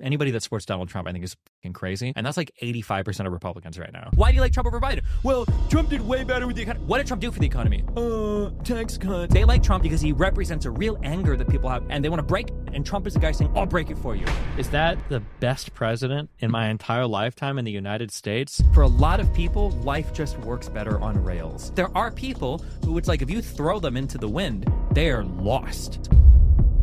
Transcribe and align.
Anybody 0.00 0.30
that 0.30 0.42
supports 0.42 0.64
Donald 0.64 0.88
Trump, 0.88 1.08
I 1.08 1.12
think, 1.12 1.24
is 1.24 1.36
fucking 1.58 1.72
crazy. 1.72 2.12
And 2.14 2.24
that's 2.24 2.36
like 2.36 2.52
85% 2.62 3.26
of 3.26 3.32
Republicans 3.32 3.78
right 3.78 3.92
now. 3.92 4.10
Why 4.14 4.30
do 4.30 4.36
you 4.36 4.40
like 4.40 4.52
Trump 4.52 4.68
over 4.68 4.80
Biden? 4.80 5.02
Well, 5.24 5.44
Trump 5.68 5.90
did 5.90 6.06
way 6.06 6.22
better 6.22 6.46
with 6.46 6.54
the 6.54 6.62
economy. 6.62 6.84
What 6.86 6.98
did 6.98 7.08
Trump 7.08 7.20
do 7.20 7.32
for 7.32 7.40
the 7.40 7.46
economy? 7.46 7.82
Uh, 7.96 8.50
tax 8.62 8.96
cuts. 8.96 9.34
They 9.34 9.44
like 9.44 9.62
Trump 9.62 9.82
because 9.82 10.00
he 10.00 10.12
represents 10.12 10.66
a 10.66 10.70
real 10.70 10.98
anger 11.02 11.36
that 11.36 11.48
people 11.48 11.68
have, 11.68 11.84
and 11.90 12.04
they 12.04 12.08
want 12.08 12.20
to 12.20 12.26
break 12.26 12.48
it. 12.48 12.54
And 12.72 12.86
Trump 12.86 13.06
is 13.06 13.14
the 13.14 13.20
guy 13.20 13.32
saying, 13.32 13.52
I'll 13.56 13.66
break 13.66 13.90
it 13.90 13.98
for 13.98 14.14
you. 14.14 14.26
Is 14.56 14.70
that 14.70 14.98
the 15.08 15.20
best 15.40 15.74
president 15.74 16.30
in 16.38 16.50
my 16.50 16.68
entire 16.68 17.06
lifetime 17.06 17.58
in 17.58 17.64
the 17.64 17.72
United 17.72 18.12
States? 18.12 18.62
For 18.72 18.82
a 18.82 18.88
lot 18.88 19.18
of 19.18 19.32
people, 19.34 19.70
life 19.82 20.12
just 20.12 20.38
works 20.40 20.68
better 20.68 21.00
on 21.00 21.22
rails. 21.24 21.72
There 21.74 21.96
are 21.96 22.12
people 22.12 22.58
who 22.84 22.98
it's 22.98 23.08
like 23.08 23.22
if 23.22 23.30
you 23.30 23.42
throw 23.42 23.80
them 23.80 23.96
into 23.96 24.16
the 24.16 24.28
wind, 24.28 24.70
they 24.92 25.10
are 25.10 25.24
lost. 25.24 26.08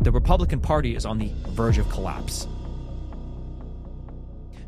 The 0.02 0.12
Republican 0.12 0.60
Party 0.60 0.94
is 0.94 1.06
on 1.06 1.18
the 1.18 1.30
verge 1.48 1.78
of 1.78 1.88
collapse. 1.88 2.46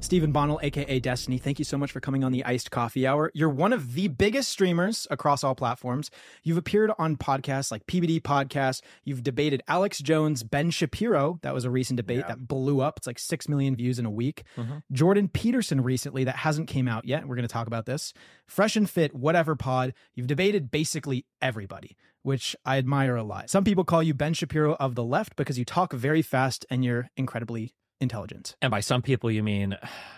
Stephen 0.01 0.33
Bonnell, 0.33 0.61
aka 0.63 1.01
Destiny, 1.01 1.39
thank 1.39 1.59
you 1.59 1.65
so 1.65 1.77
much 1.77 1.93
for 1.93 2.01
coming 2.01 2.25
on 2.25 2.33
the 2.33 2.45
Iced 2.45 2.71
Coffee 2.71 3.07
Hour. 3.07 3.31
You're 3.35 3.51
one 3.51 3.73
of 3.73 3.95
the 3.95 4.09
biggest 4.09 4.49
streamers 4.49 5.07
across 5.11 5.45
all 5.45 5.55
platforms. 5.55 6.11
You've 6.43 6.57
appeared 6.57 6.93
on 6.99 7.17
podcasts 7.17 7.71
like 7.71 7.87
PBD 7.87 8.23
Podcast. 8.23 8.81
You've 9.05 9.23
debated 9.23 9.63
Alex 9.69 9.99
Jones, 9.99 10.45
Ben 10.45 10.71
Shapiro. 10.71 11.41
That 11.43 11.53
was 11.53 11.65
a 11.65 11.71
recent 11.71 11.99
debate 11.99 12.27
that 12.27 12.47
blew 12.47 12.81
up. 12.81 12.99
It's 12.99 13.07
like 13.07 13.19
six 13.19 13.49
million 13.49 13.77
views 13.77 13.99
in 13.99 14.07
a 14.07 14.11
week. 14.11 14.45
Mm-hmm. 14.57 14.79
Jordan 14.93 15.29
Peterson 15.29 15.83
recently 15.83 16.25
that 16.25 16.37
hasn't 16.37 16.69
came 16.69 16.89
out 16.89 17.05
yet. 17.05 17.27
We're 17.27 17.37
going 17.37 17.49
to 17.49 17.53
talk 17.53 17.67
about 17.67 17.85
this. 17.85 18.15
Fresh 18.47 18.77
and 18.77 18.89
Fit, 18.89 19.15
whatever 19.15 19.57
pod. 19.57 19.93
You've 20.15 20.29
debated 20.29 20.71
basically 20.71 21.27
everybody. 21.43 21.97
Which 22.23 22.57
I 22.65 22.79
admire 22.79 23.17
a 23.17 23.23
lot. 23.23 23.49
Some 23.49 23.65
people 23.65 23.85
call 23.85 24.03
you 24.03 24.13
Ben 24.13 24.35
Shapiro 24.35 24.75
of 24.75 24.97
the 24.97 25.05
left 25.05 25.37
because 25.37 25.59
you 25.59 25.65
talk 25.65 25.93
very 25.93 26.21
fast 26.21 26.67
and 26.69 26.85
you're 26.85 27.09
incredibly 27.17 27.75
intelligent. 28.01 28.57
And 28.63 28.71
by 28.71 28.81
some 28.81 29.03
people, 29.03 29.31
you 29.31 29.43
mean 29.43 29.77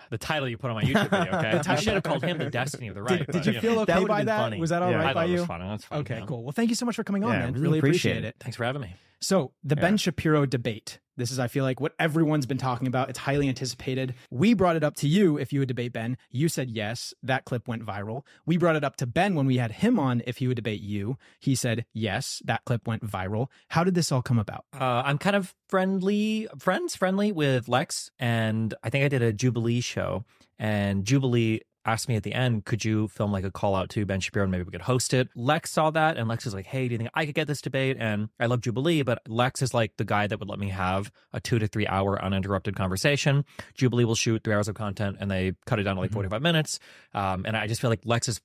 the 0.09 0.17
title 0.17 0.47
you 0.47 0.57
put 0.57 0.69
on 0.71 0.75
my 0.75 0.83
YouTube 0.83 1.09
video, 1.09 1.37
okay? 1.37 1.61
I 1.71 1.75
should 1.75 1.93
have 1.93 2.03
called 2.03 2.23
him 2.23 2.37
the 2.37 2.49
Destiny 2.49 2.87
of 2.89 2.95
the 2.95 3.01
Right. 3.03 3.19
Did, 3.19 3.27
but, 3.27 3.33
did 3.35 3.45
you 3.47 3.53
know. 3.53 3.59
feel 3.61 3.79
okay 3.81 3.93
would've 3.95 4.07
by 4.07 4.23
that? 4.25 4.37
funny. 4.37 4.59
Was 4.59 4.69
that 4.71 4.81
all 4.81 4.91
Yeah. 4.91 4.97
right 4.97 5.07
I 5.07 5.13
by 5.13 5.21
thought 5.21 5.29
it 5.29 5.31
you? 5.33 5.37
was 5.39 5.47
fun. 5.47 5.61
That's 5.61 5.85
fun. 5.85 5.99
Okay, 5.99 6.19
yeah. 6.19 6.25
cool. 6.25 6.43
Well, 6.43 6.51
thank 6.51 6.69
you 6.69 6.75
so 6.75 6.85
much 6.85 6.95
for 6.95 7.03
coming 7.03 7.23
on, 7.23 7.31
Yeah, 7.33 7.39
man. 7.39 7.53
really 7.53 7.63
Really 7.63 7.79
appreciate, 7.79 8.11
appreciate 8.11 8.29
it. 8.29 8.35
Thanks 8.39 8.57
for 8.57 8.65
having 8.65 8.81
me. 8.81 8.95
So, 9.19 9.51
the 9.63 9.75
Ben 9.75 9.97
Shapiro 9.97 10.45
debate. 10.45 10.99
This 11.21 11.31
is, 11.31 11.37
I 11.37 11.47
feel 11.47 11.63
like, 11.63 11.79
what 11.79 11.93
everyone's 11.99 12.47
been 12.47 12.57
talking 12.57 12.87
about. 12.87 13.09
It's 13.09 13.19
highly 13.19 13.47
anticipated. 13.47 14.15
We 14.31 14.55
brought 14.55 14.75
it 14.75 14.83
up 14.83 14.95
to 14.95 15.07
you 15.07 15.37
if 15.37 15.53
you 15.53 15.59
would 15.59 15.67
debate 15.67 15.93
Ben. 15.93 16.17
You 16.31 16.49
said 16.49 16.71
yes. 16.71 17.13
That 17.21 17.45
clip 17.45 17.67
went 17.67 17.85
viral. 17.85 18.23
We 18.47 18.57
brought 18.57 18.75
it 18.75 18.83
up 18.83 18.95
to 18.97 19.05
Ben 19.05 19.35
when 19.35 19.45
we 19.45 19.57
had 19.57 19.71
him 19.71 19.99
on 19.99 20.23
if 20.25 20.37
he 20.37 20.47
would 20.47 20.55
debate 20.55 20.81
you. 20.81 21.17
He 21.39 21.53
said 21.53 21.85
yes. 21.93 22.41
That 22.43 22.65
clip 22.65 22.87
went 22.87 23.05
viral. 23.05 23.47
How 23.69 23.83
did 23.83 23.93
this 23.93 24.11
all 24.11 24.23
come 24.23 24.39
about? 24.39 24.65
Uh, 24.73 25.03
I'm 25.05 25.19
kind 25.19 25.35
of 25.35 25.53
friendly, 25.69 26.47
friends 26.57 26.95
friendly 26.95 27.31
with 27.31 27.67
Lex, 27.69 28.09
and 28.19 28.73
I 28.83 28.89
think 28.89 29.05
I 29.05 29.07
did 29.07 29.21
a 29.21 29.31
Jubilee 29.31 29.81
show, 29.81 30.25
and 30.57 31.05
Jubilee 31.05 31.61
asked 31.85 32.07
me 32.07 32.15
at 32.15 32.23
the 32.23 32.33
end, 32.33 32.65
could 32.65 32.85
you 32.85 33.07
film 33.07 33.31
like 33.31 33.43
a 33.43 33.51
call 33.51 33.75
out 33.75 33.89
to 33.89 34.05
Ben 34.05 34.19
Shapiro 34.19 34.43
and 34.43 34.51
maybe 34.51 34.63
we 34.63 34.71
could 34.71 34.81
host 34.81 35.13
it? 35.13 35.29
Lex 35.35 35.71
saw 35.71 35.89
that, 35.91 36.17
and 36.17 36.27
Lex 36.27 36.45
was 36.45 36.53
like, 36.53 36.65
hey, 36.65 36.87
do 36.87 36.93
you 36.93 36.97
think 36.97 37.09
I 37.13 37.25
could 37.25 37.35
get 37.35 37.47
this 37.47 37.61
debate? 37.61 37.97
And 37.99 38.29
I 38.39 38.45
love 38.45 38.61
Jubilee, 38.61 39.01
but 39.01 39.21
Lex 39.27 39.61
is 39.61 39.73
like 39.73 39.97
the 39.97 40.05
guy 40.05 40.27
that 40.27 40.39
would 40.39 40.49
let 40.49 40.59
me 40.59 40.69
have 40.69 41.11
a 41.33 41.39
two 41.39 41.59
to 41.59 41.67
three 41.67 41.87
hour 41.87 42.23
uninterrupted 42.23 42.75
conversation. 42.75 43.45
Jubilee 43.73 44.05
will 44.05 44.15
shoot 44.15 44.43
three 44.43 44.53
hours 44.53 44.67
of 44.67 44.75
content, 44.75 45.17
and 45.19 45.29
they 45.29 45.53
cut 45.65 45.79
it 45.79 45.83
down 45.83 45.95
to 45.95 46.01
like 46.01 46.11
45 46.11 46.41
minutes. 46.41 46.79
Um, 47.13 47.45
and 47.45 47.57
I 47.57 47.67
just 47.67 47.81
feel 47.81 47.89
like 47.89 48.01
Lex's 48.05 48.41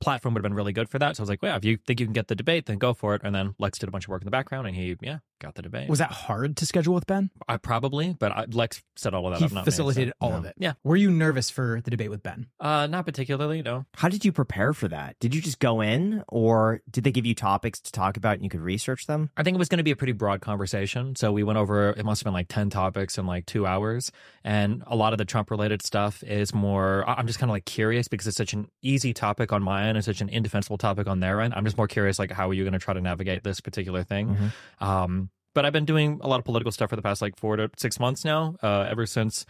platform 0.00 0.34
would 0.34 0.40
have 0.40 0.50
been 0.50 0.54
really 0.54 0.72
good 0.72 0.88
for 0.88 0.98
that. 0.98 1.16
So 1.16 1.20
I 1.20 1.24
was 1.24 1.28
like, 1.30 1.42
well, 1.42 1.56
if 1.56 1.64
you 1.64 1.78
think 1.86 2.00
you 2.00 2.06
can 2.06 2.12
get 2.12 2.28
the 2.28 2.34
debate, 2.34 2.66
then 2.66 2.78
go 2.78 2.94
for 2.94 3.14
it. 3.14 3.22
And 3.24 3.34
then 3.34 3.54
Lex 3.58 3.78
did 3.78 3.88
a 3.88 3.92
bunch 3.92 4.04
of 4.04 4.10
work 4.10 4.22
in 4.22 4.26
the 4.26 4.30
background, 4.30 4.66
and 4.66 4.76
he, 4.76 4.96
yeah, 5.00 5.18
got 5.40 5.54
the 5.54 5.62
debate. 5.62 5.88
Was 5.88 5.98
that 5.98 6.10
hard 6.10 6.56
to 6.58 6.66
schedule 6.66 6.94
with 6.94 7.06
Ben? 7.06 7.30
I 7.48 7.56
probably, 7.56 8.16
but 8.18 8.32
I, 8.32 8.46
Lex 8.50 8.82
set 8.96 9.14
all 9.14 9.26
of 9.26 9.32
that 9.32 9.38
He 9.38 9.44
up. 9.46 9.52
Not 9.52 9.60
me, 9.60 9.64
facilitated 9.64 10.14
so, 10.20 10.26
all 10.26 10.30
no. 10.32 10.36
of 10.38 10.44
it. 10.46 10.54
Yeah. 10.58 10.74
Were 10.84 10.96
you 10.96 11.10
nervous 11.10 11.50
for 11.50 11.80
the 11.84 11.90
debate 11.90 12.10
with 12.10 12.22
Ben? 12.22 12.46
Uh, 12.60 12.86
not 12.86 13.06
particularly. 13.06 13.62
No. 13.62 13.86
How 13.94 14.08
did 14.08 14.24
you 14.24 14.32
prepare 14.32 14.72
for 14.72 14.88
that? 14.88 15.16
Did 15.20 15.34
you 15.34 15.40
just 15.40 15.58
go 15.58 15.80
in, 15.80 16.22
or 16.28 16.80
did 16.90 17.04
they 17.04 17.12
give 17.12 17.26
you 17.26 17.34
topics 17.34 17.80
to 17.80 17.92
talk 17.92 18.16
about 18.16 18.34
and 18.34 18.44
you 18.44 18.50
could 18.50 18.60
research 18.60 19.06
them? 19.06 19.30
I 19.36 19.42
think 19.42 19.54
it 19.54 19.58
was 19.58 19.68
going 19.68 19.78
to 19.78 19.84
be 19.84 19.90
a 19.90 19.96
pretty 19.96 20.12
broad 20.12 20.40
conversation. 20.40 21.16
So 21.16 21.32
we 21.32 21.42
went 21.42 21.58
over, 21.58 21.90
it 21.90 22.04
must 22.04 22.20
have 22.20 22.24
been 22.24 22.34
like 22.34 22.48
10 22.48 22.70
topics 22.70 23.18
in 23.18 23.26
like 23.26 23.46
two 23.46 23.66
hours. 23.66 24.12
And 24.44 24.82
a 24.86 24.96
lot 24.96 25.12
of 25.12 25.18
the 25.18 25.24
Trump 25.24 25.50
related 25.50 25.82
stuff 25.82 26.22
is 26.22 26.54
more, 26.54 27.04
I'm 27.08 27.26
just 27.26 27.38
kind 27.38 27.50
of 27.50 27.54
like 27.54 27.64
curious 27.64 28.08
because 28.08 28.26
it's 28.26 28.36
such 28.36 28.52
an 28.52 28.68
easy 28.82 29.12
topic 29.12 29.52
on 29.52 29.62
my 29.62 29.85
end 29.86 29.96
and 29.96 30.04
such 30.04 30.20
an 30.20 30.28
indefensible 30.28 30.78
topic 30.78 31.06
on 31.06 31.20
their 31.20 31.40
end. 31.40 31.54
I'm 31.54 31.64
just 31.64 31.76
more 31.78 31.88
curious, 31.88 32.18
like, 32.18 32.30
how 32.30 32.48
are 32.50 32.54
you 32.54 32.64
going 32.64 32.72
to 32.74 32.78
try 32.78 32.94
to 32.94 33.00
navigate 33.00 33.42
this 33.44 33.60
particular 33.60 34.02
thing? 34.04 34.36
Um, 34.80 35.30
but 35.54 35.64
I've 35.64 35.72
been 35.72 35.86
doing 35.86 36.20
a 36.22 36.28
lot 36.28 36.38
of 36.38 36.44
political 36.44 36.70
stuff 36.72 36.90
for 36.90 36.96
the 36.96 37.02
past 37.02 37.22
like 37.22 37.36
four 37.38 37.56
to 37.56 37.70
six 37.78 37.98
months 37.98 38.24
now, 38.24 38.56
uh, 38.62 38.86
ever 38.90 39.06
since 39.06 39.46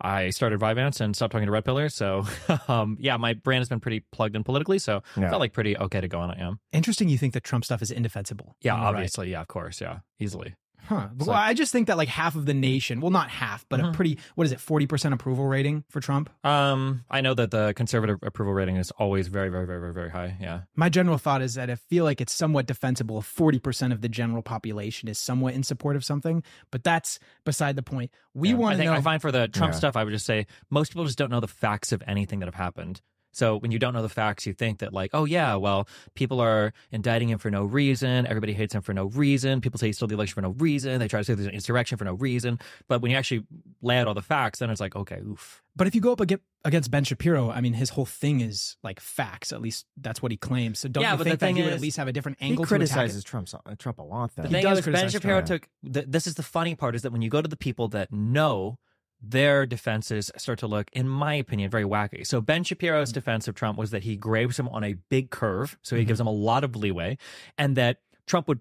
I 0.00 0.28
started 0.28 0.60
Vyvanse 0.60 1.00
and 1.00 1.16
stopped 1.16 1.32
talking 1.32 1.46
to 1.46 1.52
Red 1.52 1.64
Pillar. 1.64 1.88
So, 1.88 2.24
um, 2.68 2.98
yeah, 3.00 3.16
my 3.16 3.32
brand 3.32 3.60
has 3.62 3.68
been 3.70 3.80
pretty 3.80 4.04
plugged 4.12 4.36
in 4.36 4.44
politically. 4.44 4.78
So, 4.78 5.02
Yeah. 5.16 5.30
felt 5.30 5.40
like 5.40 5.54
pretty 5.54 5.76
okay 5.78 6.02
to 6.02 6.08
go 6.08 6.20
on 6.20 6.30
I 6.30 6.40
am. 6.40 6.60
Interesting 6.72 7.08
you 7.08 7.16
think 7.16 7.32
that 7.32 7.44
Trump 7.44 7.64
stuff 7.64 7.80
is 7.80 7.90
indefensible. 7.90 8.54
Yeah, 8.60 8.74
the 8.76 8.82
right. 8.82 8.88
obviously. 8.88 9.30
Yeah, 9.30 9.40
of 9.40 9.48
course. 9.48 9.80
Yeah, 9.80 10.00
easily. 10.20 10.54
Huh. 10.86 11.08
It's 11.16 11.26
well, 11.26 11.36
like- 11.36 11.48
I 11.48 11.54
just 11.54 11.72
think 11.72 11.86
that 11.88 11.96
like 11.96 12.08
half 12.08 12.36
of 12.36 12.46
the 12.46 12.54
nation, 12.54 13.00
well, 13.00 13.10
not 13.10 13.28
half, 13.30 13.64
but 13.68 13.80
a 13.80 13.84
Mhm. 13.84 13.92
pretty, 13.94 14.18
what 14.34 14.44
is 14.46 14.52
it, 14.52 14.58
40% 14.60 15.12
approval 15.12 15.46
rating 15.46 15.84
for 15.90 16.00
Trump? 16.00 16.30
Um, 16.44 17.04
I 17.10 17.20
know 17.20 17.34
that 17.34 17.50
the 17.50 17.72
conservative 17.76 18.18
approval 18.22 18.54
rating 18.54 18.76
is 18.76 18.90
always 18.92 19.28
very, 19.28 19.48
very, 19.48 19.66
very, 19.66 19.80
very, 19.80 19.92
very 19.92 20.10
high. 20.10 20.36
Yeah. 20.40 20.60
My 20.74 20.88
general 20.88 21.18
thought 21.18 21.42
is 21.42 21.54
that 21.54 21.70
I 21.70 21.74
feel 21.74 22.04
like 22.04 22.20
it's 22.20 22.32
somewhat 22.32 22.66
defensible 22.66 23.18
if 23.18 23.26
40% 23.26 23.92
of 23.92 24.00
the 24.00 24.08
general 24.08 24.42
population 24.42 25.08
is 25.08 25.18
somewhat 25.18 25.54
in 25.54 25.62
support 25.62 25.96
of 25.96 26.04
something, 26.04 26.42
but 26.70 26.84
that's 26.84 27.18
beside 27.44 27.76
the 27.76 27.82
point. 27.82 28.10
We 28.34 28.50
Yeah. 28.50 28.54
want 28.54 28.72
I 28.72 28.74
to 28.74 28.78
think 28.78 28.90
know. 28.92 28.96
I 28.96 29.00
find 29.02 29.20
for 29.22 29.32
the 29.32 29.48
Trump 29.48 29.72
Yeah. 29.72 29.78
stuff, 29.78 29.96
I 29.96 30.04
would 30.04 30.12
just 30.12 30.26
say 30.26 30.46
most 30.70 30.90
people 30.92 31.04
just 31.04 31.18
don't 31.18 31.30
know 31.30 31.40
the 31.40 31.48
facts 31.48 31.92
of 31.92 32.02
anything 32.06 32.38
that 32.40 32.46
have 32.46 32.54
happened. 32.54 33.00
So 33.36 33.58
when 33.58 33.70
you 33.70 33.78
don't 33.78 33.92
know 33.92 34.00
the 34.00 34.08
facts, 34.08 34.46
you 34.46 34.54
think 34.54 34.78
that 34.78 34.94
like, 34.94 35.10
oh 35.12 35.26
yeah, 35.26 35.54
well, 35.56 35.86
people 36.14 36.40
are 36.40 36.72
indicting 36.90 37.28
him 37.28 37.38
for 37.38 37.50
no 37.50 37.64
reason. 37.64 38.26
Everybody 38.26 38.54
hates 38.54 38.74
him 38.74 38.80
for 38.80 38.94
no 38.94 39.04
reason. 39.06 39.60
People 39.60 39.78
say 39.78 39.88
he 39.88 39.92
stole 39.92 40.08
the 40.08 40.14
election 40.14 40.34
for 40.34 40.40
no 40.42 40.50
reason. 40.58 40.98
They 40.98 41.06
try 41.08 41.20
to 41.20 41.24
say 41.24 41.34
there's 41.34 41.46
an 41.46 41.52
insurrection 41.54 41.98
for 41.98 42.04
no 42.04 42.14
reason. 42.14 42.58
But 42.88 43.02
when 43.02 43.10
you 43.10 43.16
actually 43.18 43.44
lay 43.82 43.98
out 43.98 44.06
all 44.08 44.14
the 44.14 44.22
facts, 44.22 44.60
then 44.60 44.70
it's 44.70 44.80
like, 44.80 44.96
okay, 44.96 45.20
oof. 45.20 45.62
but 45.76 45.86
if 45.86 45.94
you 45.94 46.00
go 46.00 46.12
up 46.12 46.20
against 46.64 46.90
Ben 46.90 47.04
Shapiro, 47.04 47.50
I 47.50 47.60
mean, 47.60 47.74
his 47.74 47.90
whole 47.90 48.06
thing 48.06 48.40
is 48.40 48.76
like 48.82 49.00
facts. 49.00 49.52
At 49.52 49.60
least 49.60 49.84
that's 50.00 50.22
what 50.22 50.32
he 50.32 50.38
claims. 50.38 50.78
So 50.78 50.88
don't 50.88 51.02
Yeah, 51.02 51.12
you 51.12 51.18
but 51.18 51.24
the 51.24 51.30
think 51.30 51.40
that 51.40 51.46
thing 51.46 51.56
he 51.56 51.62
would 51.62 51.68
is- 51.72 51.76
at 51.76 51.82
least 51.82 51.96
have 51.98 52.08
a 52.08 52.12
different 52.12 52.38
angle 52.40 52.56
to 52.56 52.62
attack 52.62 52.68
criticizes 52.78 53.20
it? 53.22 53.24
Trump, 53.26 53.48
Trump 53.78 53.98
a 53.98 54.02
lot, 54.02 54.34
though. 54.34 54.42
The 54.44 54.48
He 54.48 54.54
thing 54.54 54.62
does 54.64 54.78
is, 54.78 54.86
Ben 54.86 55.10
Shapiro 55.10 55.42
Trump. 55.42 55.46
took. 55.46 55.68
Th- 55.92 56.06
this 56.08 56.26
is 56.26 56.36
the 56.36 56.42
funny 56.42 56.74
part 56.74 56.94
is 56.94 57.02
that 57.02 57.12
when 57.12 57.20
you 57.20 57.28
go 57.28 57.42
to 57.42 57.48
the 57.48 57.56
people 57.56 57.88
that 57.88 58.10
know, 58.10 58.78
their 59.20 59.66
defenses 59.66 60.30
start 60.36 60.58
to 60.60 60.66
look, 60.66 60.88
in 60.92 61.08
my 61.08 61.34
opinion, 61.34 61.70
very 61.70 61.84
wacky. 61.84 62.26
So 62.26 62.40
Ben 62.40 62.64
Shapiro's 62.64 63.12
defense 63.12 63.48
of 63.48 63.54
Trump 63.54 63.78
was 63.78 63.90
that 63.90 64.04
he 64.04 64.16
graves 64.16 64.58
him 64.58 64.68
on 64.68 64.84
a 64.84 64.94
big 65.10 65.30
curve, 65.30 65.78
so 65.82 65.96
he 65.96 66.04
gives 66.04 66.20
him 66.20 66.26
a 66.26 66.32
lot 66.32 66.64
of 66.64 66.76
leeway, 66.76 67.18
and 67.56 67.76
that 67.76 67.98
Trump 68.26 68.48
would 68.48 68.60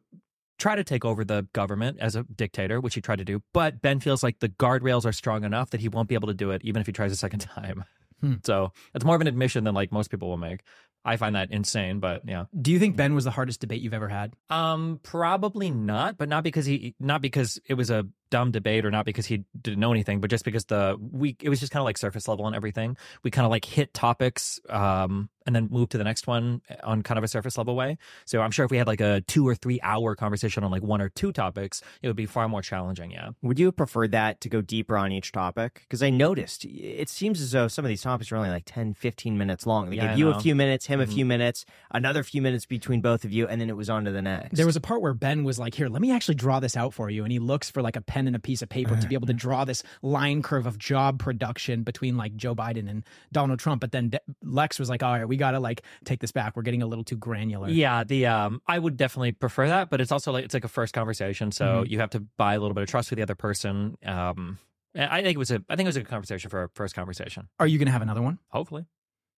try 0.57 0.75
to 0.75 0.83
take 0.83 1.03
over 1.03 1.25
the 1.25 1.47
government 1.53 1.97
as 1.99 2.15
a 2.15 2.23
dictator, 2.23 2.79
which 2.79 2.95
he 2.95 3.01
tried 3.01 3.17
to 3.17 3.25
do. 3.25 3.41
But 3.53 3.81
Ben 3.81 3.99
feels 3.99 4.23
like 4.23 4.39
the 4.39 4.49
guardrails 4.49 5.05
are 5.05 5.11
strong 5.11 5.43
enough 5.43 5.71
that 5.71 5.81
he 5.81 5.89
won't 5.89 6.07
be 6.07 6.15
able 6.15 6.27
to 6.29 6.33
do 6.33 6.51
it, 6.51 6.61
even 6.63 6.79
if 6.79 6.85
he 6.85 6.93
tries 6.93 7.11
a 7.11 7.17
second 7.17 7.39
time. 7.55 7.83
Hmm. 8.21 8.35
So 8.45 8.71
it's 8.93 9.03
more 9.03 9.15
of 9.15 9.21
an 9.21 9.27
admission 9.27 9.65
than 9.65 9.75
like 9.75 9.91
most 9.91 10.09
people 10.09 10.29
will 10.29 10.37
make. 10.37 10.61
I 11.07 11.17
find 11.17 11.35
that 11.35 11.51
insane, 11.51 11.99
but 11.99 12.23
yeah. 12.25 12.45
Do 12.59 12.71
you 12.71 12.79
think 12.79 12.95
Ben 12.95 13.13
was 13.13 13.25
the 13.25 13.31
hardest 13.31 13.59
debate 13.59 13.81
you've 13.81 13.93
ever 13.93 14.07
had? 14.09 14.33
Um, 14.49 14.99
probably 15.03 15.69
not, 15.69 16.17
but 16.17 16.29
not 16.29 16.43
because 16.43 16.65
he, 16.65 16.95
not 16.99 17.21
because 17.21 17.59
it 17.67 17.75
was 17.75 17.91
a 17.91 18.07
dumb 18.35 18.51
debate 18.51 18.85
or 18.85 18.91
not 18.91 19.05
because 19.05 19.25
he 19.25 19.45
didn't 19.61 19.79
know 19.79 19.91
anything, 19.91 20.19
but 20.19 20.29
just 20.29 20.43
because 20.43 20.65
the 20.65 20.97
we 20.99 21.37
it 21.41 21.47
was 21.47 21.61
just 21.61 21.71
kind 21.71 21.79
of 21.79 21.85
like 21.85 21.97
surface 21.97 22.27
level 22.27 22.45
and 22.47 22.53
everything. 22.53 22.97
We 23.23 23.31
kind 23.31 23.45
of 23.45 23.49
like 23.49 23.63
hit 23.63 23.93
topics 23.93 24.59
um 24.69 25.29
and 25.45 25.55
then 25.55 25.67
move 25.71 25.89
to 25.89 25.97
the 25.97 26.03
next 26.03 26.27
one 26.27 26.61
on 26.83 27.01
kind 27.01 27.17
of 27.17 27.23
a 27.23 27.27
surface 27.27 27.57
level 27.57 27.75
way. 27.75 27.97
So 28.25 28.41
I'm 28.41 28.51
sure 28.51 28.65
if 28.65 28.71
we 28.71 28.77
had 28.77 28.87
like 28.87 29.01
a 29.01 29.21
two 29.21 29.47
or 29.47 29.55
three 29.55 29.79
hour 29.83 30.15
conversation 30.15 30.63
on 30.63 30.71
like 30.71 30.83
one 30.83 31.01
or 31.01 31.09
two 31.09 31.31
topics, 31.31 31.81
it 32.01 32.07
would 32.07 32.15
be 32.15 32.25
far 32.25 32.47
more 32.49 32.61
challenging. 32.61 33.11
Yeah. 33.11 33.29
Would 33.41 33.59
you 33.59 33.67
have 33.67 33.75
preferred 33.75 34.11
that 34.11 34.41
to 34.41 34.49
go 34.49 34.61
deeper 34.61 34.97
on 34.97 35.11
each 35.11 35.31
topic? 35.31 35.81
Because 35.83 36.01
I 36.01 36.09
noticed 36.09 36.65
it 36.65 37.09
seems 37.09 37.41
as 37.41 37.51
though 37.51 37.67
some 37.67 37.85
of 37.85 37.89
these 37.89 38.01
topics 38.01 38.31
are 38.31 38.37
only 38.37 38.49
like 38.49 38.63
10, 38.65 38.93
15 38.93 39.37
minutes 39.37 39.65
long. 39.65 39.89
They 39.89 39.97
Yeah, 39.97 40.09
give 40.09 40.19
you 40.19 40.29
a 40.29 40.39
few 40.39 40.55
minutes, 40.55 40.85
him 40.87 40.99
Mhm. 40.99 41.03
a 41.03 41.07
few 41.07 41.25
minutes, 41.25 41.65
another 41.91 42.23
few 42.23 42.41
minutes 42.41 42.65
between 42.65 43.01
both 43.01 43.23
of 43.25 43.31
you, 43.31 43.47
and 43.47 43.61
then 43.61 43.69
it 43.69 43.77
was 43.77 43.89
on 43.89 44.05
to 44.05 44.11
the 44.11 44.21
next. 44.21 44.55
There 44.55 44.65
was 44.65 44.75
a 44.75 44.81
part 44.81 45.01
where 45.01 45.13
Ben 45.13 45.43
was 45.43 45.59
like, 45.59 45.75
"Here, 45.75 45.87
let 45.89 46.01
me 46.01 46.11
actually 46.11 46.35
draw 46.35 46.59
this 46.59 46.75
out 46.75 46.93
for 46.93 47.09
you," 47.09 47.23
and 47.23 47.31
he 47.31 47.39
looks 47.39 47.69
for 47.69 47.81
like 47.81 47.95
a 47.95 48.01
pen 48.01 48.27
and 48.27 48.35
a 48.35 48.39
piece 48.39 48.61
of 48.61 48.69
paper 48.69 48.95
to 48.95 49.07
be 49.07 49.15
able 49.15 49.27
to 49.27 49.33
draw 49.33 49.65
this 49.65 49.83
line 50.01 50.41
curve 50.41 50.65
of 50.65 50.77
job 50.77 51.19
production 51.19 51.83
between 51.83 52.17
like 52.17 52.35
Joe 52.35 52.55
Biden 52.55 52.89
and 52.89 53.03
Donald 53.31 53.59
Trump. 53.59 53.81
But 53.81 53.91
then 53.91 54.09
De- 54.09 54.19
Lex 54.43 54.79
was 54.79 54.89
like, 54.89 55.03
"All 55.03 55.11
right, 55.13 55.27
we 55.27 55.34
got 55.37 55.51
to 55.51 55.59
like 55.59 55.81
take 56.03 56.19
this 56.19 56.31
back. 56.31 56.55
We're 56.55 56.63
getting 56.63 56.81
a 56.81 56.87
little 56.87 57.03
too 57.03 57.17
granular." 57.17 57.69
Yeah, 57.69 58.03
the 58.03 58.25
um, 58.27 58.61
I 58.67 58.79
would 58.79 58.97
definitely 58.97 59.31
prefer 59.33 59.67
that, 59.67 59.89
but 59.89 60.01
it's 60.01 60.11
also 60.11 60.31
like 60.31 60.45
it's 60.45 60.53
like 60.53 60.63
a 60.65 60.69
first 60.69 60.93
conversation, 60.93 61.51
so 61.51 61.83
Mhm. 61.83 61.89
you 61.89 61.99
have 61.99 62.09
to 62.11 62.21
buy 62.37 62.53
a 62.55 62.59
little 62.59 62.73
bit 62.75 62.83
of 62.83 62.89
trust 62.89 63.09
with 63.09 63.17
the 63.17 63.23
other 63.23 63.35
person. 63.35 63.97
Um, 64.05 64.59
I 64.97 65.21
think 65.21 65.35
it 65.35 65.37
was 65.39 65.51
a, 65.51 65.61
I 65.69 65.75
think 65.75 65.87
it 65.87 65.89
was 65.89 65.97
a 65.97 66.01
good 66.01 66.09
conversation 66.09 66.49
for 66.49 66.63
a 66.63 66.69
first 66.69 66.95
conversation. 66.95 67.49
Are 67.59 67.67
you 67.67 67.77
going 67.77 67.87
to 67.87 67.91
have 67.91 68.01
another 68.01 68.21
one? 68.21 68.39
Hopefully, 68.49 68.85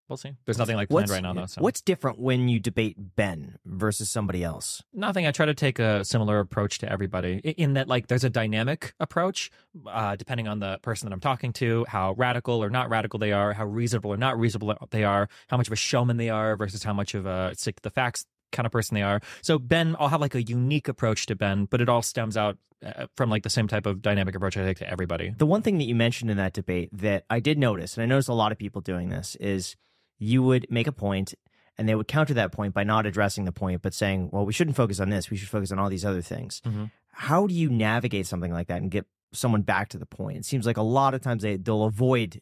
we'll 0.08 0.16
see. 0.16 0.32
There's 0.44 0.58
nothing 0.58 0.76
like 0.76 0.88
planned 0.88 1.04
What's, 1.04 1.12
right 1.12 1.22
now, 1.22 1.32
though. 1.32 1.46
So. 1.46 1.60
what's 1.60 1.80
different 1.80 2.18
when 2.18 2.48
you 2.48 2.60
debate 2.60 2.96
Ben 3.16 3.58
versus 3.64 4.10
somebody 4.10 4.42
else? 4.42 4.82
nothing. 4.92 5.26
I 5.26 5.30
try 5.30 5.46
to 5.46 5.54
take 5.54 5.78
a 5.78 6.04
similar 6.04 6.40
approach 6.40 6.78
to 6.78 6.90
everybody 6.90 7.38
in 7.38 7.74
that, 7.74 7.88
like, 7.88 8.08
there's 8.08 8.24
a 8.24 8.30
dynamic 8.30 8.94
approach 9.00 9.50
uh, 9.86 10.16
depending 10.16 10.48
on 10.48 10.60
the 10.60 10.78
person 10.82 11.08
that 11.08 11.12
I'm 11.14 11.20
talking 11.20 11.52
to, 11.54 11.84
how 11.88 12.12
radical 12.12 12.62
or 12.62 12.70
not 12.70 12.88
radical 12.90 13.18
they 13.18 13.32
are, 13.32 13.52
how 13.52 13.66
reasonable 13.66 14.12
or 14.12 14.16
not 14.16 14.38
reasonable 14.38 14.74
they 14.90 15.04
are, 15.04 15.28
how 15.48 15.56
much 15.56 15.68
of 15.68 15.72
a 15.72 15.76
showman 15.76 16.16
they 16.16 16.30
are 16.30 16.56
versus 16.56 16.82
how 16.82 16.92
much 16.92 17.14
of 17.14 17.26
a 17.26 17.54
stick 17.54 17.76
to 17.76 17.82
the 17.82 17.90
facts 17.90 18.26
kind 18.52 18.66
of 18.66 18.72
person 18.72 18.94
they 18.94 19.02
are. 19.02 19.20
So 19.42 19.58
Ben, 19.58 19.96
I'll 19.98 20.08
have 20.08 20.20
like 20.20 20.34
a 20.34 20.42
unique 20.42 20.88
approach 20.88 21.26
to 21.26 21.36
Ben, 21.36 21.66
but 21.66 21.80
it 21.80 21.88
all 21.88 22.02
stems 22.02 22.36
out 22.36 22.58
uh, 22.84 23.06
from 23.16 23.30
like 23.30 23.42
the 23.42 23.50
same 23.50 23.68
type 23.68 23.86
of 23.86 24.02
dynamic 24.02 24.34
approach 24.34 24.56
I 24.56 24.64
take 24.64 24.78
to 24.78 24.88
everybody. 24.88 25.34
The 25.36 25.46
one 25.46 25.62
thing 25.62 25.78
that 25.78 25.84
you 25.84 25.94
mentioned 25.94 26.30
in 26.30 26.36
that 26.36 26.52
debate 26.52 26.90
that 26.92 27.24
I 27.28 27.40
did 27.40 27.58
notice, 27.58 27.96
and 27.96 28.02
I 28.02 28.06
noticed 28.06 28.28
a 28.28 28.34
lot 28.34 28.52
of 28.52 28.58
people 28.58 28.80
doing 28.80 29.08
this, 29.08 29.36
is 29.36 29.76
you 30.18 30.42
would 30.42 30.66
make 30.70 30.86
a 30.86 30.92
point 30.92 31.34
and 31.78 31.88
they 31.88 31.94
would 31.94 32.08
counter 32.08 32.32
that 32.34 32.52
point 32.52 32.72
by 32.72 32.84
not 32.84 33.04
addressing 33.06 33.44
the 33.44 33.52
point, 33.52 33.82
but 33.82 33.92
saying, 33.92 34.30
well, 34.32 34.46
we 34.46 34.52
shouldn't 34.52 34.76
focus 34.76 34.98
on 34.98 35.10
this. 35.10 35.30
We 35.30 35.36
should 35.36 35.48
focus 35.48 35.70
on 35.72 35.78
all 35.78 35.90
these 35.90 36.04
other 36.06 36.22
things. 36.22 36.62
Mhm. 36.64 36.90
How 37.12 37.46
do 37.46 37.54
you 37.54 37.68
navigate 37.68 38.26
something 38.26 38.52
like 38.52 38.68
that 38.68 38.80
and 38.82 38.90
get 38.90 39.06
someone 39.32 39.62
back 39.62 39.88
to 39.90 39.98
the 39.98 40.06
point? 40.06 40.38
It 40.38 40.44
seems 40.46 40.66
like 40.66 40.76
a 40.78 40.82
lot 40.82 41.12
of 41.14 41.20
times 41.20 41.42
they, 41.42 41.56
they'll 41.56 41.84
avoid 41.84 42.40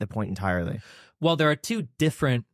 the 0.00 0.06
point 0.06 0.28
entirely. 0.28 0.80
Well, 1.20 1.36
there 1.36 1.50
are 1.50 1.56
two 1.56 1.88
different 1.98 2.44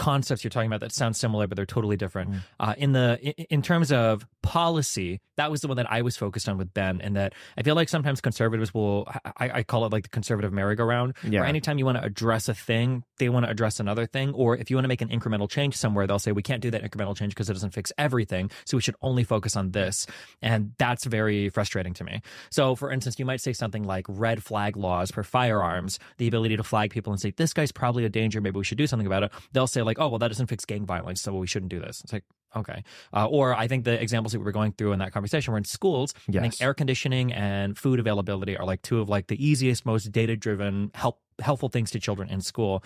concepts 0.00 0.42
you're 0.42 0.50
talking 0.50 0.66
about 0.66 0.80
that 0.80 0.92
sound 0.92 1.14
similar, 1.14 1.46
but 1.46 1.56
they're 1.56 1.66
totally 1.66 1.96
different. 1.96 2.30
Mm. 2.30 2.40
Uh, 2.58 2.74
in 2.78 2.92
the 2.92 3.18
in, 3.52 3.60
terms 3.60 3.92
of 3.92 4.26
policy, 4.42 5.20
that 5.36 5.50
was 5.50 5.60
the 5.60 5.68
one 5.68 5.76
that 5.76 5.92
I 5.92 6.00
was 6.00 6.16
focused 6.16 6.48
on 6.48 6.56
with 6.56 6.72
Ben, 6.72 7.02
and 7.02 7.14
that 7.16 7.34
I 7.58 7.62
feel 7.62 7.74
like 7.74 7.90
sometimes 7.90 8.22
conservatives 8.22 8.72
will 8.72 9.06
I, 9.36 9.50
I 9.58 9.62
call 9.62 9.84
it 9.84 9.92
like 9.92 10.04
the 10.04 10.08
conservative 10.08 10.54
merry-go-round. 10.54 11.14
Yeah. 11.22 11.40
Where 11.40 11.48
anytime 11.48 11.76
you 11.78 11.84
want 11.84 11.98
to 11.98 12.04
address 12.04 12.48
a 12.48 12.54
thing, 12.54 13.04
they 13.18 13.28
want 13.28 13.44
to 13.44 13.50
address 13.50 13.78
another 13.78 14.06
thing, 14.06 14.32
or 14.32 14.56
if 14.56 14.70
you 14.70 14.76
want 14.76 14.84
to 14.84 14.88
make 14.88 15.02
an 15.02 15.10
incremental 15.10 15.50
change 15.50 15.76
somewhere, 15.76 16.06
they'll 16.06 16.18
say 16.18 16.32
we 16.32 16.42
can't 16.42 16.62
do 16.62 16.70
that 16.70 16.82
incremental 16.82 17.14
change 17.14 17.34
because 17.34 17.50
it 17.50 17.52
doesn't 17.52 17.74
fix 17.74 17.92
everything, 17.98 18.50
so 18.64 18.78
we 18.78 18.80
should 18.80 18.96
only 19.02 19.22
focus 19.22 19.54
on 19.54 19.72
this, 19.72 20.06
and 20.40 20.72
that's 20.78 21.04
very 21.04 21.50
frustrating 21.50 21.92
to 21.92 22.04
me. 22.04 22.22
So, 22.50 22.74
for 22.74 22.90
instance, 22.90 23.18
you 23.18 23.26
might 23.26 23.42
say 23.42 23.52
something 23.52 23.84
like 23.84 24.06
red 24.08 24.42
flag 24.42 24.78
laws 24.78 25.10
for 25.10 25.22
firearms, 25.22 25.98
the 26.16 26.26
ability 26.26 26.56
to 26.56 26.64
flag 26.64 26.90
people 26.90 27.12
and 27.12 27.20
say, 27.20 27.32
this 27.36 27.52
guy's 27.52 27.70
probably 27.70 28.06
a 28.06 28.08
danger. 28.08 28.40
Maybe 28.40 28.56
we 28.56 28.64
should 28.64 28.78
do 28.78 28.86
something 28.86 29.06
about 29.06 29.24
it. 29.24 29.32
They'll 29.52 29.66
say, 29.66 29.82
like, 29.82 29.89
oh, 29.98 30.08
well, 30.08 30.18
that 30.18 30.28
doesn't 30.28 30.46
fix 30.46 30.64
gang 30.64 30.86
violence. 30.86 31.22
So 31.22 31.32
we 31.34 31.46
shouldn't 31.46 31.70
do 31.70 31.80
this. 31.80 32.00
It's 32.02 32.12
like, 32.12 32.24
okay. 32.54 32.84
Uh, 33.12 33.26
or 33.26 33.54
I 33.54 33.66
think 33.68 33.84
the 33.84 34.00
examples 34.00 34.32
that 34.32 34.38
we 34.38 34.44
were 34.44 34.52
going 34.52 34.72
through 34.72 34.92
in 34.92 34.98
that 34.98 35.12
conversation 35.12 35.52
were 35.52 35.58
in 35.58 35.64
schools. 35.64 36.14
I 36.28 36.32
think 36.42 36.62
air 36.62 36.74
conditioning 36.74 37.32
and 37.32 37.76
food 37.76 37.98
availability 37.98 38.56
are 38.56 38.64
like 38.64 38.82
two 38.82 39.00
of 39.00 39.08
like 39.08 39.28
the 39.28 39.44
easiest, 39.44 39.86
most 39.86 40.10
data 40.12 40.36
driven, 40.36 40.90
help 40.94 41.20
helpful 41.40 41.70
things 41.70 41.90
to 41.92 41.98
children 41.98 42.28
in 42.28 42.40
school. 42.40 42.84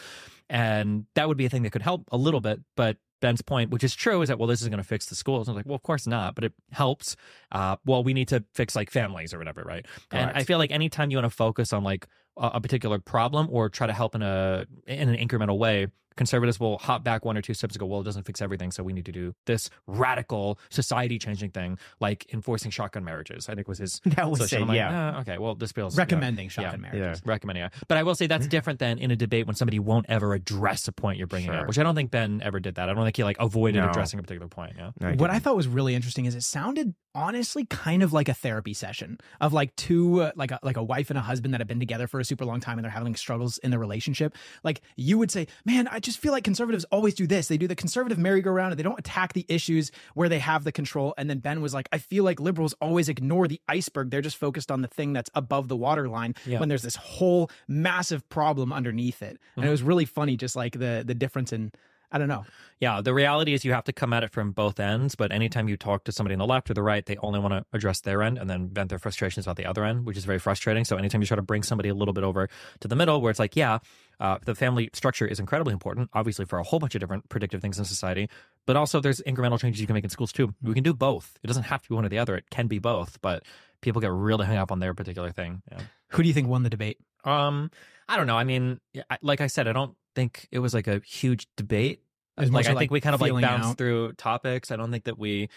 And 0.48 1.06
that 1.14 1.28
would 1.28 1.36
be 1.36 1.46
a 1.46 1.48
thing 1.48 1.62
that 1.62 1.70
could 1.70 1.82
help 1.82 2.04
a 2.12 2.16
little 2.16 2.40
bit. 2.40 2.60
But 2.76 2.98
Ben's 3.20 3.42
point, 3.42 3.70
which 3.70 3.82
is 3.82 3.94
true, 3.94 4.20
is 4.22 4.28
that 4.28 4.38
well, 4.38 4.46
this 4.46 4.60
is 4.60 4.68
going 4.68 4.78
to 4.78 4.84
fix 4.84 5.06
the 5.06 5.14
schools. 5.14 5.48
I'm 5.48 5.56
like, 5.56 5.66
well, 5.66 5.74
of 5.74 5.82
course 5.82 6.06
not, 6.06 6.34
but 6.34 6.44
it 6.44 6.52
helps. 6.72 7.16
Uh, 7.50 7.76
well, 7.86 8.04
we 8.04 8.12
need 8.12 8.28
to 8.28 8.44
fix 8.52 8.76
like 8.76 8.90
families 8.90 9.32
or 9.32 9.38
whatever, 9.38 9.62
right? 9.62 9.86
And 10.10 10.30
I 10.34 10.44
feel 10.44 10.58
like 10.58 10.70
anytime 10.70 11.10
you 11.10 11.16
want 11.16 11.24
to 11.24 11.34
focus 11.34 11.72
on 11.72 11.82
like 11.82 12.06
a, 12.36 12.52
a 12.54 12.60
particular 12.60 12.98
problem 12.98 13.48
or 13.50 13.70
try 13.70 13.86
to 13.86 13.92
help 13.92 14.14
in 14.14 14.22
a 14.22 14.66
in 14.86 15.08
an 15.08 15.16
incremental 15.16 15.58
way, 15.58 15.86
conservatives 16.16 16.58
will 16.60 16.78
hop 16.78 17.02
back 17.04 17.24
one 17.24 17.36
or 17.36 17.42
two 17.42 17.54
steps 17.54 17.74
and 17.74 17.80
go, 17.80 17.86
well, 17.86 18.00
it 18.00 18.04
doesn't 18.04 18.24
fix 18.24 18.40
everything, 18.42 18.70
so 18.70 18.82
we 18.82 18.92
need 18.92 19.06
to 19.06 19.12
do 19.12 19.34
this 19.46 19.70
radical 19.86 20.58
society 20.70 21.18
changing 21.18 21.50
thing, 21.50 21.78
like 22.00 22.26
enforcing 22.32 22.70
shotgun 22.70 23.04
marriages. 23.04 23.48
I 23.48 23.54
think 23.54 23.68
was 23.68 23.78
his 23.78 24.00
That 24.04 24.30
was 24.30 24.38
solution. 24.38 24.58
it, 24.58 24.62
I'm 24.62 24.68
like, 24.68 24.76
yeah. 24.76 25.12
"Ah, 25.16 25.20
okay, 25.20 25.38
well, 25.38 25.54
this 25.54 25.72
feels 25.72 25.96
Recommending 25.96 26.46
yeah, 26.46 26.50
shotgun 26.50 26.82
yeah, 26.84 26.92
marriages. 26.92 27.22
recommending 27.24 27.64
it. 27.64 27.72
But 27.88 27.98
I 27.98 28.02
will 28.02 28.14
say 28.14 28.26
that's 28.26 28.46
different 28.46 28.78
than 28.78 28.98
in 28.98 29.10
a 29.10 29.16
debate 29.16 29.46
when 29.46 29.56
somebody 29.56 29.78
won't 29.78 30.06
ever 30.08 30.34
address 30.34 30.86
a 30.88 30.92
point 30.92 31.18
you're 31.18 31.26
bringing 31.26 31.50
Sure. 31.50 31.60
up, 31.60 31.68
which 31.68 31.78
I 31.78 31.82
don't 31.82 31.94
think 31.94 32.10
Ben 32.10 32.40
ever 32.42 32.60
did 32.60 32.76
that. 32.76 32.88
I 32.88 32.94
don't 32.94 33.04
think 33.04 33.16
he 33.16 33.24
like 33.24 33.38
avoided 33.40 33.80
No. 33.80 33.90
addressing 33.90 34.18
a 34.18 34.22
particular 34.22 34.48
point. 34.48 34.74
Yeah. 34.76 34.90
No, 35.00 35.12
what 35.14 35.30
I 35.30 35.38
thought 35.38 35.56
was 35.56 35.68
really 35.68 35.94
interesting 35.94 36.24
is 36.26 36.34
it 36.34 36.42
sounded 36.42 36.94
honestly 37.16 37.64
kind 37.66 38.02
of 38.02 38.12
like 38.12 38.28
a 38.28 38.34
therapy 38.34 38.74
session 38.74 39.16
of 39.40 39.52
like 39.52 39.74
two 39.76 40.20
uh, 40.22 40.32
like 40.34 40.50
a, 40.50 40.58
like 40.64 40.76
a 40.76 40.82
wife 40.82 41.10
and 41.10 41.18
a 41.18 41.22
husband 41.22 41.54
that 41.54 41.60
have 41.60 41.68
been 41.68 41.78
together 41.78 42.08
for 42.08 42.18
a 42.18 42.24
super 42.24 42.44
long 42.44 42.58
time 42.58 42.76
and 42.76 42.84
they're 42.84 42.90
having 42.90 43.14
struggles 43.14 43.56
in 43.58 43.70
the 43.70 43.78
relationship 43.78 44.34
like 44.64 44.80
you 44.96 45.16
would 45.16 45.30
say 45.30 45.46
man 45.64 45.86
i 45.88 46.00
just 46.04 46.18
feel 46.18 46.32
like 46.32 46.44
conservatives 46.44 46.84
always 46.92 47.14
do 47.14 47.26
this. 47.26 47.48
They 47.48 47.58
do 47.58 47.66
the 47.66 47.74
conservative 47.74 48.18
merry-go-round 48.18 48.72
and 48.72 48.78
they 48.78 48.82
don't 48.82 48.98
attack 48.98 49.32
the 49.32 49.44
issues 49.48 49.90
where 50.14 50.28
they 50.28 50.38
have 50.38 50.64
the 50.64 50.72
control. 50.72 51.14
And 51.18 51.28
then 51.28 51.38
ben 51.38 51.60
was 51.60 51.74
like 51.74 51.88
i 51.92 51.98
feel 51.98 52.24
like 52.24 52.38
liberals 52.40 52.74
always 52.80 53.08
ignore 53.08 53.48
the 53.48 53.60
iceberg. 53.68 54.10
They're 54.10 54.20
just 54.20 54.36
focused 54.36 54.70
on 54.70 54.82
the 54.82 54.88
thing 54.88 55.12
that's 55.12 55.30
above 55.34 55.68
the 55.68 55.76
waterline 55.76 56.34
Yeah. 56.46 56.60
when 56.60 56.68
there's 56.68 56.82
this 56.82 56.96
whole 56.96 57.50
massive 57.66 58.28
problem 58.28 58.72
underneath 58.72 59.22
it. 59.22 59.28
And 59.28 59.38
it 59.38 59.60
mm-hmm. 59.62 59.70
was 59.70 59.82
really 59.82 60.04
funny 60.04 60.36
just 60.36 60.54
like 60.54 60.78
the 60.78 61.02
the 61.06 61.14
difference 61.14 61.52
in 61.52 61.72
i 62.14 62.18
don't 62.18 62.28
know 62.28 62.44
Yeah, 62.80 63.00
the 63.00 63.14
reality 63.14 63.54
is 63.54 63.64
you 63.64 63.72
have 63.72 63.84
to 63.84 63.92
come 63.92 64.12
at 64.12 64.24
it 64.24 64.30
from 64.36 64.52
both 64.52 64.78
ends. 64.80 65.14
But 65.14 65.32
anytime 65.32 65.68
you 65.70 65.76
talk 65.76 66.04
to 66.04 66.12
somebody 66.12 66.34
on 66.34 66.40
the 66.40 66.46
left 66.54 66.68
or 66.68 66.74
the 66.74 66.82
right, 66.82 67.06
they 67.06 67.16
only 67.18 67.38
want 67.38 67.54
to 67.54 67.64
address 67.72 68.00
their 68.00 68.20
end 68.20 68.36
and 68.36 68.50
then 68.50 68.68
vent 68.68 68.88
their 68.90 68.98
frustrations 68.98 69.46
about 69.46 69.56
the 69.56 69.64
other 69.64 69.84
end, 69.84 70.04
which 70.06 70.18
is 70.18 70.24
very 70.26 70.40
frustrating. 70.46 70.84
So 70.84 70.96
anytime 70.96 71.20
you 71.22 71.26
try 71.26 71.36
to 71.36 71.48
bring 71.52 71.62
somebody 71.62 71.88
a 71.88 71.94
little 71.94 72.12
bit 72.12 72.24
over 72.24 72.42
to 72.80 72.88
the 72.88 72.96
middle, 72.96 73.20
where 73.22 73.30
it's 73.30 73.38
like, 73.38 73.56
yeah, 73.56 73.78
uh, 74.20 74.36
the 74.44 74.54
family 74.54 74.90
structure 74.92 75.24
is 75.24 75.38
incredibly 75.40 75.72
important, 75.72 76.10
obviously 76.12 76.44
for 76.44 76.58
a 76.58 76.64
whole 76.64 76.80
bunch 76.82 76.94
of 76.96 77.00
different 77.00 77.28
predictive 77.28 77.62
things 77.62 77.78
in 77.78 77.84
society, 77.86 78.28
but 78.66 78.76
also 78.76 79.00
there's 79.00 79.20
incremental 79.22 79.58
changes 79.58 79.80
you 79.80 79.86
can 79.86 79.94
make 79.94 80.04
in 80.04 80.10
schools 80.10 80.32
too. 80.32 80.52
We 80.60 80.74
can 80.74 80.82
do 80.82 80.92
both. 80.92 81.38
It 81.42 81.46
doesn't 81.46 81.64
have 81.70 81.80
to 81.82 81.88
be 81.88 81.94
one 81.94 82.04
or 82.04 82.10
the 82.10 82.18
other. 82.18 82.36
It 82.36 82.50
can 82.50 82.66
be 82.66 82.80
both, 82.80 83.18
but 83.22 83.44
people 83.80 84.02
get 84.02 84.10
really 84.12 84.46
hung 84.46 84.58
up 84.58 84.72
on 84.72 84.80
their 84.80 84.94
particular 84.94 85.30
thing. 85.30 85.62
Yeah. 85.70 85.80
who 86.08 86.22
do 86.22 86.28
you 86.28 86.34
think 86.34 86.48
won 86.48 86.64
the 86.64 86.70
debate 86.70 86.98
Um, 87.24 87.70
I 88.08 88.16
don't 88.18 88.26
know. 88.26 88.36
I 88.36 88.44
mean, 88.44 88.80
like 89.22 89.40
I 89.40 89.46
said, 89.46 89.68
I 89.68 89.72
don't 89.72 89.96
think 90.14 90.48
it 90.50 90.58
was 90.60 90.74
like 90.74 90.86
a 90.86 91.00
huge 91.04 91.46
debate. 91.56 92.00
Like 92.36 92.48
I 92.66 92.70
like, 92.72 92.78
think 92.78 92.90
we 92.90 93.00
kind 93.00 93.14
of 93.14 93.20
like 93.20 93.32
bounced 93.32 93.68
out. 93.70 93.78
through 93.78 94.12
topics. 94.14 94.70
I 94.72 94.76
don't 94.76 94.90
think 94.90 95.04
that 95.04 95.18
we, 95.18 95.48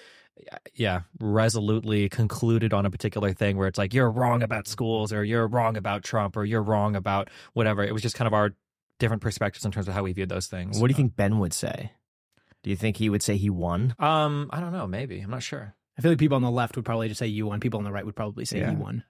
yeah, 0.75 1.01
resolutely 1.19 2.07
concluded 2.09 2.71
on 2.73 2.85
a 2.85 2.91
particular 2.91 3.33
thing 3.33 3.57
where 3.57 3.67
it's 3.67 3.79
like 3.79 3.93
you're 3.95 4.11
wrong 4.11 4.43
about 4.43 4.67
schools 4.67 5.11
or 5.11 5.23
you're 5.23 5.47
wrong 5.47 5.75
about 5.75 6.03
Trump 6.03 6.37
or 6.37 6.45
you're 6.45 6.61
wrong 6.61 6.95
about 6.95 7.29
whatever. 7.53 7.83
It 7.83 7.93
was 7.93 8.03
just 8.03 8.15
kind 8.15 8.27
of 8.27 8.33
our 8.33 8.51
different 8.99 9.21
perspectives 9.23 9.65
in 9.65 9.71
terms 9.71 9.87
of 9.87 9.93
how 9.95 10.03
we 10.03 10.13
viewed 10.13 10.29
those 10.29 10.47
things. 10.47 10.79
What 10.79 10.87
do 10.87 10.91
you 10.91 10.95
think 10.97 11.15
Ben 11.15 11.39
would 11.39 11.53
say? 11.53 11.91
Do 12.63 12.69
you 12.69 12.75
think 12.75 12.97
he 12.97 13.09
would 13.09 13.23
say 13.23 13.37
he 13.37 13.49
won? 13.49 13.95
Um, 13.97 14.49
I 14.51 14.59
don't 14.59 14.71
know. 14.73 14.85
Maybe 14.87 15.19
I'm 15.21 15.31
not 15.31 15.43
sure. 15.43 15.75
I 15.97 16.01
feel 16.01 16.11
like 16.11 16.19
people 16.19 16.35
on 16.35 16.43
the 16.43 16.51
left 16.51 16.75
would 16.75 16.85
probably 16.85 17.07
just 17.07 17.17
say 17.19 17.25
you 17.27 17.47
won. 17.47 17.59
People 17.59 17.79
on 17.79 17.83
the 17.83 17.91
right 17.91 18.05
would 18.05 18.15
probably 18.15 18.45
say 18.45 18.59
Yeah. 18.59 18.71
you 18.71 18.77
won. 18.77 19.03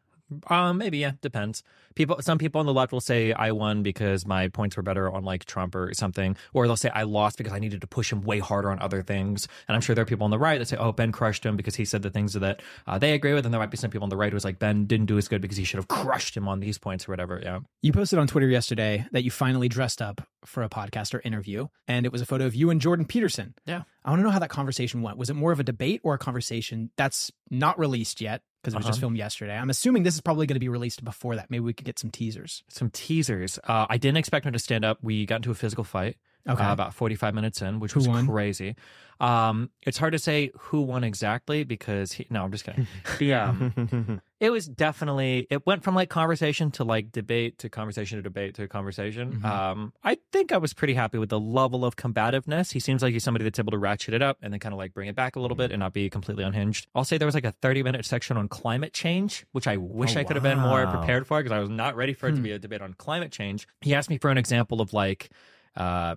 Um, 0.48 0.78
maybe 0.78 0.98
yeah, 1.00 1.14
depends. 1.22 1.64
People, 1.96 2.22
some 2.22 2.38
people 2.38 2.60
on 2.60 2.66
the 2.66 2.74
left 2.74 2.92
will 2.92 3.02
say 3.02 3.34
I 3.34 3.52
won 3.52 3.82
because 3.82 4.26
my 4.26 4.50
points 4.50 4.78
were 4.78 4.84
better 4.84 5.12
on 5.12 5.24
like 5.24 5.46
Trump 5.46 5.74
or 5.74 5.94
something, 5.94 6.36
or 6.54 6.68
they'll 6.68 6.76
say 6.76 6.90
I 6.90 7.04
lost 7.04 7.38
because 7.38 7.54
I 7.54 7.60
needed 7.60 7.82
to 7.82 7.88
push 7.88 8.12
him 8.12 8.22
way 8.22 8.40
harder 8.40 8.70
on 8.70 8.80
other 8.80 9.02
things. 9.02 9.48
And 9.68 9.76
I'm 9.76 9.82
sure 9.82 9.96
there 9.96 10.04
are 10.04 10.06
people 10.06 10.26
on 10.26 10.32
the 10.32 10.38
right 10.38 10.60
that 10.60 10.68
say, 10.68 10.78
oh, 10.78 10.92
Ben 10.92 11.12
crushed 11.12 11.46
him 11.46 11.56
because 11.56 11.76
he 11.76 11.86
said 11.86 12.04
the 12.04 12.10
things 12.10 12.34
that 12.34 12.62
uh, 12.86 13.00
they 13.00 13.14
agree 13.14 13.34
with, 13.34 13.46
and 13.46 13.54
there 13.54 13.60
might 13.60 13.72
be 13.72 13.78
some 13.78 13.90
people 13.90 14.04
on 14.04 14.10
the 14.10 14.18
right 14.18 14.32
who's 14.32 14.46
like 14.46 14.60
Ben 14.60 14.86
didn't 14.86 15.08
do 15.08 15.18
as 15.18 15.28
good 15.28 15.42
because 15.42 15.58
he 15.58 15.64
should 15.64 15.78
have 15.78 15.88
crushed 15.88 16.38
him 16.38 16.48
on 16.48 16.60
these 16.60 16.78
points 16.78 17.08
or 17.08 17.12
whatever. 17.12 17.40
Yeah. 17.44 17.60
You 17.82 17.94
posted 17.94 18.20
on 18.20 18.28
Twitter 18.28 18.48
yesterday 18.48 19.08
that 19.12 19.24
you 19.24 19.32
finally 19.32 19.70
dressed 19.70 20.02
up 20.02 20.22
for 20.46 20.62
a 20.64 20.70
podcast 20.70 21.14
or 21.14 21.22
interview, 21.22 21.68
and 21.88 22.06
it 22.06 22.12
was 22.12 22.22
a 22.22 22.26
photo 22.26 22.46
of 22.46 22.54
you 22.54 22.70
and 22.70 22.80
Jordan 22.80 23.06
Peterson. 23.06 23.56
Yeah. 23.66 23.84
I 24.06 24.12
want 24.12 24.20
to 24.20 24.24
know 24.24 24.30
how 24.32 24.40
that 24.40 24.50
conversation 24.50 25.02
went. 25.02 25.18
Was 25.18 25.30
it 25.30 25.36
more 25.36 25.52
of 25.52 25.60
a 25.60 25.64
debate 25.64 26.02
or 26.04 26.14
a 26.14 26.18
conversation 26.18 26.92
that's 26.96 27.32
not 27.50 27.78
released 27.80 28.22
yet 28.22 28.42
because 28.68 28.74
it 28.76 28.78
was 28.78 28.86
just 28.86 28.98
Uh-huh. 28.98 29.02
filmed 29.08 29.18
yesterday? 29.18 29.56
I'm 29.58 29.70
assuming 29.70 30.04
this 30.04 30.16
is 30.16 30.22
probably 30.22 30.46
going 30.46 30.56
to 30.56 30.60
be 30.60 30.68
released 30.70 31.04
before 31.04 31.36
that. 31.38 31.50
Maybe 31.50 31.62
we 31.62 31.74
could 31.74 31.86
get 31.86 31.98
some 31.98 32.12
teasers. 32.12 32.64
Some 32.68 32.90
teasers. 32.90 33.60
Uh, 33.68 33.86
I 33.90 33.98
didn't 33.98 34.18
expect 34.18 34.46
him 34.46 34.54
to 34.54 34.60
stand 34.60 34.84
up. 34.84 34.98
We 35.02 35.26
got 35.26 35.38
into 35.38 35.52
a 35.52 35.56
physical 35.56 35.84
fight. 35.86 36.18
Okay. 36.48 36.64
uh, 36.64 36.74
about 36.74 36.94
45 36.94 37.34
minutes 37.34 37.62
in, 37.62 37.80
which 37.80 37.94
Who 37.94 38.00
was 38.00 38.08
won? 38.08 38.28
crazy. 38.28 38.76
Um, 39.20 39.72
it's 39.82 39.98
hard 39.98 40.12
to 40.14 40.20
say 40.20 40.52
who 40.60 40.82
won 40.84 41.04
exactly 41.04 41.64
because 41.64 42.12
he, 42.12 42.28
no, 42.30 42.44
I'm 42.44 42.52
just 42.52 42.64
kidding. 42.64 42.86
the, 43.20 43.34
um, 43.34 44.22
it 44.40 44.52
was 44.52 44.68
definitely 44.68 45.48
it 45.50 45.66
went 45.66 45.84
from 45.84 45.96
like 45.96 46.10
conversation 46.10 46.70
to 46.74 46.84
like 46.84 47.12
debate 47.12 47.58
to 47.60 47.70
conversation 47.70 48.20
to 48.20 48.22
debate 48.22 48.54
to 48.56 48.68
conversation. 48.68 49.40
Mhm. 49.42 49.44
Um, 49.46 49.94
I 50.04 50.20
think 50.32 50.52
I 50.52 50.58
was 50.58 50.72
pretty 50.74 50.94
happy 50.94 51.18
with 51.18 51.30
the 51.30 51.40
level 51.40 51.84
of 51.84 51.96
combativeness. 51.96 52.72
He 52.74 52.80
seems 52.80 53.02
like 53.02 53.12
he's 53.12 53.24
somebody 53.24 53.44
that's 53.44 53.58
able 53.58 53.72
to 53.72 53.80
ratchet 53.80 54.14
it 54.14 54.22
up 54.22 54.38
and 54.44 54.54
then 54.54 54.60
kind 54.60 54.72
of 54.74 54.78
like 54.78 54.94
bring 54.94 55.08
it 55.10 55.16
back 55.16 55.36
a 55.36 55.40
little 55.40 55.58
bit 55.58 55.72
and 55.72 55.80
not 55.80 55.94
be 55.94 56.12
completely 56.12 56.44
unhinged. 56.44 56.86
I'll 56.94 57.04
say 57.04 57.18
there 57.18 57.26
was 57.26 57.34
like 57.36 57.44
a 57.46 57.52
30 57.54 57.82
minute 57.82 58.06
section 58.06 58.38
on 58.38 58.48
climate 58.48 58.94
change, 58.94 59.48
which 59.52 59.66
I 59.68 59.78
wish 59.78 60.16
Oh, 60.16 60.20
I 60.20 60.24
could 60.26 60.36
have 60.36 60.44
been 60.44 60.60
more 60.60 60.86
prepared 60.86 61.26
for 61.26 61.40
because 61.40 61.52
I 61.56 61.60
was 61.60 61.72
not 61.72 61.96
ready 61.96 62.14
for 62.14 62.28
it 62.28 62.34
to 62.34 62.38
Hmm. 62.38 62.44
be 62.44 62.52
a 62.52 62.60
debate 62.60 62.82
on 62.84 62.94
climate 62.94 63.32
change. 63.32 63.68
He 63.82 63.96
asked 63.96 64.12
me 64.12 64.20
for 64.20 64.30
an 64.30 64.38
example 64.38 64.80
of 64.80 64.94
like 64.94 65.32
uh 65.78 66.16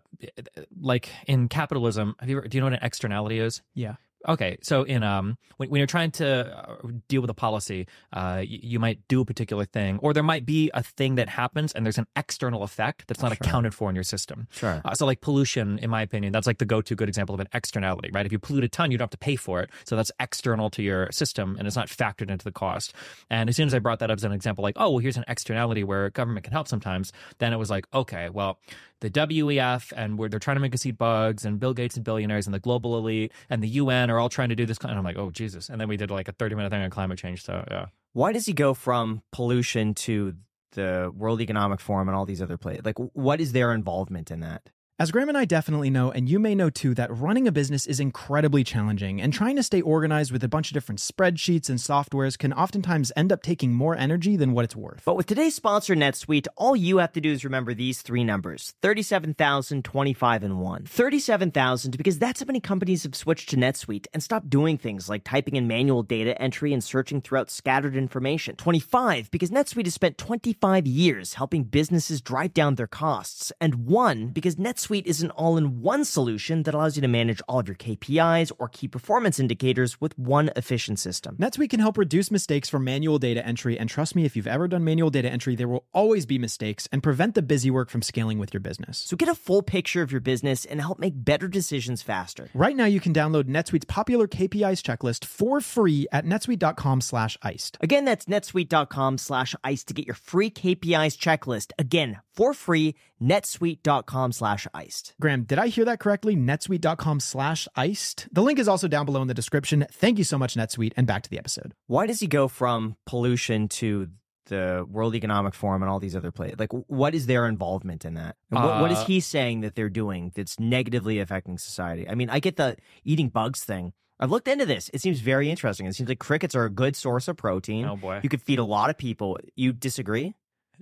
like 0.81 1.09
in 1.27 1.49
capitalism 1.49 2.15
have 2.19 2.29
you 2.29 2.39
ever, 2.39 2.49
do 2.49 2.57
you 2.57 2.61
know 2.61 2.67
what 2.67 2.75
an 2.75 2.81
externality 2.83 3.39
is 3.39 3.63
Yeah. 3.75 3.95
Okay, 4.29 4.59
so 4.61 4.83
in 4.83 5.03
um, 5.03 5.39
when, 5.57 5.71
when 5.71 5.79
you're 5.79 5.87
trying 5.87 6.11
to 6.11 6.29
uh, 6.55 6.77
deal 7.09 7.23
with 7.23 7.31
a 7.31 7.35
policy, 7.35 7.87
uh, 8.13 8.45
y- 8.45 8.61
you 8.73 8.79
might 8.79 9.09
do 9.09 9.23
a 9.23 9.25
particular 9.25 9.65
thing, 9.65 9.99
or 10.03 10.13
there 10.13 10.23
might 10.23 10.45
be 10.45 10.71
a 10.75 10.83
thing 10.83 11.15
that 11.15 11.31
happens, 11.31 11.73
and 11.73 11.87
there's 11.87 11.97
an 11.97 12.07
external 12.15 12.63
effect 12.63 13.07
that's 13.09 13.23
not 13.23 13.31
Sure. 13.33 13.39
accounted 13.41 13.73
for 13.73 13.89
in 13.89 13.95
your 13.95 14.05
system. 14.05 14.47
Sure. 14.51 14.83
Uh, 14.85 14.93
so, 14.93 15.07
like 15.07 15.23
pollution, 15.23 15.79
in 15.79 15.89
my 15.89 16.03
opinion, 16.03 16.35
that's 16.35 16.47
like 16.47 16.59
the 16.59 16.67
go-to 16.67 16.95
good 16.95 17.09
example 17.09 17.35
of 17.35 17.41
an 17.41 17.49
externality, 17.55 18.11
right? 18.13 18.27
If 18.27 18.31
you 18.33 18.39
pollute 18.39 18.63
a 18.65 18.69
ton, 18.69 18.91
you 18.91 18.99
don't 18.99 19.07
have 19.07 19.11
to 19.13 19.17
pay 19.17 19.37
for 19.37 19.63
it, 19.63 19.71
so 19.87 19.97
that's 19.97 20.13
external 20.21 20.69
to 20.69 20.83
your 20.83 21.11
system, 21.13 21.57
and 21.59 21.67
it's 21.67 21.75
not 21.77 21.89
factored 21.89 22.29
into 22.31 22.45
the 22.45 22.53
cost. 22.53 22.93
And 23.31 23.49
as 23.49 23.57
soon 23.57 23.69
as 23.69 23.73
I 23.75 23.79
brought 23.79 24.01
that 24.01 24.11
up 24.11 24.19
as 24.19 24.25
an 24.25 24.33
example, 24.33 24.63
like, 24.63 24.77
oh, 24.77 24.91
well, 24.91 24.99
here's 24.99 25.17
an 25.17 25.25
externality 25.29 25.83
where 25.83 26.11
government 26.11 26.45
can 26.45 26.53
help 26.53 26.69
sometimes, 26.69 27.11
then 27.39 27.55
it 27.55 27.59
was 27.59 27.71
like, 27.71 27.87
okay, 27.95 28.29
well, 28.29 28.59
the 29.01 29.11
WEF 29.11 29.93
and 29.97 30.19
where 30.19 30.29
they're 30.29 30.39
trying 30.39 30.57
to 30.57 30.61
make 30.61 30.75
us 30.75 30.85
eat 30.87 30.99
bugs, 30.99 31.45
and 31.45 31.59
Bill 31.59 31.75
Gates 31.75 31.97
and 31.97 32.05
billionaires 32.05 32.47
and 32.47 32.55
the 32.55 32.61
global 32.61 32.97
elite 32.99 33.33
and 33.49 33.63
the 33.63 33.69
UN 33.69 34.11
are 34.11 34.19
all 34.19 34.29
trying 34.29 34.51
to 34.51 34.55
do 34.57 34.67
this. 34.67 34.79
And 34.79 34.93
I'm 34.93 35.05
like, 35.05 35.19
oh 35.19 35.31
Jesus! 35.31 35.69
And 35.69 35.81
then 35.81 35.89
we 35.89 35.97
did 35.97 36.11
like 36.11 36.29
a 36.29 36.33
30 36.33 36.55
minute 36.55 36.71
thing 36.71 36.83
on 36.83 36.91
climate 36.91 37.19
change. 37.19 37.43
So 37.45 37.65
yeah, 37.71 37.87
Why 38.13 38.33
does 38.33 38.47
he 38.47 38.53
go 38.53 38.75
from 38.75 39.23
pollution 39.33 39.95
to 39.95 40.35
the 40.73 41.13
World 41.15 41.41
Economic 41.41 41.81
Forum 41.81 42.09
and 42.09 42.17
all 42.17 42.27
these 42.27 42.43
other 42.43 42.57
places? 42.57 42.85
Like, 42.85 42.99
what 42.99 43.41
is 43.41 43.53
their 43.53 43.73
involvement 43.73 44.31
in 44.31 44.41
that? 44.41 44.69
As 45.01 45.11
Graham 45.11 45.31
and 45.31 45.39
I 45.39 45.47
definitely 45.47 45.89
know, 45.89 46.11
and 46.11 46.29
you 46.29 46.39
may 46.39 46.55
know 46.55 46.69
too, 46.69 46.95
that 46.97 47.11
running 47.11 47.49
a 47.49 47.53
business 47.53 47.87
is 47.87 48.01
incredibly 48.01 48.63
challenging, 48.63 49.19
and 49.19 49.33
trying 49.33 49.57
to 49.57 49.63
stay 49.63 49.81
organized 49.81 50.31
with 50.31 50.45
a 50.45 50.49
bunch 50.49 50.69
of 50.69 50.75
different 50.75 50.99
spreadsheets 50.99 51.71
and 51.71 51.79
softwares 51.79 52.37
can 52.37 52.53
oftentimes 52.53 53.11
end 53.17 53.33
up 53.33 53.43
taking 53.43 53.73
more 53.73 53.97
energy 53.97 54.37
than 54.37 54.53
what 54.53 54.67
it's 54.67 54.77
worth. 54.77 55.01
But 55.07 55.17
with 55.17 55.25
today's 55.25 55.55
sponsor, 55.55 55.95
NetSuite, 55.95 56.49
all 56.55 56.77
you 56.77 56.99
have 56.99 57.15
to 57.15 57.21
do 57.23 57.33
is 57.33 57.47
remember 57.47 57.73
these 57.73 58.03
three 58.03 58.25
numbers 58.25 58.75
37,000, 58.83 59.83
25, 59.83 60.43
and 60.43 60.61
1. 60.61 60.85
37,000 60.85 61.97
because 61.97 62.19
that's 62.19 62.41
how 62.41 62.47
many 62.47 62.61
companies 62.61 63.05
have 63.05 63.15
switched 63.15 63.49
to 63.49 63.57
NetSuite 63.57 64.07
and 64.13 64.23
stopped 64.23 64.51
doing 64.51 64.77
things 64.77 65.09
like 65.09 65.25
typing 65.25 65.57
in 65.57 65.67
manual 65.67 66.03
data 66.03 66.39
entry 66.43 66.75
and 66.75 66.85
searching 66.85 67.23
throughout 67.23 67.49
scattered 67.49 67.97
information. 67.97 68.55
25 68.57 69.31
because 69.31 69.51
NetSuite 69.51 69.87
has 69.87 69.95
spent 69.95 70.19
25 70.19 70.87
years 70.87 71.33
helping 71.33 71.65
businesses 71.65 72.21
drive 72.21 72.53
down 72.53 72.75
their 72.75 72.87
costs. 72.87 73.51
And 73.63 73.87
1 73.87 74.33
because 74.33 74.57
NetSuite 74.57 74.90
is 74.99 75.23
an 75.23 75.31
all 75.31 75.57
in 75.57 75.81
one 75.81 76.05
solution 76.05 76.65
that 76.65 76.75
allows 76.75 76.97
you 76.97 77.03
to 77.03 77.09
manage 77.09 77.41
all 77.49 77.61
of 77.61 77.69
your 77.69 77.77
KPIs 77.77 78.53
or 78.59 78.69
key 78.69 78.89
performance 78.89 79.39
indicators 79.39 80.01
with 80.01 80.19
one 80.19 80.51
efficient 80.57 80.99
system. 80.99 81.37
NetSuite 81.37 81.71
can 81.71 81.81
help 81.81 81.97
reduce 81.97 82.31
mistakes 82.31 82.69
from 82.69 82.85
manual 82.85 83.19
data 83.19 83.45
entry, 83.47 83.79
and 83.79 83.89
trust 83.89 84.17
me, 84.17 84.25
if 84.25 84.37
you've 84.37 84.47
ever 84.47 84.69
done 84.69 84.85
manual 84.85 85.11
data 85.11 85.31
entry, 85.31 85.55
there 85.55 85.69
will 85.69 85.87
always 85.93 86.27
be 86.27 86.39
mistakes 86.39 86.89
and 86.93 87.03
prevent 87.03 87.35
the 87.35 87.43
busy 87.43 87.71
work 87.71 87.91
from 87.91 88.03
scaling 88.03 88.39
with 88.39 88.53
your 88.53 88.61
business. 88.61 88.99
So 88.99 89.17
get 89.17 89.29
a 89.29 89.35
full 89.35 89.63
picture 89.63 90.03
of 90.03 90.13
your 90.13 90.21
business 90.21 90.65
and 90.65 90.81
help 90.81 90.99
make 90.99 91.15
better 91.15 91.49
decisions 91.49 92.03
faster. 92.03 92.49
Right 92.55 92.77
now, 92.77 92.87
you 92.87 93.01
can 93.01 93.15
download 93.15 93.45
NetSuite's 93.45 93.85
popular 93.85 94.27
KPIs 94.27 94.83
checklist 94.83 95.25
for 95.25 95.61
free 95.61 96.07
at 96.13 96.25
netsuite.com 96.25 97.01
slash 97.01 97.39
iced. 97.43 97.79
Again, 97.81 98.05
that's 98.05 98.27
netsuite.com 98.27 99.19
slash 99.19 99.55
ice 99.63 99.85
to 99.85 99.95
get 99.95 100.07
your 100.07 100.15
free 100.15 100.51
KPIs 100.51 101.17
checklist. 101.17 101.73
Again, 101.79 102.19
for 102.35 102.55
free, 102.55 102.95
netsuite.com 103.23 104.33
slash 104.33 104.67
iced. 104.75 105.15
Graham, 105.21 105.45
did 105.45 105.59
I 105.59 105.69
hear 105.69 105.85
that 105.85 106.01
correctly? 106.01 106.37
netsuite.com 106.37 107.21
slash 107.21 107.69
iced. 107.77 108.29
The 108.33 108.43
link 108.43 108.59
is 108.59 108.69
also 108.69 108.89
down 108.89 109.07
below 109.07 109.23
in 109.23 109.29
the 109.29 109.35
description. 109.35 109.87
Thank 109.93 110.19
you 110.19 110.25
so 110.25 110.39
much, 110.39 110.55
NetSuite, 110.55 110.93
and 110.97 111.07
back 111.07 111.23
to 111.23 111.31
the 111.31 111.39
episode. 111.39 111.75
Why 111.87 112.07
does 112.07 112.21
he 112.21 112.27
go 112.27 112.49
from 112.49 112.97
pollution 113.07 113.69
to 113.69 114.09
the 114.47 114.85
World 114.91 115.15
Economic 115.15 115.55
Forum 115.55 115.83
and 115.83 115.91
all 115.91 116.01
these 116.01 116.17
other 116.17 116.33
places? 116.33 116.59
Like, 116.59 116.73
what 116.73 117.15
is 117.15 117.27
their 117.27 117.47
involvement 117.47 118.05
in 118.05 118.15
that? 118.15 118.37
And 118.51 118.63
what, 118.63 118.81
what 118.81 118.91
is 118.93 118.99
Uh, 118.99 119.05
he 119.05 119.21
saying 119.21 119.61
that 119.61 119.75
they're 119.77 119.89
doing 119.91 120.33
that's 120.35 120.59
negatively 120.59 121.19
affecting 121.21 121.59
society? 121.59 122.09
I 122.09 122.15
mean, 122.15 122.31
I 122.31 122.41
get 122.41 122.57
the 122.57 122.77
eating 123.05 123.29
bugs 123.29 123.63
thing. 123.65 123.93
I've 124.19 124.31
looked 124.31 124.49
into 124.49 124.67
this. 124.67 124.91
It 124.93 125.01
seems 125.01 125.21
very 125.21 125.51
interesting. 125.51 125.87
It 125.87 125.95
seems 125.95 126.09
like 126.09 126.19
crickets 126.19 126.55
are 126.55 126.65
a 126.67 126.71
good 126.71 126.95
source 126.95 127.27
of 127.27 127.39
protein. 127.39 127.87
oh 127.87 127.97
boy, 127.97 128.21
You 128.23 128.29
could 128.29 128.43
feed 128.43 128.59
a 128.59 128.65
lot 128.65 128.91
of 128.91 128.99
people. 128.99 129.39
You 129.57 129.73
disagree? 129.73 130.35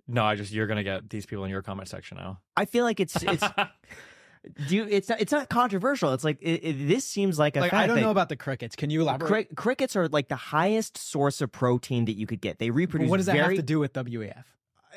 No, 0.08 0.24
I 0.24 0.34
just 0.34 0.52
you're 0.52 0.66
gonna 0.66 0.82
get 0.82 1.08
these 1.10 1.26
people 1.26 1.44
in 1.44 1.50
your 1.50 1.62
comment 1.62 1.88
section 1.88 2.16
now. 2.16 2.40
I 2.56 2.64
feel 2.64 2.84
like 2.84 2.98
it's 2.98 3.22
it's 3.22 3.44
do 4.68 4.76
you, 4.76 4.86
it's 4.88 5.08
not 5.08 5.20
it's 5.20 5.32
not 5.32 5.48
controversial. 5.48 6.12
It's 6.14 6.24
like 6.24 6.38
it, 6.40 6.64
it, 6.64 6.88
this 6.88 7.04
seems 7.04 7.38
like 7.38 7.56
a 7.56 7.60
Like, 7.60 7.70
fact 7.70 7.84
I 7.84 7.86
don't 7.86 7.96
that 7.96 8.02
know 8.02 8.10
about 8.10 8.28
the 8.28 8.36
crickets. 8.36 8.74
Can 8.76 8.90
you 8.90 9.02
elaborate? 9.02 9.28
cri- 9.28 9.54
crickets 9.56 9.96
are 9.96 10.08
like 10.08 10.28
the 10.28 10.36
highest 10.36 10.96
source 10.96 11.40
of 11.40 11.52
protein 11.52 12.06
that 12.06 12.16
you 12.16 12.26
could 12.26 12.40
get. 12.40 12.58
They 12.58 12.70
reproduce. 12.70 13.10
what 13.10 13.18
does 13.18 13.26
that 13.26 13.32
very, 13.32 13.56
have 13.56 13.56
to 13.56 13.62
do 13.62 13.78
with 13.78 13.92
WEF? 13.92 14.44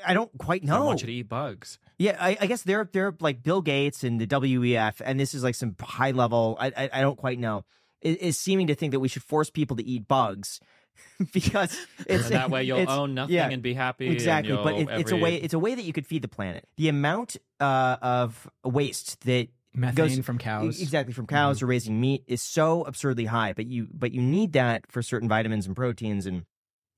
I 0.05 0.13
don't 0.13 0.31
quite 0.37 0.63
I 0.63 0.67
know. 0.67 0.85
want 0.85 1.01
you 1.01 1.07
to 1.07 1.13
eat 1.13 1.29
bugs. 1.29 1.77
Yeah, 1.97 2.17
I, 2.19 2.37
I 2.39 2.45
guess 2.47 2.63
they're 2.63 2.89
they're 2.91 3.15
like 3.19 3.43
Bill 3.43 3.61
Gates 3.61 4.03
and 4.03 4.19
the 4.19 4.27
WEF, 4.27 5.01
and 5.03 5.19
this 5.19 5.33
is 5.33 5.43
like 5.43 5.55
some 5.55 5.75
high 5.79 6.11
level. 6.11 6.57
I 6.59 6.67
I, 6.75 6.89
I 6.93 7.01
don't 7.01 7.17
quite 7.17 7.37
know. 7.39 7.65
Is, 8.01 8.15
is 8.17 8.37
seeming 8.37 8.67
to 8.67 8.75
think 8.75 8.91
that 8.93 8.99
we 8.99 9.07
should 9.07 9.23
force 9.23 9.49
people 9.49 9.77
to 9.77 9.85
eat 9.85 10.07
bugs 10.07 10.59
because 11.33 11.77
it's 12.07 12.25
And 12.25 12.33
that 12.35 12.49
way 12.49 12.63
you'll 12.63 12.79
it's- 12.79 12.97
own 12.97 13.13
nothing 13.13 13.35
yeah, 13.35 13.49
and 13.49 13.61
be 13.61 13.73
happy. 13.73 14.07
Exactly, 14.09 14.55
but 14.55 14.77
you'll 14.77 14.89
it, 14.89 14.99
it's 15.01 15.11
a 15.11 15.17
way 15.17 15.35
it's 15.35 15.53
a 15.53 15.59
way 15.59 15.75
that 15.75 15.83
you 15.83 15.93
could 15.93 16.07
feed 16.07 16.21
the 16.21 16.27
planet. 16.27 16.67
The 16.77 16.89
amount 16.89 17.37
uh, 17.59 17.97
of 18.01 18.49
waste 18.63 19.21
that 19.25 19.47
Methane 19.73 19.95
goes- 19.95 20.19
from 20.25 20.37
cows. 20.37 20.81
Exactly, 20.81 21.13
from 21.13 21.27
cows 21.27 21.57
Mm-hmm. 21.57 21.65
or 21.65 21.67
raising 21.69 22.01
meat 22.01 22.23
is 22.27 22.41
so 22.41 22.83
absurdly 22.83 23.25
high, 23.25 23.53
but 23.53 23.65
you 23.67 23.87
but 23.93 24.11
you 24.11 24.21
need 24.21 24.53
that 24.53 24.91
for 24.91 25.01
certain 25.01 25.29
vitamins 25.29 25.65
and 25.67 25.75
proteins 25.75 26.25
and 26.25 26.43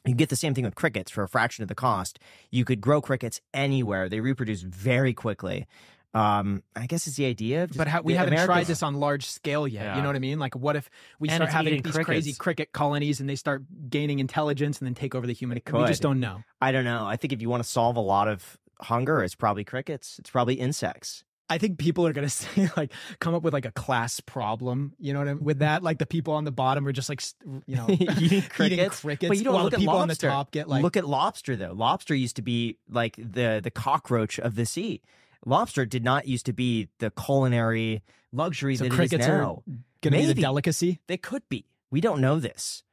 you 0.05 0.13
get 0.15 0.27
the 0.29 0.35
same 0.35 0.53
thing 0.53 0.65
with 0.65 0.75
crickets 0.75 1.09
for 1.09 1.23
a 1.23 1.29
fraction 1.29 1.61
of 1.61 1.69
the 1.69 1.75
cost. 1.75 2.19
You 2.51 2.65
could 2.65 2.81
grow 2.81 2.99
crickets 3.01 3.39
anywhere. 3.53 4.09
They 4.09 4.19
reproduce 4.19 4.61
very 4.61 5.13
quickly. 5.13 5.65
Um, 6.13 6.61
I 6.75 6.85
guess 6.85 7.07
it's 7.07 7.15
the 7.15 7.25
idea. 7.25 7.63
of 7.63 7.69
just- 7.71 7.77
But 7.77 7.87
ha- 7.87 8.01
we 8.03 8.13
haven't 8.13 8.37
tried 8.45 8.65
this 8.67 8.83
on 8.83 8.95
large 8.95 9.25
scale 9.25 9.67
yet. 9.67 9.83
Yeah. 9.83 9.95
You 9.95 10.01
know 10.03 10.09
what 10.09 10.15
I 10.15 10.19
mean? 10.19 10.37
Like, 10.39 10.55
what 10.55 10.75
if 10.75 10.89
we 11.19 11.27
And 11.29 11.37
start 11.37 11.49
having 11.51 11.81
these 11.81 11.93
crickets. 11.93 12.05
crazy 12.05 12.33
cricket 12.33 12.71
colonies 12.71 13.19
and 13.19 13.27
they 13.29 13.35
start 13.35 13.63
gaining 13.89 14.19
intelligence 14.19 14.79
and 14.79 14.85
then 14.87 14.93
take 14.95 15.15
over 15.15 15.25
the 15.25 15.33
human? 15.33 15.57
It 15.57 15.63
We 15.73 15.85
just 15.87 16.01
don't 16.03 16.19
know. 16.19 16.43
I 16.61 16.71
don't 16.71 16.85
know. 16.85 17.05
I 17.05 17.15
think 17.17 17.33
if 17.33 17.41
you 17.41 17.49
want 17.49 17.63
to 17.63 17.69
solve 17.69 17.97
a 17.97 18.01
lot 18.01 18.27
of 18.27 18.57
hunger, 18.81 19.23
it's 19.23 19.33
probably 19.35 19.63
crickets. 19.63 20.17
It's 20.19 20.29
probably 20.29 20.55
insects. 20.55 21.23
I 21.49 21.57
think 21.57 21.77
people 21.77 22.07
are 22.07 22.13
gonna 22.13 22.29
say 22.41 22.69
like 22.77 22.91
come 23.19 23.33
up 23.35 23.43
with 23.43 23.53
like 23.53 23.65
a 23.65 23.71
class 23.71 24.19
problem. 24.21 24.93
You 24.97 25.13
know 25.13 25.19
what 25.19 25.27
I 25.27 25.33
mean? 25.33 25.43
With 25.43 25.59
that, 25.59 25.83
like 25.83 25.97
the 25.99 26.05
people 26.05 26.33
on 26.35 26.45
the 26.45 26.51
bottom 26.51 26.87
are 26.87 26.91
just 26.93 27.09
like 27.09 27.21
you 27.67 27.75
know 27.75 27.85
eating 27.89 28.41
crickets. 28.43 29.01
crickets, 29.01 29.29
But 29.29 29.37
you 29.37 29.43
don't 29.43 29.53
while 29.53 29.63
look 29.65 29.71
the 29.71 29.77
at 29.77 29.79
people 29.81 29.95
lobster. 29.95 30.27
on 30.27 30.31
the 30.31 30.35
top 30.35 30.51
get 30.51 30.69
like 30.69 30.81
look 30.83 30.95
at 30.97 31.05
lobster 31.07 31.55
though. 31.55 31.73
Lobster 31.73 32.15
used 32.15 32.37
to 32.37 32.41
be 32.41 32.77
like 32.89 33.15
the 33.17 33.59
the 33.63 33.71
cockroach 33.71 34.39
of 34.39 34.55
the 34.55 34.65
sea. 34.65 35.01
Lobster 35.45 35.85
did 35.85 36.03
not 36.03 36.27
used 36.27 36.45
to 36.47 36.53
be 36.53 36.89
the 36.99 37.11
culinary 37.11 38.01
luxury 38.31 38.75
so 38.75 38.83
that 38.83 38.87
it 38.87 38.93
is 38.93 38.97
crickets 38.97 39.27
are 39.27 39.37
now. 39.41 39.63
gonna 40.01 40.17
be 40.17 40.21
the 40.23 40.27
Maybe. 40.29 40.41
delicacy. 40.41 40.99
They 41.07 41.17
could 41.17 41.47
be. 41.49 41.65
We 41.91 42.01
don't 42.01 42.21
know 42.21 42.39
this. 42.39 42.83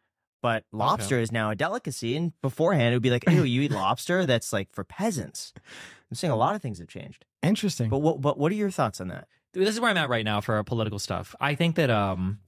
But 0.42 0.64
lobster 0.72 1.18
is 1.18 1.30
now 1.30 1.50
a 1.50 1.54
delicacy, 1.54 2.16
and 2.16 2.32
beforehand 2.40 2.92
it 2.92 2.96
would 2.96 3.02
be 3.02 3.10
like, 3.10 3.28
"Ew, 3.28 3.42
you 3.44 3.60
eat 3.60 3.70
lobster? 3.72 4.24
That's 4.26 4.52
like 4.54 4.72
for 4.72 4.84
peasants." 4.84 5.52
I'm 6.10 6.14
saying 6.14 6.32
a 6.32 6.36
lot 6.36 6.54
of 6.54 6.62
things 6.62 6.78
have 6.78 6.88
changed. 6.88 7.26
Interesting. 7.42 7.90
But 7.90 7.98
what? 7.98 8.20
But 8.22 8.38
what 8.38 8.50
are 8.50 8.54
your 8.54 8.70
thoughts 8.70 9.00
on 9.02 9.08
that? 9.08 9.28
Dude, 9.52 9.66
this 9.66 9.74
is 9.74 9.80
where 9.80 9.90
I'm 9.90 9.96
at 9.98 10.08
right 10.08 10.24
now 10.24 10.40
for 10.40 10.62
political 10.64 10.98
stuff. 10.98 11.34
I 11.40 11.54
think 11.54 11.76
that 11.76 11.90
um 11.90 12.38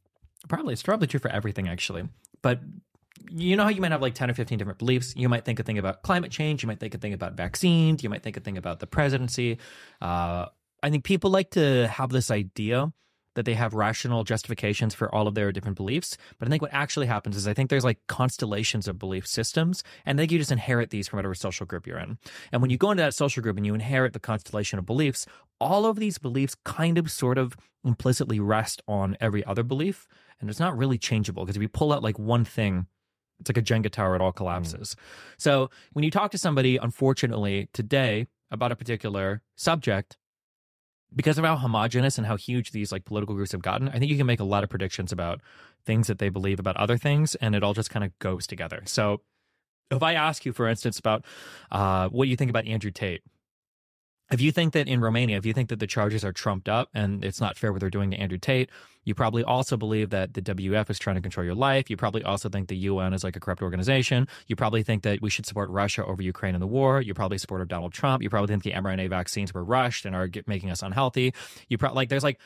probably 0.49 0.73
it's 0.73 0.83
probably 0.83 1.07
true 1.07 1.21
for 1.21 1.31
everything 1.31 1.69
actually. 1.69 2.09
But 2.41 2.61
you 3.31 3.57
know 3.57 3.65
how 3.65 3.69
you 3.69 3.81
might 3.81 3.93
have 3.93 4.03
like 4.03 4.15
10 4.15 4.31
or 4.31 4.35
15 4.35 4.59
different 4.59 4.79
beliefs. 4.79 5.15
You 5.17 5.29
might 5.29 5.45
think 5.45 5.61
a 5.61 5.63
thing 5.63 5.79
about 5.79 6.03
climate 6.03 6.31
change, 6.31 6.63
you 6.63 6.67
might 6.67 6.81
think 6.81 6.95
a 6.95 6.99
thing 6.99 7.13
about 7.13 7.35
vaccines, 7.35 8.03
you 8.03 8.11
might 8.11 8.23
think 8.23 8.37
a 8.37 8.41
thing 8.41 8.59
about 8.59 8.81
the 8.81 8.87
presidency. 8.87 9.59
Uh 10.01 10.47
I 10.85 10.91
think 10.91 11.05
people 11.05 11.31
like 11.31 11.51
to 11.51 11.87
have 11.87 12.11
this 12.11 12.31
idea 12.31 12.93
that 13.35 13.45
they 13.45 13.55
have 13.55 13.75
rational 13.75 14.25
justifications 14.25 14.95
for 14.95 15.13
all 15.15 15.27
of 15.27 15.35
their 15.35 15.53
different 15.53 15.77
beliefs. 15.77 16.17
But 16.39 16.49
I 16.49 16.51
think 16.51 16.63
what 16.63 16.75
actually 16.75 17.07
happens 17.07 17.37
is 17.37 17.49
I 17.49 17.55
think 17.55 17.71
there's 17.71 17.85
like 17.85 17.99
constellations 18.07 18.89
of 18.89 18.99
belief 18.99 19.27
systems, 19.27 19.83
and 20.05 20.19
I 20.19 20.23
think 20.23 20.33
you 20.33 20.39
just 20.39 20.53
inherit 20.53 20.91
these 20.91 21.09
from 21.09 21.19
whatever 21.19 21.35
social 21.35 21.67
group 21.67 21.87
you're 21.87 21.99
in. 21.99 22.19
And 22.51 22.61
when 22.61 22.71
you 22.71 22.77
go 22.77 22.91
into 22.91 23.03
that 23.03 23.15
social 23.15 23.43
group 23.43 23.57
and 23.57 23.65
you 23.65 23.75
inherit 23.75 24.13
the 24.13 24.21
constellation 24.21 24.79
of 24.79 24.87
beliefs, 24.87 25.27
all 25.61 25.87
of 25.87 25.97
these 25.97 26.19
beliefs 26.19 26.57
kind 26.65 26.99
of 26.99 27.11
sort 27.11 27.39
of 27.39 27.57
implicitly 27.85 28.41
rest 28.41 28.83
on 28.87 29.17
every 29.21 29.45
other 29.45 29.63
belief. 29.63 30.07
And 30.41 30.51
it's 30.51 30.61
not 30.61 30.77
really 30.77 30.99
changeable 30.99 31.45
because 31.45 31.57
if 31.57 31.63
you 31.63 31.69
pull 31.69 31.93
out 31.93 32.03
like 32.03 32.19
one 32.19 32.45
thing, 32.45 32.87
it's 33.43 33.51
like 33.51 33.57
a 33.57 33.63
Jenga 33.63 33.91
tower, 33.91 34.15
it 34.15 34.21
all 34.21 34.33
collapses. 34.33 34.97
So 35.37 35.69
when 35.93 36.05
you 36.05 36.11
talk 36.11 36.31
to 36.31 36.39
somebody, 36.39 36.77
unfortunately, 36.77 37.69
today 37.73 38.29
about 38.51 38.71
a 38.71 38.77
particular 38.77 39.43
subject, 39.57 40.17
because 41.15 41.39
of 41.39 41.45
how 41.45 41.57
homogenous 41.57 42.19
and 42.19 42.27
how 42.27 42.37
huge 42.37 42.71
these 42.71 42.93
like 42.93 43.05
political 43.05 43.35
groups 43.35 43.53
have 43.53 43.63
gotten, 43.63 43.89
I 43.89 43.99
think 43.99 44.11
you 44.11 44.17
can 44.17 44.27
make 44.27 44.41
a 44.41 44.45
lot 44.45 44.63
of 44.65 44.71
predictions 44.71 45.13
about 45.13 45.41
things 45.85 46.07
that 46.07 46.19
they 46.19 46.29
believe 46.29 46.61
about 46.61 46.77
other 46.77 46.97
things, 46.97 47.35
and 47.37 47.55
it 47.55 47.63
all 47.63 47.75
just 47.75 47.91
kind 47.91 48.05
of 48.05 48.17
goes 48.19 48.47
together. 48.47 48.83
So, 48.87 49.21
if 49.91 50.03
I 50.03 50.15
ask 50.15 50.47
you, 50.47 50.55
for 50.55 50.69
instance, 50.69 50.99
about 50.99 51.27
uh, 51.71 52.09
what 52.09 52.29
you 52.29 52.37
think 52.37 52.49
about 52.49 52.67
Andrew 52.67 52.91
Tate, 52.91 53.23
if 54.33 54.41
you 54.41 54.51
think 54.51 54.73
that 54.73 54.89
in 54.89 55.01
Romania, 55.01 55.37
if 55.37 55.45
you 55.45 55.53
think 55.53 55.69
that 55.69 55.79
the 55.79 55.87
charges 55.87 56.25
are 56.25 56.33
trumped 56.33 56.69
up 56.69 56.89
and 56.95 57.25
it's 57.25 57.41
not 57.41 57.57
fair 57.57 57.71
what 57.71 57.81
they're 57.81 57.91
doing 57.91 58.11
to 58.11 58.17
Andrew 58.17 58.39
Tate, 58.39 58.71
you 59.05 59.15
probably 59.15 59.45
also 59.45 59.77
believe 59.77 60.11
that 60.11 60.33
the 60.33 60.41
WF 60.41 60.89
is 60.89 60.99
trying 60.99 61.17
to 61.17 61.23
control 61.23 61.45
your 61.45 61.55
life. 61.55 61.91
You 61.91 61.97
probably 61.97 62.23
also 62.23 62.49
think 62.49 62.69
the 62.69 62.77
UN 62.77 63.13
is 63.13 63.25
like 63.25 63.37
a 63.37 63.41
corrupt 63.41 63.63
organization. 63.63 64.27
You 64.47 64.57
probably 64.57 64.83
think 64.83 65.03
that 65.03 65.21
we 65.21 65.29
should 65.29 65.45
support 65.45 65.69
Russia 65.71 66.05
over 66.07 66.23
Ukraine 66.23 66.55
in 66.55 66.61
the 66.61 66.67
war. 66.67 67.03
You 67.03 67.13
probably 67.13 67.39
support 67.39 67.67
Donald 67.69 67.93
Trump. 67.93 68.23
You 68.23 68.31
probably 68.31 68.49
think 68.49 68.63
the 68.63 68.73
mRNA 68.73 69.11
vaccines 69.11 69.53
were 69.53 69.65
rushed 69.65 70.07
and 70.07 70.17
are 70.17 70.31
making 70.47 70.71
us 70.71 70.83
unhealthy. 70.83 71.35
You 71.69 71.77
probably 71.77 71.97
like 71.97 72.09
there's 72.09 72.25
like 72.25 72.41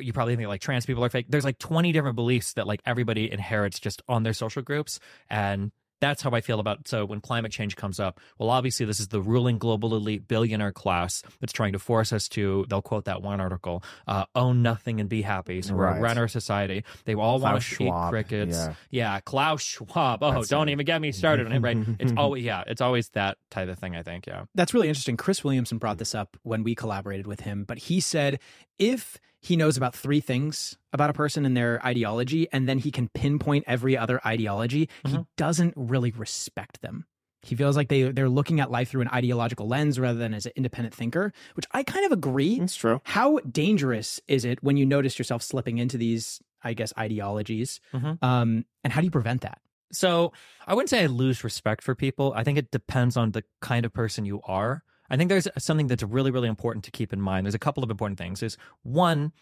you 0.00 0.12
probably 0.12 0.36
think 0.36 0.48
like 0.48 0.60
trans 0.60 0.86
people 0.86 1.04
are 1.04 1.08
fake. 1.08 1.26
There's 1.28 1.44
like 1.44 1.58
20 1.58 1.92
different 1.92 2.16
beliefs 2.16 2.54
that 2.54 2.66
like 2.66 2.82
everybody 2.84 3.30
inherits 3.30 3.78
just 3.78 4.02
on 4.08 4.22
their 4.22 4.32
social 4.32 4.62
groups. 4.62 5.00
And 5.30 5.70
that's 6.00 6.22
how 6.22 6.30
I 6.32 6.40
feel 6.40 6.60
about 6.60 6.86
so 6.88 7.04
when 7.04 7.20
climate 7.20 7.52
change 7.52 7.76
comes 7.76 7.98
up. 7.98 8.20
Well, 8.38 8.50
obviously, 8.50 8.84
this 8.86 9.00
is 9.00 9.08
the 9.08 9.20
ruling 9.20 9.58
global 9.58 9.94
elite 9.96 10.28
billionaire 10.28 10.72
class 10.72 11.22
that's 11.40 11.52
trying 11.52 11.72
to 11.72 11.78
force 11.78 12.12
us 12.12 12.28
to. 12.30 12.66
They'll 12.68 12.82
quote 12.82 13.06
that 13.06 13.22
one 13.22 13.40
article: 13.40 13.82
uh, 14.06 14.24
"Own 14.34 14.62
nothing 14.62 15.00
and 15.00 15.08
be 15.08 15.22
happy." 15.22 15.62
So 15.62 15.74
we're 15.74 15.84
Right. 15.86 15.98
a 15.98 16.00
renter 16.02 16.28
society. 16.28 16.84
They 17.04 17.14
all 17.14 17.38
want 17.38 17.54
Klaus 17.64 17.76
to 17.78 17.84
eat 17.84 18.08
crickets. 18.10 18.56
yeah. 18.56 18.74
Yeah, 18.90 19.20
Klaus 19.20 19.62
Schwab. 19.62 20.22
Oh, 20.22 20.32
That's 20.32 20.48
don't 20.48 20.68
it. 20.68 20.72
even 20.72 20.84
get 20.86 21.00
me 21.00 21.12
started 21.12 21.46
on 21.46 21.52
him. 21.52 21.62
Right? 21.64 21.76
It's 22.00 22.12
always 22.16 22.44
yeah. 22.44 22.64
It's 22.66 22.80
always 22.80 23.08
that 23.10 23.38
type 23.50 23.68
of 23.68 23.78
thing. 23.78 23.96
I 23.96 24.02
think. 24.02 24.26
Yeah. 24.26 24.44
That's 24.54 24.74
really 24.74 24.88
interesting. 24.88 25.16
Chris 25.16 25.42
Williamson 25.44 25.78
brought 25.78 25.98
this 25.98 26.14
up 26.14 26.36
when 26.42 26.62
we 26.62 26.74
collaborated 26.74 27.26
with 27.26 27.40
him, 27.40 27.64
but 27.64 27.78
he 27.78 28.00
said 28.00 28.38
if 28.78 29.18
he 29.46 29.56
knows 29.56 29.76
about 29.76 29.94
three 29.94 30.20
things 30.20 30.76
about 30.92 31.10
a 31.10 31.12
person 31.12 31.46
and 31.46 31.56
their 31.56 31.84
ideology, 31.86 32.48
and 32.52 32.68
then 32.68 32.78
he 32.78 32.90
can 32.90 33.08
pinpoint 33.08 33.64
every 33.66 33.96
other 33.96 34.18
ideology, 34.26 34.88
he 35.04 35.18
doesn't 35.36 35.74
really 35.76 36.10
respect 36.10 36.80
them. 36.82 37.06
He 37.42 37.54
feels 37.54 37.76
like 37.76 37.88
they 37.88 38.10
they're 38.10 38.28
looking 38.28 38.58
at 38.60 38.70
life 38.72 38.88
through 38.88 39.02
an 39.02 39.08
ideological 39.20 39.68
lens 39.68 40.00
rather 40.00 40.18
than 40.18 40.34
as 40.34 40.46
an 40.46 40.52
independent 40.56 40.94
thinker, 40.94 41.32
which 41.54 41.66
I 41.70 41.84
kind 41.84 42.04
of 42.06 42.10
agree. 42.10 42.54
It's 42.60 42.74
true. 42.74 43.00
How 43.04 43.38
dangerous 43.38 44.20
is 44.26 44.44
it 44.44 44.62
when 44.64 44.76
you 44.76 44.84
notice 44.86 45.16
yourself 45.18 45.42
slipping 45.42 45.78
into 45.78 45.96
these, 45.96 46.40
I 46.64 46.72
guess, 46.74 46.92
ideologies? 46.98 47.78
Mhm. 47.94 48.18
Um, 48.22 48.64
and 48.82 48.92
how 48.92 49.00
do 49.00 49.04
you 49.04 49.12
prevent 49.12 49.42
that? 49.42 49.60
So 49.92 50.32
I 50.66 50.74
wouldn't 50.74 50.90
say 50.90 51.04
I 51.04 51.06
lose 51.06 51.44
respect 51.44 51.84
for 51.84 51.94
people. 51.94 52.32
I 52.34 52.42
think 52.42 52.58
it 52.58 52.72
depends 52.72 53.16
on 53.16 53.30
the 53.30 53.44
kind 53.60 53.86
of 53.86 53.92
person 53.92 54.24
you 54.24 54.40
are. 54.42 54.82
I 55.10 55.16
think 55.16 55.28
there's 55.28 55.48
something 55.58 55.86
that's 55.86 56.02
really, 56.02 56.30
really 56.30 56.48
important 56.48 56.84
to 56.84 56.90
keep 56.90 57.12
in 57.12 57.20
mind. 57.20 57.46
There's 57.46 57.54
a 57.54 57.58
couple 57.58 57.84
of 57.84 57.90
important 57.90 58.18
things. 58.18 58.42
Is 58.42 58.56
one, 58.82 59.32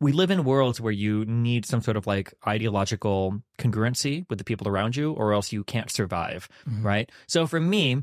we 0.00 0.12
live 0.12 0.30
in 0.30 0.44
worlds 0.44 0.80
where 0.80 0.92
you 0.92 1.24
need 1.24 1.64
some 1.64 1.80
sort 1.80 1.96
of 1.96 2.06
like 2.06 2.34
ideological 2.46 3.42
congruency 3.58 4.26
with 4.28 4.38
the 4.38 4.44
people 4.44 4.68
around 4.68 4.96
you, 4.96 5.12
or 5.12 5.32
else 5.32 5.52
you 5.52 5.64
can't 5.64 5.90
survive, 5.90 6.48
mm-hmm. 6.68 6.86
right? 6.86 7.10
So 7.26 7.46
for 7.46 7.60
me, 7.60 8.02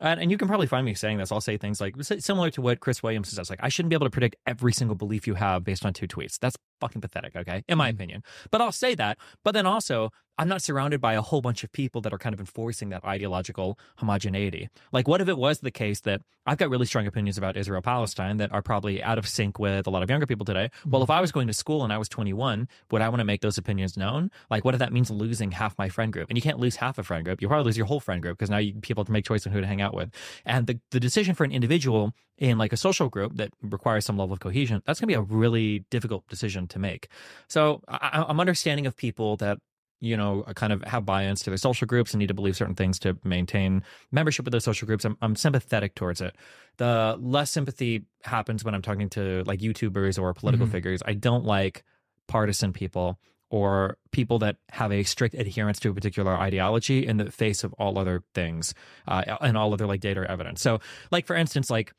and, 0.00 0.20
and 0.20 0.30
you 0.30 0.38
can 0.38 0.48
probably 0.48 0.68
find 0.68 0.86
me 0.86 0.94
saying 0.94 1.18
this. 1.18 1.32
I'll 1.32 1.40
say 1.40 1.56
things 1.56 1.80
like 1.80 1.94
similar 2.00 2.50
to 2.50 2.62
what 2.62 2.80
Chris 2.80 3.02
Williams 3.02 3.30
says. 3.30 3.50
Like, 3.50 3.60
I 3.62 3.68
shouldn't 3.68 3.90
be 3.90 3.96
able 3.96 4.06
to 4.06 4.10
predict 4.10 4.36
every 4.46 4.72
single 4.72 4.94
belief 4.94 5.26
you 5.26 5.34
have 5.34 5.64
based 5.64 5.84
on 5.84 5.92
two 5.92 6.06
tweets. 6.06 6.38
That's 6.38 6.56
fucking 6.80 7.00
pathetic, 7.00 7.36
okay? 7.36 7.62
In 7.68 7.78
my 7.78 7.90
mm. 7.90 7.94
opinion. 7.94 8.22
But 8.50 8.60
I'll 8.60 8.72
say 8.72 8.94
that. 8.94 9.18
But 9.44 9.52
then 9.52 9.66
also, 9.66 10.10
I'm 10.38 10.48
not 10.48 10.62
surrounded 10.62 11.00
by 11.00 11.14
a 11.14 11.20
whole 11.20 11.40
bunch 11.40 11.64
of 11.64 11.72
people 11.72 12.00
that 12.02 12.12
are 12.12 12.18
kind 12.18 12.32
of 12.32 12.38
enforcing 12.38 12.90
that 12.90 13.04
ideological 13.04 13.76
homogeneity. 13.96 14.68
Like, 14.92 15.08
what 15.08 15.20
if 15.20 15.28
it 15.28 15.36
was 15.36 15.60
the 15.60 15.72
case 15.72 16.00
that 16.02 16.22
I've 16.46 16.58
got 16.58 16.70
really 16.70 16.86
strong 16.86 17.08
opinions 17.08 17.36
about 17.36 17.56
Israel 17.56 17.82
Palestine 17.82 18.36
that 18.36 18.52
are 18.52 18.62
probably 18.62 19.02
out 19.02 19.18
of 19.18 19.26
sync 19.26 19.58
with 19.58 19.88
a 19.88 19.90
lot 19.90 20.04
of 20.04 20.08
younger 20.08 20.26
people 20.26 20.46
today? 20.46 20.70
Well, 20.86 21.02
mm-hmm. 21.02 21.04
if 21.04 21.10
I 21.10 21.20
was 21.20 21.32
going 21.32 21.48
to 21.48 21.52
school 21.52 21.82
and 21.82 21.92
I 21.92 21.98
was 21.98 22.08
21, 22.08 22.68
would 22.92 23.02
I 23.02 23.08
want 23.08 23.18
to 23.18 23.24
make 23.24 23.40
those 23.40 23.58
opinions 23.58 23.96
known? 23.96 24.30
Like, 24.48 24.64
what 24.64 24.74
if 24.74 24.78
that 24.78 24.92
means 24.92 25.10
losing 25.10 25.50
half 25.50 25.76
my 25.76 25.88
friend 25.88 26.12
group? 26.12 26.28
And 26.30 26.38
you 26.38 26.42
can't 26.42 26.60
lose 26.60 26.76
half 26.76 26.98
a 26.98 27.02
friend 27.02 27.24
group. 27.24 27.42
You 27.42 27.48
probably 27.48 27.64
lose 27.64 27.76
your 27.76 27.86
whole 27.86 28.00
friend 28.00 28.22
group 28.22 28.38
because 28.38 28.50
now 28.50 28.58
you, 28.58 28.74
people 28.74 29.02
have 29.02 29.06
to 29.06 29.12
make 29.12 29.24
choice 29.24 29.44
on 29.44 29.52
who 29.52 29.60
to 29.60 29.66
hang 29.66 29.80
out 29.80 29.94
with. 29.94 30.10
And 30.44 30.68
the, 30.68 30.78
the 30.92 31.00
decision 31.00 31.34
for 31.34 31.42
an 31.42 31.50
individual 31.50 32.14
in 32.38 32.56
like 32.56 32.72
a 32.72 32.76
social 32.76 33.08
group 33.08 33.36
that 33.36 33.52
requires 33.62 34.04
some 34.04 34.16
level 34.16 34.32
of 34.32 34.40
cohesion, 34.40 34.82
that's 34.86 35.00
going 35.00 35.08
to 35.08 35.12
be 35.12 35.14
a 35.14 35.22
really 35.22 35.84
difficult 35.90 36.26
decision 36.28 36.66
to 36.68 36.78
make. 36.78 37.08
So 37.48 37.82
I, 37.88 38.24
I'm 38.28 38.40
understanding 38.40 38.86
of 38.86 38.96
people 38.96 39.36
that 39.38 39.58
you 40.00 40.16
know 40.16 40.44
kind 40.54 40.72
of 40.72 40.82
have 40.84 41.04
buy-ins 41.04 41.42
to 41.42 41.50
their 41.50 41.56
social 41.56 41.86
groups 41.86 42.12
and 42.12 42.20
need 42.20 42.28
to 42.28 42.34
believe 42.34 42.56
certain 42.56 42.76
things 42.76 43.00
to 43.00 43.18
maintain 43.24 43.82
membership 44.12 44.44
with 44.44 44.52
those 44.52 44.64
social 44.64 44.86
groups. 44.86 45.04
I'm, 45.04 45.16
I'm 45.20 45.34
sympathetic 45.34 45.94
towards 45.94 46.20
it. 46.20 46.36
The 46.76 47.16
less 47.20 47.50
sympathy 47.50 48.04
happens 48.22 48.64
when 48.64 48.74
I'm 48.74 48.82
talking 48.82 49.10
to 49.10 49.42
like 49.44 49.60
YouTubers 49.60 50.18
or 50.18 50.32
political 50.34 50.66
figures. 50.66 51.02
I 51.04 51.14
don't 51.14 51.44
like 51.44 51.82
partisan 52.28 52.72
people 52.72 53.18
or 53.50 53.96
people 54.12 54.38
that 54.40 54.56
have 54.70 54.92
a 54.92 55.02
strict 55.02 55.34
adherence 55.34 55.80
to 55.80 55.90
a 55.90 55.94
particular 55.94 56.36
ideology 56.36 57.06
in 57.06 57.16
the 57.16 57.30
face 57.30 57.64
of 57.64 57.72
all 57.74 57.98
other 57.98 58.22
things 58.34 58.74
uh, 59.08 59.36
and 59.40 59.56
all 59.56 59.72
other 59.72 59.86
like 59.86 60.00
data 60.00 60.20
or 60.20 60.24
evidence. 60.26 60.60
So, 60.60 60.80
like 61.10 61.26
for 61.26 61.34
instance, 61.34 61.70
like 61.70 61.92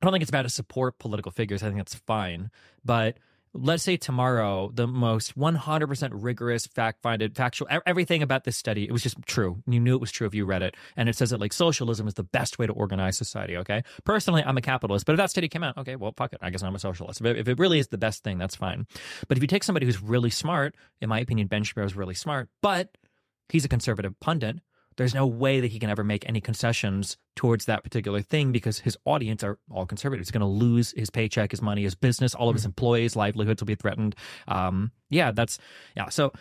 I 0.00 0.06
don't 0.06 0.12
think 0.12 0.22
it's 0.22 0.30
bad 0.30 0.42
to 0.42 0.50
support 0.50 0.98
political 0.98 1.32
figures. 1.32 1.62
I 1.62 1.66
think 1.66 1.78
that's 1.78 1.94
fine. 1.94 2.50
But 2.84 3.18
let's 3.54 3.82
say 3.82 3.96
tomorrow, 3.96 4.70
the 4.74 4.86
most 4.86 5.38
100% 5.38 6.10
rigorous, 6.12 6.66
fact 6.66 7.00
finded, 7.02 7.34
factual, 7.34 7.66
everything 7.86 8.22
about 8.22 8.44
this 8.44 8.58
study, 8.58 8.84
it 8.84 8.92
was 8.92 9.02
just 9.02 9.16
true. 9.24 9.62
You 9.66 9.80
knew 9.80 9.94
it 9.94 10.00
was 10.00 10.12
true 10.12 10.26
if 10.26 10.34
you 10.34 10.44
read 10.44 10.62
it. 10.62 10.76
And 10.96 11.08
it 11.08 11.16
says 11.16 11.30
that 11.30 11.40
like 11.40 11.54
socialism 11.54 12.06
is 12.06 12.14
the 12.14 12.22
best 12.22 12.58
way 12.58 12.66
to 12.66 12.72
organize 12.74 13.16
society. 13.16 13.56
Okay. 13.56 13.82
Personally, 14.04 14.42
I'm 14.44 14.58
a 14.58 14.60
capitalist, 14.60 15.06
but 15.06 15.12
if 15.12 15.16
that 15.16 15.30
study 15.30 15.48
came 15.48 15.62
out, 15.62 15.78
okay, 15.78 15.96
well, 15.96 16.12
fuck 16.14 16.34
it. 16.34 16.40
I 16.42 16.50
guess 16.50 16.62
I'm 16.62 16.74
a 16.74 16.78
socialist. 16.78 17.22
If 17.24 17.48
it 17.48 17.58
really 17.58 17.78
is 17.78 17.88
the 17.88 17.96
best 17.96 18.22
thing, 18.22 18.36
that's 18.36 18.56
fine. 18.56 18.86
But 19.28 19.38
if 19.38 19.42
you 19.42 19.48
take 19.48 19.64
somebody 19.64 19.86
who's 19.86 20.02
really 20.02 20.30
smart, 20.30 20.74
in 21.00 21.08
my 21.08 21.20
opinion, 21.20 21.46
Ben 21.46 21.64
Shapiro 21.64 21.86
is 21.86 21.96
really 21.96 22.14
smart, 22.14 22.50
but 22.60 22.98
he's 23.48 23.64
a 23.64 23.68
conservative 23.68 24.20
pundit. 24.20 24.58
There's 24.96 25.14
no 25.14 25.26
way 25.26 25.60
that 25.60 25.70
he 25.70 25.78
can 25.78 25.90
ever 25.90 26.04
make 26.04 26.28
any 26.28 26.40
concessions 26.40 27.16
towards 27.34 27.66
that 27.66 27.84
particular 27.84 28.22
thing 28.22 28.52
because 28.52 28.78
his 28.78 28.96
audience 29.04 29.44
are 29.44 29.58
all 29.70 29.86
conservatives. 29.86 30.28
He's 30.28 30.32
going 30.32 30.40
to 30.40 30.46
lose 30.46 30.92
his 30.96 31.10
paycheck, 31.10 31.50
his 31.50 31.60
money, 31.60 31.82
his 31.82 31.94
business, 31.94 32.34
all 32.34 32.48
of 32.48 32.54
his 32.54 32.64
employees' 32.64 33.14
livelihoods 33.14 33.60
will 33.60 33.66
be 33.66 33.74
threatened. 33.74 34.14
Um, 34.48 34.92
yeah, 35.10 35.32
that's 35.32 35.58
yeah. 35.96 36.08
So 36.08 36.32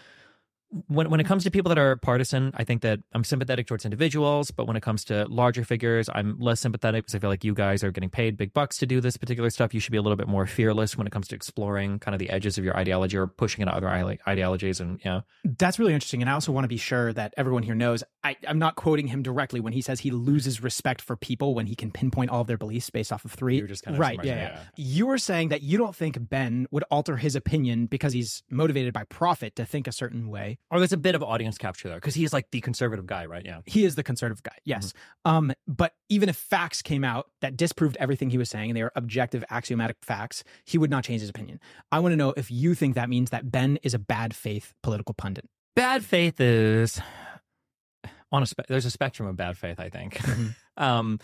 when 0.88 1.10
when 1.10 1.20
it 1.20 1.26
comes 1.26 1.44
to 1.44 1.52
people 1.52 1.70
that 1.70 1.78
are 1.78 1.96
partisan, 1.98 2.52
I 2.56 2.64
think 2.64 2.82
that 2.82 3.00
I'm 3.14 3.24
sympathetic 3.24 3.68
towards 3.68 3.86
individuals, 3.86 4.52
but 4.52 4.68
when 4.68 4.76
it 4.76 4.82
comes 4.82 5.04
to 5.06 5.26
larger 5.26 5.64
figures, 5.64 6.10
I'm 6.14 6.38
less 6.40 6.60
sympathetic 6.60 7.04
because 7.04 7.16
I 7.16 7.20
feel 7.20 7.30
like 7.30 7.44
you 7.44 7.54
guys 7.54 7.84
are 7.84 7.92
getting 7.92 8.10
paid 8.10 8.38
big 8.38 8.54
bucks 8.54 8.78
to 8.80 8.86
do 8.86 9.02
this 9.02 9.18
particular 9.18 9.50
stuff. 9.50 9.74
You 9.74 9.80
should 9.80 9.92
be 9.92 9.98
a 9.98 10.02
little 10.02 10.18
bit 10.18 10.28
more 10.28 10.46
fearless 10.46 10.98
when 10.98 11.08
it 11.08 11.12
comes 11.12 11.28
to 11.30 11.36
exploring 11.36 12.00
kind 12.00 12.14
of 12.14 12.20
the 12.20 12.30
edges 12.30 12.58
of 12.58 12.64
your 12.64 12.76
ideology 12.76 13.18
or 13.18 13.28
pushing 13.28 13.62
into 13.62 13.74
other 13.74 13.90
ideologies. 14.28 14.80
And 14.80 15.00
yeah, 15.04 15.22
That's 15.44 15.80
really 15.80 15.94
interesting. 15.94 16.22
And 16.22 16.30
I 16.30 16.34
also 16.34 16.52
want 16.52 16.66
to 16.66 16.70
be 16.70 16.78
sure 16.78 17.14
that 17.14 17.34
everyone 17.38 17.64
here 17.64 17.76
knows 17.76 18.04
I, 18.24 18.36
I'm 18.48 18.60
not 18.60 18.76
quoting 18.76 19.08
him 19.08 19.22
directly 19.22 19.60
when 19.60 19.74
he 19.74 19.82
says 19.82 20.00
he 20.00 20.12
loses 20.12 20.62
respect 20.64 21.02
for 21.02 21.16
people 21.16 21.54
when 21.54 21.68
he 21.68 21.76
can 21.76 21.92
pinpoint 21.92 22.32
all 22.32 22.42
of 22.42 22.48
their 22.48 22.58
beliefs 22.58 22.90
based 22.90 23.14
off 23.14 23.24
of 23.24 23.32
three. 23.32 23.58
You 23.58 23.62
were 23.64 23.68
just 23.68 23.84
kind 23.84 23.96
of 23.96 24.00
right. 24.00 24.20
Yeah, 24.24 24.36
yeah. 24.36 24.42
yeah. 24.42 24.60
You 24.76 25.06
were 25.06 25.18
saying 25.20 25.50
that 25.50 25.62
you 25.62 25.78
don't 25.78 25.96
think 25.96 26.18
Ben 26.30 26.68
would 26.72 26.84
alter 26.90 27.18
his 27.18 27.36
opinion 27.36 27.86
because 27.86 28.14
he's 28.14 28.44
motivated 28.50 28.94
by 28.94 29.04
profit 29.04 29.56
to 29.58 29.66
think 29.66 29.88
a 29.88 29.92
certain 29.92 30.30
way. 30.30 30.58
Or 30.72 30.80
there's 30.80 30.94
a 30.94 30.98
bit 30.98 31.16
of 31.16 31.22
audience 31.24 31.58
capture 31.58 31.88
there 31.88 31.98
because 31.98 32.16
he's 32.16 32.34
like 32.34 32.50
the 32.52 32.60
conservative 32.62 33.06
guy, 33.06 33.26
right? 33.26 33.46
Yeah. 33.46 33.60
He 33.66 33.86
is 33.86 33.96
the 33.96 34.04
conservative 34.04 34.42
guy. 34.44 34.56
Yes. 34.66 34.94
Um, 35.24 35.54
but 35.68 35.94
even 36.10 36.28
if 36.30 36.36
facts 36.36 36.82
came 36.82 37.04
out 37.04 37.30
that 37.42 37.56
disproved 37.56 37.98
everything 38.00 38.30
he 38.30 38.38
was 38.38 38.50
saying 38.50 38.72
and 38.72 38.78
they 38.78 38.84
were 38.84 38.92
objective, 38.96 39.44
axiomatic 39.50 39.98
facts, 40.02 40.44
he 40.66 40.78
would 40.78 40.90
not 40.90 41.04
change 41.04 41.22
his 41.22 41.30
opinion. 41.30 41.60
I 41.92 42.00
want 42.00 42.14
to 42.14 42.18
know 42.18 42.34
if 42.36 42.50
you 42.50 42.74
think 42.76 42.96
that 42.96 43.10
means 43.10 43.30
that 43.30 43.52
Ben 43.52 43.78
is 43.84 43.94
a 43.94 44.00
bad 44.00 44.36
faith 44.36 44.74
political 44.82 45.14
pundit. 45.14 45.46
bad 45.76 46.04
faith 46.04 46.40
is 46.42 47.00
on 48.32 48.44
a 48.44 48.46
spe- 48.46 48.68
there's 48.68 48.86
a 48.86 48.92
spectrum 48.92 49.28
of 49.28 49.36
bad 49.36 49.58
faith 49.58 49.80
i 49.80 49.90
think 49.90 50.20
um 50.78 51.20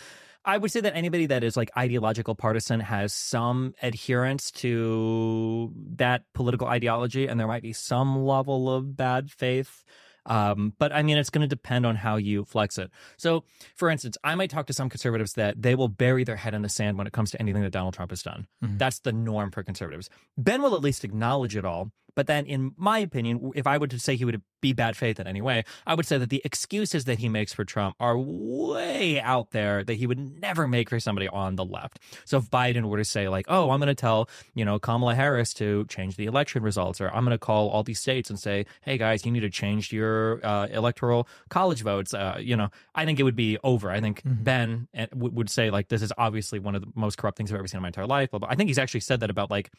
i 0.45 0.57
would 0.57 0.71
say 0.71 0.81
that 0.81 0.95
anybody 0.95 1.25
that 1.25 1.43
is 1.43 1.55
like 1.57 1.69
ideological 1.77 2.35
partisan 2.35 2.79
has 2.79 3.13
some 3.13 3.73
adherence 3.81 4.51
to 4.51 5.71
that 5.95 6.23
political 6.33 6.67
ideology 6.67 7.27
and 7.27 7.39
there 7.39 7.47
might 7.47 7.63
be 7.63 7.73
some 7.73 8.23
level 8.25 8.73
of 8.73 8.95
bad 8.95 9.31
faith 9.31 9.83
um, 10.25 10.73
but 10.77 10.93
I 10.93 11.01
mean, 11.01 11.17
it's 11.17 11.29
going 11.29 11.41
to 11.41 11.47
depend 11.47 11.85
on 11.85 11.95
how 11.95 12.17
you 12.17 12.45
flex 12.45 12.77
it. 12.77 12.91
So, 13.17 13.43
for 13.75 13.89
instance, 13.89 14.17
I 14.23 14.35
might 14.35 14.49
talk 14.49 14.67
to 14.67 14.73
some 14.73 14.89
conservatives 14.89 15.33
that 15.33 15.61
they 15.61 15.75
will 15.75 15.87
bury 15.87 16.23
their 16.23 16.35
head 16.35 16.53
in 16.53 16.61
the 16.61 16.69
sand 16.69 16.97
when 16.97 17.07
it 17.07 17.13
comes 17.13 17.31
to 17.31 17.41
anything 17.41 17.63
that 17.63 17.71
Donald 17.71 17.95
Trump 17.95 18.11
has 18.11 18.21
done. 18.21 18.47
That's 18.77 18.99
the 18.99 19.13
norm 19.13 19.51
for 19.51 19.63
conservatives. 19.63 20.09
Ben 20.37 20.61
will 20.61 20.75
at 20.75 20.81
least 20.81 21.03
acknowledge 21.03 21.55
it 21.55 21.65
all, 21.65 21.91
But 22.15 22.27
then, 22.27 22.45
in 22.45 22.73
my 22.77 22.99
opinion, 22.99 23.51
if 23.55 23.67
I 23.67 23.77
were 23.77 23.87
to 23.87 23.99
say 23.99 24.15
he 24.15 24.25
would 24.25 24.41
be 24.61 24.73
bad 24.73 24.95
faith 24.95 25.19
in 25.19 25.27
any 25.27 25.41
way, 25.41 25.63
I 25.87 25.95
would 25.95 26.05
say 26.05 26.19
that 26.19 26.29
the 26.29 26.41
excuses 26.45 27.05
that 27.05 27.19
he 27.19 27.27
makes 27.27 27.51
for 27.51 27.65
Trump 27.65 27.95
are 27.99 28.17
way 28.17 29.19
out 29.19 29.51
there 29.51 29.83
that 29.83 29.95
he 29.95 30.05
would 30.05 30.39
never 30.39 30.67
make 30.67 30.89
for 30.89 30.99
somebody 30.99 31.27
on 31.27 31.55
the 31.55 31.65
left. 31.65 31.99
So 32.25 32.37
if 32.37 32.49
Biden 32.49 32.83
were 32.83 32.97
to 32.97 33.05
say, 33.05 33.27
like, 33.27 33.47
oh, 33.49 33.71
I'm 33.71 33.79
going 33.79 33.87
to 33.87 33.95
tell, 33.95 34.29
you 34.53 34.63
know, 34.63 34.77
Kamala 34.77 35.15
Harris 35.15 35.53
to 35.55 35.85
change 35.85 36.15
the 36.15 36.25
election 36.25 36.61
results, 36.61 37.01
or 37.01 37.09
I'm 37.09 37.25
going 37.25 37.35
to 37.35 37.39
call 37.39 37.69
all 37.69 37.81
these 37.83 37.99
states 37.99 38.29
and 38.29 38.39
say, 38.39 38.65
hey, 38.81 38.97
guys, 38.97 39.25
you 39.25 39.31
need 39.31 39.39
to 39.39 39.49
change 39.49 39.91
your 39.91 40.39
uh, 40.45 40.67
electoral 40.67 41.27
college 41.49 41.81
votes, 41.81 42.13
uh, 42.13 42.37
you 42.39 42.55
know, 42.55 42.69
I 42.93 43.05
think 43.05 43.19
it 43.19 43.23
would 43.23 43.35
be 43.35 43.57
over. 43.63 43.91
I 43.91 43.99
think 43.99 44.21
Mm-hmm. 44.21 44.43
Ben 44.43 44.87
uh, 44.95 45.07
would 45.15 45.49
say, 45.49 45.71
like, 45.71 45.87
this 45.87 46.01
is 46.01 46.13
obviously 46.17 46.59
one 46.59 46.75
of 46.75 46.81
the 46.81 46.87
most 46.95 47.17
corrupt 47.17 47.37
things 47.37 47.51
I've 47.51 47.57
ever 47.57 47.67
seen 47.67 47.79
in 47.79 47.81
my 47.81 47.87
entire 47.87 48.05
life. 48.05 48.29
But 48.29 48.43
I 48.47 48.55
think 48.55 48.67
he's 48.67 48.77
actually 48.77 48.99
said 48.99 49.19
that 49.21 49.29
about, 49.29 49.49
like, 49.49 49.71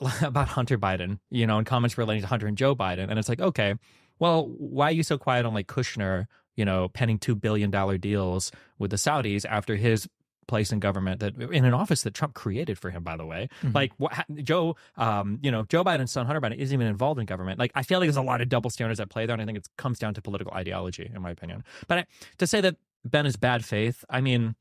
about 0.22 0.48
Hunter 0.48 0.78
Biden, 0.78 1.18
you 1.30 1.46
know, 1.46 1.58
in 1.58 1.64
comments 1.64 1.98
relating 1.98 2.22
to 2.22 2.28
Hunter 2.28 2.46
and 2.46 2.56
Joe 2.56 2.74
Biden. 2.74 3.08
And 3.08 3.18
it's 3.18 3.28
like, 3.28 3.40
okay, 3.40 3.74
well, 4.18 4.46
why 4.58 4.86
are 4.86 4.92
you 4.92 5.02
so 5.02 5.18
quiet 5.18 5.46
on 5.46 5.54
like 5.54 5.66
Kushner, 5.66 6.26
you 6.56 6.64
know, 6.64 6.88
penning 6.88 7.18
$2 7.18 7.40
billion 7.40 7.70
deals 8.00 8.52
with 8.78 8.90
the 8.90 8.96
Saudis 8.96 9.44
after 9.44 9.76
his 9.76 10.08
place 10.46 10.72
in 10.72 10.80
government 10.80 11.20
that 11.20 11.36
in 11.36 11.64
an 11.64 11.74
office 11.74 12.02
that 12.02 12.14
Trump 12.14 12.34
created 12.34 12.78
for 12.78 12.90
him, 12.90 13.02
by 13.04 13.16
the 13.16 13.26
way. 13.26 13.48
Like 13.74 13.92
what, 13.98 14.12
Joe, 14.42 14.76
um, 14.96 15.38
you 15.42 15.50
know, 15.50 15.64
Joe 15.64 15.84
Biden's 15.84 16.10
son, 16.10 16.26
Hunter 16.26 16.40
Biden, 16.40 16.56
isn't 16.56 16.74
even 16.74 16.86
involved 16.86 17.20
in 17.20 17.26
government. 17.26 17.58
Like 17.58 17.70
I 17.74 17.82
feel 17.82 17.98
like 18.00 18.06
there's 18.06 18.16
a 18.16 18.22
lot 18.22 18.40
of 18.40 18.48
double 18.48 18.70
standards 18.70 18.98
at 18.98 19.10
play 19.10 19.26
there. 19.26 19.34
And 19.34 19.42
I 19.42 19.44
think 19.44 19.58
it 19.58 19.68
comes 19.76 19.98
down 19.98 20.14
to 20.14 20.22
political 20.22 20.52
ideology, 20.52 21.10
in 21.14 21.22
my 21.22 21.30
opinion. 21.30 21.64
But 21.86 21.98
I, 21.98 22.06
to 22.38 22.46
say 22.46 22.60
that 22.62 22.76
Ben 23.04 23.26
is 23.26 23.36
bad 23.36 23.64
faith, 23.64 24.04
I 24.10 24.20
mean, 24.20 24.56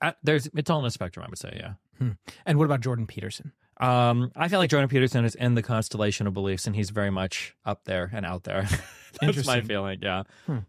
I, 0.00 0.14
there's 0.22 0.48
it's 0.54 0.70
all 0.70 0.78
in 0.78 0.84
a 0.84 0.90
spectrum, 0.90 1.24
I 1.24 1.28
would 1.28 1.38
say, 1.38 1.56
yeah. 1.56 1.72
And 2.46 2.58
what 2.58 2.66
about 2.66 2.80
Jordan 2.80 3.06
Peterson? 3.06 3.52
Um, 3.80 4.32
I 4.34 4.48
feel 4.48 4.58
like 4.58 4.70
Jordan 4.70 4.88
Peterson 4.88 5.24
is 5.24 5.34
in 5.34 5.54
the 5.54 5.62
constellation 5.62 6.26
of 6.26 6.34
beliefs, 6.34 6.66
and 6.66 6.74
he's 6.74 6.90
very 6.90 7.10
much 7.10 7.54
up 7.64 7.84
there 7.84 8.10
and 8.12 8.26
out 8.26 8.44
there. 8.44 8.68
That's 9.20 9.46
my 9.46 9.60
feeling, 9.60 10.00
yeah. 10.02 10.24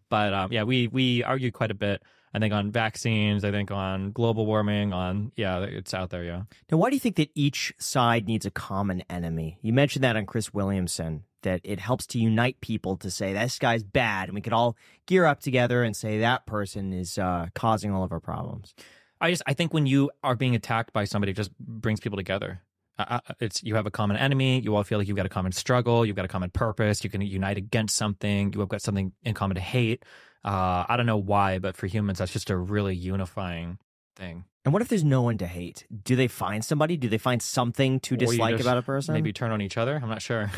But 0.09 0.33
um, 0.33 0.51
yeah, 0.51 0.63
we 0.63 0.87
we 0.87 1.23
argue 1.23 1.51
quite 1.51 1.71
a 1.71 1.75
bit. 1.75 2.03
I 2.33 2.37
think 2.39 2.53
on 2.53 2.71
vaccines, 2.71 3.43
I 3.43 3.49
think 3.49 3.71
on 3.71 4.11
global 4.11 4.45
warming, 4.45 4.93
on 4.93 5.31
yeah, 5.35 5.61
it's 5.61 5.93
out 5.93 6.11
there, 6.11 6.23
yeah. 6.23 6.43
Now, 6.71 6.77
why 6.77 6.89
do 6.89 6.95
you 6.95 6.99
think 6.99 7.15
that 7.15 7.31
each 7.33 7.73
side 7.79 8.27
needs 8.27 8.45
a 8.45 8.51
common 8.51 9.03
enemy? 9.09 9.57
You 9.61 9.73
mentioned 9.73 10.03
that 10.03 10.15
on 10.15 10.27
Chris 10.27 10.53
Williamson, 10.53 11.23
that 11.41 11.61
it 11.63 11.79
helps 11.79 12.05
to 12.07 12.19
unite 12.19 12.61
people 12.61 12.97
to 12.97 13.09
say 13.09 13.33
this 13.33 13.57
guy's 13.57 13.83
bad, 13.83 14.29
and 14.29 14.35
we 14.35 14.41
could 14.41 14.53
all 14.53 14.77
gear 15.07 15.25
up 15.25 15.39
together 15.39 15.83
and 15.83 15.95
say 15.95 16.19
that 16.19 16.45
person 16.45 16.93
is 16.93 17.17
uh, 17.17 17.47
causing 17.55 17.91
all 17.91 18.03
of 18.03 18.11
our 18.11 18.19
problems. 18.19 18.75
I 19.19 19.31
just 19.31 19.43
I 19.47 19.53
think 19.53 19.73
when 19.73 19.85
you 19.85 20.11
are 20.23 20.35
being 20.35 20.55
attacked 20.55 20.93
by 20.93 21.05
somebody, 21.05 21.31
it 21.31 21.35
just 21.35 21.57
brings 21.57 21.99
people 21.99 22.17
together. 22.17 22.61
Uh, 22.99 23.19
uh, 23.27 23.33
it's 23.39 23.63
you 23.63 23.75
have 23.75 23.85
a 23.85 23.91
common 23.91 24.17
enemy. 24.17 24.59
You 24.59 24.75
all 24.75 24.83
feel 24.83 24.97
like 24.97 25.07
you've 25.07 25.17
got 25.17 25.25
a 25.25 25.29
common 25.29 25.53
struggle. 25.53 26.05
You've 26.05 26.17
got 26.17 26.25
a 26.25 26.29
common 26.29 26.49
purpose. 26.49 27.03
You 27.03 27.09
can 27.09 27.21
unite 27.21 27.57
against 27.57 27.95
something. 27.95 28.51
You 28.53 28.59
have 28.59 28.69
got 28.69 28.81
something 28.81 29.13
in 29.23 29.33
common 29.33 29.55
to 29.55 29.61
hate. 29.61 30.03
Uh, 30.43 30.85
I 30.87 30.95
don't 30.97 31.05
know 31.05 31.17
why, 31.17 31.59
but 31.59 31.75
for 31.75 31.87
humans, 31.87 32.19
that's 32.19 32.33
just 32.33 32.49
a 32.49 32.57
really 32.57 32.95
unifying 32.95 33.79
thing. 34.15 34.43
And 34.65 34.73
what 34.73 34.81
if 34.81 34.89
there's 34.89 35.03
no 35.03 35.21
one 35.21 35.37
to 35.37 35.47
hate? 35.47 35.85
Do 36.03 36.15
they 36.15 36.27
find 36.27 36.63
somebody? 36.63 36.97
Do 36.97 37.07
they 37.07 37.17
find 37.17 37.41
something 37.41 38.01
to 38.01 38.15
Or 38.15 38.17
dislike 38.17 38.57
just 38.57 38.67
about 38.67 38.77
a 38.77 38.81
person? 38.81 39.13
Maybe 39.13 39.31
turn 39.31 39.51
on 39.51 39.61
each 39.61 39.77
other. 39.77 39.97
I'm 40.01 40.09
not 40.09 40.21
sure. 40.21 40.51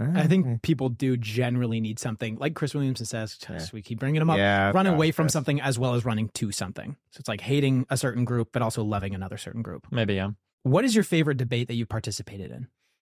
I 0.00 0.28
think 0.28 0.62
people 0.62 0.90
do 0.90 1.16
generally 1.16 1.80
need 1.80 1.98
something, 1.98 2.36
like 2.36 2.54
Chris 2.54 2.72
Williamson 2.72 3.04
says. 3.04 3.36
just 3.36 3.72
We 3.72 3.82
keep 3.82 3.98
bringing 3.98 4.22
him 4.22 4.30
up. 4.30 4.38
Yeah, 4.38 4.70
run 4.70 4.84
gosh, 4.84 4.94
away 4.94 5.10
from 5.10 5.24
Chris. 5.24 5.32
something 5.32 5.60
as 5.60 5.76
well 5.76 5.94
as 5.94 6.04
running 6.04 6.28
to 6.34 6.52
something. 6.52 6.96
So 7.10 7.18
it's 7.18 7.28
like 7.28 7.40
hating 7.40 7.84
a 7.90 7.96
certain 7.96 8.24
group, 8.24 8.50
but 8.52 8.62
also 8.62 8.84
loving 8.84 9.14
another 9.14 9.36
certain 9.36 9.62
group. 9.62 9.88
Maybe 9.90 10.14
yeah. 10.14 10.30
What 10.68 10.84
is 10.84 10.94
your 10.94 11.02
favorite 11.02 11.38
debate 11.38 11.68
that 11.68 11.76
you 11.76 11.86
participated 11.86 12.50
in? 12.50 12.68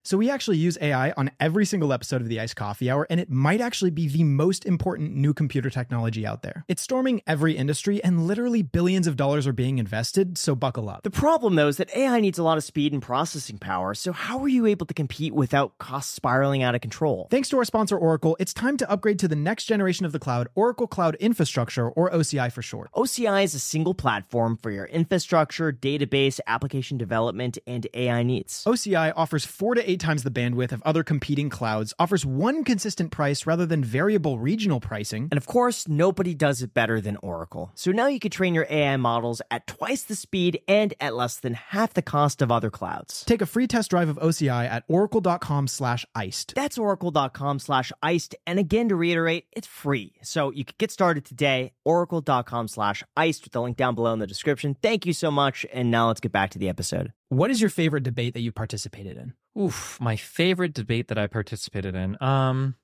So 0.05 0.17
we 0.17 0.31
actually 0.31 0.57
use 0.57 0.79
AI 0.81 1.11
on 1.17 1.31
every 1.39 1.67
single 1.67 1.93
episode 1.93 2.23
of 2.23 2.29
the 2.29 2.41
Iced 2.41 2.57
Coffee 2.57 2.91
Hour, 2.91 3.07
and 3.11 3.21
it 3.21 3.31
might 3.31 3.61
actually 3.61 3.91
be 3.91 4.09
the 4.09 4.25
most 4.25 4.65
important 4.65 5.15
new 5.15 5.35
computer 5.35 5.71
technology 5.71 6.27
out 6.27 6.43
there. 6.43 6.65
It's 6.69 6.81
storming 6.83 7.21
every 7.27 7.57
industry, 7.57 8.03
and 8.03 8.27
literally 8.27 8.63
billions 8.63 9.07
of 9.07 9.17
dollars 9.17 9.47
are 9.47 9.53
being 9.53 9.79
invested, 9.79 10.39
so 10.39 10.55
buckle 10.55 10.89
up. 10.89 11.03
The 11.03 11.11
problem, 11.11 11.57
though, 11.57 11.69
is 11.69 11.77
that 11.77 11.95
AI 11.95 12.21
needs 12.21 12.39
a 12.39 12.43
lot 12.43 12.57
of 12.57 12.65
speed 12.65 12.93
and 12.93 13.03
processing 13.03 13.59
power. 13.59 13.93
So, 13.93 14.13
how 14.13 14.39
are 14.41 14.49
you 14.49 14.67
able 14.67 14.87
to 14.87 14.95
compete 14.95 15.35
without 15.35 15.77
costs 15.79 16.15
spiraling 16.15 16.63
out 16.63 16.75
of 16.75 16.81
control? 16.81 17.29
Thanks 17.31 17.49
to 17.51 17.59
our 17.59 17.65
sponsor, 17.65 17.99
Oracle, 17.99 18.37
it's 18.41 18.55
time 18.55 18.77
to 18.79 18.91
upgrade 18.91 19.19
to 19.19 19.29
the 19.29 19.37
next 19.37 19.65
generation 19.65 20.07
of 20.07 20.13
the 20.13 20.19
cloud, 20.19 20.49
Oracle 20.55 20.87
Cloud 20.87 21.17
Infrastructure, 21.17 21.89
or 21.91 22.11
OCI 22.11 22.51
for 22.51 22.63
short. 22.63 22.91
OCI 22.93 23.45
is 23.45 23.55
a 23.55 23.59
single 23.59 23.95
platform 23.95 24.57
for 24.57 24.71
your 24.71 24.87
infrastructure, 24.87 25.73
database, 25.73 26.41
application 26.47 26.97
development, 26.97 27.59
and 27.67 27.87
AI 27.95 28.23
needs. 28.23 28.65
OCI 28.65 29.13
offers 29.17 29.45
four 29.45 29.75
to 29.75 29.88
eight 29.89 30.01
times 30.01 30.23
the 30.23 30.31
bandwidth 30.31 30.71
of 30.71 30.83
other 30.83 31.03
competing 31.03 31.49
clouds, 31.49 31.95
offers 31.99 32.25
one 32.25 32.63
consistent 32.63 33.11
price 33.11 33.47
rather 33.47 33.67
than 33.67 33.83
variable 33.83 34.39
regional 34.39 34.79
pricing. 34.79 35.29
And 35.31 35.39
of 35.39 35.47
course, 35.47 35.89
nobody 35.89 36.35
does 36.35 36.63
it 36.63 36.75
better 36.75 37.01
than 37.01 37.17
Oracle. 37.17 37.73
So 37.75 37.91
now 37.91 38.07
you 38.07 38.21
can 38.21 38.31
train 38.31 38.55
your 38.55 38.67
AI 38.69 38.97
models 38.99 39.41
at 39.51 39.67
twice 39.67 40.03
the 40.03 40.15
speed 40.15 40.61
and 40.69 40.95
at 41.01 41.15
less 41.15 41.37
than 41.37 41.55
half 41.55 41.95
the 41.95 42.03
cost 42.03 42.43
of 42.43 42.53
other 42.53 42.71
clouds. 42.71 43.25
Take 43.25 43.43
a 43.43 43.47
free 43.47 43.67
test 43.67 43.91
drive 43.91 44.09
of 44.09 44.19
OCI 44.19 44.69
at 44.69 44.85
oracle.com 44.89 45.67
slash 45.67 46.05
iced. 46.15 46.55
That's 46.55 46.77
oracle.com 46.77 47.59
slash 47.59 47.91
iced. 48.03 48.35
And 48.47 48.59
again, 48.59 48.91
to 48.91 48.97
reiterate, 48.97 49.47
it's 49.53 49.67
free. 49.67 50.15
So 50.23 50.51
you 50.51 50.65
can 50.65 50.75
get 50.79 50.91
started 50.91 51.25
today, 51.25 51.73
oracle.com 51.85 52.69
slash 52.69 53.03
iced 53.17 53.45
with 53.45 53.53
the 53.53 53.63
link 53.63 53.79
down 53.79 53.95
below 53.95 54.13
in 54.13 54.19
the 54.19 54.27
description. 54.27 54.77
Thank 54.83 55.07
you 55.07 55.15
so 55.15 55.31
much. 55.31 55.65
And 55.73 55.91
now 55.91 56.09
let's 56.09 56.21
get 56.21 56.33
back 56.33 56.51
to 56.51 56.59
the 56.59 56.69
episode. 56.69 57.13
What 57.29 57.51
is 57.51 57.61
your 57.61 57.71
favorite 57.71 58.05
debate 58.05 58.35
that 58.35 58.41
you 58.41 58.53
participated 58.53 59.17
in? 59.17 59.35
Oof, 59.61 59.99
my 60.01 60.17
favorite 60.17 60.73
debate 60.73 61.09
that 61.09 61.19
I 61.19 61.27
participated 61.27 61.95
in. 61.95 62.17
Um, 62.23 62.77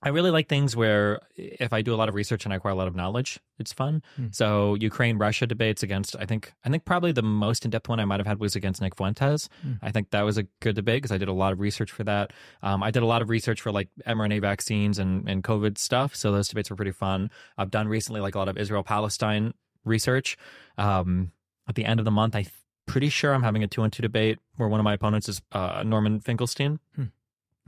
I 0.00 0.10
really 0.10 0.30
like 0.30 0.48
things 0.48 0.76
where 0.76 1.20
if 1.34 1.72
I 1.72 1.82
do 1.82 1.92
a 1.92 1.96
lot 1.96 2.08
of 2.08 2.14
research 2.14 2.44
and 2.44 2.52
I 2.52 2.56
acquire 2.56 2.72
a 2.72 2.76
lot 2.76 2.86
of 2.86 2.94
knowledge, 2.94 3.40
it's 3.58 3.72
fun. 3.72 4.02
So 4.30 4.74
Ukraine 4.74 5.18
Russia 5.18 5.44
debates 5.44 5.82
against 5.82 6.14
I 6.16 6.24
think 6.24 6.52
I 6.64 6.70
think 6.70 6.84
probably 6.84 7.10
the 7.10 7.22
most 7.22 7.64
in 7.64 7.72
depth 7.72 7.88
one 7.88 7.98
I 7.98 8.04
might 8.04 8.20
have 8.20 8.26
had 8.26 8.38
was 8.38 8.54
against 8.54 8.80
Nick 8.80 8.94
Fuentes. 8.94 9.48
I 9.82 9.90
think 9.90 10.10
that 10.10 10.22
was 10.22 10.38
a 10.38 10.44
good 10.60 10.76
debate 10.76 11.02
because 11.02 11.10
I 11.10 11.18
did 11.18 11.26
a 11.26 11.32
lot 11.32 11.52
of 11.52 11.58
research 11.58 11.90
for 11.90 12.04
that. 12.04 12.32
Um, 12.62 12.80
I 12.82 12.92
did 12.92 13.02
a 13.02 13.06
lot 13.06 13.22
of 13.22 13.28
research 13.28 13.60
for 13.60 13.72
like 13.72 13.88
mRNA 14.06 14.40
vaccines 14.40 15.00
and 15.00 15.28
and 15.28 15.42
COVID 15.42 15.78
stuff. 15.78 16.14
So 16.14 16.30
those 16.30 16.46
debates 16.46 16.70
were 16.70 16.76
pretty 16.76 16.92
fun. 16.92 17.28
I've 17.58 17.72
done 17.72 17.88
recently 17.88 18.20
like 18.20 18.36
a 18.36 18.38
lot 18.38 18.48
of 18.48 18.56
Israel 18.56 18.84
Palestine 18.84 19.52
research. 19.84 20.36
Um, 20.76 21.32
at 21.68 21.74
the 21.74 21.84
end 21.84 21.98
of 21.98 22.04
the 22.04 22.12
month, 22.12 22.36
I 22.36 22.46
pretty 22.88 23.08
sure 23.08 23.32
I'm 23.34 23.42
having 23.44 23.62
a 23.62 23.68
two 23.68 23.82
on 23.82 23.90
two 23.90 24.02
debate 24.02 24.38
where 24.56 24.68
one 24.68 24.80
of 24.80 24.84
my 24.84 24.94
opponents 24.94 25.28
is 25.28 25.40
uh, 25.52 25.82
Norman 25.86 26.18
Finkelstein 26.20 26.80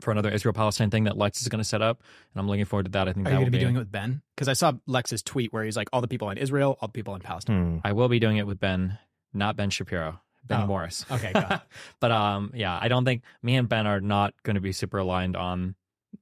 for 0.00 0.10
another 0.10 0.30
Israel 0.30 0.54
Palestine 0.54 0.90
thing 0.90 1.04
that 1.04 1.16
Lex 1.16 1.42
is 1.42 1.48
going 1.48 1.58
to 1.60 1.64
set 1.64 1.82
up, 1.82 2.02
and 2.34 2.40
I'm 2.40 2.48
looking 2.48 2.64
forward 2.64 2.86
to 2.86 2.90
that. 2.92 3.06
I 3.08 3.12
think 3.12 3.26
Are 3.26 3.30
that 3.30 3.34
you 3.34 3.40
going 3.40 3.46
to 3.46 3.50
be 3.52 3.58
be 3.58 3.64
doing 3.64 3.76
it 3.76 3.80
with 3.80 3.92
Ben? 3.92 4.22
Because 4.34 4.48
I 4.48 4.54
saw 4.54 4.72
Lex's 4.86 5.22
tweet 5.22 5.52
where 5.52 5.62
he's 5.62 5.76
like, 5.76 5.88
all 5.92 6.00
the 6.00 6.08
people 6.08 6.30
in 6.30 6.38
Israel, 6.38 6.78
all 6.80 6.88
the 6.88 6.92
people 6.92 7.14
in 7.14 7.20
Palestine. 7.20 7.80
I 7.84 7.92
will 7.92 8.08
be 8.08 8.18
doing 8.18 8.38
it 8.38 8.46
with 8.46 8.58
Ben, 8.58 8.98
not 9.34 9.56
Ben 9.56 9.68
Shapiro, 9.70 10.20
Ben 10.46 10.62
Oh, 10.62 10.66
Morris. 10.66 11.04
okay, 11.10 11.32
but 12.00 12.10
um, 12.10 12.50
yeah, 12.54 12.78
I 12.80 12.88
don't 12.88 13.04
think 13.04 13.22
me 13.42 13.56
and 13.56 13.68
Ben 13.68 13.86
are 13.86 14.00
not 14.00 14.32
going 14.42 14.54
to 14.54 14.60
be 14.62 14.72
super 14.72 14.96
aligned 14.98 15.36
on 15.36 15.74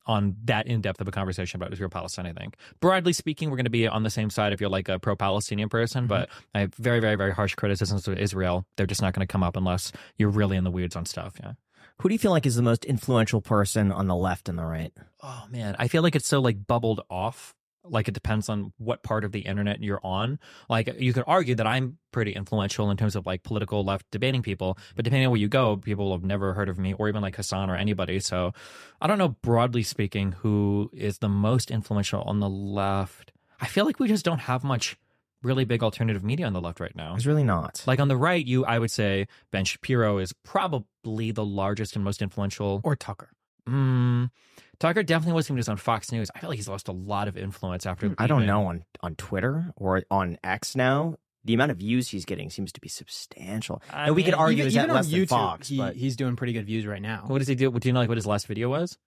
on 0.09 0.35
that 0.45 0.67
in 0.67 0.81
depth 0.81 1.01
of 1.01 1.07
a 1.07 1.11
conversation 1.11 1.61
about 1.61 1.73
Israel 1.73 1.91
Palestine. 1.91 2.27
I 2.27 2.33
think 2.33 2.57
broadly 2.81 3.13
speaking, 3.13 3.51
we're 3.51 3.57
going 3.57 3.65
to 3.65 3.71
be 3.71 3.87
on 3.87 4.03
the 4.03 4.11
same 4.11 4.31
side 4.31 4.53
if 4.53 4.61
you're 4.61 4.71
like 4.71 4.89
a 4.89 4.99
pro 4.99 5.15
Palestinian 5.15 5.69
person. 5.69 6.03
Mm-hmm. 6.03 6.09
But 6.09 6.29
I 6.55 6.61
have 6.61 6.75
very, 6.75 7.01
very, 7.01 7.15
very 7.15 7.33
harsh 7.33 7.55
criticisms 7.55 8.09
of 8.09 8.19
Israel. 8.19 8.65
They're 8.77 8.87
just 8.87 9.03
not 9.03 9.13
going 9.13 9.27
to 9.27 9.31
come 9.31 9.43
up 9.43 9.57
unless 9.57 9.93
you're 10.17 10.31
really 10.31 10.57
in 10.57 10.65
the 10.65 10.71
weeds 10.71 10.97
on 10.97 11.05
stuff. 11.05 11.35
Yeah. 11.41 11.53
Who 12.01 12.09
do 12.09 12.15
you 12.15 12.19
feel 12.19 12.31
like 12.31 12.47
is 12.47 12.57
the 12.57 12.63
most 12.63 12.85
influential 12.85 13.41
person 13.41 13.91
on 13.91 14.07
the 14.07 14.15
left 14.15 14.49
and 14.49 14.59
the 14.59 14.65
right? 14.65 14.93
Oh 15.23 15.45
man, 15.51 15.75
I 15.79 15.89
feel 15.89 16.03
like 16.03 16.15
it's 16.15 16.29
so 16.29 16.41
like 16.41 16.67
bubbled 16.67 17.01
off. 17.11 17.55
Like 17.91 18.09
it 18.09 18.15
depends 18.15 18.49
on 18.49 18.73
what 18.79 19.03
part 19.03 19.25
of 19.25 19.33
the 19.33 19.41
internet 19.41 19.83
you're 19.83 20.01
on. 20.03 20.39
Like 20.69 20.95
you 20.99 21.13
could 21.13 21.25
argue 21.27 21.55
that 21.55 21.67
I'm 21.67 21.99
pretty 22.13 22.33
influential 22.33 22.91
in 22.91 22.97
terms 22.97 23.17
of 23.17 23.27
like 23.27 23.43
political 23.43 23.85
left 23.85 24.07
debating 24.11 24.43
people, 24.43 24.79
but 24.97 25.05
depending 25.05 25.27
on 25.27 25.33
where 25.33 25.41
you 25.41 25.49
go, 25.49 25.77
people 25.77 26.13
have 26.13 26.25
never 26.25 26.55
heard 26.55 26.69
of 26.69 26.79
me 26.79 26.95
or 26.95 27.09
even 27.09 27.23
like 27.23 27.37
Hasan 27.37 27.71
or 27.71 27.77
anybody. 27.77 28.21
So 28.21 28.53
I 29.01 29.07
don't 29.07 29.19
know 29.19 29.37
broadly 29.43 29.83
speaking 29.83 30.33
who 30.33 30.91
is 30.93 31.19
the 31.19 31.29
most 31.29 31.71
influential 31.71 32.23
on 32.23 32.41
the 32.41 32.49
left. 32.49 33.33
I 33.61 33.67
feel 33.67 33.85
like 33.85 33.99
we 33.99 34.09
just 34.09 34.25
don't 34.25 34.41
have 34.41 34.65
much 34.65 34.97
really 35.43 35.65
big 35.65 35.83
alternative 35.83 36.25
media 36.25 36.47
on 36.47 36.53
the 36.53 36.61
left 36.61 36.81
right 36.81 36.95
now. 36.97 37.13
There's 37.13 37.27
really 37.27 37.45
not. 37.45 37.83
Like 37.87 38.01
on 38.01 38.09
the 38.09 38.17
right, 38.17 38.45
you 38.45 38.65
I 38.65 38.79
would 38.79 38.91
say 38.91 39.27
Ben 39.51 39.65
Shapiro 39.65 40.19
is 40.19 40.33
probably 40.33 41.31
the 41.31 41.45
largest 41.45 41.95
and 41.95 42.05
most 42.05 42.23
influential 42.23 42.81
Or 42.85 42.97
Tucker. 42.97 43.31
Mm, 43.69 44.31
Tucker 44.81 45.03
definitely 45.03 45.35
was 45.35 45.49
when 45.49 45.57
he 45.57 45.61
was 45.61 45.69
on 45.69 45.77
Fox 45.77 46.13
News. 46.13 46.31
I 46.35 46.39
feel 46.41 46.51
like 46.51 46.57
he's 46.59 46.69
lost 46.69 46.89
a 46.89 46.93
lot 46.93 47.27
of 47.29 47.37
influence 47.37 47.85
after. 47.87 48.15
I 48.19 48.27
don't 48.27 48.47
know 48.47 48.67
on, 48.67 48.85
on 49.01 49.17
Twitter 49.17 49.73
or 49.77 50.03
on 50.11 50.39
X 50.45 50.77
now. 50.77 51.17
The 51.45 51.55
amount 51.55 51.71
of 51.71 51.79
views 51.79 52.09
he's 52.09 52.25
getting 52.25 52.51
seems 52.51 52.73
to 52.73 52.81
be 52.81 52.89
substantial. 52.89 53.83
I 53.93 54.07
and 54.07 54.17
we 54.17 54.23
could 54.23 54.35
argue 54.35 54.59
even 54.59 54.69
is 54.69 54.75
that 54.75 54.89
less 54.89 55.09
than 55.09 55.21
YouTube, 55.21 55.29
Fox, 55.29 55.69
he, 55.69 55.79
but 55.79 55.97
he's 55.97 56.15
doing 56.17 56.37
pretty 56.37 56.53
good 56.53 56.67
views 56.67 56.87
right 56.87 57.01
now. 57.01 57.25
What 57.27 57.39
does 57.39 57.49
he 57.49 57.55
do? 57.55 57.71
Do 57.71 57.89
you 57.89 57.93
know 57.93 58.01
like 58.01 58.09
what 58.09 58.19
his 58.19 58.27
last 58.27 58.47
video 58.47 58.69
was? 58.69 58.99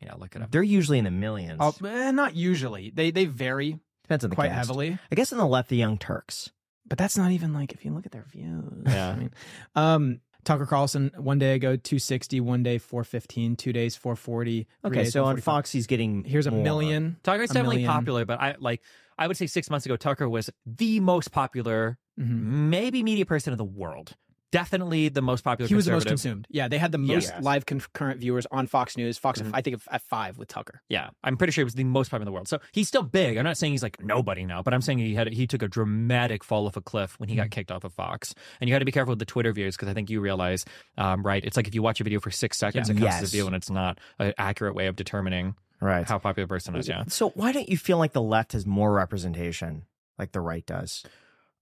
Yeah, 0.00 0.14
look 0.14 0.34
it 0.34 0.42
up. 0.42 0.50
they're 0.50 0.62
usually 0.62 0.98
in 0.98 1.04
the 1.04 1.10
millions. 1.10 1.58
Oh, 1.60 1.74
eh, 1.84 2.10
not 2.10 2.34
usually. 2.34 2.90
They 2.94 3.10
they 3.10 3.26
vary 3.26 3.78
Depends 4.04 4.24
on 4.24 4.30
the 4.30 4.36
quite 4.36 4.48
cast. 4.48 4.68
heavily, 4.68 4.98
I 5.10 5.14
guess 5.14 5.32
on 5.32 5.38
the 5.38 5.46
left, 5.46 5.68
the 5.68 5.76
Young 5.76 5.98
Turks. 5.98 6.50
but 6.86 6.98
that's 6.98 7.16
not 7.16 7.30
even 7.32 7.52
like 7.52 7.72
if 7.72 7.84
you 7.84 7.92
look 7.92 8.06
at 8.06 8.12
their 8.12 8.24
views. 8.30 8.82
Yeah. 8.86 9.10
I 9.10 9.14
mean, 9.16 9.30
um, 9.76 10.20
Tucker 10.44 10.66
Carlson 10.66 11.10
one 11.16 11.38
day 11.38 11.54
ago 11.54 11.76
260, 11.76 12.40
one 12.40 12.62
day 12.62 12.78
415, 12.78 13.56
two 13.56 13.72
days 13.72 13.96
440. 13.96 14.66
Okay, 14.84 14.94
days 15.04 15.12
so 15.12 15.24
on 15.24 15.36
Fox, 15.38 15.70
he's 15.72 15.86
getting 15.86 16.24
here's 16.24 16.46
a 16.46 16.50
more. 16.50 16.62
million. 16.62 17.16
Tucker's 17.22 17.50
a 17.50 17.54
definitely 17.54 17.76
million. 17.78 17.90
popular, 17.90 18.24
but 18.24 18.40
I 18.40 18.56
like 18.58 18.82
I 19.18 19.26
would 19.26 19.36
say 19.36 19.46
six 19.46 19.68
months 19.70 19.84
ago, 19.86 19.96
Tucker 19.96 20.28
was 20.28 20.48
the 20.64 21.00
most 21.00 21.30
popular, 21.32 21.98
Mhm. 22.18 22.68
maybe 22.70 23.02
media 23.02 23.26
person 23.26 23.52
in 23.52 23.58
the 23.58 23.64
world. 23.64 24.16
Definitely 24.52 25.08
the 25.10 25.22
most 25.22 25.42
popular. 25.44 25.68
He 25.68 25.74
was 25.74 25.84
the 25.86 25.92
most 25.92 26.06
consumed. 26.06 26.46
Yeah, 26.50 26.66
they 26.68 26.78
had 26.78 26.90
the 26.92 26.98
most 26.98 27.28
Yes. 27.28 27.42
live 27.42 27.66
concurrent 27.66 28.20
viewers 28.20 28.46
on 28.50 28.66
Fox 28.66 28.96
News. 28.96 29.16
Fox, 29.16 29.40
Mhm. 29.40 29.50
I 29.54 29.60
think, 29.62 29.80
at 29.90 30.02
five 30.02 30.38
with 30.38 30.48
Tucker. 30.48 30.82
Yeah, 30.88 31.10
I'm 31.22 31.36
pretty 31.36 31.52
sure 31.52 31.62
he 31.62 31.64
was 31.64 31.74
the 31.74 31.84
most 31.84 32.08
popular 32.10 32.22
in 32.22 32.26
the 32.26 32.32
world. 32.32 32.48
So 32.48 32.58
he's 32.72 32.88
still 32.88 33.02
big. 33.04 33.36
I'm 33.36 33.44
not 33.44 33.56
saying 33.56 33.72
he's 33.72 33.82
like 33.82 34.02
nobody 34.02 34.44
now, 34.44 34.62
but 34.62 34.74
I'm 34.74 34.80
saying 34.80 34.98
he 34.98 35.14
had 35.14 35.32
he 35.32 35.46
took 35.46 35.62
a 35.62 35.68
dramatic 35.68 36.42
fall 36.42 36.66
off 36.66 36.76
a 36.76 36.80
cliff 36.80 37.18
when 37.20 37.28
he 37.28 37.36
Mm-hmm. 37.36 37.42
got 37.44 37.50
kicked 37.50 37.70
off 37.70 37.84
of 37.84 37.92
Fox. 37.92 38.34
And 38.60 38.68
you 38.68 38.74
got 38.74 38.80
to 38.80 38.84
be 38.84 38.92
careful 38.92 39.12
with 39.12 39.20
the 39.20 39.24
Twitter 39.24 39.52
views 39.52 39.76
because 39.76 39.88
I 39.88 39.94
think 39.94 40.10
you 40.10 40.20
realize, 40.20 40.64
um, 40.98 41.22
right? 41.22 41.44
It's 41.44 41.56
like 41.56 41.68
if 41.68 41.74
you 41.74 41.82
watch 41.82 42.00
a 42.00 42.04
video 42.04 42.18
for 42.18 42.30
six 42.32 42.58
seconds, 42.58 42.88
Yeah. 42.88 42.96
it 42.96 42.98
counts 42.98 43.22
as 43.22 43.28
a 43.28 43.32
view, 43.36 43.46
and 43.46 43.54
it's 43.54 43.70
not 43.70 43.98
an 44.18 44.34
accurate 44.36 44.74
way 44.74 44.86
of 44.88 44.96
determining 44.96 45.54
Right. 45.80 46.06
how 46.08 46.18
popular 46.18 46.44
a 46.44 46.48
person 46.48 46.74
is. 46.76 46.88
Yeah. 46.88 47.04
So 47.08 47.30
why 47.30 47.52
don't 47.52 47.68
you 47.68 47.76
feel 47.78 47.98
like 47.98 48.12
the 48.12 48.20
left 48.20 48.52
has 48.52 48.66
more 48.66 48.92
representation 48.92 49.84
like 50.18 50.32
the 50.32 50.40
right 50.40 50.66
does? 50.66 51.04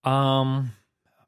Um, 0.05 0.73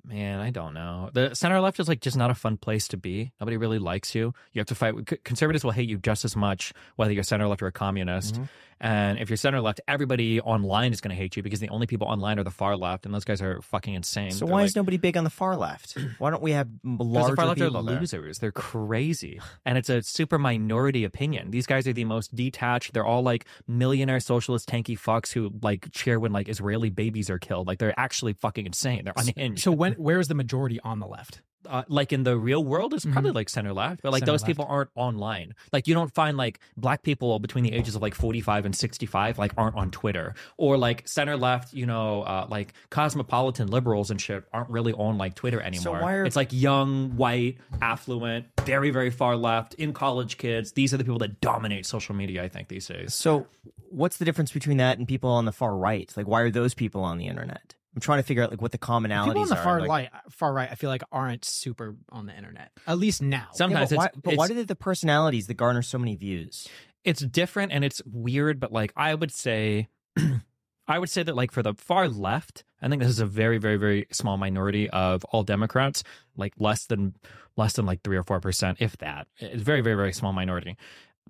man, 0.04 0.40
I 0.40 0.50
don't 0.50 0.74
know. 0.74 1.10
The 1.12 1.34
center 1.34 1.60
left 1.60 1.80
is 1.80 1.88
like 1.88 2.00
just 2.00 2.16
not 2.16 2.30
a 2.30 2.34
fun 2.34 2.56
place 2.56 2.88
to 2.88 2.96
be. 2.96 3.32
Nobody 3.40 3.56
really 3.56 3.78
likes 3.78 4.14
you. 4.14 4.34
You 4.52 4.60
have 4.60 4.66
to 4.68 4.74
fight. 4.74 5.24
Conservatives 5.24 5.64
will 5.64 5.70
hate 5.72 5.88
you 5.88 5.98
just 5.98 6.24
as 6.24 6.36
much 6.36 6.72
whether 6.96 7.12
you're 7.12 7.22
center 7.22 7.46
left 7.48 7.62
or 7.62 7.66
a 7.66 7.72
communist. 7.72 8.34
Mm-hmm. 8.34 8.44
And 8.80 9.18
if 9.18 9.28
you're 9.28 9.36
center 9.36 9.60
left, 9.60 9.80
everybody 9.86 10.40
online 10.40 10.92
is 10.92 11.00
going 11.00 11.10
to 11.10 11.16
hate 11.16 11.36
you 11.36 11.42
because 11.42 11.60
the 11.60 11.68
only 11.68 11.86
people 11.86 12.08
online 12.08 12.38
are 12.38 12.44
the 12.44 12.50
far 12.50 12.76
left, 12.76 13.04
and 13.04 13.14
those 13.14 13.24
guys 13.24 13.42
are 13.42 13.60
fucking 13.60 13.92
insane. 13.94 14.30
So 14.30 14.46
They're 14.46 14.52
why 14.52 14.60
like, 14.60 14.68
is 14.68 14.76
nobody 14.76 14.96
big 14.96 15.16
on 15.16 15.24
the 15.24 15.30
far 15.30 15.56
left? 15.56 15.98
Why 16.18 16.30
don't 16.30 16.42
we 16.42 16.52
have 16.52 16.68
larger 16.84 17.30
the 17.32 17.36
far 17.36 17.46
left 17.46 17.60
are 17.60 17.66
people 17.66 17.82
there? 17.82 18.00
losers. 18.00 18.38
They're 18.38 18.52
crazy, 18.52 19.40
and 19.66 19.76
it's 19.76 19.88
a 19.88 20.02
super 20.02 20.38
minority 20.38 21.04
opinion. 21.04 21.50
These 21.50 21.66
guys 21.66 21.86
are 21.86 21.92
the 21.92 22.04
most 22.04 22.34
detached. 22.34 22.94
They're 22.94 23.04
all 23.04 23.22
like 23.22 23.44
millionaire 23.68 24.20
socialist 24.20 24.68
tanky 24.68 24.98
fucks 24.98 25.32
who 25.32 25.50
like 25.62 25.90
cheer 25.92 26.18
when 26.18 26.32
like 26.32 26.48
Israeli 26.48 26.90
babies 26.90 27.28
are 27.28 27.38
killed. 27.38 27.66
Like 27.66 27.78
they're 27.78 27.98
actually 27.98 28.32
fucking 28.32 28.66
insane. 28.66 29.04
They're 29.04 29.14
unhinged. 29.16 29.62
So 29.62 29.72
when 29.72 29.92
where 29.98 30.20
is 30.20 30.28
the 30.28 30.34
majority 30.34 30.80
on 30.80 31.00
the 31.00 31.06
left? 31.06 31.42
Uh, 31.66 31.83
like 31.88 32.12
in 32.12 32.23
the 32.23 32.37
real 32.37 32.64
world 32.64 32.94
is 32.94 33.05
probably 33.05 33.31
like 33.33 33.49
center 33.49 33.73
left, 33.73 34.03
but 34.03 34.12
like 34.12 34.20
Mm-hmm. 34.23 34.27
Center 34.27 34.33
those 34.33 34.42
left. 34.42 34.46
people 34.49 34.66
aren't 34.68 34.90
online. 34.94 35.55
Like 35.73 35.87
you 35.87 35.94
don't 35.94 36.12
find 36.14 36.37
like 36.37 36.61
black 36.77 37.03
people 37.03 37.38
between 37.38 37.64
the 37.64 37.73
ages 37.73 37.94
of 37.94 38.03
like 38.03 38.14
45 38.14 38.64
and 38.66 38.75
65 38.75 39.38
like 39.38 39.53
aren't 39.57 39.77
on 39.77 39.90
Twitter 39.90 40.35
or 40.57 40.77
like 40.79 41.07
center 41.09 41.37
left, 41.37 41.73
you 41.75 41.87
know, 41.87 42.23
uh, 42.23 42.46
like 42.49 42.73
cosmopolitan 42.90 43.68
liberals 43.68 44.11
and 44.11 44.20
shit 44.20 44.44
aren't 44.53 44.70
really 44.70 44.92
on 44.92 45.18
like 45.18 45.35
Twitter 45.35 45.61
anymore. 45.61 46.01
why 46.01 46.14
are- 46.14 46.25
It's 46.25 46.37
like 46.37 46.53
young, 46.53 47.16
white, 47.16 47.59
affluent, 47.83 48.46
very 48.64 48.90
very 48.90 49.11
far 49.11 49.37
left, 49.37 49.75
in 49.75 49.92
college 49.92 50.38
kids. 50.38 50.73
These 50.73 50.94
are 50.94 50.96
the 50.96 51.05
people 51.05 51.18
that 51.20 51.40
dominate 51.40 51.87
social 51.87 52.14
media 52.14 52.42
I 52.42 52.49
think 52.49 52.68
these 52.68 52.87
days. 52.87 53.14
So 53.14 53.46
what's 53.90 54.16
the 54.18 54.25
difference 54.25 54.53
between 54.53 54.77
that 54.79 54.99
and 54.99 55.07
people 55.09 55.31
on 55.31 55.44
the 55.44 55.53
far 55.53 55.77
right? 55.77 56.12
Like 56.16 56.27
why 56.29 56.40
are 56.42 56.51
those 56.51 56.75
people 56.75 57.03
on 57.03 57.18
the 57.18 57.27
internet? 57.27 57.75
I'm 57.94 58.00
trying 58.00 58.18
to 58.18 58.22
figure 58.22 58.42
out 58.42 58.50
like 58.50 58.62
what 58.62 58.72
the 58.72 58.79
commonalities 58.79 59.26
People 59.26 59.42
on 59.42 59.48
the 59.48 59.59
are. 59.59 59.64
far 59.64 59.81
like, 59.81 59.88
right, 59.88 60.11
far 60.31 60.53
right, 60.53 60.68
I 60.70 60.74
feel 60.76 60.90
like 60.90 61.03
aren't 61.11 61.44
super 61.44 61.96
on 62.11 62.26
the 62.26 62.37
internet. 62.37 62.70
At 62.87 62.98
least 62.98 63.20
now. 63.20 63.48
Yeah, 63.50 63.57
Sometimes 63.57 63.90
but 63.90 63.96
why, 63.96 64.07
it's, 64.07 64.16
but 64.22 64.35
why 64.37 64.48
do 64.48 64.62
the 64.62 64.76
personalities 64.76 65.46
that 65.48 65.55
garner 65.55 65.83
so 65.83 65.98
many 65.98 66.14
views? 66.14 66.68
it's 67.05 67.22
different 67.22 67.72
and 67.72 67.85
it's 67.85 68.03
weird, 68.05 68.61
but 68.61 68.72
like 68.72 68.92
I 68.96 69.14
would 69.14 69.33
say, 69.33 69.88
I 70.88 70.98
would 70.98 71.11
say 71.11 71.22
that 71.22 71.37
like 71.37 71.53
for 71.53 71.62
the 71.62 71.74
far 71.74 72.09
left, 72.09 72.64
I 72.83 72.88
think 72.88 73.00
this 73.00 73.11
is 73.11 73.20
a 73.20 73.26
very, 73.26 73.59
very, 73.59 73.76
very 73.76 74.07
small 74.11 74.37
minority 74.37 74.90
of 74.90 75.24
all 75.26 75.42
Democrats, 75.42 76.03
like 76.37 76.55
less 76.59 76.87
than 76.87 77.14
less 77.57 77.74
than 77.74 77.87
like 77.87 78.03
three 78.03 78.16
or 78.16 78.22
four 78.22 78.40
percent, 78.40 78.79
if 78.81 78.96
that. 78.98 79.26
It's 79.38 79.62
very, 79.62 79.81
very, 79.81 79.96
very 79.96 80.12
small 80.12 80.33
minority. 80.33 80.76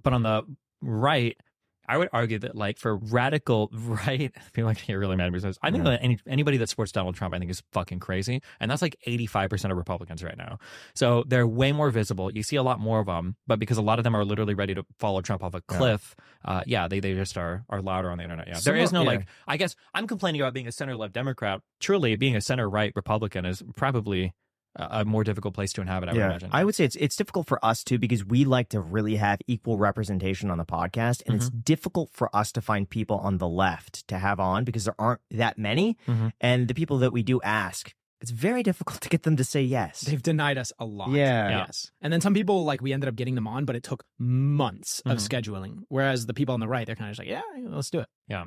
But 0.03 0.13
on 0.13 0.23
the 0.23 0.43
right, 0.81 1.37
I 1.91 1.97
would 1.97 2.09
argue 2.13 2.39
that 2.39 2.55
like 2.55 2.79
for 2.79 2.95
radical 2.97 3.69
right, 3.75 4.33
people 4.53 4.69
like 4.69 4.87
get 4.87 4.95
really 4.95 5.17
mad 5.17 5.27
at 5.27 5.33
me. 5.33 5.41
because 5.41 5.59
I 5.61 5.73
think 5.73 5.83
that 5.83 5.99
any, 6.03 6.21
anybody 6.25 6.57
that 6.59 6.69
supports 6.69 6.93
Donald 6.93 7.17
Trump, 7.17 7.35
I 7.35 7.41
think 7.41 7.51
is 7.51 7.65
fucking 7.73 7.99
crazy, 7.99 8.43
and 8.61 8.71
that's 8.71 8.81
like 8.81 8.97
eighty 9.07 9.27
five 9.27 9.51
percent 9.51 9.73
of 9.73 9.79
Republicans 9.79 10.23
right 10.23 10.37
now. 10.39 10.59
So 10.95 11.25
they're 11.27 11.49
way 11.49 11.73
more 11.73 11.91
visible. 11.91 12.31
You 12.33 12.45
see 12.45 12.55
a 12.55 12.63
lot 12.63 12.79
more 12.79 13.01
of 13.01 13.07
them, 13.07 13.35
but 13.49 13.59
because 13.59 13.77
a 13.77 13.83
lot 13.83 13.99
of 13.99 14.05
them 14.05 14.15
are 14.15 14.25
literally 14.25 14.55
ready 14.55 14.73
to 14.75 14.85
follow 15.01 15.21
Trump 15.21 15.43
off 15.43 15.55
a 15.55 15.63
cliff, 15.63 16.15
uh, 16.45 16.63
yeah, 16.65 16.87
they, 16.87 17.01
they 17.01 17.15
just 17.15 17.37
are 17.37 17.65
are 17.69 17.83
louder 17.83 18.11
on 18.11 18.19
the 18.19 18.25
internet. 18.25 18.47
Yeah, 18.47 18.61
there 18.65 18.77
is 18.77 18.93
no 18.93 19.03
yeah. 19.03 19.09
like. 19.09 19.27
I 19.49 19.57
guess 19.57 19.75
I'm 19.93 20.07
complaining 20.07 20.41
about 20.41 20.55
being 20.55 20.69
a 20.69 20.73
center 20.73 20.95
left 20.95 21.13
Democrat. 21.13 21.61
Truly, 21.81 22.15
being 22.15 22.37
a 22.37 22.41
center 22.41 22.71
right 22.71 22.93
Republican 22.95 23.45
is 23.45 23.65
probably 23.75 24.33
a, 24.77 25.01
a 25.01 25.05
more 25.05 25.25
difficult 25.25 25.55
place 25.55 25.73
to 25.75 25.81
inhabit. 25.81 26.09
I 26.09 26.13
would 26.13 26.21
imagine. 26.21 26.51
I 26.53 26.65
would 26.65 26.75
say 26.75 26.85
it's 26.85 26.97
it's 26.97 27.17
difficult 27.17 27.47
for 27.47 27.65
us 27.65 27.83
too 27.85 27.99
because 27.99 28.25
we 28.25 28.45
like 28.45 28.69
to 28.71 28.81
really 28.81 29.17
have 29.17 29.41
equal 29.47 29.79
representation 29.79 30.51
on 30.51 30.59
the 30.59 30.65
podcast, 30.65 31.23
and 31.27 31.35
it's 31.37 31.47
Mm-hmm. 31.51 31.61
difficult 31.65 32.11
for 32.13 32.35
us 32.35 32.53
to 32.53 32.61
find 32.61 32.89
people 32.89 33.19
on 33.19 33.39
the 33.39 33.49
left 33.49 34.07
to 34.09 34.19
have 34.19 34.39
on 34.41 34.65
because 34.65 34.85
there 34.85 34.95
aren't 34.99 35.21
that 35.31 35.59
many, 35.59 35.97
Mhm. 36.07 36.33
and 36.41 36.69
the 36.69 36.75
people 36.75 36.99
that 36.99 37.13
we 37.13 37.23
do 37.23 37.41
ask, 37.43 37.93
it's 38.21 38.31
very 38.31 38.63
difficult 38.71 39.01
to 39.01 39.09
get 39.09 39.23
them 39.23 39.37
to 39.37 39.45
say 39.45 39.63
yes. 39.63 40.03
They've 40.03 40.23
denied 40.23 40.59
us 40.59 40.73
a 40.79 40.85
lot. 40.85 41.11
Yeah. 41.11 41.49
Yeah. 41.49 41.59
Yes. 41.67 41.91
And 42.03 42.13
then 42.13 42.21
some 42.21 42.35
people, 42.35 42.65
like, 42.65 42.81
we 42.83 42.93
ended 42.93 43.09
up 43.09 43.17
getting 43.17 43.35
them 43.35 43.47
on, 43.49 43.65
but 43.65 43.77
it 43.77 43.83
took 43.83 44.05
months 44.19 45.01
of 45.07 45.19
Mhm. 45.19 45.29
scheduling. 45.29 45.79
Whereas 45.89 46.27
the 46.27 46.35
people 46.35 46.53
on 46.55 46.61
the 46.61 46.69
right, 46.69 46.87
they're 46.87 46.97
kind 46.97 47.11
of 47.11 47.17
just 47.17 47.27
like, 47.27 47.29
yeah, 47.29 47.43
let's 47.71 47.91
do 47.91 48.01
it. 48.01 48.09
Yeah. 48.29 48.45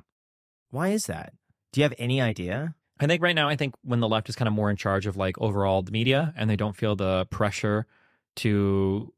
Why 0.70 0.90
is 0.90 1.06
that? 1.08 1.34
Do 1.72 1.82
you 1.82 1.84
have 1.84 1.94
any 1.98 2.22
idea? 2.22 2.76
I 3.04 3.08
think 3.08 3.22
right 3.22 3.36
now, 3.36 3.50
I 3.50 3.56
think 3.56 3.76
when 3.84 4.00
the 4.00 4.08
left 4.08 4.30
is 4.30 4.36
kind 4.36 4.48
of 4.48 4.54
more 4.54 4.70
in 4.70 4.78
charge 4.78 5.06
of 5.06 5.18
like 5.18 5.40
overall 5.40 5.82
the 5.82 5.92
media 5.92 6.34
and 6.38 6.50
they 6.50 6.56
don't 6.56 6.76
feel 6.76 6.96
the 6.96 7.26
pressure 7.26 7.86
to 8.38 9.14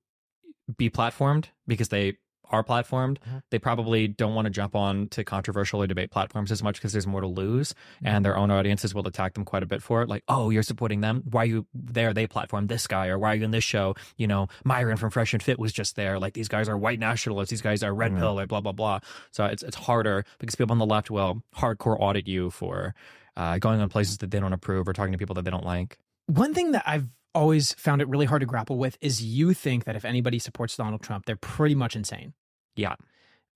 be 0.77 0.89
platformed 0.89 1.45
because 1.67 1.89
they 1.89 2.17
are 2.51 2.63
platformed, 2.63 3.17
mm-hmm. 3.19 3.37
they 3.49 3.59
probably 3.59 4.07
don't 4.07 4.33
want 4.35 4.45
to 4.45 4.49
jump 4.49 4.75
on 4.75 5.07
to 5.09 5.23
controversial 5.23 5.81
or 5.81 5.87
debate 5.87 6.11
platforms 6.11 6.51
as 6.51 6.61
much 6.61 6.75
because 6.75 6.91
there's 6.91 7.07
more 7.07 7.21
to 7.21 7.27
lose 7.27 7.73
mm-hmm. 7.73 8.07
and 8.07 8.25
their 8.25 8.37
own 8.37 8.51
audiences 8.51 8.93
will 8.93 9.07
attack 9.07 9.33
them 9.33 9.45
quite 9.45 9.63
a 9.63 9.65
bit 9.65 9.81
for 9.81 10.01
it. 10.01 10.09
Like, 10.09 10.23
oh, 10.27 10.49
you're 10.49 10.63
supporting 10.63 11.01
them. 11.01 11.23
Why 11.29 11.43
are 11.43 11.45
you 11.45 11.67
there? 11.73 12.13
They 12.13 12.27
platform 12.27 12.67
this 12.67 12.87
guy 12.87 13.07
or 13.07 13.19
why 13.19 13.33
are 13.33 13.35
you 13.35 13.43
in 13.43 13.51
this 13.51 13.63
show? 13.63 13.95
You 14.17 14.27
know, 14.27 14.47
Myron 14.63 14.97
from 14.97 15.11
Fresh 15.11 15.33
and 15.33 15.41
Fit 15.41 15.59
was 15.59 15.73
just 15.73 15.95
there. 15.95 16.19
Like 16.19 16.33
these 16.33 16.47
guys 16.47 16.69
are 16.69 16.77
white 16.77 16.99
nationalists. 16.99 17.49
These 17.49 17.61
guys 17.61 17.83
are 17.83 17.93
red 17.93 18.11
mm-hmm. 18.11 18.19
pill, 18.19 18.35
like 18.35 18.47
blah, 18.47 18.61
blah, 18.61 18.71
blah. 18.71 18.99
So 19.31 19.45
it's, 19.45 19.63
it's 19.63 19.77
harder 19.77 20.25
because 20.39 20.55
people 20.55 20.73
on 20.73 20.79
the 20.79 20.85
left 20.85 21.09
will 21.09 21.43
hardcore 21.55 21.97
audit 21.99 22.27
you 22.27 22.49
for 22.49 22.93
uh, 23.37 23.57
going 23.57 23.81
on 23.81 23.89
places 23.89 24.17
that 24.19 24.31
they 24.31 24.39
don't 24.39 24.53
approve 24.53 24.87
or 24.87 24.93
talking 24.93 25.11
to 25.11 25.17
people 25.17 25.35
that 25.35 25.43
they 25.43 25.51
don't 25.51 25.65
like. 25.65 25.97
One 26.27 26.53
thing 26.53 26.71
that 26.71 26.83
I've 26.85 27.07
always 27.33 27.73
found 27.73 28.01
it 28.01 28.07
really 28.07 28.25
hard 28.25 28.39
to 28.39 28.45
grapple 28.45 28.77
with 28.77 28.97
is 29.01 29.21
you 29.21 29.53
think 29.53 29.83
that 29.83 29.95
if 29.95 30.05
anybody 30.05 30.39
supports 30.39 30.75
Donald 30.77 31.01
Trump, 31.01 31.25
they're 31.25 31.35
pretty 31.35 31.75
much 31.75 31.95
insane. 31.95 32.33
Yeah. 32.75 32.95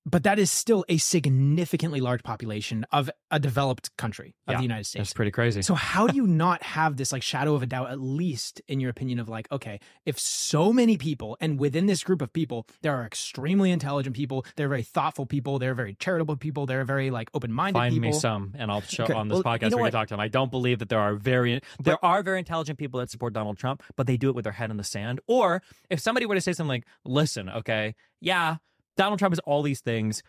But 0.06 0.24
that 0.24 0.40
is 0.40 0.52
still 0.52 0.86
a 0.90 0.98
significantly 0.98 2.00
large 2.00 2.24
population 2.24 2.86
of 2.92 3.10
a 3.32 3.40
developed 3.40 3.96
country 3.98 4.36
of 4.48 4.54
Yeah, 4.54 4.58
the 4.58 4.64
United 4.64 4.86
States. 4.86 5.02
That's 5.02 5.14
pretty 5.14 5.32
crazy. 5.32 5.62
So 5.62 5.76
how 5.76 6.08
do 6.08 6.16
you 6.16 6.26
not 6.46 6.64
have 6.64 6.98
this 6.98 7.12
like 7.12 7.22
shadow 7.22 7.54
of 7.54 7.62
a 7.62 7.66
doubt, 7.66 7.92
at 7.92 8.00
least 8.00 8.62
in 8.68 8.80
your 8.80 8.90
opinion, 8.90 9.20
of 9.20 9.30
like, 9.30 9.52
okay, 9.52 9.80
if 10.06 10.18
so 10.18 10.74
many 10.74 10.98
people, 10.98 11.38
and 11.40 11.60
within 11.60 11.86
this 11.86 12.04
group 12.04 12.22
of 12.22 12.34
people, 12.34 12.66
there 12.82 12.96
are 12.96 13.06
extremely 13.06 13.72
intelligent 13.72 14.16
people, 14.16 14.46
they're 14.56 14.70
very 14.70 14.84
thoughtful 14.84 15.26
people, 15.26 15.60
they're 15.60 15.76
very 15.76 15.96
charitable 15.96 16.38
people, 16.38 16.66
they're 16.66 16.86
very 16.86 17.12
like 17.12 17.30
open-minded 17.34 17.78
Find 17.78 17.94
people. 17.94 18.10
me 18.10 18.14
some, 18.14 18.56
and 18.58 18.72
I'll 18.72 18.82
show 18.82 19.04
Okay, 19.04 19.14
on 19.14 19.28
this 19.28 19.44
well, 19.44 19.54
you 19.54 19.60
podcast 19.60 19.72
know 19.72 19.78
we 19.78 19.84
can 19.84 19.92
talk 19.92 20.08
to 20.08 20.14
them. 20.14 20.20
I 20.20 20.28
don't 20.28 20.52
believe 20.52 20.80
that 20.80 20.90
there 20.90 21.00
are 21.00 21.16
very 21.16 21.62
there 21.80 22.04
are 22.04 22.24
very 22.24 22.40
intelligent 22.40 22.80
people 22.80 23.00
that 23.00 23.10
support 23.10 23.34
Donald 23.34 23.58
Trump, 23.58 23.84
but 23.96 24.08
they 24.08 24.18
do 24.18 24.30
it 24.30 24.36
with 24.36 24.44
their 24.44 24.54
head 24.54 24.72
in 24.72 24.78
the 24.78 24.84
sand. 24.84 25.20
Or 25.28 25.62
if 25.90 26.00
somebody 26.00 26.26
were 26.26 26.36
to 26.36 26.42
say 26.42 26.54
something 26.54 26.70
like, 26.70 26.86
"Listen, 27.06 27.50
okay, 27.50 27.96
yeah, 28.22 28.58
Donald 29.00 29.18
Trump 29.18 29.32
is 29.32 29.40
all 29.40 29.64
these 29.64 29.80
things, 29.80 30.24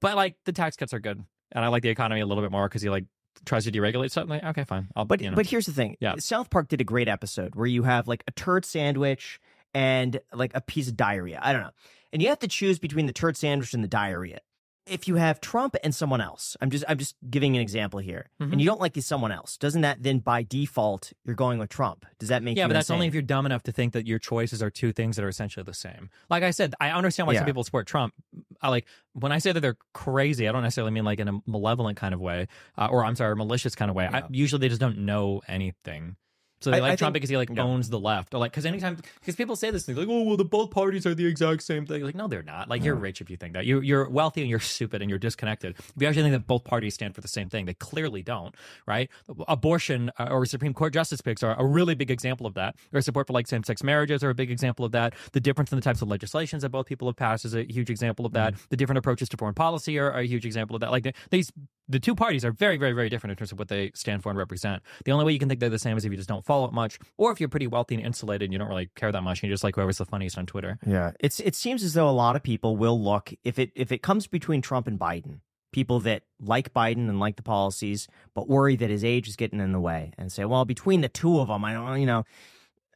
but 0.00 0.16
like 0.16 0.34
the 0.44 0.52
tax 0.52 0.76
cuts 0.76 0.92
are 0.92 0.98
good, 0.98 1.22
and 1.52 1.64
I 1.64 1.68
like 1.68 1.84
the 1.84 1.88
economy 1.88 2.20
a 2.20 2.26
little 2.26 2.42
bit 2.42 2.50
more 2.50 2.68
because 2.68 2.82
he 2.82 2.90
like 2.90 3.04
tries 3.46 3.64
to 3.64 3.70
deregulate 3.70 4.10
something." 4.10 4.30
Like, 4.30 4.42
okay, 4.42 4.64
fine, 4.64 4.88
I'll 4.96 5.04
But 5.04 5.20
you 5.20 5.30
know. 5.30 5.36
but 5.36 5.46
here's 5.46 5.66
the 5.66 5.72
thing. 5.72 5.96
Yeah. 6.00 6.16
South 6.18 6.50
Park 6.50 6.66
did 6.66 6.80
a 6.80 6.84
great 6.84 7.06
episode 7.06 7.54
where 7.54 7.68
you 7.68 7.84
have 7.84 8.08
like 8.08 8.24
a 8.26 8.32
turd 8.32 8.64
sandwich 8.64 9.38
and 9.72 10.20
like 10.34 10.50
a 10.56 10.60
piece 10.60 10.88
of 10.88 10.96
diarrhea. 10.96 11.38
I 11.40 11.52
don't 11.52 11.62
know. 11.62 11.70
And 12.12 12.20
you 12.20 12.28
have 12.28 12.40
to 12.40 12.48
choose 12.48 12.80
between 12.80 13.06
the 13.06 13.12
turd 13.12 13.36
sandwich 13.36 13.72
and 13.72 13.84
the 13.84 13.88
diarrhea. 13.88 14.40
If 14.84 15.06
you 15.06 15.14
have 15.14 15.40
Trump 15.40 15.76
and 15.84 15.94
someone 15.94 16.20
else, 16.20 16.56
I'm 16.60 16.68
just 16.70 16.84
I'm 16.88 16.98
just 16.98 17.14
giving 17.30 17.54
an 17.54 17.62
example 17.62 18.00
here, 18.00 18.30
Mm-hmm. 18.40 18.52
and 18.52 18.60
you 18.60 18.66
don't 18.66 18.80
like 18.80 18.94
the 18.94 19.00
someone 19.00 19.30
else, 19.30 19.56
doesn't 19.56 19.82
that 19.82 20.02
then 20.02 20.18
by 20.18 20.42
default 20.42 21.12
you're 21.24 21.36
going 21.36 21.58
with 21.60 21.68
Trump? 21.70 22.04
Does 22.18 22.30
that 22.30 22.42
make 22.42 22.56
yeah, 22.56 22.66
but 22.66 22.72
that's 22.72 22.90
only 22.90 23.06
if 23.06 23.14
you're 23.14 23.22
dumb 23.22 23.46
enough 23.46 23.62
to 23.64 23.72
think 23.72 23.92
that 23.92 24.06
your 24.08 24.18
choices 24.18 24.60
are 24.62 24.70
two 24.70 24.92
things 24.92 25.14
that 25.16 25.24
are 25.24 25.28
essentially 25.28 25.62
the 25.62 25.72
same. 25.74 26.10
Like 26.28 26.42
I 26.42 26.50
said, 26.50 26.74
I 26.80 26.90
understand 26.90 27.28
why 27.28 27.34
Yeah. 27.34 27.40
some 27.40 27.46
people 27.46 27.62
support 27.62 27.86
Trump. 27.86 28.12
I 28.60 28.70
like 28.70 28.86
when 29.12 29.30
I 29.30 29.38
say 29.38 29.52
that 29.52 29.60
they're 29.60 29.76
crazy. 29.92 30.48
I 30.48 30.52
don't 30.52 30.62
necessarily 30.62 30.90
mean 30.92 31.04
like 31.04 31.20
in 31.20 31.28
a 31.28 31.38
malevolent 31.46 31.96
kind 31.96 32.12
of 32.12 32.20
way, 32.20 32.48
uh, 32.76 32.88
or 32.90 33.04
I'm 33.04 33.14
sorry, 33.14 33.36
malicious 33.36 33.74
kind 33.76 33.88
of 33.88 33.94
way. 33.94 34.08
I, 34.12 34.24
usually 34.30 34.60
they 34.60 34.68
just 34.68 34.80
don't 34.80 34.98
know 34.98 35.42
anything. 35.46 36.16
So 36.62 36.70
they 36.70 36.78
I- 36.78 36.80
like 36.80 36.92
I 36.92 36.96
Trump 36.96 37.14
think- 37.14 37.22
because 37.22 37.30
he 37.30 37.36
like 37.36 37.50
no. 37.50 37.62
owns 37.62 37.88
the 37.90 37.98
left, 38.00 38.34
or 38.34 38.38
like 38.38 38.52
because 38.52 38.66
anytime 38.66 38.96
because 39.20 39.36
people 39.36 39.56
say 39.56 39.70
this 39.70 39.84
thing 39.84 39.96
like, 39.96 40.08
oh 40.08 40.22
well, 40.22 40.36
the 40.36 40.44
both 40.44 40.70
parties 40.70 41.06
are 41.06 41.14
the 41.14 41.26
exact 41.26 41.62
same 41.62 41.86
thing. 41.86 42.02
Like, 42.02 42.14
no, 42.14 42.28
they're 42.28 42.42
not. 42.42 42.68
Like, 42.68 42.84
you're 42.84 42.94
rich 42.94 43.20
if 43.20 43.30
you 43.30 43.36
think 43.36 43.54
that. 43.54 43.66
You 43.66 43.80
you're 43.80 44.08
wealthy 44.08 44.40
and 44.42 44.50
you're 44.50 44.60
stupid 44.60 45.02
and 45.02 45.08
you're 45.10 45.18
disconnected. 45.18 45.76
If 45.78 45.92
you 46.00 46.06
actually 46.08 46.22
think 46.22 46.34
that 46.34 46.46
both 46.46 46.64
parties 46.64 46.94
stand 46.94 47.14
for 47.14 47.20
the 47.20 47.28
same 47.28 47.48
thing, 47.48 47.66
they 47.66 47.74
clearly 47.74 48.22
don't. 48.22 48.54
Right? 48.86 49.10
Abortion 49.48 50.10
uh, 50.18 50.28
or 50.30 50.46
Supreme 50.46 50.74
Court 50.74 50.92
justice 50.92 51.20
picks 51.20 51.42
are 51.42 51.58
a 51.58 51.64
really 51.64 51.94
big 51.94 52.10
example 52.10 52.46
of 52.46 52.54
that. 52.54 52.76
Or 52.92 53.00
support 53.00 53.26
for 53.26 53.32
like 53.32 53.46
same 53.46 53.64
sex 53.64 53.82
marriages 53.82 54.22
are 54.22 54.30
a 54.30 54.34
big 54.34 54.50
example 54.50 54.84
of 54.84 54.92
that. 54.92 55.14
The 55.32 55.40
difference 55.40 55.72
in 55.72 55.76
the 55.76 55.82
types 55.82 56.02
of 56.02 56.08
legislations 56.08 56.62
that 56.62 56.68
both 56.70 56.86
people 56.86 57.08
have 57.08 57.16
passed 57.16 57.44
is 57.44 57.54
a 57.54 57.64
huge 57.70 57.90
example 57.90 58.26
of 58.26 58.32
that. 58.32 58.54
The 58.70 58.76
different 58.76 58.98
approaches 58.98 59.28
to 59.30 59.36
foreign 59.36 59.54
policy 59.54 59.98
are, 59.98 60.10
are 60.12 60.20
a 60.20 60.26
huge 60.26 60.46
example 60.46 60.76
of 60.76 60.80
that. 60.80 60.90
Like 60.90 61.14
these 61.30 61.50
the 61.88 61.98
two 61.98 62.14
parties 62.14 62.44
are 62.44 62.52
very, 62.52 62.76
very, 62.76 62.92
very 62.92 63.08
different 63.08 63.32
in 63.32 63.36
terms 63.36 63.52
of 63.52 63.58
what 63.58 63.68
they 63.68 63.90
stand 63.94 64.22
for 64.22 64.30
and 64.30 64.38
represent. 64.38 64.82
The 65.04 65.12
only 65.12 65.24
way 65.24 65.32
you 65.32 65.38
can 65.38 65.48
think 65.48 65.60
they're 65.60 65.68
the 65.68 65.78
same 65.78 65.96
is 65.96 66.04
if 66.04 66.10
you 66.10 66.16
just 66.16 66.28
don't 66.28 66.44
follow 66.44 66.66
it 66.66 66.72
much, 66.72 66.98
or 67.18 67.32
if 67.32 67.40
you're 67.40 67.48
pretty 67.48 67.66
wealthy 67.66 67.96
and 67.96 68.04
insulated 68.04 68.46
and 68.46 68.52
you 68.52 68.58
don't 68.58 68.68
really 68.68 68.90
care 68.94 69.12
that 69.12 69.22
much 69.22 69.42
and 69.42 69.48
you 69.48 69.54
just 69.54 69.64
like 69.64 69.74
whoever's 69.74 69.98
the 69.98 70.04
funniest 70.04 70.38
on 70.38 70.46
Twitter. 70.46 70.78
Yeah, 70.86 71.12
it's 71.20 71.40
it 71.40 71.54
seems 71.54 71.82
as 71.82 71.94
though 71.94 72.08
a 72.08 72.10
lot 72.10 72.36
of 72.36 72.42
people 72.42 72.76
will 72.76 73.00
look 73.00 73.32
if 73.44 73.58
it 73.58 73.72
if 73.74 73.92
it 73.92 74.02
comes 74.02 74.26
between 74.26 74.62
Trump 74.62 74.86
and 74.86 74.98
Biden, 74.98 75.40
people 75.72 76.00
that 76.00 76.22
like 76.40 76.72
Biden 76.72 77.08
and 77.08 77.18
like 77.18 77.36
the 77.36 77.42
policies, 77.42 78.08
but 78.34 78.48
worry 78.48 78.76
that 78.76 78.90
his 78.90 79.04
age 79.04 79.28
is 79.28 79.36
getting 79.36 79.60
in 79.60 79.72
the 79.72 79.80
way, 79.80 80.12
and 80.16 80.30
say, 80.30 80.44
well, 80.44 80.64
between 80.64 81.00
the 81.00 81.08
two 81.08 81.40
of 81.40 81.48
them, 81.48 81.64
I 81.64 81.72
don't, 81.72 82.00
you 82.00 82.06
know, 82.06 82.24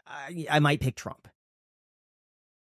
I, 0.06 0.46
I 0.50 0.58
might 0.60 0.80
pick 0.80 0.94
Trump, 0.94 1.28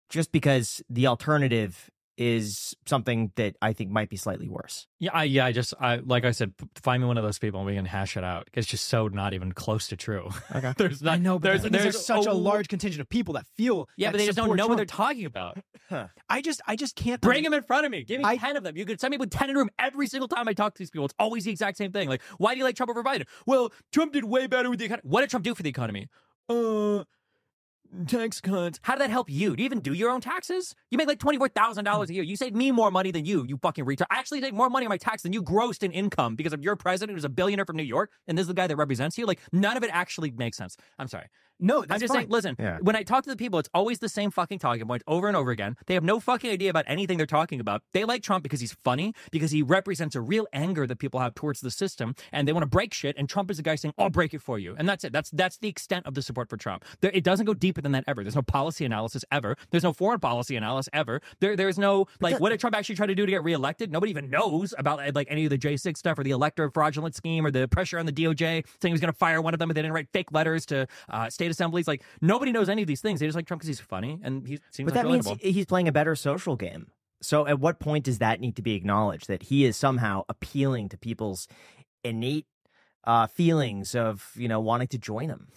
just 0.09 0.31
because 0.31 0.81
the 0.89 1.07
alternative 1.07 1.89
is 2.17 2.75
something 2.85 3.31
that 3.35 3.55
I 3.61 3.73
think 3.73 3.89
might 3.89 4.09
be 4.09 4.17
slightly 4.17 4.47
worse. 4.47 4.87
Yeah, 4.99 5.11
I, 5.13 5.23
yeah. 5.23 5.45
I 5.45 5.51
just, 5.51 5.73
I 5.79 5.97
like 5.97 6.25
I 6.25 6.31
said, 6.31 6.53
find 6.75 7.01
me 7.01 7.07
one 7.07 7.17
of 7.17 7.23
those 7.23 7.39
people 7.39 7.59
and 7.59 7.67
we 7.67 7.75
can 7.75 7.85
hash 7.85 8.15
it 8.17 8.23
out. 8.23 8.49
It's 8.53 8.67
just 8.67 8.85
so 8.85 9.07
not 9.07 9.33
even 9.33 9.51
close 9.51 9.87
to 9.87 9.97
true. 9.97 10.29
Okay. 10.53 10.73
there's 10.77 11.01
not. 11.01 11.13
I 11.15 11.17
know, 11.17 11.39
but 11.39 11.49
there's, 11.49 11.63
the 11.63 11.69
there's 11.69 11.83
there's 11.83 12.05
such 12.05 12.25
a 12.25 12.31
oh, 12.31 12.37
large 12.37 12.67
contingent 12.67 13.01
of 13.01 13.09
people 13.09 13.33
that 13.33 13.47
feel 13.55 13.89
Yeah, 13.97 14.07
that 14.07 14.13
but 14.13 14.17
they 14.19 14.25
just 14.25 14.37
don't 14.37 14.45
support 14.45 14.57
know 14.57 14.67
what 14.67 14.77
they're 14.77 14.85
talking 14.85 15.25
about. 15.25 15.57
I 16.29 16.41
just, 16.41 16.61
I 16.67 16.75
just 16.75 16.95
can't 16.95 17.21
Bring 17.21 17.43
them 17.43 17.53
in 17.53 17.63
front 17.63 17.85
of 17.85 17.91
me. 17.91 18.03
Give 18.03 18.19
me 18.19 18.25
I- 18.25 18.37
ten 18.37 18.57
of 18.57 18.63
them. 18.63 18.77
You 18.77 18.85
could 18.85 18.99
send 18.99 19.11
me 19.11 19.17
with 19.17 19.29
ten 19.29 19.49
in 19.49 19.55
a 19.55 19.59
room 19.59 19.69
every 19.79 20.07
single 20.07 20.27
time 20.27 20.47
I 20.47 20.53
talk 20.53 20.73
to 20.73 20.79
these 20.79 20.89
people. 20.89 21.05
It's 21.05 21.15
always 21.19 21.45
the 21.45 21.51
exact 21.51 21.77
same 21.77 21.91
thing. 21.91 22.09
Like, 22.09 22.21
why 22.37 22.53
do 22.53 22.59
you 22.59 22.63
like 22.63 22.75
Trump 22.75 22.89
over 22.89 23.03
Biden? 23.03 23.25
Well, 23.45 23.71
Trump 23.91 24.13
did 24.13 24.23
way 24.23 24.47
better 24.47 24.69
with 24.69 24.79
the 24.79 24.85
economy. 24.85 25.03
What 25.05 25.21
did 25.21 25.29
Trump 25.29 25.43
do 25.43 25.55
for 25.55 25.63
the 25.63 25.69
economy? 25.69 26.09
Uh, 26.49 27.03
tax 28.07 28.41
cuts. 28.41 28.79
How 28.81 28.93
did 28.93 29.01
that 29.01 29.09
help 29.09 29.29
you? 29.29 29.55
Do 29.55 29.63
you 29.63 29.65
even 29.65 29.79
do 29.79 29.93
your 29.93 30.09
own 30.09 30.21
taxes? 30.21 30.75
You 30.91 30.97
make 30.97 31.07
like 31.07 31.19
twenty 31.19 31.37
four 31.37 31.49
thousand 31.49 31.85
dollars 31.85 32.09
mm. 32.09 32.11
a 32.11 32.13
year. 32.15 32.23
You 32.23 32.35
save 32.35 32.55
me 32.55 32.71
more 32.71 32.91
money 32.91 33.11
than 33.11 33.25
you. 33.25 33.45
You 33.47 33.57
fucking 33.57 33.85
retard. 33.85 34.05
I 34.09 34.17
actually 34.17 34.41
take 34.41 34.53
more 34.53 34.69
money 34.69 34.85
on 34.85 34.89
my 34.89 34.97
tax 34.97 35.23
than 35.23 35.33
you 35.33 35.43
grossed 35.43 35.83
in 35.83 35.91
income 35.91 36.35
because 36.35 36.53
of 36.53 36.61
your 36.61 36.75
president 36.75 37.15
who's 37.15 37.25
a 37.25 37.29
billionaire 37.29 37.65
from 37.65 37.77
New 37.77 37.83
York, 37.83 38.11
and 38.27 38.37
this 38.37 38.43
is 38.43 38.47
the 38.47 38.53
guy 38.53 38.67
that 38.67 38.75
represents 38.75 39.17
you. 39.17 39.25
Like, 39.25 39.39
none 39.51 39.77
of 39.77 39.83
it 39.83 39.89
actually 39.93 40.31
makes 40.31 40.57
sense. 40.57 40.77
I'm 40.99 41.07
sorry. 41.07 41.27
No, 41.59 41.81
I'm 41.83 41.87
that's 41.87 42.01
just 42.01 42.13
fine. 42.13 42.21
saying, 42.23 42.29
listen, 42.29 42.55
Yeah. 42.59 42.79
when 42.81 42.95
I 42.95 43.03
talk 43.03 43.23
to 43.23 43.29
the 43.29 43.35
people, 43.37 43.59
it's 43.59 43.69
always 43.73 43.99
the 43.99 44.09
same 44.09 44.31
fucking 44.31 44.59
talking 44.59 44.85
points 44.85 45.03
over 45.07 45.27
and 45.27 45.37
over 45.37 45.51
again. 45.51 45.75
They 45.87 45.93
have 45.93 46.03
no 46.03 46.19
fucking 46.19 46.49
idea 46.51 46.69
about 46.69 46.85
anything 46.87 47.17
they're 47.17 47.25
talking 47.25 47.59
about. 47.59 47.83
They 47.93 48.03
like 48.05 48.23
Trump 48.23 48.43
because 48.43 48.59
he's 48.59 48.73
funny, 48.83 49.13
because 49.31 49.51
he 49.51 49.61
represents 49.61 50.15
a 50.15 50.21
real 50.21 50.47
anger 50.51 50.85
that 50.87 50.97
people 50.99 51.19
have 51.19 51.35
towards 51.35 51.61
the 51.61 51.71
system, 51.71 52.15
and 52.31 52.47
they 52.47 52.53
want 52.53 52.63
to 52.63 52.67
break 52.69 52.93
shit. 52.93 53.15
And 53.17 53.29
Trump 53.29 53.49
is 53.51 53.57
the 53.57 53.63
guy 53.63 53.75
saying, 53.75 53.93
"I'll 53.97 54.09
break 54.09 54.33
it 54.33 54.41
for 54.41 54.59
you," 54.59 54.75
and 54.77 54.87
that's 54.89 55.03
it. 55.03 55.13
That's 55.13 55.29
that's 55.31 55.57
the 55.57 55.67
extent 55.69 56.05
of 56.05 56.15
the 56.15 56.21
support 56.21 56.49
for 56.49 56.57
Trump. 56.57 56.83
There, 57.01 57.11
it 57.13 57.23
doesn't 57.23 57.45
go 57.45 57.53
deeper 57.53 57.81
than 57.81 57.91
that 57.93 58.03
ever. 58.07 58.23
There's 58.23 58.35
no 58.35 58.41
policy 58.41 58.83
analysis 58.85 59.23
ever. 59.31 59.55
There's 59.71 59.83
no 59.83 59.93
foreign 59.93 60.19
policy 60.19 60.55
analysis 60.55 60.89
ever. 60.93 61.21
There, 61.39 61.55
there's 61.55 61.77
no 61.77 62.07
like, 62.19 62.39
what 62.39 62.49
did 62.49 62.59
Trump 62.59 62.75
actually 62.75 62.95
try 62.95 63.05
to 63.07 63.15
do 63.15 63.25
to 63.25 63.31
get 63.31 63.43
reelected? 63.43 63.91
Nobody 63.91 64.09
even 64.09 64.29
knows 64.29 64.73
about 64.77 64.99
like 65.15 65.27
any 65.29 65.45
of 65.45 65.49
the 65.49 65.57
J6 65.57 65.97
stuff 65.97 66.17
or 66.17 66.23
the 66.23 66.31
elector 66.31 66.69
fraudulent 66.71 67.15
scheme 67.15 67.45
or 67.45 67.51
the 67.51 67.67
pressure 67.67 67.99
on 67.99 68.05
the 68.05 68.11
DOJ 68.11 68.37
saying 68.39 68.65
he 68.81 68.91
was 68.91 69.01
going 69.01 69.11
to 69.13 69.17
fire 69.17 69.41
one 69.41 69.53
of 69.53 69.59
them, 69.59 69.69
but 69.69 69.75
they 69.75 69.81
didn't 69.81 69.93
write 69.93 70.09
fake 70.11 70.31
letters 70.31 70.65
to 70.67 70.87
uh, 71.09 71.29
state 71.29 71.42
assemblies. 71.51 71.87
Like 71.87 72.03
nobody 72.21 72.51
knows 72.51 72.69
any 72.69 72.81
of 72.81 72.87
these 72.87 73.01
things. 73.01 73.19
They 73.19 73.25
just 73.25 73.35
like 73.35 73.47
Trump 73.47 73.61
because 73.61 73.67
he's 73.67 73.79
funny 73.79 74.19
and 74.23 74.47
he 74.47 74.59
seems 74.71 74.87
But 74.91 74.95
like 74.95 75.03
that 75.05 75.11
means 75.11 75.27
relatable. 75.27 75.41
he- 75.41 75.51
he's 75.51 75.65
playing 75.65 75.87
a 75.87 75.91
better 75.91 76.15
social 76.15 76.55
game. 76.55 76.87
So 77.21 77.47
at 77.47 77.59
what 77.59 77.79
point 77.79 78.03
does 78.05 78.17
that 78.19 78.41
need 78.41 78.55
to 78.57 78.61
be 78.61 78.73
acknowledged 78.75 79.27
that 79.27 79.43
he 79.43 79.63
is 79.65 79.77
somehow 79.77 80.23
appealing 80.27 80.89
to 80.89 80.97
people's 80.97 81.47
innate 82.03 82.45
uh, 83.05 83.27
feelings 83.27 83.95
of 83.95 84.31
you 84.35 84.47
know 84.47 84.59
wanting 84.59 84.87
to 84.89 84.97
join 84.97 85.29
him? 85.29 85.47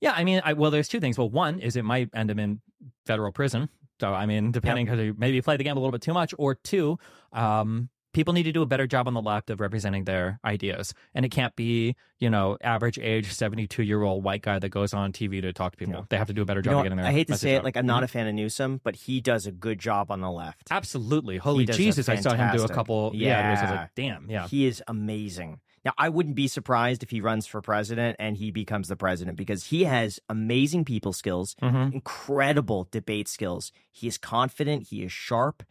Yeah, 0.00 0.12
I 0.16 0.24
mean, 0.24 0.42
I, 0.44 0.52
well, 0.54 0.70
there's 0.70 0.88
two 0.88 1.00
things. 1.00 1.16
Well, 1.16 1.30
one 1.30 1.60
is 1.60 1.76
it 1.76 1.84
might 1.84 2.10
end 2.14 2.30
him 2.30 2.38
in 2.38 2.60
federal 3.06 3.32
prison. 3.32 3.68
So, 4.00 4.12
I 4.12 4.26
mean, 4.26 4.50
depending 4.50 4.86
because 4.86 4.98
you 5.00 5.14
maybe 5.16 5.40
play 5.40 5.56
the 5.56 5.64
game 5.64 5.76
a 5.76 5.80
little 5.80 5.92
bit 5.92 6.02
too 6.02 6.12
much, 6.12 6.34
or 6.36 6.56
two, 6.56 6.98
um, 7.32 7.88
people 8.14 8.32
need 8.32 8.44
to 8.44 8.52
do 8.52 8.62
a 8.62 8.66
better 8.66 8.86
job 8.86 9.06
on 9.06 9.12
the 9.12 9.20
left 9.20 9.50
of 9.50 9.60
representing 9.60 10.04
their 10.04 10.40
ideas, 10.44 10.94
and 11.14 11.26
it 11.26 11.28
can't 11.30 11.54
be 11.56 11.94
you 12.20 12.30
know 12.30 12.56
average 12.62 12.98
age 12.98 13.30
72 13.30 13.82
year 13.82 14.02
old 14.02 14.24
white 14.24 14.40
guy 14.40 14.58
that 14.58 14.70
goes 14.70 14.94
on 14.94 15.12
TV 15.12 15.42
to 15.42 15.52
talk 15.52 15.72
to 15.72 15.76
people. 15.78 15.92
No. 15.94 16.06
They 16.08 16.16
have 16.16 16.28
to 16.28 16.32
do 16.32 16.40
a 16.40 16.46
better 16.46 16.60
You 16.60 16.64
job 16.64 16.72
know, 16.72 16.78
of 16.78 16.84
getting 16.86 16.96
there. 16.98 17.06
I 17.06 17.12
hate 17.12 17.26
to 17.26 17.36
say 17.36 17.54
it, 17.54 17.58
out. 17.58 17.64
like 17.64 17.76
I'm 17.76 17.84
not 17.84 18.00
Mhm. 18.00 18.04
a 18.06 18.08
fan 18.08 18.26
of 18.26 18.34
Newsom, 18.34 18.80
but 18.82 18.96
he 18.96 19.20
does 19.20 19.46
a 19.46 19.52
good 19.52 19.78
job 19.78 20.10
on 20.10 20.20
the 20.22 20.30
left. 20.30 20.68
Absolutely. 20.70 21.36
Holy 21.36 21.66
Jesus, 21.66 22.08
I 22.08 22.16
saw 22.16 22.34
him 22.34 22.56
do 22.56 22.62
a 22.64 22.68
couple. 22.68 23.10
Yeah, 23.14 23.42
videos. 23.42 23.46
I 23.46 23.50
was 23.50 23.70
Yeah. 23.70 23.80
like, 23.82 23.94
damn, 23.94 24.30
yeah. 24.30 24.48
He 24.48 24.66
is 24.66 24.82
amazing. 24.88 25.60
Now, 25.84 25.92
I 25.98 26.08
wouldn't 26.08 26.34
be 26.34 26.48
surprised 26.48 27.02
if 27.02 27.10
he 27.10 27.20
runs 27.20 27.46
for 27.46 27.60
president 27.60 28.16
and 28.18 28.38
he 28.38 28.50
becomes 28.50 28.88
the 28.88 28.96
president 28.96 29.36
because 29.36 29.66
he 29.66 29.84
has 29.84 30.18
amazing 30.30 30.86
people 30.86 31.12
skills, 31.12 31.54
Mhm. 31.60 31.92
incredible 31.92 32.88
debate 32.90 33.28
skills. 33.28 33.70
He 33.92 34.06
is 34.06 34.16
confident. 34.16 34.84
He 34.88 35.02
is 35.02 35.12
sharp. 35.12 35.62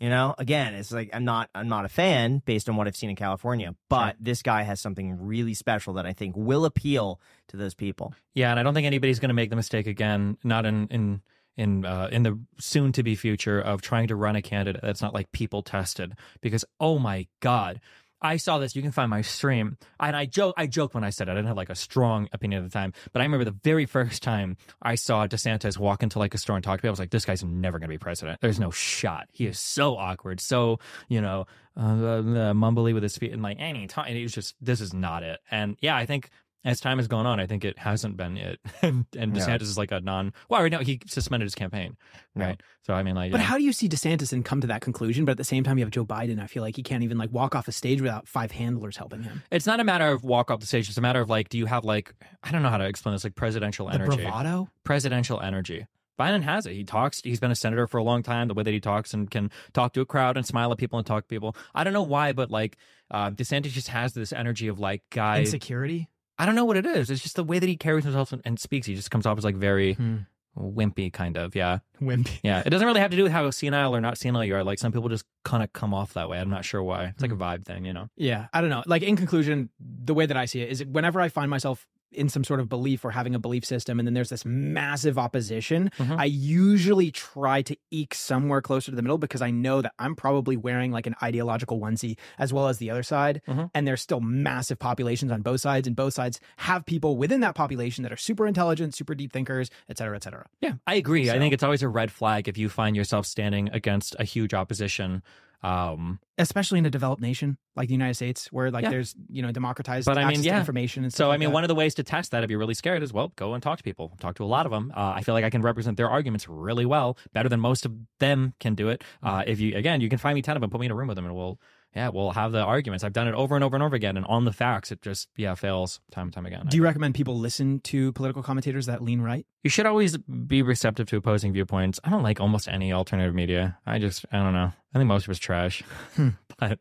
You 0.00 0.10
know, 0.10 0.34
again, 0.38 0.74
it's 0.74 0.90
like 0.90 1.10
I'm 1.12 1.24
not 1.24 1.48
I'm 1.54 1.68
not 1.68 1.84
a 1.84 1.88
fan 1.88 2.42
based 2.44 2.68
on 2.68 2.76
what 2.76 2.86
I've 2.88 2.96
seen 2.96 3.10
in 3.10 3.16
California, 3.16 3.74
but 3.88 4.16
this 4.18 4.42
guy 4.42 4.62
has 4.62 4.80
something 4.80 5.24
really 5.24 5.54
special 5.54 5.94
that 5.94 6.06
I 6.06 6.12
think 6.12 6.36
will 6.36 6.64
appeal 6.64 7.20
to 7.48 7.56
those 7.56 7.74
people. 7.74 8.14
Yeah, 8.34 8.50
and 8.50 8.58
I 8.58 8.62
don't 8.62 8.74
think 8.74 8.86
anybody's 8.86 9.20
going 9.20 9.28
to 9.28 9.34
make 9.34 9.50
the 9.50 9.56
mistake 9.56 9.86
again. 9.86 10.38
Not 10.42 10.66
in 10.66 10.88
in 10.88 11.22
in 11.56 11.84
uh, 11.84 12.08
in 12.10 12.22
the 12.22 12.38
soon 12.58 12.92
to 12.92 13.02
be 13.02 13.14
future 13.14 13.60
of 13.60 13.82
trying 13.82 14.08
to 14.08 14.16
run 14.16 14.34
a 14.36 14.42
candidate 14.42 14.82
that's 14.82 15.02
not 15.02 15.14
like 15.14 15.30
people 15.32 15.62
tested. 15.62 16.14
Because 16.40 16.64
oh 16.80 16.98
my 16.98 17.28
god, 17.40 17.80
I 18.22 18.36
saw 18.36 18.58
this. 18.58 18.74
You 18.76 18.82
can 18.82 18.92
find 18.92 19.10
my 19.10 19.20
stream, 19.20 19.76
and 20.00 20.16
I 20.16 20.26
joke. 20.26 20.54
I 20.56 20.66
joked 20.66 20.94
when 20.94 21.04
I 21.04 21.10
said 21.10 21.28
it. 21.28 21.32
I 21.32 21.34
didn't 21.34 21.48
have 21.48 21.56
like 21.56 21.70
a 21.70 21.74
strong 21.74 22.28
opinion 22.32 22.64
at 22.64 22.70
the 22.70 22.72
time, 22.72 22.92
but 23.12 23.20
I 23.20 23.24
remember 23.24 23.44
the 23.44 23.58
very 23.64 23.84
first 23.84 24.22
time 24.22 24.56
I 24.80 24.94
saw 24.94 25.26
DeSantis 25.26 25.76
walk 25.76 26.02
into 26.02 26.18
like 26.18 26.34
a 26.34 26.38
store 26.38 26.56
and 26.56 26.64
talk 26.64 26.80
to 26.80 26.86
me. 26.86 26.88
I 26.88 26.92
was 26.92 27.00
like, 27.00 27.10
this 27.10 27.24
guy's 27.24 27.44
never 27.44 27.78
going 27.78 27.88
to 27.88 27.92
be 27.92 27.98
president. 27.98 28.40
There's 28.40 28.60
no 28.60 28.70
shot. 28.70 29.28
He 29.32 29.46
is 29.46 29.58
so 29.58 29.96
awkward, 29.96 30.40
so 30.40 30.78
you 31.08 31.20
know, 31.20 31.46
uh, 31.76 31.80
uh, 31.80 32.22
mumbly 32.52 32.94
with 32.94 33.02
his 33.02 33.16
feet, 33.16 33.32
and 33.32 33.42
like 33.42 33.56
any 33.58 33.86
time. 33.86 34.06
And 34.08 34.16
he 34.16 34.22
was 34.22 34.32
just, 34.32 34.54
this 34.60 34.80
is 34.80 34.94
not 34.94 35.22
it. 35.22 35.40
And 35.50 35.76
yeah, 35.80 35.96
I 35.96 36.06
think 36.06 36.30
as 36.64 36.80
time 36.80 36.98
has 36.98 37.08
gone 37.08 37.26
on, 37.26 37.40
I 37.40 37.46
think 37.46 37.64
it 37.64 37.78
hasn't 37.78 38.16
been 38.16 38.36
it. 38.36 38.60
and, 38.82 39.04
and 39.18 39.36
Yeah. 39.36 39.44
DeSantis 39.46 39.62
is 39.62 39.78
like 39.78 39.90
a 39.92 40.00
non. 40.00 40.32
Well, 40.48 40.62
right 40.62 40.70
now 40.70 40.80
he 40.80 41.00
suspended 41.06 41.44
his 41.46 41.54
campaign, 41.54 41.96
Yeah. 42.36 42.44
right? 42.46 42.60
So 42.82 42.94
I 42.94 43.02
mean, 43.02 43.14
like, 43.14 43.32
But 43.32 43.40
yeah. 43.40 43.46
how 43.46 43.58
do 43.58 43.64
you 43.64 43.72
see 43.72 43.88
DeSantis 43.88 44.32
and 44.32 44.44
come 44.44 44.60
to 44.60 44.66
that 44.68 44.80
conclusion? 44.80 45.24
But 45.24 45.32
at 45.32 45.38
the 45.38 45.44
same 45.44 45.64
time, 45.64 45.78
you 45.78 45.84
have 45.84 45.90
Joe 45.92 46.04
Biden. 46.04 46.40
I 46.40 46.46
feel 46.46 46.62
like 46.62 46.76
he 46.76 46.82
can't 46.82 47.02
even 47.02 47.18
like 47.18 47.30
walk 47.32 47.54
off 47.54 47.68
a 47.68 47.72
stage 47.72 48.00
without 48.00 48.28
five 48.28 48.52
handlers 48.52 48.96
helping 48.96 49.22
him. 49.22 49.42
it's 49.50 49.66
not 49.66 49.80
a 49.80 49.84
matter 49.84 50.06
of 50.12 50.24
walk 50.24 50.50
off 50.50 50.60
the 50.60 50.66
stage. 50.66 50.88
It's 50.88 50.98
a 50.98 51.02
matter 51.02 51.20
of 51.20 51.28
like, 51.30 51.48
do 51.48 51.58
you 51.58 51.66
have 51.66 51.84
like, 51.84 52.14
I 52.42 52.50
don't 52.52 52.62
know 52.62 52.70
how 52.70 52.78
to 52.78 52.86
explain 52.86 53.14
this, 53.14 53.24
like 53.24 53.34
presidential 53.34 53.86
The 53.88 53.94
energy, 53.94 54.16
bravado. 54.22 54.68
presidential 54.84 55.40
energy. 55.40 55.86
Biden 56.20 56.42
has 56.42 56.66
it. 56.66 56.74
He 56.74 56.84
talks. 56.84 57.20
He's 57.22 57.40
been 57.40 57.50
a 57.50 57.54
senator 57.56 57.86
for 57.86 57.96
a 57.98 58.02
long 58.04 58.22
time. 58.22 58.46
The 58.46 58.54
way 58.54 58.62
that 58.62 58.70
he 58.70 58.80
talks 58.80 59.14
and 59.14 59.28
can 59.30 59.50
talk 59.72 59.94
to 59.94 60.02
a 60.02 60.06
crowd 60.06 60.36
and 60.36 60.46
smile 60.46 60.70
at 60.70 60.78
people 60.78 60.98
and 60.98 61.06
talk 61.06 61.24
to 61.24 61.28
people. 61.28 61.56
I 61.74 61.84
don't 61.84 61.94
know 61.94 62.02
why, 62.02 62.32
but 62.32 62.50
like 62.50 62.76
uh, 63.10 63.30
DeSantis 63.30 63.70
just 63.70 63.88
has 63.88 64.12
this 64.12 64.32
energy 64.32 64.68
of 64.68 64.78
like 64.78 65.02
guy. 65.10 65.40
Insecurity. 65.40 66.10
I 66.38 66.46
don't 66.46 66.54
know 66.54 66.64
what 66.64 66.76
it 66.76 66.86
is. 66.86 67.10
It's 67.10 67.22
just 67.22 67.36
the 67.36 67.44
way 67.44 67.58
that 67.58 67.68
he 67.68 67.76
carries 67.76 68.04
himself 68.04 68.32
and, 68.32 68.42
and 68.44 68.58
speaks. 68.58 68.86
He 68.86 68.94
just 68.94 69.10
comes 69.10 69.26
off 69.26 69.38
as 69.38 69.44
like 69.44 69.56
very 69.56 69.94
Hmm. 69.94 70.16
wimpy, 70.58 71.12
kind 71.12 71.36
of. 71.36 71.54
Yeah. 71.54 71.78
Wimpy. 72.00 72.30
Yeah, 72.42 72.62
it 72.64 72.70
doesn't 72.70 72.86
really 72.86 73.00
have 73.00 73.10
to 73.10 73.16
do 73.16 73.22
with 73.24 73.32
how 73.32 73.48
senile 73.50 73.94
or 73.94 74.00
not 74.00 74.18
senile 74.18 74.44
you 74.44 74.54
are. 74.56 74.64
Like 74.64 74.78
some 74.78 74.92
people 74.92 75.08
just 75.08 75.24
kind 75.44 75.62
of 75.62 75.72
come 75.72 75.94
off 75.94 76.14
that 76.14 76.28
way. 76.28 76.38
I'm 76.38 76.50
not 76.50 76.64
sure 76.64 76.82
why. 76.82 77.04
It's 77.06 77.22
like 77.22 77.30
Hmm. 77.30 77.40
a 77.40 77.44
vibe 77.44 77.64
thing, 77.64 77.84
you 77.84 77.92
know. 77.92 78.08
Yeah, 78.16 78.48
I 78.52 78.60
don't 78.60 78.70
know. 78.70 78.82
Like 78.86 79.02
in 79.02 79.16
conclusion, 79.16 79.70
the 79.80 80.14
way 80.14 80.26
that 80.26 80.36
I 80.36 80.46
see 80.46 80.60
it 80.62 80.70
is 80.70 80.84
whenever 80.84 81.20
I 81.20 81.28
find 81.28 81.50
myself 81.50 81.86
in 82.14 82.28
some 82.28 82.44
sort 82.44 82.60
of 82.60 82.68
belief 82.68 83.04
or 83.04 83.10
having 83.10 83.34
a 83.34 83.38
belief 83.38 83.64
system 83.64 83.98
and 83.98 84.06
then 84.06 84.14
there's 84.14 84.28
this 84.30 84.44
massive 84.44 85.18
opposition, 85.18 85.90
Mhm. 85.98 86.18
I 86.18 86.24
usually 86.26 87.10
try 87.10 87.62
to 87.62 87.76
eke 87.90 88.14
somewhere 88.14 88.60
closer 88.60 88.90
to 88.92 88.96
the 88.96 89.02
middle 89.02 89.18
because 89.18 89.42
I 89.42 89.50
know 89.50 89.82
that 89.82 89.92
I'm 89.98 90.14
probably 90.14 90.56
wearing 90.56 90.92
like 90.92 91.06
an 91.06 91.14
ideological 91.22 91.80
onesie 91.80 92.16
as 92.38 92.52
well 92.52 92.68
as 92.68 92.78
the 92.78 92.90
other 92.90 93.02
side 93.02 93.40
Mhm. 93.48 93.70
and 93.74 93.86
there's 93.86 94.02
still 94.02 94.20
massive 94.20 94.78
populations 94.78 95.32
on 95.32 95.42
both 95.42 95.60
sides 95.60 95.86
and 95.86 95.96
both 95.96 96.14
sides 96.14 96.40
have 96.58 96.84
people 96.86 97.16
within 97.16 97.40
that 97.40 97.54
population 97.54 98.02
that 98.02 98.12
are 98.12 98.16
super 98.16 98.46
intelligent, 98.46 98.94
super 98.94 99.14
deep 99.14 99.32
thinkers, 99.32 99.70
et 99.88 99.98
cetera, 99.98 100.16
et 100.16 100.22
cetera. 100.22 100.46
Yeah, 100.60 100.74
I 100.86 100.94
agree. 100.96 101.30
I 101.30 101.38
think 101.38 101.54
it's 101.54 101.62
always 101.62 101.82
a 101.82 101.88
red 101.88 102.10
flag 102.12 102.48
if 102.48 102.58
you 102.58 102.68
find 102.68 102.94
yourself 102.96 103.26
standing 103.26 103.68
against 103.72 104.14
a 104.18 104.24
huge 104.24 104.54
opposition. 104.54 105.22
Um, 105.62 106.18
Especially 106.38 106.78
in 106.80 106.86
a 106.86 106.90
developed 106.90 107.22
nation 107.22 107.56
like 107.76 107.86
the 107.88 107.94
United 107.94 108.14
States 108.14 108.50
where 108.50 108.70
like 108.70 108.82
Yeah. 108.82 108.90
there's, 108.90 109.14
you 109.28 109.42
know, 109.42 109.52
democratized 109.52 110.06
But 110.06 110.18
I 110.18 110.22
mean, 110.22 110.28
access 110.30 110.42
to 110.42 110.48
yeah. 110.48 110.58
information 110.58 111.04
and 111.04 111.12
so, 111.12 111.30
I 111.30 111.36
mean, 111.36 111.50
that. 111.50 111.54
one 111.54 111.62
of 111.64 111.68
the 111.68 111.74
ways 111.74 111.94
to 111.96 112.02
test 112.02 112.32
that 112.32 112.42
if 112.42 112.50
you're 112.50 112.58
really 112.58 112.74
scared 112.74 113.02
is, 113.02 113.12
well, 113.12 113.32
go 113.36 113.54
and 113.54 113.62
talk 113.62 113.78
to 113.78 113.84
people. 113.84 114.12
Talk 114.18 114.34
to 114.36 114.44
a 114.44 114.46
lot 114.46 114.66
of 114.66 114.72
them. 114.72 114.92
Uh, 114.96 115.12
I 115.14 115.22
feel 115.22 115.34
like 115.34 115.44
I 115.44 115.50
can 115.50 115.62
represent 115.62 115.96
their 115.96 116.10
arguments 116.10 116.48
really 116.48 116.84
well, 116.86 117.16
better 117.32 117.48
than 117.48 117.60
most 117.60 117.86
of 117.86 117.92
them 118.18 118.54
can 118.60 118.74
do 118.74 118.88
it. 118.88 119.02
Mm-hmm. 119.22 119.34
Uh, 119.34 119.42
if 119.46 119.60
you, 119.60 119.76
again, 119.76 120.00
you 120.00 120.08
can 120.08 120.18
find 120.18 120.34
me 120.34 120.42
10 120.42 120.56
of 120.56 120.60
them, 120.62 120.70
put 120.70 120.80
me 120.80 120.86
in 120.86 120.92
a 120.92 120.96
room 120.96 121.08
with 121.08 121.16
them, 121.16 121.26
and 121.26 121.34
we'll 121.34 121.60
yeah, 121.94 122.08
we'll 122.08 122.30
have 122.30 122.52
the 122.52 122.62
arguments. 122.62 123.04
I've 123.04 123.12
done 123.12 123.28
it 123.28 123.34
over 123.34 123.54
and 123.54 123.62
over 123.62 123.76
and 123.76 123.82
over 123.82 123.94
again, 123.94 124.16
and 124.16 124.24
on 124.26 124.44
the 124.44 124.52
facts, 124.52 124.90
it 124.90 125.02
just 125.02 125.28
yeah 125.36 125.54
fails 125.54 126.00
time 126.10 126.26
and 126.28 126.32
time 126.32 126.46
again. 126.46 126.66
Do 126.68 126.76
you 126.76 126.82
recommend 126.82 127.14
people 127.14 127.38
listen 127.38 127.80
to 127.80 128.12
political 128.12 128.42
commentators 128.42 128.86
that 128.86 129.02
lean 129.02 129.20
right? 129.20 129.46
You 129.62 129.70
should 129.70 129.86
always 129.86 130.16
be 130.16 130.62
receptive 130.62 131.06
to 131.08 131.16
opposing 131.16 131.52
viewpoints. 131.52 132.00
I 132.04 132.10
don't 132.10 132.22
like 132.22 132.40
almost 132.40 132.68
any 132.68 132.92
alternative 132.92 133.34
media. 133.34 133.78
I 133.86 133.98
just 133.98 134.24
I 134.32 134.38
don't 134.38 134.54
know. 134.54 134.72
I 134.94 134.98
think 134.98 135.08
most 135.08 135.24
of 135.24 135.30
it's 135.30 135.40
trash. 135.40 135.82
Hmm. 136.16 136.30
but 136.58 136.78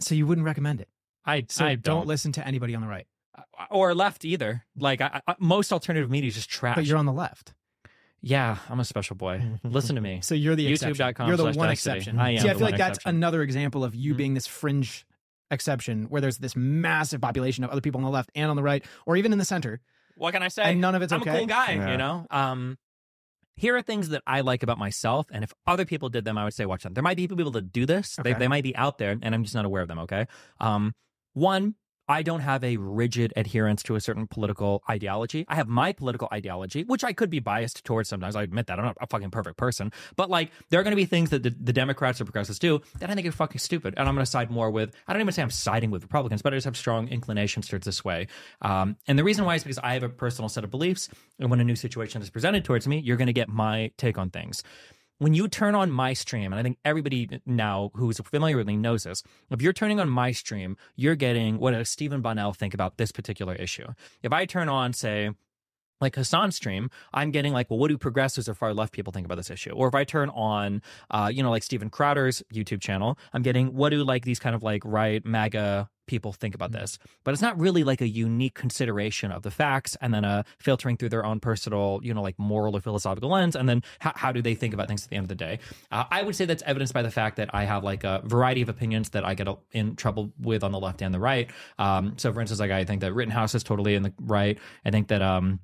So 0.00 0.14
you 0.14 0.26
wouldn't 0.26 0.44
recommend 0.44 0.80
it. 0.80 0.88
I 1.24 1.44
So 1.48 1.64
I 1.64 1.74
don't. 1.74 1.82
don't, 1.82 2.06
listen 2.06 2.32
to 2.32 2.46
anybody 2.46 2.74
on 2.74 2.80
the 2.80 2.88
right. 2.88 3.06
Uh, 3.36 3.42
or 3.70 3.94
left 3.94 4.24
either. 4.24 4.64
Like 4.78 5.00
I, 5.00 5.20
I, 5.26 5.34
most 5.38 5.72
alternative 5.72 6.10
media 6.10 6.28
is 6.28 6.34
just 6.34 6.48
trash. 6.48 6.76
But 6.76 6.86
you're 6.86 6.96
on 6.96 7.06
the 7.06 7.12
left. 7.12 7.54
Yeah, 8.28 8.58
I'm 8.68 8.80
a 8.80 8.84
special 8.84 9.14
boy. 9.14 9.40
Listen 9.62 9.94
to 9.94 10.02
me. 10.02 10.18
So 10.22 10.34
you're 10.34 10.56
the 10.56 10.66
exception. 10.66 10.94
YouTube.com 11.06 11.28
You're 11.28 11.36
the 11.36 11.44
one 11.44 11.52
Destiny. 11.68 11.72
exception. 11.72 12.18
I 12.18 12.30
am 12.32 12.38
See, 12.38 12.48
I 12.48 12.52
feel 12.54 12.60
one 12.62 12.70
like 12.72 12.78
that's 12.78 12.98
exception. 12.98 13.16
another 13.16 13.42
example 13.42 13.84
of 13.84 13.94
you 13.94 14.14
Mhm. 14.14 14.16
being 14.16 14.34
this 14.34 14.46
fringe 14.48 15.06
exception 15.52 16.06
where 16.08 16.20
there's 16.20 16.38
this 16.38 16.56
massive 16.56 17.20
population 17.20 17.62
of 17.62 17.70
other 17.70 17.80
people 17.80 17.98
on 18.00 18.04
the 18.04 18.10
left 18.10 18.30
and 18.34 18.50
on 18.50 18.56
the 18.56 18.62
right, 18.64 18.84
or 19.06 19.16
even 19.16 19.30
in 19.32 19.38
the 19.38 19.44
center. 19.44 19.80
What 20.16 20.32
can 20.32 20.42
I 20.42 20.48
say? 20.48 20.64
And 20.64 20.80
none 20.80 20.94
of 20.96 21.02
it's 21.02 21.12
I'm 21.12 21.20
okay? 21.22 21.30
a 21.30 21.38
cool 21.38 21.46
guy, 21.46 21.72
Yeah. 21.74 21.92
you 21.92 21.96
know. 21.98 22.26
Um, 22.30 22.78
here 23.56 23.76
are 23.76 23.82
things 23.82 24.08
that 24.08 24.22
I 24.26 24.40
like 24.40 24.62
about 24.64 24.76
myself, 24.78 25.26
and 25.30 25.44
if 25.44 25.52
other 25.66 25.84
people 25.84 26.08
did 26.08 26.24
them, 26.24 26.36
I 26.36 26.44
would 26.44 26.52
say 26.54 26.66
watch 26.66 26.82
them. 26.82 26.94
There 26.94 27.02
might 27.04 27.16
be 27.16 27.28
people 27.28 27.52
that 27.52 27.70
do 27.72 27.86
this. 27.86 28.16
They 28.22 28.32
they 28.32 28.48
might 28.48 28.64
be 28.64 28.74
out 28.74 28.98
there, 28.98 29.16
and 29.22 29.34
I'm 29.34 29.44
just 29.44 29.54
not 29.54 29.64
aware 29.64 29.82
of 29.82 29.88
them. 29.88 30.00
Okay. 30.00 30.26
Um, 30.60 30.94
one. 31.32 31.74
I 32.08 32.22
don't 32.22 32.40
have 32.40 32.62
a 32.62 32.76
rigid 32.76 33.32
adherence 33.36 33.82
to 33.84 33.96
a 33.96 34.00
certain 34.00 34.26
political 34.26 34.82
ideology. 34.88 35.44
I 35.48 35.56
have 35.56 35.68
my 35.68 35.92
political 35.92 36.28
ideology, 36.32 36.84
which 36.84 37.04
I 37.04 37.12
could 37.12 37.30
be 37.30 37.40
biased 37.40 37.84
towards 37.84 38.08
sometimes. 38.08 38.36
I 38.36 38.42
admit 38.42 38.66
that 38.68 38.78
I'm 38.78 38.84
not 38.84 38.96
a 39.00 39.06
fucking 39.06 39.30
perfect 39.30 39.56
person. 39.56 39.92
But 40.16 40.30
like, 40.30 40.50
there 40.70 40.80
are 40.80 40.82
going 40.82 40.92
to 40.92 40.96
be 40.96 41.06
things 41.06 41.30
that 41.30 41.42
the, 41.42 41.50
the 41.50 41.72
Democrats 41.72 42.20
or 42.20 42.24
progressives 42.24 42.58
do 42.58 42.80
that 43.00 43.10
I 43.10 43.14
think 43.14 43.26
are 43.26 43.32
fucking 43.32 43.58
stupid. 43.58 43.94
And 43.96 44.08
I'm 44.08 44.14
going 44.14 44.24
to 44.24 44.30
side 44.30 44.50
more 44.50 44.70
with, 44.70 44.94
I 45.08 45.12
don't 45.12 45.22
even 45.22 45.32
say 45.32 45.42
I'm 45.42 45.50
siding 45.50 45.90
with 45.90 46.02
Republicans, 46.02 46.42
but 46.42 46.52
I 46.52 46.56
just 46.56 46.64
have 46.66 46.76
strong 46.76 47.08
inclinations 47.08 47.68
towards 47.68 47.84
this 47.84 48.04
way. 48.04 48.28
Um, 48.62 48.96
and 49.06 49.18
the 49.18 49.24
reason 49.24 49.44
why 49.44 49.56
is 49.56 49.64
because 49.64 49.78
I 49.78 49.94
have 49.94 50.02
a 50.02 50.08
personal 50.08 50.48
set 50.48 50.64
of 50.64 50.70
beliefs. 50.70 51.08
And 51.38 51.50
when 51.50 51.60
a 51.60 51.64
new 51.64 51.76
situation 51.76 52.22
is 52.22 52.30
presented 52.30 52.64
towards 52.64 52.86
me, 52.86 52.98
you're 52.98 53.16
going 53.16 53.26
to 53.26 53.32
get 53.32 53.48
my 53.48 53.90
take 53.96 54.18
on 54.18 54.30
things 54.30 54.62
when 55.18 55.34
you 55.34 55.48
turn 55.48 55.74
on 55.74 55.90
my 55.90 56.12
stream, 56.12 56.52
and 56.52 56.60
I 56.60 56.62
think 56.62 56.78
everybody 56.84 57.40
now 57.46 57.90
who's 57.94 58.18
familiar 58.18 58.56
with 58.56 58.66
me 58.66 58.76
knows 58.76 59.04
this, 59.04 59.22
if 59.50 59.62
you're 59.62 59.72
turning 59.72 60.00
on 60.00 60.08
my 60.08 60.32
stream, 60.32 60.76
you're 60.94 61.16
getting 61.16 61.58
what 61.58 61.72
does 61.72 61.88
Steven 61.88 62.20
Bonnell 62.20 62.52
think 62.52 62.74
about 62.74 62.98
this 62.98 63.12
particular 63.12 63.54
issue. 63.54 63.86
If 64.22 64.32
I 64.32 64.44
turn 64.44 64.68
on, 64.68 64.92
say, 64.92 65.30
like 66.00 66.14
Hasan's 66.14 66.56
stream, 66.56 66.90
I'm 67.14 67.30
getting 67.30 67.52
like, 67.52 67.70
well, 67.70 67.78
what 67.78 67.88
do 67.88 67.96
progressives 67.96 68.48
or 68.48 68.54
far 68.54 68.74
left 68.74 68.92
people 68.92 69.12
think 69.12 69.24
about 69.24 69.36
this 69.36 69.50
issue? 69.50 69.70
Or 69.70 69.88
if 69.88 69.94
I 69.94 70.04
turn 70.04 70.28
on, 70.30 70.82
uh, 71.10 71.30
you 71.32 71.42
know, 71.42 71.50
like 71.50 71.62
Steven 71.62 71.88
Crowder's 71.88 72.42
YouTube 72.52 72.82
channel, 72.82 73.18
I'm 73.32 73.42
getting 73.42 73.74
what 73.74 73.90
do 73.90 74.04
like 74.04 74.24
these 74.24 74.38
kind 74.38 74.54
of 74.54 74.62
like 74.62 74.82
right 74.84 75.24
MAGA 75.24 75.88
people 76.06 76.32
think 76.32 76.54
about 76.54 76.72
this? 76.72 76.98
But 77.24 77.32
it's 77.32 77.42
not 77.42 77.58
really 77.58 77.84
like 77.84 78.00
a 78.00 78.08
unique 78.08 78.54
consideration 78.54 79.30
of 79.32 79.42
the 79.42 79.50
facts 79.50 79.96
and 80.00 80.12
then 80.12 80.24
a 80.24 80.44
filtering 80.58 80.96
through 80.96 81.10
their 81.10 81.24
own 81.24 81.40
personal, 81.40 82.00
you 82.02 82.14
know, 82.14 82.22
like 82.22 82.38
moral 82.38 82.76
or 82.76 82.80
philosophical 82.80 83.30
lens. 83.30 83.56
And 83.56 83.68
then 83.68 83.82
how, 83.98 84.12
how 84.14 84.32
do 84.32 84.42
they 84.42 84.54
think 84.54 84.74
about 84.74 84.88
things 84.88 85.04
at 85.04 85.10
the 85.10 85.16
end 85.16 85.24
of 85.24 85.28
the 85.28 85.34
day? 85.34 85.58
Uh, 85.90 86.04
I 86.10 86.22
would 86.22 86.36
say 86.36 86.44
that's 86.44 86.62
evidenced 86.64 86.94
by 86.94 87.02
the 87.02 87.10
fact 87.10 87.36
that 87.36 87.50
I 87.54 87.64
have 87.64 87.84
like 87.84 88.04
a 88.04 88.22
variety 88.24 88.62
of 88.62 88.68
opinions 88.68 89.10
that 89.10 89.24
I 89.24 89.34
get 89.34 89.48
in 89.72 89.96
trouble 89.96 90.32
with 90.40 90.64
on 90.64 90.72
the 90.72 90.80
left 90.80 91.02
and 91.02 91.14
the 91.14 91.20
right. 91.20 91.50
Um, 91.78 92.14
so 92.16 92.32
for 92.32 92.40
instance, 92.40 92.60
like 92.60 92.70
I 92.70 92.84
think 92.84 93.00
that 93.00 93.12
Rittenhouse 93.12 93.54
is 93.54 93.62
totally 93.62 93.94
in 93.94 94.02
the 94.02 94.12
right. 94.20 94.58
I 94.84 94.90
think 94.90 95.08
that, 95.08 95.22
um, 95.22 95.60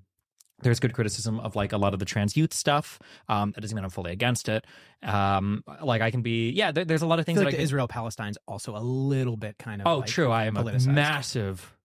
there's 0.62 0.80
good 0.80 0.92
criticism 0.92 1.40
of 1.40 1.54
like 1.54 1.72
a 1.72 1.76
lot 1.76 1.92
of 1.92 1.98
the 1.98 2.04
trans 2.04 2.36
youth 2.36 2.52
stuff. 2.52 2.98
Um, 3.28 3.52
that 3.52 3.60
doesn't 3.60 3.74
mean 3.74 3.84
I'm 3.84 3.90
fully 3.90 4.12
against 4.12 4.48
it. 4.48 4.64
Um, 5.02 5.64
like 5.82 6.02
I 6.02 6.10
can 6.10 6.22
be, 6.22 6.50
yeah. 6.50 6.72
There, 6.72 6.84
there's 6.84 7.02
a 7.02 7.06
lot 7.06 7.18
of 7.18 7.26
things 7.26 7.38
like 7.38 7.48
I 7.48 7.50
can, 7.52 7.60
Israel 7.60 7.88
Palestine's 7.88 8.38
also 8.48 8.76
a 8.76 8.80
little 8.80 9.36
bit 9.36 9.58
kind 9.58 9.80
of. 9.80 9.86
Oh, 9.86 9.98
like, 9.98 10.06
true. 10.06 10.30
I 10.30 10.44
am 10.44 10.56
a 10.56 10.78
massive, 10.86 11.76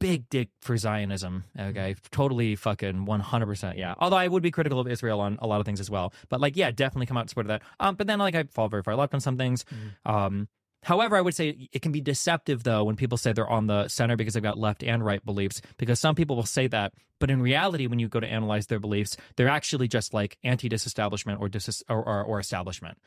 big 0.00 0.28
dick 0.28 0.48
for 0.60 0.76
Zionism. 0.76 1.44
Okay, 1.58 1.94
totally 2.10 2.56
fucking 2.56 3.04
one 3.04 3.20
hundred 3.20 3.46
percent. 3.46 3.78
Yeah. 3.78 3.94
Although 3.98 4.16
I 4.16 4.28
would 4.28 4.42
be 4.42 4.50
critical 4.50 4.80
of 4.80 4.88
Israel 4.88 5.20
on 5.20 5.38
a 5.40 5.46
lot 5.46 5.60
of 5.60 5.66
things 5.66 5.80
as 5.80 5.90
well. 5.90 6.12
But 6.28 6.40
like, 6.40 6.56
yeah, 6.56 6.70
definitely 6.70 7.06
come 7.06 7.16
out 7.16 7.22
in 7.22 7.28
support 7.28 7.46
of 7.46 7.48
that. 7.48 7.62
Um, 7.78 7.94
but 7.94 8.06
then 8.06 8.18
like 8.18 8.34
I 8.34 8.44
fall 8.44 8.68
very 8.68 8.82
far 8.82 8.96
left 8.96 9.14
on 9.14 9.20
some 9.20 9.36
things. 9.36 9.64
Um. 10.04 10.48
However, 10.82 11.16
I 11.16 11.20
would 11.20 11.34
say 11.34 11.68
it 11.72 11.82
can 11.82 11.92
be 11.92 12.00
deceptive 12.00 12.64
though 12.64 12.84
when 12.84 12.96
people 12.96 13.16
say 13.16 13.32
they're 13.32 13.48
on 13.48 13.66
the 13.66 13.88
center 13.88 14.16
because 14.16 14.34
they've 14.34 14.42
got 14.42 14.58
left 14.58 14.82
and 14.82 15.04
right 15.04 15.24
beliefs. 15.24 15.62
Because 15.78 16.00
some 16.00 16.14
people 16.14 16.34
will 16.34 16.44
say 16.44 16.66
that, 16.66 16.92
but 17.20 17.30
in 17.30 17.40
reality, 17.40 17.86
when 17.86 17.98
you 17.98 18.08
go 18.08 18.18
to 18.18 18.26
analyze 18.26 18.66
their 18.66 18.80
beliefs, 18.80 19.16
they're 19.36 19.48
actually 19.48 19.86
just 19.86 20.12
like 20.12 20.38
anti-disestablishment 20.42 21.40
or 21.40 21.48
dis 21.48 21.82
or, 21.88 22.02
or, 22.02 22.24
or 22.24 22.40
establishment. 22.40 22.98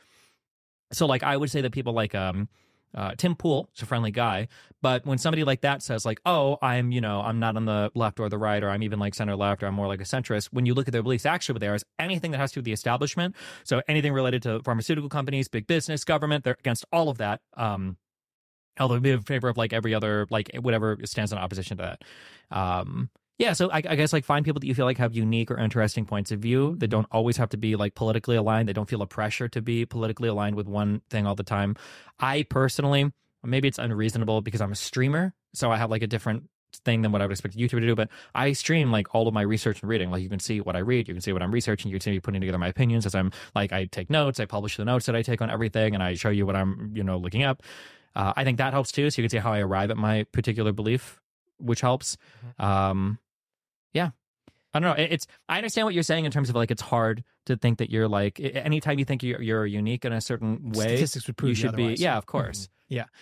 So, 0.92 1.06
like, 1.06 1.22
I 1.22 1.36
would 1.36 1.50
say 1.50 1.60
that 1.62 1.72
people 1.72 1.92
like 1.92 2.14
um, 2.14 2.48
uh, 2.96 3.12
Tim 3.16 3.36
Pool 3.36 3.68
is 3.76 3.82
a 3.82 3.86
friendly 3.86 4.10
guy, 4.10 4.48
but 4.82 5.04
when 5.04 5.18
somebody 5.18 5.44
like 5.44 5.60
that 5.60 5.82
says 5.82 6.04
like, 6.04 6.20
"Oh, 6.24 6.58
I'm 6.62 6.90
you 6.90 7.00
know 7.00 7.20
I'm 7.20 7.38
not 7.38 7.56
on 7.56 7.66
the 7.66 7.90
left 7.94 8.18
or 8.18 8.28
the 8.28 8.38
right, 8.38 8.62
or 8.62 8.70
I'm 8.70 8.82
even 8.82 8.98
like 8.98 9.14
center 9.14 9.36
left, 9.36 9.62
or 9.62 9.66
I'm 9.66 9.74
more 9.74 9.86
like 9.86 10.00
a 10.00 10.04
centrist," 10.04 10.46
when 10.52 10.66
you 10.66 10.74
look 10.74 10.88
at 10.88 10.92
their 10.92 11.02
beliefs, 11.02 11.26
actually, 11.26 11.66
are 11.66 11.74
is 11.74 11.84
anything 11.98 12.30
that 12.30 12.38
has 12.38 12.50
to 12.52 12.54
do 12.56 12.60
with 12.60 12.64
the 12.64 12.72
establishment. 12.72 13.36
So 13.64 13.82
anything 13.86 14.12
related 14.12 14.42
to 14.44 14.60
pharmaceutical 14.62 15.10
companies, 15.10 15.48
big 15.48 15.66
business, 15.66 16.04
government, 16.04 16.44
they're 16.44 16.56
against 16.58 16.84
all 16.92 17.08
of 17.08 17.18
that. 17.18 17.40
Um, 17.56 17.98
although 18.78 19.00
be 19.00 19.10
in 19.10 19.20
favor 19.20 19.48
of 19.48 19.56
like 19.56 19.72
every 19.72 19.94
other 19.94 20.26
like 20.30 20.50
whatever 20.60 20.98
stands 21.04 21.32
in 21.32 21.38
opposition 21.38 21.76
to 21.78 21.82
that. 22.50 22.56
Um, 22.56 23.10
yeah, 23.38 23.52
so 23.52 23.70
I, 23.70 23.76
I 23.76 23.96
guess 23.96 24.12
like 24.12 24.24
find 24.24 24.44
people 24.44 24.60
that 24.60 24.66
you 24.66 24.74
feel 24.74 24.86
like 24.86 24.98
have 24.98 25.14
unique 25.14 25.50
or 25.50 25.58
interesting 25.58 26.06
points 26.06 26.32
of 26.32 26.40
view 26.40 26.74
that 26.78 26.88
don't 26.88 27.06
always 27.10 27.36
have 27.36 27.50
to 27.50 27.58
be 27.58 27.76
like 27.76 27.94
politically 27.94 28.36
aligned. 28.36 28.68
They 28.68 28.72
don't 28.72 28.88
feel 28.88 29.02
a 29.02 29.06
pressure 29.06 29.46
to 29.48 29.60
be 29.60 29.84
politically 29.84 30.28
aligned 30.28 30.56
with 30.56 30.66
one 30.66 31.02
thing 31.10 31.26
all 31.26 31.34
the 31.34 31.42
time. 31.42 31.76
I 32.18 32.44
personally, 32.44 33.12
maybe 33.44 33.68
it's 33.68 33.78
unreasonable 33.78 34.40
because 34.40 34.62
I'm 34.62 34.72
a 34.72 34.76
streamer, 34.76 35.34
so 35.52 35.70
I 35.70 35.76
have 35.76 35.90
like 35.90 36.02
a 36.02 36.06
different 36.06 36.44
thing 36.84 37.02
than 37.02 37.12
what 37.12 37.20
I 37.20 37.26
would 37.26 37.32
expect 37.32 37.54
a 37.54 37.58
YouTuber 37.58 37.80
to 37.80 37.86
do. 37.86 37.94
But 37.94 38.08
I 38.34 38.52
stream 38.52 38.90
like 38.90 39.14
all 39.14 39.28
of 39.28 39.34
my 39.34 39.42
research 39.42 39.82
and 39.82 39.88
reading. 39.90 40.10
Like 40.10 40.22
you 40.22 40.30
can 40.30 40.40
see 40.40 40.62
what 40.62 40.74
I 40.74 40.80
read, 40.80 41.06
you 41.06 41.12
can 41.12 41.20
see 41.20 41.32
what 41.32 41.42
I'm 41.42 41.52
researching, 41.52 41.90
you 41.90 41.96
can 41.96 42.02
see 42.02 42.10
me 42.12 42.20
putting 42.20 42.40
together 42.40 42.58
my 42.58 42.68
opinions 42.68 43.04
as 43.04 43.14
I'm 43.14 43.32
like 43.54 43.70
I 43.70 43.84
take 43.84 44.08
notes, 44.08 44.40
I 44.40 44.46
publish 44.46 44.78
the 44.78 44.84
notes 44.86 45.04
that 45.06 45.16
I 45.16 45.20
take 45.20 45.42
on 45.42 45.50
everything, 45.50 45.92
and 45.92 46.02
I 46.02 46.14
show 46.14 46.30
you 46.30 46.46
what 46.46 46.56
I'm 46.56 46.92
you 46.94 47.04
know 47.04 47.18
looking 47.18 47.42
up. 47.42 47.62
Uh, 48.14 48.32
I 48.34 48.44
think 48.44 48.56
that 48.58 48.72
helps 48.72 48.92
too, 48.92 49.10
so 49.10 49.20
you 49.20 49.28
can 49.28 49.30
see 49.30 49.42
how 49.42 49.52
I 49.52 49.58
arrive 49.58 49.90
at 49.90 49.98
my 49.98 50.24
particular 50.32 50.72
belief, 50.72 51.20
which 51.58 51.82
helps. 51.82 52.16
Um, 52.58 53.18
yeah, 53.96 54.10
I 54.74 54.80
don't 54.80 54.96
know. 54.96 55.02
It's 55.02 55.26
I 55.48 55.56
understand 55.56 55.86
what 55.86 55.94
you're 55.94 56.02
saying 56.02 56.26
in 56.26 56.30
terms 56.30 56.50
of 56.50 56.54
like 56.54 56.70
it's 56.70 56.82
hard 56.82 57.24
to 57.46 57.56
think 57.56 57.78
that 57.78 57.90
you're 57.90 58.08
like 58.08 58.38
anytime 58.40 58.98
you 58.98 59.04
think 59.04 59.22
you're, 59.22 59.40
you're 59.40 59.66
unique 59.66 60.04
in 60.04 60.12
a 60.12 60.20
certain 60.20 60.70
way, 60.72 60.96
Statistics 60.96 61.26
would 61.26 61.36
prove 61.36 61.50
you 61.50 61.54
should 61.54 61.74
be. 61.74 61.94
Yeah, 61.94 62.16
of 62.18 62.26
course. 62.26 62.68
Yeah. 62.88 63.06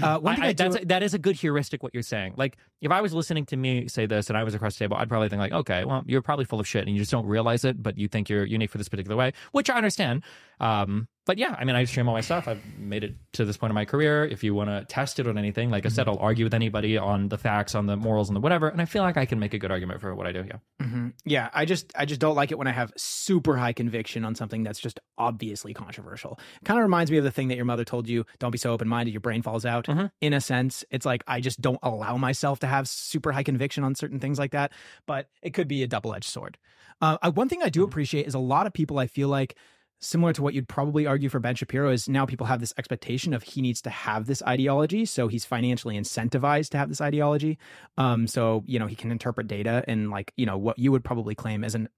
Uh, 0.00 0.18
I, 0.24 0.30
I, 0.30 0.46
I, 0.46 0.52
that's 0.54 0.78
that 0.86 1.02
is 1.02 1.12
a 1.12 1.18
good 1.18 1.36
heuristic 1.36 1.82
what 1.82 1.92
you're 1.92 2.02
saying. 2.02 2.32
Like 2.38 2.56
if 2.80 2.90
I 2.90 3.02
was 3.02 3.12
listening 3.12 3.44
to 3.46 3.56
me 3.56 3.86
say 3.88 4.06
this 4.06 4.30
and 4.30 4.38
I 4.38 4.44
was 4.44 4.54
across 4.54 4.74
the 4.74 4.84
table, 4.84 4.96
I'd 4.96 5.10
probably 5.10 5.28
think 5.28 5.40
like, 5.40 5.52
okay, 5.52 5.84
well, 5.84 6.04
you're 6.06 6.22
probably 6.22 6.46
full 6.46 6.58
of 6.58 6.66
shit 6.66 6.86
and 6.86 6.96
you 6.96 6.98
just 7.02 7.10
don't 7.10 7.26
realize 7.26 7.66
it, 7.66 7.82
but 7.82 7.98
you 7.98 8.08
think 8.08 8.30
you're 8.30 8.46
unique 8.46 8.70
for 8.70 8.78
this 8.78 8.88
particular 8.88 9.14
way, 9.14 9.32
which 9.52 9.68
I 9.68 9.74
understand. 9.74 10.22
Um, 10.58 11.06
but 11.30 11.38
yeah, 11.38 11.54
I 11.56 11.64
mean, 11.64 11.76
I 11.76 11.84
stream 11.84 12.08
all 12.08 12.14
my 12.14 12.22
stuff. 12.22 12.48
I've 12.48 12.60
made 12.76 13.04
it 13.04 13.14
to 13.34 13.44
this 13.44 13.56
point 13.56 13.70
in 13.70 13.76
my 13.76 13.84
career. 13.84 14.24
If 14.24 14.42
you 14.42 14.52
want 14.52 14.68
to 14.68 14.84
test 14.92 15.20
it 15.20 15.28
on 15.28 15.38
anything, 15.38 15.70
like 15.70 15.86
I 15.86 15.88
said, 15.88 16.08
I'll 16.08 16.18
argue 16.18 16.44
with 16.44 16.54
anybody 16.54 16.98
on 16.98 17.28
the 17.28 17.38
facts, 17.38 17.76
on 17.76 17.86
the 17.86 17.96
morals, 17.96 18.28
and 18.28 18.34
the 18.34 18.40
whatever. 18.40 18.66
And 18.68 18.82
I 18.82 18.84
feel 18.84 19.04
like 19.04 19.16
I 19.16 19.26
can 19.26 19.38
make 19.38 19.54
a 19.54 19.58
good 19.60 19.70
argument 19.70 20.00
for 20.00 20.12
what 20.12 20.26
I 20.26 20.32
do. 20.32 20.44
Yeah. 20.44 20.56
Mhm. 20.84 21.12
yeah, 21.24 21.48
I 21.54 21.66
just 21.66 21.92
I 21.94 22.04
just 22.04 22.20
don't 22.20 22.34
like 22.34 22.50
it 22.50 22.58
when 22.58 22.66
I 22.66 22.72
have 22.72 22.92
super 22.96 23.56
high 23.56 23.72
conviction 23.72 24.24
on 24.24 24.34
something 24.34 24.64
that's 24.64 24.80
just 24.80 24.98
obviously 25.18 25.72
controversial. 25.72 26.36
Kind 26.64 26.80
of 26.80 26.82
reminds 26.82 27.12
me 27.12 27.18
of 27.18 27.22
the 27.22 27.30
thing 27.30 27.46
that 27.46 27.54
your 27.56 27.64
mother 27.64 27.84
told 27.84 28.08
you: 28.08 28.26
don't 28.40 28.50
be 28.50 28.58
so 28.58 28.72
open 28.72 28.88
minded, 28.88 29.12
your 29.12 29.20
brain 29.20 29.42
falls 29.42 29.64
out. 29.64 29.86
Mhm. 29.86 30.10
In 30.20 30.32
a 30.32 30.40
sense, 30.40 30.84
it's 30.90 31.06
like 31.06 31.22
I 31.28 31.40
just 31.40 31.60
don't 31.60 31.78
allow 31.84 32.16
myself 32.16 32.58
to 32.58 32.66
have 32.66 32.88
super 32.88 33.30
high 33.30 33.44
conviction 33.44 33.84
on 33.84 33.94
certain 33.94 34.18
things 34.18 34.36
like 34.36 34.50
that. 34.50 34.72
But 35.06 35.28
it 35.42 35.54
could 35.54 35.68
be 35.68 35.84
a 35.84 35.86
double 35.86 36.12
edged 36.12 36.28
sword. 36.28 36.58
Uh, 37.00 37.30
one 37.30 37.48
thing 37.48 37.62
I 37.62 37.68
do 37.68 37.84
appreciate 37.84 38.26
is 38.26 38.34
a 38.34 38.38
lot 38.40 38.66
of 38.66 38.72
people. 38.72 38.98
I 38.98 39.06
feel 39.06 39.28
like 39.28 39.56
similar 40.00 40.32
to 40.32 40.42
what 40.42 40.54
you'd 40.54 40.68
probably 40.68 41.06
argue 41.06 41.28
for 41.28 41.38
Ben 41.38 41.54
Shapiro 41.54 41.90
is 41.90 42.08
now 42.08 42.26
people 42.26 42.46
have 42.46 42.60
this 42.60 42.74
expectation 42.78 43.32
of 43.32 43.42
he 43.42 43.62
needs 43.62 43.82
to 43.82 43.90
have 43.90 44.26
this 44.26 44.42
ideology, 44.42 45.04
so 45.04 45.28
he's 45.28 45.44
financially 45.44 45.98
incentivized 45.98 46.70
to 46.70 46.78
have 46.78 46.88
this 46.88 47.00
ideology. 47.00 47.58
Um, 47.96 48.26
so 48.26 48.64
you 48.66 48.78
know 48.78 48.86
he 48.86 48.96
can 48.96 49.10
interpret 49.10 49.46
data 49.46 49.84
in 49.86 50.10
like 50.10 50.32
you 50.36 50.46
know 50.46 50.58
what 50.58 50.78
you 50.78 50.92
would 50.92 51.04
probably 51.04 51.34
claim 51.34 51.64
as 51.64 51.74
an 51.74 51.88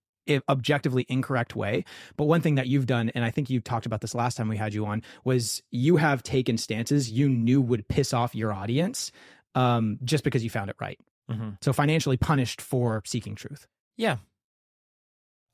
objectively 0.49 1.07
incorrect 1.09 1.57
way. 1.57 1.85
But 2.17 2.25
one 2.25 2.41
thing 2.41 2.57
that 2.57 2.67
you've 2.69 2.87
done, 2.87 3.11
and 3.15 3.25
I 3.25 3.31
think 3.31 3.51
you 3.51 3.61
talked 3.61 3.87
about 3.87 4.01
this 4.01 4.15
last 4.15 4.37
time 4.37 4.49
we 4.49 4.57
had 4.57 4.75
you 4.75 4.87
on, 4.87 5.03
was 5.25 5.63
you 5.71 5.97
have 5.97 6.23
taken 6.23 6.59
stances 6.59 7.11
you 7.11 7.29
knew 7.29 7.61
would 7.61 7.89
piss 7.89 8.13
off 8.13 8.35
your 8.35 8.53
audience, 8.53 9.11
um, 9.55 9.99
just 10.05 10.25
because 10.25 10.45
you 10.45 10.51
found 10.51 10.71
it 10.71 10.77
right. 10.81 10.99
Mm-hmm. 11.31 11.51
So 11.61 11.73
financially 11.73 12.17
punished 12.17 12.61
for 12.61 13.03
seeking 13.05 13.35
truth. 13.35 13.67
Yeah. 13.97 14.17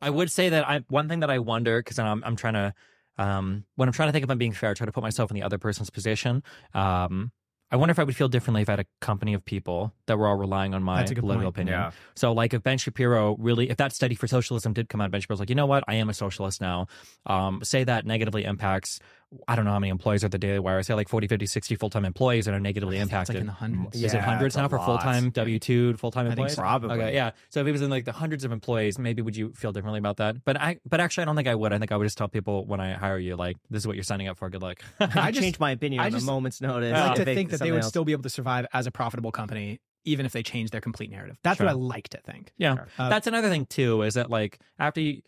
I 0.01 0.11
would 0.11 0.31
say 0.31 0.49
that 0.51 0.69
I 0.69 0.85
one 0.89 1.09
thing 1.09 1.21
that 1.21 1.31
I 1.31 1.39
wonder 1.39 1.81
because 1.81 1.99
I'm 1.99 2.23
I'm 2.25 2.37
trying 2.37 2.55
to 2.55 2.75
um 3.17 3.65
when 3.77 3.89
I'm 3.89 3.93
trying 3.93 4.09
to 4.09 4.13
think 4.13 4.25
if 4.25 4.31
I'm 4.31 4.39
being 4.39 4.53
fair, 4.53 4.71
I 4.71 4.75
try 4.75 4.87
to 4.87 4.93
put 4.93 5.03
myself 5.03 5.31
in 5.31 5.35
the 5.35 5.43
other 5.43 5.59
person's 5.59 5.91
position. 5.91 6.43
Um 6.75 7.33
I 7.71 7.77
wonder 7.77 7.91
if 7.91 7.99
I 7.99 8.05
would 8.05 8.17
feel 8.17 8.29
differently 8.29 8.63
if 8.63 8.69
I 8.71 8.73
had 8.73 8.81
a 8.81 8.87
company 9.03 9.35
of 9.35 9.45
people 9.45 9.93
that 10.07 10.17
were 10.19 10.27
all 10.27 10.37
relying 10.37 10.73
on 10.73 10.83
my 10.83 10.97
That's 10.97 11.11
a 11.11 11.15
good 11.15 11.21
political 11.21 11.53
point. 11.53 11.69
opinion. 11.69 11.93
So, 12.15 12.33
like, 12.33 12.55
if 12.55 12.63
Ben 12.63 12.79
Shapiro 12.79 13.37
really, 13.39 13.69
if 13.69 13.77
that 13.77 13.93
study 13.93 14.15
for 14.15 14.27
socialism 14.27 14.73
did 14.73 14.89
come 14.89 15.03
out, 15.03 15.11
Ben 15.11 15.21
Shapiro's 15.21 15.39
like, 15.39 15.51
you 15.51 15.55
know 15.55 15.67
what, 15.67 15.85
I 15.87 15.97
am 15.97 16.09
a 16.09 16.15
socialist 16.15 16.63
now. 16.63 16.87
Um, 17.27 17.61
say 17.63 17.85
that 17.85 18.07
negatively 18.07 18.45
impacts 18.45 19.01
I 19.47 19.57
don't 19.57 19.67
know 19.67 19.73
how 19.73 19.79
many 19.79 19.91
employees 19.91 20.23
are 20.23 20.27
at 20.27 20.33
the 20.33 20.39
Daily 20.39 20.59
Wire. 20.59 20.79
I 20.79 20.81
say 20.83 20.95
like 20.95 21.09
40, 21.09 21.27
50, 21.27 21.45
60 21.47 21.75
full 21.77 21.91
time 21.91 22.07
employees 22.07 22.47
that 22.47 22.55
are 22.55 22.61
negatively 22.61 22.97
I 22.97 23.01
think 23.01 23.09
it's, 23.09 23.13
impacted. 23.13 23.35
like 23.37 23.41
in 23.43 23.47
the 23.47 23.53
hundreds. 23.53 23.97
Is 23.97 24.15
it 24.15 24.17
Yeah, 24.17 24.23
hundreds 24.23 24.57
now 24.57 24.69
for 24.69 24.79
full 24.79 24.97
time 24.97 25.29
W 25.31 25.59
two 25.59 25.95
full 25.99 26.11
time 26.11 26.27
I 26.27 26.31
think 26.31 26.39
employees? 26.39 26.55
so. 26.57 26.63
Probably. 26.63 26.91
Okay, 26.99 27.15
yeah. 27.15 27.33
So 27.51 27.61
if 27.61 27.67
it 27.67 27.73
was 27.73 27.83
in 27.83 27.91
like 27.91 28.07
the 28.07 28.13
hundreds 28.13 28.45
of 28.45 28.53
employees, 28.53 28.99
maybe 28.99 29.21
would 29.21 29.37
you 29.37 29.53
feel 29.53 29.73
differently 29.73 29.99
about 29.99 30.17
that? 30.17 30.43
But 30.45 30.59
I, 30.59 30.79
but 30.89 31.01
actually, 31.01 31.23
I 31.23 31.25
don't 31.27 31.37
think 31.37 31.49
I 31.49 31.55
would. 31.55 31.73
I 31.75 31.79
think 31.79 31.93
I 31.93 31.97
would 31.99 32.05
just 32.07 32.17
tell 32.17 32.29
people 32.29 32.65
when 32.65 32.81
I 32.81 32.95
hire 32.95 33.19
you, 33.19 33.37
like, 33.37 33.59
this 33.69 33.83
is 33.83 33.87
what 33.87 33.97
you're 33.97 34.03
signing 34.03 34.29
up 34.29 34.39
for. 34.39 34.49
Good 34.49 34.63
luck. 34.63 34.81
I 34.99 35.31
just- 35.31 35.43
changed 35.43 35.61
my 35.61 35.73
opinion 35.73 36.01
I 36.01 36.07
on 36.07 36.15
a 36.15 36.21
moment's 36.23 36.61
notice. 36.63 36.97
I 36.97 37.09
like 37.09 37.17
to 37.17 37.25
think 37.27 37.51
that 37.51 37.61
they 37.61 37.71
would 37.71 37.83
else. 37.83 37.89
still 37.89 38.05
be 38.05 38.13
able 38.13 38.23
to 38.23 38.31
survive 38.31 38.67
as 38.73 38.87
a 38.87 38.91
profitable 38.91 39.31
company, 39.33 39.81
even 40.07 40.25
if 40.25 40.33
they 40.33 40.43
change 40.43 40.71
their 40.71 40.81
complete 40.81 41.11
narrative. 41.11 41.37
That's 41.43 41.59
Sure. 41.59 41.67
what 41.67 41.73
I 41.73 41.75
like 41.75 42.09
to 42.11 42.19
think. 42.23 42.53
Yeah, 42.57 42.85
Uh, 42.99 43.11
that's 43.11 43.27
another 43.27 43.51
thing 43.51 43.67
too. 43.67 44.01
Is 44.03 44.15
that 44.15 44.31
like 44.31 44.59
after 44.79 45.03
you, 45.03 45.21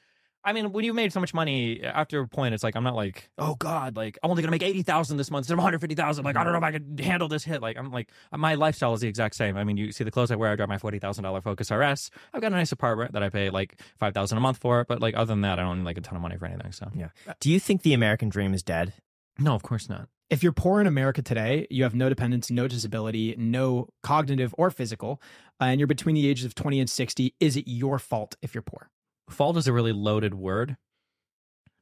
I 0.44 0.52
mean, 0.52 0.72
when 0.72 0.84
you 0.84 0.94
made 0.94 1.12
so 1.12 1.20
much 1.20 1.34
money, 1.34 1.82
after 1.82 2.20
a 2.20 2.28
point, 2.28 2.54
it's 2.54 2.62
like 2.62 2.74
I'm 2.74 2.84
not 2.84 2.94
like, 2.94 3.30
oh 3.38 3.56
god, 3.56 3.96
like 3.96 4.18
I'm 4.22 4.30
only 4.30 4.42
gonna 4.42 4.50
make 4.50 4.62
eighty 4.62 4.82
thousand 4.82 5.18
this 5.18 5.30
month 5.30 5.42
instead 5.42 5.54
of 5.54 5.58
one 5.58 5.64
hundred 5.64 5.80
fifty 5.80 5.94
thousand. 5.94 6.24
Like 6.24 6.36
I 6.36 6.44
don't 6.44 6.52
know 6.52 6.58
if 6.58 6.64
I 6.64 6.72
can 6.72 6.96
handle 6.98 7.28
this 7.28 7.44
hit. 7.44 7.60
Like 7.60 7.76
I'm 7.76 7.90
like 7.90 8.10
my 8.34 8.54
lifestyle 8.54 8.94
is 8.94 9.00
the 9.00 9.08
exact 9.08 9.34
same. 9.34 9.56
I 9.56 9.64
mean, 9.64 9.76
you 9.76 9.92
see 9.92 10.04
the 10.04 10.10
clothes 10.10 10.30
I 10.30 10.36
wear. 10.36 10.50
I 10.50 10.56
drive 10.56 10.68
my 10.68 10.78
forty 10.78 10.98
thousand 10.98 11.24
dollar 11.24 11.40
Focus 11.40 11.70
RS. 11.70 12.10
I've 12.32 12.40
got 12.40 12.52
a 12.52 12.56
nice 12.56 12.72
apartment 12.72 13.12
that 13.12 13.22
I 13.22 13.28
pay 13.28 13.50
like 13.50 13.80
five 13.98 14.14
thousand 14.14 14.38
a 14.38 14.40
month 14.40 14.58
for. 14.58 14.84
But 14.84 15.00
like 15.00 15.14
other 15.14 15.26
than 15.26 15.42
that, 15.42 15.58
I 15.58 15.62
don't 15.62 15.78
need 15.78 15.84
like 15.84 15.98
a 15.98 16.00
ton 16.00 16.16
of 16.16 16.22
money 16.22 16.36
for 16.38 16.46
anything. 16.46 16.72
So 16.72 16.90
Yeah. 16.94 17.08
Do 17.40 17.50
you 17.50 17.60
think 17.60 17.82
the 17.82 17.92
American 17.92 18.28
dream 18.28 18.54
is 18.54 18.62
dead? 18.62 18.94
no, 19.38 19.54
of 19.54 19.62
course 19.62 19.88
not. 19.88 20.08
If 20.28 20.42
you're 20.42 20.52
poor 20.52 20.80
in 20.80 20.86
America 20.86 21.22
today, 21.22 21.66
you 21.70 21.82
have 21.82 21.94
no 21.94 22.08
dependents, 22.08 22.50
no 22.50 22.68
disability, 22.68 23.34
no 23.36 23.88
cognitive 24.02 24.54
or 24.56 24.70
physical, 24.70 25.20
uh, 25.60 25.64
and 25.64 25.80
you're 25.80 25.86
between 25.88 26.14
the 26.14 26.28
ages 26.28 26.44
of 26.44 26.54
20 26.54 26.78
and 26.78 26.88
60, 26.88 27.34
is 27.40 27.56
it 27.56 27.64
your 27.66 27.98
fault 27.98 28.36
if 28.40 28.54
you're 28.54 28.62
poor? 28.62 28.90
Fault 29.30 29.56
is 29.56 29.66
a 29.66 29.72
really 29.72 29.92
loaded 29.92 30.34
word. 30.34 30.76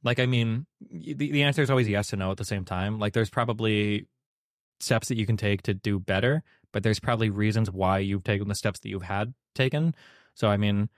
Like, 0.03 0.19
I 0.19 0.25
mean, 0.25 0.65
the, 0.79 1.13
the 1.13 1.43
answer 1.43 1.61
is 1.61 1.69
always 1.69 1.89
yes 1.89 2.13
and 2.13 2.19
no 2.19 2.31
at 2.31 2.37
the 2.37 2.45
same 2.45 2.63
time. 2.63 2.99
Like, 2.99 3.13
there's 3.13 3.29
probably 3.29 4.07
steps 4.79 5.09
that 5.09 5.17
you 5.17 5.25
can 5.25 5.37
take 5.37 5.63
to 5.63 5.73
do 5.73 5.99
better, 5.99 6.43
but 6.71 6.83
there's 6.83 6.99
probably 6.99 7.29
reasons 7.29 7.69
why 7.69 7.99
you've 7.99 8.23
taken 8.23 8.47
the 8.47 8.55
steps 8.55 8.79
that 8.79 8.89
you've 8.89 9.03
had 9.03 9.33
taken. 9.55 9.93
So, 10.35 10.47
I 10.47 10.55
mean, 10.55 10.89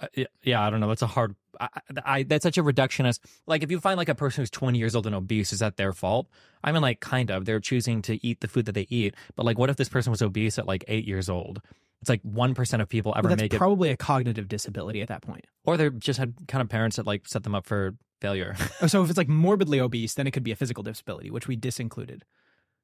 uh, 0.00 0.06
yeah, 0.42 0.62
I 0.62 0.70
don't 0.70 0.80
know. 0.80 0.88
That's 0.88 1.02
a 1.02 1.06
hard. 1.06 1.36
I, 1.60 1.68
I 2.04 2.22
that's 2.22 2.42
such 2.42 2.58
a 2.58 2.62
reductionist. 2.62 3.20
Like, 3.46 3.62
if 3.62 3.70
you 3.70 3.80
find 3.80 3.96
like 3.96 4.08
a 4.08 4.14
person 4.14 4.42
who's 4.42 4.50
20 4.50 4.78
years 4.78 4.94
old 4.94 5.06
and 5.06 5.14
obese, 5.14 5.52
is 5.52 5.60
that 5.60 5.76
their 5.76 5.92
fault? 5.92 6.28
I 6.62 6.72
mean, 6.72 6.82
like, 6.82 7.00
kind 7.00 7.30
of. 7.30 7.44
They're 7.44 7.60
choosing 7.60 8.02
to 8.02 8.24
eat 8.26 8.40
the 8.40 8.48
food 8.48 8.66
that 8.66 8.72
they 8.72 8.86
eat. 8.90 9.14
But 9.34 9.46
like, 9.46 9.58
what 9.58 9.70
if 9.70 9.76
this 9.76 9.88
person 9.88 10.10
was 10.10 10.22
obese 10.22 10.58
at 10.58 10.66
like 10.66 10.84
eight 10.88 11.06
years 11.06 11.28
old? 11.28 11.60
It's 12.06 12.08
like 12.08 12.22
one 12.22 12.54
percent 12.54 12.80
of 12.80 12.88
people 12.88 13.12
ever 13.16 13.34
make 13.34 13.52
it 13.52 13.58
probably 13.58 13.90
a 13.90 13.96
cognitive 13.96 14.46
disability 14.46 15.02
at 15.02 15.08
that 15.08 15.22
point. 15.22 15.44
or 15.64 15.76
they 15.76 15.90
just 15.90 16.20
had 16.20 16.34
kind 16.46 16.62
of 16.62 16.68
parents 16.68 16.98
that 16.98 17.04
like 17.04 17.26
set 17.26 17.42
them 17.42 17.52
up 17.52 17.66
for 17.66 17.96
failure. 18.20 18.54
Oh, 18.80 18.86
so 18.86 19.02
if 19.02 19.10
it's 19.10 19.16
like 19.16 19.28
morbidly 19.28 19.80
obese, 19.80 20.14
then 20.14 20.28
it 20.28 20.30
could 20.30 20.44
be 20.44 20.52
a 20.52 20.56
physical 20.56 20.84
disability, 20.84 21.32
which 21.32 21.48
we 21.48 21.56
disincluded 21.56 22.22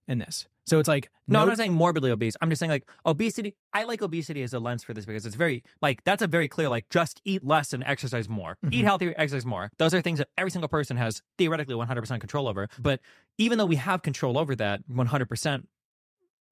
in 0.09 0.19
this. 0.19 0.49
So 0.67 0.81
it's 0.81 0.89
like 0.89 1.09
no, 1.29 1.41
I'm 1.41 1.47
not 1.47 1.57
saying 1.57 1.73
morbidly 1.73 2.11
obese. 2.11 2.35
I'm 2.41 2.51
just 2.51 2.59
saying 2.59 2.71
like 2.71 2.89
obesity. 3.07 3.55
I 3.73 3.85
like 3.85 4.03
obesity 4.03 4.43
as 4.43 4.53
a 4.53 4.59
lens 4.59 4.83
for 4.83 4.93
this 4.93 5.05
because 5.05 5.25
it's 5.25 5.37
very 5.37 5.63
like 5.81 6.03
that's 6.03 6.21
a 6.21 6.27
very 6.27 6.49
clear 6.49 6.69
like 6.69 6.89
just 6.91 7.21
eat 7.25 7.45
less 7.45 7.73
and 7.73 7.85
exercise 7.85 8.29
more. 8.29 8.59
Eat 8.65 8.71
mm-hmm. 8.71 8.87
healthier, 8.87 9.15
exercise 9.17 9.47
more. 9.47 9.71
Those 9.79 9.95
are 9.95 10.03
things 10.03 10.19
that 10.19 10.31
every 10.37 10.51
single 10.51 10.69
person 10.69 10.97
has 10.97 11.23
theoretically 11.39 11.77
100% 11.77 12.19
control 12.19 12.49
over. 12.49 12.69
But 12.77 12.99
even 13.39 13.59
though 13.59 13.67
we 13.67 13.77
have 13.77 14.03
control 14.03 14.37
over 14.37 14.57
that 14.57 14.81
100%, 14.91 15.65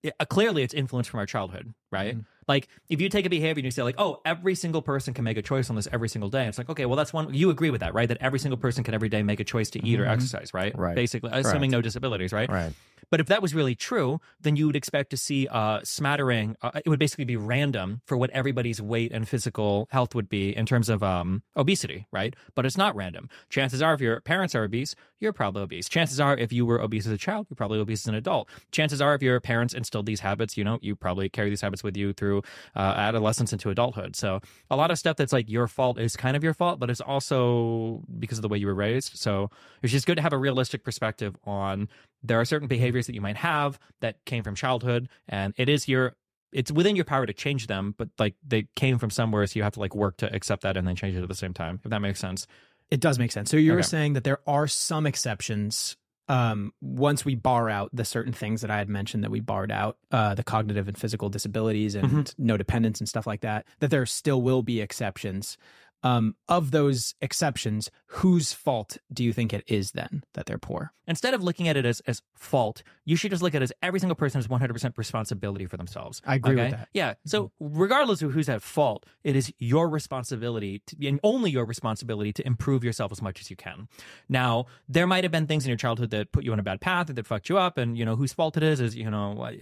it, 0.03 0.14
uh, 0.18 0.24
clearly 0.24 0.62
it's 0.62 0.74
influenced 0.74 1.11
from 1.11 1.20
our 1.20 1.26
childhood, 1.26 1.74
right? 1.90 2.16
Like 2.48 2.68
if 2.88 3.01
you 3.01 3.09
take 3.09 3.26
a 3.26 3.30
behavior 3.30 3.61
and 3.61 3.64
you 3.64 3.70
say 3.70 3.82
like, 3.82 3.94
oh, 3.98 4.20
every 4.24 4.55
single 4.55 4.82
person 4.82 5.14
can 5.14 5.24
make 5.24 5.36
a 5.36 5.42
choice 5.42 5.70
on 5.70 5.76
this 5.76 5.86
every 5.92 6.09
single 6.09 6.30
day. 6.30 6.46
It's 6.46 6.59
like, 6.59 6.68
okay, 6.68 6.84
well 6.84 6.96
that's 6.96 7.12
one. 7.12 7.32
You 7.32 7.51
agree 7.51 7.70
with 7.70 7.80
that, 7.80 7.94
right? 7.94 8.09
That 8.09 8.18
every 8.20 8.38
single 8.38 8.59
person 8.59 8.82
can 8.82 8.92
every 8.92 9.09
day 9.09 9.22
make 9.22 9.40
a 9.40 9.44
choice 9.44 9.70
to 9.70 9.86
eat 9.86 10.01
or 10.01 10.07
exercise, 10.07 10.53
right? 10.53 10.76
Right. 10.76 10.96
Basically, 10.96 11.30
assuming 11.32 11.70
no 11.70 11.80
disabilities, 11.80 12.32
right? 12.32 12.51
Right. 12.51 12.72
But 13.11 13.20
if 13.20 13.26
that 13.26 13.42
was 13.42 13.54
really 13.54 13.74
true, 13.74 14.20
then 14.40 14.56
you 14.56 14.66
would 14.66 14.76
expect 14.76 15.11
to 15.11 15.16
see 15.16 15.48
a 15.50 15.80
smattering. 15.82 16.56
Uh, 16.62 16.80
it 16.84 16.88
would 16.88 16.98
basically 16.98 17.24
be 17.24 17.36
random 17.36 18.00
for 18.06 18.16
what 18.16 18.30
everybody's 18.30 18.80
weight 18.80 19.12
and 19.12 19.28
physical 19.28 19.88
health 19.90 20.14
would 20.14 20.28
be 20.28 20.56
in 20.56 20.66
terms 20.66 20.88
of 20.88 21.02
um, 21.02 21.42
obesity, 21.56 22.06
right? 22.12 22.34
But 22.54 22.66
it's 22.66 22.76
not 22.76 22.94
random. 22.94 23.28
Chances 23.48 23.82
are, 23.82 23.94
if 23.94 24.00
your 24.00 24.20
parents 24.20 24.54
are 24.54 24.64
obese, 24.64 24.94
you're 25.18 25.32
probably 25.32 25.62
obese. 25.62 25.88
Chances 25.88 26.20
are, 26.20 26.36
if 26.36 26.52
you 26.52 26.64
were 26.64 26.80
obese 26.80 27.06
as 27.06 27.12
a 27.12 27.18
child, 27.18 27.46
you're 27.50 27.56
probably 27.56 27.78
obese 27.78 28.02
as 28.02 28.08
an 28.08 28.14
adult. 28.14 28.48
Chances 28.72 29.02
are, 29.02 29.14
if 29.14 29.22
your 29.22 29.40
parents 29.40 29.74
instilled 29.74 30.06
these 30.06 30.20
habits, 30.20 30.56
you 30.56 30.64
know, 30.64 30.78
you 30.80 30.96
probably 30.96 31.28
carry 31.28 31.50
these 31.50 31.61
habits 31.61 31.82
with 31.82 31.96
you 31.96 32.12
through 32.12 32.42
uh, 32.76 32.94
adolescence 32.96 33.52
into 33.52 33.70
adulthood. 33.70 34.16
So 34.16 34.40
a 34.70 34.76
lot 34.76 34.90
of 34.90 34.98
stuff 34.98 35.16
that's 35.16 35.32
like 35.32 35.50
your 35.50 35.68
fault 35.68 35.98
is 35.98 36.16
kind 36.16 36.36
of 36.36 36.44
your 36.44 36.54
fault, 36.54 36.78
but 36.78 36.90
it's 36.90 37.00
also 37.00 38.02
because 38.18 38.38
of 38.38 38.42
the 38.42 38.48
way 38.48 38.58
you 38.58 38.66
were 38.66 38.74
raised. 38.74 39.16
So 39.16 39.50
it's 39.82 39.92
just 39.92 40.06
good 40.06 40.16
to 40.16 40.22
have 40.22 40.32
a 40.32 40.38
realistic 40.38 40.84
perspective 40.84 41.36
on 41.44 41.88
there 42.22 42.40
are 42.40 42.44
certain 42.44 42.68
behaviors 42.68 43.06
that 43.06 43.14
you 43.14 43.20
might 43.20 43.36
have 43.36 43.78
that 44.00 44.24
came 44.24 44.42
from 44.42 44.54
childhood 44.54 45.08
and 45.28 45.54
it 45.56 45.68
is 45.68 45.88
your 45.88 46.14
it's 46.52 46.72
within 46.72 46.96
your 46.96 47.04
power 47.04 47.26
to 47.26 47.32
change 47.32 47.66
them 47.66 47.94
but 47.96 48.08
like 48.18 48.34
they 48.46 48.66
came 48.76 48.98
from 48.98 49.10
somewhere 49.10 49.46
so 49.46 49.58
you 49.58 49.62
have 49.62 49.72
to 49.74 49.80
like 49.80 49.94
work 49.94 50.16
to 50.16 50.32
accept 50.34 50.62
that 50.62 50.76
and 50.76 50.86
then 50.86 50.96
change 50.96 51.16
it 51.16 51.22
at 51.22 51.28
the 51.28 51.34
same 51.34 51.54
time 51.54 51.80
if 51.84 51.90
that 51.90 52.00
makes 52.00 52.18
sense 52.20 52.46
It 52.90 53.00
does 53.00 53.18
make 53.20 53.30
sense. 53.30 53.50
So 53.50 53.56
you 53.56 53.72
were 53.72 53.78
Okay. 53.78 53.86
saying 53.86 54.14
that 54.14 54.24
there 54.24 54.40
are 54.48 54.66
some 54.66 55.06
exceptions 55.06 55.96
um, 56.28 56.72
once 56.80 57.24
we 57.24 57.34
bar 57.36 57.68
out 57.70 57.90
the 57.92 58.04
certain 58.04 58.32
things 58.32 58.60
that 58.62 58.70
I 58.70 58.78
had 58.78 58.88
mentioned 58.88 59.22
that 59.24 59.30
we 59.32 59.40
barred 59.40 59.72
out, 59.72 59.96
uh, 60.12 60.34
the 60.34 60.44
cognitive 60.44 60.86
and 60.88 60.96
physical 60.98 61.28
disabilities 61.28 61.94
and 61.96 62.08
Mm-hmm. 62.08 62.44
no 62.46 62.56
dependence 62.56 63.00
and 63.00 63.08
stuff 63.08 63.26
like 63.26 63.40
that, 63.42 63.66
that 63.80 63.90
there 63.90 64.06
still 64.06 64.40
will 64.42 64.62
be 64.62 64.80
exceptions. 64.80 65.56
Um, 66.03 66.34
of 66.48 66.70
those 66.70 67.14
exceptions, 67.20 67.90
whose 68.07 68.53
fault 68.53 68.96
do 69.12 69.22
you 69.22 69.32
think 69.32 69.53
it 69.53 69.64
is 69.66 69.92
then 69.92 70.24
that 70.34 70.46
they're 70.46 70.59
poor? 70.59 70.92
instead 71.11 71.34
of 71.34 71.42
looking 71.42 71.66
at 71.66 71.76
it 71.76 71.84
as, 71.84 72.01
as 72.07 72.22
fault 72.34 72.82
you 73.05 73.16
should 73.16 73.30
just 73.30 73.42
look 73.42 73.55
at 73.55 73.61
it 73.61 73.64
as 73.64 73.72
every 73.82 73.98
single 73.98 74.14
person 74.14 74.38
has 74.38 74.46
100% 74.46 74.96
responsibility 74.96 75.66
for 75.66 75.76
themselves 75.76 76.22
I 76.24 76.36
agree 76.36 76.55
with 76.55 76.70
that. 76.70 76.76
Mm-hmm. 76.76 76.84
yeah 76.94 77.14
so 77.26 77.51
regardless 77.59 78.22
of 78.22 78.30
who's 78.32 78.48
at 78.48 78.62
fault 78.62 79.05
it 79.24 79.36
is 79.36 79.53
your 79.59 79.88
responsibility 79.88 80.82
to, 80.86 81.09
and 81.09 81.20
only 81.22 81.51
your 81.51 81.64
responsibility 81.64 82.32
to 82.34 82.46
improve 82.46 82.84
yourself 82.84 83.12
as 83.12 83.20
much 83.20 83.40
as 83.40 83.51
you 83.51 83.57
can 83.57 83.88
now 84.28 84.66
there 84.88 85.07
might 85.07 85.24
have 85.24 85.32
been 85.32 85.46
things 85.46 85.64
in 85.64 85.68
your 85.68 85.76
childhood 85.76 86.11
that 86.11 86.32
put 86.32 86.44
you 86.44 86.53
on 86.53 86.61
a 86.61 86.62
bad 86.62 86.80
path 86.80 87.11
or 87.11 87.12
that 87.12 87.26
fucked 87.26 87.48
you 87.48 87.59
up 87.59 87.76
and 87.76 87.98
you 87.98 88.05
know 88.05 88.16
whose 88.16 88.32
fault 88.32 88.57
it 88.57 88.62
is 88.62 88.80
is 88.80 88.94
you 88.94 89.11
know 89.11 89.36
uh, 89.42 89.53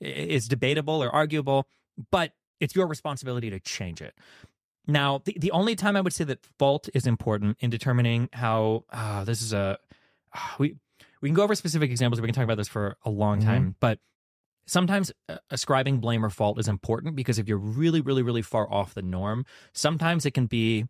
is 0.00 0.46
debatable 0.46 1.02
or 1.02 1.10
arguable 1.10 1.66
but 2.10 2.32
it's 2.60 2.76
your 2.76 2.86
responsibility 2.86 3.48
to 3.48 3.58
change 3.58 4.02
it 4.02 4.14
now, 4.86 5.22
the, 5.24 5.36
the 5.38 5.50
only 5.50 5.76
time 5.76 5.96
I 5.96 6.00
would 6.00 6.12
say 6.12 6.24
that 6.24 6.44
fault 6.58 6.88
is 6.94 7.06
important 7.06 7.58
in 7.60 7.70
determining 7.70 8.28
how 8.32 8.84
uh, 8.90 9.24
this 9.24 9.42
is 9.42 9.52
a 9.52 9.78
ah, 10.34 10.56
we 10.58 10.76
we 11.20 11.28
can 11.28 11.34
go 11.34 11.42
over 11.42 11.54
specific 11.54 11.90
examples. 11.90 12.20
We 12.20 12.28
can 12.28 12.34
talk 12.34 12.44
about 12.44 12.56
this 12.56 12.68
for 12.68 12.96
a 13.04 13.10
long 13.10 13.40
time, 13.40 13.76
but 13.80 13.98
sometimes 14.66 15.12
uh, 15.28 15.36
ascribing 15.50 15.98
blame 15.98 16.24
or 16.24 16.30
fault 16.30 16.58
is 16.58 16.68
important 16.68 17.16
because 17.16 17.38
if 17.38 17.48
you're 17.48 17.58
really, 17.58 18.00
really, 18.00 18.22
really 18.22 18.42
far 18.42 18.72
off 18.72 18.94
the 18.94 19.02
norm, 19.02 19.44
sometimes 19.72 20.24
it 20.24 20.32
can 20.32 20.46
be. 20.46 20.86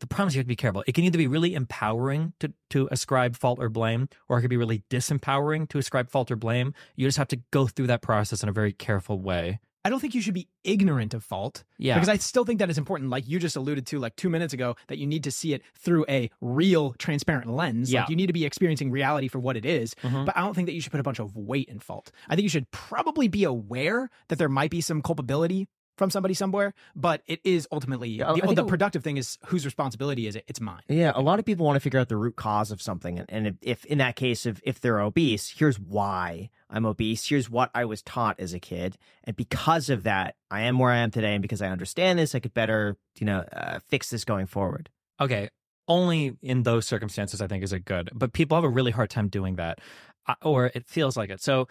The 0.00 0.06
problem 0.06 0.28
is 0.28 0.36
you 0.36 0.38
have 0.38 0.44
to 0.44 0.48
be 0.48 0.54
careful. 0.54 0.84
It 0.86 0.92
can 0.92 1.02
either 1.02 1.18
be 1.18 1.26
really 1.26 1.54
empowering 1.54 2.34
to 2.38 2.52
to 2.70 2.88
ascribe 2.92 3.36
fault 3.36 3.58
or 3.58 3.68
blame, 3.68 4.08
or 4.28 4.38
it 4.38 4.42
could 4.42 4.50
be 4.50 4.56
really 4.56 4.84
disempowering 4.90 5.68
to 5.70 5.78
ascribe 5.78 6.08
fault 6.08 6.30
or 6.30 6.36
blame. 6.36 6.72
You 6.94 7.08
just 7.08 7.18
have 7.18 7.28
to 7.28 7.40
go 7.50 7.66
through 7.66 7.88
that 7.88 8.02
process 8.02 8.42
in 8.42 8.48
a 8.48 8.52
very 8.52 8.72
careful 8.72 9.18
way. 9.18 9.58
I 9.88 9.90
don't 9.90 10.00
think 10.00 10.14
you 10.14 10.20
should 10.20 10.34
be 10.34 10.48
ignorant 10.64 11.14
of 11.14 11.24
fault. 11.24 11.64
Yeah. 11.78 11.94
Because 11.94 12.10
I 12.10 12.18
still 12.18 12.44
think 12.44 12.58
that 12.58 12.68
is 12.68 12.76
important. 12.76 13.08
Like 13.08 13.26
you 13.26 13.38
just 13.38 13.56
alluded 13.56 13.86
to 13.86 13.98
like 13.98 14.16
two 14.16 14.28
minutes 14.28 14.52
ago, 14.52 14.76
that 14.88 14.98
you 14.98 15.06
need 15.06 15.24
to 15.24 15.30
see 15.30 15.54
it 15.54 15.62
through 15.74 16.04
a 16.10 16.30
real 16.42 16.92
transparent 16.98 17.50
lens. 17.50 17.90
Yeah. 17.90 18.00
Like 18.00 18.10
you 18.10 18.16
need 18.16 18.26
to 18.26 18.34
be 18.34 18.44
experiencing 18.44 18.90
reality 18.90 19.28
for 19.28 19.38
what 19.38 19.56
it 19.56 19.64
is. 19.64 19.94
Mhm. 20.02 20.26
But 20.26 20.36
I 20.36 20.42
don't 20.42 20.52
think 20.52 20.66
that 20.66 20.74
you 20.74 20.82
should 20.82 20.92
put 20.92 21.00
a 21.00 21.02
bunch 21.02 21.20
of 21.20 21.34
weight 21.34 21.70
in 21.70 21.78
fault. 21.78 22.12
I 22.28 22.34
think 22.34 22.42
you 22.42 22.50
should 22.50 22.70
probably 22.70 23.28
be 23.28 23.44
aware 23.44 24.10
that 24.28 24.36
there 24.36 24.50
might 24.50 24.70
be 24.70 24.82
some 24.82 25.00
culpability 25.00 25.68
from 25.98 26.10
somebody 26.10 26.32
somewhere, 26.32 26.72
but 26.96 27.22
it 27.26 27.40
is 27.44 27.68
ultimately 27.70 28.08
Yeah, 28.08 28.32
the, 28.32 28.40
think 28.40 28.56
the 28.56 28.64
productive 28.64 29.02
thing 29.04 29.16
is 29.16 29.36
whose 29.46 29.64
responsibility 29.64 30.26
is 30.26 30.36
it? 30.36 30.44
It's 30.48 30.60
mine. 30.60 30.82
Yeah, 30.88 31.12
a 31.14 31.20
lot 31.20 31.38
of 31.38 31.44
people 31.44 31.66
want 31.66 31.76
to 31.76 31.80
figure 31.80 32.00
out 32.00 32.08
the 32.08 32.16
root 32.16 32.36
cause 32.36 32.70
of 32.70 32.80
something, 32.80 33.18
and, 33.18 33.28
and 33.28 33.46
if, 33.48 33.54
if 33.60 33.84
in 33.86 33.98
that 33.98 34.16
case, 34.16 34.46
if 34.46 34.60
if 34.64 34.80
they're 34.80 35.00
obese, 35.00 35.50
here's 35.50 35.78
why 35.78 36.50
I'm 36.70 36.86
obese. 36.86 37.28
Here's 37.28 37.50
what 37.50 37.70
I 37.74 37.84
was 37.84 38.00
taught 38.02 38.38
as 38.38 38.54
a 38.54 38.60
kid, 38.60 38.96
and 39.24 39.36
because 39.36 39.90
of 39.90 40.04
that, 40.04 40.36
I 40.50 40.62
am 40.62 40.78
where 40.78 40.92
I 40.92 40.98
am 40.98 41.10
today. 41.10 41.34
And 41.34 41.42
because 41.42 41.60
I 41.60 41.68
understand 41.68 42.18
this, 42.18 42.34
I 42.34 42.38
could 42.40 42.54
better, 42.54 42.96
you 43.18 43.26
know, 43.26 43.40
uh, 43.52 43.80
fix 43.88 44.10
this 44.10 44.24
going 44.24 44.46
forward. 44.46 44.88
Okay, 45.20 45.48
only 45.88 46.36
in 46.42 46.62
those 46.62 46.86
circumstances 46.86 47.40
I 47.42 47.46
think 47.48 47.64
is 47.64 47.72
it 47.72 47.84
good. 47.84 48.10
But 48.14 48.32
people 48.32 48.56
have 48.56 48.64
a 48.64 48.68
really 48.68 48.92
hard 48.92 49.10
time 49.10 49.28
doing 49.28 49.56
that, 49.56 49.80
uh, 50.28 50.34
or 50.42 50.70
it 50.74 50.86
feels 50.86 51.16
like 51.16 51.30
it. 51.30 51.40
So 51.42 51.62
he- 51.62 51.66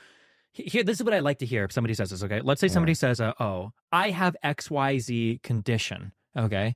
here, 0.57 0.83
this 0.83 0.97
is 0.97 1.03
what 1.03 1.13
I 1.13 1.19
like 1.19 1.39
to 1.39 1.45
hear 1.45 1.63
if 1.63 1.71
somebody 1.71 1.93
says 1.93 2.09
this. 2.09 2.23
Okay, 2.23 2.41
let's 2.41 2.61
say 2.61 2.67
somebody 2.67 2.93
says, 2.93 3.21
uh, 3.21 3.33
"Oh, 3.39 3.71
I 3.91 4.09
have 4.09 4.35
X 4.43 4.69
Y 4.71 4.97
Z 4.97 5.39
condition." 5.43 6.11
Okay, 6.37 6.75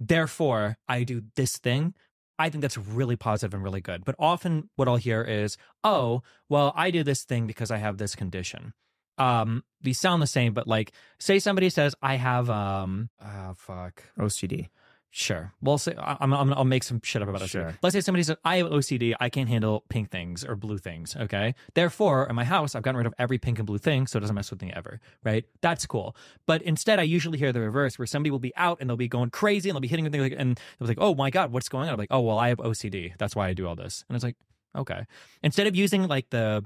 therefore 0.00 0.78
I 0.88 1.04
do 1.04 1.22
this 1.36 1.56
thing. 1.58 1.94
I 2.38 2.50
think 2.50 2.62
that's 2.62 2.78
really 2.78 3.16
positive 3.16 3.54
and 3.54 3.62
really 3.62 3.80
good. 3.80 4.04
But 4.04 4.14
often 4.18 4.70
what 4.76 4.88
I'll 4.88 4.96
hear 4.96 5.22
is, 5.22 5.56
"Oh, 5.84 6.22
well, 6.48 6.72
I 6.76 6.90
do 6.90 7.02
this 7.02 7.24
thing 7.24 7.46
because 7.46 7.70
I 7.70 7.78
have 7.78 7.98
this 7.98 8.14
condition." 8.14 8.72
Um, 9.18 9.64
these 9.80 9.98
sound 9.98 10.22
the 10.22 10.28
same, 10.28 10.54
but 10.54 10.68
like, 10.68 10.92
say 11.18 11.38
somebody 11.38 11.70
says, 11.70 11.94
"I 12.00 12.16
have 12.16 12.48
um, 12.48 13.10
oh 13.22 13.54
fuck." 13.56 14.02
OCD. 14.18 14.68
Sure. 15.10 15.52
Well, 15.62 15.78
say, 15.78 15.94
I- 15.96 16.18
I'm, 16.20 16.32
I'm, 16.34 16.52
I'll 16.52 16.64
make 16.64 16.82
some 16.84 17.00
shit 17.02 17.22
up 17.22 17.28
about 17.28 17.40
OCD. 17.40 17.48
Sure. 17.48 17.78
Let's 17.82 17.94
say 17.94 18.00
somebody 18.02 18.22
says, 18.22 18.36
I 18.44 18.56
have 18.58 18.66
OCD. 18.66 19.14
I 19.18 19.30
can't 19.30 19.48
handle 19.48 19.84
pink 19.88 20.10
things 20.10 20.44
or 20.44 20.54
blue 20.54 20.76
things. 20.78 21.16
Okay. 21.16 21.54
Therefore, 21.74 22.26
in 22.28 22.36
my 22.36 22.44
house, 22.44 22.74
I've 22.74 22.82
gotten 22.82 22.98
rid 22.98 23.06
of 23.06 23.14
every 23.18 23.38
pink 23.38 23.58
and 23.58 23.66
blue 23.66 23.78
thing 23.78 24.06
so 24.06 24.18
it 24.18 24.20
doesn't 24.20 24.34
mess 24.36 24.50
with 24.50 24.60
me 24.60 24.70
ever. 24.76 25.00
Right. 25.24 25.44
That's 25.62 25.86
cool. 25.86 26.14
But 26.46 26.60
instead, 26.62 26.98
I 26.98 27.04
usually 27.04 27.38
hear 27.38 27.52
the 27.52 27.60
reverse 27.60 27.98
where 27.98 28.06
somebody 28.06 28.30
will 28.30 28.38
be 28.38 28.54
out 28.56 28.78
and 28.80 28.88
they'll 28.88 28.96
be 28.98 29.08
going 29.08 29.30
crazy 29.30 29.70
and 29.70 29.74
they'll 29.74 29.80
be 29.80 29.88
hitting 29.88 30.08
things 30.10 30.22
like, 30.22 30.34
and 30.36 30.56
they'll 30.78 30.86
be 30.86 30.90
like, 30.94 30.98
oh 31.00 31.14
my 31.14 31.30
God, 31.30 31.52
what's 31.52 31.68
going 31.70 31.88
on? 31.88 31.94
I'm 31.94 31.98
like, 31.98 32.08
oh, 32.10 32.20
well, 32.20 32.38
I 32.38 32.48
have 32.50 32.58
OCD. 32.58 33.12
That's 33.18 33.34
why 33.34 33.48
I 33.48 33.54
do 33.54 33.66
all 33.66 33.76
this. 33.76 34.04
And 34.08 34.14
it's 34.16 34.24
like, 34.24 34.36
okay. 34.76 35.06
Instead 35.42 35.66
of 35.66 35.74
using 35.74 36.06
like 36.06 36.28
the, 36.30 36.64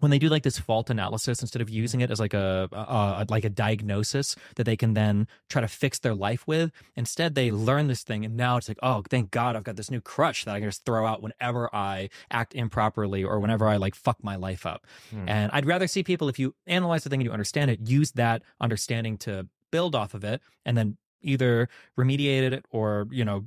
when 0.00 0.10
they 0.10 0.18
do 0.18 0.28
like 0.28 0.42
this 0.42 0.58
fault 0.58 0.90
analysis 0.90 1.40
instead 1.40 1.62
of 1.62 1.68
using 1.68 2.00
it 2.00 2.10
as 2.10 2.20
like 2.20 2.34
a, 2.34 2.68
a, 2.72 3.26
like 3.28 3.44
a 3.44 3.50
diagnosis 3.50 4.36
that 4.56 4.64
they 4.64 4.76
can 4.76 4.94
then 4.94 5.26
try 5.48 5.60
to 5.60 5.68
fix 5.68 5.98
their 5.98 6.14
life 6.14 6.46
with 6.46 6.70
instead 6.96 7.34
they 7.34 7.50
learn 7.50 7.88
this 7.88 8.02
thing 8.02 8.24
and 8.24 8.36
now 8.36 8.56
it's 8.56 8.68
like 8.68 8.78
oh 8.82 9.02
thank 9.10 9.30
god 9.30 9.56
i've 9.56 9.64
got 9.64 9.76
this 9.76 9.90
new 9.90 10.00
crutch 10.00 10.44
that 10.44 10.54
i 10.54 10.60
can 10.60 10.68
just 10.68 10.84
throw 10.84 11.06
out 11.06 11.22
whenever 11.22 11.74
i 11.74 12.08
act 12.30 12.54
improperly 12.54 13.24
or 13.24 13.40
whenever 13.40 13.66
i 13.66 13.76
like 13.76 13.94
fuck 13.94 14.22
my 14.22 14.36
life 14.36 14.66
up. 14.66 14.86
Hmm. 15.10 15.28
And 15.28 15.50
i'd 15.52 15.66
rather 15.66 15.86
see 15.86 16.02
people 16.02 16.28
if 16.28 16.38
you 16.38 16.54
analyze 16.66 17.04
the 17.04 17.10
thing 17.10 17.20
and 17.20 17.26
you 17.26 17.32
understand 17.32 17.70
it 17.70 17.80
use 17.88 18.12
that 18.12 18.42
understanding 18.60 19.18
to 19.18 19.46
build 19.70 19.94
off 19.94 20.14
of 20.14 20.24
it 20.24 20.40
and 20.64 20.76
then 20.76 20.96
either 21.20 21.68
remediate 21.98 22.52
it 22.52 22.64
or 22.70 23.06
you 23.10 23.24
know 23.24 23.44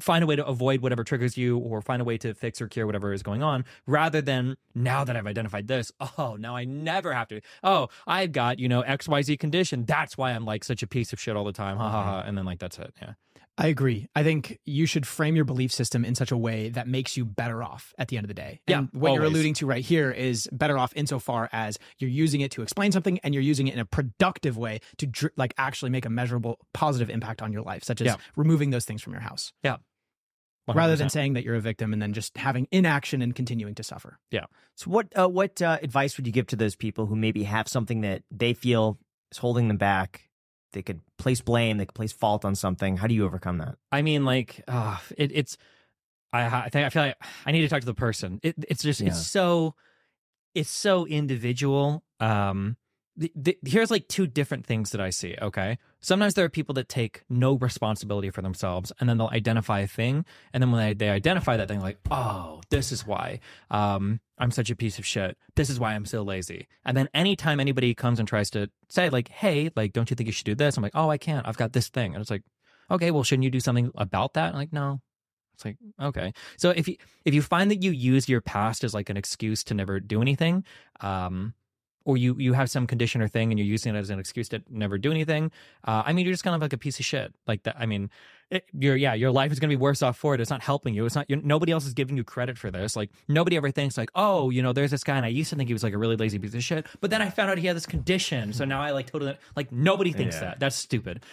find 0.00 0.22
a 0.22 0.26
way 0.26 0.36
to 0.36 0.46
avoid 0.46 0.80
whatever 0.80 1.04
triggers 1.04 1.36
you 1.36 1.58
or 1.58 1.80
find 1.82 2.00
a 2.00 2.04
way 2.04 2.18
to 2.18 2.34
fix 2.34 2.60
or 2.60 2.68
cure 2.68 2.86
whatever 2.86 3.12
is 3.12 3.22
going 3.22 3.42
on 3.42 3.64
rather 3.86 4.20
than 4.20 4.56
now 4.74 5.04
that 5.04 5.16
I've 5.16 5.26
identified 5.26 5.68
this, 5.68 5.90
oh, 6.18 6.36
now 6.38 6.54
I 6.56 6.64
never 6.64 7.12
have 7.12 7.28
to. 7.28 7.40
Oh, 7.64 7.88
I've 8.06 8.32
got, 8.32 8.58
you 8.58 8.68
know, 8.68 8.82
XYZ 8.82 9.38
condition. 9.38 9.84
That's 9.84 10.16
why 10.16 10.32
I'm 10.32 10.44
like 10.44 10.64
such 10.64 10.82
a 10.82 10.86
piece 10.86 11.12
of 11.12 11.20
shit 11.20 11.36
all 11.36 11.44
the 11.44 11.52
time. 11.52 11.76
Ha 11.78 11.90
ha 11.90 12.02
ha. 12.04 12.18
Mm-hmm. 12.20 12.28
And 12.28 12.38
then 12.38 12.44
like 12.44 12.58
that's 12.58 12.78
it. 12.78 12.94
Yeah. 13.02 13.14
I 13.60 13.66
agree. 13.66 14.06
I 14.14 14.22
think 14.22 14.60
you 14.66 14.86
should 14.86 15.04
frame 15.04 15.34
your 15.34 15.44
belief 15.44 15.72
system 15.72 16.04
in 16.04 16.14
such 16.14 16.30
a 16.30 16.36
way 16.36 16.68
that 16.68 16.86
makes 16.86 17.16
you 17.16 17.24
better 17.24 17.60
off 17.60 17.92
at 17.98 18.06
the 18.06 18.16
end 18.16 18.22
of 18.24 18.28
the 18.28 18.34
day. 18.34 18.60
Yeah, 18.68 18.78
And 18.78 18.88
what 18.92 19.14
you're 19.14 19.24
alluding 19.24 19.54
to 19.54 19.66
right 19.66 19.84
here 19.84 20.12
is 20.12 20.48
better 20.52 20.78
off 20.78 20.92
insofar 20.94 21.48
as 21.52 21.76
you're 21.98 22.08
using 22.08 22.40
it 22.40 22.52
to 22.52 22.62
explain 22.62 22.92
something 22.92 23.18
and 23.24 23.34
you're 23.34 23.42
using 23.42 23.66
it 23.66 23.74
in 23.74 23.80
a 23.80 23.84
productive 23.84 24.56
way 24.56 24.78
to 24.98 25.08
like 25.36 25.54
actually 25.58 25.90
make 25.90 26.06
a 26.06 26.08
measurable 26.08 26.60
positive 26.72 27.10
impact 27.10 27.42
on 27.42 27.52
your 27.52 27.62
life, 27.62 27.82
such 27.82 28.00
as 28.00 28.06
Yeah. 28.06 28.16
removing 28.36 28.70
those 28.70 28.84
things 28.84 29.02
from 29.02 29.12
your 29.12 29.22
house. 29.22 29.52
Yeah. 29.64 29.78
Rather 30.76 30.96
than 30.96 31.08
saying 31.08 31.34
that 31.34 31.44
you're 31.44 31.54
a 31.54 31.60
victim 31.60 31.92
and 31.92 32.02
then 32.02 32.12
just 32.12 32.36
having 32.36 32.68
inaction 32.70 33.22
and 33.22 33.34
continuing 33.34 33.74
to 33.76 33.82
suffer. 33.82 34.18
Yeah. 34.30 34.46
So 34.74 34.90
what 34.90 35.06
uh, 35.18 35.28
what 35.28 35.62
uh, 35.62 35.78
advice 35.82 36.16
would 36.16 36.26
you 36.26 36.32
give 36.32 36.46
to 36.48 36.56
those 36.56 36.76
people 36.76 37.06
who 37.06 37.16
maybe 37.16 37.44
have 37.44 37.68
something 37.68 38.02
that 38.02 38.22
they 38.30 38.52
feel 38.54 38.98
is 39.32 39.38
holding 39.38 39.68
them 39.68 39.76
back? 39.78 40.28
They 40.72 40.82
could 40.82 41.00
place 41.16 41.40
blame, 41.40 41.78
they 41.78 41.86
could 41.86 41.94
place 41.94 42.12
fault 42.12 42.44
on 42.44 42.54
something. 42.54 42.98
How 42.98 43.06
do 43.06 43.14
you 43.14 43.24
overcome 43.24 43.58
that? 43.58 43.76
I 43.90 44.02
mean, 44.02 44.24
like, 44.24 44.62
uh, 44.68 44.98
it, 45.16 45.30
it's. 45.34 45.56
I, 46.30 46.64
I 46.64 46.68
think 46.68 46.84
I 46.84 46.90
feel 46.90 47.02
like 47.04 47.16
I 47.46 47.52
need 47.52 47.62
to 47.62 47.68
talk 47.68 47.80
to 47.80 47.86
the 47.86 47.94
person. 47.94 48.38
It, 48.42 48.54
it's 48.68 48.82
just 48.82 49.00
Yeah. 49.00 49.08
it's 49.08 49.26
so, 49.26 49.74
it's 50.54 50.68
so 50.68 51.06
individual. 51.06 52.04
Um, 52.20 52.76
the, 53.16 53.32
the, 53.34 53.58
here's 53.64 53.90
like 53.90 54.08
two 54.08 54.26
different 54.26 54.66
things 54.66 54.90
that 54.90 55.00
I 55.00 55.08
see. 55.08 55.36
Okay, 55.40 55.78
sometimes 56.00 56.34
there 56.34 56.44
are 56.44 56.50
people 56.50 56.74
that 56.74 56.88
take 56.88 57.22
no 57.28 57.54
responsibility 57.54 58.30
for 58.30 58.42
themselves, 58.42 58.92
and 59.00 59.08
then 59.08 59.18
they'll 59.18 59.30
identify 59.32 59.80
a 59.80 59.86
thing, 59.86 60.24
and 60.52 60.62
then 60.62 60.70
when 60.70 60.80
they, 60.80 60.94
they 60.94 61.10
identify 61.10 61.56
that 61.56 61.68
thing, 61.68 61.80
like, 61.80 61.98
oh, 62.10 62.60
this 62.70 62.92
is 62.92 63.06
why 63.06 63.40
um, 63.70 64.20
I'm 64.38 64.50
such 64.50 64.70
a 64.70 64.76
piece 64.76 64.98
of 64.98 65.06
shit. 65.06 65.36
This 65.56 65.70
is 65.70 65.80
why 65.80 65.94
I'm 65.94 66.06
so 66.06 66.22
lazy. 66.22 66.68
And 66.84 66.96
then 66.96 67.08
anytime 67.14 67.60
anybody 67.60 67.94
comes 67.94 68.18
and 68.18 68.28
tries 68.28 68.50
to 68.50 68.70
say 68.88 69.10
like, 69.10 69.28
hey, 69.28 69.70
like, 69.76 69.92
don't 69.92 70.10
you 70.10 70.16
think 70.16 70.26
you 70.26 70.32
should 70.32 70.46
do 70.46 70.54
this? 70.54 70.76
I'm 70.76 70.82
like, 70.82 70.92
oh, 70.94 71.10
I 71.10 71.18
can't. 71.18 71.46
I've 71.46 71.56
got 71.56 71.72
this 71.72 71.88
thing, 71.88 72.14
and 72.14 72.20
it's 72.20 72.30
like, 72.30 72.42
okay, 72.90 73.10
well, 73.10 73.22
shouldn't 73.22 73.44
you 73.44 73.50
do 73.50 73.60
something 73.60 73.90
about 73.96 74.34
that? 74.34 74.52
I'm 74.52 74.58
like, 74.58 74.72
no. 74.72 75.00
It's 75.54 75.64
like, 75.64 75.76
okay. 76.00 76.32
So 76.56 76.70
if 76.70 76.86
you 76.86 76.96
if 77.24 77.34
you 77.34 77.42
find 77.42 77.68
that 77.72 77.82
you 77.82 77.90
use 77.90 78.28
your 78.28 78.40
past 78.40 78.84
as 78.84 78.94
like 78.94 79.10
an 79.10 79.16
excuse 79.16 79.64
to 79.64 79.74
never 79.74 79.98
do 79.98 80.22
anything, 80.22 80.64
um, 81.00 81.54
or 82.08 82.16
you 82.16 82.34
you 82.38 82.54
have 82.54 82.70
some 82.70 82.86
condition 82.86 83.20
or 83.20 83.28
thing 83.28 83.50
and 83.52 83.58
you're 83.58 83.68
using 83.68 83.94
it 83.94 83.98
as 83.98 84.08
an 84.08 84.18
excuse 84.18 84.48
to 84.48 84.62
never 84.70 84.96
do 84.96 85.10
anything, 85.10 85.50
uh, 85.86 86.02
I 86.06 86.12
mean, 86.14 86.24
you're 86.24 86.32
just 86.32 86.42
kind 86.42 86.56
of 86.56 86.62
like 86.62 86.72
a 86.72 86.78
piece 86.78 86.98
of 86.98 87.04
shit. 87.04 87.34
Like 87.46 87.64
that. 87.64 87.76
I 87.78 87.84
mean, 87.84 88.08
it, 88.50 88.64
your 88.72 88.96
yeah, 88.96 89.12
your 89.12 89.30
life 89.30 89.52
is 89.52 89.60
going 89.60 89.68
to 89.70 89.76
be 89.76 89.80
worse 89.80 90.00
off 90.02 90.16
for 90.16 90.34
it. 90.34 90.40
It's 90.40 90.48
not 90.50 90.62
helping 90.62 90.94
you. 90.94 91.04
It's 91.04 91.14
not. 91.14 91.26
Nobody 91.28 91.70
else 91.70 91.84
is 91.86 91.92
giving 91.92 92.16
you 92.16 92.24
credit 92.24 92.56
for 92.56 92.70
this. 92.70 92.96
Like 92.96 93.10
nobody 93.28 93.56
ever 93.58 93.70
thinks 93.70 93.98
like, 93.98 94.10
oh, 94.14 94.48
you 94.48 94.62
know, 94.62 94.72
there's 94.72 94.90
this 94.90 95.04
guy 95.04 95.16
and 95.18 95.26
I 95.26 95.28
used 95.28 95.50
to 95.50 95.56
think 95.56 95.68
he 95.68 95.74
was 95.74 95.82
like 95.82 95.92
a 95.92 95.98
really 95.98 96.16
lazy 96.16 96.38
piece 96.38 96.54
of 96.54 96.64
shit, 96.64 96.86
but 97.02 97.10
then 97.10 97.20
I 97.20 97.28
found 97.28 97.50
out 97.50 97.58
he 97.58 97.66
had 97.66 97.76
this 97.76 97.86
condition, 97.86 98.54
so 98.54 98.64
now 98.64 98.80
I 98.80 98.92
like 98.92 99.10
totally 99.10 99.36
like 99.54 99.70
nobody 99.70 100.12
thinks 100.12 100.36
Yeah. 100.36 100.40
that. 100.44 100.60
That's 100.60 100.76
stupid. 100.76 101.24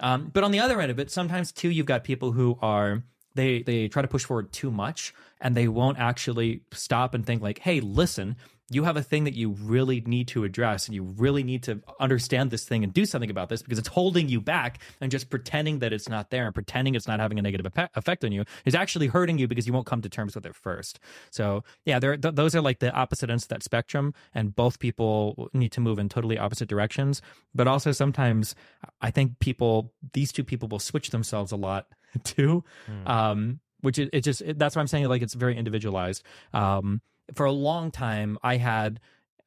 Um, 0.00 0.30
but 0.32 0.44
on 0.44 0.50
the 0.52 0.60
other 0.60 0.78
end 0.80 0.90
of 0.90 0.98
it, 0.98 1.10
sometimes 1.10 1.52
too, 1.52 1.70
you've 1.70 1.86
got 1.86 2.04
people 2.04 2.32
who 2.32 2.58
are 2.60 3.02
they 3.34 3.62
they 3.62 3.88
try 3.88 4.02
to 4.02 4.08
push 4.08 4.24
forward 4.24 4.52
too 4.52 4.70
much 4.70 5.14
and 5.40 5.56
they 5.56 5.68
won't 5.68 5.98
actually 5.98 6.60
stop 6.72 7.14
and 7.14 7.24
think 7.24 7.40
like, 7.42 7.60
hey, 7.60 7.80
listen, 7.80 8.36
you 8.70 8.84
have 8.84 8.96
a 8.96 9.02
thing 9.02 9.24
that 9.24 9.34
you 9.34 9.50
really 9.50 10.02
need 10.02 10.28
to 10.28 10.44
address 10.44 10.86
and 10.86 10.94
you 10.94 11.02
really 11.02 11.42
need 11.42 11.62
to 11.62 11.80
understand 12.00 12.50
this 12.50 12.64
thing 12.64 12.84
and 12.84 12.92
do 12.92 13.06
something 13.06 13.30
about 13.30 13.48
this 13.48 13.62
because 13.62 13.78
it's 13.78 13.88
holding 13.88 14.28
you 14.28 14.40
back 14.40 14.80
and 15.00 15.10
just 15.10 15.30
pretending 15.30 15.78
that 15.78 15.92
it's 15.92 16.08
not 16.08 16.30
there 16.30 16.44
and 16.44 16.54
pretending 16.54 16.94
it's 16.94 17.08
not 17.08 17.18
having 17.18 17.38
a 17.38 17.42
negative 17.42 17.66
effect- 17.66 18.24
on 18.24 18.32
you 18.32 18.44
is 18.64 18.74
actually 18.74 19.06
hurting 19.06 19.38
you 19.38 19.46
because 19.48 19.66
you 19.66 19.72
won't 19.72 19.86
come 19.86 20.02
to 20.02 20.08
terms 20.08 20.34
with 20.34 20.44
it 20.44 20.54
first. 20.54 20.98
So 21.30 21.64
yeah, 21.84 21.98
there 21.98 22.16
th- 22.16 22.34
those 22.34 22.54
are 22.54 22.60
like 22.60 22.80
the 22.80 22.92
opposite 22.92 23.30
ends 23.30 23.44
of 23.44 23.48
that 23.50 23.62
spectrum, 23.62 24.12
and 24.34 24.54
both 24.54 24.78
people 24.78 25.48
need 25.52 25.72
to 25.72 25.80
move 25.80 25.98
in 25.98 26.08
totally 26.08 26.38
opposite 26.38 26.68
directions. 26.68 27.22
But 27.54 27.68
also 27.68 27.92
sometimes 27.92 28.54
I 29.00 29.10
think 29.10 29.38
people, 29.38 29.92
these 30.12 30.32
two 30.32 30.44
people, 30.44 30.68
will 30.68 30.78
switch 30.78 31.10
themselves 31.10 31.52
a 31.52 31.56
lot 31.56 31.86
too. 32.24 32.64
Um, 33.06 33.60
which 33.80 33.98
is 33.98 34.08
it 34.12 34.22
just 34.22 34.42
it, 34.42 34.58
that's 34.58 34.74
why 34.74 34.80
I'm 34.80 34.88
saying 34.88 35.06
like 35.08 35.22
it's 35.22 35.34
very 35.34 35.56
individualized. 35.56 36.22
Um, 36.52 37.00
for 37.34 37.46
a 37.46 37.52
long 37.52 37.90
time, 37.90 38.38
I 38.42 38.56
had. 38.56 39.00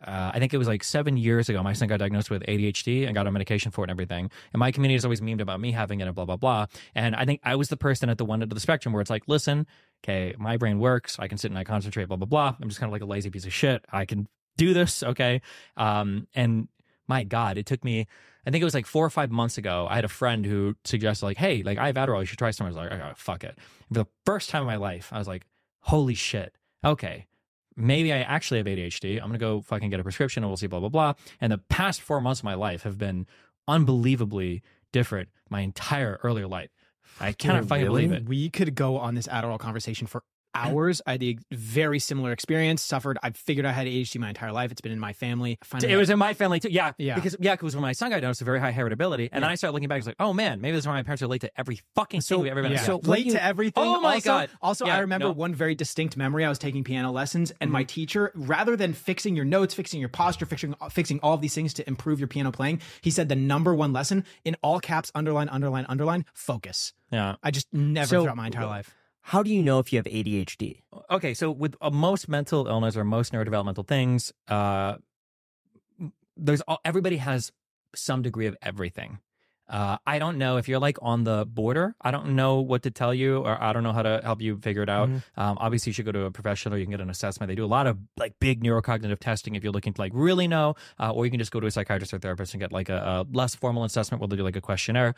Uh, 0.04 0.32
I 0.34 0.40
think 0.40 0.52
it 0.52 0.58
was 0.58 0.68
like 0.68 0.84
seven 0.84 1.16
years 1.16 1.48
ago, 1.48 1.62
my 1.62 1.74
son 1.74 1.88
got 1.88 2.00
diagnosed 2.00 2.32
with 2.32 2.42
ADHD 2.48 3.06
and 3.06 3.14
got 3.14 3.28
on 3.28 3.34
medication 3.34 3.70
for 3.70 3.82
it 3.82 3.84
and 3.84 3.92
everything. 3.92 4.32
And 4.52 4.60
my 4.60 4.72
community 4.72 4.96
has 4.96 5.06
always 5.06 5.22
memed 5.22 5.42
about 5.42 5.60
me 5.60 5.72
having 5.72 6.00
it 6.00 6.08
and 6.08 6.16
blah, 6.16 6.26
blah, 6.26 6.38
blah. 6.38 6.66
And 6.96 7.16
I 7.16 7.24
think 7.24 7.40
I 7.44 7.56
was 7.56 7.70
the 7.70 7.78
person 7.78 8.10
at 8.10 8.18
the 8.18 8.26
one 8.26 8.42
end 8.42 8.52
of 8.52 8.56
the 8.56 8.60
spectrum 8.60 8.94
where 8.94 9.02
it's 9.02 9.12
like, 9.12 9.28
listen, 9.28 9.68
okay, 10.04 10.34
my 10.40 10.58
brain 10.58 10.80
works. 10.80 11.18
I 11.20 11.28
can 11.28 11.38
sit 11.38 11.52
and 11.52 11.58
I 11.60 11.64
concentrate, 11.64 12.06
blah, 12.06 12.18
blah, 12.18 12.26
blah. 12.26 12.56
I'm 12.60 12.68
just 12.68 12.80
kind 12.80 12.90
of 12.90 12.94
like 12.94 13.04
a 13.04 13.06
lazy 13.06 13.30
piece 13.30 13.46
of 13.46 13.54
shit. 13.54 13.86
I 13.92 14.06
can 14.06 14.28
do 14.58 14.74
this. 14.74 15.04
Okay. 15.04 15.42
Um, 15.78 16.28
and 16.34 16.68
my 17.08 17.24
God, 17.24 17.60
it 17.60 17.68
took 17.68 17.84
me, 17.84 18.08
I 18.46 18.50
think 18.50 18.62
it 18.62 18.66
was 18.66 18.74
like 18.74 18.88
four 18.88 19.06
or 19.06 19.10
five 19.10 19.30
months 19.30 19.58
ago. 19.58 19.88
I 19.90 19.96
had 19.96 20.06
a 20.06 20.10
friend 20.10 20.46
who 20.46 20.76
suggested, 20.84 21.26
like, 21.26 21.38
hey, 21.38 21.62
like 21.62 21.78
I 21.78 21.88
have 21.88 21.96
Adderall, 21.96 22.22
you 22.22 22.26
should 22.26 22.40
try 22.40 22.52
some. 22.52 22.66
I 22.66 22.70
was 22.70 22.78
like, 22.78 22.92
oh, 22.92 23.12
fuck 23.16 23.44
it. 23.44 23.58
And 23.90 23.98
for 23.98 24.04
the 24.04 24.10
first 24.26 24.50
time 24.50 24.62
in 24.62 24.68
my 24.68 24.78
life, 24.78 25.10
I 25.12 25.20
was 25.20 25.28
like, 25.28 25.46
holy 25.82 26.16
shit. 26.16 26.56
Okay. 26.84 27.28
Maybe 27.76 28.12
I 28.12 28.20
actually 28.20 28.58
have 28.58 28.68
ADHD. 28.68 29.16
I'm 29.16 29.30
going 29.30 29.34
to 29.34 29.40
go 29.40 29.62
fucking 29.62 29.90
get 29.90 30.00
a 30.00 30.04
prescription 30.04 30.44
and 30.44 30.50
we'll 30.50 30.58
see, 30.58 30.68
blah, 30.68 30.80
blah, 30.80 30.90
blah. 30.90 31.14
And 31.40 31.52
the 31.52 31.58
past 31.58 32.02
four 32.02 32.20
months 32.22 32.42
of 32.42 32.44
my 32.44 32.54
life 32.54 32.84
have 32.84 32.98
been 32.98 33.28
unbelievably 33.68 34.62
different 34.92 35.30
my 35.50 35.62
entire 35.62 36.20
earlier 36.24 36.48
life. 36.48 36.70
I 37.20 37.34
cannot 37.34 37.66
fucking 37.66 37.86
really? 37.86 38.08
believe 38.08 38.22
it. 38.24 38.28
We 38.28 38.50
could 38.50 38.76
go 38.76 38.98
on 38.98 39.16
this 39.16 39.28
Adderall 39.28 39.60
conversation 39.60 40.08
for 40.08 40.24
hours. 40.54 41.02
I 41.06 41.12
had 41.14 41.20
the 41.22 41.38
very 41.52 42.00
similar 42.00 42.32
experience. 42.32 42.82
Suffered. 42.84 43.18
I've 43.24 43.38
figured 43.38 43.66
I 43.66 43.72
had 43.72 43.88
ADHD 43.88 44.20
my 44.20 44.30
entire 44.30 44.52
life. 44.52 44.72
It's 44.72 44.82
been 44.82 44.92
in 44.92 45.00
my 45.00 45.14
family. 45.14 45.58
Finally, 45.64 45.94
It 45.94 45.98
was 45.98 46.10
in 46.10 46.20
my 46.20 46.34
family 46.34 46.60
too. 46.60 46.70
Yeah, 46.70 46.92
Yeah. 46.98 47.16
Because 47.16 47.36
yeah, 47.40 47.54
because 47.56 47.76
when 47.76 47.82
my 47.82 47.94
son 47.94 48.10
got 48.10 48.16
diagnosed, 48.16 48.42
a 48.42 48.46
very 48.46 48.60
high 48.60 48.74
heritability, 48.74 49.30
and 49.32 49.44
then 49.44 49.50
I 49.52 49.56
started 49.56 49.74
looking 49.74 49.90
back. 49.90 49.96
I 49.96 50.00
was 50.00 50.06
like, 50.08 50.16
oh 50.20 50.34
man, 50.34 50.62
maybe 50.62 50.74
this 50.76 50.84
is 50.84 50.88
why 50.88 50.94
my 50.94 51.04
parents 51.04 51.22
are 51.22 51.28
late 51.28 51.42
to 51.42 51.52
every 51.60 51.80
fucking 51.96 52.22
thing 52.22 52.40
we've 52.42 52.52
ever 52.52 52.62
been. 52.62 52.74
Yeah. 52.74 52.82
So 52.82 52.98
late 53.04 53.30
to 53.32 53.44
everything. 53.44 53.84
Oh 53.84 54.02
my 54.02 54.16
also, 54.16 54.30
God. 54.30 54.50
Also, 54.62 54.86
Yeah, 54.86 54.96
I 54.98 55.00
remember 55.00 55.26
no. 55.26 55.32
Mm-hmm. 55.32 55.40
one 55.40 55.56
very 55.56 55.76
distinct 55.76 56.18
memory. 56.18 56.46
I 56.46 56.50
was 56.50 56.60
taking 56.60 56.84
piano 56.84 57.12
lessons, 57.12 57.52
and 57.62 57.72
my 57.72 57.84
teacher, 57.84 58.32
rather 58.36 58.76
than 58.76 58.94
fixing 58.94 59.36
your 59.36 59.46
notes, 59.46 59.74
fixing 59.74 60.00
your 60.00 60.10
posture, 60.10 60.46
fixing 60.46 60.76
fixing 60.90 61.20
all 61.22 61.34
of 61.34 61.42
these 61.42 61.54
things 61.56 61.74
to 61.76 61.88
improve 61.88 62.20
your 62.20 62.28
piano 62.28 62.52
playing, 62.52 62.82
he 63.02 63.10
said 63.12 63.30
the 63.30 63.36
number 63.36 63.74
one 63.76 63.94
lesson 63.94 64.26
in 64.46 64.56
all 64.62 64.80
caps, 64.80 65.12
underline, 65.16 65.50
underline, 65.50 65.86
underline, 65.88 66.26
focus. 66.34 66.94
yeah. 67.12 67.36
I 67.44 67.52
just 67.52 67.68
never 67.74 68.08
So- 68.08 68.22
throughout 68.24 68.38
my 68.38 68.48
entire 68.48 68.66
life. 68.66 68.94
How 69.22 69.44
do 69.44 69.54
you 69.54 69.62
know 69.64 69.80
if 69.80 69.94
you 69.94 69.98
have 69.98 70.06
ADHD? 70.06 70.82
okay 71.10 71.34
so 71.34 71.52
with 71.52 71.76
uh, 71.82 71.90
most 71.90 72.28
mental 72.30 72.68
illness 72.68 72.96
or 72.96 73.04
most 73.04 73.34
neurodevelopmental 73.34 73.86
things 73.86 74.32
uh 74.48 74.96
there's 76.38 76.62
all, 76.62 76.80
everybody 76.86 77.18
has 77.18 77.52
some 77.94 78.22
degree 78.22 78.48
of 78.48 78.56
everything 78.62 79.20
uh, 79.72 79.98
I 80.06 80.20
don't 80.20 80.38
know 80.38 80.58
if 80.58 80.68
you're 80.68 80.80
like 80.80 80.98
on 81.02 81.24
the 81.24 81.46
border. 81.46 81.96
I 82.02 82.12
don't 82.12 82.36
know 82.36 82.60
what 82.60 82.84
to 82.84 82.92
tell 82.92 83.14
you, 83.14 83.38
or 83.38 83.62
I 83.64 83.72
don't 83.72 83.84
know 83.84 83.94
how 83.94 84.02
to 84.02 84.20
help 84.22 84.42
you 84.42 84.58
figure 84.58 84.84
it 84.84 84.90
out. 84.90 85.08
Um, 85.38 85.58
obviously, 85.62 85.92
you 85.92 85.94
should 85.94 86.04
go 86.04 86.12
to 86.12 86.26
a 86.26 86.32
professional. 86.32 86.78
You 86.78 86.84
can 86.84 86.92
get 86.92 87.00
an 87.00 87.10
assessment. 87.10 87.48
They 87.48 87.56
do 87.56 87.64
a 87.64 87.68
lot 87.68 87.88
of 87.88 87.98
like 88.18 88.38
big 88.42 88.62
neurocognitive 88.62 89.20
testing 89.20 89.56
if 89.56 89.64
you're 89.64 89.72
looking 89.72 89.94
to 89.94 90.02
like 90.02 90.12
really 90.14 90.46
know, 90.46 90.76
uh, 91.00 91.12
or 91.14 91.24
you 91.24 91.32
can 91.32 91.40
just 91.40 91.54
go 91.54 91.62
to 91.62 91.68
a 91.68 91.72
psychiatrist 91.72 92.14
or 92.14 92.20
therapist 92.20 92.54
and 92.54 92.60
get 92.60 92.74
like 92.74 92.90
a, 92.90 92.98
a 92.98 93.26
less 93.32 93.56
formal 93.56 93.86
assessment 93.86 94.20
where 94.20 94.28
they 94.28 94.36
do 94.36 94.44
like 94.44 94.58
a 94.58 94.62
questionnaire. 94.62 95.16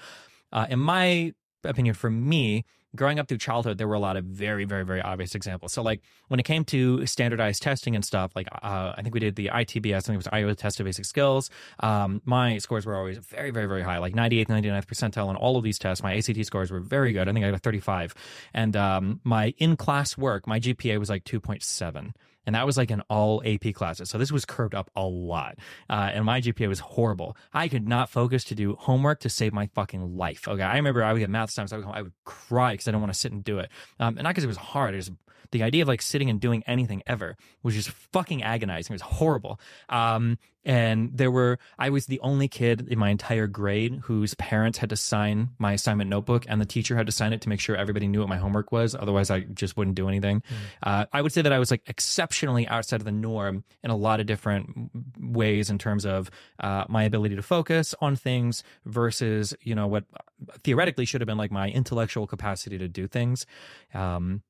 Uh, 0.52 0.68
in 0.70 0.78
my 0.78 1.34
opinion, 1.64 1.96
for 1.96 2.12
me, 2.12 2.64
growing 2.96 3.20
up 3.20 3.28
through 3.28 3.38
childhood, 3.40 3.78
there 3.78 3.88
were 3.88 3.96
a 3.96 4.00
lot 4.00 4.18
of 4.18 4.26
very, 4.26 4.66
very, 4.66 4.86
very 4.86 5.02
obvious 5.02 5.36
examples. 5.36 5.74
So, 5.74 5.82
like 5.82 6.02
when 6.28 6.40
it 6.40 6.44
came 6.44 6.64
to 6.66 7.06
standardized 7.06 7.62
testing 7.62 7.96
and 7.96 8.04
stuff, 8.06 8.32
like 8.36 8.48
uh, 8.52 8.94
I 8.98 9.02
think 9.02 9.14
we 9.14 9.20
did 9.20 9.36
the 9.36 9.48
ITBS, 9.48 9.96
I 9.96 10.00
think 10.02 10.16
it 10.16 10.18
was 10.18 10.28
Iowa 10.32 10.56
Test 10.56 10.80
of 10.80 10.86
Basic 10.86 11.06
Skills. 11.06 11.50
Um, 11.80 12.22
my 12.26 12.58
scores 12.58 12.86
were 12.86 12.96
always 12.96 13.18
very, 13.18 13.52
very, 13.52 13.68
very 13.68 13.82
high, 13.82 13.98
like 13.98 14.14
98th, 14.14 14.48
99th 14.48 14.86
percentile 14.86 15.28
on 15.28 15.36
all 15.36 15.58
of 15.58 15.64
these 15.64 15.80
tests. 15.80 16.04
My 16.04 16.16
ACT 16.16 16.46
scores 16.46 16.72
were 16.72 16.80
very 16.80 17.14
good. 17.14 17.28
I 17.28 17.34
think 17.34 17.46
I 17.46 17.50
got 17.50 17.56
a 17.56 17.60
35. 17.60 18.14
And 18.54 18.76
um, 18.76 19.22
my 19.24 19.54
in 19.58 19.76
class 19.76 20.18
work, 20.18 20.48
my 20.48 20.60
GPA 20.60 21.00
was 21.00 21.10
like 21.10 21.24
2.7 21.24 22.14
and 22.46 22.56
that 22.56 22.66
was 22.66 22.78
like 22.78 22.92
an 22.92 23.02
all 23.10 23.42
AP 23.46 23.74
classes. 23.74 24.10
So 24.10 24.18
this 24.18 24.32
was 24.32 24.46
curved 24.46 24.76
up 24.76 24.90
a 24.96 25.04
lot, 25.04 25.58
uh, 25.90 26.12
and 26.14 26.26
my 26.26 26.42
GPA 26.42 26.68
was 26.68 26.80
horrible. 26.80 27.38
I 27.54 27.68
could 27.68 27.88
not 27.88 28.10
focus 28.10 28.44
to 28.46 28.56
do 28.56 28.76
homework 28.76 29.20
to 29.22 29.30
save 29.30 29.54
my 29.54 29.68
fucking 29.74 30.18
life. 30.18 30.48
Okay, 30.48 30.62
I 30.64 30.76
remember 30.76 31.04
I 31.04 31.14
would 31.14 31.20
get 31.20 31.30
math 31.30 31.50
assignments. 31.50 31.74
I 31.74 31.78
would, 31.78 31.88
I 31.88 32.02
would 32.02 32.14
cry 32.26 32.74
because 32.74 32.88
I 32.88 32.92
didn't 32.92 33.02
want 33.02 33.14
to 33.14 33.20
sit 33.20 33.32
and 33.32 33.44
do 33.44 33.60
it, 33.60 33.70
um, 34.00 34.18
and 34.18 34.24
not 34.24 34.30
because 34.30 34.44
it 34.44 34.48
was 34.48 34.58
hard. 34.58 34.94
It 34.94 34.98
was 34.98 35.12
the 35.52 35.64
idea 35.64 35.82
of 35.82 35.88
like 35.88 36.02
sitting 36.02 36.30
and 36.30 36.40
doing 36.40 36.64
anything 36.68 37.04
ever 37.08 37.38
was 37.62 37.76
just 37.76 37.90
fucking 37.90 38.44
agonizing. 38.44 38.94
It 38.94 38.96
was 38.96 39.02
horrible. 39.02 39.60
Um, 39.90 40.38
and 40.66 41.10
there 41.14 41.30
were, 41.30 41.60
I 41.78 41.90
was 41.90 42.06
the 42.06 42.20
only 42.22 42.48
kid 42.48 42.88
in 42.90 42.98
my 42.98 43.10
entire 43.10 43.48
grade 43.48 44.02
whose 44.04 44.34
parents 44.36 44.78
had 44.78 44.90
to 44.92 44.96
sign 44.96 45.50
my 45.58 45.74
assignment 45.74 46.10
notebook 46.10 46.46
and 46.48 46.62
the 46.62 46.66
teacher 46.66 46.96
had 46.96 47.06
to 47.08 47.12
sign 47.12 47.34
it 47.34 47.42
to 47.42 47.50
make 47.50 47.60
sure 47.60 47.76
everybody 47.76 48.08
knew 48.08 48.20
what 48.20 48.30
my 48.30 48.38
homework 48.38 48.72
was. 48.72 48.96
Otherwise, 48.96 49.30
I 49.30 49.42
just 49.42 49.76
wouldn't 49.76 49.96
do 49.96 50.08
anything. 50.08 50.42
Mm. 50.42 50.66
Uh, 50.84 51.06
I 51.12 51.22
would 51.22 51.34
say 51.34 51.42
that 51.42 51.52
I 51.52 51.60
was 51.60 51.70
like 51.70 51.82
exceptionally 51.88 52.68
outside 52.68 53.02
of 53.02 53.06
the 53.06 53.12
norm 53.12 53.64
in 53.84 53.92
a 53.92 53.96
lot 53.96 54.22
of 54.22 54.26
different 54.26 54.90
ways 55.20 55.70
in 55.70 55.78
terms 55.78 56.06
of 56.06 56.32
uh, 56.60 56.86
my 56.88 57.04
ability 57.04 57.36
to 57.36 57.44
focus 57.44 57.94
on 58.00 58.16
things 58.16 58.64
versus, 58.86 59.54
you 59.62 59.76
know, 59.76 59.88
what 59.88 60.06
theoretically 60.64 61.06
should 61.06 61.20
have 61.20 61.28
been 61.28 61.38
like 61.38 61.52
my 61.52 61.70
intellectual 61.70 62.26
capacity 62.26 62.78
to 62.78 62.88
do 62.88 63.08
things. 63.08 63.46
Um, 63.94 64.44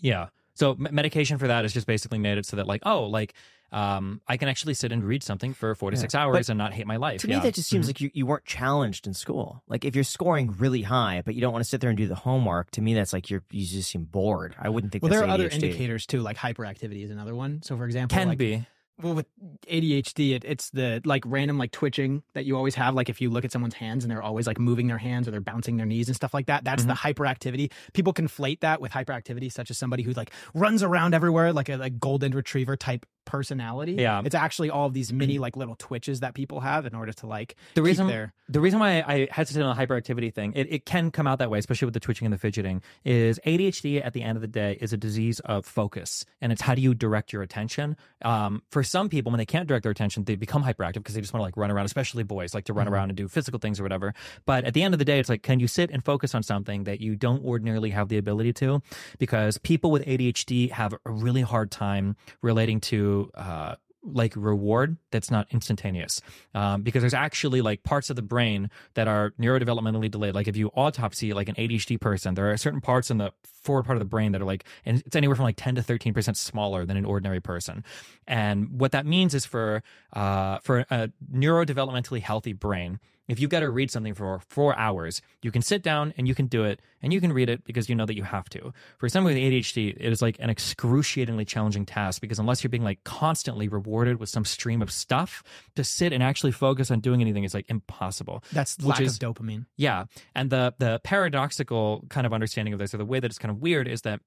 yeah. 0.00 0.28
So 0.54 0.76
medication 0.78 1.38
for 1.38 1.48
that 1.48 1.64
is 1.64 1.72
just 1.72 1.86
basically 1.86 2.18
made 2.18 2.38
it 2.38 2.46
so 2.46 2.56
that 2.56 2.66
like, 2.66 2.82
oh, 2.86 3.04
like 3.04 3.34
um, 3.72 4.20
I 4.28 4.36
can 4.36 4.48
actually 4.48 4.74
sit 4.74 4.92
and 4.92 5.02
read 5.02 5.24
something 5.24 5.52
for 5.52 5.74
four 5.74 5.90
to 5.90 5.96
yeah. 5.96 6.00
six 6.00 6.14
hours 6.14 6.46
but 6.46 6.50
and 6.50 6.58
not 6.58 6.72
hate 6.72 6.86
my 6.86 6.96
life. 6.96 7.22
To 7.22 7.28
yeah. 7.28 7.38
me, 7.38 7.42
that 7.42 7.54
just 7.54 7.68
seems 7.68 7.86
mm-hmm. 7.86 7.88
like 7.88 8.00
you, 8.00 8.10
you 8.14 8.24
weren't 8.24 8.44
challenged 8.44 9.08
in 9.08 9.14
school. 9.14 9.64
Like 9.66 9.84
if 9.84 9.96
you're 9.96 10.04
scoring 10.04 10.54
really 10.58 10.82
high, 10.82 11.22
but 11.24 11.34
you 11.34 11.40
don't 11.40 11.52
want 11.52 11.64
to 11.64 11.68
sit 11.68 11.80
there 11.80 11.90
and 11.90 11.96
do 11.96 12.06
the 12.06 12.14
homework, 12.14 12.70
to 12.72 12.80
me, 12.80 12.94
that's 12.94 13.12
like 13.12 13.30
you're 13.30 13.42
you 13.50 13.66
just 13.66 13.90
seem 13.90 14.04
bored. 14.04 14.54
I 14.60 14.68
wouldn't 14.68 14.92
think. 14.92 15.02
Well, 15.02 15.10
there 15.10 15.22
are 15.22 15.26
ADHD. 15.26 15.32
other 15.32 15.48
indicators 15.48 16.06
too, 16.06 16.20
like 16.20 16.36
hyperactivity 16.36 17.02
is 17.04 17.10
another 17.10 17.34
one. 17.34 17.62
So, 17.62 17.76
for 17.76 17.84
example, 17.84 18.16
can 18.16 18.28
like, 18.28 18.38
be 18.38 18.64
well 19.02 19.14
with 19.14 19.26
ADHD 19.68 20.34
it, 20.34 20.44
it's 20.44 20.70
the 20.70 21.00
like 21.04 21.22
random 21.26 21.58
like 21.58 21.72
twitching 21.72 22.22
that 22.34 22.44
you 22.44 22.56
always 22.56 22.74
have 22.74 22.94
like 22.94 23.08
if 23.08 23.20
you 23.20 23.30
look 23.30 23.44
at 23.44 23.52
someone's 23.52 23.74
hands 23.74 24.04
and 24.04 24.10
they're 24.10 24.22
always 24.22 24.46
like 24.46 24.58
moving 24.58 24.86
their 24.86 24.98
hands 24.98 25.26
or 25.26 25.30
they're 25.30 25.40
bouncing 25.40 25.76
their 25.76 25.86
knees 25.86 26.08
and 26.08 26.16
stuff 26.16 26.32
like 26.32 26.46
that 26.46 26.64
that's 26.64 26.84
mm-hmm. 26.84 26.90
the 26.90 26.94
hyperactivity 26.94 27.72
people 27.92 28.12
conflate 28.12 28.60
that 28.60 28.80
with 28.80 28.92
hyperactivity 28.92 29.50
such 29.50 29.70
as 29.70 29.78
somebody 29.78 30.02
who 30.02 30.12
like 30.12 30.30
runs 30.54 30.82
around 30.82 31.14
everywhere 31.14 31.52
like 31.52 31.68
a 31.68 31.76
like 31.76 31.98
golden 31.98 32.32
retriever 32.32 32.76
type 32.76 33.04
personality 33.24 33.92
yeah 33.92 34.22
it's 34.24 34.34
actually 34.34 34.70
all 34.70 34.86
of 34.86 34.94
these 34.94 35.12
mini 35.12 35.38
like 35.38 35.56
little 35.56 35.76
twitches 35.76 36.20
that 36.20 36.34
people 36.34 36.60
have 36.60 36.86
in 36.86 36.94
order 36.94 37.12
to 37.12 37.26
like 37.26 37.56
the 37.74 37.82
reason 37.82 38.06
their... 38.06 38.32
the 38.48 38.60
reason 38.60 38.78
why 38.78 39.02
I 39.06 39.28
hesitate 39.30 39.62
on 39.62 39.76
the 39.76 39.86
hyperactivity 39.86 40.32
thing 40.32 40.52
it, 40.54 40.72
it 40.72 40.86
can 40.86 41.10
come 41.10 41.26
out 41.26 41.40
that 41.40 41.50
way 41.50 41.58
especially 41.58 41.86
with 41.86 41.94
the 41.94 42.00
twitching 42.00 42.26
and 42.26 42.32
the 42.32 42.38
fidgeting 42.38 42.80
is 43.04 43.40
ADHD 43.44 44.04
at 44.04 44.12
the 44.12 44.22
end 44.22 44.36
of 44.36 44.42
the 44.42 44.48
day 44.48 44.78
is 44.80 44.92
a 44.92 44.96
disease 44.96 45.40
of 45.40 45.66
focus 45.66 46.24
and 46.40 46.52
it's 46.52 46.62
how 46.62 46.74
do 46.74 46.82
you 46.82 46.94
direct 46.94 47.32
your 47.32 47.42
attention 47.42 47.96
um, 48.24 48.62
for 48.70 48.82
some 48.82 49.08
people 49.08 49.32
when 49.32 49.38
they 49.38 49.46
can't 49.46 49.64
can't 49.64 49.68
direct 49.68 49.82
their 49.82 49.92
attention, 49.92 50.24
they 50.24 50.36
become 50.36 50.62
hyperactive 50.62 50.94
because 50.94 51.14
they 51.14 51.20
just 51.20 51.32
want 51.32 51.40
to 51.40 51.44
like 51.44 51.56
run 51.56 51.70
around, 51.70 51.86
especially 51.86 52.22
boys 52.22 52.54
like 52.54 52.64
to 52.64 52.72
run 52.72 52.86
mm-hmm. 52.86 52.94
around 52.94 53.10
and 53.10 53.16
do 53.16 53.28
physical 53.28 53.58
things 53.58 53.80
or 53.80 53.82
whatever. 53.82 54.14
But 54.44 54.64
at 54.64 54.74
the 54.74 54.82
end 54.82 54.94
of 54.94 54.98
the 54.98 55.04
day, 55.04 55.18
it's 55.18 55.28
like, 55.28 55.42
can 55.42 55.60
you 55.60 55.66
sit 55.66 55.90
and 55.90 56.04
focus 56.04 56.34
on 56.34 56.42
something 56.42 56.84
that 56.84 57.00
you 57.00 57.16
don't 57.16 57.44
ordinarily 57.44 57.90
have 57.90 58.08
the 58.08 58.18
ability 58.18 58.52
to? 58.54 58.82
Because 59.18 59.58
people 59.58 59.90
with 59.90 60.04
ADHD 60.04 60.70
have 60.70 60.92
a 60.92 61.10
really 61.10 61.42
hard 61.42 61.70
time 61.70 62.16
relating 62.42 62.80
to 62.92 63.13
uh, 63.34 63.76
like 64.04 64.34
reward 64.36 64.96
that's 65.10 65.30
not 65.30 65.46
instantaneous. 65.50 66.20
Um, 66.54 66.82
because 66.82 67.02
there's 67.02 67.14
actually 67.14 67.62
like 67.62 67.82
parts 67.82 68.10
of 68.10 68.16
the 68.16 68.22
brain 68.22 68.70
that 68.94 69.08
are 69.08 69.32
neurodevelopmentally 69.40 70.10
delayed. 70.10 70.34
Like 70.34 70.48
if 70.48 70.56
you 70.56 70.68
autopsy 70.74 71.32
like 71.32 71.48
an 71.48 71.54
adhd 71.54 72.00
person 72.00 72.34
there 72.34 72.50
are 72.50 72.56
certain 72.56 72.80
parts 72.80 73.10
in 73.10 73.18
the 73.18 73.32
forward 73.62 73.84
part 73.84 73.96
of 73.96 74.00
the 74.00 74.04
brain 74.04 74.32
that 74.32 74.42
are 74.42 74.44
like 74.44 74.64
and 74.84 75.02
it's 75.06 75.16
anywhere 75.16 75.36
from 75.36 75.44
like 75.44 75.56
10 75.56 75.76
to 75.76 75.82
13 75.82 76.12
percent 76.12 76.36
smaller 76.36 76.84
than 76.84 76.96
an 76.96 77.04
ordinary 77.04 77.40
person. 77.40 77.84
And 78.26 78.78
what 78.78 78.92
that 78.92 79.06
means 79.06 79.34
is 79.34 79.46
for 79.46 79.82
uh, 80.12 80.58
for 80.58 80.84
a 80.90 81.10
neurodevelopmentally 81.32 82.20
healthy 82.20 82.52
brain 82.52 83.00
if 83.28 83.40
you've 83.40 83.50
got 83.50 83.60
to 83.60 83.70
read 83.70 83.90
something 83.90 84.14
for 84.14 84.40
four 84.48 84.76
hours, 84.76 85.22
you 85.42 85.50
can 85.50 85.62
sit 85.62 85.82
down 85.82 86.12
and 86.16 86.28
you 86.28 86.34
can 86.34 86.46
do 86.46 86.64
it 86.64 86.80
and 87.02 87.12
you 87.12 87.20
can 87.20 87.32
read 87.32 87.48
it 87.48 87.64
because 87.64 87.88
you 87.88 87.94
know 87.94 88.06
that 88.06 88.16
you 88.16 88.22
have 88.22 88.48
to. 88.50 88.72
For 88.98 89.08
someone 89.08 89.34
with 89.34 89.42
ADHD, 89.42 89.96
it 89.96 90.12
is 90.12 90.20
like 90.20 90.36
an 90.40 90.50
excruciatingly 90.50 91.44
challenging 91.44 91.86
task 91.86 92.20
because 92.20 92.38
unless 92.38 92.62
you're 92.62 92.70
being 92.70 92.84
like 92.84 93.02
constantly 93.04 93.68
rewarded 93.68 94.20
with 94.20 94.28
some 94.28 94.44
stream 94.44 94.82
of 94.82 94.90
stuff, 94.90 95.42
to 95.76 95.84
sit 95.84 96.12
and 96.12 96.22
actually 96.22 96.52
focus 96.52 96.90
on 96.90 97.00
doing 97.00 97.20
anything 97.20 97.44
is 97.44 97.54
like 97.54 97.68
impossible. 97.68 98.42
That's 98.52 98.80
lack 98.82 99.00
is, 99.00 99.14
of 99.14 99.34
dopamine. 99.34 99.66
Yeah. 99.76 100.04
And 100.34 100.50
the 100.50 100.74
the 100.78 101.00
paradoxical 101.04 102.04
kind 102.08 102.26
of 102.26 102.32
understanding 102.32 102.74
of 102.74 102.78
this 102.78 102.94
or 102.94 102.98
the 102.98 103.04
way 103.04 103.20
that 103.20 103.30
it's 103.30 103.38
kind 103.38 103.50
of 103.50 103.60
weird 103.60 103.88
is 103.88 104.02
that 104.02 104.20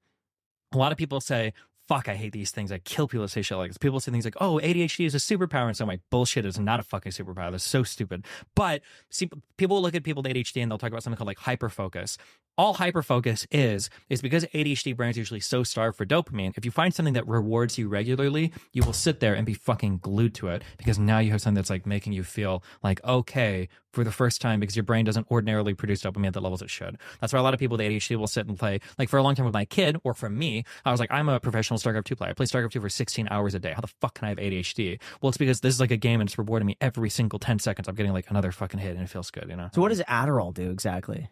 a 0.73 0.77
lot 0.77 0.91
of 0.91 0.97
people 0.97 1.21
say, 1.21 1.53
fuck, 1.87 2.09
I 2.09 2.15
hate 2.15 2.33
these 2.33 2.51
things. 2.51 2.71
I 2.71 2.79
kill 2.79 3.07
people 3.07 3.23
that 3.23 3.29
say 3.29 3.41
shit 3.41 3.57
like 3.57 3.69
this. 3.69 3.77
People 3.77 3.99
say 3.99 4.11
things 4.11 4.25
like, 4.25 4.35
oh, 4.41 4.59
ADHD 4.63 5.05
is 5.05 5.15
a 5.15 5.19
superpower. 5.19 5.67
And 5.67 5.77
so 5.77 5.85
I'm 5.85 5.89
like, 5.89 6.01
bullshit 6.09 6.45
is 6.45 6.59
not 6.59 6.79
a 6.79 6.83
fucking 6.83 7.11
superpower. 7.11 7.51
That's 7.51 7.63
so 7.63 7.83
stupid. 7.83 8.25
But 8.55 8.81
see, 9.09 9.29
people 9.57 9.81
look 9.81 9.95
at 9.95 10.03
people 10.03 10.21
with 10.23 10.31
ADHD 10.31 10.61
and 10.61 10.71
they'll 10.71 10.77
talk 10.77 10.91
about 10.91 11.03
something 11.03 11.17
called 11.17 11.27
like 11.27 11.39
hyperfocus 11.39 12.17
all 12.57 12.75
hyperfocus 12.75 13.45
is 13.51 13.89
is 14.09 14.21
because 14.21 14.45
ADHD 14.45 14.95
brains 14.95 15.17
usually 15.17 15.39
so 15.39 15.63
starved 15.63 15.97
for 15.97 16.05
dopamine. 16.05 16.53
If 16.57 16.65
you 16.65 16.71
find 16.71 16.93
something 16.93 17.13
that 17.13 17.27
rewards 17.27 17.77
you 17.77 17.87
regularly, 17.87 18.51
you 18.73 18.83
will 18.83 18.93
sit 18.93 19.19
there 19.19 19.35
and 19.35 19.45
be 19.45 19.53
fucking 19.53 19.99
glued 19.99 20.33
to 20.35 20.47
it 20.47 20.63
because 20.77 20.97
now 20.97 21.19
you 21.19 21.31
have 21.31 21.41
something 21.41 21.55
that's 21.55 21.69
like 21.69 21.85
making 21.85 22.13
you 22.13 22.23
feel 22.23 22.63
like 22.83 23.03
okay 23.03 23.69
for 23.91 24.03
the 24.03 24.11
first 24.11 24.41
time 24.41 24.59
because 24.59 24.75
your 24.75 24.83
brain 24.83 25.05
doesn't 25.05 25.29
ordinarily 25.31 25.73
produce 25.73 26.01
dopamine 26.01 26.27
at 26.27 26.33
the 26.33 26.41
levels 26.41 26.61
it 26.61 26.69
should. 26.69 26.97
That's 27.19 27.33
why 27.33 27.39
a 27.39 27.43
lot 27.43 27.53
of 27.53 27.59
people 27.59 27.77
with 27.77 27.85
ADHD 27.85 28.15
will 28.15 28.27
sit 28.27 28.47
and 28.47 28.57
play. 28.57 28.79
Like 28.97 29.09
for 29.09 29.17
a 29.17 29.23
long 29.23 29.35
time 29.35 29.45
with 29.45 29.53
my 29.53 29.65
kid 29.65 29.97
or 30.03 30.13
for 30.13 30.29
me, 30.29 30.65
I 30.85 30.91
was 30.91 30.99
like, 30.99 31.11
I'm 31.11 31.29
a 31.29 31.39
professional 31.39 31.79
StarCraft 31.79 32.05
2 32.05 32.15
player. 32.15 32.29
I 32.31 32.33
play 32.33 32.45
StarCraft 32.45 32.71
2 32.71 32.81
for 32.81 32.89
16 32.89 33.27
hours 33.31 33.55
a 33.55 33.59
day. 33.59 33.73
How 33.73 33.81
the 33.81 33.87
fuck 33.87 34.15
can 34.15 34.25
I 34.25 34.29
have 34.29 34.37
ADHD? 34.37 34.99
Well, 35.21 35.29
it's 35.29 35.37
because 35.37 35.61
this 35.61 35.73
is 35.73 35.79
like 35.79 35.91
a 35.91 35.97
game 35.97 36.21
and 36.21 36.29
it's 36.29 36.37
rewarding 36.37 36.67
me 36.67 36.77
every 36.81 37.09
single 37.09 37.39
10 37.39 37.59
seconds. 37.59 37.87
I'm 37.87 37.95
getting 37.95 38.13
like 38.13 38.29
another 38.29 38.51
fucking 38.51 38.79
hit 38.79 38.95
and 38.95 39.01
it 39.01 39.09
feels 39.09 39.31
good, 39.31 39.47
you 39.49 39.55
know? 39.55 39.69
So 39.73 39.81
what 39.81 39.89
does 39.89 40.01
Adderall 40.01 40.53
do 40.53 40.69
exactly? 40.69 41.29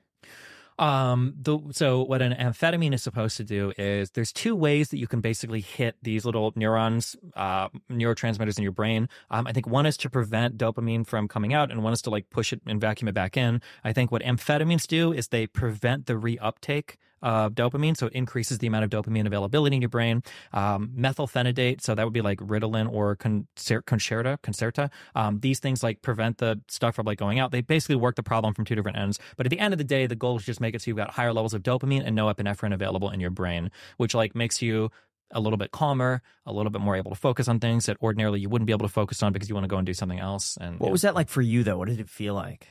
Um, 0.78 1.36
the, 1.42 1.60
so 1.72 2.04
what 2.04 2.22
an 2.22 2.34
amphetamine 2.34 2.94
is 2.94 3.02
supposed 3.02 3.38
to 3.38 3.44
do 3.44 3.72
is 3.78 4.12
there's 4.12 4.34
two 4.34 4.56
ways 4.56 4.90
that 4.90 4.98
you 4.98 5.08
can 5.08 5.22
basically 5.22 5.62
hit 5.62 5.96
these 6.02 6.26
little 6.26 6.52
neurons, 6.56 7.16
uh, 7.36 7.70
neurotransmitters 7.90 8.58
in 8.58 8.64
your 8.64 8.74
brain. 8.74 9.08
Um, 9.30 9.48
I 9.48 9.54
think 9.54 9.68
one 9.68 9.86
is 9.86 9.96
to 9.98 10.10
prevent 10.10 10.58
dopamine 10.58 11.08
from 11.08 11.28
coming 11.28 11.54
out, 11.54 11.72
and 11.72 11.84
one 11.84 11.94
is 11.94 12.02
to 12.04 12.10
like 12.10 12.30
push 12.30 12.52
it 12.52 12.62
and 12.66 12.82
vacuum 12.82 13.08
it 13.08 13.14
back 13.14 13.38
in. 13.38 13.62
I 13.84 13.94
think 13.94 14.12
what 14.12 14.22
amphetamines 14.24 14.86
do 14.88 15.14
is 15.14 15.30
they 15.30 15.48
prevent 15.48 16.08
the 16.08 16.14
reuptake 16.14 16.96
of 17.26 17.56
dopamine, 17.56 17.98
so 17.98 18.06
it 18.06 18.14
increases 18.14 18.60
the 18.60 18.68
amount 18.68 18.84
of 18.84 18.92
dopamine 18.92 19.26
availability 19.26 19.76
in 19.76 19.82
your 19.82 19.90
brain. 19.90 20.22
Um, 20.54 20.92
methylphenidate, 20.96 21.82
so 21.82 21.96
that 21.96 22.04
would 22.04 22.14
be 22.14 22.22
like 22.22 22.40
Ritalin 22.40 22.92
or 22.92 23.16
Concerta. 23.16 24.38
Concerta. 24.38 24.92
Um, 25.16 25.40
these 25.40 25.60
things 25.60 25.82
like 25.82 26.04
prevent 26.04 26.38
the 26.38 26.62
stuff 26.68 26.96
from 26.96 27.08
like 27.08 27.18
going 27.18 27.40
out. 27.40 27.52
They 27.52 27.62
basically 27.62 27.96
work 27.96 28.16
the 28.16 28.24
problem 28.24 28.54
from 28.54 28.64
two 28.64 28.76
different 28.76 28.98
ends. 28.98 29.20
But 29.38 29.48
at 29.48 29.50
the 29.50 29.60
end 29.60 29.74
of 29.74 29.80
the 29.80 29.84
day, 29.84 30.06
the 30.06 30.16
goal 30.16 30.38
is 30.38 30.46
just 30.46 30.62
make 30.62 30.76
it 30.76 30.84
so 30.84 30.90
you've 30.90 30.98
got 30.98 31.12
higher 31.12 31.34
levels 31.34 31.56
of 31.56 31.64
dopamine 31.64 32.06
and 32.06 32.16
norepinephrine 32.16 32.74
available 32.74 33.10
in 33.10 33.20
your 33.20 33.32
brain, 33.32 33.72
which 33.98 34.14
like 34.14 34.36
makes 34.36 34.62
you 34.62 34.92
a 35.32 35.40
little 35.40 35.58
bit 35.58 35.72
calmer, 35.72 36.22
a 36.46 36.54
little 36.54 36.72
bit 36.72 36.82
more 36.82 36.96
able 36.96 37.10
to 37.10 37.18
focus 37.18 37.48
on 37.48 37.60
things 37.60 37.88
that 37.88 37.98
ordinarily 38.02 38.40
you 38.40 38.50
wouldn't 38.50 38.68
be 38.68 38.74
able 38.74 38.88
to 38.88 38.94
focus 38.94 39.24
on 39.24 39.34
because 39.34 39.50
you 39.50 39.56
want 39.56 39.64
to 39.64 39.70
go 39.70 39.78
and 39.78 39.86
do 39.88 39.94
something 39.96 40.20
else. 40.20 40.58
And 40.62 40.80
what 40.80 40.92
was 40.92 41.02
that 41.02 41.16
like 41.16 41.30
for 41.30 41.42
you 41.42 41.64
though? 41.64 41.80
What 41.80 41.88
did 41.88 42.00
it 42.00 42.10
feel 42.10 42.36
like? 42.36 42.68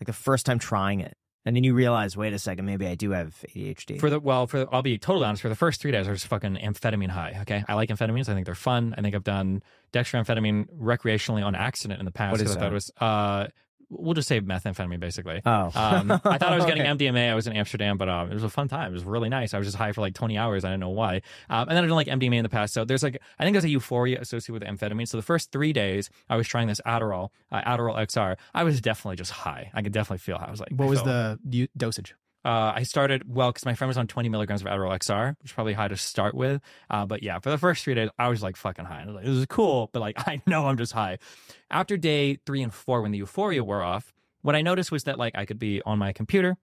Like 0.00 0.06
the 0.06 0.12
first 0.12 0.44
time 0.44 0.58
trying 0.58 1.00
it? 1.00 1.16
And 1.46 1.54
then 1.54 1.62
you 1.62 1.74
realize, 1.74 2.16
wait 2.16 2.32
a 2.32 2.40
second, 2.40 2.66
maybe 2.66 2.88
I 2.88 2.96
do 2.96 3.12
have 3.12 3.32
ADHD. 3.54 4.00
For 4.00 4.10
the 4.10 4.18
well, 4.18 4.48
for 4.48 4.58
the, 4.58 4.68
I'll 4.72 4.82
be 4.82 4.98
totally 4.98 5.24
honest. 5.26 5.42
For 5.42 5.48
the 5.48 5.54
first 5.54 5.80
three 5.80 5.92
days, 5.92 6.08
I 6.08 6.10
was 6.10 6.24
fucking 6.24 6.56
amphetamine 6.56 7.08
high. 7.08 7.38
Okay, 7.42 7.64
I 7.68 7.74
like 7.74 7.88
amphetamines. 7.88 8.28
I 8.28 8.34
think 8.34 8.46
they're 8.46 8.56
fun. 8.56 8.94
I 8.98 9.00
think 9.00 9.14
I've 9.14 9.22
done 9.22 9.62
dextroamphetamine 9.92 10.66
recreationally 10.76 11.44
on 11.44 11.54
accident 11.54 12.00
in 12.00 12.04
the 12.04 12.10
past. 12.10 12.32
What 12.32 12.40
is 12.40 12.50
I 12.50 12.54
that? 12.54 12.60
thought 12.60 12.70
it 12.70 12.74
was 12.74 12.90
uh, 13.00 13.46
we'll 13.88 14.14
just 14.14 14.28
say 14.28 14.40
methamphetamine 14.40 15.00
basically. 15.00 15.40
Oh, 15.44 15.70
um, 15.74 16.10
I 16.24 16.38
thought 16.38 16.52
I 16.52 16.56
was 16.56 16.64
getting 16.66 16.86
okay. 16.86 17.06
MDMA. 17.06 17.30
I 17.30 17.34
was 17.34 17.46
in 17.46 17.52
Amsterdam, 17.54 17.98
but 17.98 18.08
um, 18.08 18.30
it 18.30 18.34
was 18.34 18.42
a 18.42 18.50
fun 18.50 18.68
time. 18.68 18.90
It 18.90 18.94
was 18.94 19.04
really 19.04 19.28
nice. 19.28 19.54
I 19.54 19.58
was 19.58 19.66
just 19.66 19.76
high 19.76 19.92
for 19.92 20.00
like 20.00 20.14
20 20.14 20.36
hours. 20.36 20.64
I 20.64 20.68
didn't 20.68 20.80
know 20.80 20.90
why. 20.90 21.22
Um, 21.48 21.68
and 21.68 21.70
then 21.70 21.78
I 21.78 21.80
didn't 21.82 21.96
like 21.96 22.06
MDMA 22.08 22.36
in 22.36 22.42
the 22.42 22.48
past. 22.48 22.74
So 22.74 22.84
there's 22.84 23.02
like, 23.02 23.20
I 23.38 23.44
think 23.44 23.54
there's 23.54 23.64
a 23.64 23.68
euphoria 23.68 24.20
associated 24.20 24.52
with 24.52 24.62
amphetamine. 24.62 25.08
So 25.08 25.16
the 25.16 25.22
first 25.22 25.52
three 25.52 25.72
days 25.72 26.10
I 26.28 26.36
was 26.36 26.48
trying 26.48 26.68
this 26.68 26.80
Adderall, 26.86 27.30
uh, 27.52 27.62
Adderall 27.62 27.96
XR. 27.96 28.36
I 28.54 28.64
was 28.64 28.80
definitely 28.80 29.16
just 29.16 29.32
high. 29.32 29.70
I 29.74 29.82
could 29.82 29.92
definitely 29.92 30.18
feel 30.18 30.38
how 30.38 30.46
I 30.46 30.50
was 30.50 30.60
like. 30.60 30.72
What 30.72 30.88
was 30.88 31.02
the 31.02 31.68
dosage? 31.76 32.14
Uh, 32.46 32.72
I 32.76 32.84
started 32.84 33.24
well 33.26 33.50
because 33.50 33.64
my 33.64 33.74
friend 33.74 33.88
was 33.88 33.98
on 33.98 34.06
20 34.06 34.28
milligrams 34.28 34.60
of 34.60 34.68
Adderall 34.68 34.96
XR, 34.96 35.36
which 35.40 35.50
is 35.50 35.52
probably 35.52 35.72
high 35.72 35.88
to 35.88 35.96
start 35.96 36.32
with. 36.32 36.62
Uh, 36.88 37.04
but 37.04 37.24
yeah, 37.24 37.40
for 37.40 37.50
the 37.50 37.58
first 37.58 37.82
three 37.82 37.94
days, 37.94 38.08
I 38.20 38.28
was 38.28 38.40
like 38.40 38.54
fucking 38.54 38.84
high. 38.84 39.04
Was 39.04 39.16
like, 39.16 39.24
this 39.24 39.34
is 39.34 39.46
cool, 39.46 39.90
but 39.92 39.98
like 39.98 40.16
I 40.28 40.40
know 40.46 40.68
I'm 40.68 40.76
just 40.76 40.92
high. 40.92 41.18
After 41.72 41.96
day 41.96 42.38
three 42.46 42.62
and 42.62 42.72
four, 42.72 43.02
when 43.02 43.10
the 43.10 43.18
euphoria 43.18 43.64
wore 43.64 43.82
off, 43.82 44.14
what 44.42 44.54
I 44.54 44.62
noticed 44.62 44.92
was 44.92 45.02
that 45.04 45.18
like 45.18 45.36
I 45.36 45.44
could 45.44 45.58
be 45.58 45.82
on 45.84 45.98
my 45.98 46.12
computer 46.12 46.56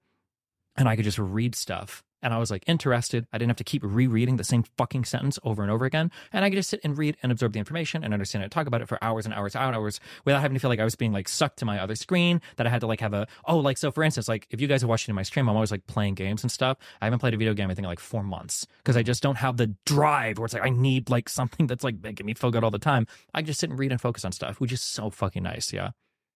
and 0.78 0.88
I 0.88 0.96
could 0.96 1.04
just 1.04 1.20
read 1.20 1.54
stuff 1.54 2.02
and 2.24 2.34
I 2.34 2.38
was 2.40 2.50
like 2.50 2.64
interested. 2.66 3.28
I 3.32 3.38
didn't 3.38 3.50
have 3.50 3.58
to 3.58 3.64
keep 3.64 3.84
rereading 3.84 4.38
the 4.38 4.44
same 4.44 4.64
fucking 4.78 5.06
sentence 5.06 5.38
over 5.44 5.62
and 5.62 5.72
over 5.72 5.86
again. 5.86 6.10
And 6.32 6.44
I 6.44 6.50
could 6.50 6.56
just 6.56 6.70
sit 6.70 6.80
and 6.84 6.98
read 6.98 7.18
and 7.22 7.32
absorb 7.32 7.54
the 7.54 7.60
information 7.60 8.04
and 8.04 8.14
understand 8.14 8.44
it, 8.44 8.50
talk 8.52 8.66
about 8.66 8.82
it 8.82 8.88
for 8.88 8.98
hours 9.04 9.26
and 9.26 9.34
hours 9.34 9.56
and 9.56 9.76
hours 9.76 10.00
without 10.26 10.42
having 10.42 10.56
to 10.56 10.60
feel 10.60 10.70
like 10.70 10.80
I 10.80 10.84
was 10.86 10.96
being 10.96 11.12
like 11.12 11.28
sucked 11.28 11.60
to 11.60 11.66
my 11.66 11.80
other 11.80 11.96
screen, 11.96 12.42
that 12.56 12.66
I 12.66 12.70
had 12.70 12.82
to 12.82 12.88
like 12.88 13.02
have 13.02 13.14
a, 13.14 13.28
oh, 13.46 13.58
like, 13.58 13.78
so 13.78 13.92
for 13.92 14.04
instance, 14.04 14.28
like 14.28 14.48
if 14.50 14.62
you 14.62 14.68
guys 14.68 14.84
are 14.84 14.88
watching 14.88 15.14
my 15.14 15.24
stream, 15.24 15.50
I'm 15.50 15.56
always 15.56 15.72
like 15.72 15.86
playing 15.86 16.16
games 16.16 16.44
and 16.44 16.52
stuff. 16.52 16.78
I 17.02 17.06
haven't 17.06 17.20
played 17.20 17.34
a 17.34 17.38
video 17.38 17.54
game, 17.54 17.70
I 17.70 17.76
think, 17.76 17.86
in 17.86 17.90
like 17.90 18.00
four 18.00 18.24
months 18.24 18.66
because 18.78 18.98
I 18.98 19.04
just 19.04 19.22
don't 19.22 19.38
have 19.38 19.58
the 19.58 19.76
drive 19.86 20.40
where 20.40 20.46
it's 20.46 20.54
like, 20.54 20.66
I 20.66 20.70
need 20.70 21.10
like 21.10 21.30
something 21.30 21.68
that's 21.68 21.84
like 21.84 22.02
making 22.02 22.26
me 22.26 22.34
feel 22.34 22.52
good 22.52 22.64
all 22.64 22.72
the 22.72 22.80
time. 22.80 23.06
I 23.34 23.42
just 23.42 23.60
sit 23.60 23.70
and 23.70 23.78
read 23.78 23.92
and 23.92 24.00
focus 24.00 24.26
on 24.26 24.32
stuff, 24.32 24.60
which 24.60 24.72
is 24.72 24.82
so 24.82 25.10
fucking 25.10 25.44
nice. 25.44 25.74
Yeah. 25.74 25.92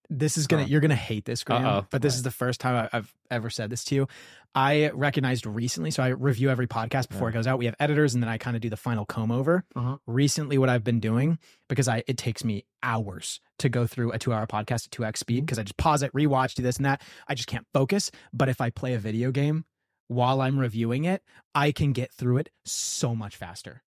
This 0.10 0.38
is 0.38 0.47
gonna 0.47 0.64
you're 0.64 0.80
gonna 0.80 0.95
hate 0.95 1.26
this, 1.26 1.43
Graham. 1.43 1.66
Uh-oh. 1.66 1.88
But 1.89 2.01
this 2.01 2.16
is 2.16 2.24
the 2.24 2.32
first 2.32 2.62
time 2.62 2.88
I've 2.93 3.14
ever 3.30 3.49
said 3.49 3.70
this 3.70 3.84
to 3.86 3.95
you. 3.95 4.08
I 4.55 4.89
recognized 4.89 5.45
recently, 5.45 5.91
so 5.91 6.01
I 6.01 6.10
review 6.10 6.49
every 6.49 6.68
podcast 6.68 7.10
before 7.10 7.30
it 7.30 7.34
goes 7.34 7.45
out. 7.45 7.60
We 7.60 7.66
have 7.66 7.76
editors, 7.80 8.14
and 8.14 8.24
then 8.24 8.30
I 8.30 8.38
kind 8.38 8.55
of 8.55 8.62
do 8.62 8.70
the 8.70 8.78
final 8.78 9.05
comb 9.05 9.32
over. 9.32 9.66
Uh-huh. 9.76 9.97
Recently, 10.08 10.58
what 10.58 10.70
I've 10.70 10.84
been 10.84 10.99
doing 10.99 11.39
because 11.68 11.88
I 11.88 12.03
it 12.08 12.18
takes 12.18 12.43
me 12.43 12.66
hours 12.82 13.41
to 13.60 13.70
go 13.70 13.86
through 13.86 14.12
a 14.14 14.20
two 14.20 14.34
hour 14.34 14.47
podcast 14.47 14.86
at 14.86 14.91
two 14.91 15.03
x 15.03 15.20
speed 15.20 15.45
because 15.45 15.60
I 15.60 15.64
just 15.64 15.78
pause 15.78 16.03
it, 16.03 16.14
rewatch, 16.14 16.53
do 16.53 16.64
this 16.64 16.78
and 16.78 16.86
that. 16.86 17.01
I 17.28 17.36
just 17.36 17.47
can't 17.47 17.68
focus. 17.74 18.10
But 18.32 18.47
if 18.49 18.62
I 18.62 18.70
play 18.70 18.93
a 18.93 18.99
video 18.99 19.32
game 19.32 19.66
while 20.08 20.39
I'm 20.39 20.58
reviewing 20.58 21.03
it, 21.03 21.22
I 21.53 21.72
can 21.72 21.91
get 21.91 22.14
through 22.14 22.38
it 22.38 22.49
so 22.66 23.14
much 23.14 23.36
faster. 23.36 23.84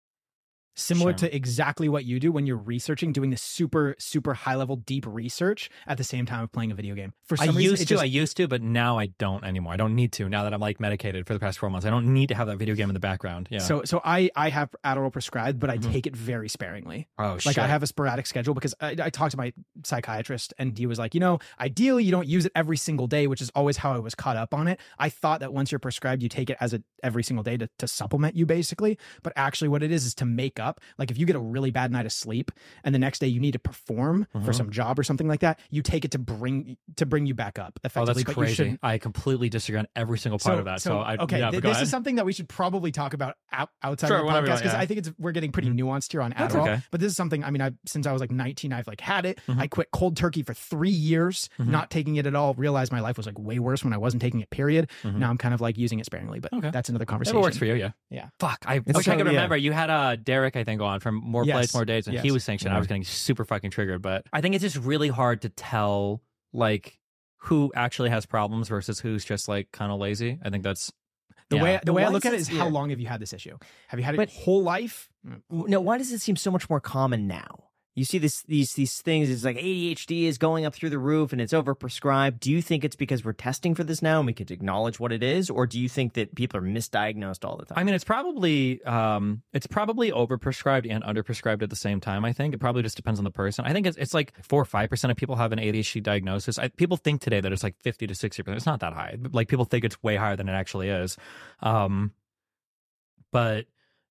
Similar 0.78 1.10
Sure. 1.12 1.28
to 1.28 1.34
exactly 1.36 1.88
what 1.88 2.04
you 2.04 2.20
do 2.20 2.30
when 2.32 2.46
you're 2.46 2.56
researching, 2.56 3.12
doing 3.12 3.30
this 3.30 3.42
super, 3.42 3.94
super 3.98 4.34
high 4.34 4.54
level, 4.54 4.76
deep 4.76 5.04
research 5.06 5.68
at 5.86 5.98
the 5.98 6.04
same 6.04 6.24
time 6.24 6.44
of 6.44 6.52
playing 6.52 6.70
a 6.70 6.74
video 6.74 6.94
game. 6.94 7.12
For 7.24 7.36
I 7.40 7.46
some 7.46 7.56
reason, 7.56 7.58
I 7.58 7.70
used 7.72 7.82
to, 7.82 7.86
just- 7.86 8.02
I 8.02 8.06
used 8.06 8.36
to, 8.36 8.48
but 8.48 8.62
now 8.62 8.98
I 8.98 9.06
don't 9.18 9.42
anymore. 9.44 9.72
I 9.72 9.76
don't 9.76 9.94
need 9.94 10.12
to 10.12 10.28
now 10.28 10.44
that 10.44 10.54
I'm 10.54 10.60
like 10.60 10.78
medicated 10.80 11.26
for 11.26 11.34
the 11.34 11.40
past 11.40 11.58
four 11.58 11.68
months. 11.68 11.84
I 11.86 11.90
don't 11.90 12.12
need 12.14 12.28
to 12.28 12.34
have 12.34 12.46
that 12.46 12.58
video 12.58 12.74
game 12.74 12.88
in 12.90 12.94
the 12.94 13.00
background. 13.00 13.48
Yeah. 13.50 13.58
So, 13.58 13.82
so 13.84 14.00
I, 14.04 14.30
I 14.36 14.50
have 14.50 14.70
Adderall 14.84 15.12
prescribed, 15.12 15.58
but 15.58 15.68
I 15.70 15.78
Mhm. 15.78 15.90
take 15.92 16.06
it 16.06 16.14
very 16.16 16.48
sparingly. 16.48 17.08
oh, 17.18 17.32
Like 17.32 17.40
shit. 17.40 17.58
I 17.58 17.66
have 17.66 17.82
a 17.82 17.86
sporadic 17.86 18.26
schedule 18.26 18.54
because 18.54 18.74
I, 18.80 18.94
I 19.02 19.10
talked 19.10 19.32
to 19.32 19.36
my 19.36 19.52
psychiatrist 19.84 20.54
and 20.58 20.76
he 20.76 20.86
was 20.86 20.98
like, 20.98 21.14
you 21.14 21.20
know, 21.20 21.38
ideally 21.58 22.04
you 22.04 22.10
don't 22.12 22.28
use 22.28 22.46
it 22.46 22.52
every 22.54 22.76
single 22.76 23.06
day, 23.06 23.26
which 23.26 23.40
is 23.40 23.50
always 23.54 23.78
how 23.78 23.92
I 23.94 23.98
was 23.98 24.14
caught 24.14 24.36
up 24.36 24.54
on 24.54 24.68
it. 24.68 24.78
I 24.98 25.08
thought 25.08 25.40
that 25.40 25.52
once 25.52 25.72
you're 25.72 25.78
prescribed, 25.78 26.22
you 26.22 26.28
take 26.28 26.50
it 26.50 26.56
as 26.60 26.72
a 26.74 26.82
every 27.02 27.22
single 27.22 27.42
day 27.42 27.56
to, 27.56 27.68
to 27.78 27.88
supplement 27.88 28.36
you 28.36 28.44
basically. 28.46 28.98
But 29.22 29.32
actually 29.36 29.68
what 29.68 29.82
it 29.82 29.90
is 29.90 30.04
is 30.04 30.14
to 30.16 30.24
make 30.24 30.60
up. 30.60 30.67
Like 30.98 31.10
if 31.10 31.18
you 31.18 31.26
get 31.26 31.36
a 31.36 31.40
really 31.40 31.70
bad 31.70 31.90
night 31.92 32.06
of 32.06 32.12
sleep 32.12 32.50
and 32.84 32.94
the 32.94 32.98
next 32.98 33.18
day 33.20 33.26
you 33.28 33.40
need 33.40 33.52
to 33.52 33.58
perform 33.58 34.26
for 34.32 34.38
Mhm. 34.40 34.54
some 34.54 34.70
job 34.70 34.98
or 34.98 35.02
something 35.02 35.28
like 35.28 35.40
that, 35.40 35.58
you 35.70 35.82
take 35.82 36.04
it 36.04 36.10
to 36.12 36.18
bring 36.18 36.76
to 36.96 37.06
bring 37.06 37.26
you 37.26 37.34
back 37.34 37.58
up 37.58 37.72
Oh, 37.76 37.80
effectively. 37.84 38.06
that's 38.06 38.24
but 38.24 38.30
you 38.30 38.34
crazy. 38.42 38.54
shouldn't 38.54 38.80
I 38.82 38.98
completely 38.98 39.48
disagree 39.48 39.78
on 39.78 39.86
every 39.96 40.18
single 40.18 40.38
part 40.38 40.58
of 40.58 40.64
that. 40.66 40.80
So, 40.80 40.98
I 40.98 41.16
okay, 41.16 41.38
yeah, 41.38 41.50
th- 41.50 41.62
but 41.62 41.62
go 41.62 41.68
this 41.70 41.76
ahead. 41.76 41.82
is 41.84 41.90
something 41.90 42.16
that 42.16 42.26
we 42.26 42.32
should 42.32 42.48
probably 42.48 42.92
talk 42.92 43.14
about 43.14 43.36
out, 43.52 43.70
outside 43.82 44.08
Sure, 44.08 44.18
of 44.18 44.26
the 44.26 44.30
podcast 44.32 44.34
want, 44.48 44.58
because 44.60 44.72
yeah. 44.72 44.78
I 44.80 44.86
think 44.86 44.98
it's 44.98 45.10
we're 45.18 45.32
getting 45.32 45.52
pretty 45.52 45.70
nuanced 45.70 46.12
here 46.12 46.22
on 46.22 46.34
That's 46.36 46.54
Adderall. 46.54 46.62
okay. 46.68 46.82
But 46.90 47.00
this 47.00 47.10
is 47.10 47.16
something. 47.16 47.44
I 47.44 47.50
mean, 47.50 47.62
I 47.62 47.72
since 47.86 48.06
I 48.06 48.12
was 48.12 48.20
like 48.20 48.30
19, 48.30 48.72
I've 48.72 48.86
like 48.86 49.00
had 49.00 49.24
it. 49.26 49.40
Mhm. 49.48 49.58
I 49.58 49.66
quit 49.66 49.88
cold 49.92 50.16
turkey 50.16 50.42
for 50.42 50.54
three 50.54 50.90
years, 50.90 51.48
Mhm. 51.58 51.68
not 51.68 51.90
taking 51.90 52.16
it 52.16 52.26
at 52.26 52.34
all. 52.34 52.54
Realized 52.54 52.92
my 52.92 53.00
life 53.00 53.16
was 53.16 53.26
like 53.26 53.38
way 53.38 53.58
worse 53.58 53.84
when 53.84 53.92
I 53.92 53.96
wasn't 53.98 54.22
taking 54.22 54.40
it. 54.40 54.50
Period. 54.50 54.90
Mhm. 55.02 55.16
Now 55.16 55.30
I'm 55.30 55.38
kind 55.38 55.54
of 55.54 55.60
like 55.60 55.78
using 55.78 55.98
it 56.00 56.06
sparingly, 56.06 56.40
but 56.40 56.52
Okay. 56.52 56.70
that's 56.70 56.88
another 56.88 57.04
conversation. 57.04 57.38
it 57.38 57.42
works 57.42 57.56
for 57.58 57.64
you, 57.66 57.74
yeah. 57.74 57.90
Yeah. 58.10 58.28
Fuck. 58.40 58.64
I 58.66 58.76
It's 58.76 58.86
wish 58.86 58.96
I 58.96 59.12
so- 59.12 59.16
could 59.16 59.26
yeah. 59.26 59.32
remember. 59.32 59.56
You 59.56 59.72
had 59.72 59.90
uh, 59.90 60.16
Derek, 60.16 60.56
I 60.58 60.64
think, 60.64 60.80
on 60.80 61.00
from 61.00 61.14
More 61.16 61.44
Yes. 61.44 61.54
Plates, 61.56 61.74
More 61.74 61.84
Dates, 61.84 62.06
and 62.08 62.18
he 62.18 62.30
was 62.30 62.44
sanctioned. 62.44 62.70
shit. 62.70 62.76
I 62.76 62.78
was 62.78 62.86
getting 62.88 63.04
super 63.04 63.44
fucking 63.44 63.70
triggered. 63.70 64.02
But 64.02 64.26
I 64.32 64.40
think 64.40 64.54
it's 64.54 64.62
just 64.62 64.76
really 64.76 65.08
hard 65.08 65.42
to 65.42 65.48
tell, 65.48 66.22
like, 66.52 66.98
who 67.42 67.72
actually 67.74 68.10
has 68.10 68.26
problems 68.26 68.68
versus 68.68 68.98
who's 69.00 69.24
just 69.24 69.48
like 69.48 69.70
kind 69.72 69.92
of 69.92 69.98
lazy. 70.00 70.38
I 70.44 70.50
think 70.50 70.64
that's 70.64 70.92
The 71.50 71.56
Yeah. 71.56 71.62
way 71.62 71.72
the 71.82 71.86
But 71.86 71.94
way 71.94 72.04
I 72.04 72.08
look 72.08 72.26
at 72.26 72.34
it 72.34 72.40
is 72.40 72.48
this- 72.48 72.58
how 72.58 72.68
long 72.68 72.90
have 72.90 73.00
you 73.00 73.06
had 73.06 73.20
this 73.20 73.32
issue? 73.32 73.56
Have 73.86 73.98
you 73.98 74.04
had 74.04 74.14
it 74.14 74.18
But- 74.18 74.28
whole 74.30 74.62
life? 74.62 75.08
No, 75.50 75.80
why 75.80 75.96
does 75.96 76.12
it 76.12 76.18
seem 76.20 76.36
so 76.36 76.50
much 76.50 76.68
more 76.68 76.78
common 76.80 77.26
now? 77.26 77.67
You 77.94 78.04
see 78.04 78.18
this 78.18 78.42
these 78.42 78.74
these 78.74 79.00
things. 79.02 79.28
It's 79.28 79.44
like 79.44 79.56
ADHD 79.56 80.24
is 80.24 80.38
going 80.38 80.64
up 80.64 80.74
through 80.74 80.90
the 80.90 80.98
roof 80.98 81.32
and 81.32 81.40
it's 81.40 81.52
overprescribed. 81.52 82.38
Do 82.38 82.52
you 82.52 82.62
think 82.62 82.84
it's 82.84 82.94
because 82.94 83.24
we're 83.24 83.32
testing 83.32 83.74
for 83.74 83.82
this 83.82 84.02
now 84.02 84.18
and 84.18 84.26
we 84.26 84.32
could 84.32 84.52
acknowledge 84.52 85.00
what 85.00 85.10
it 85.10 85.22
is, 85.22 85.50
or 85.50 85.66
do 85.66 85.80
you 85.80 85.88
think 85.88 86.12
that 86.12 86.34
people 86.36 86.58
are 86.58 86.62
misdiagnosed 86.62 87.44
all 87.44 87.56
the 87.56 87.64
time? 87.64 87.76
I 87.76 87.82
mean, 87.82 87.96
it's 87.96 88.04
probably 88.04 88.80
um, 88.84 89.42
it's 89.52 89.66
probably 89.66 90.12
overprescribed 90.12 90.86
and 90.88 91.02
underprescribed 91.02 91.62
at 91.62 91.70
the 91.70 91.76
same 91.76 92.00
time. 92.00 92.24
I 92.24 92.32
think 92.32 92.54
it 92.54 92.58
probably 92.58 92.82
just 92.82 92.96
depends 92.96 93.18
on 93.18 93.24
the 93.24 93.32
person. 93.32 93.64
I 93.64 93.72
think 93.72 93.86
it's 93.86 93.96
it's 93.96 94.14
like 94.14 94.32
four 94.44 94.62
or 94.62 94.66
five 94.66 94.90
percent 94.90 95.10
of 95.10 95.16
people 95.16 95.34
have 95.34 95.50
an 95.50 95.58
ADHD 95.58 96.00
diagnosis. 96.00 96.58
I, 96.58 96.68
people 96.68 96.96
think 96.96 97.20
today 97.20 97.40
that 97.40 97.52
it's 97.52 97.64
like 97.64 97.74
fifty 97.82 98.06
to 98.06 98.14
sixty 98.14 98.44
percent. 98.44 98.58
It's 98.58 98.66
not 98.66 98.80
that 98.80 98.92
high. 98.92 99.16
Like 99.32 99.48
people 99.48 99.64
think 99.64 99.84
it's 99.84 100.00
way 100.04 100.14
higher 100.14 100.36
than 100.36 100.48
it 100.48 100.52
actually 100.52 100.88
is. 100.88 101.16
Um, 101.60 102.12
but 103.32 103.66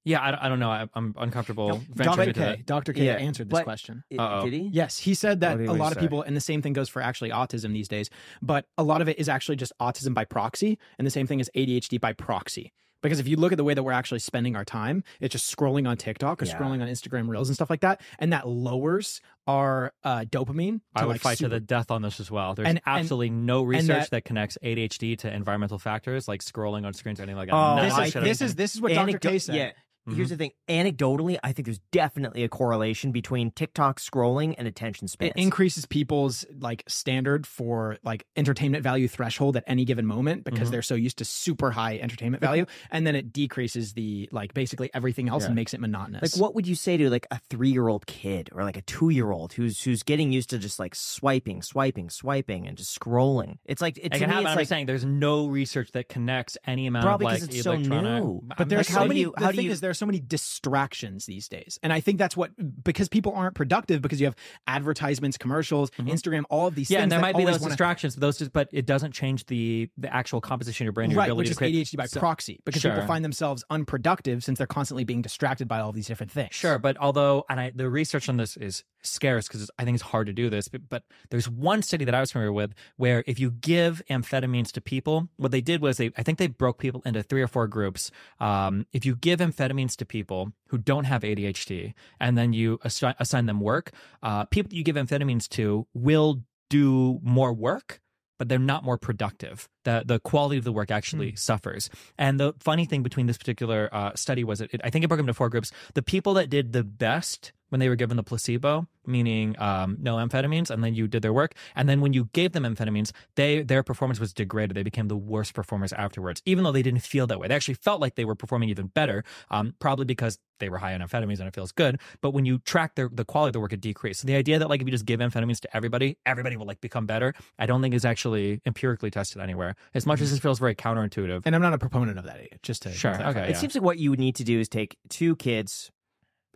yeah, 0.08 0.20
I, 0.22 0.46
I 0.46 0.50
don't 0.50 0.60
know. 0.60 0.70
I, 0.72 0.88
I'm 0.94 1.14
uncomfortable 1.18 1.82
venturing 1.94 2.06
Dr. 2.18 2.22
into 2.30 2.34
K. 2.34 2.40
that. 2.40 2.66
Dr. 2.66 2.94
K 2.94 3.06
Yeah, 3.06 3.14
answered 3.14 3.50
this 3.50 3.60
but- 3.60 3.64
question. 3.66 4.04
I- 4.12 4.16
Uh-oh. 4.24 4.44
Did 4.46 4.54
he? 4.54 4.70
Yes, 4.72 4.98
he 5.00 5.14
said 5.14 5.42
that 5.42 5.58
a 5.60 5.62
he 5.64 5.68
lot 5.68 5.92
of 5.92 5.96
say? 5.96 6.02
people, 6.02 6.22
and 6.22 6.36
the 6.36 6.42
same 6.42 6.62
thing 6.62 6.74
goes 6.74 6.90
for 6.90 7.02
actually 7.02 7.30
autism 7.32 7.74
these 7.74 7.88
days, 7.88 8.10
but 8.42 8.66
a 8.78 8.84
lot 8.84 9.02
of 9.02 9.10
it 9.10 9.20
is 9.20 9.28
actually 9.30 9.58
just 9.58 9.74
autism 9.82 10.14
by 10.14 10.26
proxy, 10.26 10.78
and 10.98 11.06
the 11.06 11.12
same 11.12 11.28
thing 11.28 11.40
is 11.40 11.50
ADHD 11.56 12.00
by 12.00 12.14
proxy. 12.14 12.72
Because 13.04 13.20
if 13.20 13.28
you 13.28 13.38
look 13.38 13.52
at 13.52 13.58
the 13.60 13.64
way 13.64 13.76
that 13.76 13.84
we're 13.84 13.92
actually 13.92 14.18
spending 14.20 14.56
our 14.56 14.66
time, 14.66 15.04
it's 15.22 15.32
just 15.32 15.56
scrolling 15.56 15.88
on 15.88 15.98
TikTok 15.98 16.42
or 16.42 16.46
Yeah. 16.46 16.58
scrolling 16.58 16.82
on 16.82 16.88
Instagram 16.88 17.30
Reels 17.30 17.48
and 17.48 17.56
stuff 17.56 17.70
like 17.70 17.82
that, 17.82 18.02
and 18.18 18.34
that 18.34 18.48
lowers 18.48 19.22
our 19.46 19.94
uh, 20.04 20.22
dopamine. 20.28 20.82
I 20.96 21.06
would 21.06 21.14
like 21.14 21.22
fight 21.22 21.38
super- 21.38 21.50
to 21.50 21.56
the 21.56 21.60
death 21.60 21.92
on 21.92 22.02
this 22.02 22.20
as 22.20 22.32
well. 22.32 22.56
There's 22.56 22.68
And- 22.68 22.82
and- 22.86 22.98
absolutely 23.00 23.30
no 23.30 23.62
research 23.64 23.86
that- 24.06 24.10
that, 24.12 24.26
connects 24.26 24.58
ADHD 24.64 25.16
to 25.18 25.32
environmental 25.34 25.78
factors 25.78 26.28
like 26.28 26.42
scrolling 26.42 26.86
on 26.88 26.94
screens 26.96 27.20
or 27.20 27.24
anything 27.24 27.38
like 27.38 27.50
that. 27.50 27.56
Oh, 27.56 27.76
This 27.84 27.92
of 27.94 27.98
that 28.00 28.06
is 28.08 28.12
shit 28.14 28.24
this 28.24 28.42
is 28.42 28.56
this 28.56 28.74
is 28.76 28.82
what 28.82 28.94
Dr. 28.94 29.20
K 29.20 29.38
said. 29.40 29.56
Yeah. 29.56 29.72
Here's 30.16 30.30
the 30.30 30.38
thing. 30.38 30.52
Anecdotally, 30.70 31.38
I 31.44 31.52
think 31.52 31.66
there's 31.66 31.80
definitely 31.92 32.44
a 32.44 32.50
correlation 32.50 33.12
between 33.12 33.52
TikTok 33.52 34.00
scrolling 34.00 34.56
and 34.58 34.68
attention 34.68 35.08
span. 35.08 35.30
it 35.30 35.34
increases 35.36 35.86
people's 35.86 36.46
like 36.60 36.84
standard 36.88 37.46
for 37.48 37.98
like 38.04 38.26
entertainment 38.36 38.84
value 38.84 39.08
threshold 39.08 39.58
at 39.58 39.64
any 39.68 39.86
given 39.86 40.06
moment 40.06 40.44
because 40.44 40.70
Mhm. 40.70 40.72
they're 40.72 40.82
so 40.82 40.96
used 40.96 41.18
to 41.18 41.26
super 41.26 41.72
high 41.72 41.98
entertainment 41.98 42.42
value 42.42 42.66
and 42.92 43.06
then 43.08 43.16
it 43.16 43.34
decreases 43.34 43.94
the 43.94 44.30
like 44.32 44.54
basically 44.54 44.90
everything 44.94 45.30
else 45.30 45.44
Yeah. 45.44 45.48
and 45.48 45.56
makes 45.56 45.74
it 45.74 45.80
monotonous 45.80 46.36
Like, 46.36 46.42
what 46.42 46.56
would 46.56 46.68
you 46.68 46.76
say 46.76 46.98
to 46.98 47.10
like 47.10 47.28
a 47.32 47.40
three-year-old 47.50 48.06
kid 48.08 48.50
or 48.54 48.64
like 48.64 48.78
a 48.78 48.82
two-year-old 48.82 49.54
who's 49.54 49.82
who's 49.82 50.04
getting 50.04 50.32
used 50.32 50.50
to 50.52 50.58
just 50.58 50.80
like 50.80 50.96
swiping, 50.96 51.62
swiping, 51.62 52.10
swiping, 52.10 52.68
and 52.68 52.78
just 52.78 52.98
scrolling? 52.98 53.58
It's 53.66 53.82
like 53.82 53.98
it, 53.98 54.06
It 54.06 54.14
to 54.14 54.20
can 54.20 54.30
me, 54.30 54.36
happen. 54.36 54.46
it's 54.46 54.52
I'm 54.52 54.58
like 54.58 54.68
saying 54.68 54.86
there's 54.86 55.06
no 55.06 55.48
research 55.48 55.92
that 55.92 56.08
connects 56.10 56.58
any 56.66 56.88
amount 56.88 57.04
Probably 57.06 57.26
of 57.28 57.32
'cause 57.34 57.42
like 57.42 57.54
it's 57.56 57.64
so 57.64 57.76
new. 57.76 58.42
but 58.58 58.70
there's 58.70 58.80
like, 58.80 58.86
so 58.88 58.94
how 58.94 59.02
do 59.04 59.08
many 59.10 59.20
you- 59.22 59.34
the 59.38 59.44
how 59.44 59.52
do 59.52 59.58
thing 59.58 59.66
you- 59.66 59.72
is 59.72 59.82
there's 59.82 59.97
so 59.98 60.06
many 60.06 60.20
distractions 60.20 61.26
these 61.26 61.48
days 61.48 61.80
and 61.84 61.92
i 61.94 62.00
think 62.00 62.18
that's 62.18 62.36
what 62.38 62.52
because 62.84 63.08
people 63.10 63.34
aren't 63.34 63.56
productive 63.56 64.02
because 64.02 64.20
you 64.20 64.26
have 64.26 64.36
advertisements 64.68 65.38
commercials 65.38 65.90
instagram 66.00 66.44
all 66.50 66.68
of 66.68 66.76
these 66.76 66.88
Mm-hmm. 66.88 66.94
yeah, 66.94 67.00
things 67.00 67.04
and 67.04 67.12
there 67.12 67.20
might 67.20 67.36
be 67.36 67.44
those 67.44 67.60
wanna- 67.60 67.72
distractions, 67.72 68.16
but 68.16 68.22
those 68.22 68.38
just, 68.38 68.54
but 68.54 68.70
it 68.72 68.86
doesn't 68.86 69.12
change 69.12 69.46
the 69.48 69.90
the 69.98 70.14
actual 70.14 70.40
composition 70.40 70.84
of 70.84 70.86
your 70.86 70.94
brain, 70.94 71.10
your 71.12 71.18
right, 71.20 71.26
ability 71.26 71.40
which 71.40 71.48
to 71.48 71.52
is 71.52 71.58
create. 71.58 71.76
ADHD 71.88 71.98
by 71.98 72.06
So- 72.06 72.20
proxy, 72.20 72.60
because 72.66 72.82
Sure. 72.82 72.92
people 72.92 73.06
find 73.08 73.26
themselves 73.26 73.64
unproductive 73.70 74.44
since 74.44 74.58
they're 74.58 74.68
constantly 74.68 75.04
being 75.04 75.22
distracted 75.22 75.68
by 75.68 75.80
all 75.80 75.92
these 75.92 76.08
different 76.08 76.32
things. 76.32 76.54
Sure, 76.56 76.80
but 76.80 76.96
although 76.98 77.44
and 77.50 77.60
I, 77.60 77.72
the 77.76 77.90
research 77.90 78.30
on 78.30 78.38
this 78.38 78.56
is 78.58 78.84
scarce 79.08 79.48
because 79.48 79.70
I 79.78 79.84
think 79.84 79.96
it's 79.96 80.04
hard 80.04 80.28
to 80.28 80.34
do 80.34 80.50
this, 80.50 80.68
but, 80.68 80.90
but 80.90 81.04
there's 81.30 81.50
one 81.50 81.82
study 81.82 82.06
that 82.06 82.16
I 82.16 82.20
was 82.20 82.32
familiar 82.32 82.52
with 82.52 82.74
where 82.98 83.24
if 83.28 83.40
you 83.40 83.52
give 83.52 84.02
amphetamines 84.10 84.72
to 84.74 84.82
people, 84.82 85.30
what 85.38 85.52
they 85.52 85.62
did 85.62 85.82
was 85.82 85.98
they 85.98 86.12
I 86.18 86.24
think 86.24 86.38
they 86.38 86.48
broke 86.48 86.78
people 86.78 87.02
into 87.06 87.24
three 87.24 87.42
or 87.42 87.48
four 87.48 87.68
groups. 87.68 88.12
Um, 88.40 88.86
if 88.94 89.06
you 89.06 89.16
give 89.16 89.40
amphetamines 89.40 89.96
to 89.98 90.06
people 90.06 90.54
who 90.68 90.78
don't 90.78 91.06
have 91.06 91.22
ADHD 91.22 91.94
and 92.20 92.38
then 92.38 92.54
you 92.54 92.78
assi- 92.80 93.16
assign 93.20 93.46
them 93.46 93.60
work, 93.60 93.92
uh, 94.24 94.46
people 94.46 94.74
you 94.74 94.84
give 94.84 94.96
amphetamines 94.96 95.48
to 95.50 95.88
will 95.94 96.42
do 96.70 97.20
more 97.24 97.54
work 97.54 98.02
but 98.38 98.50
they're 98.50 98.60
not 98.60 98.84
more 98.84 98.98
productive. 98.98 99.68
The 99.84 100.04
the 100.06 100.20
quality 100.20 100.58
of 100.58 100.64
the 100.64 100.72
work 100.72 100.92
actually 100.92 101.36
suffers. 101.36 101.90
And 102.18 102.40
the 102.40 102.54
funny 102.60 102.86
thing 102.86 103.04
between 103.04 103.26
this 103.26 103.38
particular 103.38 103.90
uh, 103.92 104.12
study 104.16 104.44
was 104.44 104.62
it, 104.62 104.70
it, 104.74 104.82
I 104.84 104.90
think 104.90 105.04
it 105.04 105.08
broke 105.08 105.18
them 105.18 105.26
into 105.26 105.34
four 105.34 105.50
groups. 105.50 105.72
The 105.94 106.04
people 106.04 106.34
that 106.36 106.50
did 106.50 106.74
the 106.74 106.84
best 106.84 107.52
when 107.70 107.80
they 107.80 107.90
were 107.90 107.96
given 107.96 108.18
the 108.18 108.24
placebo, 108.24 108.88
meaning 109.06 109.56
um, 109.60 109.98
no 110.00 110.16
amphetamines, 110.16 110.70
and 110.70 110.84
then 110.84 110.94
you 110.96 111.08
did 111.08 111.22
their 111.22 111.34
work, 111.34 111.54
and 111.76 111.88
then 111.90 112.02
when 112.02 112.14
you 112.14 112.30
gave 112.34 112.52
them 112.54 112.64
amphetamines, 112.64 113.12
they 113.36 113.62
their 113.62 113.84
performance 113.84 114.20
was 114.20 114.34
degraded. 114.34 114.76
They 114.76 114.84
became 114.84 115.08
the 115.08 115.18
worst 115.18 115.54
performers 115.54 115.94
afterwards, 115.94 116.42
even 116.46 116.64
though 116.64 116.72
they 116.72 116.82
didn't 116.84 117.02
feel 117.02 117.28
that 117.28 117.40
way. 117.40 117.48
They 117.48 117.56
actually 117.56 117.76
felt 117.76 118.02
like 118.02 118.16
they 118.16 118.26
were 118.26 118.36
performing 118.36 118.70
even 118.70 118.88
better, 118.88 119.24
um, 119.50 119.76
probably 119.80 120.06
because 120.06 120.40
they 120.60 120.70
were 120.70 120.78
high 120.80 120.94
on 120.96 121.02
amphetamines 121.02 121.38
and 121.40 121.48
it 121.48 121.54
feels 121.54 121.72
good. 121.72 122.00
But 122.22 122.32
when 122.32 122.46
you 122.46 122.58
track 122.60 122.96
their 122.96 123.10
the 123.12 123.26
quality 123.26 123.50
of 123.50 123.54
the 123.54 123.60
work, 123.60 123.74
it 123.74 123.82
decreased. 123.82 124.22
So 124.22 124.28
the 124.28 124.36
idea 124.36 124.60
that 124.60 124.70
like 124.70 124.82
if 124.82 124.88
you 124.88 124.92
just 124.92 125.06
give 125.06 125.20
amphetamines 125.20 125.60
to 125.62 125.76
everybody, 125.76 126.18
everybody 126.26 126.58
will 126.58 126.66
like 126.66 126.82
become 126.82 127.06
better, 127.06 127.34
I 127.60 127.66
don't 127.66 127.82
think 127.82 127.94
is 127.94 128.06
actually 128.06 128.62
empirically 128.66 129.12
tested 129.12 129.42
anywhere. 129.42 129.76
As 129.94 130.06
much 130.06 130.20
as 130.22 130.34
it 130.34 130.42
feels 130.42 130.60
very 130.60 130.74
counterintuitive. 130.76 131.44
And 131.46 131.56
I'm 131.56 131.62
not 131.62 131.74
a 131.74 131.78
proponent 131.78 132.18
of 132.18 132.26
that, 132.26 132.62
just 132.64 132.82
to 132.84 132.92
Sure, 132.92 133.14
clarify. 133.14 133.40
okay. 133.42 133.50
It 133.50 133.54
yeah. 133.54 133.58
seems 133.60 133.76
like 133.76 133.84
what 133.84 134.00
you 134.00 134.10
would 134.10 134.20
need 134.20 134.36
to 134.38 134.44
do 134.44 134.60
is 134.60 134.68
take 134.68 134.98
two 135.10 135.36
kids, 135.36 135.92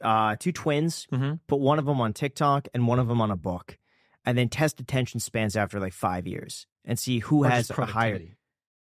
uh, 0.04 0.36
two 0.40 0.52
twins, 0.52 1.08
Mhm. 1.12 1.40
put 1.48 1.60
one 1.60 1.80
of 1.80 1.86
them 1.86 2.02
on 2.02 2.14
TikTok 2.14 2.68
and 2.74 2.88
one 2.88 3.00
of 3.00 3.08
them 3.08 3.22
on 3.22 3.32
a 3.32 3.36
book, 3.36 3.78
and 4.26 4.38
then 4.38 4.50
test 4.50 4.80
attention 4.80 5.20
spans 5.20 5.56
after 5.56 5.80
like 5.80 5.94
five 5.94 6.28
years 6.28 6.68
and 6.86 6.98
see 7.00 7.20
who 7.20 7.44
Or 7.46 7.50
has 7.50 7.70
a 7.70 7.86
higher. 7.86 8.22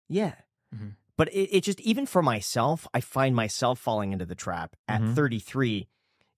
Yeah. 0.07 0.35
Mhm. 0.75 0.95
But 1.17 1.29
it, 1.33 1.55
it 1.57 1.61
just 1.63 1.79
even 1.81 2.05
for 2.05 2.21
myself, 2.23 2.87
I 2.93 3.01
find 3.01 3.35
myself 3.35 3.77
falling 3.79 4.11
into 4.11 4.25
the 4.25 4.35
trap 4.35 4.75
at 4.87 5.01
Mhm. 5.01 5.15
33. 5.15 5.87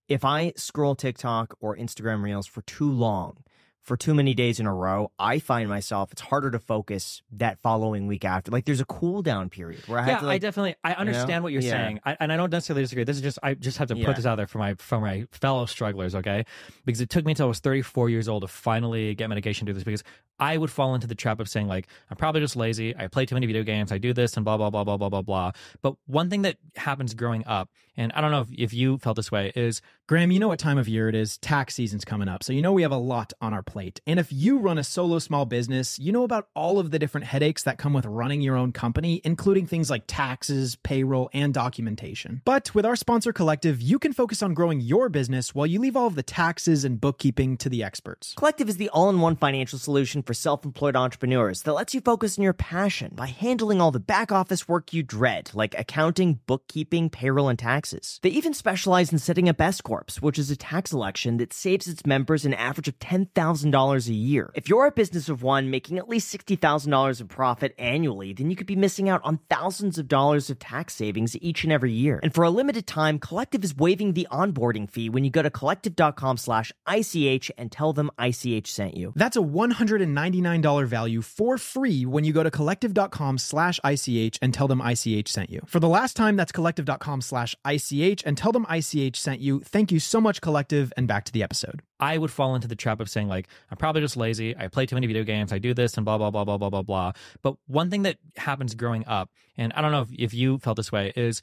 If 0.10 0.26
I 0.26 0.52
scroll 0.58 0.96
TikTok 0.96 1.56
or 1.62 1.78
Instagram 1.78 2.22
Reels 2.24 2.46
for 2.48 2.62
too 2.64 2.92
long, 2.92 3.38
for 3.84 3.98
too 3.98 4.14
many 4.14 4.34
days 4.34 4.60
in 4.62 4.66
a 4.66 4.74
row, 4.74 5.12
I 5.20 5.40
find 5.40 5.68
myself 5.70 6.12
it's 6.14 6.22
harder 6.22 6.50
to 6.52 6.60
focus 6.60 7.22
that 7.34 7.60
following 7.62 8.08
week 8.08 8.24
after. 8.24 8.50
Like 8.50 8.64
there's 8.66 8.80
a 8.80 8.86
cool 8.86 9.22
down 9.22 9.50
period 9.50 9.84
where 9.88 10.00
I 10.00 10.06
yeah, 10.06 10.12
have 10.12 10.20
to 10.22 10.26
like 10.28 10.36
I 10.36 10.38
definitely 10.40 10.76
I 10.84 10.94
understand 10.94 11.44
what 11.44 11.52
you're 11.52 11.62
Yeah. 11.62 11.72
saying, 11.72 12.00
I, 12.06 12.16
and 12.20 12.32
I 12.32 12.38
don't 12.38 12.50
necessarily 12.50 12.84
disagree. 12.84 13.04
This 13.04 13.18
is 13.18 13.22
just 13.22 13.40
I 13.44 13.54
just 13.56 13.78
have 13.80 13.90
to 13.90 13.98
Yeah. 13.98 14.06
put 14.06 14.16
this 14.16 14.26
out 14.26 14.36
there 14.38 14.48
for 14.48 14.58
my 14.58 14.76
for 14.76 15.00
my 15.02 15.26
fellow 15.32 15.66
strugglers, 15.66 16.16
okay? 16.16 16.46
Because 16.86 17.02
it 17.02 17.10
took 17.10 17.26
me 17.26 17.34
until 17.34 17.48
I 17.48 17.50
was 17.50 17.60
34 17.60 18.10
years 18.10 18.28
old 18.30 18.44
to 18.44 18.48
finally 18.48 19.16
get 19.16 19.28
medication 19.28 19.66
to 19.68 19.72
do 19.72 19.76
this. 19.76 19.84
Because 19.84 20.04
I 20.40 20.58
would 20.58 20.72
fall 20.72 20.96
into 20.96 21.08
the 21.08 21.16
trap 21.16 21.40
of 21.42 21.50
saying 21.50 21.68
like 21.68 21.88
I'm 22.10 22.16
probably 22.18 22.40
just 22.42 22.56
lazy. 22.56 22.96
I 22.96 23.08
play 23.08 23.26
too 23.26 23.36
many 23.36 23.48
video 23.48 23.64
games. 23.64 23.92
I 23.92 23.98
do 23.98 24.14
this 24.14 24.38
and 24.38 24.46
blah 24.46 24.56
blah 24.58 24.70
blah 24.70 24.86
blah 24.86 24.98
blah 24.98 25.10
blah 25.10 25.22
blah. 25.22 25.52
But 25.82 25.96
one 26.06 26.30
thing 26.30 26.44
that 26.44 26.56
happens 26.78 27.14
growing 27.14 27.46
up, 27.46 27.70
and 27.98 28.14
I 28.14 28.22
don't 28.22 28.32
know 28.32 28.42
if, 28.42 28.48
if 28.58 28.74
you 28.74 28.98
felt 28.98 29.18
this 29.18 29.32
way, 29.32 29.52
is 29.56 29.82
Graham, 30.06 30.32
you 30.32 30.40
know 30.40 30.50
what 30.50 30.60
time 30.60 30.78
of 30.78 30.90
year 30.90 31.08
it 31.08 31.16
is. 31.16 31.38
Tax 31.38 31.76
season's 31.76 32.04
coming 32.04 32.28
up. 32.28 32.44
So 32.44 32.52
you 32.52 32.62
know 32.62 32.74
we 32.74 32.82
have 32.82 32.92
a 32.92 32.98
lot 32.98 33.32
on 33.40 33.54
our 33.54 33.64
plate. 33.64 34.02
And 34.06 34.20
if 34.20 34.34
you 34.34 34.58
run 34.58 34.78
a 34.78 34.84
solo 34.84 35.18
small 35.18 35.46
business, 35.46 35.98
you 35.98 36.12
know 36.12 36.26
about 36.26 36.50
all 36.54 36.78
of 36.78 36.92
the 36.92 37.00
different 37.00 37.28
headaches 37.28 37.64
that 37.64 37.78
come 37.78 37.94
with 37.94 38.06
running 38.06 38.42
your 38.42 38.58
own 38.58 38.74
company, 38.74 39.22
including 39.24 39.66
things 39.66 39.90
like 39.90 40.04
taxes, 40.06 40.76
payroll, 40.76 41.30
and 41.32 41.54
documentation. 41.54 42.42
But 42.44 42.76
with 42.76 42.86
our 42.86 42.98
sponsor 42.98 43.32
Collective, 43.32 43.82
you 43.82 43.98
can 43.98 44.12
focus 44.12 44.44
on 44.44 44.54
growing 44.54 44.82
your 44.82 45.08
business 45.08 45.56
while 45.56 45.66
you 45.66 45.80
leave 45.80 45.96
all 45.96 46.08
of 46.08 46.16
the 46.16 46.22
taxes 46.22 46.84
and 46.84 47.00
bookkeeping 47.00 47.56
to 47.56 47.70
the 47.70 47.82
experts. 47.82 48.34
Collective 48.36 48.68
is 48.68 48.76
the 48.76 48.90
all 48.90 49.10
in 49.10 49.22
one 49.22 49.38
financial 49.38 49.80
solution 49.80 50.22
for 50.22 50.34
self 50.34 50.66
employed 50.66 50.98
entrepreneurs 50.98 51.62
that 51.62 51.72
lets 51.72 51.96
you 51.96 52.02
focus 52.02 52.38
on 52.38 52.44
your 52.44 52.52
passion 52.52 53.14
by 53.16 53.28
handling 53.28 53.80
all 53.80 53.92
the 53.92 54.02
back 54.02 54.34
office 54.34 54.68
work 54.68 54.92
you 54.92 55.02
dread, 55.02 55.52
like 55.54 55.74
accounting, 55.80 56.42
bookkeeping, 56.46 57.10
payroll, 57.10 57.48
and 57.48 57.58
taxes. 57.58 58.20
They 58.22 58.32
even 58.32 58.54
specialize 58.54 59.14
in 59.14 59.20
setting 59.20 59.48
up 59.48 59.62
S 59.62 59.80
Corps, 60.04 60.22
which 60.22 60.40
is 60.40 60.52
a 60.52 60.56
tax 60.56 60.92
election 60.92 61.38
that 61.38 61.54
saves 61.54 61.88
its 61.88 62.06
members 62.06 62.46
an 62.46 62.54
average 62.54 62.88
of 62.88 63.00
$10,000 63.00 64.08
a 64.08 64.14
year. 64.14 64.52
If 64.56 64.70
you're 64.70 64.86
a 64.86 64.92
business 64.92 65.30
of 65.30 65.44
one 65.44 65.70
making 65.70 65.98
at 65.98 66.10
least 66.10 66.34
$60,000 66.36 67.22
in 67.22 67.28
profit 67.28 67.74
annually, 67.78 68.34
then 68.34 68.50
you 68.50 68.56
could 68.56 68.68
be 68.68 68.76
missing 68.76 69.10
out 69.10 69.22
on 69.24 69.40
thousands 69.50 69.98
of 69.98 70.08
dollars 70.08 70.50
of 70.50 70.60
tax 70.60 70.96
savings 70.96 71.38
each 71.42 71.64
and 71.64 71.74
every 71.74 71.92
year. 71.92 72.20
And 72.22 72.34
for 72.34 72.44
a 72.44 72.50
limited 72.50 72.88
time, 72.88 73.20
Collective 73.20 73.64
is 73.64 73.76
waiving 73.76 74.14
the 74.14 74.28
onboarding 74.32 74.90
fee 74.90 75.10
when 75.10 75.24
you 75.24 75.30
go 75.30 75.42
to 75.42 75.50
collective.com 75.50 76.38
slash 76.38 76.72
ICH 76.88 77.52
and 77.58 77.72
tell 77.72 77.94
them 77.94 78.12
ICH 78.20 78.68
sent 78.72 78.96
you. 78.96 79.14
That's 79.16 79.38
a 79.38 79.42
$199 79.42 80.86
value 80.86 81.22
for 81.22 81.58
free 81.58 82.06
when 82.06 82.24
you 82.24 82.34
go 82.34 82.44
to 82.44 82.52
collective.com 82.52 83.38
slash 83.38 83.80
ICH 83.84 84.40
and 84.42 84.54
tell 84.54 84.68
them 84.68 84.82
ICH 84.82 85.28
sent 85.28 85.50
you. 85.50 85.62
For 85.68 85.80
the 85.80 85.90
last 85.90 86.16
time, 86.16 86.36
that's 86.36 86.52
collective.com 86.52 87.22
slash 87.22 87.56
ICH 87.66 88.24
and 88.26 88.38
tell 88.38 88.52
them 88.52 88.66
ICH 88.70 89.16
sent 89.16 89.40
you. 89.42 89.62
Thank 89.62 89.83
you 89.92 90.00
so 90.00 90.22
much, 90.22 90.42
Collective, 90.42 90.94
and 90.98 91.08
back 91.08 91.26
to 91.26 91.32
the 91.32 91.44
episode. 91.44 91.82
I 92.00 92.18
would 92.18 92.32
fall 92.32 92.56
into 92.56 92.68
the 92.68 92.76
trap 92.76 93.00
of 93.00 93.10
saying 93.10 93.28
like 93.28 93.48
I'm 93.72 93.78
probably 93.78 94.02
just 94.02 94.18
lazy. 94.18 94.56
I 94.56 94.68
play 94.68 94.86
too 94.86 94.96
many 94.96 95.08
video 95.08 95.24
games. 95.24 95.52
I 95.52 95.60
do 95.60 95.74
this 95.74 95.98
and 95.98 96.06
blah 96.06 96.18
blah 96.18 96.32
blah 96.32 96.44
blah 96.44 96.58
blah 96.58 96.70
blah 96.70 96.82
blah. 96.82 97.12
But 97.42 97.56
one 97.68 97.90
thing 97.90 98.04
that 98.04 98.18
happens 98.38 98.76
growing 98.76 99.06
up, 99.08 99.30
and 99.58 99.74
I 99.74 99.82
don't 99.82 99.92
know 99.92 100.02
if, 100.02 100.10
if 100.12 100.34
you 100.34 100.58
felt 100.60 100.78
this 100.78 100.92
way, 100.92 101.14
is 101.16 101.42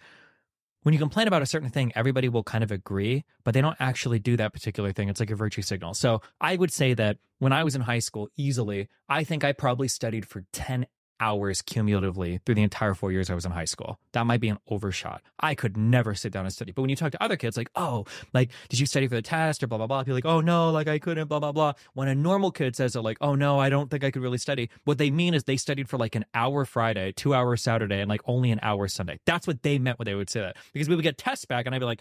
when 0.82 0.94
you 0.94 0.98
complain 0.98 1.28
about 1.28 1.42
a 1.42 1.46
certain 1.46 1.70
thing, 1.70 1.92
everybody 1.94 2.28
will 2.28 2.42
kind 2.42 2.64
of 2.64 2.70
agree, 2.70 3.24
but 3.44 3.52
they 3.52 3.60
don't 3.60 3.76
actually 3.80 4.18
do 4.18 4.36
that 4.38 4.52
particular 4.52 4.92
thing. 4.92 5.08
It's 5.08 5.20
like 5.20 5.30
a 5.30 5.36
virtue 5.36 5.62
signal. 5.62 5.94
So 5.94 6.22
I 6.40 6.56
would 6.56 6.72
say 6.72 6.94
that 6.94 7.18
when 7.38 7.52
I 7.52 7.64
was 7.64 7.74
in 7.74 7.82
high 7.82 7.98
school, 7.98 8.28
easily, 8.36 8.88
I 9.08 9.24
think 9.24 9.44
I 9.44 9.52
probably 9.52 9.88
studied 9.88 10.26
for 10.26 10.44
10 10.52 10.86
hours 11.20 11.62
cumulatively 11.62 12.40
through 12.44 12.54
the 12.54 12.62
entire 12.62 12.94
four 12.94 13.12
years 13.12 13.30
I 13.30 13.34
was 13.34 13.44
in 13.44 13.52
high 13.52 13.64
school. 13.66 13.98
That 14.12 14.26
might 14.26 14.40
be 14.40 14.48
an 14.48 14.58
overshot. 14.68 15.22
I 15.38 15.54
could 15.54 15.76
never 15.76 16.14
sit 16.14 16.32
down 16.32 16.44
and 16.44 16.52
study. 16.52 16.72
But 16.72 16.82
when 16.82 16.90
you 16.90 16.96
talk 16.96 17.12
to 17.12 17.22
other 17.22 17.36
kids, 17.36 17.56
like, 17.56 17.70
oh, 17.76 18.06
like, 18.32 18.50
did 18.68 18.80
you 18.80 18.86
study 18.86 19.06
for 19.06 19.14
the 19.14 19.22
test 19.22 19.62
or 19.62 19.66
blah, 19.66 19.78
blah, 19.78 19.86
blah? 19.86 20.02
People 20.02 20.14
like, 20.14 20.24
oh, 20.24 20.40
no, 20.40 20.70
like, 20.70 20.88
I 20.88 20.98
couldn't, 20.98 21.28
blah, 21.28 21.38
blah, 21.38 21.52
blah. 21.52 21.74
When 21.94 22.08
a 22.08 22.14
normal 22.14 22.50
kid 22.50 22.74
says 22.74 22.96
it, 22.96 23.00
like, 23.02 23.18
oh, 23.20 23.34
no, 23.34 23.58
I 23.58 23.68
don't 23.68 23.90
think 23.90 24.04
I 24.04 24.10
could 24.10 24.22
really 24.22 24.38
study, 24.38 24.70
what 24.84 24.98
they 24.98 25.10
mean 25.10 25.34
is 25.34 25.44
they 25.44 25.56
studied 25.56 25.88
for 25.88 25.98
like 25.98 26.14
an 26.14 26.24
hour 26.34 26.64
Friday, 26.64 27.12
two 27.12 27.34
hours 27.34 27.62
Saturday, 27.62 28.00
and 28.00 28.08
like 28.08 28.22
only 28.24 28.50
an 28.50 28.60
hour 28.62 28.88
Sunday. 28.88 29.20
That's 29.26 29.46
what 29.46 29.62
they 29.62 29.78
meant 29.78 29.98
when 29.98 30.06
they 30.06 30.14
would 30.14 30.30
say 30.30 30.40
that. 30.40 30.56
Because 30.72 30.88
we 30.88 30.96
would 30.96 31.02
get 31.02 31.18
tests 31.18 31.44
back 31.44 31.66
and 31.66 31.74
I'd 31.74 31.78
be 31.80 31.84
like, 31.84 32.00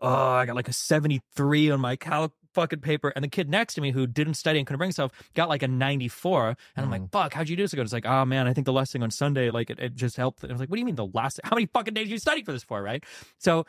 oh, 0.00 0.08
I 0.08 0.46
got 0.46 0.56
like 0.56 0.68
a 0.68 0.72
73 0.72 1.70
on 1.70 1.80
my 1.80 1.96
calc 1.96 2.32
fucking 2.54 2.80
paper. 2.80 3.12
And 3.14 3.24
the 3.24 3.28
kid 3.28 3.48
next 3.48 3.74
to 3.74 3.80
me 3.80 3.90
who 3.90 4.06
didn't 4.06 4.34
study 4.34 4.58
and 4.58 4.66
couldn't 4.66 4.78
bring 4.78 4.88
himself 4.88 5.12
got 5.34 5.48
like 5.48 5.62
a 5.62 5.68
94. 5.68 6.56
And 6.76 6.84
I'm 6.84 6.90
like, 6.90 7.02
mm. 7.02 7.12
fuck, 7.12 7.34
how'd 7.34 7.48
you 7.48 7.56
do 7.56 7.64
this? 7.64 7.74
good? 7.74 7.82
It's 7.82 7.92
like, 7.92 8.06
oh 8.06 8.24
man, 8.24 8.46
I 8.46 8.52
think 8.52 8.64
the 8.64 8.72
last 8.72 8.92
thing 8.92 9.02
on 9.02 9.10
Sunday, 9.10 9.50
like 9.50 9.70
it, 9.70 9.78
it 9.78 9.94
just 9.94 10.16
helped. 10.16 10.42
And 10.42 10.52
I 10.52 10.54
was 10.54 10.60
like, 10.60 10.70
what 10.70 10.76
do 10.76 10.80
you 10.80 10.86
mean 10.86 10.96
the 10.96 11.08
last? 11.12 11.40
How 11.44 11.54
many 11.54 11.66
fucking 11.66 11.94
days 11.94 12.08
you 12.08 12.18
study 12.18 12.42
for 12.42 12.52
this 12.52 12.64
for? 12.64 12.82
Right. 12.82 13.04
So 13.38 13.66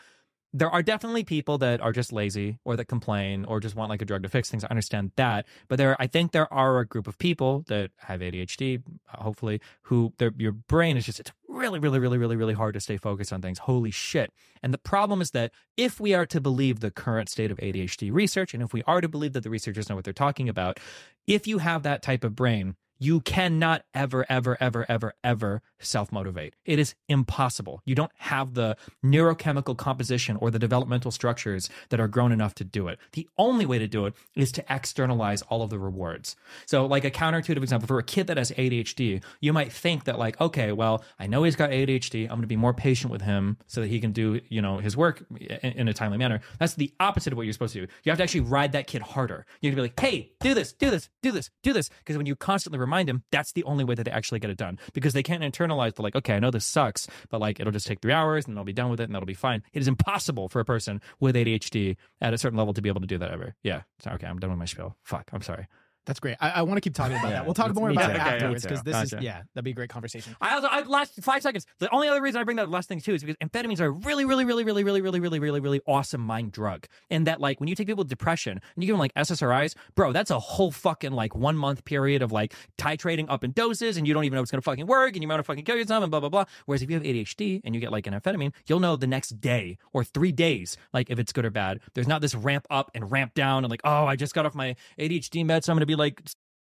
there 0.56 0.70
are 0.70 0.82
definitely 0.82 1.26
people 1.26 1.58
that 1.58 1.82
are 1.82 1.92
just 1.92 2.14
lazy 2.14 2.58
or 2.64 2.78
that 2.78 2.86
complain 2.86 3.44
or 3.44 3.60
just 3.60 3.76
want 3.76 3.90
like 3.90 4.02
a 4.02 4.06
drug 4.06 4.24
to 4.24 4.30
fix 4.30 4.50
things. 4.50 4.64
I 4.64 4.68
understand 4.70 5.12
that, 5.18 5.46
but 5.68 5.78
there, 5.78 5.98
I 6.00 6.08
think 6.08 6.32
there 6.32 6.52
are 6.52 6.80
a 6.80 6.88
group 6.88 7.08
of 7.08 7.18
people 7.18 7.66
that 7.68 7.92
have 7.98 8.22
ADHD, 8.22 8.82
hopefully, 9.08 9.60
who 9.82 10.14
their 10.18 10.32
your 10.38 10.54
brain 10.54 10.96
is 10.96 11.06
just 11.06 11.20
it's 11.20 11.32
really, 11.56 11.80
really, 11.80 12.00
really, 12.00 12.18
really, 12.18 12.36
really 12.36 12.54
hard 12.54 12.74
to 12.74 12.80
stay 12.80 12.98
focused 12.98 13.34
on 13.34 13.42
things. 13.42 13.60
Holy 13.60 13.92
shit! 13.92 14.32
And 14.62 14.74
the 14.74 14.78
problem 14.78 15.22
is 15.22 15.32
that 15.32 15.52
if 15.78 16.00
we 16.00 16.14
are 16.14 16.26
to 16.28 16.42
believe 16.42 16.80
the 16.80 16.92
current 16.92 17.30
state 17.30 17.52
of 17.52 17.58
ADHD 17.58 18.12
research, 18.12 18.54
and 18.54 18.62
if 18.62 18.74
we 18.74 18.84
are 18.84 19.02
to 19.02 19.08
believe 19.08 19.34
that 19.34 19.44
the 19.44 19.50
researchers 19.50 19.90
know 19.90 19.96
what 19.96 20.04
they're 20.04 20.14
talking 20.14 20.50
about, 20.50 20.80
if 21.28 21.48
you 21.48 21.60
have 21.60 21.84
that 21.84 22.02
type 22.02 22.24
of 22.24 22.36
brain, 22.36 22.76
you 23.00 23.22
cannot 23.22 23.84
ever, 23.94 24.26
ever, 24.30 24.58
ever, 24.60 24.86
ever, 24.90 25.14
ever 25.24 25.62
self 25.80 26.12
motivate. 26.12 26.56
It 26.66 26.80
is 26.80 26.96
impossible. 27.08 27.82
You 27.86 27.96
don't 27.96 28.12
have 28.18 28.54
the 28.54 28.78
neurochemical 29.04 29.78
composition 29.78 30.38
or 30.38 30.52
the 30.52 30.60
developmental 30.60 31.12
structures 31.12 31.70
that 31.90 32.00
are 32.00 32.08
grown 32.08 32.32
enough 32.32 32.56
to 32.56 32.64
do 32.64 32.88
it. 32.88 33.00
The 33.14 33.28
only 33.38 33.66
way 33.66 33.80
to 33.80 33.88
do 33.88 34.06
it 34.06 34.14
is 34.36 34.52
to 34.54 34.66
externalize 34.70 35.42
all 35.44 35.62
of 35.62 35.70
the 35.70 35.80
rewards. 35.80 36.36
So, 36.66 36.86
like 36.86 37.06
a 37.06 37.12
counterintuitive 37.12 37.62
example, 37.62 37.88
for 37.88 38.00
a 38.00 38.04
kid 38.04 38.28
that 38.28 38.38
has 38.38 38.52
ADHD, 38.52 39.24
you 39.40 39.54
might 39.54 39.72
think 39.72 40.06
that, 40.06 40.18
like, 40.18 40.40
okay, 40.42 40.72
well, 40.72 41.04
I 41.20 41.28
know 41.28 41.44
he's 41.44 41.56
got 41.56 41.70
ADHD. 41.70 42.24
I'm 42.24 42.30
going 42.30 42.42
to 42.42 42.48
be 42.48 42.56
more 42.56 42.74
patient 42.74 43.12
with 43.12 43.22
him 43.22 43.58
so 43.68 43.82
that 43.82 43.88
he 43.88 44.00
can 44.00 44.12
do, 44.12 44.42
you 44.50 44.62
know, 44.62 44.78
his 44.80 44.98
work 44.98 45.24
in, 45.40 45.88
a 45.88 45.94
timely 45.94 46.18
manner. 46.18 46.42
That's 46.60 46.74
the 46.74 46.92
opposite 47.00 47.32
of 47.34 47.38
what 47.38 47.44
you're 47.44 47.54
supposed 47.54 47.74
to 47.74 47.86
do. 47.86 47.92
You 48.04 48.10
have 48.12 48.18
to 48.18 48.24
actually 48.24 48.42
ride 48.42 48.72
that 48.72 48.88
kid 48.88 49.02
harder. 49.02 49.46
You 49.62 49.70
have 49.70 49.74
to 49.74 49.82
be 49.82 49.82
like, 49.84 50.00
hey, 50.00 50.32
do 50.40 50.54
this, 50.54 50.74
do 50.74 50.90
this, 50.90 51.10
do 51.22 51.32
this, 51.32 51.50
do 51.62 51.74
this. 51.74 51.90
Because 52.00 52.18
when 52.18 52.26
you 52.26 52.36
constantly 52.36 52.80
remind 52.86 53.10
him, 53.10 53.24
that's 53.32 53.52
the 53.54 53.64
only 53.64 53.84
way 53.84 53.96
that 53.96 54.04
they 54.04 54.12
actually 54.12 54.40
get 54.40 54.50
it 54.50 54.58
done. 54.58 54.80
Because 54.94 55.14
they 55.14 55.24
can't 55.24 55.44
internalize 55.44 55.96
the 55.96 56.02
like, 56.02 56.16
okay, 56.16 56.36
I 56.36 56.40
know 56.40 56.52
this 56.52 56.66
sucks, 56.66 57.08
but 57.30 57.42
like 57.42 57.60
it'll 57.60 57.72
just 57.72 57.88
take 57.88 58.02
three 58.02 58.14
hours 58.14 58.48
and 58.48 58.58
I'll 58.58 58.64
be 58.64 58.74
done 58.74 58.90
with 58.90 59.00
it 59.00 59.06
and 59.06 59.14
that'll 59.14 59.26
be 59.26 59.34
fine. 59.34 59.64
It 59.74 59.82
is 59.82 59.88
impossible 59.88 60.50
for 60.50 60.60
a 60.60 60.66
person 60.66 61.02
with 61.20 61.36
ADHD 61.36 61.98
at 62.22 62.34
a 62.34 62.38
certain 62.38 62.58
level 62.58 62.74
to 62.74 62.82
be 62.82 62.90
able 62.90 63.02
to 63.02 63.08
do 63.08 63.18
that 63.18 63.32
ever. 63.32 63.56
Yeah. 63.64 63.82
Okay, 64.08 64.28
I'm 64.28 64.40
done 64.40 64.52
with 64.52 64.60
my 64.60 64.66
spiel. 64.66 64.96
Fuck. 65.04 65.30
I'm 65.34 65.42
sorry. 65.42 65.68
That's 66.06 66.20
great. 66.20 66.38
I, 66.40 66.50
I 66.52 66.62
want 66.62 66.78
to 66.78 66.82
keep 66.82 66.94
talking 66.94 67.16
about 67.18 67.30
Yeah, 67.30 67.36
that. 67.38 67.46
We'll 67.46 67.54
talk 67.56 67.74
me- 67.74 67.80
more 67.82 67.90
about 67.90 68.06
too. 68.06 68.12
it 68.12 68.16
Okay, 68.16 68.22
afterwards 68.22 68.64
because 68.64 68.80
too. 68.84 68.92
this 68.92 69.14
is 69.14 69.22
yeah, 69.22 69.42
that'd 69.54 69.64
be 69.66 69.72
a 69.72 69.74
great 69.74 69.90
conversation. 69.90 70.36
I 70.40 70.54
also 70.56 70.68
I 70.68 70.82
last 70.84 71.22
five 71.24 71.42
seconds. 71.42 71.66
The 71.80 71.90
only 71.94 72.08
other 72.08 72.22
reason 72.22 72.40
I 72.40 72.44
bring 72.44 72.58
that 72.58 72.70
last 72.70 72.88
thing 72.90 73.02
too 73.02 73.14
is 73.14 73.24
because 73.24 73.38
amphetamines 73.38 73.80
are 73.80 73.86
a 73.88 73.92
really, 73.92 74.24
really, 74.26 74.46
really, 74.46 74.64
really, 74.64 74.84
really, 74.84 75.02
really, 75.02 75.20
really, 75.20 75.40
really, 75.40 75.60
really 75.60 75.82
awesome 75.88 76.22
mind 76.22 76.52
drug. 76.52 76.86
And 77.10 77.26
that 77.28 77.42
like 77.42 77.60
when 77.60 77.68
you 77.70 77.76
take 77.76 77.88
people 77.88 78.02
with 78.04 78.10
depression 78.10 78.52
and 78.76 78.84
you 78.84 78.88
give 78.88 78.94
them 78.94 79.00
like 79.00 79.14
SSRIs, 79.16 79.76
bro, 79.96 80.12
that's 80.12 80.32
a 80.32 80.40
whole 80.40 80.72
fucking 80.72 81.12
like 81.12 81.36
one 81.36 81.58
month 81.58 81.86
period 81.86 82.22
of 82.22 82.32
like 82.32 82.54
titrating 82.78 83.26
up 83.30 83.44
in 83.44 83.52
doses 83.52 83.98
and 83.98 84.08
you 84.08 84.14
don't 84.14 84.24
even 84.26 84.36
know 84.36 84.42
it's 84.42 84.52
gonna 84.52 84.62
fucking 84.62 84.86
work 84.88 85.14
and 85.14 85.22
you 85.24 85.28
might 85.28 85.36
have 85.38 85.46
fucking 85.46 85.66
kill 85.66 85.76
yourself 85.78 86.04
and 86.04 86.12
blah 86.12 86.20
blah 86.20 86.30
blah. 86.30 86.46
Whereas 86.66 86.82
if 86.82 86.90
you 86.90 86.96
have 86.96 87.04
ADHD 87.04 87.62
and 87.64 87.74
you 87.74 87.82
get 87.82 87.92
like 87.92 88.06
an 88.08 88.14
amphetamine, 88.14 88.54
you'll 88.68 88.80
know 88.80 88.96
the 88.96 89.08
next 89.08 89.42
day 89.42 89.78
or 89.94 90.04
three 90.04 90.32
days 90.32 90.78
like 90.94 91.10
if 91.10 91.20
it's 91.20 91.32
good 91.34 91.46
or 91.46 91.50
bad. 91.50 91.80
There's 91.94 92.08
not 92.08 92.22
this 92.22 92.36
ramp 92.36 92.68
up 92.70 92.92
and 92.94 93.10
ramp 93.12 93.34
down 93.34 93.64
and 93.64 93.72
like 93.72 93.82
oh 93.84 94.06
I 94.06 94.16
just 94.16 94.34
got 94.36 94.46
off 94.46 94.54
my 94.56 94.76
ADHD 95.00 95.44
meds, 95.46 95.64
so 95.64 95.72
I'm 95.74 95.78
gonna 95.78 95.86
be 95.86 95.95
like 95.96 96.22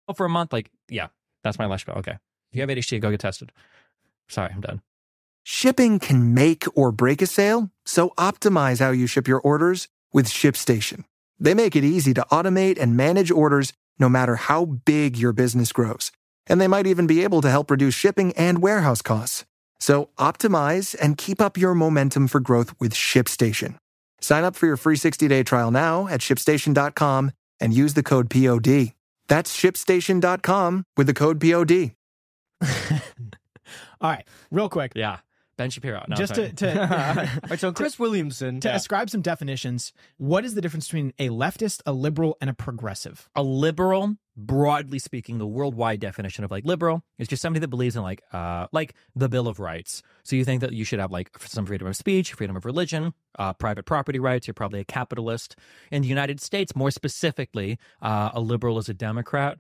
oh, 0.08 0.14
for 0.14 0.26
a 0.26 0.30
month. 0.30 0.54
Like 0.54 0.72
yeah, 0.90 1.08
that's 1.44 1.60
my 1.60 1.66
last 1.66 1.82
spell. 1.82 1.98
Okay, 1.98 2.18
if 2.52 2.56
you 2.56 2.62
have 2.62 2.70
ADHD, 2.70 3.00
go 3.00 3.12
get 3.12 3.20
tested. 3.20 3.52
Sorry, 4.28 4.52
I'm 4.54 4.62
done. 4.62 4.82
Shipping 5.44 6.00
can 6.00 6.34
make 6.34 6.66
or 6.76 6.92
break 6.92 7.22
a 7.22 7.26
sale, 7.26 7.72
so 7.86 8.10
optimize 8.18 8.80
how 8.80 8.92
you 8.92 9.08
ship 9.08 9.28
your 9.28 9.40
orders 9.40 9.88
with 10.12 10.28
ShipStation. 10.28 11.06
They 11.40 11.54
make 11.54 11.76
it 11.76 11.86
easy 11.86 12.14
to 12.16 12.26
automate 12.30 12.78
and 12.78 12.98
manage 12.98 13.32
orders 13.32 13.72
no 14.00 14.10
matter 14.10 14.36
how 14.36 14.66
big 14.66 15.18
your 15.18 15.34
business 15.34 15.72
grows. 15.72 16.12
And 16.48 16.60
they 16.60 16.68
might 16.68 16.88
even 16.88 17.08
be 17.08 17.24
able 17.24 17.42
to 17.42 17.50
help 17.50 17.72
reduce 17.72 17.94
shipping 17.94 18.34
and 18.34 18.62
warehouse 18.62 19.02
costs. 19.02 19.46
So 19.80 20.10
optimize 20.18 20.96
and 21.00 21.18
keep 21.18 21.40
up 21.40 21.58
your 21.58 21.74
momentum 21.74 22.28
for 22.28 22.40
growth 22.40 22.74
with 22.80 22.94
ShipStation. 22.94 23.76
Sign 24.20 24.44
up 24.44 24.56
for 24.56 24.66
your 24.66 24.78
free 24.78 24.96
60-day 24.98 25.44
trial 25.44 25.72
now 25.72 26.08
at 26.08 26.22
shipstation.com 26.22 27.32
and 27.60 27.74
use 27.74 27.94
the 27.94 28.04
code 28.04 28.30
POD. 28.30 28.94
That's 29.28 29.56
shipstation.com 29.56 30.84
with 30.96 31.08
the 31.08 31.14
code 31.14 31.40
POD. 31.42 31.92
All 34.02 34.12
right, 34.12 34.28
real 34.52 34.70
quick. 34.70 34.94
Yeah. 34.96 35.20
Ben 35.58 35.70
Shapiro. 35.70 36.04
No, 36.08 36.16
Just 36.16 36.36
sorry. 36.36 36.50
to 36.50 36.56
to, 36.56 36.82
All 37.44 37.50
right, 37.50 37.60
so 37.60 37.72
Chris 37.72 37.98
Williamson. 38.00 38.60
to 38.62 38.74
ascribe 38.74 39.10
some 39.10 39.22
definitions, 39.22 39.92
what 40.18 40.46
is 40.46 40.54
the 40.56 40.62
difference 40.62 40.86
between 40.88 41.14
a 41.20 41.30
leftist, 41.30 41.82
a 41.86 41.92
liberal, 41.94 42.38
and 42.42 42.50
a 42.50 42.54
progressive? 42.54 43.28
a 43.36 43.44
liberal 43.44 44.16
broadly 44.40 45.00
speaking 45.00 45.40
the 45.40 45.48
worldwide 45.48 46.00
definition 46.00 46.44
of 46.44 46.52
like 46.52 46.64
liberal 46.64 47.02
is 47.18 47.28
just 47.28 47.42
somebody 47.42 47.60
that 47.60 47.70
believes 47.70 47.96
in 47.96 48.04
like 48.04 48.22
uh 48.32 48.68
like 48.72 48.94
the 49.16 49.28
bill 49.28 49.48
of 49.48 49.58
rights 49.60 50.04
so 50.24 50.36
you 50.36 50.46
think 50.46 50.62
that 50.62 50.74
you 50.74 50.86
should 50.86 51.00
have 51.00 51.12
like 51.12 51.32
some 51.40 51.66
freedom 51.66 51.88
of 51.88 51.96
speech 51.96 52.34
freedom 52.34 52.56
of 52.56 52.64
religion 52.64 53.16
uh 53.40 53.52
private 53.54 53.86
property 53.88 54.20
rights 54.20 54.46
you're 54.46 54.54
probably 54.54 54.80
a 54.80 54.84
capitalist 54.86 55.56
in 55.90 56.04
the 56.04 56.08
united 56.08 56.40
states 56.40 56.76
more 56.76 56.92
specifically 56.92 57.80
uh 58.04 58.30
a 58.34 58.40
liberal 58.40 58.78
is 58.78 58.88
a 58.88 58.94
democrat 58.94 59.58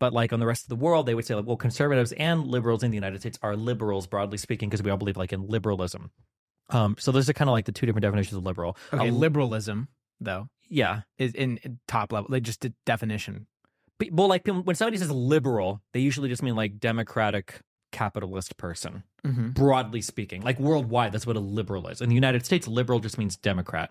but 0.00 0.12
like 0.12 0.32
on 0.32 0.40
the 0.40 0.46
rest 0.46 0.64
of 0.64 0.68
the 0.68 0.76
world 0.84 1.06
they 1.06 1.14
would 1.14 1.24
say 1.24 1.34
like 1.36 1.46
well 1.46 1.56
conservatives 1.56 2.10
and 2.12 2.46
liberals 2.48 2.82
in 2.82 2.90
the 2.90 2.96
united 2.96 3.20
states 3.20 3.38
are 3.42 3.54
liberals 3.54 4.06
broadly 4.08 4.36
speaking 4.38 4.68
because 4.68 4.82
we 4.82 4.90
all 4.90 4.96
believe 4.96 5.16
like 5.16 5.32
in 5.32 5.46
liberalism 5.46 6.10
um 6.70 6.96
so 6.98 7.12
those 7.12 7.28
are 7.30 7.32
kind 7.32 7.48
of 7.48 7.52
like 7.52 7.66
the 7.66 7.72
two 7.72 7.86
different 7.86 8.02
definitions 8.02 8.36
of 8.36 8.42
liberal 8.44 8.76
Okay, 8.92 9.08
A- 9.08 9.12
liberalism 9.12 9.86
though 10.20 10.48
yeah 10.68 11.02
is 11.18 11.32
in 11.34 11.58
in 11.58 11.78
top 11.88 12.12
level. 12.12 12.26
Like 12.30 12.42
just 12.44 12.64
a 12.64 12.72
definition. 12.86 13.46
But- 13.98 14.12
Well, 14.12 14.28
like 14.28 14.46
when 14.46 14.74
somebody 14.76 14.96
says 14.98 15.10
liberal, 15.10 15.80
they 15.92 16.00
usually 16.00 16.28
just 16.28 16.42
mean 16.42 16.54
like 16.56 16.78
democratic 16.78 17.60
capitalist 17.92 18.56
person, 18.56 19.02
Mm-hmm. 19.26 19.50
broadly 19.50 20.00
speaking. 20.00 20.40
Like 20.42 20.58
worldwide, 20.60 21.12
that's 21.12 21.26
what 21.26 21.36
a 21.36 21.40
liberal 21.40 21.88
is. 21.88 22.00
In 22.00 22.08
the 22.08 22.14
United 22.14 22.46
States, 22.46 22.66
liberal 22.68 23.00
just 23.00 23.18
means 23.18 23.36
Democrat. 23.36 23.90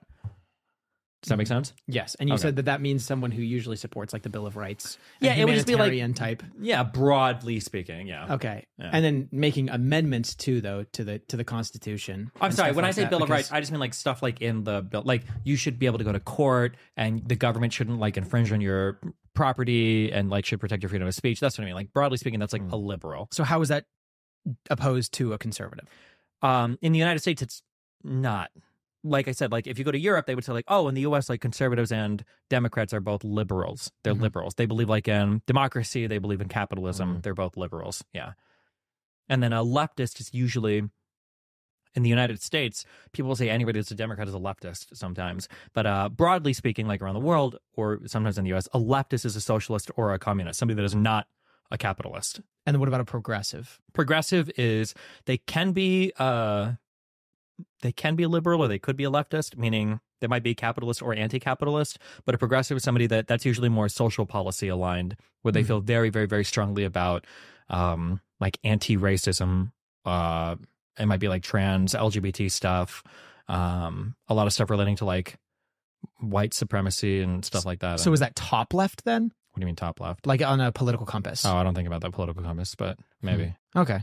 Does 1.21 1.29
that 1.29 1.37
make 1.37 1.47
sense? 1.47 1.73
Yes, 1.85 2.15
and 2.15 2.29
you 2.29 2.35
Okay. 2.35 2.43
said 2.43 2.55
that 2.55 2.65
that 2.65 2.79
means 2.79 3.03
someone 3.05 3.31
who 3.31 3.41
usually 3.41 3.75
supports 3.75 4.13
like 4.13 4.21
the 4.21 4.29
Bill 4.29 4.47
of 4.47 4.55
Rights. 4.55 4.97
Yeah, 5.19 5.33
it 5.33 5.43
would 5.43 5.53
just 5.53 5.67
be 5.67 5.75
like- 5.75 6.15
type. 6.15 6.43
Yeah, 6.61 6.83
broadly 6.83 7.59
speaking. 7.59 8.07
Yeah. 8.07 8.35
Okay, 8.35 8.65
Yeah. 8.77 8.89
and 8.93 9.03
then 9.03 9.27
making 9.31 9.69
amendments 9.69 10.33
too, 10.33 10.61
though, 10.61 10.83
to 10.93 11.03
the 11.03 11.19
to 11.19 11.35
the 11.35 11.43
Constitution. 11.43 12.31
I'm 12.39 12.51
sorry. 12.53 12.71
When 12.71 12.85
I 12.85 12.91
say 12.91 13.05
Bill 13.05 13.21
of 13.21 13.29
Rights, 13.29 13.51
I 13.51 13.59
just 13.59 13.71
mean 13.71 13.81
like 13.81 13.93
stuff 13.93 14.23
like 14.23 14.41
in 14.41 14.63
the 14.63 14.81
bill. 14.81 15.01
Like 15.03 15.23
you 15.43 15.57
should 15.57 15.77
be 15.77 15.87
able 15.87 15.97
to 15.97 16.05
go 16.05 16.13
to 16.13 16.21
court, 16.21 16.77
and 16.95 17.27
the 17.27 17.35
government 17.35 17.73
shouldn't 17.73 17.99
like 17.99 18.15
infringe 18.15 18.51
on 18.53 18.61
your 18.61 18.99
property, 19.33 20.11
and 20.13 20.29
like 20.29 20.45
should 20.45 20.59
protect 20.61 20.83
your 20.83 20.89
freedom 20.89 21.07
of 21.07 21.13
speech. 21.15 21.41
That's 21.41 21.57
what 21.57 21.63
I 21.63 21.67
mean. 21.67 21.75
Like 21.75 21.91
broadly 21.91 22.17
speaking, 22.17 22.39
that's 22.39 22.53
like 22.53 22.63
a 22.71 22.77
liberal. 22.77 23.27
so 23.31 23.43
how 23.43 23.61
is 23.61 23.67
that 23.67 23.85
opposed 24.69 25.13
to 25.15 25.33
a 25.33 25.37
conservative? 25.37 25.85
Um, 26.41 26.77
in 26.81 26.93
the 26.93 26.99
United 26.99 27.19
States, 27.19 27.41
it's 27.41 27.61
not. 28.03 28.51
Like 29.03 29.27
I 29.29 29.31
said, 29.31 29.51
like 29.51 29.65
if 29.65 29.79
you 29.79 29.85
go 29.85 29.91
to 29.91 29.99
Europe, 29.99 30.25
they 30.25 30.35
would 30.35 30.43
say 30.43 30.51
like, 30.51 30.65
oh, 30.67 30.87
in 30.89 30.95
the 30.95 31.01
U.S., 31.01 31.29
like 31.29 31.39
conservatives 31.41 31.91
and 31.91 32.23
Democrats 32.49 32.93
are 32.93 32.99
both 32.99 33.23
liberals. 33.23 33.91
They're 34.03 34.13
Mhm. 34.13 34.21
liberals. 34.21 34.55
They 34.55 34.65
believe 34.65 34.89
like 34.89 35.07
in 35.07 35.41
democracy. 35.47 36.05
They 36.07 36.17
believe 36.17 36.41
in 36.41 36.49
capitalism. 36.49 37.21
They're 37.21 37.33
both 37.33 37.55
liberals. 37.55 38.03
Yeah. 38.13 38.33
And 39.29 39.41
then 39.41 39.53
a 39.53 39.63
leftist 39.63 40.19
is 40.19 40.33
usually 40.33 40.83
in 41.95 42.03
the 42.03 42.09
United 42.09 42.41
States. 42.41 42.85
People 43.13 43.29
will 43.29 43.35
say 43.35 43.49
anybody 43.49 43.79
that's 43.79 43.89
a 43.91 43.95
Democrat 43.95 44.27
is 44.27 44.33
a 44.35 44.37
leftist 44.39 44.95
sometimes, 44.95 45.47
but 45.73 45.85
uh, 45.87 46.09
broadly 46.09 46.53
speaking, 46.53 46.87
like 46.87 47.01
around 47.01 47.15
the 47.15 47.19
world 47.19 47.57
or 47.73 47.99
sometimes 48.05 48.37
in 48.37 48.43
the 48.43 48.49
U.S., 48.49 48.67
a 48.73 48.79
leftist 48.79 49.25
is 49.25 49.35
a 49.35 49.41
socialist 49.41 49.89
or 49.95 50.13
a 50.13 50.19
communist, 50.19 50.59
somebody 50.59 50.75
that 50.75 50.83
is 50.85 50.93
not 50.95 51.27
a 51.71 51.77
capitalist 51.77 52.41
And 52.65 52.73
then 52.73 52.79
what 52.79 52.87
about 52.89 53.01
a 53.01 53.05
progressive? 53.05 53.79
progressive 53.93 54.49
is 54.57 54.93
they 55.25 55.37
can 55.37 55.71
be 55.71 56.11
uh 56.19 56.73
they 57.81 57.91
can 57.91 58.15
be 58.15 58.23
a 58.23 58.29
liberal 58.29 58.61
or 58.61 58.67
they 58.67 58.79
could 58.79 58.95
be 58.97 59.03
a 59.03 59.09
leftist 59.11 59.57
meaning 59.57 59.99
they 60.21 60.27
might 60.27 60.43
be 60.43 60.53
capitalist 60.53 61.01
or 61.01 61.13
anti-capitalist 61.13 61.97
but 62.25 62.35
a 62.35 62.37
progressive 62.37 62.77
is 62.77 62.83
somebody 62.83 63.07
that 63.07 63.27
that's 63.27 63.45
usually 63.45 63.69
more 63.69 63.87
social 63.89 64.25
policy 64.25 64.67
aligned 64.67 65.15
where 65.41 65.51
they 65.51 65.63
Mhm. 65.63 65.67
feel 65.67 65.79
very 65.81 66.09
very 66.09 66.25
very 66.27 66.43
strongly 66.45 66.83
about 66.83 67.25
um 67.69 68.19
like 68.39 68.57
anti-racism 68.63 69.71
uh 70.05 70.55
it 70.97 71.05
might 71.05 71.19
be 71.19 71.27
like 71.27 71.43
trans 71.43 71.93
lgbt 71.93 72.51
stuff 72.51 73.03
um 73.47 74.15
a 74.27 74.33
lot 74.33 74.47
of 74.47 74.53
stuff 74.53 74.69
relating 74.69 74.95
to 74.97 75.05
like 75.05 75.37
white 76.19 76.53
supremacy 76.53 77.21
and 77.21 77.43
stuff 77.45 77.65
like 77.65 77.79
that 77.79 77.99
So 77.99 78.13
is 78.13 78.19
that 78.21 78.35
top 78.35 78.73
left 78.73 79.03
then, 79.05 79.23
what 79.51 79.55
do 79.55 79.61
you 79.61 79.65
mean 79.65 79.75
top 79.75 79.99
left 79.99 80.25
like 80.27 80.41
on 80.41 80.61
a 80.61 80.71
political 80.71 81.05
compass? 81.05 81.45
oh 81.45 81.55
i 81.55 81.63
don't 81.63 81.75
think 81.75 81.87
about 81.87 82.01
that 82.01 82.11
political 82.11 82.43
compass 82.43 82.75
but 82.75 82.97
maybe 83.21 83.53
Okay. 83.75 84.01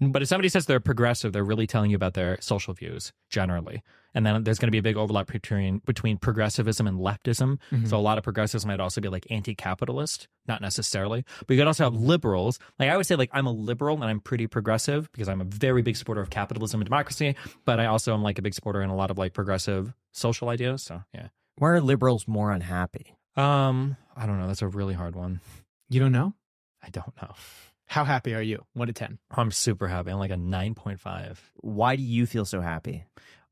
But 0.00 0.22
if 0.22 0.28
somebody 0.28 0.48
says 0.48 0.66
they're 0.66 0.80
progressive, 0.80 1.32
they're 1.32 1.44
really 1.44 1.66
telling 1.66 1.90
you 1.90 1.96
about 1.96 2.14
their 2.14 2.40
social 2.40 2.74
views 2.74 3.12
generally. 3.30 3.82
And 4.12 4.24
then 4.26 4.44
there's 4.44 4.58
going 4.58 4.68
to 4.68 4.72
be 4.72 4.78
a 4.78 4.82
big 4.82 4.96
overlap 4.96 5.26
between 5.28 5.78
between 5.86 6.18
progressivism 6.18 6.86
and 6.86 6.98
leftism. 6.98 7.58
Mhm. 7.72 7.88
So 7.88 7.96
a 7.96 8.00
lot 8.00 8.18
of 8.18 8.24
progressives 8.24 8.64
might 8.66 8.80
also 8.80 9.00
be 9.00 9.08
like 9.08 9.26
anti-capitalist, 9.30 10.28
not 10.46 10.60
necessarily. 10.60 11.24
But 11.46 11.54
you 11.54 11.60
could 11.60 11.66
also 11.66 11.84
have 11.84 11.94
liberals. 11.94 12.58
Like 12.78 12.90
I 12.90 12.96
would 12.96 13.06
say, 13.06 13.16
like 13.16 13.30
I'm 13.32 13.46
a 13.46 13.52
liberal 13.52 13.96
and 13.96 14.04
I'm 14.04 14.20
pretty 14.20 14.46
progressive 14.46 15.10
because 15.12 15.28
I'm 15.28 15.40
a 15.40 15.44
very 15.44 15.82
big 15.82 15.96
supporter 15.96 16.20
of 16.20 16.30
capitalism 16.30 16.80
and 16.80 16.86
democracy. 16.86 17.34
But 17.64 17.80
I 17.80 17.86
also 17.86 18.14
am 18.14 18.22
like 18.22 18.38
a 18.38 18.42
big 18.42 18.54
supporter 18.54 18.82
in 18.82 18.90
a 18.90 18.96
lot 18.96 19.10
of 19.10 19.18
like 19.18 19.32
progressive 19.32 19.94
social 20.12 20.48
ideas. 20.48 20.82
So 20.82 21.02
yeah. 21.12 21.28
Why 21.56 21.70
are 21.70 21.80
liberals 21.80 22.26
more 22.28 22.50
unhappy? 22.50 23.14
Um, 23.36 23.96
I 24.16 24.26
don't 24.26 24.38
know. 24.40 24.46
That's 24.48 24.62
a 24.62 24.68
really 24.68 24.94
hard 24.94 25.14
one. 25.16 25.40
You 25.88 26.00
don't 26.00 26.12
know? 26.12 26.34
I 26.82 26.90
don't 26.90 27.14
know. 27.20 27.34
How 27.94 28.02
happy 28.02 28.34
are 28.34 28.42
you? 28.42 28.64
One 28.72 28.88
to 28.88 28.92
ten. 28.92 29.20
I'm 29.30 29.52
super 29.52 29.86
happy. 29.86 30.10
I'm 30.10 30.18
like 30.18 30.32
a 30.32 30.36
nine 30.36 30.74
point 30.74 30.98
five. 30.98 31.40
Why 31.58 31.94
do 31.94 32.02
you 32.02 32.26
feel 32.26 32.44
so 32.44 32.60
happy? 32.60 33.04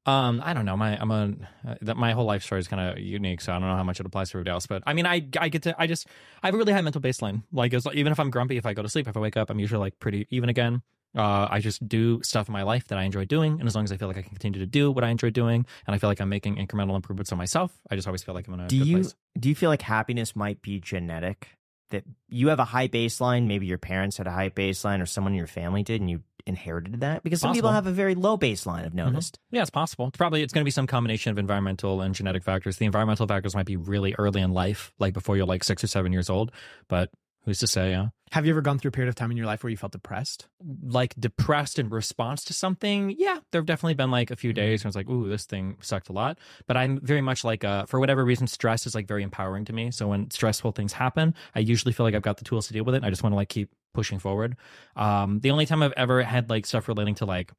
Um, 0.05 0.43
I 0.45 0.53
don't 0.53 0.64
know. 0.64 0.76
My 0.76 1.01
I'm 1.01 1.12
a 1.12 1.32
uh, 1.64 1.76
that 1.82 1.97
my 1.97 2.11
whole 2.11 2.24
life 2.24 2.43
story 2.43 2.59
is 2.59 2.66
kind 2.66 2.82
of 2.82 2.99
unique, 2.99 3.40
so 3.40 3.53
I 3.53 3.61
don't 3.61 3.68
know 3.68 3.76
how 3.76 3.84
much 3.84 4.01
it 4.01 4.07
applies 4.07 4.30
to 4.30 4.38
everybody 4.38 4.53
else. 4.53 4.66
But 4.66 4.82
I 4.84 4.95
mean, 4.95 5.07
I 5.07 5.28
I 5.38 5.49
get 5.49 5.62
to 5.62 5.80
I 5.80 5.86
just 5.86 6.09
I 6.43 6.49
have 6.49 6.57
a 6.57 6.59
really 6.59 6.72
high 6.72 6.80
mental 6.80 7.01
baseline. 7.01 7.45
Like, 7.53 7.72
as, 7.72 7.86
even 7.95 8.11
if 8.11 8.18
I'm 8.18 8.30
grumpy, 8.30 8.57
if 8.57 8.66
I 8.66 8.74
go 8.74 8.82
to 8.82 8.88
sleep, 8.88 9.07
if 9.07 9.16
I 9.16 9.20
wake 9.20 9.36
up, 9.36 9.49
I'm 9.49 9.61
usually 9.61 9.78
like 9.78 10.01
pretty 10.01 10.26
even 10.30 10.49
again. 10.49 10.82
Uh, 11.16 11.47
I 11.49 11.61
just 11.61 11.86
do 11.86 12.20
stuff 12.24 12.49
in 12.49 12.53
my 12.53 12.64
life 12.64 12.88
that 12.88 12.99
I 12.99 13.05
enjoy 13.05 13.26
doing, 13.26 13.61
and 13.61 13.68
as 13.68 13.76
long 13.76 13.84
as 13.84 13.93
I 13.93 13.97
feel 13.97 14.09
like 14.09 14.16
I 14.16 14.22
can 14.22 14.30
continue 14.30 14.59
to 14.59 14.66
do 14.66 14.90
what 14.90 15.05
I 15.05 15.11
enjoy 15.11 15.30
doing, 15.30 15.64
and 15.86 15.95
I 15.95 15.99
feel 15.99 16.11
like 16.11 16.20
I'm 16.20 16.30
making 16.30 16.57
incremental 16.57 16.97
improvements 16.97 17.30
on 17.30 17.38
myself, 17.38 17.70
I 17.88 17.95
just 17.95 18.09
always 18.09 18.24
feel 18.24 18.34
like 18.34 18.49
I'm 18.49 18.55
in 18.55 18.61
a 18.61 18.66
Do 18.66 18.78
good 18.78 18.86
you 18.88 18.97
place. 18.97 19.14
do 19.38 19.49
you 19.51 19.55
feel 19.55 19.70
like 19.70 19.82
happiness 19.82 20.34
might 20.34 20.62
be 20.62 20.80
genetic? 20.80 21.47
That 21.93 22.05
you 22.28 22.49
have 22.49 22.59
a 22.59 22.64
high 22.64 22.88
baseline, 22.88 23.47
maybe 23.47 23.66
your 23.66 23.78
parents 23.78 24.18
had 24.18 24.26
a 24.26 24.32
high 24.32 24.51
baseline, 24.51 25.01
or 25.01 25.07
someone 25.07 25.32
in 25.32 25.38
your 25.38 25.47
family 25.47 25.82
did, 25.82 26.01
and 26.01 26.11
you 26.11 26.22
inherited 26.47 27.01
that? 27.01 27.22
Because 27.22 27.40
some 27.40 27.55
people 27.55 27.70
have 27.70 27.86
a 27.86 27.93
very 27.93 28.14
low 28.14 28.36
baseline. 28.36 28.80
I've 28.80 28.86
mm-hmm. 28.86 28.97
noticed. 28.97 29.38
Yeah, 29.51 29.62
it's 29.62 29.70
possible. 29.70 30.09
It's 30.09 30.16
probably 30.16 30.43
it's 30.43 30.53
going 30.53 30.62
to 30.62 30.64
be 30.64 30.72
some 30.72 30.86
combination 30.86 31.30
of 31.30 31.38
environmental 31.38 32.01
and 32.01 32.14
genetic 32.14 32.45
factors. 32.45 32.76
The 32.76 32.86
environmental 32.86 33.26
factors 33.26 33.55
might 33.55 33.66
be 33.66 33.76
really 33.76 34.14
early 34.18 34.40
in 34.40 34.53
life, 34.53 34.93
like 34.99 35.14
before 35.14 35.36
you're 35.36 35.47
like 35.47 35.64
six 35.64 35.84
or 35.84 35.86
seven 35.86 36.12
years 36.12 36.28
old. 36.28 36.53
But 36.88 37.11
who's 37.45 37.59
to 37.61 37.66
say? 37.66 37.90
Yeah. 37.90 38.09
Have 38.32 38.47
you 38.47 38.53
ever 38.53 38.62
gone 38.62 38.78
through 38.78 38.88
a 38.88 38.93
period 38.93 39.09
of 39.09 39.14
time 39.14 39.30
in 39.30 39.36
your 39.36 39.47
life 39.47 39.62
where 39.62 39.70
you 39.70 39.76
felt 39.76 39.93
depressed? 39.93 40.49
like 40.82 41.14
depressed 41.18 41.78
in 41.78 41.88
response 41.88 42.45
to 42.45 42.53
something, 42.53 43.14
yeah, 43.18 43.38
there 43.51 43.61
have 43.61 43.66
definitely 43.66 43.95
been 43.95 44.11
like 44.11 44.30
a 44.30 44.36
few 44.36 44.53
days 44.53 44.82
where 44.82 44.88
I 44.88 44.90
was 44.90 44.97
like, 44.97 45.09
ooh, 45.09 45.28
this 45.28 45.45
thing 45.45 45.76
sucked 45.80 46.09
a 46.09 46.12
lot. 46.12 46.38
But 46.66 46.76
I'm 46.76 47.01
very 47.01 47.20
much 47.20 47.45
like, 47.45 47.64
uh, 47.64 47.86
for 47.86 48.01
whatever 48.01 48.24
reason, 48.24 48.47
stress 48.47 48.86
is 48.86 48.95
like 48.95 49.07
very 49.07 49.22
empowering 49.22 49.64
to 49.66 49.72
me. 49.72 49.90
So 49.90 50.09
when 50.09 50.30
stressful 50.30 50.72
things 50.72 50.93
happen, 50.93 51.34
I 51.55 51.61
usually 51.61 51.93
feel 51.93 52.05
like 52.05 52.14
I've 52.14 52.22
got 52.22 52.38
the 52.38 52.45
tools 52.45 52.66
to 52.68 52.72
deal 52.72 52.84
with 52.84 52.95
it. 52.95 53.05
I 53.05 53.11
just 53.11 53.22
want 53.22 53.32
to 53.32 53.36
like 53.36 53.49
keep 53.49 53.70
pushing 53.95 54.18
forward. 54.18 54.57
Um, 54.97 55.40
the 55.40 55.51
only 55.51 55.66
time 55.66 55.82
I've 55.82 55.93
ever 55.97 56.22
had 56.22 56.51
like 56.51 56.66
stuff 56.66 56.88
relating 56.88 57.14
to 57.16 57.26
like, 57.26 57.53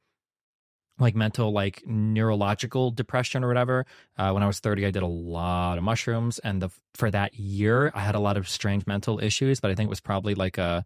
like 1.00 1.16
mental 1.16 1.52
like 1.52 1.82
neurological 1.86 2.91
depression 2.91 3.44
or 3.44 3.48
whatever 3.48 3.86
uh, 4.18 4.32
when 4.32 4.44
i 4.44 4.48
was 4.48 4.60
30 4.60 4.86
i 4.86 4.91
did 4.91 5.04
a 5.04 5.08
lot 5.08 5.78
of 5.78 5.84
mushrooms 5.84 6.39
and 6.39 6.62
the 6.62 6.70
for 6.94 7.10
that 7.10 7.34
year 7.36 7.91
i 7.96 8.00
had 8.00 8.16
a 8.16 8.20
lot 8.20 8.38
of 8.38 8.48
strange 8.48 8.86
mental 8.86 9.20
issues 9.20 9.60
but 9.60 9.72
i 9.72 9.76
think 9.76 9.88
it 9.88 9.89
was 9.89 10.02
probably 10.02 10.36
like 10.36 10.58
a 10.58 10.86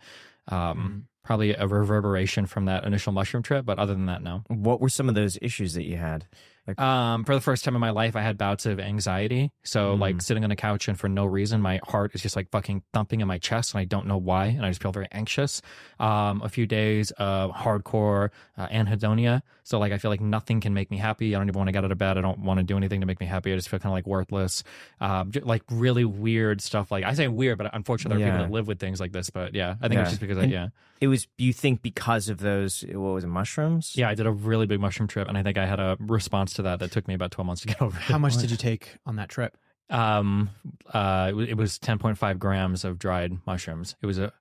um, 0.50 1.08
probably 1.26 1.54
a 1.54 1.68
reverberation 1.68 2.46
from 2.46 2.66
that 2.66 2.86
initial 2.86 3.12
mushroom 3.12 3.44
trip 3.44 3.66
but 3.66 3.78
other 3.78 3.94
than 3.94 4.06
that 4.06 4.24
no 4.24 4.44
What 4.48 4.80
were 4.80 4.90
some 4.90 5.10
of 5.10 5.16
those 5.16 5.38
issues 5.42 5.74
that 5.74 5.84
you 5.84 5.98
had? 5.98 6.26
Like, 6.68 6.80
um, 6.82 7.24
for 7.24 7.34
the 7.34 7.42
first 7.42 7.64
time 7.64 7.76
in 7.76 7.82
my 7.82 7.92
life, 7.92 8.16
I 8.16 8.22
had 8.22 8.38
bouts 8.38 8.66
of 8.66 8.80
anxiety. 8.80 9.52
So, 9.64 9.96
Mm. 9.96 10.00
like 10.00 10.22
sitting 10.22 10.44
on 10.44 10.52
a 10.52 10.56
couch 10.56 10.88
and 10.88 11.00
for 11.00 11.08
no 11.08 11.26
reason, 11.26 11.62
my 11.62 11.80
heart 11.86 12.12
is 12.14 12.22
just 12.22 12.36
like 12.36 12.50
fucking 12.52 12.84
thumping 12.94 13.22
in 13.22 13.28
my 13.28 13.38
chest, 13.38 13.74
and 13.74 13.80
I 13.80 13.86
don't 13.86 14.06
know 14.08 14.18
why, 14.18 14.48
and 14.48 14.66
I 14.66 14.70
just 14.70 14.82
feel 14.82 14.92
very 14.92 15.08
anxious. 15.12 15.62
Um, 16.00 16.42
a 16.44 16.50
few 16.50 16.66
days 16.68 17.12
of 17.12 17.52
hardcore 17.52 18.30
uh, 18.58 18.68
anhedonia. 18.68 19.42
So, 19.64 19.80
like, 19.80 19.92
I 19.92 19.98
feel 19.98 20.12
like 20.12 20.22
nothing 20.22 20.62
can 20.62 20.74
make 20.74 20.90
me 20.92 20.98
happy. 20.98 21.36
I 21.36 21.40
don't 21.40 21.48
even 21.48 21.58
want 21.58 21.68
to 21.68 21.72
get 21.74 21.84
out 21.84 21.92
of 21.92 21.98
bed. 21.98 22.18
I 22.18 22.22
don't 22.22 22.40
want 22.40 22.60
to 22.60 22.64
do 22.64 22.78
anything 22.78 23.02
to 23.02 23.06
make 23.08 23.20
me 23.20 23.26
happy. 23.26 23.52
I 23.52 23.56
just 23.56 23.70
feel 23.70 23.80
kind 23.80 23.92
of 23.92 23.96
like 23.96 24.08
worthless. 24.08 24.64
Um, 25.02 25.32
j- 25.32 25.42
like 25.42 25.64
really 25.70 26.06
weird 26.06 26.62
stuff. 26.62 26.92
Like 26.92 27.04
I 27.04 27.14
say 27.14 27.28
weird, 27.28 27.58
but 27.58 27.74
unfortunately, 27.74 28.20
there 28.24 28.28
are 28.28 28.32
Yeah. 28.32 28.38
people 28.38 28.48
that 28.48 28.54
live 28.54 28.68
with 28.68 28.80
things 28.80 29.00
like 29.00 29.12
this. 29.12 29.30
But 29.30 29.54
yeah, 29.56 29.76
I 29.82 29.88
think 29.88 30.00
it's 30.02 30.12
just 30.12 30.22
because 30.22 30.38
I, 30.38 30.44
yeah. 30.44 30.68
it 31.02 31.08
was 31.08 31.28
you 31.38 31.52
think 31.54 31.82
because 31.82 32.30
of 32.30 32.38
those 32.40 32.82
what 32.88 33.14
was 33.14 33.24
it 33.26 33.28
mushrooms? 33.28 33.94
Yeah, 33.96 34.10
I 34.10 34.16
did 34.16 34.26
a 34.26 34.32
really 34.32 34.66
big 34.68 34.80
mushroom 34.80 35.08
trip, 35.08 35.28
and 35.28 35.38
I 35.38 35.44
think 35.44 35.58
I 35.58 35.66
had 35.66 35.80
a 35.80 35.98
response 36.00 36.54
to 36.58 36.62
that 36.64 36.80
that 36.80 36.92
took 36.92 37.08
me 37.08 37.14
about 37.16 37.32
12 37.32 37.46
months 37.48 37.62
to 37.64 37.68
get 37.70 37.82
over. 37.82 37.98
it. 37.98 38.04
How 38.04 38.18
much 38.20 38.38
did 38.38 38.52
you 38.52 38.58
take 38.58 38.98
on 39.06 39.16
that 39.16 39.30
trip? 39.30 39.58
Um, 39.90 40.50
uh, 40.94 41.32
it 41.36 41.50
it 41.52 41.58
was 41.58 41.80
10.5 41.80 42.38
grams 42.40 42.84
of 42.86 43.00
dried 43.00 43.38
mushrooms. 43.48 43.96
It 44.02 44.06
was 44.06 44.18
a 44.20 44.34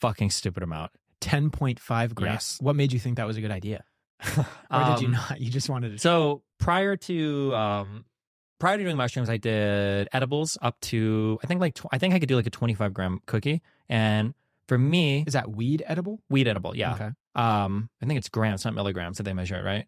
fucking 0.00 0.30
stupid 0.30 0.62
amount. 0.64 0.90
10.5 1.20 2.14
grams. 2.14 2.32
Yes. 2.34 2.58
What 2.60 2.76
made 2.76 2.92
you 2.92 2.98
think 2.98 3.16
that 3.16 3.26
was 3.26 3.36
a 3.36 3.40
good 3.40 3.50
idea? 3.52 3.84
Or 4.70 4.84
did 4.94 5.00
you 5.02 5.06
Um, 5.08 5.12
not? 5.12 5.40
You 5.40 5.50
just 5.50 5.68
wanted 5.68 5.92
to. 5.92 5.98
So 5.98 6.42
prior 6.58 6.96
to 6.96 7.54
um, 7.54 8.04
prior 8.58 8.76
to 8.78 8.82
doing 8.82 8.96
mushrooms, 8.96 9.28
I 9.28 9.36
did 9.36 10.08
edibles 10.12 10.56
up 10.62 10.80
to 10.90 11.38
I 11.42 11.46
think 11.46 11.60
like 11.60 11.74
tw- 11.74 11.86
I 11.92 11.98
think 11.98 12.14
I 12.14 12.18
could 12.18 12.28
do 12.28 12.36
like 12.36 12.46
a 12.46 12.50
25 12.50 12.92
gram 12.94 13.20
cookie, 13.26 13.62
and 13.88 14.34
For 14.68 14.78
me, 14.78 15.24
Is 15.26 15.34
that 15.34 15.50
weed 15.50 15.82
edible? 15.86 16.20
weed 16.30 16.48
edible. 16.48 16.74
Yeah. 16.76 16.94
Okay. 16.94 17.10
Um, 17.34 17.88
I 18.02 18.06
think 18.06 18.18
it's 18.18 18.28
grams, 18.28 18.64
not 18.64 18.74
milligrams 18.74 19.16
that 19.18 19.24
they 19.24 19.32
measure 19.34 19.56
it, 19.56 19.64
right? 19.64 19.86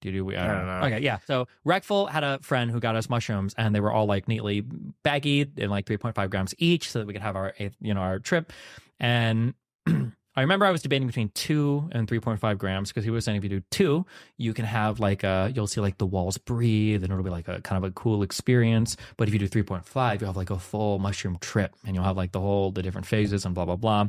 Do 0.00 0.08
you 0.08 0.18
do 0.18 0.24
we? 0.24 0.36
I 0.36 0.46
don't, 0.46 0.66
know. 0.66 0.86
Okay, 0.86 1.00
yeah. 1.00 1.18
So 1.26 1.46
Reckful 1.66 2.10
had 2.10 2.24
a 2.24 2.38
friend 2.40 2.70
who 2.70 2.80
got 2.80 2.96
us 2.96 3.10
mushrooms, 3.10 3.54
and 3.58 3.74
they 3.74 3.80
were 3.80 3.92
all 3.92 4.06
like 4.06 4.26
neatly 4.26 4.64
baggied 5.04 5.58
in 5.58 5.68
like 5.70 5.86
3.5 5.86 6.30
grams 6.30 6.54
each, 6.58 6.90
so 6.90 7.00
that 7.00 7.06
we 7.06 7.12
could 7.12 7.22
have 7.22 7.36
our 7.36 7.54
you 7.80 7.94
know, 7.94 8.00
our 8.00 8.18
trip. 8.18 8.52
And 8.98 9.54
I 9.86 10.42
remember 10.42 10.64
I 10.64 10.70
was 10.70 10.80
debating 10.80 11.06
between 11.06 11.30
two 11.30 11.88
and 11.92 12.08
3.5 12.08 12.56
grams 12.56 12.88
because 12.88 13.04
he 13.04 13.10
was 13.10 13.24
saying 13.24 13.36
if 13.36 13.42
you 13.42 13.50
do 13.50 13.62
two, 13.70 14.06
you 14.36 14.54
can 14.54 14.64
have 14.64 15.00
like 15.00 15.24
a, 15.24 15.52
you'll 15.54 15.66
see 15.66 15.80
like 15.80 15.98
the 15.98 16.06
walls 16.06 16.38
breathe, 16.38 17.02
and 17.02 17.12
it'll 17.12 17.24
be 17.24 17.30
like 17.30 17.48
a 17.48 17.60
kind 17.60 17.84
of 17.84 17.90
a 17.90 17.92
cool 17.92 18.22
experience. 18.22 18.96
But 19.16 19.28
if 19.28 19.34
you 19.34 19.40
do 19.40 19.48
3.5, 19.48 20.20
you'll 20.20 20.28
have 20.28 20.36
like 20.36 20.50
a 20.50 20.58
full 20.58 20.98
mushroom 20.98 21.36
trip, 21.40 21.74
and 21.84 21.94
you'll 21.94 22.04
have 22.04 22.16
like 22.16 22.32
the 22.32 22.40
whole 22.40 22.70
the 22.70 22.82
different 22.82 23.06
phases 23.06 23.44
and 23.44 23.54
blah 23.54 23.64
blah 23.64 23.76
blah. 23.76 24.08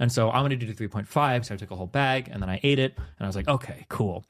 And 0.00 0.10
so 0.10 0.30
I'm 0.30 0.40
going 0.40 0.58
to 0.58 0.66
do 0.66 0.74
3.5, 0.74 1.44
so 1.44 1.54
I 1.54 1.56
took 1.56 1.70
a 1.70 1.76
whole 1.76 1.86
bag 1.86 2.28
and 2.32 2.42
then 2.42 2.48
I 2.48 2.58
ate 2.62 2.78
it, 2.78 2.96
and 2.96 3.06
I 3.20 3.26
was 3.26 3.36
like, 3.36 3.46
okay, 3.46 3.86
cool. 3.88 4.24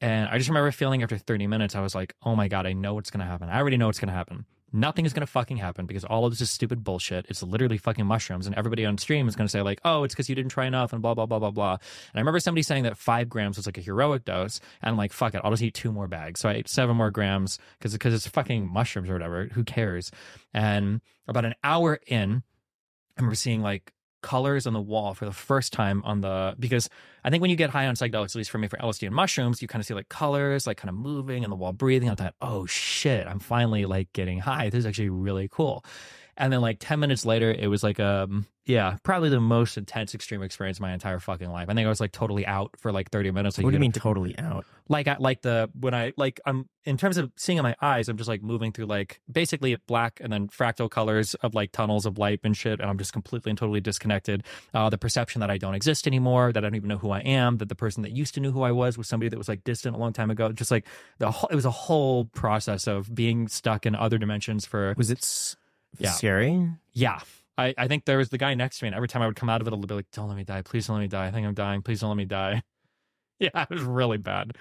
And 0.00 0.28
I 0.28 0.38
just 0.38 0.48
remember 0.48 0.70
feeling 0.70 1.02
after 1.02 1.18
30 1.18 1.46
minutes, 1.46 1.74
I 1.74 1.80
was 1.80 1.94
like, 1.94 2.14
oh 2.22 2.36
my 2.36 2.48
God, 2.48 2.66
I 2.66 2.72
know 2.72 2.94
what's 2.94 3.10
going 3.10 3.20
to 3.20 3.26
happen. 3.26 3.48
I 3.48 3.58
already 3.58 3.76
know 3.76 3.86
what's 3.86 3.98
going 3.98 4.08
to 4.08 4.14
happen. 4.14 4.46
Nothing 4.70 5.06
is 5.06 5.14
going 5.14 5.26
to 5.26 5.30
fucking 5.32 5.56
happen 5.56 5.86
because 5.86 6.04
all 6.04 6.26
of 6.26 6.32
this 6.32 6.42
is 6.42 6.50
stupid 6.50 6.84
bullshit. 6.84 7.24
It's 7.30 7.42
literally 7.42 7.78
fucking 7.78 8.04
mushrooms. 8.04 8.46
And 8.46 8.54
everybody 8.54 8.84
on 8.84 8.98
stream 8.98 9.26
is 9.26 9.34
going 9.34 9.46
to 9.46 9.50
say, 9.50 9.62
like, 9.62 9.80
oh, 9.84 10.04
it's 10.04 10.14
because 10.14 10.28
you 10.28 10.34
didn't 10.34 10.50
try 10.50 10.66
enough 10.66 10.92
and 10.92 11.00
blah, 11.00 11.14
blah, 11.14 11.24
blah, 11.24 11.38
blah, 11.38 11.50
blah. 11.50 11.72
And 11.72 12.16
I 12.16 12.18
remember 12.18 12.38
somebody 12.38 12.62
saying 12.62 12.82
that 12.82 12.98
five 12.98 13.30
grams 13.30 13.56
was 13.56 13.64
like 13.64 13.78
a 13.78 13.80
heroic 13.80 14.26
dose. 14.26 14.60
And 14.82 14.90
I'm 14.90 14.98
like, 14.98 15.12
fuck 15.12 15.34
it, 15.34 15.40
I'll 15.42 15.52
just 15.52 15.62
eat 15.62 15.74
two 15.74 15.90
more 15.90 16.06
bags. 16.06 16.40
So 16.40 16.50
I 16.50 16.54
ate 16.54 16.68
seven 16.68 16.96
more 16.96 17.10
grams 17.10 17.58
because 17.80 17.94
it's 18.12 18.26
fucking 18.26 18.70
mushrooms 18.70 19.08
or 19.08 19.14
whatever. 19.14 19.46
Who 19.52 19.64
cares? 19.64 20.10
And 20.52 21.00
about 21.26 21.46
an 21.46 21.54
hour 21.64 21.98
in, 22.06 22.42
I 23.16 23.20
remember 23.20 23.36
seeing 23.36 23.62
like 23.62 23.94
colors 24.22 24.66
on 24.66 24.72
the 24.72 24.80
wall 24.80 25.14
for 25.14 25.24
the 25.24 25.32
first 25.32 25.72
time 25.72 26.02
on 26.04 26.20
the 26.20 26.54
because 26.58 26.88
I 27.24 27.30
think 27.30 27.40
when 27.40 27.50
you 27.50 27.56
get 27.56 27.70
high 27.70 27.86
on 27.86 27.94
psychedelics, 27.94 28.30
at 28.30 28.36
least 28.36 28.50
for 28.50 28.58
me 28.58 28.68
for 28.68 28.76
LSD 28.78 29.06
and 29.06 29.14
mushrooms, 29.14 29.60
you 29.62 29.68
kind 29.68 29.80
of 29.80 29.86
see 29.86 29.94
like 29.94 30.08
colors 30.08 30.66
like 30.66 30.76
kind 30.76 30.88
of 30.88 30.94
moving 30.94 31.44
and 31.44 31.52
the 31.52 31.56
wall 31.56 31.72
breathing. 31.72 32.10
I 32.10 32.14
thought, 32.14 32.34
oh 32.40 32.66
shit, 32.66 33.26
I'm 33.26 33.38
finally 33.38 33.84
like 33.84 34.12
getting 34.12 34.38
high. 34.38 34.70
This 34.70 34.80
is 34.80 34.86
actually 34.86 35.10
really 35.10 35.48
cool. 35.50 35.84
And 36.38 36.52
then 36.52 36.60
like 36.60 36.78
10 36.80 37.00
minutes 37.00 37.26
later, 37.26 37.50
it 37.50 37.66
was 37.66 37.82
like 37.82 38.00
um 38.00 38.46
yeah, 38.64 38.98
probably 39.02 39.30
the 39.30 39.40
most 39.40 39.78
intense 39.78 40.14
extreme 40.14 40.42
experience 40.42 40.76
of 40.76 40.82
my 40.82 40.92
entire 40.92 41.18
fucking 41.18 41.50
life. 41.50 41.70
I 41.70 41.74
think 41.74 41.86
I 41.86 41.88
was 41.88 42.00
like 42.00 42.12
totally 42.12 42.46
out 42.46 42.74
for 42.76 42.92
like 42.92 43.10
30 43.10 43.30
minutes. 43.30 43.56
Like, 43.56 43.64
What 43.64 43.70
do 43.70 43.76
you 43.76 43.80
mean 43.80 43.92
totally 43.92 44.38
out? 44.38 44.66
like 44.90 45.08
I 45.08 45.16
like 45.18 45.40
the 45.42 45.70
when 45.78 45.94
I 45.94 46.12
like 46.16 46.38
I'm 46.44 46.68
in 46.84 46.96
terms 46.98 47.16
of 47.16 47.30
seeing 47.36 47.58
in 47.58 47.62
my 47.64 47.74
eyes, 47.80 48.08
I'm 48.08 48.16
just 48.18 48.28
like 48.28 48.42
moving 48.42 48.72
through 48.72 48.86
like 48.86 49.20
basically 49.30 49.76
black 49.86 50.20
and 50.22 50.32
then 50.32 50.48
fractal 50.48 50.90
colors 50.90 51.34
of 51.36 51.54
like 51.54 51.72
tunnels 51.72 52.06
of 52.06 52.18
light 52.18 52.40
and 52.44 52.56
shit, 52.56 52.80
and 52.80 52.88
I'm 52.90 52.98
just 52.98 53.12
completely 53.12 53.50
and 53.50 53.58
totally 53.58 53.80
disconnected. 53.80 54.44
Uh, 54.74 54.88
the 54.90 54.98
perception 54.98 55.40
that 55.40 55.50
I 55.50 55.58
don't 55.58 55.74
exist 55.74 56.06
anymore, 56.06 56.52
that 56.52 56.62
I 56.62 56.66
don't 56.68 56.76
even 56.76 56.88
know 56.88 56.98
who 56.98 57.10
I 57.10 57.20
am, 57.20 57.56
that 57.58 57.68
the 57.70 57.74
person 57.74 58.02
that 58.02 58.12
used 58.12 58.34
to 58.34 58.40
know 58.40 58.50
who 58.50 58.62
I 58.62 58.72
was 58.72 58.96
was 58.96 59.08
somebody 59.08 59.28
that 59.30 59.38
was 59.38 59.48
like 59.48 59.64
distant 59.64 59.96
a 59.96 59.98
long 59.98 60.12
time 60.12 60.30
ago. 60.30 60.52
Just 60.52 60.70
like 60.70 60.86
the 61.18 61.30
whole, 61.30 61.48
it 61.50 61.54
was 61.54 61.64
a 61.66 61.70
whole 61.70 62.26
process 62.26 62.86
of 62.86 63.14
being 63.14 63.48
stuck 63.48 63.86
in 63.86 63.94
other 63.94 64.18
dimensions 64.18 64.66
for 64.66 64.94
Was 64.96 65.10
it 65.10 65.22
Yeah. 65.98 66.10
scary? 66.12 66.68
yeah. 66.92 67.20
I, 67.56 67.74
I 67.76 67.88
think 67.88 68.04
there 68.04 68.18
was 68.18 68.28
the 68.28 68.38
guy 68.38 68.54
next 68.54 68.78
to 68.78 68.84
me, 68.84 68.88
and 68.88 68.94
every 68.94 69.08
time 69.08 69.20
I 69.20 69.26
would 69.26 69.34
come 69.34 69.50
out 69.50 69.60
of 69.60 69.66
it, 69.66 69.74
I'd 69.74 69.88
be 69.88 69.94
like, 69.94 70.10
"Don't 70.12 70.28
let 70.28 70.36
me 70.36 70.44
die! 70.44 70.62
Please 70.62 70.86
don't 70.86 70.94
let 70.94 71.02
me 71.02 71.08
die! 71.08 71.26
I 71.26 71.32
think 71.32 71.44
I'm 71.44 71.54
dying! 71.54 71.82
Please 71.82 72.00
don't 72.00 72.10
let 72.10 72.16
me 72.16 72.24
die!" 72.24 72.62
Yeah, 73.40 73.62
it 73.62 73.70
was 73.70 73.82
really 73.82 74.18
bad. 74.18 74.56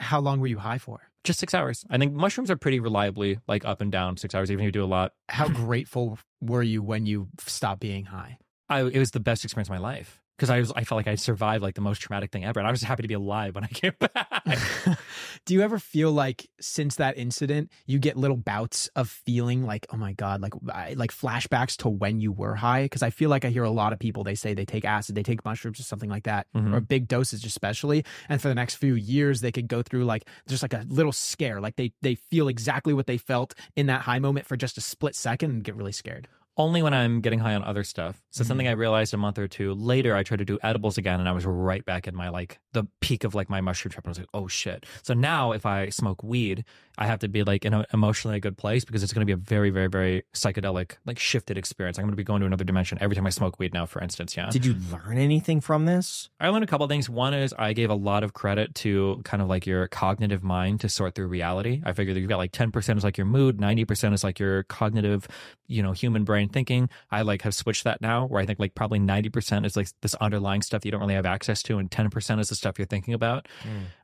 How 0.00 0.18
long 0.18 0.40
were 0.40 0.48
you 0.48 0.58
high 0.58 0.78
for? 0.78 0.98
Just 1.22 1.38
six 1.38 1.54
hours. 1.54 1.84
I 1.90 1.96
think 1.98 2.12
mushrooms 2.12 2.50
are 2.50 2.56
pretty 2.56 2.80
reliably 2.80 3.38
like 3.46 3.64
up 3.64 3.80
and 3.80 3.90
down 3.90 4.16
six 4.16 4.34
hours, 4.34 4.50
even 4.50 4.64
if 4.64 4.66
you 4.66 4.72
do 4.72 4.84
a 4.84 4.86
lot. 4.86 5.12
How 5.28 5.48
grateful 5.64 6.18
were 6.40 6.62
you 6.62 6.82
when 6.82 7.06
you 7.06 7.28
stopped 7.38 7.80
being 7.80 8.06
high? 8.06 8.38
I, 8.68 8.80
it 8.82 8.98
was 8.98 9.12
the 9.12 9.20
best 9.20 9.44
experience 9.44 9.68
of 9.68 9.74
my 9.74 9.78
life 9.78 10.20
because 10.36 10.50
I 10.50 10.58
was 10.60 10.72
I 10.76 10.84
felt 10.84 10.98
like 10.98 11.08
I 11.08 11.14
survived 11.14 11.62
like 11.62 11.74
the 11.74 11.80
most 11.80 12.00
traumatic 12.00 12.30
thing 12.30 12.44
ever, 12.44 12.60
and 12.60 12.66
I 12.68 12.70
was 12.70 12.82
happy 12.82 13.02
to 13.02 13.08
be 13.08 13.14
alive 13.14 13.54
when 13.54 13.64
I 13.64 13.68
came 13.68 13.92
back. 13.98 14.42
Do 15.44 15.54
you 15.54 15.62
ever 15.62 15.78
feel 15.78 16.12
like 16.12 16.48
since 16.60 16.96
that 16.96 17.16
incident, 17.18 17.70
you 17.86 17.98
get 17.98 18.16
little 18.16 18.36
bouts 18.36 18.88
of 18.96 19.08
feeling 19.08 19.64
like, 19.64 19.86
oh 19.92 19.96
my 19.96 20.12
god, 20.12 20.40
like 20.40 20.52
I- 20.72 20.94
like 20.94 21.10
flashbacks 21.12 21.76
to 21.78 21.88
when 21.88 22.20
you 22.20 22.32
were 22.32 22.54
high? 22.54 22.84
Because 22.84 23.02
I 23.02 23.10
feel 23.10 23.30
like 23.30 23.44
I 23.44 23.48
hear 23.50 23.64
a 23.64 23.70
lot 23.70 23.92
of 23.92 23.98
people 23.98 24.24
they 24.24 24.34
say 24.34 24.54
they 24.54 24.64
take 24.64 24.84
acid, 24.84 25.14
they 25.14 25.22
take 25.22 25.44
mushrooms 25.44 25.78
or 25.80 25.84
something 25.84 26.10
like 26.10 26.24
that, 26.24 26.46
Mhm. 26.54 26.74
or 26.74 26.80
big 26.80 27.08
dosage 27.08 27.44
especially, 27.46 28.04
and 28.28 28.40
for 28.42 28.48
the 28.48 28.54
next 28.54 28.76
few 28.76 28.94
years 28.94 29.40
they 29.40 29.52
could 29.52 29.68
go 29.68 29.82
through 29.82 30.04
like 30.04 30.26
just 30.48 30.62
like 30.62 30.74
a 30.74 30.84
little 30.88 31.12
scare, 31.12 31.60
like 31.60 31.76
they 31.76 31.92
they 32.02 32.14
feel 32.14 32.48
exactly 32.48 32.92
what 32.92 33.06
they 33.06 33.18
felt 33.18 33.54
in 33.76 33.86
that 33.86 34.02
high 34.02 34.18
moment 34.18 34.46
for 34.46 34.56
just 34.56 34.76
a 34.78 34.80
split 34.80 35.14
second 35.14 35.50
and 35.50 35.64
get 35.64 35.76
really 35.76 35.92
scared. 35.92 36.28
Only 36.56 36.82
when 36.82 36.94
I'm 36.94 37.20
getting 37.20 37.38
high 37.38 37.54
on 37.54 37.62
other 37.62 37.84
stuff. 37.84 38.22
So 38.30 38.44
something 38.44 38.66
mm-hmm. 38.66 38.72
I 38.72 38.80
realized 38.80 39.12
a 39.12 39.16
month 39.16 39.38
or 39.38 39.46
two 39.48 39.74
later, 39.74 40.14
I 40.16 40.22
tried 40.22 40.38
to 40.38 40.44
do 40.44 40.58
edibles 40.62 40.96
again, 40.96 41.20
and 41.20 41.28
I 41.28 41.32
was 41.32 41.44
right 41.44 41.84
back 41.84 42.08
in 42.08 42.14
my 42.14 42.28
like 42.30 42.58
the 42.72 42.86
peak 43.00 43.24
of 43.24 43.34
like 43.34 43.50
my 43.50 43.60
mushroom 43.60 43.92
trip. 43.92 44.04
And 44.04 44.10
I 44.10 44.12
was 44.12 44.18
like, 44.18 44.28
oh 44.34 44.48
shit. 44.48 44.86
So 45.02 45.14
now 45.14 45.52
if 45.52 45.66
I 45.66 45.90
smoke 45.90 46.22
weed, 46.22 46.64
I 46.98 47.06
have 47.06 47.18
to 47.20 47.28
be 47.28 47.44
like 47.44 47.64
in 47.64 47.74
an 47.74 47.84
emotionally 47.92 48.38
a 48.38 48.40
good 48.40 48.56
place 48.56 48.84
because 48.84 49.02
it's 49.02 49.12
going 49.12 49.20
to 49.20 49.26
be 49.26 49.32
a 49.32 49.36
very, 49.36 49.70
very, 49.70 49.88
very 49.88 50.22
psychedelic, 50.34 50.92
like 51.04 51.18
shifted 51.18 51.58
experience. 51.58 51.98
I'm 51.98 52.04
going 52.04 52.12
to 52.12 52.16
be 52.16 52.24
going 52.24 52.40
to 52.40 52.46
another 52.46 52.64
dimension 52.64 52.96
every 53.00 53.14
time 53.14 53.26
I 53.26 53.30
smoke 53.30 53.58
weed 53.58 53.74
now, 53.74 53.84
for 53.86 54.00
instance. 54.00 54.36
Yeah. 54.36 54.48
Did 54.50 54.64
you 54.64 54.76
learn 54.90 55.18
anything 55.18 55.60
from 55.60 55.84
this? 55.84 56.30
I 56.40 56.48
learned 56.48 56.64
a 56.64 56.66
couple 56.66 56.84
of 56.84 56.90
things. 56.90 57.10
One 57.10 57.34
is 57.34 57.54
I 57.58 57.74
gave 57.74 57.90
a 57.90 57.94
lot 57.94 58.24
of 58.24 58.32
credit 58.32 58.74
to 58.76 59.20
kind 59.24 59.42
of 59.42 59.48
like 59.48 59.66
your 59.66 59.88
cognitive 59.88 60.42
mind 60.42 60.80
to 60.80 60.88
sort 60.88 61.14
through 61.14 61.28
reality. 61.28 61.82
I 61.84 61.92
figured 61.92 62.16
that 62.16 62.20
you've 62.20 62.30
got 62.30 62.38
like 62.38 62.52
10% 62.52 62.96
is 62.96 63.04
like 63.04 63.18
your 63.18 63.26
mood, 63.26 63.58
90% 63.58 64.14
is 64.14 64.24
like 64.24 64.38
your 64.38 64.62
cognitive, 64.64 65.28
you 65.66 65.82
know, 65.82 65.92
human 65.92 66.24
brain 66.24 66.45
thinking. 66.48 66.88
I 67.10 67.22
like 67.22 67.42
have 67.42 67.54
switched 67.54 67.84
that 67.84 68.00
now 68.00 68.26
where 68.26 68.40
I 68.40 68.46
think 68.46 68.58
like 68.58 68.74
probably 68.74 68.98
90% 68.98 69.64
is 69.66 69.76
like 69.76 69.88
this 70.00 70.14
underlying 70.16 70.62
stuff 70.62 70.84
you 70.84 70.90
don't 70.90 71.00
really 71.00 71.14
have 71.14 71.26
access 71.26 71.62
to 71.64 71.78
and 71.78 71.90
10% 71.90 72.40
is 72.40 72.48
the 72.48 72.54
stuff 72.54 72.78
you're 72.78 72.86
thinking 72.86 73.14
about. 73.14 73.48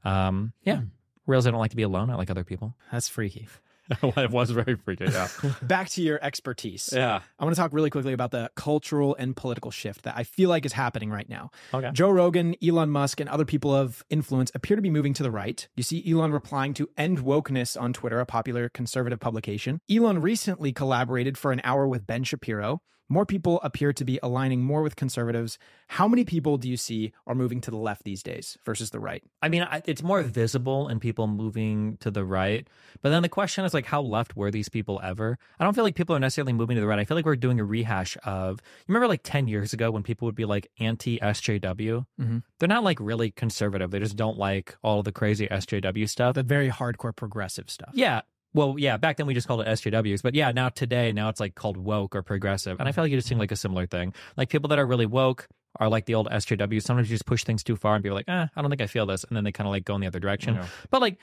Um, 0.04 0.52
yeah. 0.62 0.82
Realize 1.26 1.46
I 1.46 1.50
don't 1.50 1.60
like 1.60 1.70
to 1.70 1.76
be 1.76 1.82
alone. 1.82 2.10
I 2.10 2.16
like 2.16 2.30
other 2.30 2.44
people. 2.44 2.74
That's 2.90 3.08
freaky. 3.08 3.48
it 4.02 4.30
was 4.30 4.50
very 4.50 4.76
freaky. 4.76 5.06
Yeah. 5.06 5.28
Back 5.62 5.88
to 5.90 6.02
your 6.02 6.18
expertise. 6.22 6.90
yeah. 6.92 7.20
I 7.38 7.44
want 7.44 7.54
to 7.54 7.60
talk 7.60 7.72
really 7.72 7.90
quickly 7.90 8.12
about 8.12 8.30
the 8.30 8.50
cultural 8.56 9.16
and 9.18 9.34
political 9.36 9.70
shift 9.70 10.02
that 10.02 10.16
I 10.16 10.24
feel 10.24 10.48
like 10.48 10.64
is 10.64 10.72
happening 10.72 11.10
right 11.10 11.28
now. 11.28 11.50
Okay. 11.74 11.90
Joe 11.92 12.10
Rogan, 12.10 12.54
Elon 12.62 12.90
Musk, 12.90 13.20
and 13.20 13.28
other 13.28 13.44
people 13.44 13.74
of 13.74 14.04
influence 14.10 14.50
appear 14.54 14.76
to 14.76 14.82
be 14.82 14.90
moving 14.90 15.14
to 15.14 15.22
the 15.22 15.30
right. 15.30 15.66
You 15.76 15.82
see 15.82 16.02
Elon 16.10 16.32
replying 16.32 16.74
to 16.74 16.88
End 16.96 17.18
Wokeness 17.18 17.80
on 17.80 17.92
Twitter, 17.92 18.20
a 18.20 18.26
popular 18.26 18.68
conservative 18.68 19.20
publication. 19.20 19.80
Elon 19.90 20.20
recently 20.20 20.72
collaborated 20.72 21.36
for 21.36 21.52
an 21.52 21.60
hour 21.64 21.86
with 21.86 22.06
Ben 22.06 22.24
Shapiro. 22.24 22.82
More 23.12 23.26
people 23.26 23.60
appear 23.62 23.92
to 23.92 24.04
be 24.06 24.18
aligning 24.22 24.62
more 24.62 24.80
with 24.80 24.96
conservatives. 24.96 25.58
How 25.88 26.08
many 26.08 26.24
people 26.24 26.56
do 26.56 26.66
you 26.66 26.78
see 26.78 27.12
are 27.26 27.34
moving 27.34 27.60
to 27.60 27.70
the 27.70 27.76
left 27.76 28.04
these 28.04 28.22
days 28.22 28.56
versus 28.64 28.88
the 28.88 28.98
right? 28.98 29.22
I 29.42 29.50
mean, 29.50 29.66
it's 29.84 30.02
more 30.02 30.22
visible 30.22 30.88
in 30.88 30.98
people 30.98 31.26
moving 31.26 31.98
to 31.98 32.10
the 32.10 32.24
right. 32.24 32.66
But 33.02 33.10
then 33.10 33.20
the 33.20 33.28
question 33.28 33.66
is 33.66 33.74
like, 33.74 33.84
how 33.84 34.00
left 34.00 34.34
were 34.34 34.50
these 34.50 34.70
people 34.70 34.98
ever? 35.04 35.36
I 35.60 35.64
don't 35.64 35.74
feel 35.74 35.84
like 35.84 35.94
people 35.94 36.16
are 36.16 36.18
necessarily 36.18 36.54
moving 36.54 36.76
to 36.76 36.80
the 36.80 36.86
right. 36.86 36.98
I 36.98 37.04
feel 37.04 37.18
like 37.18 37.26
we're 37.26 37.36
doing 37.36 37.60
a 37.60 37.64
rehash 37.66 38.16
of. 38.24 38.60
You 38.62 38.84
remember 38.94 39.08
like 39.08 39.20
ten 39.24 39.46
years 39.46 39.74
ago 39.74 39.90
when 39.90 40.02
people 40.02 40.24
would 40.24 40.34
be 40.34 40.46
like 40.46 40.70
anti 40.80 41.18
SJW? 41.18 42.06
Mhm. 42.18 42.42
They're 42.58 42.68
not 42.68 42.82
like 42.82 42.98
really 42.98 43.30
conservative. 43.30 43.90
They 43.90 43.98
just 43.98 44.16
don't 44.16 44.38
like 44.38 44.74
all 44.82 45.02
the 45.02 45.12
crazy 45.12 45.46
SJW 45.48 46.08
stuff. 46.08 46.34
The 46.34 46.42
very 46.42 46.70
hardcore 46.70 47.14
progressive 47.14 47.68
stuff. 47.68 47.90
Yeah. 47.92 48.22
Well, 48.54 48.76
yeah, 48.78 48.96
back 48.96 49.16
then 49.16 49.26
we 49.26 49.34
just 49.34 49.48
called 49.48 49.62
it 49.62 49.66
SJWs, 49.66 50.22
but 50.22 50.34
yeah, 50.34 50.52
now 50.52 50.68
today, 50.68 51.12
now 51.12 51.28
it's 51.28 51.40
like 51.40 51.54
called 51.54 51.76
woke 51.76 52.14
or 52.14 52.22
progressive. 52.22 52.78
And 52.80 52.88
I 52.88 52.92
feel 52.92 53.04
like 53.04 53.10
you're 53.10 53.18
just 53.18 53.28
seeing 53.28 53.38
like 53.38 53.52
a 53.52 53.56
similar 53.56 53.86
thing. 53.86 54.12
Like 54.36 54.50
people 54.50 54.68
that 54.68 54.78
are 54.78 54.86
really 54.86 55.06
woke 55.06 55.48
are 55.80 55.88
like 55.88 56.04
the 56.04 56.14
old 56.14 56.28
SJWs. 56.28 56.82
Sometimes 56.82 57.08
you 57.10 57.14
just 57.14 57.26
push 57.26 57.44
things 57.44 57.62
too 57.62 57.76
far 57.76 57.94
and 57.94 58.04
people 58.04 58.16
are 58.16 58.20
like, 58.20 58.28
eh, 58.28 58.46
I 58.54 58.60
don't 58.60 58.70
think 58.70 58.82
I 58.82 58.86
feel 58.86 59.06
this. 59.06 59.24
And 59.24 59.36
then 59.36 59.44
they 59.44 59.52
kind 59.52 59.66
of 59.66 59.70
like 59.70 59.84
go 59.84 59.94
in 59.94 60.00
the 60.02 60.06
other 60.06 60.20
direction. 60.20 60.56
But 60.90 61.00
like, 61.00 61.18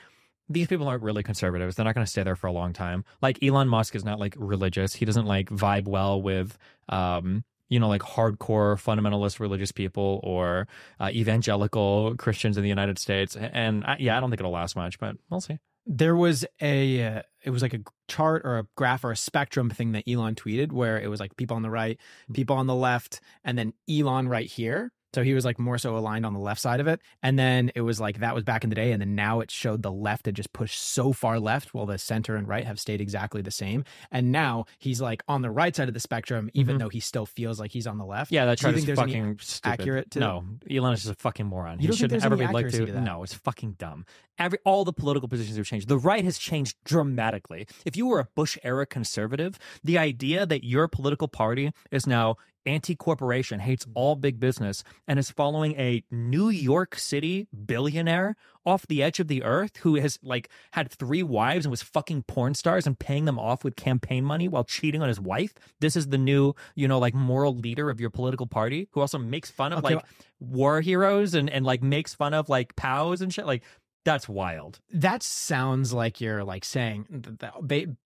these 0.48 0.66
people 0.66 0.88
aren't 0.88 1.04
really 1.04 1.22
conservatives. 1.22 1.76
They're 1.76 1.84
not 1.84 1.94
going 1.94 2.04
to 2.04 2.10
stay 2.10 2.24
there 2.24 2.34
for 2.34 2.48
a 2.48 2.52
long 2.52 2.72
time. 2.72 3.04
Like 3.22 3.38
Elon 3.42 3.68
Musk 3.68 3.94
is 3.94 4.04
not 4.04 4.18
like 4.18 4.34
religious. 4.36 4.92
He 4.92 5.04
doesn't 5.04 5.26
like 5.26 5.48
vibe 5.50 5.86
well 5.86 6.20
with, 6.20 6.58
um, 6.88 7.44
you 7.68 7.78
know, 7.78 7.86
like 7.86 8.02
hardcore 8.02 8.74
fundamentalist 8.74 9.38
religious 9.38 9.70
people 9.70 10.18
or 10.24 10.66
uh, 10.98 11.10
evangelical 11.12 12.16
Christians 12.18 12.56
in 12.56 12.64
the 12.64 12.68
United 12.68 12.98
States. 12.98 13.36
And 13.36 13.84
I, 13.84 13.98
yeah, 14.00 14.16
I 14.16 14.20
don't 14.20 14.30
think 14.30 14.40
it'll 14.40 14.50
last 14.50 14.74
much, 14.74 14.98
but 14.98 15.14
we'll 15.30 15.40
see. 15.40 15.60
There 15.86 16.16
was 16.16 16.44
a 16.60 17.02
uh, 17.02 17.22
it 17.42 17.50
was 17.50 17.62
like 17.62 17.74
a 17.74 17.80
chart 18.08 18.42
or 18.44 18.58
a 18.58 18.66
graph 18.76 19.04
or 19.04 19.12
a 19.12 19.16
spectrum 19.16 19.70
thing 19.70 19.92
that 19.92 20.04
Elon 20.08 20.34
tweeted 20.34 20.72
where 20.72 21.00
it 21.00 21.08
was 21.08 21.20
like 21.20 21.36
people 21.36 21.56
on 21.56 21.62
the 21.62 21.70
right, 21.70 21.98
people 22.32 22.56
on 22.56 22.66
the 22.66 22.74
left, 22.74 23.20
and 23.44 23.56
then 23.58 23.72
Elon 23.88 24.28
right 24.28 24.46
here. 24.46 24.92
So 25.14 25.22
he 25.22 25.34
was 25.34 25.44
like 25.44 25.58
more 25.58 25.76
so 25.78 25.96
aligned 25.96 26.24
on 26.24 26.32
the 26.32 26.38
left 26.40 26.60
side 26.60 26.80
of 26.80 26.86
it. 26.86 27.00
And 27.22 27.38
then 27.38 27.70
it 27.74 27.80
was 27.82 28.00
like 28.00 28.20
that 28.20 28.34
was 28.34 28.44
back 28.44 28.64
in 28.64 28.70
the 28.70 28.76
day. 28.76 28.92
And 28.92 29.00
then 29.00 29.14
now 29.14 29.40
it 29.40 29.50
showed 29.50 29.82
the 29.82 29.90
left 29.92 30.26
had 30.26 30.34
just 30.34 30.52
pushed 30.52 30.80
so 30.80 31.12
far 31.12 31.40
left 31.40 31.74
while 31.74 31.86
the 31.86 31.98
center 31.98 32.36
and 32.36 32.46
right 32.46 32.64
have 32.64 32.78
stayed 32.80 33.00
exactly 33.00 33.42
the 33.42 33.50
same. 33.50 33.84
And 34.10 34.30
now 34.32 34.66
he's 34.78 35.00
like 35.00 35.22
on 35.28 35.42
the 35.42 35.50
right 35.50 35.74
side 35.74 35.88
of 35.88 35.94
the 35.94 36.00
spectrum, 36.00 36.50
even 36.54 36.76
Mhm. 36.76 36.78
though 36.80 36.88
he 36.88 37.00
still 37.00 37.26
feels 37.26 37.58
like 37.58 37.70
he's 37.72 37.86
on 37.86 37.98
the 37.98 38.04
left. 38.04 38.30
Yeah, 38.32 38.44
that's 38.46 38.62
think 38.62 38.86
there's 38.86 38.98
fucking 38.98 39.38
stupid. 39.40 39.68
accurate 39.80 40.10
to 40.12 40.20
no, 40.20 40.44
Elon 40.70 40.92
is 40.94 41.02
just 41.02 41.12
a 41.12 41.16
fucking 41.20 41.46
moron. 41.46 41.80
You 41.80 41.88
he 41.88 41.96
shouldn't 41.96 42.24
ever 42.24 42.36
be 42.36 42.44
accuracy 42.44 42.86
to. 42.86 42.92
to? 42.92 43.00
No, 43.00 43.22
it's 43.22 43.34
fucking 43.34 43.72
dumb. 43.78 44.04
Every 44.38 44.58
all 44.64 44.84
the 44.84 44.92
political 44.92 45.28
positions 45.28 45.56
have 45.56 45.66
changed. 45.66 45.88
The 45.88 45.98
right 45.98 46.24
has 46.24 46.38
changed 46.38 46.76
dramatically. 46.84 47.66
If 47.84 47.96
you 47.96 48.06
were 48.06 48.20
a 48.20 48.24
Bush 48.34 48.56
era 48.62 48.86
conservative, 48.86 49.58
the 49.82 49.98
idea 49.98 50.46
that 50.46 50.64
your 50.64 50.88
political 50.88 51.28
party 51.28 51.72
is 51.90 52.06
now 52.06 52.36
anti 52.66 52.94
corporation, 52.94 53.60
hates 53.60 53.84
mm. 53.84 53.92
all 53.94 54.16
big 54.16 54.40
business, 54.40 54.84
and 55.06 55.18
is 55.18 55.30
following 55.30 55.72
a 55.72 56.02
New 56.10 56.48
York 56.48 56.96
City 56.96 57.48
billionaire 57.66 58.36
off 58.66 58.86
the 58.86 59.02
edge 59.02 59.20
of 59.20 59.28
the 59.28 59.42
earth 59.42 59.78
who 59.78 59.94
has 59.96 60.18
like 60.22 60.48
had 60.72 60.90
three 60.90 61.22
wives 61.22 61.64
and 61.64 61.70
was 61.70 61.82
fucking 61.82 62.22
porn 62.24 62.54
stars 62.54 62.86
and 62.86 62.98
paying 62.98 63.24
them 63.24 63.38
off 63.38 63.64
with 63.64 63.74
campaign 63.74 64.24
money 64.24 64.48
while 64.48 64.64
cheating 64.64 65.02
on 65.02 65.08
his 65.08 65.20
wife. 65.20 65.54
This 65.80 65.96
is 65.96 66.08
the 66.08 66.18
new, 66.18 66.54
you 66.74 66.86
know, 66.86 66.98
like 66.98 67.14
moral 67.14 67.56
leader 67.56 67.90
of 67.90 68.00
your 68.00 68.10
political 68.10 68.46
party 68.46 68.88
who 68.92 69.00
also 69.00 69.18
makes 69.18 69.50
fun 69.50 69.72
of 69.72 69.84
Okay, 69.84 69.94
like 69.94 70.04
war 70.40 70.80
heroes 70.80 71.34
and, 71.34 71.48
and 71.48 71.64
like 71.64 71.82
makes 71.82 72.14
fun 72.14 72.34
of 72.34 72.48
like 72.48 72.76
POWs 72.76 73.20
and 73.20 73.32
shit. 73.32 73.46
Like, 73.46 73.62
that's 74.04 74.28
wild. 74.28 74.80
That 74.92 75.22
sounds 75.22 75.92
like 75.92 76.20
you're 76.20 76.42
like 76.44 76.64
saying 76.64 77.06
that 77.40 77.52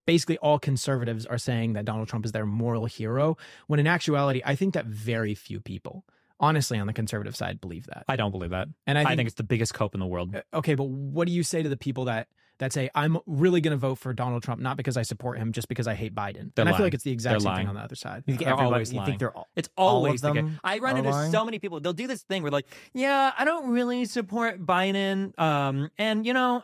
basically 0.07 0.39
all 0.39 0.59
conservatives 0.59 1.25
are 1.27 1.39
saying 1.39 1.75
that 1.75 1.85
Donald 1.85 2.09
Trump 2.09 2.25
is 2.25 2.33
their 2.33 2.47
moral 2.47 2.87
hero, 2.87 3.37
when 3.69 3.79
in 3.81 3.87
actuality, 3.87 4.43
I 4.45 4.55
think 4.57 4.75
that 4.75 4.87
very 4.87 5.35
few 5.35 5.61
people, 5.61 6.05
honestly, 6.41 6.79
on 6.79 6.87
the 6.87 6.93
conservative 6.93 7.37
side, 7.37 7.61
believe 7.61 7.87
that. 7.87 8.05
I 8.09 8.17
don't 8.17 8.33
believe 8.33 8.51
that. 8.51 8.69
And 8.87 8.99
I 8.99 9.03
I 9.03 9.05
think- 9.05 9.19
think, 9.19 9.27
it's 9.29 9.37
the 9.37 9.45
biggest 9.45 9.73
cope 9.75 9.95
in 9.95 10.01
the 10.01 10.07
world. 10.07 10.35
Uh, 10.35 10.43
okay, 10.55 10.75
but 10.75 10.89
what 10.89 11.27
do 11.29 11.33
you 11.33 11.43
say 11.43 11.63
to 11.63 11.69
the 11.69 11.77
people 11.77 12.07
that 12.07 12.27
that 12.59 12.73
say 12.73 12.89
I'm 12.95 13.19
really 13.27 13.61
going 13.61 13.73
to 13.73 13.77
vote 13.77 13.97
for 13.97 14.13
Donald 14.13 14.43
Trump 14.43 14.61
not 14.61 14.77
because 14.77 14.97
I 14.97 15.03
support 15.03 15.39
him, 15.39 15.53
just 15.53 15.69
because 15.69 15.87
I 15.89 15.95
hate 15.95 16.15
Biden? 16.15 16.55
They're 16.55 16.65
and 16.65 16.69
I 16.69 16.77
feel 16.77 16.87
like 16.87 16.95
it's 16.95 17.05
the 17.05 17.11
exact 17.11 17.33
They're 17.33 17.41
same 17.41 17.47
lying. 17.53 17.59
thing 17.63 17.69
on 17.69 17.75
the 17.75 17.81
other 17.81 17.97
side. 17.97 18.23
You 18.27 18.33
think 18.35 18.39
They're 18.41 18.49
everybody- 18.53 18.67
always 18.75 18.93
you 18.93 18.99
lying. 18.99 19.07
think 19.07 19.19
they're 19.21 19.37
all, 19.37 19.49
It's 19.57 19.69
all 19.77 19.89
always 19.97 20.23
of 20.23 20.35
the 20.35 20.41
them 20.41 20.51
case. 20.51 20.59
I 20.63 20.79
run 20.79 20.97
into 20.97 21.11
lying? 21.11 21.33
so 21.33 21.45
many 21.45 21.59
people. 21.59 21.81
They'll 21.81 21.93
do 21.93 22.07
this 22.07 22.23
thing 22.23 22.43
where 22.43 22.53
like, 22.53 22.67
yeah, 22.93 23.33
I 23.37 23.45
don't 23.45 23.71
really 23.71 24.05
support 24.05 24.65
Biden. 24.65 25.39
Um, 25.39 25.91
and 25.99 26.25
you 26.27 26.33
know, 26.33 26.63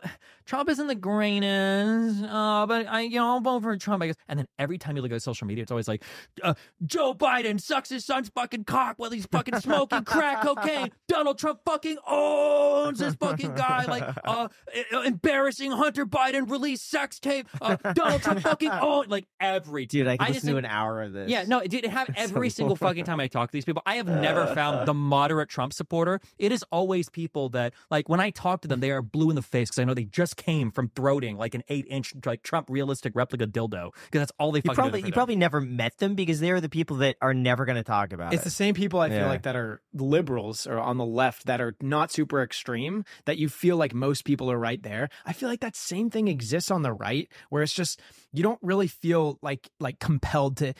Trump 0.51 0.69
isn't 0.69 0.87
the 0.87 0.95
greatest. 0.95 2.25
Uh, 2.25 2.65
but 2.65 2.85
I, 2.85 3.01
you 3.03 3.15
know, 3.15 3.25
I'll 3.25 3.39
vote 3.39 3.63
for 3.63 3.77
Trump. 3.77 4.03
I 4.03 4.07
guess. 4.07 4.17
And 4.27 4.37
then 4.37 4.47
every 4.59 4.77
time 4.77 4.97
you 4.97 5.01
look 5.01 5.13
at 5.13 5.21
social 5.21 5.47
media, 5.47 5.61
it's 5.61 5.71
always 5.71 5.87
like, 5.87 6.03
uh, 6.43 6.55
Joe 6.85 7.13
Biden 7.13 7.57
sucks 7.57 7.87
his 7.87 8.03
son's 8.03 8.27
fucking 8.35 8.65
cock 8.65 8.95
while 8.97 9.11
he's 9.11 9.25
fucking 9.27 9.61
smoking 9.61 10.03
crack 10.03 10.41
cocaine. 10.45 10.91
Donald 11.07 11.39
Trump 11.39 11.61
fucking 11.63 11.95
owns 12.05 12.99
this 12.99 13.15
fucking 13.15 13.55
guy. 13.55 13.85
Like, 13.85 14.03
uh, 14.25 14.49
uh, 14.93 14.99
embarrassing 15.05 15.71
Hunter 15.71 16.05
Biden 16.05 16.51
released 16.51 16.89
sex 16.89 17.17
tape. 17.21 17.47
Uh, 17.61 17.77
Donald 17.93 18.21
Trump 18.21 18.41
fucking 18.41 18.71
own 18.81 19.05
like 19.07 19.27
every 19.39 19.85
Dude, 19.85 20.05
I 20.05 20.17
just 20.17 20.29
listen 20.31 20.51
to 20.51 20.57
an 20.57 20.65
hour 20.65 21.01
of 21.01 21.13
this. 21.13 21.29
yeah, 21.29 21.45
no, 21.47 21.59
it 21.59 21.71
did 21.71 21.85
have 21.85 22.09
every 22.17 22.49
single 22.49 22.75
fucking 22.75 23.05
time 23.05 23.21
I 23.21 23.27
talk 23.27 23.51
to 23.51 23.53
these 23.53 23.63
people. 23.63 23.83
I 23.85 23.95
have 23.95 24.07
never 24.07 24.47
found 24.47 24.85
the 24.85 24.93
moderate 24.93 25.47
Trump 25.47 25.71
supporter. 25.71 26.19
It 26.37 26.51
is 26.51 26.65
always 26.73 27.07
people 27.07 27.47
that, 27.49 27.73
like, 27.89 28.09
when 28.09 28.19
I 28.19 28.31
talk 28.31 28.63
to 28.63 28.67
them, 28.67 28.81
they 28.81 28.91
are 28.91 29.01
blue 29.01 29.29
in 29.29 29.37
the 29.37 29.41
face 29.41 29.69
because 29.69 29.79
I 29.79 29.85
know 29.85 29.93
they 29.93 30.03
just 30.03 30.40
came 30.41 30.71
from 30.71 30.89
throating 30.89 31.37
like 31.37 31.53
an 31.53 31.63
eight 31.69 31.85
inch, 31.87 32.13
like, 32.25 32.41
Trump 32.41 32.69
realistic 32.69 33.13
replica 33.15 33.45
dildo 33.45 33.91
because 34.05 34.21
that's 34.21 34.31
all 34.39 34.51
they 34.51 34.61
You 34.63 34.71
probably 34.73 35.01
you 35.03 35.11
probably 35.11 35.35
never 35.35 35.61
met 35.61 35.97
them 35.97 36.15
because 36.15 36.39
they're 36.39 36.59
the 36.59 36.69
people 36.69 36.97
that 36.97 37.15
are 37.21 37.33
never 37.33 37.65
going 37.65 37.75
to 37.75 37.83
talk 37.83 38.11
about 38.11 38.33
it. 38.33 38.35
It's 38.35 38.43
it. 38.43 38.45
the 38.45 38.51
same 38.51 38.73
people 38.73 38.99
I 38.99 39.09
feel 39.09 39.27
like 39.27 39.43
that 39.43 39.55
are 39.55 39.81
liberals 39.93 40.65
or 40.65 40.79
on 40.79 40.97
the 40.97 41.05
left 41.05 41.45
that 41.45 41.61
are 41.61 41.75
not 41.81 42.11
super 42.11 42.41
extreme 42.41 43.05
that 43.25 43.37
you 43.37 43.49
feel 43.49 43.77
like 43.77 43.93
most 43.93 44.25
people 44.25 44.51
are 44.51 44.57
right 44.57 44.81
there. 44.81 45.09
I 45.25 45.33
feel 45.33 45.49
like 45.49 45.61
that 45.61 45.75
same 45.75 46.09
thing 46.09 46.27
exists 46.27 46.71
on 46.71 46.81
the 46.81 46.93
right 46.93 47.29
where 47.49 47.61
it's 47.61 47.73
just 47.73 48.01
you 48.33 48.41
don't 48.43 48.59
really 48.61 48.87
feel 48.87 49.37
like 49.41 49.69
like 49.79 49.99
compelled 49.99 50.57
to 50.57 50.73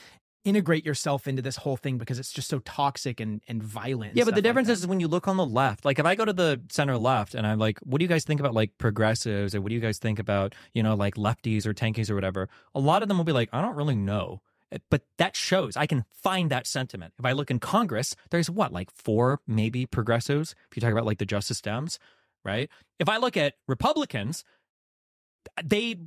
integrate 0.43 0.85
yourself 0.85 1.27
into 1.27 1.41
this 1.41 1.55
whole 1.57 1.77
thing 1.77 1.97
because 1.97 2.18
it's 2.19 2.31
just 2.31 2.47
so 2.49 2.59
toxic 2.59 3.19
and 3.19 3.41
and 3.47 3.61
violent. 3.61 4.11
and 4.11 4.18
Yeah, 4.18 4.23
but 4.23 4.31
the 4.31 4.38
like 4.38 4.43
difference 4.43 4.68
that. 4.68 4.73
is 4.73 4.88
when 4.88 4.99
you 4.99 5.07
look 5.07 5.27
on 5.27 5.38
the 5.38 5.45
left, 5.45 5.85
like 5.85 5.99
if 5.99 6.05
I 6.05 6.15
go 6.15 6.26
to 6.26 6.34
the 6.34 6.61
center 6.69 6.97
left 6.97 7.35
and 7.35 7.45
I'm 7.45 7.59
like, 7.59 7.80
what 7.80 7.99
do 7.99 8.03
you 8.05 8.09
guys 8.09 8.23
think 8.23 8.39
about 8.39 8.53
like 8.53 8.77
progressives 8.77 9.53
or 9.53 9.61
what 9.61 9.69
do 9.69 9.76
you 9.76 9.81
guys 9.81 9.99
think 9.99 10.18
about, 10.19 10.55
you 10.73 10.81
know, 10.84 10.95
like 10.95 11.15
lefties 11.15 11.65
or 11.65 11.73
tankies 11.73 12.09
or 12.09 12.15
whatever? 12.15 12.49
A 12.73 12.80
lot 12.80 13.01
of 13.03 13.07
them 13.07 13.18
will 13.18 13.26
be 13.26 13.31
like, 13.31 13.49
I 13.53 13.61
don't 13.61 13.76
really 13.76 13.95
know. 13.95 14.41
Eh, 14.72 14.80
But 14.89 15.03
that 15.18 15.35
shows 15.35 15.77
I 15.77 15.85
can 15.85 16.05
find 16.11 16.49
that 16.49 16.65
sentiment. 16.65 17.13
If 17.19 17.26
I 17.26 17.34
look 17.34 17.51
in 17.51 17.59
Congress, 17.59 18.15
there's 18.31 18.49
what, 18.49 18.73
like 18.73 18.89
four 18.91 19.41
maybe 19.45 19.85
progressives, 19.85 20.55
if 20.69 20.76
you 20.77 20.81
talk 20.81 20.91
about 20.91 21.05
like 21.05 21.19
the 21.19 21.26
Justice 21.26 21.61
Dems, 21.61 21.97
right? 22.43 22.69
If 22.99 23.07
I 23.09 23.18
look 23.18 23.38
at 23.38 23.53
Republicans, 23.68 24.43
they 25.63 25.97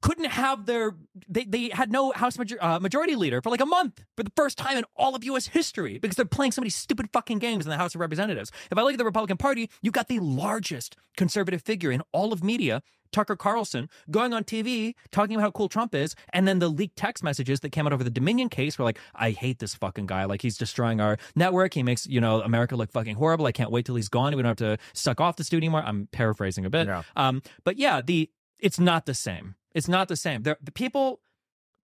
couldn't 0.00 0.26
have 0.26 0.66
their 0.66 0.94
they, 1.28 1.44
they 1.44 1.68
had 1.68 1.92
no 1.92 2.12
house 2.12 2.38
major, 2.38 2.56
uh, 2.60 2.78
majority 2.80 3.14
leader 3.14 3.40
for 3.42 3.50
like 3.50 3.60
a 3.60 3.66
month 3.66 4.02
for 4.16 4.22
the 4.22 4.32
first 4.34 4.56
time 4.58 4.78
in 4.78 4.84
all 4.96 5.14
of 5.14 5.22
us 5.22 5.46
history 5.48 5.98
because 5.98 6.16
they're 6.16 6.24
playing 6.24 6.52
so 6.52 6.60
many 6.60 6.70
stupid 6.70 7.08
fucking 7.12 7.38
games 7.38 7.66
in 7.66 7.70
the 7.70 7.76
house 7.76 7.94
of 7.94 8.00
representatives. 8.00 8.50
If 8.70 8.78
i 8.78 8.82
look 8.82 8.92
at 8.92 8.98
the 8.98 9.04
republican 9.04 9.36
party 9.36 9.70
you've 9.82 9.94
got 9.94 10.08
the 10.08 10.20
largest 10.20 10.96
conservative 11.16 11.62
figure 11.62 11.90
in 11.90 12.02
all 12.12 12.32
of 12.32 12.42
media 12.42 12.82
tucker 13.12 13.36
carlson 13.36 13.90
going 14.10 14.32
on 14.32 14.42
tv 14.42 14.94
talking 15.10 15.36
about 15.36 15.42
how 15.42 15.50
cool 15.50 15.68
trump 15.68 15.94
is 15.94 16.14
and 16.32 16.48
then 16.48 16.58
the 16.60 16.68
leaked 16.68 16.96
text 16.96 17.22
messages 17.22 17.60
that 17.60 17.68
came 17.70 17.86
out 17.86 17.92
over 17.92 18.02
the 18.02 18.10
dominion 18.10 18.48
case 18.48 18.78
were 18.78 18.84
like 18.84 18.98
i 19.14 19.30
hate 19.30 19.58
this 19.58 19.74
fucking 19.74 20.06
guy. 20.06 20.24
Like 20.24 20.42
he's 20.42 20.56
destroying 20.56 21.00
our 21.00 21.18
network. 21.36 21.74
He 21.74 21.82
makes 21.82 22.06
you 22.06 22.20
know 22.20 22.40
america 22.40 22.76
look 22.76 22.90
fucking 22.92 23.16
horrible. 23.16 23.46
I 23.46 23.52
can't 23.52 23.70
wait 23.70 23.84
till 23.84 23.96
he's 23.96 24.08
gone. 24.08 24.34
We 24.34 24.42
don't 24.42 24.58
have 24.58 24.78
to 24.78 24.78
suck 24.94 25.20
off 25.20 25.36
the 25.36 25.44
studio 25.44 25.66
anymore. 25.66 25.82
I'm 25.84 26.08
paraphrasing 26.12 26.64
a 26.64 26.70
bit. 26.70 26.86
Yeah. 26.86 27.02
um 27.16 27.42
but 27.64 27.76
yeah 27.76 28.00
the 28.00 28.30
it's 28.58 28.78
not 28.78 29.06
the 29.06 29.14
same. 29.14 29.56
It's 29.74 29.88
not 29.88 30.08
the 30.08 30.16
same. 30.16 30.42
There, 30.42 30.56
the 30.62 30.72
people, 30.72 31.20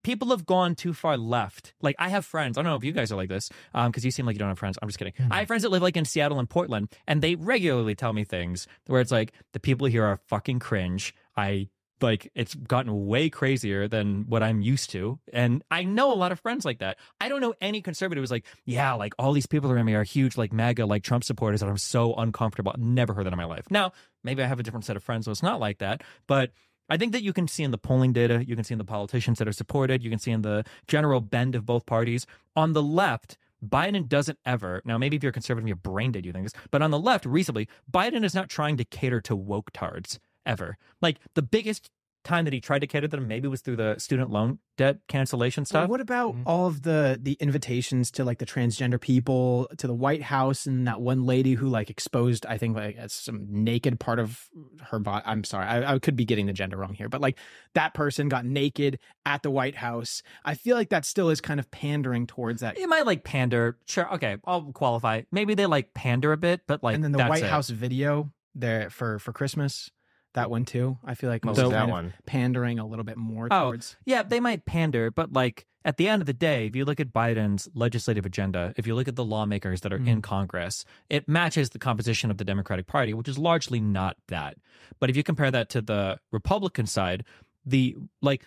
people 0.04 0.28
have 0.28 0.46
gone 0.46 0.74
too 0.74 0.92
far 0.94 1.16
left. 1.16 1.74
Like 1.82 1.96
I 1.98 2.08
have 2.08 2.24
friends. 2.24 2.56
I 2.56 2.62
don't 2.62 2.70
know 2.70 2.76
if 2.76 2.84
you 2.84 2.92
guys 2.92 3.12
are 3.12 3.16
like 3.16 3.28
this, 3.28 3.50
um, 3.74 3.90
because 3.90 4.04
you 4.04 4.10
seem 4.10 4.26
like 4.26 4.34
you 4.34 4.38
don't 4.38 4.48
have 4.48 4.58
friends. 4.58 4.78
I'm 4.80 4.88
just 4.88 4.98
kidding. 4.98 5.14
I 5.30 5.40
have 5.40 5.48
friends 5.48 5.62
that 5.62 5.70
live 5.70 5.82
like 5.82 5.96
in 5.96 6.04
Seattle 6.04 6.38
and 6.38 6.48
Portland, 6.48 6.88
and 7.06 7.22
they 7.22 7.34
regularly 7.34 7.94
tell 7.94 8.12
me 8.12 8.24
things 8.24 8.66
where 8.86 9.00
it's 9.00 9.12
like 9.12 9.32
the 9.52 9.60
people 9.60 9.86
here 9.86 10.04
are 10.04 10.20
fucking 10.28 10.60
cringe. 10.60 11.14
I 11.36 11.68
like 12.00 12.30
it's 12.34 12.54
gotten 12.54 13.06
way 13.06 13.28
crazier 13.28 13.88
than 13.88 14.24
what 14.28 14.42
I'm 14.42 14.60
used 14.62 14.90
to, 14.90 15.18
and 15.32 15.64
I 15.70 15.82
know 15.82 16.12
a 16.12 16.14
lot 16.14 16.30
of 16.32 16.38
friends 16.40 16.64
like 16.64 16.78
that. 16.78 16.96
I 17.20 17.28
don't 17.28 17.40
know 17.40 17.54
any 17.60 17.82
conservative 17.82 18.22
who's 18.22 18.30
like, 18.30 18.46
yeah, 18.64 18.92
like 18.94 19.14
all 19.18 19.32
these 19.32 19.46
people 19.46 19.70
around 19.70 19.86
me 19.86 19.94
are 19.94 20.04
huge, 20.04 20.36
like 20.36 20.52
MAGA, 20.52 20.86
like 20.86 21.02
Trump 21.02 21.24
supporters, 21.24 21.60
and 21.60 21.70
I'm 21.70 21.78
so 21.78 22.14
uncomfortable. 22.14 22.72
Never 22.78 23.14
heard 23.14 23.26
that 23.26 23.32
in 23.32 23.36
my 23.36 23.44
life. 23.46 23.66
Now, 23.70 23.92
maybe 24.22 24.42
I 24.42 24.46
have 24.46 24.60
a 24.60 24.62
different 24.62 24.84
set 24.84 24.96
of 24.96 25.02
friends, 25.02 25.24
so 25.24 25.32
it's 25.32 25.42
not 25.42 25.60
like 25.60 25.78
that, 25.78 26.02
but. 26.26 26.52
I 26.88 26.96
think 26.96 27.12
that 27.12 27.22
you 27.22 27.32
can 27.32 27.48
see 27.48 27.62
in 27.62 27.70
the 27.70 27.78
polling 27.78 28.12
data, 28.12 28.44
you 28.44 28.54
can 28.54 28.64
see 28.64 28.74
in 28.74 28.78
the 28.78 28.84
politicians 28.84 29.38
that 29.38 29.48
are 29.48 29.52
supported, 29.52 30.02
you 30.02 30.10
can 30.10 30.18
see 30.18 30.30
in 30.30 30.42
the 30.42 30.64
general 30.86 31.20
bend 31.20 31.54
of 31.54 31.66
both 31.66 31.86
parties. 31.86 32.26
On 32.56 32.72
the 32.72 32.82
left, 32.82 33.36
Biden 33.66 34.08
doesn't 34.08 34.38
ever, 34.46 34.82
now 34.84 34.98
maybe 34.98 35.16
if 35.16 35.22
you're 35.22 35.32
conservative, 35.32 35.66
you're 35.66 35.76
brain 35.76 36.12
dead, 36.12 36.24
you 36.24 36.32
think 36.32 36.44
this, 36.44 36.62
but 36.70 36.80
on 36.80 36.90
the 36.90 36.98
left, 36.98 37.26
recently, 37.26 37.68
Biden 37.90 38.24
is 38.24 38.34
not 38.34 38.48
trying 38.48 38.76
to 38.76 38.84
cater 38.84 39.20
to 39.22 39.36
woke 39.36 39.70
tards 39.72 40.18
ever. 40.46 40.78
Like 41.02 41.18
the 41.34 41.42
biggest 41.42 41.90
time 42.28 42.44
that 42.44 42.52
he 42.52 42.60
tried 42.60 42.80
to 42.80 42.86
cater 42.86 43.08
to 43.08 43.16
them 43.16 43.26
maybe 43.26 43.48
was 43.48 43.60
through 43.62 43.76
the 43.76 43.96
student 43.98 44.30
loan 44.30 44.58
debt 44.76 44.98
cancellation 45.08 45.62
Well, 45.62 45.66
stuff. 45.66 45.88
what 45.90 46.00
about 46.00 46.34
mm-hmm. 46.34 46.42
all 46.46 46.66
of 46.66 46.82
the 46.82 47.18
the 47.20 47.36
invitations 47.40 48.10
to 48.12 48.24
like 48.24 48.38
the 48.38 48.46
transgender 48.46 49.00
people 49.00 49.68
to 49.78 49.86
the 49.86 49.94
White 49.94 50.22
House 50.22 50.66
and 50.66 50.86
that 50.86 51.00
one 51.00 51.24
lady 51.24 51.54
who 51.54 51.68
like 51.68 51.90
exposed 51.90 52.46
I 52.46 52.58
think 52.58 52.76
like 52.76 52.96
some 53.08 53.46
naked 53.48 53.98
part 53.98 54.18
of 54.18 54.48
her 54.90 54.98
body. 54.98 55.24
I'm 55.26 55.42
sorry, 55.44 55.66
I, 55.66 55.94
I 55.94 55.98
could 55.98 56.16
be 56.16 56.24
getting 56.24 56.46
the 56.46 56.52
gender 56.52 56.76
wrong 56.76 56.94
here, 56.94 57.08
but 57.08 57.20
like 57.20 57.38
that 57.74 57.94
person 57.94 58.28
got 58.28 58.44
naked 58.44 58.98
at 59.26 59.42
the 59.42 59.50
White 59.50 59.74
House. 59.76 60.22
I 60.44 60.54
feel 60.54 60.76
like 60.76 60.90
that 60.90 61.04
still 61.04 61.30
is 61.30 61.40
kind 61.40 61.58
of 61.58 61.70
pandering 61.70 62.26
towards 62.26 62.60
that. 62.60 62.78
It 62.78 62.88
might 62.88 63.06
like 63.06 63.24
pander. 63.24 63.78
Sure. 63.86 64.12
Okay. 64.14 64.36
I'll 64.44 64.72
qualify. 64.72 65.22
Maybe 65.32 65.54
they 65.54 65.66
like 65.66 65.94
pander 65.94 66.32
a 66.32 66.36
bit, 66.36 66.62
but 66.66 66.82
like, 66.82 66.94
and 66.94 67.02
then 67.02 67.12
the 67.12 67.18
that's 67.18 67.30
White 67.30 67.42
it. 67.44 67.50
House 67.50 67.70
video 67.70 68.30
there 68.54 68.90
for 68.90 69.18
for 69.18 69.32
Christmas. 69.32 69.90
That 70.38 70.50
one 70.50 70.64
too. 70.64 70.98
I 71.04 71.14
feel 71.14 71.30
like 71.30 71.44
most 71.44 71.56
was 71.56 71.64
was 71.64 71.72
that 71.72 71.84
of 71.84 71.90
one? 71.90 72.14
pandering 72.26 72.78
a 72.78 72.86
little 72.86 73.04
bit 73.04 73.16
more 73.16 73.48
Oh, 73.50 73.64
towards. 73.64 73.96
yeah, 74.04 74.22
they 74.22 74.38
might 74.38 74.64
pander, 74.66 75.10
but 75.10 75.32
like 75.32 75.66
at 75.84 75.96
the 75.96 76.08
end 76.08 76.22
of 76.22 76.26
the 76.26 76.32
day, 76.32 76.66
if 76.66 76.76
you 76.76 76.84
look 76.84 77.00
at 77.00 77.12
Biden's 77.12 77.68
legislative 77.74 78.24
agenda, 78.24 78.72
if 78.76 78.86
you 78.86 78.94
look 78.94 79.08
at 79.08 79.16
the 79.16 79.24
lawmakers 79.24 79.80
that 79.80 79.92
are 79.92 79.96
in 79.96 80.18
mm. 80.18 80.22
Congress, 80.22 80.84
it 81.08 81.28
matches 81.28 81.70
the 81.70 81.78
composition 81.78 82.30
of 82.30 82.38
the 82.38 82.44
Democratic 82.44 82.86
Party, 82.86 83.14
which 83.14 83.28
is 83.28 83.38
largely 83.38 83.80
not 83.80 84.16
that. 84.28 84.56
But 85.00 85.10
if 85.10 85.16
you 85.16 85.22
compare 85.24 85.50
that 85.50 85.70
to 85.70 85.80
the 85.80 86.18
Republican 86.30 86.86
side, 86.86 87.24
the 87.64 87.96
like 88.22 88.44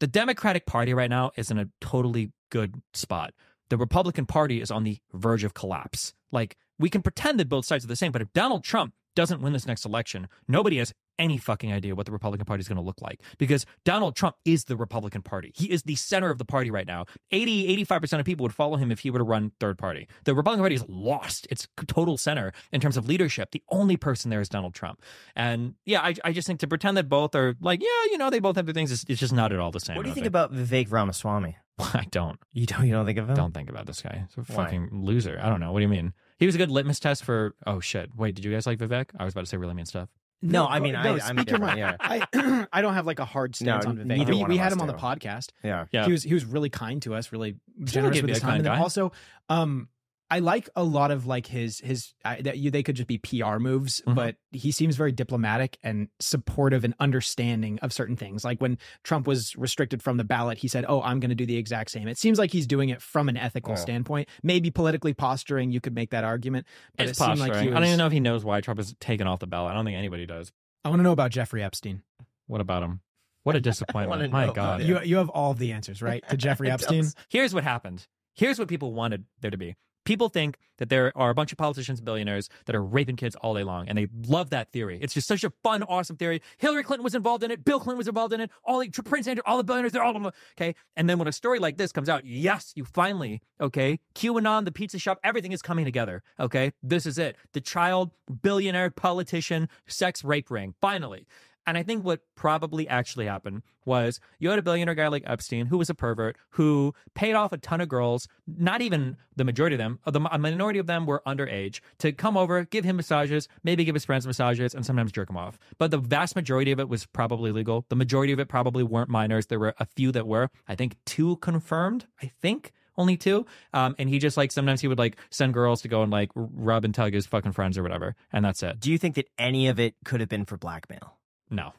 the 0.00 0.06
Democratic 0.06 0.66
Party 0.66 0.94
right 0.94 1.10
now 1.10 1.30
is 1.36 1.50
in 1.50 1.58
a 1.58 1.68
totally 1.80 2.32
good 2.50 2.80
spot. 2.94 3.34
The 3.68 3.76
Republican 3.76 4.24
Party 4.26 4.60
is 4.60 4.70
on 4.70 4.84
the 4.84 4.98
verge 5.12 5.44
of 5.44 5.52
collapse. 5.52 6.14
Like 6.32 6.56
we 6.78 6.88
can 6.88 7.02
pretend 7.02 7.38
that 7.40 7.48
both 7.48 7.66
sides 7.66 7.84
are 7.84 7.88
the 7.88 7.96
same, 7.96 8.12
but 8.12 8.22
if 8.22 8.32
Donald 8.32 8.64
Trump 8.64 8.94
doesn't 9.14 9.40
win 9.40 9.52
this 9.52 9.66
next 9.66 9.84
election, 9.84 10.28
nobody 10.48 10.78
has 10.78 10.92
any 11.18 11.38
fucking 11.38 11.72
idea 11.72 11.94
what 11.94 12.06
the 12.06 12.12
Republican 12.12 12.44
Party 12.44 12.60
is 12.60 12.68
going 12.68 12.76
to 12.76 12.82
look 12.82 13.00
like 13.00 13.20
because 13.38 13.66
Donald 13.84 14.16
Trump 14.16 14.36
is 14.44 14.64
the 14.64 14.76
Republican 14.76 15.22
Party. 15.22 15.52
He 15.54 15.70
is 15.70 15.82
the 15.82 15.94
center 15.94 16.30
of 16.30 16.38
the 16.38 16.44
party 16.44 16.70
right 16.70 16.86
now. 16.86 17.06
80, 17.30 17.84
85% 17.84 18.20
of 18.20 18.24
people 18.26 18.44
would 18.44 18.54
follow 18.54 18.76
him 18.76 18.90
if 18.90 19.00
he 19.00 19.10
were 19.10 19.18
to 19.18 19.24
run 19.24 19.52
third 19.60 19.78
party. 19.78 20.08
The 20.24 20.34
Republican 20.34 20.62
Party 20.62 20.74
is 20.76 20.84
lost 20.88 21.46
its 21.50 21.68
total 21.86 22.16
center 22.16 22.52
in 22.72 22.80
terms 22.80 22.96
of 22.96 23.06
leadership. 23.08 23.50
The 23.52 23.62
only 23.70 23.96
person 23.96 24.30
there 24.30 24.40
is 24.40 24.48
Donald 24.48 24.74
Trump. 24.74 25.02
And 25.36 25.74
yeah, 25.84 26.00
I, 26.00 26.14
I 26.24 26.32
just 26.32 26.46
think 26.46 26.60
to 26.60 26.68
pretend 26.68 26.96
that 26.96 27.08
both 27.08 27.34
are 27.34 27.56
like, 27.60 27.82
yeah, 27.82 28.10
you 28.10 28.18
know, 28.18 28.30
they 28.30 28.40
both 28.40 28.56
have 28.56 28.66
their 28.66 28.74
things, 28.74 28.92
it's, 28.92 29.04
it's 29.08 29.20
just 29.20 29.32
not 29.32 29.52
at 29.52 29.58
all 29.58 29.70
the 29.70 29.80
same. 29.80 29.96
What 29.96 30.02
do 30.02 30.08
you 30.08 30.12
I 30.12 30.14
think 30.14 30.26
about 30.26 30.52
Vivek 30.52 30.90
Ramaswamy? 30.90 31.56
I 31.78 32.06
don't. 32.10 32.38
You 32.52 32.66
don't. 32.66 32.86
You 32.86 32.92
don't 32.92 33.06
think 33.06 33.18
of 33.18 33.28
him? 33.28 33.34
Don't 33.34 33.52
think 33.52 33.68
about 33.68 33.86
this 33.86 34.00
guy. 34.00 34.26
He's 34.28 34.36
a 34.36 34.52
Why? 34.52 34.64
fucking 34.64 34.90
loser. 34.92 35.40
I 35.42 35.48
don't 35.48 35.60
know. 35.60 35.72
What 35.72 35.80
do 35.80 35.82
you 35.82 35.88
mean? 35.88 36.12
He 36.38 36.46
was 36.46 36.54
a 36.54 36.58
good 36.58 36.70
litmus 36.70 37.00
test 37.00 37.24
for. 37.24 37.54
Oh 37.66 37.80
shit! 37.80 38.10
Wait, 38.14 38.36
did 38.36 38.44
you 38.44 38.52
guys 38.52 38.66
like 38.66 38.78
Vivek? 38.78 39.06
I 39.18 39.24
was 39.24 39.34
about 39.34 39.42
to 39.42 39.46
say 39.46 39.56
really 39.56 39.74
mean 39.74 39.86
stuff. 39.86 40.08
No, 40.52 40.66
I 40.66 40.78
mean, 40.80 40.92
no, 40.92 40.98
I, 41.00 41.08
I'm 41.12 41.18
speak 41.20 41.36
your 41.36 41.44
different, 41.44 41.62
mind. 41.62 41.78
Yeah. 41.78 41.96
I 42.00 42.66
I 42.72 42.82
don't 42.82 42.94
have 42.94 43.06
like 43.06 43.18
a 43.18 43.24
hard 43.24 43.56
stance 43.56 43.84
No, 43.84 43.90
on 43.90 43.96
Vivek. 43.98 44.04
neither 44.04 44.32
We, 44.32 44.40
one 44.40 44.48
we 44.50 44.54
of 44.56 44.60
had 44.60 44.66
us 44.68 44.72
him 44.74 44.80
on 44.82 44.86
the 44.86 44.92
do. 44.92 44.98
podcast. 44.98 45.48
Yeah. 45.62 45.86
Yeah. 45.90 46.04
He 46.06 46.12
was 46.12 46.22
he 46.22 46.34
was 46.34 46.44
really 46.44 46.68
kind 46.70 47.00
to 47.02 47.14
us, 47.14 47.32
really 47.32 47.56
generous 47.82 48.20
with 48.20 48.28
his 48.30 48.40
time. 48.40 48.48
kind 48.50 48.56
And 48.58 48.66
then 48.66 48.74
guy. 48.76 48.80
also, 48.82 49.12
um, 49.48 49.88
I 50.34 50.40
like 50.40 50.68
a 50.74 50.82
lot 50.82 51.10
of 51.12 51.26
like 51.26 51.46
his 51.46 51.78
his 51.78 52.12
I, 52.24 52.40
that 52.42 52.58
you 52.58 52.70
they 52.72 52.82
could 52.82 52.96
just 52.96 53.06
be 53.06 53.18
PR 53.18 53.58
moves, 53.58 54.02
Mhm. 54.04 54.14
but 54.16 54.36
he 54.50 54.72
seems 54.72 54.96
very 54.96 55.12
diplomatic 55.12 55.78
and 55.82 56.08
supportive 56.18 56.82
and 56.82 56.92
understanding 56.98 57.78
of 57.82 57.92
certain 57.92 58.16
things. 58.16 58.44
Like 58.44 58.60
when 58.60 58.78
Trump 59.04 59.26
was 59.28 59.54
restricted 59.56 60.02
from 60.02 60.16
the 60.16 60.24
ballot, 60.24 60.58
he 60.58 60.66
said, 60.66 60.84
"Oh, 60.88 61.00
I'm 61.02 61.20
going 61.20 61.28
to 61.28 61.34
do 61.36 61.46
the 61.46 61.56
exact 61.56 61.90
same." 61.92 62.08
It 62.08 62.18
seems 62.18 62.38
like 62.38 62.50
he's 62.50 62.66
doing 62.66 62.88
it 62.88 63.00
from 63.00 63.28
an 63.28 63.36
ethical 63.36 63.74
Yeah. 63.74 63.80
standpoint. 63.80 64.28
Maybe 64.42 64.70
politically 64.72 65.14
posturing, 65.14 65.70
you 65.70 65.80
could 65.80 65.94
make 65.94 66.10
that 66.10 66.24
argument. 66.24 66.66
But 66.96 67.08
It's 67.08 67.18
it 67.18 67.22
posturing. 67.24 67.50
like 67.52 67.62
he 67.62 67.68
was, 67.68 67.76
I 67.76 67.78
don't 67.78 67.86
even 67.88 67.98
know 67.98 68.06
if 68.06 68.12
he 68.12 68.20
knows 68.20 68.44
why 68.44 68.60
Trump 68.60 68.80
is 68.80 68.94
taken 68.98 69.26
off 69.28 69.38
the 69.38 69.46
ballot. 69.46 69.70
I 69.70 69.74
don't 69.74 69.84
think 69.84 69.96
anybody 69.96 70.26
does. 70.26 70.50
I 70.84 70.88
want 70.88 70.98
to 70.98 71.04
know 71.04 71.12
about 71.12 71.30
Jeffrey 71.30 71.62
Epstein. 71.62 72.02
What 72.48 72.60
about 72.60 72.82
him? 72.82 73.00
What 73.44 73.54
a 73.56 73.60
disappointment. 73.70 74.32
My 74.32 74.52
God. 74.52 74.82
You 74.82 75.00
you 75.02 75.16
have 75.18 75.28
all 75.28 75.52
of 75.52 75.58
the 75.58 75.70
answers, 75.72 76.02
right? 76.02 76.22
To 76.28 76.36
Jeffrey 76.36 76.70
Epstein. 76.72 77.04
Here's 77.28 77.54
what 77.54 77.62
happened. 77.62 78.06
Here's 78.34 78.58
what 78.58 78.66
people 78.66 78.92
wanted 78.92 79.26
there 79.40 79.52
to 79.52 79.56
be. 79.58 79.76
People 80.04 80.28
think 80.28 80.58
that 80.78 80.88
there 80.88 81.12
are 81.16 81.30
a 81.30 81.34
bunch 81.34 81.52
of 81.52 81.58
politicians 81.58 81.98
and 81.98 82.04
billionaires 82.04 82.48
that 82.66 82.74
are 82.74 82.82
raping 82.82 83.16
kids 83.16 83.36
all 83.36 83.54
day 83.54 83.62
long, 83.62 83.88
and 83.88 83.96
they 83.96 84.08
love 84.26 84.50
that 84.50 84.72
theory. 84.72 84.98
It's 85.00 85.14
just 85.14 85.28
such 85.28 85.44
a 85.44 85.52
fun, 85.62 85.82
awesome 85.84 86.16
theory. 86.16 86.42
Hillary 86.58 86.82
Clinton 86.82 87.04
was 87.04 87.14
involved 87.14 87.44
in 87.44 87.50
it. 87.50 87.64
Bill 87.64 87.78
Clinton 87.78 87.98
was 87.98 88.08
involved 88.08 88.32
in 88.32 88.40
it. 88.40 88.50
All 88.64 88.80
the 88.80 88.88
Prince 88.88 89.28
Andrew, 89.28 89.42
all 89.46 89.56
the 89.56 89.64
billionaires, 89.64 89.92
they're 89.92 90.02
all. 90.02 90.32
Okay. 90.58 90.74
And 90.96 91.08
then 91.08 91.18
when 91.18 91.28
a 91.28 91.32
story 91.32 91.58
like 91.58 91.76
this 91.76 91.92
comes 91.92 92.08
out, 92.08 92.24
yes, 92.24 92.72
you 92.74 92.84
finally, 92.84 93.40
okay, 93.60 93.98
QAnon, 94.14 94.64
the 94.64 94.72
pizza 94.72 94.98
shop, 94.98 95.18
everything 95.24 95.52
is 95.52 95.62
coming 95.62 95.84
together. 95.84 96.22
Okay. 96.38 96.72
This 96.82 97.06
is 97.06 97.18
it. 97.18 97.36
The 97.52 97.60
child 97.60 98.10
billionaire 98.42 98.90
politician 98.90 99.68
sex 99.86 100.24
rape 100.24 100.50
ring. 100.50 100.74
Finally. 100.80 101.26
And 101.66 101.78
I 101.78 101.82
think 101.82 102.04
what 102.04 102.20
probably 102.34 102.88
actually 102.88 103.26
happened 103.26 103.62
was 103.84 104.20
you 104.38 104.50
had 104.50 104.58
a 104.58 104.62
billionaire 104.62 104.94
guy 104.94 105.08
like 105.08 105.22
Epstein, 105.26 105.66
who 105.66 105.78
was 105.78 105.90
a 105.90 105.94
pervert, 105.94 106.36
who 106.50 106.94
paid 107.14 107.34
off 107.34 107.52
a 107.52 107.58
ton 107.58 107.80
of 107.80 107.88
girls, 107.88 108.28
not 108.46 108.82
even 108.82 109.16
the 109.36 109.44
majority 109.44 109.74
of 109.74 109.78
them, 109.78 109.98
uh, 110.06 110.12
a 110.30 110.38
minority 110.38 110.78
of 110.78 110.86
them 110.86 111.06
were 111.06 111.22
underage, 111.26 111.80
to 111.98 112.12
come 112.12 112.36
over, 112.36 112.64
give 112.64 112.84
him 112.84 112.96
massages, 112.96 113.48
maybe 113.62 113.84
give 113.84 113.94
his 113.94 114.04
friends 114.04 114.26
massages, 114.26 114.74
and 114.74 114.86
sometimes 114.86 115.12
jerk 115.12 115.30
him 115.30 115.36
off. 115.36 115.58
But 115.78 115.90
the 115.90 115.98
vast 115.98 116.36
majority 116.36 116.72
of 116.72 116.80
it 116.80 116.88
was 116.88 117.06
probably 117.06 117.52
legal. 117.52 117.84
The 117.88 117.96
majority 117.96 118.32
of 118.32 118.40
it 118.40 118.48
probably 118.48 118.82
weren't 118.82 119.10
minors. 119.10 119.46
There 119.46 119.58
were 119.58 119.74
a 119.78 119.86
few 119.86 120.12
that 120.12 120.26
were. 120.26 120.50
I 120.68 120.74
think 120.74 120.96
two 121.04 121.36
confirmed, 121.36 122.06
I 122.22 122.30
think. 122.40 122.72
Only 122.96 123.16
two. 123.16 123.44
Um, 123.72 123.96
and 123.98 124.08
he 124.08 124.20
just 124.20 124.36
like 124.36 124.52
sometimes 124.52 124.80
he 124.80 124.86
would 124.86 124.98
like 124.98 125.16
send 125.30 125.52
girls 125.52 125.82
to 125.82 125.88
go 125.88 126.02
and 126.02 126.12
like 126.12 126.30
rub 126.34 126.84
and 126.84 126.94
tug 126.94 127.12
his 127.12 127.26
fucking 127.26 127.50
friends 127.50 127.76
or 127.76 127.82
whatever. 127.82 128.14
And 128.32 128.44
that's 128.44 128.62
it. 128.62 128.78
Do 128.78 128.92
you 128.92 128.98
think 128.98 129.16
that 129.16 129.28
any 129.36 129.66
of 129.66 129.80
it 129.80 129.96
could 130.04 130.20
have 130.20 130.28
been 130.28 130.44
for 130.44 130.56
blackmail? 130.56 131.18
No, 131.50 131.72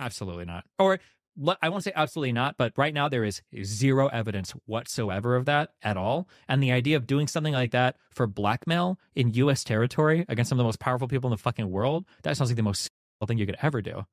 absolutely 0.00 0.44
not. 0.44 0.64
Or 0.78 0.98
I 1.62 1.68
won't 1.68 1.84
say 1.84 1.92
absolutely 1.94 2.32
not, 2.32 2.56
but 2.56 2.72
right 2.76 2.92
now 2.92 3.08
there 3.08 3.22
is 3.24 3.42
zero 3.62 4.08
evidence 4.08 4.50
whatsoever 4.66 5.36
of 5.36 5.44
that 5.44 5.70
at 5.82 5.96
all. 5.96 6.28
And 6.48 6.60
the 6.62 6.72
idea 6.72 6.96
of 6.96 7.06
doing 7.06 7.28
something 7.28 7.52
like 7.52 7.70
that 7.70 7.96
for 8.10 8.26
blackmail 8.26 8.98
in 9.14 9.32
U.S. 9.34 9.62
territory 9.62 10.24
against 10.28 10.48
some 10.48 10.58
of 10.58 10.64
the 10.64 10.66
most 10.66 10.80
powerful 10.80 11.06
people 11.06 11.28
in 11.28 11.32
the 11.32 11.36
fucking 11.42 11.70
world, 11.70 12.06
that 12.24 12.36
sounds 12.36 12.50
like 12.50 12.56
the 12.56 12.62
most 12.64 12.88
thing 13.26 13.38
you 13.38 13.46
could 13.46 13.56
ever 13.62 13.80
do. 13.80 14.04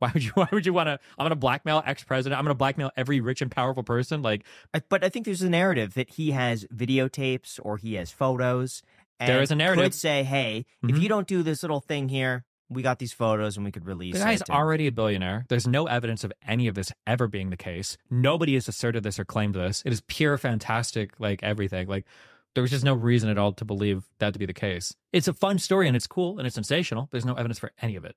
Why 0.00 0.10
would 0.12 0.22
you? 0.22 0.32
Why 0.34 0.48
would 0.52 0.66
you 0.66 0.74
want 0.74 0.88
to? 0.88 0.92
I'm 1.18 1.24
going 1.24 1.30
to 1.30 1.36
blackmail 1.36 1.82
ex 1.86 2.04
president. 2.04 2.38
I'm 2.38 2.44
going 2.44 2.54
to 2.54 2.58
blackmail 2.58 2.90
every 2.96 3.20
rich 3.20 3.40
and 3.40 3.50
powerful 3.50 3.82
person. 3.82 4.20
Like 4.20 4.44
I, 4.74 4.82
but 4.88 5.02
I 5.02 5.08
think 5.08 5.24
there's 5.24 5.42
a 5.42 5.48
narrative 5.50 5.94
that 5.94 6.10
he 6.10 6.32
has 6.32 6.64
videotapes 6.74 7.58
or 7.62 7.78
he 7.78 7.94
has 7.94 8.10
photos. 8.10 8.82
And 9.18 9.28
There 9.28 9.42
is 9.42 9.50
a 9.50 9.54
narrative. 9.56 9.84
Could 9.84 9.94
say, 9.94 10.22
hey, 10.24 10.64
if 10.82 10.96
Mhm. 10.96 11.00
you 11.02 11.08
don't 11.08 11.26
do 11.26 11.42
this 11.42 11.62
little 11.62 11.80
thing 11.80 12.08
here, 12.08 12.44
we 12.70 12.82
got 12.82 12.98
these 13.00 13.12
photos 13.12 13.56
and 13.56 13.64
we 13.64 13.72
could 13.72 13.84
release 13.84 14.14
The 14.14 14.20
guy's 14.24 14.40
it. 14.42 14.48
already 14.50 14.86
a 14.86 14.92
billionaire. 14.92 15.44
There's 15.48 15.66
no 15.66 15.86
evidence 15.86 16.22
of 16.24 16.32
any 16.46 16.68
of 16.68 16.74
this 16.76 16.92
ever 17.06 17.26
being 17.26 17.50
the 17.50 17.56
case. 17.56 17.98
Nobody 18.10 18.54
has 18.54 18.68
asserted 18.68 19.02
this 19.02 19.18
or 19.18 19.24
claimed 19.24 19.54
this. 19.54 19.82
It 19.84 19.92
is 19.92 20.00
pure 20.06 20.38
fantastic, 20.38 21.18
like 21.18 21.42
everything. 21.42 21.88
Like 21.88 22.06
there 22.54 22.62
was 22.62 22.70
just 22.70 22.84
no 22.84 22.94
reason 22.94 23.28
at 23.28 23.38
all 23.38 23.52
to 23.54 23.64
believe 23.64 24.04
that 24.20 24.32
to 24.32 24.38
be 24.38 24.46
the 24.46 24.52
case. 24.54 24.94
It's 25.12 25.28
a 25.28 25.32
fun 25.34 25.58
story 25.58 25.88
and 25.88 25.96
it's 25.96 26.06
cool 26.06 26.38
and 26.38 26.46
it's 26.46 26.54
sensational. 26.54 27.08
There's 27.10 27.24
no 27.26 27.34
evidence 27.34 27.58
for 27.58 27.72
any 27.82 27.96
of 27.96 28.04
it. 28.04 28.14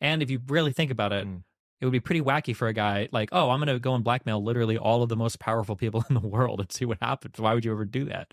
And 0.00 0.22
if 0.22 0.30
you 0.30 0.40
really 0.48 0.72
think 0.72 0.90
about 0.90 1.12
it, 1.12 1.26
Mm. 1.26 1.42
it 1.80 1.84
would 1.86 1.92
be 1.92 2.00
pretty 2.00 2.20
wacky 2.20 2.54
for 2.54 2.68
a 2.68 2.72
guy 2.72 3.08
like, 3.12 3.28
oh, 3.32 3.50
I'm 3.50 3.58
going 3.60 3.74
to 3.74 3.78
go 3.78 3.94
and 3.94 4.04
blackmail 4.04 4.42
literally 4.42 4.76
all 4.78 5.02
of 5.02 5.08
the 5.08 5.16
most 5.16 5.38
powerful 5.40 5.76
people 5.76 6.04
in 6.10 6.14
the 6.14 6.20
world 6.26 6.60
and 6.60 6.70
see 6.72 6.84
what 6.84 6.98
happens. 7.00 7.38
Why 7.38 7.54
would 7.54 7.64
you 7.64 7.72
ever 7.72 7.84
do 7.84 8.04
that? 8.06 8.32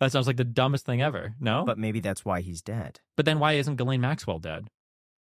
That 0.00 0.12
sounds 0.12 0.26
like 0.26 0.38
the 0.38 0.44
dumbest 0.44 0.86
thing 0.86 1.02
ever. 1.02 1.34
No? 1.38 1.64
But 1.64 1.78
maybe 1.78 2.00
that's 2.00 2.24
why 2.24 2.40
he's 2.40 2.62
dead. 2.62 3.00
But 3.16 3.26
then 3.26 3.38
why 3.38 3.52
isn't 3.52 3.76
Ghislaine 3.76 4.00
Maxwell 4.00 4.38
dead? 4.38 4.68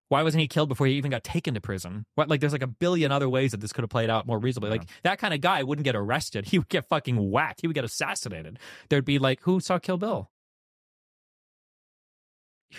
Why 0.08 0.22
wasn't 0.22 0.42
he 0.42 0.48
killed 0.48 0.68
before 0.68 0.86
he 0.86 0.94
even 0.94 1.10
got 1.10 1.24
taken 1.24 1.54
to 1.54 1.60
prison? 1.60 2.04
What 2.14 2.28
like 2.28 2.40
there's 2.40 2.52
like 2.52 2.62
a 2.62 2.66
billion 2.66 3.12
other 3.12 3.28
ways 3.28 3.50
that 3.52 3.60
this 3.60 3.72
could 3.72 3.82
have 3.82 3.90
played 3.90 4.10
out 4.10 4.26
more 4.26 4.38
reasonably. 4.38 4.70
Like 4.70 4.88
that 5.02 5.18
kind 5.18 5.34
of 5.34 5.40
guy 5.40 5.62
wouldn't 5.62 5.84
get 5.84 5.96
arrested. 5.96 6.46
He 6.54 6.58
would 6.58 6.68
get 6.68 6.88
fucking 6.88 7.30
whacked. 7.30 7.62
He 7.62 7.66
would 7.66 7.74
get 7.74 7.84
assassinated. 7.84 8.58
There'd 8.88 9.04
be 9.04 9.18
like, 9.18 9.40
who 9.42 9.60
saw 9.60 9.78
Kill 9.78 9.96
Bill? 9.96 10.30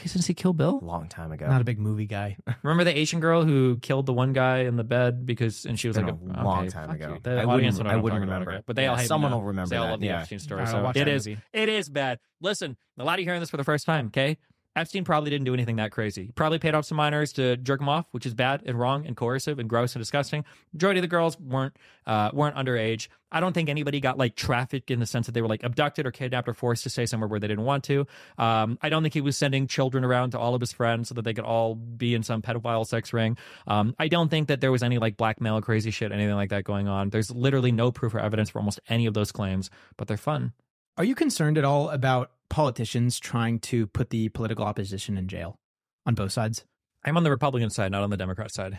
You 0.03 0.09
didn't 0.09 0.21
see 0.23 0.33
Kill 0.33 0.53
Bill? 0.53 0.79
A 0.81 0.85
long 0.85 1.07
time 1.07 1.31
ago. 1.31 1.47
Not 1.47 1.61
a 1.61 1.63
big 1.63 1.79
movie 1.79 2.05
guy. 2.05 2.37
Remember 2.63 2.83
the 2.83 2.97
Asian 2.97 3.19
girl 3.19 3.43
who 3.45 3.77
killed 3.81 4.05
the 4.05 4.13
one 4.13 4.33
guy 4.33 4.59
in 4.59 4.75
the 4.75 4.83
bed 4.83 5.25
because 5.25 5.65
and 5.65 5.79
she 5.79 5.87
was 5.87 5.97
like 5.97 6.07
a 6.07 6.09
okay, 6.11 6.41
long 6.43 6.67
time 6.67 6.89
ago. 6.91 7.17
The 7.23 7.41
I 7.41 7.45
wouldn't- 7.45 7.75
I 7.75 7.77
what 7.77 7.87
I'm 7.87 8.01
wouldn't 8.01 8.21
talking 8.21 8.23
about, 8.23 8.33
remember. 8.41 8.51
okay? 8.51 8.63
But 8.65 8.75
they 8.75 8.83
Yeah, 8.83 8.89
all 8.91 8.95
hate 8.97 9.07
someone 9.07 9.31
will 9.31 9.43
remember 9.43 9.69
They 9.69 9.77
all 9.77 9.85
that, 9.85 9.91
love 9.91 9.99
the 10.01 10.07
yeah. 10.07 10.19
Epstein 10.21 10.39
story. 10.39 10.59
All 10.61 10.65
right, 10.65 10.75
I'll 10.75 10.81
So 10.81 10.83
watch 10.85 10.95
it 10.97 11.05
that 11.05 11.07
is 11.11 11.27
movie. 11.27 11.41
it 11.53 11.69
is 11.69 11.89
bad. 11.89 12.19
Listen, 12.41 12.77
a 12.99 13.03
lot 13.03 13.13
of 13.13 13.19
you 13.19 13.25
hearing 13.25 13.39
this 13.39 13.49
for 13.49 13.57
the 13.57 13.63
first 13.63 13.85
time, 13.85 14.07
okay? 14.07 14.37
Epstein 14.75 15.03
probably 15.03 15.29
didn't 15.29 15.45
do 15.45 15.53
anything 15.53 15.77
that 15.77 15.91
crazy. 15.91 16.25
He 16.25 16.31
probably 16.31 16.59
paid 16.59 16.75
off 16.75 16.85
some 16.85 16.97
minors 16.97 17.31
to 17.33 17.57
jerk 17.57 17.79
them 17.79 17.89
off, 17.89 18.07
which 18.11 18.25
is 18.25 18.33
bad 18.33 18.63
and 18.65 18.77
wrong 18.77 19.05
and 19.05 19.15
coercive 19.15 19.59
and 19.59 19.69
gross 19.69 19.95
and 19.95 20.01
disgusting. 20.01 20.43
Majority 20.73 20.99
of 20.99 21.03
the 21.03 21.07
girls 21.07 21.39
weren't 21.39 21.77
uh, 22.05 22.29
weren't 22.33 22.55
underage. 22.55 23.07
I 23.31 23.39
don't 23.39 23.53
think 23.53 23.67
anybody 23.69 23.99
got 23.99 24.17
like 24.17 24.35
trafficked 24.35 24.91
in 24.91 24.99
the 24.99 25.05
sense 25.05 25.25
that 25.25 25.33
they 25.33 25.41
were 25.41 25.47
like 25.47 25.63
abducted 25.63 26.05
or 26.05 26.11
kidnapped 26.11 26.47
or 26.47 26.53
forced 26.53 26.83
to 26.83 26.89
stay 26.89 27.05
somewhere 27.05 27.27
where 27.27 27.39
they 27.39 27.47
didn't 27.47 27.65
want 27.65 27.83
to. 27.85 28.07
Um, 28.37 28.77
I 28.81 28.89
don't 28.89 29.01
think 29.01 29.13
he 29.13 29.21
was 29.21 29.37
sending 29.37 29.67
children 29.67 30.03
around 30.03 30.31
to 30.31 30.39
all 30.39 30.55
of 30.55 30.61
his 30.61 30.71
friends 30.71 31.09
so 31.09 31.15
that 31.15 31.23
they 31.23 31.33
could 31.33 31.43
all 31.43 31.75
be 31.75 32.13
in 32.13 32.23
some 32.23 32.41
pedophile 32.41 32.85
sex 32.85 33.11
ring. 33.11 33.37
Um, 33.67 33.95
I 33.99 34.07
don't 34.07 34.29
think 34.29 34.47
that 34.47 34.61
there 34.61 34.71
was 34.71 34.83
any 34.83 34.99
like 34.99 35.17
blackmail, 35.17 35.61
crazy 35.61 35.91
shit, 35.91 36.11
anything 36.11 36.35
like 36.35 36.49
that 36.49 36.63
going 36.63 36.87
on. 36.87 37.09
There's 37.09 37.31
literally 37.31 37.71
no 37.71 37.91
proof 37.91 38.13
or 38.13 38.19
evidence 38.19 38.49
for 38.49 38.59
almost 38.59 38.79
any 38.87 39.05
of 39.05 39.13
those 39.13 39.31
claims, 39.31 39.69
but 39.97 40.07
they're 40.07 40.17
fun. 40.17 40.53
Are 40.97 41.03
you 41.03 41.13
concerned 41.13 41.57
at 41.57 41.65
all 41.65 41.89
about 41.89 42.31
politicians 42.47 43.19
trying 43.19 43.59
to 43.59 43.85
put 43.85 44.11
the 44.11 44.29
political 44.29 44.63
opposition 44.63 45.17
in 45.17 45.27
jail 45.27 45.59
on 46.05 46.15
both 46.15 46.31
sides? 46.31 46.63
I'm 47.03 47.17
on 47.17 47.23
the 47.23 47.31
Republican 47.31 47.69
side, 47.69 47.91
not 47.91 48.01
on 48.01 48.11
the 48.11 48.17
Democrat 48.17 48.49
side. 48.49 48.77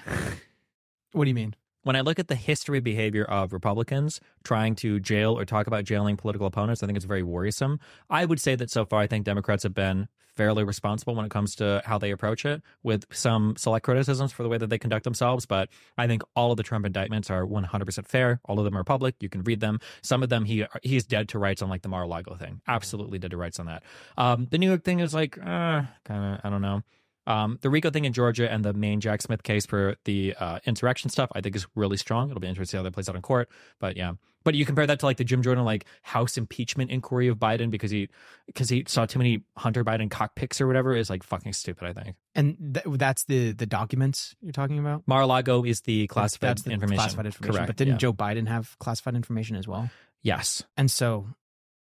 What 1.13 1.25
do 1.25 1.29
you 1.29 1.35
mean? 1.35 1.55
When 1.87 1.95
I 1.95 2.01
look 2.01 2.19
at 2.19 2.27
the 2.27 2.35
history 2.35 2.81
behavior 2.81 3.23
of 3.23 3.53
Republicans 3.53 4.21
trying 4.43 4.75
to 4.75 4.99
jail 4.99 5.39
or 5.39 5.45
talk 5.45 5.69
about 5.69 5.85
jailing 5.85 6.17
political 6.17 6.49
opponents, 6.49 6.83
I 6.83 6.87
think 6.87 6.97
it's 6.97 7.05
very 7.05 7.23
worrisome. 7.23 7.79
I 8.11 8.25
would 8.25 8.41
say 8.41 8.57
that 8.57 8.73
so 8.73 8.85
far, 8.85 8.99
I 8.99 9.07
think 9.07 9.25
Democrats 9.25 9.63
have 9.63 9.73
been 9.73 10.09
fairly 10.35 10.65
responsible 10.65 11.15
when 11.15 11.25
it 11.25 11.31
comes 11.31 11.55
to 11.57 11.83
how 11.85 11.97
they 11.97 12.11
approach 12.11 12.45
it, 12.45 12.61
with 12.83 13.07
some 13.13 13.55
select 13.57 13.85
criticisms 13.85 14.33
for 14.33 14.43
the 14.43 14.49
way 14.49 14.59
that 14.59 14.67
they 14.67 14.79
conduct 14.79 15.05
themselves. 15.05 15.47
But 15.47 15.69
I 15.97 16.09
think 16.09 16.23
all 16.35 16.51
of 16.51 16.57
the 16.57 16.65
Trump 16.65 16.87
indictments 16.87 17.31
are 17.31 17.47
100% 17.47 18.09
fair. 18.09 18.41
All 18.47 18.59
of 18.59 18.65
them 18.65 18.77
are 18.77 18.83
public. 18.83 19.15
You 19.21 19.29
can 19.29 19.45
read 19.45 19.61
them. 19.61 19.79
Some 20.03 20.25
of 20.25 20.29
them, 20.29 20.45
he 20.45 20.67
he's 20.83 21.05
dead 21.05 21.29
to 21.29 21.39
rights 21.39 21.63
on 21.63 21.69
like 21.69 21.83
the 21.83 21.89
Mar-a-Lago 21.89 22.35
thing. 22.35 22.63
Absolutely 22.67 23.21
dead 23.21 23.31
to 23.31 23.37
rights 23.37 23.61
on 23.61 23.67
that. 23.67 23.85
Um, 24.19 24.49
the 24.51 24.59
New 24.59 24.69
York 24.69 24.83
thing 24.83 24.99
is 24.99 25.15
like, 25.15 25.39
uh, 25.39 25.83
kind 26.05 26.35
of, 26.35 26.41
I 26.43 26.51
don't 26.51 26.63
know. 26.63 26.83
Um, 27.27 27.59
the 27.63 27.71
RICO 27.71 27.91
thing 27.91 28.05
in 28.05 28.13
Georgia 28.13 28.51
and 28.51 28.65
the 28.65 28.73
main 28.73 29.01
Jack 29.01 29.23
Smith 29.23 29.43
case 29.43 29.67
for 29.67 29.97
the 30.05 30.35
uh, 30.39 30.61
insurrection 30.65 31.11
stuff, 31.11 31.31
I 31.35 31.41
think 31.41 31.57
is 31.57 31.67
really 31.75 31.97
strong. 31.97 32.31
It'll 32.31 32.41
be 32.41 32.49
interesting 32.49 32.67
to 32.67 32.71
see 32.71 32.77
how 32.77 32.83
that 32.85 32.93
plays 32.93 33.09
out 33.09 33.17
in 33.17 33.23
court. 33.23 33.49
But 33.81 33.97
yeah, 33.97 34.13
but 34.47 34.55
you 34.55 34.65
compare 34.65 34.87
that 34.87 35.01
to 35.01 35.07
like 35.07 35.17
the 35.17 35.25
Jim 35.25 35.43
Jordan 35.43 35.65
like 35.65 35.87
House 36.03 36.39
impeachment 36.39 36.93
inquiry 36.93 37.27
of 37.27 37.37
Biden 37.37 37.69
because 37.69 37.91
he 37.91 38.09
because 38.47 38.69
he 38.69 38.85
saw 38.87 39.05
too 39.05 39.19
many 39.19 39.43
Hunter 39.57 39.85
Biden 39.85 40.09
cockpits 40.09 40.61
or 40.61 40.69
whatever 40.69 40.95
is 40.95 41.11
like 41.11 41.25
fucking 41.25 41.53
stupid. 41.53 41.89
I 41.89 41.93
think 41.93 42.17
And 42.37 42.75
th- 42.75 42.97
that's 42.97 43.25
the 43.25 43.51
the 43.51 43.67
documents 43.67 44.37
you're 44.41 44.53
talking 44.53 44.79
about. 44.79 45.03
Mar-a-Lago 45.07 45.65
is 45.65 45.81
the 45.81 46.07
classified 46.07 46.51
That's 46.51 46.63
the 46.63 46.71
information. 46.71 46.99
Classified 46.99 47.27
information. 47.27 47.55
Correct. 47.55 47.67
But 47.67 47.77
didn't 47.77 47.95
yeah. 47.95 47.99
Joe 47.99 48.13
Biden 48.13 48.47
have 48.47 48.79
classified 48.79 49.17
information 49.17 49.57
as 49.57 49.67
well? 49.67 49.91
Yes. 50.23 50.63
And 50.77 50.89
so 50.93 51.27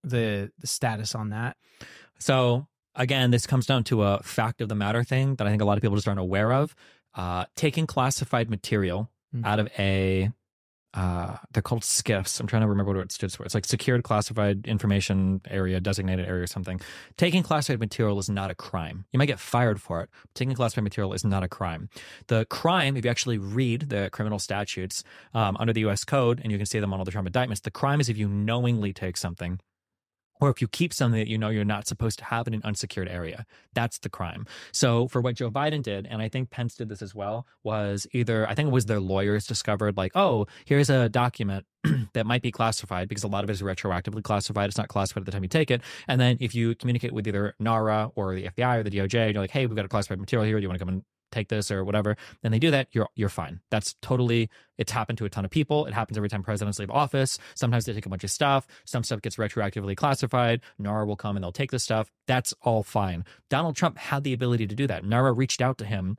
the 0.02 0.50
the 0.58 0.66
status 0.66 1.14
on 1.14 1.30
that. 1.30 1.56
So 2.18 2.66
again, 2.96 3.30
this 3.30 3.46
comes 3.46 3.66
down 3.66 3.84
to 3.84 4.02
a 4.02 4.22
fact 4.22 4.60
of 4.60 4.68
the 4.68 4.74
matter 4.74 5.04
thing 5.04 5.36
that 5.36 5.46
I 5.46 5.50
think 5.50 5.62
a 5.62 5.64
lot 5.64 5.78
of 5.78 5.82
people 5.82 5.96
just 5.96 6.08
aren't 6.08 6.20
aware 6.20 6.52
of. 6.52 6.74
Uh, 7.14 7.44
taking 7.54 7.86
classified 7.86 8.50
material 8.50 9.10
Mhm. 9.34 9.44
out 9.46 9.58
of 9.60 9.68
a 9.78 10.30
uh, 10.94 11.36
they're 11.52 11.62
called 11.62 11.82
SCIFs. 11.82 12.40
I'm 12.40 12.46
trying 12.46 12.62
to 12.62 12.68
remember 12.68 12.94
what 12.94 13.02
it 13.02 13.12
stood 13.12 13.30
for. 13.30 13.44
It's 13.44 13.54
like 13.54 13.66
secured 13.66 14.02
classified 14.02 14.66
information 14.66 15.42
area, 15.46 15.78
designated 15.78 16.26
area 16.26 16.44
or 16.44 16.46
something. 16.46 16.80
Taking 17.18 17.42
classified 17.42 17.80
material 17.80 18.18
is 18.18 18.30
not 18.30 18.50
a 18.50 18.54
crime. 18.54 19.04
You 19.12 19.18
might 19.18 19.26
get 19.26 19.38
fired 19.38 19.78
for 19.78 20.00
it. 20.00 20.08
But 20.22 20.34
taking 20.34 20.54
classified 20.54 20.84
material 20.84 21.12
is 21.12 21.22
not 21.22 21.42
a 21.42 21.48
crime. 21.48 21.90
The 22.28 22.46
crime, 22.46 22.96
if 22.96 23.04
you 23.04 23.10
actually 23.10 23.36
read 23.36 23.90
the 23.90 24.08
criminal 24.10 24.38
statutes 24.38 25.04
um, 25.34 25.58
under 25.60 25.74
the 25.74 25.80
U.S. 25.80 26.02
Code, 26.02 26.40
and 26.42 26.50
you 26.50 26.56
can 26.56 26.66
see 26.66 26.78
them 26.78 26.94
on 26.94 26.98
all 26.98 27.04
the 27.04 27.10
Trump 27.10 27.26
indictments, 27.26 27.60
the 27.60 27.70
crime 27.70 28.00
is 28.00 28.08
if 28.08 28.16
you 28.16 28.26
knowingly 28.26 28.94
take 28.94 29.18
something 29.18 29.60
or 30.40 30.50
if 30.50 30.60
you 30.60 30.68
keep 30.68 30.92
something 30.92 31.18
that 31.18 31.28
you 31.28 31.38
know 31.38 31.48
you're 31.48 31.64
not 31.64 31.86
supposed 31.86 32.18
to 32.18 32.24
have 32.24 32.46
in 32.46 32.54
an 32.54 32.62
unsecured 32.64 33.08
area. 33.08 33.46
That's 33.74 33.98
the 33.98 34.08
crime. 34.08 34.46
So 34.72 35.08
for 35.08 35.20
what 35.20 35.34
Joe 35.36 35.50
Biden 35.50 35.82
did, 35.82 36.06
and 36.06 36.22
I 36.22 36.28
think 36.28 36.50
Pence 36.50 36.74
did 36.74 36.88
this 36.88 37.02
as 37.02 37.14
well, 37.14 37.46
was 37.62 38.06
either 38.12 38.48
I 38.48 38.54
think 38.54 38.68
it 38.68 38.72
was 38.72 38.86
their 38.86 39.00
lawyers 39.00 39.46
discovered 39.46 39.96
like, 39.96 40.12
oh, 40.14 40.46
here's 40.64 40.90
a 40.90 41.08
document 41.08 41.66
that 42.12 42.26
might 42.26 42.42
be 42.42 42.50
classified 42.50 43.08
because 43.08 43.24
a 43.24 43.28
lot 43.28 43.44
of 43.44 43.50
it 43.50 43.54
is 43.54 43.62
retroactively 43.62 44.22
classified. 44.22 44.68
It's 44.68 44.78
not 44.78 44.88
classified 44.88 45.22
at 45.22 45.26
the 45.26 45.32
time 45.32 45.42
you 45.42 45.48
take 45.48 45.70
it. 45.70 45.82
And 46.08 46.20
then 46.20 46.36
if 46.40 46.54
you 46.54 46.74
communicate 46.74 47.12
with 47.12 47.26
either 47.26 47.54
NARA 47.58 48.12
or 48.14 48.34
the 48.34 48.48
FBI 48.48 48.78
or 48.78 48.82
the 48.82 48.90
DOJ, 48.90 49.32
you're 49.32 49.42
like, 49.42 49.50
hey, 49.50 49.66
we've 49.66 49.76
got 49.76 49.84
a 49.84 49.88
classified 49.88 50.18
material 50.18 50.46
here. 50.46 50.58
Do 50.58 50.62
you 50.62 50.68
want 50.68 50.78
to 50.78 50.84
come 50.84 50.94
and 50.94 51.02
take 51.36 51.48
this 51.48 51.70
or 51.70 51.84
whatever, 51.84 52.16
then 52.42 52.52
they 52.52 52.58
do 52.58 52.70
that, 52.70 52.88
you're 52.92 53.08
you're 53.14 53.28
fine. 53.28 53.60
That's 53.70 53.94
totally 54.02 54.48
it's 54.78 54.92
happened 54.92 55.18
to 55.18 55.24
a 55.24 55.30
ton 55.30 55.44
of 55.44 55.50
people. 55.50 55.86
It 55.86 55.94
happens 55.94 56.16
every 56.16 56.28
time 56.28 56.42
presidents 56.42 56.78
leave 56.78 56.90
office. 56.90 57.38
Sometimes 57.54 57.84
they 57.84 57.92
take 57.92 58.06
a 58.06 58.08
bunch 58.08 58.24
of 58.24 58.30
stuff. 58.30 58.66
Some 58.84 59.04
stuff 59.04 59.22
gets 59.22 59.36
retroactively 59.36 59.96
classified. 59.96 60.60
NARA 60.78 61.06
will 61.06 61.16
come 61.16 61.36
and 61.36 61.42
they'll 61.42 61.52
take 61.52 61.70
the 61.70 61.78
stuff. 61.78 62.10
That's 62.26 62.52
all 62.62 62.82
fine. 62.82 63.24
Donald 63.48 63.76
Trump 63.76 63.98
had 63.98 64.24
the 64.24 64.32
ability 64.32 64.66
to 64.66 64.74
do 64.74 64.86
that. 64.86 65.04
NARA 65.04 65.32
reached 65.32 65.62
out 65.62 65.78
to 65.78 65.84
him 65.84 66.18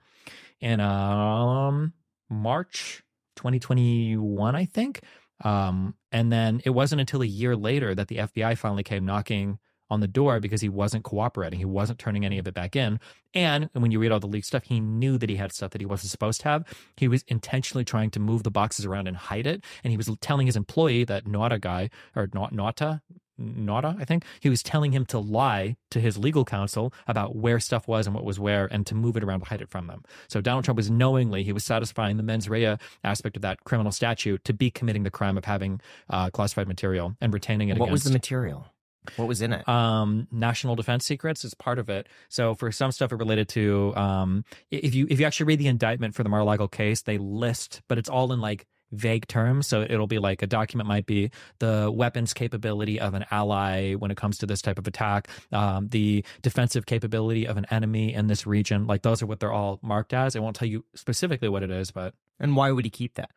in 0.59 0.79
um 0.79 1.93
March 2.29 3.03
2021, 3.35 4.55
I 4.55 4.65
think. 4.65 5.01
Um, 5.43 5.95
and 6.11 6.31
then 6.31 6.61
it 6.65 6.71
wasn't 6.71 7.01
until 7.01 7.21
a 7.21 7.27
year 7.27 7.55
later 7.55 7.93
that 7.93 8.07
the 8.07 8.17
FBI 8.17 8.57
finally 8.57 8.83
came 8.83 9.05
knocking 9.05 9.59
on 9.89 9.99
the 9.99 10.07
door 10.07 10.39
because 10.39 10.61
he 10.61 10.69
wasn't 10.69 11.03
cooperating. 11.03 11.59
He 11.59 11.65
wasn't 11.65 11.99
turning 11.99 12.25
any 12.25 12.37
of 12.37 12.47
it 12.47 12.53
back 12.53 12.75
in. 12.75 12.99
And 13.33 13.69
when 13.73 13.91
you 13.91 13.99
read 13.99 14.11
all 14.11 14.19
the 14.19 14.27
leaked 14.27 14.47
stuff, 14.47 14.63
he 14.63 14.79
knew 14.79 15.17
that 15.17 15.29
he 15.29 15.35
had 15.35 15.51
stuff 15.51 15.71
that 15.71 15.81
he 15.81 15.85
wasn't 15.85 16.11
supposed 16.11 16.41
to 16.41 16.49
have. 16.49 16.65
He 16.95 17.07
was 17.07 17.23
intentionally 17.27 17.85
trying 17.85 18.11
to 18.11 18.19
move 18.19 18.43
the 18.43 18.51
boxes 18.51 18.85
around 18.85 19.07
and 19.07 19.15
hide 19.17 19.47
it. 19.47 19.63
And 19.83 19.91
he 19.91 19.97
was 19.97 20.09
telling 20.21 20.47
his 20.47 20.55
employee, 20.55 21.03
that 21.05 21.25
Nauta 21.25 21.59
guy, 21.59 21.89
or 22.15 22.29
not 22.33 22.53
Nauta, 22.53 23.01
Nauta, 23.39 23.99
I 23.99 24.03
think, 24.03 24.25
he 24.39 24.49
was 24.49 24.63
telling 24.63 24.91
him 24.91 25.05
to 25.07 25.19
lie 25.19 25.77
to 25.91 25.99
his 25.99 26.17
legal 26.17 26.43
counsel 26.43 26.91
about 27.07 27.35
where 27.35 27.59
stuff 27.59 27.87
was 27.87 28.07
and 28.07 28.15
what 28.15 28.25
was 28.25 28.39
where 28.39 28.65
and 28.71 28.85
to 28.87 28.95
move 28.95 29.15
it 29.15 29.23
around 29.23 29.41
to 29.41 29.45
hide 29.45 29.61
it 29.61 29.69
from 29.69 29.87
them. 29.87 30.03
So 30.27 30.41
Donald 30.41 30.65
Trump 30.65 30.77
was 30.77 30.89
knowingly, 30.89 31.43
he 31.43 31.53
was 31.53 31.63
satisfying 31.63 32.17
the 32.17 32.23
mens 32.23 32.49
rea 32.49 32.77
aspect 33.03 33.35
of 33.35 33.43
that 33.43 33.63
criminal 33.63 33.91
statute 33.91 34.43
to 34.45 34.53
be 34.53 34.71
committing 34.71 35.03
the 35.03 35.11
crime 35.11 35.37
of 35.37 35.45
having 35.45 35.81
uh, 36.09 36.31
classified 36.31 36.67
material 36.67 37.15
and 37.21 37.31
retaining 37.31 37.69
it 37.69 37.77
What 37.77 37.87
against. 37.87 38.05
was 38.05 38.11
the 38.11 38.17
material? 38.17 38.67
What 39.15 39.27
was 39.27 39.41
in 39.41 39.53
it? 39.53 39.67
um 39.67 40.27
national 40.31 40.75
defense 40.75 41.05
secrets 41.05 41.43
is 41.45 41.53
part 41.53 41.79
of 41.79 41.89
it. 41.89 42.07
So 42.29 42.55
for 42.55 42.71
some 42.71 42.91
stuff 42.91 43.11
it 43.11 43.15
related 43.15 43.47
to 43.49 43.95
um 43.95 44.45
if 44.71 44.93
you 44.93 45.07
if 45.09 45.19
you 45.19 45.25
actually 45.25 45.45
read 45.47 45.59
the 45.59 45.67
indictment 45.67 46.15
for 46.15 46.23
the 46.23 46.29
mar-a-lago 46.29 46.67
case 46.67 47.01
they 47.01 47.17
list 47.17 47.81
but 47.87 47.97
it's 47.97 48.09
all 48.09 48.31
in 48.33 48.41
like 48.41 48.65
vague 48.91 49.27
terms. 49.27 49.67
So 49.67 49.81
it'll 49.81 50.07
be 50.07 50.19
like 50.19 50.41
a 50.41 50.47
document 50.47 50.87
might 50.87 51.05
be 51.05 51.29
the 51.59 51.91
weapons 51.93 52.33
capability 52.33 52.99
of 52.99 53.13
an 53.13 53.25
ally 53.31 53.93
when 53.95 54.11
it 54.11 54.17
comes 54.17 54.37
to 54.39 54.45
this 54.45 54.61
type 54.61 54.79
of 54.79 54.87
attack 54.87 55.27
um, 55.51 55.89
the 55.89 56.23
defensive 56.41 56.85
capability 56.85 57.45
of 57.45 57.57
an 57.57 57.65
enemy 57.69 58.13
in 58.13 58.27
this 58.27 58.47
region. 58.47 58.87
Like 58.87 59.01
those 59.01 59.21
are 59.21 59.25
what 59.25 59.39
they're 59.41 59.51
all 59.51 59.79
marked 59.81 60.13
as. 60.13 60.35
It 60.35 60.41
won't 60.41 60.55
tell 60.55 60.67
you 60.67 60.85
specifically 60.95 61.49
what 61.49 61.63
it 61.63 61.71
is 61.71 61.91
but 61.91 62.13
and 62.39 62.55
why 62.55 62.71
would 62.71 62.85
he 62.85 62.91
keep 62.91 63.15
that 63.15 63.31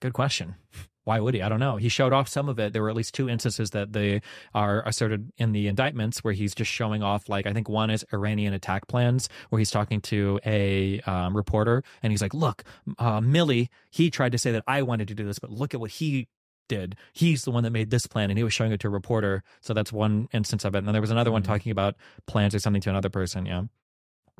Good 0.00 0.12
question. 0.12 0.56
Why 1.04 1.20
would 1.20 1.34
he? 1.34 1.42
I 1.42 1.48
don't 1.48 1.60
know. 1.60 1.76
He 1.76 1.88
showed 1.88 2.12
off 2.12 2.28
some 2.28 2.48
of 2.48 2.58
it. 2.58 2.72
There 2.72 2.82
were 2.82 2.90
at 2.90 2.96
least 2.96 3.14
two 3.14 3.28
instances 3.28 3.70
that 3.70 3.92
they 3.92 4.22
are 4.54 4.82
asserted 4.84 5.32
in 5.38 5.52
the 5.52 5.68
indictments 5.68 6.24
where 6.24 6.34
he's 6.34 6.52
just 6.52 6.70
showing 6.70 7.00
off, 7.04 7.28
like, 7.28 7.46
I 7.46 7.52
think 7.52 7.68
one 7.68 7.90
is 7.90 8.04
Iranian 8.12 8.52
attack 8.52 8.88
plans, 8.88 9.28
where 9.50 9.60
he's 9.60 9.70
talking 9.70 10.00
to 10.00 10.40
a 10.44 11.00
um, 11.02 11.36
reporter 11.36 11.84
and 12.02 12.12
he's 12.12 12.20
like, 12.20 12.34
Look, 12.34 12.64
uh, 12.98 13.20
Milley, 13.20 13.68
he 13.92 14.10
tried 14.10 14.32
to 14.32 14.38
say 14.38 14.50
that 14.50 14.64
I 14.66 14.82
wanted 14.82 15.06
to 15.06 15.14
do 15.14 15.24
this, 15.24 15.38
but 15.38 15.50
look 15.50 15.74
at 15.74 15.80
what 15.80 15.92
he 15.92 16.26
did. 16.68 16.96
He's 17.12 17.44
the 17.44 17.52
one 17.52 17.62
that 17.62 17.70
made 17.70 17.90
this 17.90 18.08
plan 18.08 18.28
and 18.30 18.36
he 18.36 18.42
was 18.42 18.52
showing 18.52 18.72
it 18.72 18.80
to 18.80 18.88
a 18.88 18.90
reporter. 18.90 19.44
So 19.60 19.74
that's 19.74 19.92
one 19.92 20.28
instance 20.32 20.64
of 20.64 20.74
it. 20.74 20.78
And 20.78 20.88
then 20.88 20.92
there 20.92 21.00
was 21.00 21.12
another 21.12 21.30
one 21.30 21.44
talking 21.44 21.70
about 21.70 21.94
plans 22.26 22.52
or 22.52 22.58
something 22.58 22.82
to 22.82 22.90
another 22.90 23.10
person. 23.10 23.46
Yeah. 23.46 23.62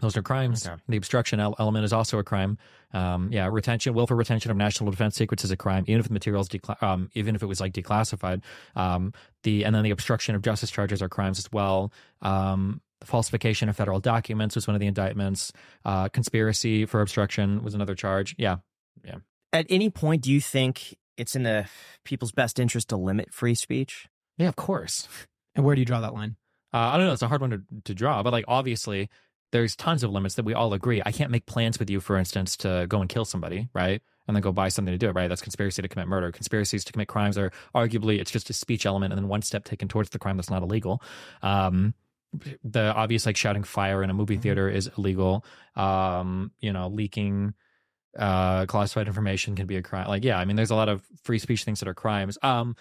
Those 0.00 0.16
are 0.16 0.22
crimes. 0.22 0.66
Okay. 0.66 0.76
The 0.88 0.96
obstruction 0.98 1.40
element 1.40 1.84
is 1.84 1.92
also 1.92 2.18
a 2.18 2.24
crime. 2.24 2.58
Um, 2.92 3.30
yeah, 3.32 3.48
retention, 3.50 3.94
willful 3.94 4.16
retention 4.16 4.50
of 4.50 4.56
national 4.56 4.90
defense 4.90 5.16
secrets 5.16 5.42
is 5.42 5.50
a 5.50 5.56
crime, 5.56 5.84
even 5.86 6.00
if 6.00 6.08
the 6.08 6.12
materials, 6.12 6.48
decla- 6.48 6.82
um, 6.82 7.10
even 7.14 7.34
if 7.34 7.42
it 7.42 7.46
was 7.46 7.60
like 7.60 7.72
declassified. 7.72 8.42
Um, 8.74 9.14
the 9.42 9.64
and 9.64 9.74
then 9.74 9.84
the 9.84 9.90
obstruction 9.90 10.34
of 10.34 10.42
justice 10.42 10.70
charges 10.70 11.00
are 11.00 11.08
crimes 11.08 11.38
as 11.38 11.50
well. 11.50 11.92
Um, 12.20 12.82
falsification 13.04 13.68
of 13.70 13.76
federal 13.76 14.00
documents 14.00 14.54
was 14.54 14.66
one 14.66 14.74
of 14.74 14.80
the 14.80 14.86
indictments. 14.86 15.52
Uh, 15.84 16.08
conspiracy 16.08 16.84
for 16.84 17.00
obstruction 17.00 17.62
was 17.62 17.74
another 17.74 17.94
charge. 17.94 18.34
Yeah, 18.38 18.56
yeah. 19.02 19.16
At 19.52 19.66
any 19.70 19.88
point, 19.88 20.22
do 20.22 20.30
you 20.30 20.42
think 20.42 20.94
it's 21.16 21.34
in 21.34 21.42
the 21.42 21.66
people's 22.04 22.32
best 22.32 22.58
interest 22.58 22.90
to 22.90 22.96
limit 22.96 23.32
free 23.32 23.54
speech? 23.54 24.08
Yeah, 24.36 24.48
of 24.48 24.56
course. 24.56 25.08
And 25.54 25.64
where 25.64 25.74
do 25.74 25.80
you 25.80 25.86
draw 25.86 26.00
that 26.00 26.12
line? 26.12 26.36
Uh, 26.74 26.90
I 26.92 26.96
don't 26.98 27.06
know. 27.06 27.14
It's 27.14 27.22
a 27.22 27.28
hard 27.28 27.40
one 27.40 27.50
to, 27.50 27.62
to 27.84 27.94
draw, 27.94 28.22
but 28.22 28.32
like 28.34 28.44
obviously, 28.48 29.08
there's 29.52 29.76
tons 29.76 30.02
of 30.02 30.10
limits 30.10 30.34
that 30.34 30.44
we 30.44 30.54
all 30.54 30.72
agree. 30.72 31.02
I 31.04 31.12
can't 31.12 31.30
make 31.30 31.46
plans 31.46 31.78
with 31.78 31.88
you, 31.88 32.00
for 32.00 32.16
instance, 32.16 32.56
to 32.58 32.86
go 32.88 33.00
and 33.00 33.08
kill 33.08 33.24
somebody, 33.24 33.68
right? 33.72 34.02
And 34.26 34.36
then 34.36 34.42
go 34.42 34.52
buy 34.52 34.68
something 34.68 34.92
to 34.92 34.98
do 34.98 35.08
it, 35.08 35.12
right? 35.12 35.28
That's 35.28 35.40
conspiracy 35.40 35.82
to 35.82 35.88
commit 35.88 36.08
murder. 36.08 36.32
Conspiracies 36.32 36.84
to 36.84 36.92
commit 36.92 37.08
crimes 37.08 37.38
are 37.38 37.52
arguably 37.74 38.20
it's 38.20 38.30
just 38.30 38.50
a 38.50 38.52
speech 38.52 38.84
element, 38.84 39.12
and 39.12 39.22
then 39.22 39.28
one 39.28 39.42
step 39.42 39.64
taken 39.64 39.88
towards 39.88 40.10
the 40.10 40.18
crime 40.18 40.36
that's 40.36 40.50
not 40.50 40.62
illegal. 40.62 41.00
Um, 41.42 41.94
the 42.64 42.92
obvious 42.92 43.24
like 43.24 43.36
shouting 43.36 43.62
fire 43.62 44.02
in 44.02 44.10
a 44.10 44.14
movie 44.14 44.36
theater 44.36 44.68
is 44.68 44.90
illegal. 44.98 45.44
Um, 45.76 46.50
you 46.60 46.72
know, 46.72 46.88
leaking 46.88 47.54
uh 48.18 48.64
classified 48.64 49.06
information 49.08 49.54
can 49.54 49.66
be 49.66 49.76
a 49.76 49.82
crime. 49.82 50.08
Like, 50.08 50.24
yeah, 50.24 50.38
I 50.38 50.44
mean, 50.44 50.56
there's 50.56 50.70
a 50.70 50.74
lot 50.74 50.88
of 50.88 51.02
free 51.22 51.38
speech 51.38 51.64
things 51.64 51.80
that 51.80 51.88
are 51.88 51.94
crimes. 51.94 52.36
Um, 52.42 52.76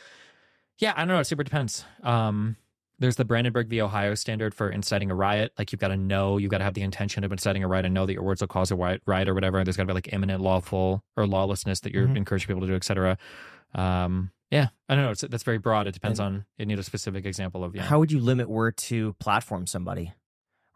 yeah, 0.79 0.93
I 0.95 0.99
don't 0.99 1.09
know. 1.09 1.19
It 1.19 1.25
super 1.25 1.43
depends. 1.43 1.85
Um, 2.03 2.57
there's 2.99 3.15
the 3.17 3.25
Brandenburg 3.25 3.67
v. 3.67 3.81
Ohio 3.81 4.15
standard 4.15 4.53
for 4.55 4.69
inciting 4.69 5.11
a 5.11 5.15
riot. 5.15 5.51
Like 5.57 5.71
you've 5.71 5.81
got 5.81 5.89
to 5.89 5.97
know, 5.97 6.37
you've 6.37 6.51
got 6.51 6.59
to 6.59 6.63
have 6.63 6.73
the 6.75 6.81
intention 6.81 7.23
of 7.23 7.31
inciting 7.31 7.63
a 7.63 7.67
riot 7.67 7.85
and 7.85 7.93
know 7.93 8.05
that 8.05 8.13
your 8.13 8.23
words 8.23 8.41
will 8.41 8.47
cause 8.47 8.71
a 8.71 8.75
riot, 8.75 9.01
or 9.29 9.33
whatever. 9.33 9.63
There's 9.63 9.77
got 9.77 9.83
to 9.83 9.87
be 9.87 9.93
like 9.93 10.13
imminent 10.13 10.41
lawful 10.41 11.03
or 11.17 11.27
lawlessness 11.27 11.79
that 11.81 11.93
you're 11.93 12.07
Mhm. 12.07 12.17
encouraging 12.17 12.47
people 12.47 12.61
to 12.61 12.67
do, 12.67 12.75
et 12.75 12.83
cetera. 12.83 13.17
Um, 13.73 14.31
yeah, 14.51 14.67
I 14.87 14.95
don't 14.95 15.03
know. 15.03 15.11
It's, 15.11 15.21
that's 15.21 15.43
very 15.43 15.57
broad. 15.57 15.87
It 15.87 15.93
depends 15.93 16.19
on. 16.19 16.45
You 16.57 16.65
need 16.65 16.79
a 16.79 16.83
specific 16.83 17.25
example 17.25 17.63
of 17.63 17.75
yeah. 17.75 17.83
How 17.83 17.99
would 17.99 18.11
you 18.11 18.19
limit 18.19 18.49
where 18.49 18.71
to 18.71 19.13
platform 19.13 19.67
somebody, 19.67 20.13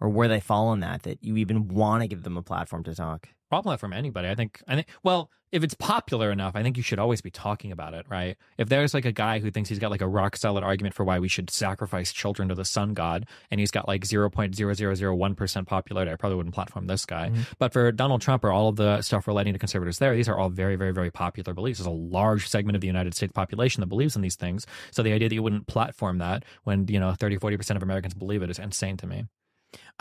or 0.01 0.09
where 0.09 0.27
they 0.27 0.39
fall 0.39 0.67
on 0.69 0.79
that? 0.81 1.03
That 1.03 1.23
you 1.23 1.37
even 1.37 1.67
want 1.69 2.01
to 2.01 2.07
give 2.07 2.23
them 2.23 2.35
a 2.35 2.41
platform 2.41 2.83
to 2.85 2.95
talk. 2.95 3.29
Problem 3.49 3.77
from 3.77 3.93
anybody. 3.93 4.29
I 4.29 4.35
think. 4.35 4.61
I 4.67 4.75
think. 4.75 4.87
Well, 5.03 5.29
if 5.51 5.63
it's 5.63 5.73
popular 5.73 6.31
enough, 6.31 6.55
I 6.55 6.61
think 6.61 6.77
you 6.77 6.83
should 6.83 6.99
always 6.99 7.21
be 7.21 7.31
talking 7.31 7.71
about 7.71 7.93
it, 7.93 8.05
right? 8.07 8.37
If 8.57 8.69
there's 8.69 8.93
like 8.93 9.05
a 9.05 9.11
guy 9.11 9.39
who 9.39 9.49
thinks 9.49 9.69
he's 9.69 9.79
got 9.79 9.89
like 9.89 10.01
a 10.01 10.07
rock 10.07 10.35
solid 10.35 10.63
argument 10.63 10.93
for 10.93 11.03
why 11.03 11.17
we 11.19 11.27
should 11.27 11.49
sacrifice 11.49 12.13
children 12.13 12.49
to 12.49 12.55
the 12.55 12.65
sun 12.65 12.93
god, 12.93 13.25
and 13.49 13.59
he's 13.59 13.71
got 13.71 13.87
like 13.87 14.05
zero 14.05 14.29
point 14.29 14.55
zero 14.55 14.73
zero 14.73 14.93
zero 14.93 15.15
one 15.15 15.35
percent 15.35 15.67
popularity, 15.67 16.11
I 16.11 16.15
probably 16.15 16.37
wouldn't 16.37 16.53
platform 16.53 16.87
this 16.87 17.05
guy. 17.05 17.29
Mm-hmm. 17.29 17.41
But 17.57 17.73
for 17.73 17.91
Donald 17.91 18.21
Trump 18.21 18.43
or 18.43 18.51
all 18.51 18.69
of 18.69 18.75
the 18.75 19.01
stuff 19.01 19.27
relating 19.27 19.53
to 19.53 19.59
conservatives, 19.59 19.97
there, 19.97 20.15
these 20.15 20.29
are 20.29 20.37
all 20.37 20.49
very, 20.49 20.75
very, 20.75 20.91
very 20.91 21.11
popular 21.11 21.53
beliefs. 21.53 21.79
There's 21.79 21.87
a 21.87 21.91
large 21.91 22.47
segment 22.47 22.75
of 22.75 22.81
the 22.81 22.87
United 22.87 23.15
States 23.15 23.33
population 23.33 23.81
that 23.81 23.87
believes 23.87 24.15
in 24.15 24.21
these 24.21 24.35
things. 24.35 24.67
So 24.91 25.01
the 25.01 25.13
idea 25.13 25.29
that 25.29 25.35
you 25.35 25.43
wouldn't 25.43 25.67
platform 25.67 26.19
that 26.19 26.45
when 26.63 26.87
you 26.87 26.99
know 26.99 27.13
30, 27.13 27.37
40 27.37 27.57
percent 27.57 27.77
of 27.77 27.83
Americans 27.83 28.13
believe 28.13 28.43
it 28.43 28.49
is 28.49 28.59
insane 28.59 28.97
to 28.97 29.07
me. 29.07 29.25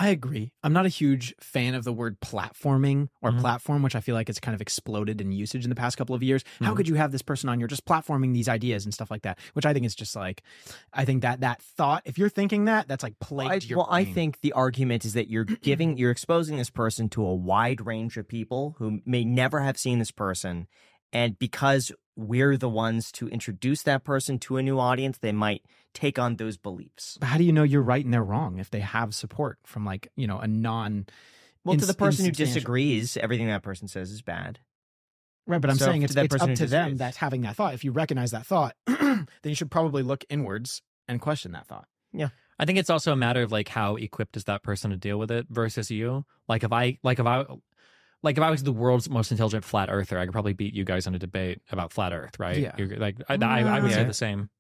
I 0.01 0.11
agree. 0.11 0.53
I'm 0.63 0.73
not 0.73 0.87
a 0.87 0.89
huge 0.91 1.35
fan 1.41 1.75
of 1.75 1.83
the 1.83 1.93
word 1.93 2.21
platforming 2.21 3.09
or 3.21 3.33
Mhm. 3.33 3.41
platform, 3.41 3.83
which 3.83 3.97
I 3.97 4.01
feel 4.01 4.15
like 4.15 4.29
it's 4.29 4.39
kind 4.39 4.55
of 4.55 4.61
exploded 4.61 5.21
in 5.21 5.33
usage 5.33 5.65
in 5.65 5.71
the 5.71 5.75
past 5.75 5.97
couple 5.97 6.15
of 6.15 6.23
years. 6.23 6.45
How 6.61 6.73
Mhm. 6.73 6.77
could 6.77 6.89
you 6.89 6.95
have 6.95 7.11
this 7.11 7.21
person 7.23 7.49
on? 7.49 7.59
You're 7.59 7.67
just 7.69 7.85
platforming 7.85 8.33
these 8.33 8.49
ideas 8.49 8.85
and 8.85 8.95
stuff 8.95 9.11
like 9.11 9.23
that, 9.23 9.41
which 9.55 9.67
I 9.67 9.73
think 9.73 9.85
is 9.85 9.97
just 9.97 10.15
like, 10.15 10.45
I 10.93 11.05
think 11.05 11.23
that 11.23 11.41
that 11.41 11.61
thought, 11.61 12.03
if 12.05 12.17
you're 12.17 12.29
thinking 12.29 12.67
that, 12.67 12.87
that's 12.87 13.03
like 13.03 13.19
plagued 13.19 13.65
I, 13.65 13.67
your 13.67 13.79
well, 13.79 13.89
I 13.91 14.05
think 14.05 14.41
the 14.41 14.53
argument 14.53 15.05
is 15.05 15.15
that 15.15 15.29
you're 15.29 15.45
giving, 15.63 15.97
you're 15.97 16.13
exposing 16.13 16.59
this 16.59 16.71
person 16.71 17.09
to 17.11 17.25
a 17.25 17.35
wide 17.35 17.85
range 17.85 18.17
of 18.17 18.29
people 18.29 18.77
who 18.79 19.01
may 19.05 19.25
never 19.25 19.61
have 19.61 19.77
seen 19.77 19.99
this 19.99 20.13
person, 20.13 20.69
and 21.13 21.39
because 21.39 21.93
we're 22.17 22.57
the 22.57 22.69
ones 22.69 23.13
to 23.13 23.29
introduce 23.29 23.83
that 23.85 24.05
person 24.05 24.39
to 24.41 24.57
a 24.57 24.63
new 24.63 24.79
audience, 24.79 25.19
they 25.19 25.33
might 25.33 25.63
take 25.95 26.19
on 26.19 26.37
those 26.37 26.57
beliefs. 26.57 27.17
But 27.21 27.27
how 27.29 27.39
do 27.39 27.45
you 27.45 27.53
know 27.53 27.63
you're 27.63 27.83
right 27.83 28.05
and 28.05 28.13
they're 28.13 28.25
wrong 28.25 28.59
if 28.59 28.71
they 28.71 28.81
have 28.81 29.15
support 29.15 29.59
from 29.65 29.85
like 29.85 30.09
you 30.17 30.27
know 30.27 30.39
a 30.39 30.47
non? 30.49 31.07
Well, 31.65 31.77
to 31.77 31.87
the 31.87 31.95
person 31.95 32.25
who 32.25 32.31
disagrees, 32.31 33.17
everything 33.17 33.47
that 33.49 33.63
person 33.63 33.89
says 33.89 34.11
is 34.11 34.23
bad. 34.23 34.59
Right, 35.47 35.61
but 35.61 35.71
I'm 35.71 35.79
So 35.79 35.87
saying 35.87 36.03
it's, 36.03 36.15
that 36.15 36.27
it's 36.27 36.35
up 36.35 36.41
to 36.41 36.47
them 36.47 36.55
disagrees. 36.57 36.99
that's 36.99 37.17
having 37.17 37.41
that 37.43 37.57
thought. 37.57 37.73
If 37.75 37.83
you 37.85 37.91
recognize 37.93 38.33
that 38.33 38.47
thought, 38.47 38.75
then 38.87 39.27
you 39.45 39.55
should 39.55 39.71
probably 39.71 40.03
look 40.03 40.25
inwards 40.29 40.83
and 41.09 41.21
question 41.21 41.53
that 41.53 41.67
thought. 41.67 41.89
Yeah. 42.13 42.29
I 42.59 42.65
think 42.65 42.79
it's 42.79 42.91
also 42.91 43.13
a 43.13 43.17
matter 43.17 43.43
of 43.43 43.53
like 43.53 43.69
how 43.69 43.97
equipped 43.97 44.37
is 44.37 44.45
that 44.45 44.63
person 44.63 44.91
to 44.91 44.97
deal 44.97 45.19
with 45.19 45.31
it 45.31 45.47
versus 45.49 45.91
you. 45.91 46.25
Like 46.49 46.65
if 46.65 46.73
I 46.73 46.99
like 47.03 47.19
if 47.19 47.27
I 47.27 47.45
like 48.23 48.37
if 48.37 48.43
I 48.43 48.51
was 48.51 48.63
the 48.63 48.73
world's 48.73 49.09
most 49.09 49.31
intelligent 49.31 49.65
flat 49.65 49.89
earther, 49.91 50.19
I 50.19 50.25
could 50.25 50.33
probably 50.33 50.53
beat 50.53 50.75
you 50.75 50.85
guys 50.85 51.07
in 51.07 51.15
a 51.15 51.19
debate 51.19 51.61
about 51.71 51.93
flat 51.93 52.13
Earth, 52.13 52.39
right? 52.39 52.59
Yeah. 52.59 52.73
You're, 52.77 52.97
like 52.97 53.17
I, 53.29 53.35
I, 53.35 53.61
I 53.61 53.81
would 53.81 53.93
say 53.93 54.05
the 54.05 54.13
same. 54.13 54.51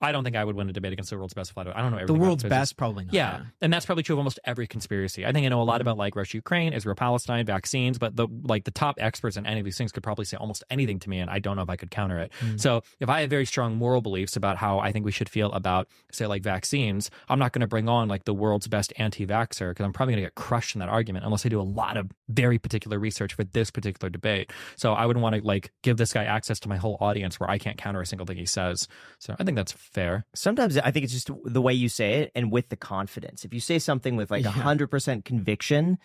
I 0.00 0.12
don't 0.12 0.24
think 0.24 0.36
I 0.36 0.44
would 0.44 0.56
win 0.56 0.68
a 0.68 0.72
debate 0.72 0.92
against 0.92 1.10
the 1.10 1.16
world's 1.16 1.34
best 1.34 1.52
flat. 1.52 1.66
I 1.68 1.80
don't 1.82 1.92
know 1.92 2.06
The 2.06 2.14
world's 2.14 2.44
best, 2.44 2.76
probably 2.76 3.04
not. 3.04 3.14
Yeah. 3.14 3.40
and 3.60 3.72
that's 3.72 3.84
probably 3.84 4.02
true 4.04 4.14
of 4.14 4.18
almost 4.18 4.38
every 4.44 4.66
conspiracy. 4.66 5.26
I 5.26 5.32
think 5.32 5.44
I 5.44 5.48
know 5.48 5.60
a 5.60 5.64
lot 5.64 5.74
mm-hmm. 5.74 5.82
about 5.82 5.98
like 5.98 6.16
Russia, 6.16 6.36
Ukraine, 6.36 6.72
Israel, 6.72 6.94
Palestine, 6.94 7.44
vaccines, 7.44 7.98
but 7.98 8.16
the 8.16 8.28
like 8.44 8.64
the 8.64 8.70
top 8.70 8.96
experts 8.98 9.36
in 9.36 9.46
any 9.46 9.60
of 9.60 9.64
these 9.64 9.76
things 9.76 9.92
could 9.92 10.02
probably 10.02 10.24
say 10.24 10.36
almost 10.36 10.64
anything 10.70 10.98
to 11.00 11.10
me, 11.10 11.18
and 11.18 11.30
I 11.30 11.38
don't 11.38 11.56
know 11.56 11.62
if 11.62 11.70
I 11.70 11.76
could 11.76 11.90
counter 11.90 12.18
it. 12.18 12.32
Mm. 12.40 12.60
So 12.60 12.82
if 13.00 13.08
I 13.08 13.22
have 13.22 13.30
very 13.30 13.44
strong 13.44 13.76
moral 13.76 14.00
beliefs 14.00 14.36
about 14.36 14.56
how 14.56 14.78
I 14.78 14.92
think 14.92 15.04
we 15.04 15.12
should 15.12 15.28
feel 15.28 15.52
about, 15.52 15.88
say, 16.12 16.26
like 16.26 16.42
vaccines, 16.42 17.10
I'm 17.28 17.38
not 17.38 17.52
going 17.52 17.60
to 17.60 17.66
bring 17.66 17.88
on 17.88 18.08
like 18.08 18.24
the 18.24 18.34
world's 18.34 18.68
best 18.68 18.92
anti-vaxxer 18.98 19.70
because 19.70 19.84
I'm 19.84 19.92
probably 19.92 20.14
going 20.14 20.24
to 20.24 20.26
get 20.26 20.34
crushed 20.36 20.74
in 20.74 20.78
that 20.80 20.88
argument 20.88 21.24
unless 21.24 21.44
I 21.44 21.48
do 21.48 21.60
a 21.60 21.62
lot 21.62 21.96
of 21.96 22.10
very 22.28 22.58
particular 22.58 22.98
research 22.98 23.34
for 23.34 23.44
this 23.44 23.70
particular 23.70 24.10
debate. 24.10 24.52
So 24.76 24.92
I 24.92 25.06
wouldn't 25.06 25.22
want 25.22 25.34
to 25.34 25.42
like 25.42 25.72
give 25.82 25.96
this 25.96 26.12
guy 26.12 26.24
access 26.24 26.60
to 26.60 26.68
my 26.68 26.76
whole 26.76 26.96
audience 27.00 27.40
where 27.40 27.50
I 27.50 27.58
can't 27.58 27.76
counter 27.76 28.00
a 28.00 28.06
single 28.06 28.26
thing 28.26 28.36
he 28.36 28.46
says. 28.46 28.88
So 29.18 29.34
I 29.38 29.44
think 29.44 29.55
that's 29.56 29.72
fair. 29.72 30.24
Sometimes 30.34 30.76
I 30.78 30.90
think 30.90 31.04
it's 31.04 31.12
just 31.12 31.30
the 31.44 31.60
way 31.62 31.72
you 31.74 31.88
say 31.88 32.20
it 32.22 32.32
and 32.34 32.52
with 32.52 32.68
the 32.68 32.76
confidence. 32.76 33.44
If 33.44 33.52
you 33.52 33.60
say 33.60 33.78
something 33.78 34.14
with 34.16 34.30
like 34.30 34.42
a 34.42 34.48
Yeah. 34.48 34.50
hundred 34.52 34.88
percent 34.88 35.24
conviction, 35.24 35.98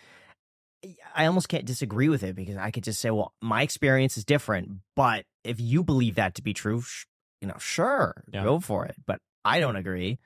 I 1.15 1.25
almost 1.27 1.47
can't 1.49 1.65
disagree 1.65 2.09
with 2.09 2.23
it 2.23 2.35
because 2.35 2.57
I 2.57 2.71
could 2.71 2.83
just 2.83 2.99
say, 2.99 3.11
well, 3.11 3.33
my 3.41 3.61
experience 3.61 4.17
is 4.17 4.25
different. 4.25 4.79
But 4.95 5.25
if 5.43 5.59
you 5.59 5.83
believe 5.83 6.15
that 6.15 6.35
to 6.35 6.41
be 6.41 6.53
true, 6.53 6.81
sh- 6.81 7.05
you 7.39 7.47
know, 7.47 7.57
sure, 7.59 8.23
Yeah. 8.31 8.43
go 8.43 8.59
for 8.59 8.85
it. 8.85 8.95
But 9.05 9.19
I 9.45 9.59
don't 9.59 9.75
agree, 9.75 10.17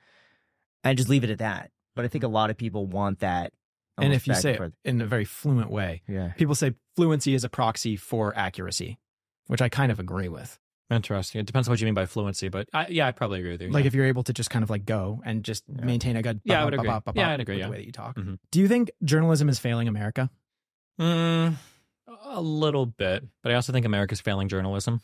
and 0.84 0.96
just 0.96 1.08
leave 1.10 1.24
it 1.24 1.30
at 1.30 1.38
that. 1.38 1.70
But 1.94 2.04
I 2.04 2.08
think 2.08 2.24
a 2.24 2.28
lot 2.28 2.50
of 2.50 2.56
people 2.56 2.86
want 2.86 3.20
that. 3.20 3.52
And 3.98 4.12
if 4.12 4.26
you 4.26 4.34
say 4.34 4.52
it 4.54 4.72
in 4.84 5.00
a 5.00 5.06
very 5.06 5.24
fluent 5.24 5.70
way, 5.70 6.02
Yeah. 6.06 6.32
people 6.36 6.54
say 6.54 6.74
fluency 6.96 7.34
is 7.34 7.44
a 7.44 7.48
proxy 7.48 7.96
for 7.96 8.36
accuracy, 8.36 8.98
which 9.46 9.62
I 9.62 9.70
kind 9.70 9.90
of 9.90 9.98
agree 9.98 10.28
with. 10.28 10.58
Interesting. 10.90 11.40
It 11.40 11.46
depends 11.46 11.66
on 11.68 11.72
what 11.72 11.80
you 11.80 11.84
mean 11.84 11.94
by 11.94 12.06
fluency, 12.06 12.48
but 12.48 12.68
I, 12.72 12.86
yeah, 12.88 13.08
I 13.08 13.12
probably 13.12 13.40
agree 13.40 13.50
with 13.52 13.62
you. 13.62 13.70
Like 13.70 13.84
yeah. 13.84 13.88
if 13.88 13.94
you're 13.94 14.06
able 14.06 14.22
to 14.22 14.32
just 14.32 14.50
kind 14.50 14.62
of 14.62 14.70
like 14.70 14.84
go 14.86 15.20
and 15.24 15.42
just 15.42 15.68
maintain 15.68 16.14
a 16.16 16.22
good 16.22 16.40
Yeah, 16.44 16.62
I 16.62 16.64
would 16.64 16.70
ba- 16.72 16.76
ba- 16.76 16.80
agree. 16.82 16.90
ba- 16.90 17.02
ba- 17.06 17.12
Yeah, 17.20 17.30
I'd 17.32 17.40
agree, 17.40 17.54
with 17.56 17.60
yeah. 17.60 17.66
the 17.66 17.70
way 17.72 17.78
that 17.78 17.86
you 17.86 17.92
talk. 17.92 18.14
Mhm. 18.16 18.38
Do 18.52 18.60
you 18.60 18.68
think 18.68 18.90
journalism 19.02 19.48
is 19.48 19.58
failing 19.58 19.88
America? 19.88 20.30
Mm, 21.00 21.56
a 22.24 22.40
little 22.40 22.86
bit, 22.86 23.24
but 23.42 23.50
I 23.50 23.56
also 23.56 23.72
think 23.72 23.84
America's 23.84 24.20
failing 24.20 24.48
journalism. 24.48 25.00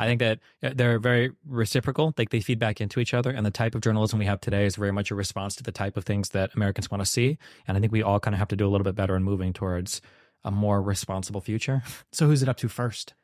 I 0.00 0.06
think 0.06 0.20
that 0.20 0.38
they're 0.62 1.00
very 1.00 1.32
reciprocal. 1.44 2.14
Like 2.16 2.30
they 2.30 2.40
feed 2.40 2.60
back 2.60 2.80
into 2.80 3.00
each 3.00 3.12
other, 3.12 3.30
and 3.30 3.44
the 3.44 3.50
type 3.50 3.74
of 3.74 3.80
journalism 3.80 4.20
we 4.20 4.26
have 4.26 4.40
today 4.40 4.64
is 4.64 4.76
very 4.76 4.92
much 4.92 5.10
a 5.10 5.16
response 5.16 5.56
to 5.56 5.64
the 5.64 5.72
type 5.72 5.96
of 5.96 6.04
things 6.04 6.28
that 6.28 6.54
Americans 6.54 6.88
want 6.92 7.00
to 7.02 7.06
see. 7.06 7.36
And 7.66 7.76
I 7.76 7.80
think 7.80 7.90
we 7.92 8.02
all 8.04 8.20
kind 8.20 8.32
of 8.34 8.38
have 8.38 8.46
to 8.48 8.56
do 8.56 8.64
a 8.66 8.70
little 8.70 8.84
bit 8.84 8.94
better 8.94 9.16
in 9.16 9.24
moving 9.24 9.52
towards 9.52 10.00
a 10.44 10.52
more 10.52 10.80
responsible 10.80 11.40
future. 11.40 11.82
So 12.12 12.26
who's 12.28 12.44
it 12.44 12.48
up 12.48 12.58
to 12.58 12.68
first? 12.68 13.14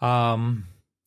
Um, 0.00 0.66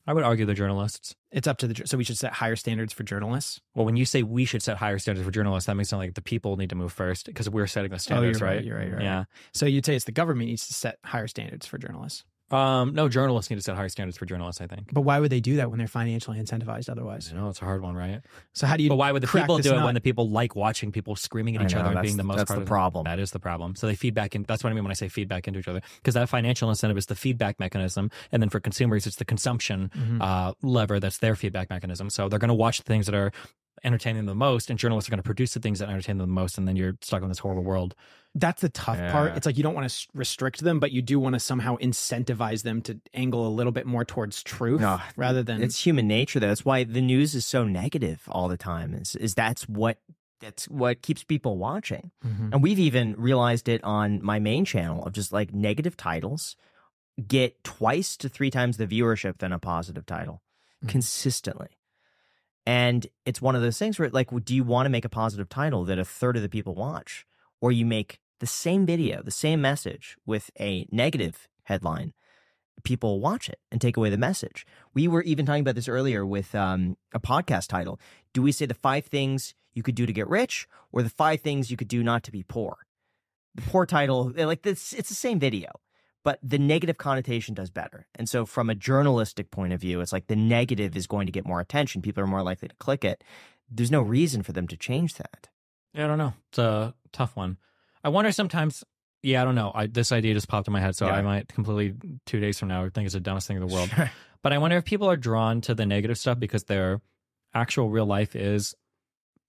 I 0.10 0.14
would 0.14 0.24
argue 0.24 0.48
the 0.48 0.56
journalists. 0.56 1.16
It's 1.32 1.48
up 1.48 1.60
to 1.60 1.68
the 1.68 1.86
so 1.86 1.96
we 1.96 2.04
should 2.04 2.18
set 2.18 2.34
higher 2.34 2.56
standards 2.56 2.92
for 2.92 3.04
journalists. 3.04 3.62
Well, 3.76 3.86
when 3.86 3.96
you 3.96 4.06
say 4.06 4.24
we 4.24 4.44
should 4.44 4.64
set 4.64 4.78
higher 4.78 4.98
standards 4.98 5.24
for 5.24 5.30
journalists, 5.30 5.68
that 5.68 5.76
makes 5.76 5.92
it 5.92 5.98
like 5.98 6.16
the 6.16 6.22
people 6.24 6.58
need 6.58 6.72
to 6.72 6.76
move 6.76 6.92
first 6.92 7.28
because 7.28 7.48
we're 7.48 7.68
setting 7.68 7.92
the 7.92 8.00
standards, 8.00 8.42
oh, 8.42 8.46
you're 8.46 8.56
right? 8.56 8.64
You're 8.66 8.78
right. 8.78 8.88
You're 8.88 8.96
right. 8.96 9.04
Yeah. 9.04 9.26
So 9.54 9.68
you'd 9.68 9.86
say 9.86 9.96
it's 9.96 10.06
the 10.06 10.12
government 10.12 10.50
needs 10.50 10.66
to 10.66 10.74
set 10.74 10.98
higher 11.06 11.28
standards 11.28 11.68
for 11.68 11.78
journalists. 11.78 12.24
Um, 12.52 12.94
no, 12.94 13.08
journalists 13.10 13.50
need 13.50 13.58
to 13.58 13.62
set 13.62 13.76
higher 13.76 13.90
standards 13.90 14.18
for 14.18 14.26
journalists. 14.26 14.62
I 14.62 14.68
think. 14.68 14.92
But 14.94 15.02
why 15.02 15.20
would 15.20 15.32
they 15.32 15.40
do 15.40 15.58
that 15.58 15.70
when 15.70 15.78
they're 15.78 15.88
financially 15.88 16.40
incentivized 16.40 16.90
otherwise? 16.90 17.32
I 17.32 17.38
know 17.38 17.50
it's 17.50 17.62
a 17.62 17.66
hard 17.66 17.82
one, 17.82 17.96
right? 17.96 18.22
So 18.54 18.66
how 18.68 18.76
do 18.78 18.84
you? 18.84 18.90
But 18.90 18.96
why 18.96 19.12
would 19.12 19.22
the 19.24 19.28
crack 19.28 19.44
people 19.44 19.58
this 19.58 19.66
do 19.68 19.74
it 19.74 19.76
nut? 19.76 19.86
when 19.86 19.94
the 19.96 20.02
people 20.02 20.30
like 20.30 20.56
watching 20.56 20.92
people 20.92 21.16
screaming 21.16 21.56
at 21.56 21.62
I 21.62 21.66
each 21.66 21.74
know, 21.74 21.80
other 21.82 21.88
and 21.90 21.98
that's- 21.98 22.10
being 22.10 22.18
the 22.18 22.24
most 22.24 22.38
that's 22.38 22.48
part 22.50 22.58
the 22.58 22.62
of 22.64 22.68
it? 22.68 22.70
problem. 22.70 23.04
That 23.06 23.20
is 23.20 23.32
the 23.32 23.40
problem. 23.40 23.76
So 23.76 23.88
they 23.88 23.96
feedback 23.96 24.36
in. 24.36 24.44
That's 24.48 24.64
what 24.64 24.72
I 24.72 24.74
mean 24.74 24.84
when 24.84 24.92
I 24.92 24.96
say 24.96 25.10
feedback 25.10 25.48
into 25.48 25.60
each 25.60 25.68
other, 25.68 25.82
because 25.98 26.16
that 26.16 26.30
financial 26.30 26.70
incentive 26.70 26.98
is 26.98 27.06
the 27.06 27.16
feedback 27.16 27.60
mechanism, 27.60 28.10
and 28.32 28.42
then 28.42 28.50
for 28.50 28.60
consumers, 28.60 29.06
it's 29.08 29.18
the 29.18 29.26
consumption 29.26 29.92
Mm-hmm. 29.96 30.22
uh, 30.22 30.54
lever 30.62 31.00
that's 31.00 31.18
their 31.20 31.36
feedback 31.36 31.70
mechanism. 31.70 32.10
So 32.10 32.30
they're 32.30 32.40
going 32.40 32.50
to 32.50 32.54
watch 32.56 32.78
the 32.78 32.84
things 32.84 33.06
that 33.06 33.16
are 33.16 33.32
entertaining 33.84 34.18
them 34.18 34.26
the 34.26 34.36
most, 34.36 34.70
and 34.70 34.78
journalists 34.78 35.08
are 35.10 35.12
going 35.12 35.20
to 35.20 35.24
produce 35.24 35.54
the 35.54 35.60
things 35.60 35.80
that 35.80 35.90
entertain 35.90 36.18
them 36.18 36.28
the 36.28 36.34
most, 36.34 36.58
and 36.58 36.68
then 36.68 36.76
you're 36.76 36.96
stuck 37.02 37.22
in 37.22 37.30
this 37.30 37.40
horrible 37.40 37.64
world. 37.64 37.96
That's 38.36 38.62
the 38.62 38.70
tough 38.70 38.98
part. 39.12 39.36
It's 39.36 39.46
like 39.46 39.58
you 39.58 39.64
don't 39.64 39.74
want 39.74 39.90
to 39.90 40.08
restrict 40.14 40.62
them, 40.62 40.80
but 40.80 40.92
you 40.92 41.02
do 41.02 41.20
want 41.20 41.34
to 41.34 41.40
somehow 41.40 41.78
incentivize 41.78 42.62
them 42.64 42.82
to 42.84 43.00
angle 43.14 43.48
a 43.48 43.50
little 43.50 43.72
bit 43.72 43.86
more 43.88 44.06
towards 44.06 44.44
truth 44.44 44.82
No, 44.82 45.00
rather 45.18 45.42
than 45.42 45.64
it's 45.64 45.84
human 45.84 46.08
nature 46.08 46.40
though. 46.40 46.48
That's 46.50 46.64
why 46.64 46.84
the 46.84 47.02
news 47.02 47.34
is 47.34 47.46
so 47.46 47.64
negative 47.66 48.24
all 48.30 48.48
the 48.48 48.56
time. 48.58 48.94
Is 48.94 49.16
is 49.16 49.34
that's 49.34 49.68
what 49.68 49.98
that's 50.40 50.70
what 50.70 51.02
keeps 51.02 51.24
people 51.24 51.58
watching. 51.58 52.12
Mhm. 52.26 52.54
And 52.54 52.64
we've 52.64 52.80
even 52.80 53.16
realized 53.18 53.68
it 53.68 53.84
on 53.84 54.24
my 54.24 54.40
main 54.40 54.64
channel 54.64 55.04
of 55.06 55.12
just 55.14 55.34
like 55.34 55.52
negative 55.54 55.98
titles 55.98 56.56
get 57.28 57.62
twice 57.64 58.16
to 58.18 58.30
three 58.30 58.50
times 58.52 58.78
the 58.78 58.88
viewership 58.88 59.40
than 59.40 59.52
a 59.52 59.60
positive 59.60 60.06
title 60.06 60.42
Mhm. 60.86 60.90
consistently. 60.90 61.68
And 62.66 63.08
it's 63.26 63.42
one 63.42 63.56
of 63.56 63.62
those 63.62 63.78
things 63.80 63.98
where 64.00 64.10
like 64.12 64.30
do 64.46 64.56
you 64.56 64.64
want 64.64 64.86
to 64.86 64.90
make 64.90 65.04
a 65.04 65.10
positive 65.10 65.50
title 65.50 65.84
that 65.86 65.98
a 66.00 66.06
third 66.06 66.36
of 66.38 66.44
the 66.44 66.48
people 66.50 66.76
watch 66.76 67.26
or 67.62 67.72
you 67.72 67.86
make 67.86 68.20
the 68.40 68.48
same 68.48 68.86
video, 68.86 69.22
the 69.22 69.32
same 69.32 69.62
message 69.62 70.18
with 70.26 70.50
a 70.60 70.88
negative 70.92 71.48
headline 71.64 72.14
people 72.84 73.20
watch 73.20 73.50
it 73.50 73.60
and 73.72 73.80
take 73.80 73.98
away 73.98 74.10
the 74.10 74.18
message. 74.18 74.66
We 74.94 75.08
were 75.08 75.24
even 75.24 75.46
talking 75.46 75.62
about 75.62 75.76
this 75.76 75.88
earlier 75.88 76.26
with 76.26 76.56
um, 76.56 76.98
a 77.14 77.20
podcast 77.20 77.68
title. 77.68 78.00
Do 78.34 78.42
we 78.42 78.52
say 78.52 78.66
the 78.66 78.74
five 78.74 79.06
things 79.06 79.54
you 79.74 79.84
could 79.84 79.96
do 79.96 80.06
to 80.06 80.14
get 80.14 80.28
rich 80.28 80.68
or 80.92 81.04
the 81.04 81.10
five 81.10 81.42
things 81.42 81.72
you 81.72 81.78
could 81.78 81.88
do 81.88 82.04
not 82.04 82.24
to 82.24 82.32
be 82.32 82.44
poor? 82.44 82.78
The 83.56 83.62
poor 83.64 83.86
title, 83.86 84.34
eh, 84.38 84.46
like 84.46 84.62
this, 84.62 84.94
it's 84.94 85.10
the 85.10 85.16
same 85.16 85.40
video, 85.40 85.72
but 86.24 86.40
the 86.44 86.60
negative 86.60 86.98
connotation 86.98 87.54
does 87.54 87.70
better. 87.70 88.08
And 88.16 88.30
so, 88.30 88.46
from 88.46 88.70
a 88.70 88.76
journalistic 88.76 89.50
point 89.50 89.74
of 89.74 89.82
view, 89.82 90.02
it's 90.02 90.14
like 90.14 90.28
the 90.28 90.36
negative 90.36 90.96
is 90.96 91.08
going 91.08 91.26
to 91.26 91.32
get 91.32 91.48
more 91.48 91.60
attention. 91.60 92.02
People 92.02 92.24
are 92.24 92.28
more 92.28 92.44
likely 92.44 92.68
to 92.68 92.76
click 92.76 93.04
it. 93.04 93.24
There's 93.70 93.92
no 93.92 94.02
reason 94.02 94.44
for 94.44 94.52
them 94.52 94.68
to 94.68 94.78
change 94.78 95.16
that. 95.16 95.50
Yeah, 95.94 96.06
I 96.06 96.08
don't 96.08 96.18
know. 96.20 96.34
It's 96.50 96.60
a 96.60 96.94
tough 97.12 97.36
one. 97.36 97.58
I 98.04 98.10
wonder 98.10 98.32
sometimes. 98.32 98.84
Yeah, 99.22 99.42
I 99.42 99.46
don't 99.46 99.56
know. 99.56 99.72
I, 99.76 99.88
this 99.88 100.14
idea 100.14 100.34
just 100.34 100.48
popped 100.48 100.68
in 100.68 100.72
my 100.74 100.80
head, 100.80 100.96
so 100.96 101.06
Yeah. 101.06 101.14
I 101.14 101.22
might 101.22 101.50
completely 101.50 101.96
two 102.26 102.40
days 102.40 102.58
from 102.58 102.70
now 102.70 102.88
think 102.90 103.06
it's 103.06 103.14
the 103.14 103.20
dumbest 103.20 103.48
thing 103.48 103.58
in 103.58 103.68
the 103.68 103.74
world. 103.74 103.90
But 104.42 104.54
I 104.54 104.58
wonder 104.58 104.78
if 104.78 104.86
people 104.86 105.10
are 105.10 105.18
drawn 105.18 105.62
to 105.62 105.76
the 105.76 105.86
negative 105.86 106.18
stuff 106.18 106.40
because 106.40 106.64
their 106.64 107.02
actual 107.54 107.90
real 107.90 108.06
life 108.06 108.36
is 108.36 108.74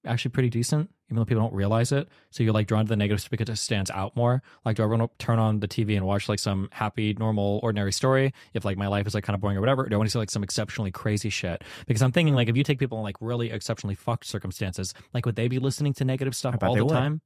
actually 0.05 0.31
pretty 0.31 0.49
decent, 0.49 0.91
even 1.09 1.17
though 1.17 1.25
people 1.25 1.43
don't 1.43 1.55
realize 1.55 1.93
it. 1.93 2.09
So 2.31 2.43
you're 2.43 2.53
like 2.53 2.67
drawn 2.67 2.87
to 2.87 2.89
the 2.89 2.97
negative 2.97 3.21
stuff 3.21 3.31
because 3.31 3.49
it 3.49 3.57
stands 3.57 3.91
out 3.91 4.17
more. 4.17 4.43
Like, 4.65 4.77
do 4.77 4.83
I 4.83 4.87
want 4.87 5.03
to 5.03 5.25
turn 5.25 5.39
on 5.39 5.61
the 5.61 5.69
TV 5.69 5.97
and 5.97 6.07
watch 6.07 6.29
like 6.29 6.39
some 6.39 6.69
happy, 6.73 7.15
normal, 7.19 7.61
ordinary 7.63 7.93
story 7.93 8.33
if 8.55 8.65
like 8.65 8.79
my 8.79 8.87
life 8.89 9.07
is 9.07 9.15
like 9.15 9.25
kind 9.25 9.35
of 9.35 9.41
boring 9.41 9.59
or 9.59 9.61
whatever? 9.61 9.85
Or 9.85 9.89
do 9.89 9.95
I 9.95 9.99
want 9.99 10.09
to 10.09 10.13
see 10.13 10.19
like 10.19 10.31
some 10.31 10.43
exceptionally 10.43 10.91
crazy 10.91 11.31
shit? 11.31 11.63
Because 11.87 12.03
I'm 12.03 12.13
thinking 12.13 12.35
like 12.35 12.49
if 12.49 12.57
you 12.57 12.65
take 12.65 12.79
people 12.79 12.99
in 12.99 13.05
like 13.05 13.17
really 13.21 13.51
exceptionally 13.51 13.95
fucked 13.95 14.27
circumstances, 14.27 14.95
like 15.15 15.27
would 15.27 15.37
they 15.37 15.49
be 15.49 15.59
listening 15.59 15.93
to 15.95 16.05
negative 16.05 16.35
stuff 16.35 16.57
all 16.63 16.75
the 16.75 16.85
would. 16.85 16.93
time? 16.93 17.21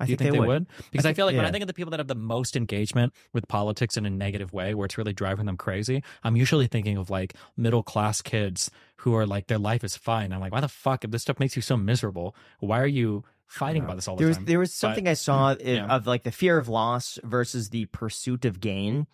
I 0.00 0.06
Do 0.06 0.12
you 0.12 0.16
think 0.16 0.30
think 0.30 0.32
they 0.32 0.36
they 0.36 0.46
would. 0.46 0.48
would? 0.48 0.66
Because 0.90 1.04
I, 1.04 1.08
think- 1.10 1.16
feel 1.16 1.26
like 1.26 1.36
when 1.36 1.44
I 1.44 1.50
think 1.50 1.62
of 1.62 1.66
the 1.68 1.74
people 1.74 1.90
that 1.90 2.00
have 2.00 2.08
the 2.08 2.14
most 2.14 2.56
engagement 2.56 3.12
with 3.32 3.46
politics 3.48 3.96
in 3.96 4.06
a 4.06 4.10
negative 4.10 4.52
way, 4.52 4.74
where 4.74 4.86
it's 4.86 4.96
really 4.98 5.12
driving 5.12 5.46
them 5.46 5.56
crazy, 5.56 6.02
I'm 6.24 6.36
usually 6.36 6.66
thinking 6.66 6.96
of 6.96 7.10
like 7.10 7.34
middle 7.56 7.82
class 7.82 8.22
kids 8.22 8.70
who 8.96 9.14
are 9.14 9.26
like 9.26 9.46
their 9.46 9.58
life 9.58 9.84
is 9.84 9.96
fine. 9.96 10.32
I'm 10.32 10.40
like, 10.40 10.52
why 10.52 10.60
the 10.60 10.68
fuck 10.68 11.04
if 11.04 11.10
this 11.10 11.22
stuff 11.22 11.38
makes 11.38 11.54
you 11.54 11.62
so 11.62 11.76
miserable? 11.76 12.34
Why 12.60 12.80
are 12.80 12.86
you 12.86 13.24
fighting 13.46 13.82
about 13.84 13.96
this 13.96 14.08
all 14.08 14.16
the 14.16 14.20
There 14.20 14.28
was 14.28 14.36
time? 14.38 14.46
there 14.46 14.58
was 14.58 14.70
But- 14.70 14.74
something 14.76 15.08
I 15.08 15.14
saw 15.14 15.54
mm, 15.54 15.66
i- 15.66 15.70
yeah. 15.70 15.86
of 15.86 16.06
like 16.06 16.22
the 16.22 16.32
fear 16.32 16.56
of 16.56 16.68
loss 16.68 17.18
versus 17.22 17.68
the 17.70 17.86
pursuit 17.86 18.44
of 18.44 18.60
gain, 18.60 19.06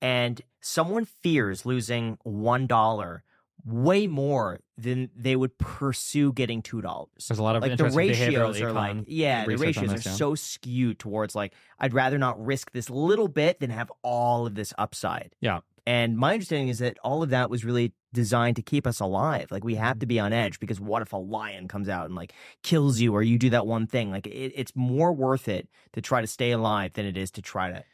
and 0.00 0.40
someone 0.60 1.04
fears 1.04 1.64
losing 1.66 2.18
one 2.22 2.66
dollar 2.66 3.22
way 3.64 4.06
more 4.06 4.60
than 4.76 5.10
they 5.16 5.36
would 5.36 5.56
pursue 5.58 6.32
getting 6.32 6.62
two 6.62 6.80
dollars. 6.80 7.08
There's 7.28 7.38
a 7.38 7.42
lot 7.42 7.56
of 7.56 7.62
like 7.62 7.76
the 7.76 7.90
ratios 7.90 8.60
are 8.60 8.72
like 8.72 9.04
yeah, 9.06 9.44
the 9.44 9.56
ratios 9.56 9.90
this, 9.90 10.06
are 10.06 10.10
yeah. 10.10 10.16
so 10.16 10.34
skewed 10.34 10.98
towards 10.98 11.34
like 11.34 11.54
I'd 11.78 11.94
rather 11.94 12.18
not 12.18 12.44
risk 12.44 12.72
this 12.72 12.88
little 12.88 13.28
bit 13.28 13.60
than 13.60 13.70
have 13.70 13.90
all 14.02 14.46
of 14.46 14.54
this 14.54 14.72
upside. 14.78 15.34
Yeah. 15.40 15.60
And 15.86 16.18
my 16.18 16.34
understanding 16.34 16.68
is 16.68 16.80
that 16.80 16.98
all 17.02 17.22
of 17.22 17.30
that 17.30 17.48
was 17.48 17.64
really 17.64 17.94
designed 18.12 18.56
to 18.56 18.62
keep 18.62 18.86
us 18.86 19.00
alive. 19.00 19.50
Like 19.50 19.64
we 19.64 19.74
have 19.76 19.98
to 20.00 20.06
be 20.06 20.20
on 20.20 20.34
edge 20.34 20.60
because 20.60 20.78
what 20.78 21.00
if 21.00 21.14
a 21.14 21.16
lion 21.16 21.66
comes 21.66 21.88
out 21.88 22.06
and 22.06 22.14
like 22.14 22.34
kills 22.62 23.00
you 23.00 23.14
or 23.14 23.22
you 23.22 23.38
do 23.38 23.50
that 23.50 23.66
one 23.66 23.86
thing? 23.86 24.10
Like 24.10 24.26
it, 24.26 24.52
it's 24.54 24.72
more 24.74 25.12
worth 25.12 25.48
it 25.48 25.66
to 25.94 26.02
try 26.02 26.20
to 26.20 26.26
stay 26.26 26.50
alive 26.50 26.92
than 26.92 27.06
it 27.06 27.16
is 27.16 27.30
to 27.32 27.42
try 27.42 27.70
to, 27.70 27.84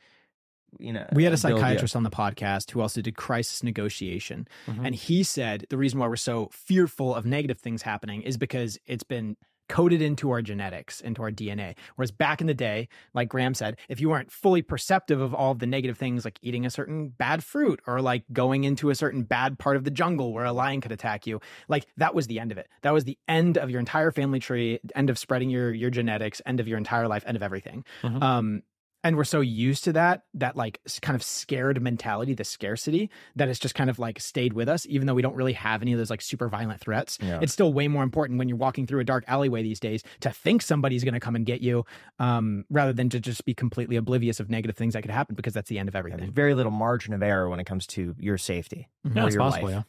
you 0.78 0.92
know. 0.92 1.06
We 1.12 1.24
had 1.24 1.32
a 1.32 1.36
psychiatrist 1.36 1.96
on 1.96 2.02
the 2.02 2.10
podcast 2.10 2.70
who 2.70 2.80
also 2.80 3.01
did 3.01 3.16
crisis 3.16 3.62
negotiation. 3.62 4.46
Mhm. 4.66 4.86
And 4.86 4.94
he 4.94 5.22
said 5.22 5.66
the 5.70 5.76
reason 5.78 5.98
why 5.98 6.09
we're 6.09 6.16
so 6.16 6.48
fearful 6.52 7.14
of 7.14 7.24
negative 7.26 7.59
things 7.59 7.82
happening 7.82 8.22
is 8.22 8.36
because 8.36 8.78
it's 8.86 9.05
been 9.05 9.36
coded 9.66 10.02
into 10.02 10.30
our 10.30 10.42
genetics, 10.42 11.01
into 11.01 11.22
our 11.22 11.30
DNA. 11.30 11.74
Whereas 11.96 12.10
back 12.10 12.42
in 12.42 12.46
the 12.46 12.52
day, 12.55 12.86
like 13.14 13.30
Graham 13.30 13.55
said, 13.55 13.78
if 13.88 13.98
you 13.98 14.10
weren't 14.10 14.30
fully 14.30 14.60
perceptive 14.60 15.22
of 15.22 15.32
all 15.34 15.52
of 15.52 15.59
the 15.59 15.66
negative 15.66 15.96
things 15.96 16.22
like 16.22 16.38
eating 16.42 16.66
a 16.66 16.70
certain 16.70 17.09
bad 17.09 17.42
fruit 17.42 17.80
or 17.86 18.02
like 18.02 18.24
going 18.30 18.64
into 18.64 18.90
a 18.90 18.94
certain 18.94 19.22
bad 19.22 19.59
part 19.59 19.76
of 19.76 19.84
the 19.84 19.90
jungle 19.90 20.34
where 20.34 20.44
a 20.44 20.52
lion 20.52 20.82
could 20.82 20.92
attack 20.92 21.26
you, 21.26 21.40
like 21.66 21.86
that 21.96 22.14
was 22.14 22.26
the 22.26 22.38
end 22.40 22.52
of 22.52 22.59
it. 22.59 22.68
That 22.82 22.92
was 22.92 23.05
the 23.05 23.16
end 23.26 23.56
of 23.56 23.70
your 23.70 23.80
entire 23.80 24.10
family 24.10 24.38
tree, 24.38 24.80
end 24.94 25.09
of 25.09 25.18
spreading 25.18 25.48
your 25.48 25.72
your 25.72 25.88
genetics, 25.88 26.42
end 26.44 26.60
of 26.60 26.68
your 26.68 26.76
entire 26.76 27.09
life, 27.09 27.24
end 27.26 27.36
of 27.38 27.42
everything. 27.42 27.86
Mhm. 28.02 28.22
Um 28.22 28.62
and 29.05 29.16
we're 29.16 29.22
so 29.24 29.40
used 29.40 29.85
to 29.85 29.93
that 29.93 30.24
that 30.35 30.56
like 30.56 30.81
kind 31.02 31.14
of 31.14 31.22
scared 31.22 31.81
mentality 31.81 32.35
the 32.35 32.43
scarcity 32.43 33.10
that 33.36 33.48
it's 33.48 33.59
just 33.60 33.74
kind 33.76 33.89
of 33.90 33.98
like 34.01 34.18
stayed 34.18 34.55
with 34.55 34.68
us 34.68 34.86
even 34.89 35.06
though 35.06 35.14
we 35.14 35.22
don't 35.22 35.36
really 35.36 35.52
have 35.52 35.82
any 35.82 35.93
of 35.93 35.98
those 35.98 36.10
like 36.10 36.22
super 36.22 36.48
violent 36.48 36.81
threats 36.81 37.18
Yeah. 37.22 37.39
it's 37.43 37.52
still 37.52 37.72
way 37.72 37.86
more 37.86 38.02
important 38.02 38.39
when 38.39 38.48
you're 38.48 38.59
walking 38.59 38.86
through 38.86 39.01
a 39.01 39.05
dark 39.05 39.22
alleyway 39.28 39.62
these 39.62 39.78
days 39.78 40.02
to 40.20 40.31
think 40.31 40.62
somebody's 40.62 41.05
going 41.05 41.14
to 41.14 41.20
come 41.20 41.36
and 41.36 41.44
get 41.47 41.60
you 41.60 41.85
um, 42.18 42.64
rather 42.70 42.93
than 42.93 43.09
to 43.10 43.20
just 43.20 43.44
be 43.44 43.55
completely 43.55 43.97
oblivious 43.97 44.40
of 44.40 44.51
negative 44.51 44.76
things 44.76 44.94
that 44.94 45.02
could 45.02 45.10
happen 45.12 45.36
because 45.36 45.52
that's 45.52 45.68
the 45.68 45.78
end 45.78 45.89
of 45.89 45.94
Yeah, 45.94 45.98
everything 46.01 46.20
there's 46.20 46.31
very 46.32 46.55
little 46.55 46.72
margin 46.72 47.12
of 47.14 47.22
error 47.22 47.48
when 47.48 47.60
it 47.60 47.64
comes 47.64 47.86
to 47.89 48.16
your 48.18 48.39
safety 48.39 48.89
Mhm. 49.06 49.14
Yeah, 49.16 49.22
or 49.22 49.26
it's 49.26 49.35
your 49.35 49.43
possible. 49.44 49.68
life. 49.68 49.85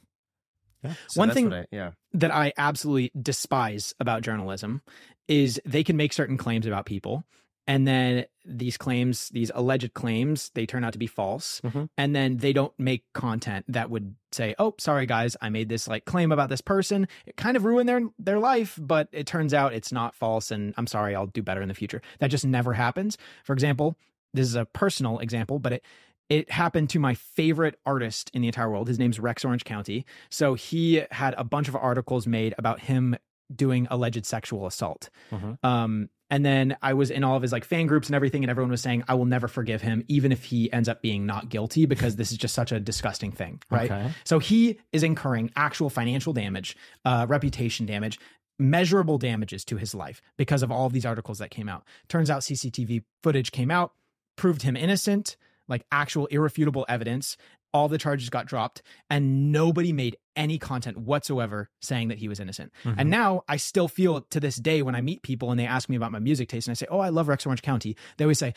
Yeah. 0.84 0.94
So 1.08 1.20
One 1.20 1.32
thing- 1.32 1.52
I- 1.54 1.66
yeah. 1.72 1.92
that 2.14 2.32
I 2.32 2.54
absolutely 2.58 3.12
despise 3.20 3.96
about 4.00 4.22
journalism 4.22 4.82
is 5.28 5.60
they 5.66 5.84
can 5.84 5.98
make 5.98 6.14
certain 6.14 6.38
claims 6.38 6.68
about 6.68 6.86
people 6.86 7.24
and 7.68 7.88
then 7.88 8.26
these 8.46 8.78
claims 8.78 9.30
these 9.30 9.50
alleged 9.56 9.94
claims 9.96 10.52
they 10.54 10.66
turn 10.66 10.84
out 10.84 10.94
to 10.94 11.00
be 11.00 11.08
false 11.08 11.62
Mhm. 11.62 11.90
and 11.98 12.16
then 12.16 12.38
they 12.38 12.54
don't 12.54 12.74
make 12.80 13.04
content 13.14 13.66
that 13.68 13.90
would 13.90 14.16
say 14.32 14.54
oh 14.60 14.76
sorry 14.78 15.06
guys 15.08 15.36
i 15.42 15.50
made 15.50 15.68
this 15.70 15.88
like 15.88 16.06
claim 16.06 16.32
about 16.32 16.50
this 16.50 16.62
person 16.62 17.08
it 17.26 17.36
kind 17.38 17.58
of 17.58 17.66
ruined 17.66 17.90
their 17.90 18.02
their 18.20 18.38
life 18.40 18.78
but 18.82 19.08
it 19.12 19.26
turns 19.26 19.54
out 19.54 19.74
it's 19.74 19.92
not 19.92 20.14
false 20.14 20.52
and 20.52 20.74
i'm 20.78 20.86
sorry 20.88 21.16
i'll 21.16 21.26
do 21.28 21.42
better 21.42 21.62
in 21.62 21.68
the 21.68 21.74
future 21.74 22.02
that 22.20 22.28
just 22.30 22.46
never 22.46 22.74
happens 22.74 23.18
for 23.44 23.54
example 23.54 23.96
this 24.34 24.46
is 24.48 24.56
a 24.56 24.66
personal 24.66 25.18
example 25.20 25.58
but 25.60 25.74
it 25.74 25.84
it 26.30 26.50
happened 26.52 26.90
to 26.90 26.98
my 27.00 27.14
favorite 27.14 27.80
artist 27.86 28.32
in 28.34 28.42
the 28.42 28.48
entire 28.48 28.68
world. 28.68 28.88
His 28.88 28.98
name's 28.98 29.20
Rex 29.20 29.46
Orange 29.46 29.64
County. 29.64 30.08
So 30.32 30.56
he 30.56 31.04
had 31.12 31.36
a 31.38 31.44
bunch 31.44 31.68
of 31.68 31.76
articles 31.76 32.26
made 32.26 32.56
about 32.58 32.80
him 32.80 33.16
doing 33.56 33.86
alleged 33.92 34.26
sexual 34.26 34.66
assault. 34.66 35.12
Mhm. 35.32 35.64
Um, 35.64 36.10
and 36.30 36.46
then 36.46 36.76
I 36.82 36.94
was 36.94 37.12
in 37.12 37.24
all 37.24 37.36
of 37.36 37.42
his 37.42 37.52
like 37.52 37.66
fan 37.66 37.86
groups 37.88 38.08
and 38.08 38.16
everything, 38.16 38.44
and 38.44 38.50
everyone 38.50 38.72
was 38.72 38.82
saying, 38.82 39.04
I 39.08 39.14
will 39.14 39.26
never 39.26 39.48
forgive 39.48 39.82
him, 39.82 40.04
even 40.08 40.32
if 40.32 40.44
he 40.44 40.72
ends 40.74 40.90
up 40.90 41.02
being 41.02 41.26
not 41.26 41.50
guilty, 41.50 41.86
because 41.86 42.16
this 42.16 42.32
is 42.32 42.38
just 42.38 42.56
such 42.56 42.72
a 42.72 42.80
disgusting 42.80 43.32
thing. 43.32 43.62
Right. 43.70 43.92
Okay. 43.92 44.12
So 44.24 44.40
he 44.40 44.80
is 44.92 45.04
incurring 45.04 45.52
actual 45.56 45.90
financial 45.90 46.34
damage, 46.34 46.76
uh, 47.04 47.26
reputation 47.30 47.86
damage, 47.86 48.20
measurable 48.58 49.18
damages 49.18 49.64
to 49.66 49.78
his 49.78 49.94
life 49.94 50.22
because 50.38 50.64
of 50.64 50.72
all 50.72 50.88
of 50.88 50.94
these 50.94 51.06
articles 51.06 51.40
that 51.40 51.52
came 51.52 51.70
out. 51.70 51.84
Turns 52.08 52.30
out 52.30 52.42
CCTV 52.42 53.04
footage 53.22 53.52
came 53.52 53.70
out, 53.70 53.94
proved 54.36 54.64
him 54.64 54.76
innocent, 54.76 55.38
like 55.68 55.86
actual 55.92 56.26
irrefutable 56.28 56.86
evidence. 56.88 57.38
All 57.76 57.90
the 57.90 57.98
charges 57.98 58.30
got 58.30 58.46
dropped, 58.46 58.82
and 59.10 59.52
nobody 59.52 59.92
made 59.92 60.16
any 60.38 60.58
content 60.58 60.98
whatsoever 60.98 61.70
saying 61.82 62.08
that 62.08 62.18
he 62.18 62.30
was 62.30 62.40
innocent. 62.40 62.72
Mm-hmm. 62.86 63.00
And 63.02 63.10
now 63.10 63.44
I 63.50 63.58
still 63.58 63.90
feel 63.90 64.22
to 64.22 64.40
this 64.40 64.56
day 64.56 64.82
when 64.82 64.96
I 64.96 65.02
meet 65.02 65.24
people 65.24 65.52
and 65.52 65.60
they 65.60 65.66
ask 65.66 65.90
me 65.90 65.98
about 65.98 66.14
my 66.14 66.20
music 66.20 66.48
taste, 66.48 66.68
and 66.68 66.72
I 66.72 66.76
say, 66.76 66.88
Oh, 66.90 67.00
I 67.00 67.10
love 67.10 67.28
Rex 67.28 67.46
Orange 67.46 67.62
County, 67.62 67.98
they 68.16 68.24
always 68.24 68.40
say, 68.40 68.54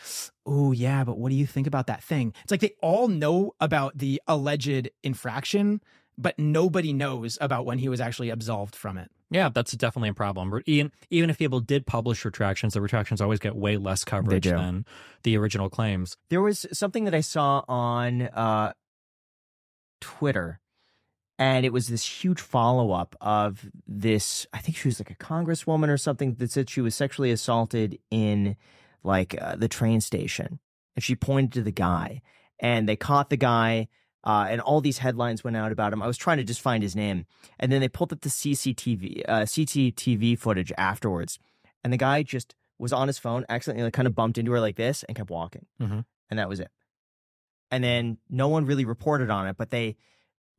Oh, 0.47 0.71
yeah, 0.71 1.03
but 1.03 1.19
what 1.19 1.31
do 1.31 1.35
you 1.35 1.47
think 1.47 1.67
about 1.67 1.89
that 1.89 2.01
thing? 2.01 2.33
It's 2.45 2.53
like 2.53 2.61
they 2.61 2.75
all 2.81 3.09
know 3.09 3.55
about 3.59 3.99
the 3.99 4.23
alleged 4.29 4.89
infraction, 5.03 5.81
but 6.17 6.39
nobody 6.39 6.93
knows 6.93 7.39
about 7.41 7.67
when 7.67 7.79
he 7.79 7.89
was 7.89 8.01
actually 8.01 8.31
absolved 8.31 8.77
from 8.77 8.99
it. 8.99 9.11
Yeah, 9.31 9.51
that's 9.53 9.73
definitely 9.73 10.11
a 10.11 10.15
problem. 10.15 10.63
Even 10.67 10.93
even 11.11 11.29
if 11.29 11.39
people 11.39 11.61
did 11.61 11.87
publish 11.87 12.25
retractions, 12.25 12.75
the 12.75 12.81
retractions 12.81 13.21
always 13.21 13.39
get 13.39 13.55
way 13.55 13.77
less 13.77 14.05
coverage 14.05 14.45
than 14.45 14.87
the 15.23 15.37
original 15.37 15.69
claims. 15.69 16.17
There 16.31 16.41
was 16.41 16.67
something 16.73 17.05
that 17.05 17.15
I 17.15 17.21
saw 17.21 17.63
on 17.69 18.23
uh, 18.23 18.73
Twitter, 20.01 20.61
and 21.39 21.65
it 21.65 21.73
was 21.73 21.89
this 21.89 22.05
huge 22.05 22.41
follow 22.41 22.93
up 22.93 23.15
of 23.21 23.67
this. 23.87 24.47
I 24.53 24.59
think 24.59 24.77
she 24.77 24.89
was 24.89 25.01
like 25.01 25.11
a 25.11 25.15
congresswoman 25.17 25.89
or 25.89 25.97
something 25.97 26.35
that 26.35 26.51
said 26.51 26.69
she 26.71 26.81
was 26.81 26.95
sexually 26.95 27.31
assaulted 27.31 27.99
in 28.11 28.57
like 29.03 29.41
uh, 29.41 29.57
the 29.57 29.69
train 29.69 30.01
station, 30.01 30.59
and 30.97 31.03
she 31.05 31.15
pointed 31.15 31.53
to 31.53 31.63
the 31.63 31.71
guy, 31.73 32.23
and 32.59 32.89
they 32.89 32.97
caught 32.97 33.31
the 33.31 33.37
guy. 33.37 33.89
Uh, 34.25 34.49
and 34.51 34.61
all 34.61 34.81
these 34.81 34.99
headlines 34.99 35.45
went 35.45 35.57
out 35.57 35.71
about 35.71 35.93
him. 35.93 36.03
I 36.03 36.07
was 36.09 36.19
trying 36.19 36.39
to 36.39 36.45
just 36.45 36.61
find 36.61 36.83
his 36.83 36.97
name, 36.97 37.25
and 37.61 37.71
then 37.71 37.81
they 37.81 37.89
pulled 37.89 38.13
up 38.13 38.21
the 38.21 38.29
CCTV 38.29 39.23
uh, 39.29 39.43
CCTV 39.43 40.37
footage 40.37 40.73
afterwards, 40.77 41.39
and 41.85 41.93
the 41.93 41.97
guy 41.97 42.25
just 42.25 42.55
was 42.81 42.93
on 42.93 43.07
his 43.07 43.17
phone, 43.17 43.47
accidentally 43.49 43.85
like, 43.85 43.93
kind 43.95 44.09
of 44.09 44.17
bumped 44.17 44.37
into 44.37 44.51
her 44.53 44.61
like 44.61 44.75
this, 44.77 45.05
and 45.05 45.17
kept 45.17 45.31
walking 45.31 45.67
Mhm. 45.81 46.05
and 46.31 46.39
that 46.39 46.49
was 46.49 46.59
it. 46.59 46.69
And 47.71 47.85
then 47.85 48.19
no 48.31 48.49
one 48.49 48.65
really 48.67 48.85
reported 48.85 49.31
on 49.31 49.47
it, 49.47 49.57
but 49.57 49.71
they 49.71 49.97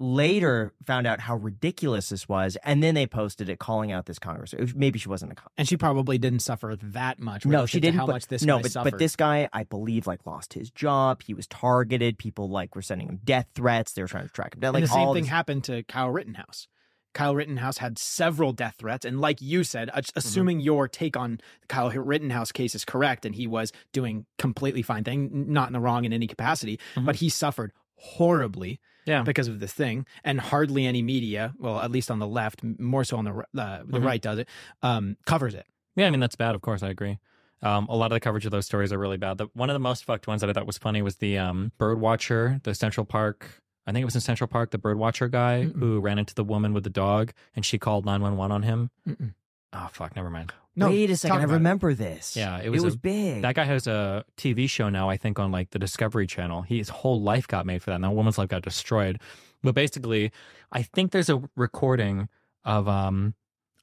later 0.02 0.74
found 0.86 1.06
out 1.06 1.20
how 1.20 1.36
ridiculous 1.36 2.10
this 2.10 2.30
was, 2.30 2.58
and 2.64 2.82
then 2.82 2.96
they 2.96 3.06
posted 3.06 3.50
it 3.50 3.60
calling 3.60 3.92
out 3.92 4.06
this 4.06 4.18
Congress. 4.18 4.54
Maybe 4.74 4.98
she 4.98 5.10
wasn't 5.10 5.34
a 5.34 5.36
con- 5.36 5.50
And 5.58 5.68
she 5.68 5.76
probably 5.76 6.18
didn't 6.18 6.40
suffer 6.40 6.78
that 6.82 7.20
much. 7.20 7.46
no, 7.46 7.66
she 7.66 7.80
didn't. 7.82 7.98
How 8.00 8.06
but, 8.06 8.14
much 8.14 8.28
this 8.28 8.44
no, 8.44 8.58
guy 8.58 8.62
but, 8.62 8.72
suffered. 8.72 8.92
but 8.92 9.00
this 9.00 9.16
guy, 9.16 9.50
I 9.52 9.64
believe, 9.64 10.08
like 10.08 10.26
lost 10.26 10.54
his 10.54 10.72
job. 10.72 11.22
He 11.24 11.34
was 11.34 11.48
targeted. 11.48 12.18
People 12.18 12.50
like 12.50 12.76
were 12.76 12.82
sending 12.82 13.10
him 13.10 13.20
death 13.24 13.48
threats. 13.54 13.92
They 13.92 14.02
were 14.02 14.08
trying 14.08 14.28
to 14.28 14.34
track 14.34 14.54
him 14.56 14.62
down. 14.62 14.74
Like 14.74 14.84
and 14.84 14.90
the 14.90 14.94
same 14.94 15.14
thing 15.14 15.24
this- 15.24 15.30
happened 15.32 15.64
to 15.66 15.84
Kyle 15.84 16.10
Rittenhouse. 16.10 16.68
Kyle 17.14 17.36
Rittenhouse 17.36 17.80
had 17.80 17.98
several 17.98 18.54
death 18.54 18.76
threats, 18.78 19.06
and 19.06 19.20
like 19.20 19.42
you 19.42 19.64
said, 19.64 19.90
Mm-hmm. 19.90 20.10
assuming 20.16 20.60
your 20.60 20.88
take 20.88 21.18
on 21.18 21.40
Kyle 21.68 21.90
Rittenhouse 21.90 22.52
case 22.52 22.76
is 22.76 22.86
correct, 22.86 23.26
and 23.26 23.36
he 23.36 23.48
was 23.48 23.72
doing 23.94 24.26
completely 24.38 24.82
fine 24.82 25.04
thing, 25.04 25.52
not 25.52 25.68
in 25.68 25.74
the 25.74 25.80
wrong 25.80 26.06
in 26.06 26.14
any 26.14 26.28
capacity, 26.28 26.80
but 26.96 27.16
he 27.18 27.30
suffered 27.30 27.72
horribly 27.96 28.80
Mm-hmm. 29.08 29.12
Yeah. 29.12 29.24
because 29.24 29.48
of 29.48 29.60
this 29.60 29.74
thing, 29.74 30.06
and 30.24 30.40
hardly 30.40 30.86
any 30.86 31.02
media, 31.02 31.54
well, 31.58 31.80
at 31.80 31.90
least 31.90 32.12
on 32.12 32.20
the 32.20 32.28
left, 32.28 32.62
more 32.64 33.04
so 33.04 33.18
on 33.18 33.26
the 33.26 33.32
uh, 33.60 33.80
the 33.88 33.98
Mhm. 34.00 34.06
right, 34.06 34.22
does 34.22 34.38
it 34.40 34.48
um, 34.84 35.18
covers 35.26 35.56
it. 35.56 35.66
Yeah, 35.96 36.06
I 36.06 36.12
mean 36.12 36.20
that's 36.20 36.36
bad. 36.36 36.54
Of 36.54 36.62
course, 36.62 36.84
I 36.84 36.90
agree. 36.90 37.18
Um, 37.64 37.88
a 37.90 37.96
lot 37.96 38.12
of 38.12 38.16
the 38.18 38.20
coverage 38.20 38.46
of 38.46 38.52
those 38.52 38.66
stories 38.68 38.94
are 38.94 39.00
really 39.00 39.18
bad. 39.18 39.38
The, 39.40 39.48
one 39.54 39.70
of 39.70 39.74
the 39.74 39.80
most 39.80 40.04
fucked 40.06 40.28
ones 40.28 40.42
that 40.42 40.50
I 40.50 40.54
thought 40.54 40.68
was 40.68 40.78
funny 40.78 41.02
was 41.02 41.16
the 41.16 41.40
um, 41.40 41.72
bird 41.80 42.00
watcher, 42.00 42.60
the 42.64 42.76
Central 42.76 43.04
Park. 43.06 43.62
I 43.90 43.92
think 43.94 44.02
it 44.04 44.06
was 44.06 44.16
in 44.16 44.22
Central 44.22 44.48
Park, 44.48 44.72
the 44.72 44.78
birdwatcher 44.78 45.30
guy 45.32 45.66
Mm-mm. 45.66 45.80
who 45.80 46.00
ran 46.00 46.20
into 46.20 46.34
the 46.36 46.44
woman 46.44 46.74
with 46.74 46.84
the 46.84 46.90
dog, 46.90 47.32
and 47.56 47.66
she 47.66 47.78
called 47.78 48.06
nine 48.06 48.22
one 48.22 48.38
one 48.38 48.52
on 48.52 48.64
him. 48.64 48.90
Mm-mm. 49.08 49.34
Oh 49.74 49.90
fuck, 49.92 50.16
never 50.16 50.30
mind. 50.30 50.52
No, 50.76 50.88
Wait 50.90 51.10
a 51.10 51.18
second, 51.18 51.38
I 51.38 51.44
about 51.44 51.52
it. 51.52 51.54
remember 51.56 51.94
this. 51.94 52.38
Yeah, 52.38 52.60
it 52.62 52.70
was 52.70 52.82
it 52.82 52.86
was 52.86 52.94
a- 52.96 53.00
big. 53.00 53.42
That 53.42 53.56
guy 53.56 53.66
has 53.66 53.86
a 53.88 54.24
TV 54.38 54.70
show 54.70 54.90
now, 54.90 55.10
I 55.10 55.18
think, 55.18 55.38
on 55.40 55.52
like 55.52 55.72
the 55.72 55.80
Discovery 55.80 56.26
Channel. 56.28 56.62
His 56.62 56.90
whole 56.90 57.22
life 57.22 57.48
got 57.48 57.66
made 57.66 57.82
for 57.84 57.90
that. 57.92 57.96
And 57.96 58.04
that 58.04 58.12
woman's 58.12 58.38
life 58.38 58.48
got 58.50 58.62
destroyed. 58.62 59.20
But 59.62 59.76
basically, 59.76 60.32
I 60.72 60.84
think 60.84 61.12
there's 61.12 61.30
a 61.30 61.42
recording 61.56 62.30
of 62.64 62.88
um 62.88 63.34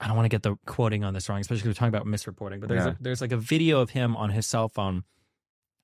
I 0.01 0.07
don't 0.09 0.17
want 0.17 0.27
to 0.27 0.31
get 0.31 0.43
the 0.43 0.57
quoting 0.67 1.05
on 1.05 1.15
this 1.15 1.29
wrong, 1.29 1.41
especially 1.41 1.63
because 1.63 1.69
we're 1.81 1.89
talking 1.89 1.95
about 1.95 2.07
misreporting, 2.07 2.61
but 2.61 2.69
there's 2.69 2.85
Yeah. 2.85 2.93
a, 2.93 2.97
there's 3.01 3.21
like 3.21 3.33
a 3.33 3.37
video 3.39 3.81
of 3.81 3.91
him 3.91 4.17
on 4.17 4.31
his 4.31 4.47
cell 4.47 4.69
phone 4.69 5.05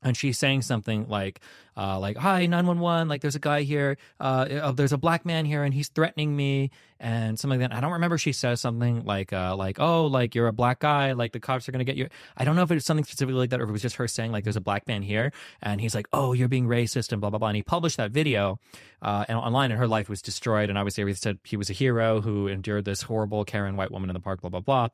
and 0.03 0.17
she's 0.17 0.39
saying 0.39 0.63
something 0.63 1.09
like 1.09 1.41
uh 1.77 1.99
like 1.99 2.17
hi 2.17 2.47
911 2.47 3.09
like 3.09 3.21
there's 3.21 3.35
a 3.35 3.41
guy 3.41 3.63
here 3.63 3.97
uh 4.21 4.47
uh, 4.63 4.73
there's 4.73 4.93
a 4.93 4.99
black 4.99 5.25
man 5.25 5.45
here 5.45 5.65
and 5.65 5.73
he's 5.73 5.89
threatening 5.89 6.35
me 6.37 6.71
and 7.03 7.37
something 7.37 7.59
like 7.61 7.71
that. 7.71 7.77
I 7.77 7.81
don't 7.81 7.93
remember 7.93 8.17
she 8.17 8.33
says 8.33 8.61
something 8.61 9.05
like 9.05 9.33
uh 9.33 9.57
like 9.57 9.81
oh 9.81 10.07
like 10.07 10.35
you're 10.35 10.47
a 10.47 10.53
black 10.53 10.79
guy 10.79 11.13
like 11.13 11.33
the 11.33 11.41
cops 11.41 11.69
are 11.69 11.73
gonna 11.73 11.85
get 11.85 11.97
you. 11.97 12.09
I 12.37 12.45
don't 12.45 12.55
know 12.57 12.63
if 12.63 12.71
it 12.71 12.75
was 12.75 12.85
something 12.85 13.05
specifically 13.05 13.41
like 13.41 13.51
that 13.51 13.61
or 13.61 13.65
if 13.65 13.71
it 13.71 13.73
was 13.73 13.83
just 13.83 13.97
her 13.97 14.07
saying 14.07 14.31
like 14.33 14.45
there's 14.45 14.57
a 14.57 14.61
black 14.61 14.87
man 14.87 15.03
here 15.03 15.33
and 15.63 15.81
he's 15.81 15.95
like 15.95 16.07
oh 16.13 16.33
you're 16.33 16.49
being 16.49 16.67
racist 16.67 17.11
and 17.13 17.21
blah 17.21 17.31
blah 17.31 17.39
blah 17.39 17.49
and 17.49 17.57
he 17.57 17.63
published 17.63 17.97
that 17.97 18.13
video 18.13 18.61
uh 19.03 19.25
and 19.29 19.37
online 19.37 19.71
and 19.71 19.81
her 19.81 19.89
life 19.89 20.09
was 20.09 20.23
destroyed 20.23 20.69
and 20.69 20.79
obviously 20.79 21.03
everybody 21.03 21.19
said 21.19 21.39
he 21.45 21.57
was 21.57 21.71
a 21.71 21.73
hero 21.73 22.21
who 22.21 22.47
endured 22.47 22.85
this 22.85 23.03
horrible 23.03 23.45
karen 23.45 23.77
white 23.77 23.91
woman 23.91 24.09
in 24.09 24.15
the 24.15 24.21
park 24.21 24.41
blah 24.41 24.51
blah 24.51 24.61
blah. 24.61 24.89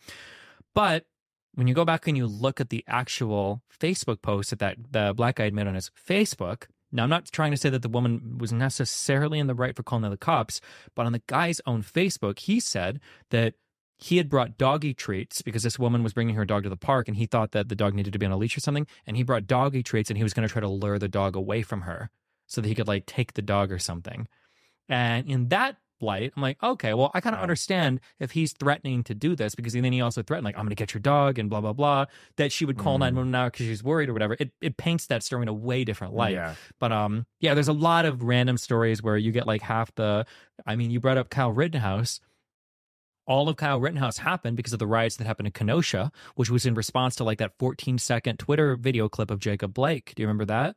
But 0.75 1.05
when 1.55 1.67
you 1.67 1.75
go 1.75 1.85
back 1.85 2.07
and 2.07 2.17
you 2.17 2.27
look 2.27 2.61
at 2.61 2.71
the 2.71 2.85
actual 2.87 3.63
Facebook 3.79 4.23
post 4.23 4.51
that, 4.51 4.59
that 4.59 4.77
the 4.91 5.15
black 5.15 5.37
guy 5.37 5.51
made 5.51 5.67
on 5.67 5.75
his 5.75 5.91
Facebook, 6.09 6.67
now 6.93 7.05
I'm 7.05 7.11
not 7.11 7.27
trying 7.27 7.51
to 7.51 7.57
say 7.57 7.71
that 7.71 7.83
the 7.83 7.89
woman 7.89 8.39
was 8.39 8.53
necessarily 8.53 9.39
in 9.39 9.47
the 9.47 9.55
right 9.55 9.77
for 9.77 9.83
calling 9.83 10.09
the 10.11 10.17
cops, 10.17 10.61
but 10.95 11.07
on 11.07 11.13
the 11.13 11.23
guy's 11.27 11.61
own 11.67 11.83
Facebook, 11.83 12.39
he 12.39 12.61
said 12.61 13.01
that 13.31 13.55
he 13.99 14.17
had 14.17 14.29
brought 14.29 14.57
doggy 14.57 14.95
treats 14.95 15.43
because 15.43 15.65
this 15.65 15.79
woman 15.79 16.05
was 16.05 16.13
bringing 16.13 16.37
her 16.37 16.45
dog 16.45 16.63
to 16.63 16.69
the 16.69 16.77
park 16.77 17.09
and 17.09 17.17
he 17.17 17.27
thought 17.27 17.51
that 17.51 17.69
the 17.69 17.75
dog 17.75 17.95
needed 17.95 18.13
to 18.13 18.19
be 18.19 18.27
on 18.27 18.33
a 18.33 18.37
leash 18.37 18.57
or 18.57 18.61
something. 18.61 18.87
And 19.07 19.17
he 19.17 19.25
brought 19.25 19.47
doggy 19.47 19.83
treats 19.83 20.09
and 20.09 20.17
he 20.17 20.23
was 20.23 20.33
going 20.33 20.47
to 20.47 20.53
try 20.53 20.61
to 20.61 20.69
lure 20.69 21.01
the 21.01 21.09
dog 21.09 21.35
away 21.35 21.63
from 21.63 21.83
her 21.83 22.11
so 22.47 22.61
that 22.61 22.69
he 22.69 22.77
could 22.77 22.87
like 22.87 23.07
take 23.07 23.35
the 23.35 23.43
dog 23.43 23.73
or 23.73 23.79
something. 23.81 24.29
And 24.89 25.29
in 25.29 25.49
that 25.49 25.77
light, 26.01 26.33
I'm 26.37 26.43
like, 26.43 26.63
okay, 26.63 26.95
well, 26.95 27.11
I 27.15 27.21
kind 27.21 27.35
of 27.35 27.43
understand 27.43 28.01
if 28.19 28.33
he's 28.33 28.53
threatening 28.53 29.03
to 29.05 29.15
do 29.15 29.35
this 29.37 29.55
because 29.55 29.73
then 29.73 29.93
he 29.93 30.01
also 30.01 30.23
threatened, 30.23 30.45
like, 30.45 30.57
I'm 30.57 30.63
going 30.63 30.71
to 30.71 30.75
get 30.75 30.95
your 30.95 31.01
dog 31.01 31.39
and 31.39 31.49
blah, 31.51 31.61
blah, 31.61 31.73
blah, 31.73 32.07
that 32.37 32.53
she 32.53 32.65
would 32.65 32.79
call 32.79 32.97
Mm. 32.97 33.01
911 33.01 33.31
now 33.31 33.47
because 33.47 33.67
she's 33.67 33.83
worried 33.85 34.09
or 34.09 34.13
whatever. 34.13 34.37
It, 34.39 34.53
it 34.61 34.77
paints 34.77 35.07
that 35.07 35.23
story 35.23 35.43
in 35.43 35.49
a 35.49 35.53
way 35.53 35.85
different 35.85 36.15
light. 36.15 36.35
Yeah. 36.35 36.55
But 36.79 36.93
um, 36.93 37.27
yeah, 37.41 37.55
there's 37.55 37.69
a 37.69 37.73
lot 37.73 38.05
of 38.05 38.23
random 38.23 38.57
stories 38.59 39.03
where 39.03 39.17
you 39.17 39.33
get 39.33 39.47
like 39.47 39.63
half 39.63 39.95
the, 39.95 40.27
I 40.67 40.77
mean, 40.77 40.91
you 40.91 41.01
brought 41.01 41.19
up 41.19 41.31
Kyle 41.31 41.53
Rittenhouse. 41.53 42.21
All 43.27 43.49
of 43.51 43.57
Kyle 43.57 43.79
Rittenhouse 43.79 44.19
happened 44.19 44.57
because 44.57 44.73
of 44.73 44.79
the 44.79 44.87
riots 44.87 45.17
that 45.17 45.27
happened 45.27 45.49
in 45.49 45.53
Kenosha, 45.53 46.11
which 46.37 46.49
was 46.49 46.65
in 46.65 46.73
response 46.73 47.15
to 47.17 47.25
like 47.25 47.37
that 47.39 47.53
14 47.59 47.99
second 47.99 48.39
Twitter 48.39 48.75
video 48.75 49.09
clip 49.11 49.31
of 49.31 49.39
Jacob 49.39 49.75
Blake. 49.75 50.15
Do 50.15 50.23
you 50.23 50.27
remember 50.27 50.47
that? 50.47 50.77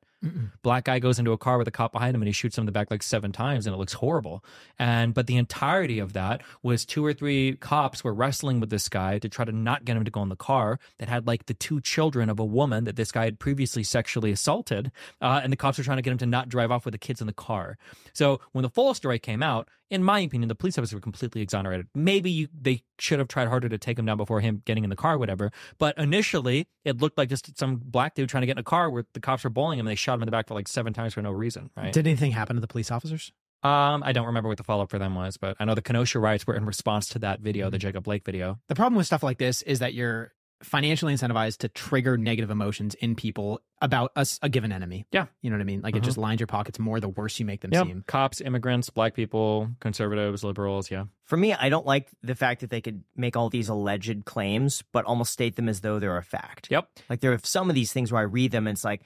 Black 0.61 0.85
guy 0.85 0.99
goes 0.99 1.17
into 1.17 1.31
a 1.31 1.37
car 1.37 1.57
with 1.57 1.67
a 1.67 1.71
cop 1.71 1.91
behind 1.91 2.15
him 2.15 2.21
and 2.21 2.27
he 2.27 2.31
shoots 2.31 2.57
him 2.57 2.63
in 2.63 2.65
the 2.67 2.71
back 2.71 2.91
like 2.91 3.01
seven 3.01 3.31
times 3.31 3.65
and 3.65 3.73
it 3.73 3.77
looks 3.77 3.93
horrible. 3.93 4.43
And 4.77 5.13
but 5.13 5.25
the 5.25 5.37
entirety 5.37 5.97
of 5.97 6.13
that 6.13 6.41
was 6.61 6.85
two 6.85 7.03
or 7.03 7.13
three 7.13 7.55
cops 7.55 8.03
were 8.03 8.13
wrestling 8.13 8.59
with 8.59 8.69
this 8.69 8.87
guy 8.87 9.17
to 9.19 9.29
try 9.29 9.45
to 9.45 9.51
not 9.51 9.83
get 9.83 9.97
him 9.97 10.05
to 10.05 10.11
go 10.11 10.21
in 10.21 10.29
the 10.29 10.35
car 10.35 10.79
that 10.99 11.09
had 11.09 11.25
like 11.25 11.47
the 11.47 11.55
two 11.55 11.81
children 11.81 12.29
of 12.29 12.39
a 12.39 12.45
woman 12.45 12.83
that 12.83 12.95
this 12.95 13.11
guy 13.11 13.25
had 13.25 13.39
previously 13.39 13.83
sexually 13.83 14.31
assaulted. 14.31 14.91
Uh, 15.21 15.41
and 15.43 15.51
the 15.51 15.57
cops 15.57 15.79
were 15.79 15.83
trying 15.83 15.97
to 15.97 16.03
get 16.03 16.11
him 16.11 16.19
to 16.19 16.25
not 16.27 16.49
drive 16.49 16.71
off 16.71 16.85
with 16.85 16.91
the 16.91 16.99
kids 16.99 17.19
in 17.21 17.27
the 17.27 17.33
car. 17.33 17.77
So 18.13 18.41
when 18.51 18.61
the 18.61 18.69
full 18.69 18.93
story 18.93 19.17
came 19.17 19.41
out, 19.41 19.69
in 19.91 20.05
my 20.05 20.21
opinion, 20.21 20.47
the 20.47 20.55
police 20.55 20.77
officers 20.77 20.93
were 20.93 21.01
completely 21.01 21.41
exonerated. 21.41 21.87
Maybe 21.93 22.31
you, 22.31 22.47
they 22.59 22.83
should 22.97 23.19
have 23.19 23.27
tried 23.27 23.49
harder 23.49 23.67
to 23.67 23.77
take 23.77 23.99
him 23.99 24.05
down 24.05 24.15
before 24.15 24.39
him 24.39 24.61
getting 24.65 24.85
in 24.85 24.89
the 24.89 24.95
car, 24.95 25.17
whatever. 25.17 25.51
But 25.79 25.97
initially, 25.97 26.67
it 26.85 27.01
looked 27.01 27.17
like 27.17 27.27
just 27.27 27.57
some 27.59 27.75
black 27.75 28.15
dude 28.15 28.29
trying 28.29 28.41
to 28.41 28.47
get 28.47 28.53
in 28.53 28.59
a 28.59 28.63
car 28.63 28.89
where 28.89 29.05
the 29.13 29.19
cops 29.19 29.43
were 29.43 29.49
bowling 29.49 29.79
him 29.79 29.85
and 29.85 29.91
they 29.91 29.95
shot 29.95 30.10
him 30.13 30.21
in 30.21 30.25
the 30.27 30.31
back 30.31 30.47
for 30.47 30.53
like 30.53 30.67
seven 30.67 30.93
times 30.93 31.13
for 31.13 31.21
no 31.21 31.31
reason, 31.31 31.69
right? 31.75 31.93
Did 31.93 32.07
anything 32.07 32.31
happen 32.31 32.55
to 32.55 32.59
the 32.61 32.67
police 32.67 32.91
officers? 32.91 33.31
Um, 33.63 34.01
I 34.03 34.11
don't 34.11 34.25
remember 34.25 34.49
what 34.49 34.57
the 34.57 34.63
follow 34.63 34.83
up 34.83 34.89
for 34.89 34.97
them 34.99 35.13
was, 35.15 35.37
but 35.37 35.55
I 35.59 35.65
know 35.65 35.75
the 35.75 35.81
Kenosha 35.83 36.17
riots 36.19 36.47
were 36.47 36.55
in 36.55 36.65
response 36.65 37.07
to 37.09 37.19
that 37.19 37.41
video, 37.41 37.69
the 37.69 37.77
Jacob 37.77 38.03
Blake 38.05 38.25
video. 38.25 38.59
The 38.69 38.75
problem 38.75 38.95
with 38.97 39.05
stuff 39.05 39.21
like 39.21 39.37
this 39.37 39.61
is 39.61 39.79
that 39.79 39.93
you're 39.93 40.33
financially 40.63 41.11
incentivized 41.13 41.57
to 41.57 41.67
trigger 41.69 42.17
negative 42.17 42.51
emotions 42.51 42.93
in 42.95 43.15
people 43.15 43.59
about 43.81 44.11
us 44.15 44.37
a 44.43 44.49
given 44.49 44.71
enemy. 44.71 45.05
Yeah. 45.11 45.25
You 45.41 45.49
know 45.49 45.55
what 45.55 45.61
I 45.61 45.65
mean? 45.65 45.81
Like 45.81 45.95
it 45.95 46.01
Mhm. 46.01 46.05
just 46.05 46.19
lines 46.19 46.39
your 46.39 46.45
pockets 46.45 46.77
more 46.77 46.99
the 46.99 47.09
worse 47.09 47.39
you 47.39 47.47
make 47.47 47.61
them 47.61 47.71
Yep. 47.73 47.87
seem. 47.87 48.03
Cops, 48.07 48.41
immigrants, 48.41 48.91
black 48.91 49.15
people, 49.15 49.71
conservatives, 49.79 50.43
liberals. 50.43 50.91
Yeah. 50.91 51.05
For 51.25 51.35
me, 51.35 51.53
I 51.53 51.69
don't 51.69 51.85
like 51.87 52.09
the 52.21 52.35
fact 52.35 52.61
that 52.61 52.69
they 52.69 52.79
could 52.81 53.03
make 53.15 53.35
all 53.35 53.49
these 53.49 53.69
alleged 53.69 54.25
claims, 54.25 54.83
but 54.91 55.03
almost 55.05 55.33
state 55.33 55.55
them 55.55 55.67
as 55.67 55.81
though 55.81 55.97
they're 55.97 56.17
a 56.17 56.23
fact. 56.23 56.67
Yep. 56.69 56.87
Like 57.09 57.21
there 57.21 57.31
are 57.33 57.39
some 57.43 57.69
of 57.69 57.75
these 57.75 57.91
things 57.91 58.11
where 58.11 58.21
I 58.21 58.25
read 58.25 58.51
them 58.51 58.67
and 58.67 58.75
it's 58.75 58.83
like, 58.83 59.01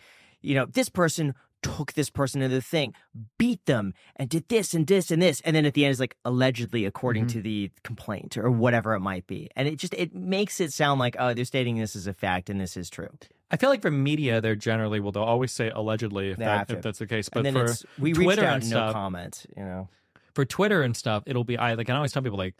you 0.45 0.55
know, 0.55 0.65
this 0.65 0.89
person 0.89 1.33
took 1.63 1.93
this 1.93 2.11
person 2.11 2.43
into 2.43 2.53
the 2.55 2.61
thing, 2.61 2.93
beat 3.39 3.65
them, 3.65 3.93
and 4.17 4.29
did 4.29 4.47
this 4.49 4.75
and 4.75 4.85
this 4.85 5.09
and 5.09 5.19
this. 5.19 5.41
And 5.41 5.55
then 5.55 5.65
at 5.65 5.73
the 5.73 5.83
end 5.83 5.91
is 5.93 5.99
like 5.99 6.15
allegedly 6.23 6.85
according 6.85 7.25
Mhm. 7.25 7.31
to 7.31 7.41
the 7.41 7.71
complaint 7.83 8.37
or 8.37 8.51
whatever 8.51 8.93
it 8.93 8.99
might 8.99 9.25
be. 9.25 9.49
And 9.55 9.67
it 9.67 9.77
just 9.77 9.95
it 9.95 10.13
makes 10.13 10.59
it 10.59 10.71
sound 10.71 10.99
like, 10.99 11.15
oh, 11.17 11.33
they're 11.33 11.43
stating 11.45 11.77
this 11.77 11.95
as 11.95 12.05
a 12.05 12.13
fact 12.13 12.49
and 12.51 12.61
this 12.61 12.77
is 12.77 12.89
true. 12.89 13.09
I 13.49 13.57
feel 13.57 13.69
like 13.71 13.81
for 13.81 13.89
media, 13.91 14.41
they're 14.41 14.55
generally 14.55 14.99
well, 14.99 15.11
they'll 15.11 15.23
always 15.23 15.51
say 15.51 15.71
allegedly 15.73 16.29
if, 16.31 16.37
that, 16.37 16.69
if 16.69 16.81
that's 16.83 16.99
the 16.99 17.07
case. 17.07 17.29
But 17.29 17.47
for 17.51 17.73
we 17.97 18.13
Twitter 18.13 18.41
reached 18.41 18.43
out 18.43 18.61
and 18.61 18.69
no 18.69 18.75
stuff, 18.77 18.93
comment, 18.93 19.45
you 19.57 19.63
know. 19.63 19.87
for 20.35 20.45
Twitter 20.45 20.83
and 20.83 20.95
stuff, 20.95 21.23
it'll 21.25 21.43
be 21.45 21.57
I 21.57 21.73
like 21.73 21.89
I 21.89 21.95
always 21.95 22.11
tell 22.11 22.21
people 22.21 22.37
like 22.37 22.53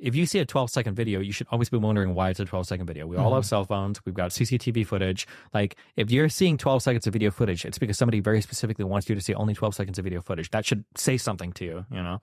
if 0.00 0.14
you 0.14 0.26
see 0.26 0.38
a 0.38 0.44
12 0.46 0.70
second 0.70 0.94
video, 0.94 1.20
you 1.20 1.32
should 1.32 1.46
always 1.50 1.68
be 1.68 1.76
wondering 1.76 2.14
why 2.14 2.30
it's 2.30 2.40
a 2.40 2.44
12 2.44 2.66
second 2.66 2.86
video. 2.86 3.06
We 3.06 3.16
all 3.16 3.26
Mm-hmm. 3.26 3.34
have 3.36 3.46
cell 3.46 3.64
phones. 3.64 4.00
We've 4.04 4.14
got 4.14 4.30
CCTV 4.30 4.86
footage. 4.86 5.26
Like 5.52 5.76
if 5.96 6.10
you're 6.10 6.28
seeing 6.28 6.56
12 6.56 6.82
seconds 6.82 7.06
of 7.06 7.12
video 7.12 7.30
footage, 7.30 7.64
it's 7.64 7.78
because 7.78 7.98
somebody 7.98 8.20
very 8.20 8.40
specifically 8.40 8.84
wants 8.84 9.08
you 9.08 9.14
to 9.14 9.20
see 9.20 9.34
only 9.34 9.54
12 9.54 9.74
seconds 9.74 9.98
of 9.98 10.04
video 10.04 10.20
footage. 10.22 10.50
That 10.50 10.64
should 10.64 10.84
say 10.96 11.16
something 11.16 11.52
to 11.54 11.64
you, 11.64 11.86
you 11.90 12.02
know? 12.02 12.20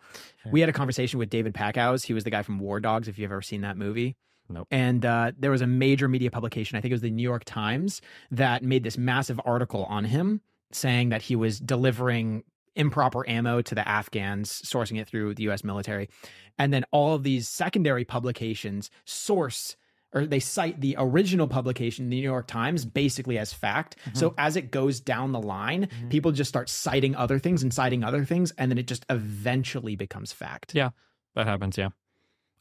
We 0.52 0.60
had 0.60 0.70
a 0.70 0.74
conversation 0.74 1.20
with 1.20 1.30
David 1.30 1.54
Packouz. 1.54 2.04
He 2.04 2.14
was 2.14 2.24
the 2.24 2.32
guy 2.32 2.42
from 2.42 2.60
War 2.60 2.80
Dogs, 2.80 3.08
if 3.08 3.18
you've 3.20 3.32
ever 3.32 3.42
seen 3.42 3.62
that 3.62 3.78
movie. 3.78 4.16
Nope. 4.50 4.68
And 4.72 5.06
uh, 5.06 5.34
there 5.38 5.52
was 5.52 5.62
a 5.62 5.68
major 5.68 6.08
media 6.08 6.32
publication, 6.32 6.78
I 6.78 6.82
think 6.82 6.92
it 6.92 6.96
was 6.96 7.02
the 7.02 7.12
New 7.12 7.22
York 7.24 7.44
Times, 7.46 8.02
that 8.32 8.64
made 8.64 8.84
this 8.84 8.98
massive 8.98 9.40
article 9.46 9.84
on 9.86 10.06
him 10.06 10.40
saying 10.72 11.10
that 11.10 11.22
he 11.22 11.36
was 11.36 11.60
delivering 11.60 12.44
improper 12.78 13.28
ammo 13.30 13.62
to 13.62 13.76
the 13.76 13.88
Afghans, 13.88 14.62
sourcing 14.64 15.00
it 15.00 15.08
through 15.08 15.36
the 15.36 15.44
US 15.50 15.64
military. 15.64 16.10
And 16.58 16.74
then 16.74 16.86
all 16.92 17.14
of 17.14 17.24
these 17.24 17.48
secondary 17.48 18.06
publications 18.06 18.90
source 19.06 19.76
or 20.14 20.26
they 20.26 20.40
cite 20.40 20.80
the 20.80 20.96
original 20.98 21.48
publication, 21.48 22.10
the 22.10 22.16
New 22.16 22.24
York 22.24 22.48
Times, 22.48 22.86
basically 22.86 23.38
as 23.38 23.54
fact. 23.54 23.98
So 24.14 24.30
mm-hmm. 24.30 24.40
as 24.40 24.56
it 24.56 24.72
goes 24.72 25.00
down 25.00 25.32
the 25.32 25.40
line, 25.40 25.88
mm-hmm. 25.88 26.10
people 26.10 26.32
just 26.32 26.48
start 26.48 26.70
citing 26.70 27.16
other 27.16 27.40
things 27.40 27.62
and 27.62 27.74
citing 27.74 28.04
other 28.04 28.24
things, 28.24 28.52
and 28.58 28.72
then 28.72 28.78
it 28.78 28.88
just 28.88 29.06
eventually 29.10 29.96
becomes 29.96 30.32
fact. 30.32 30.74
Yeah, 30.74 30.92
that 31.36 31.46
happens. 31.46 31.78
Yeah. 31.78 31.90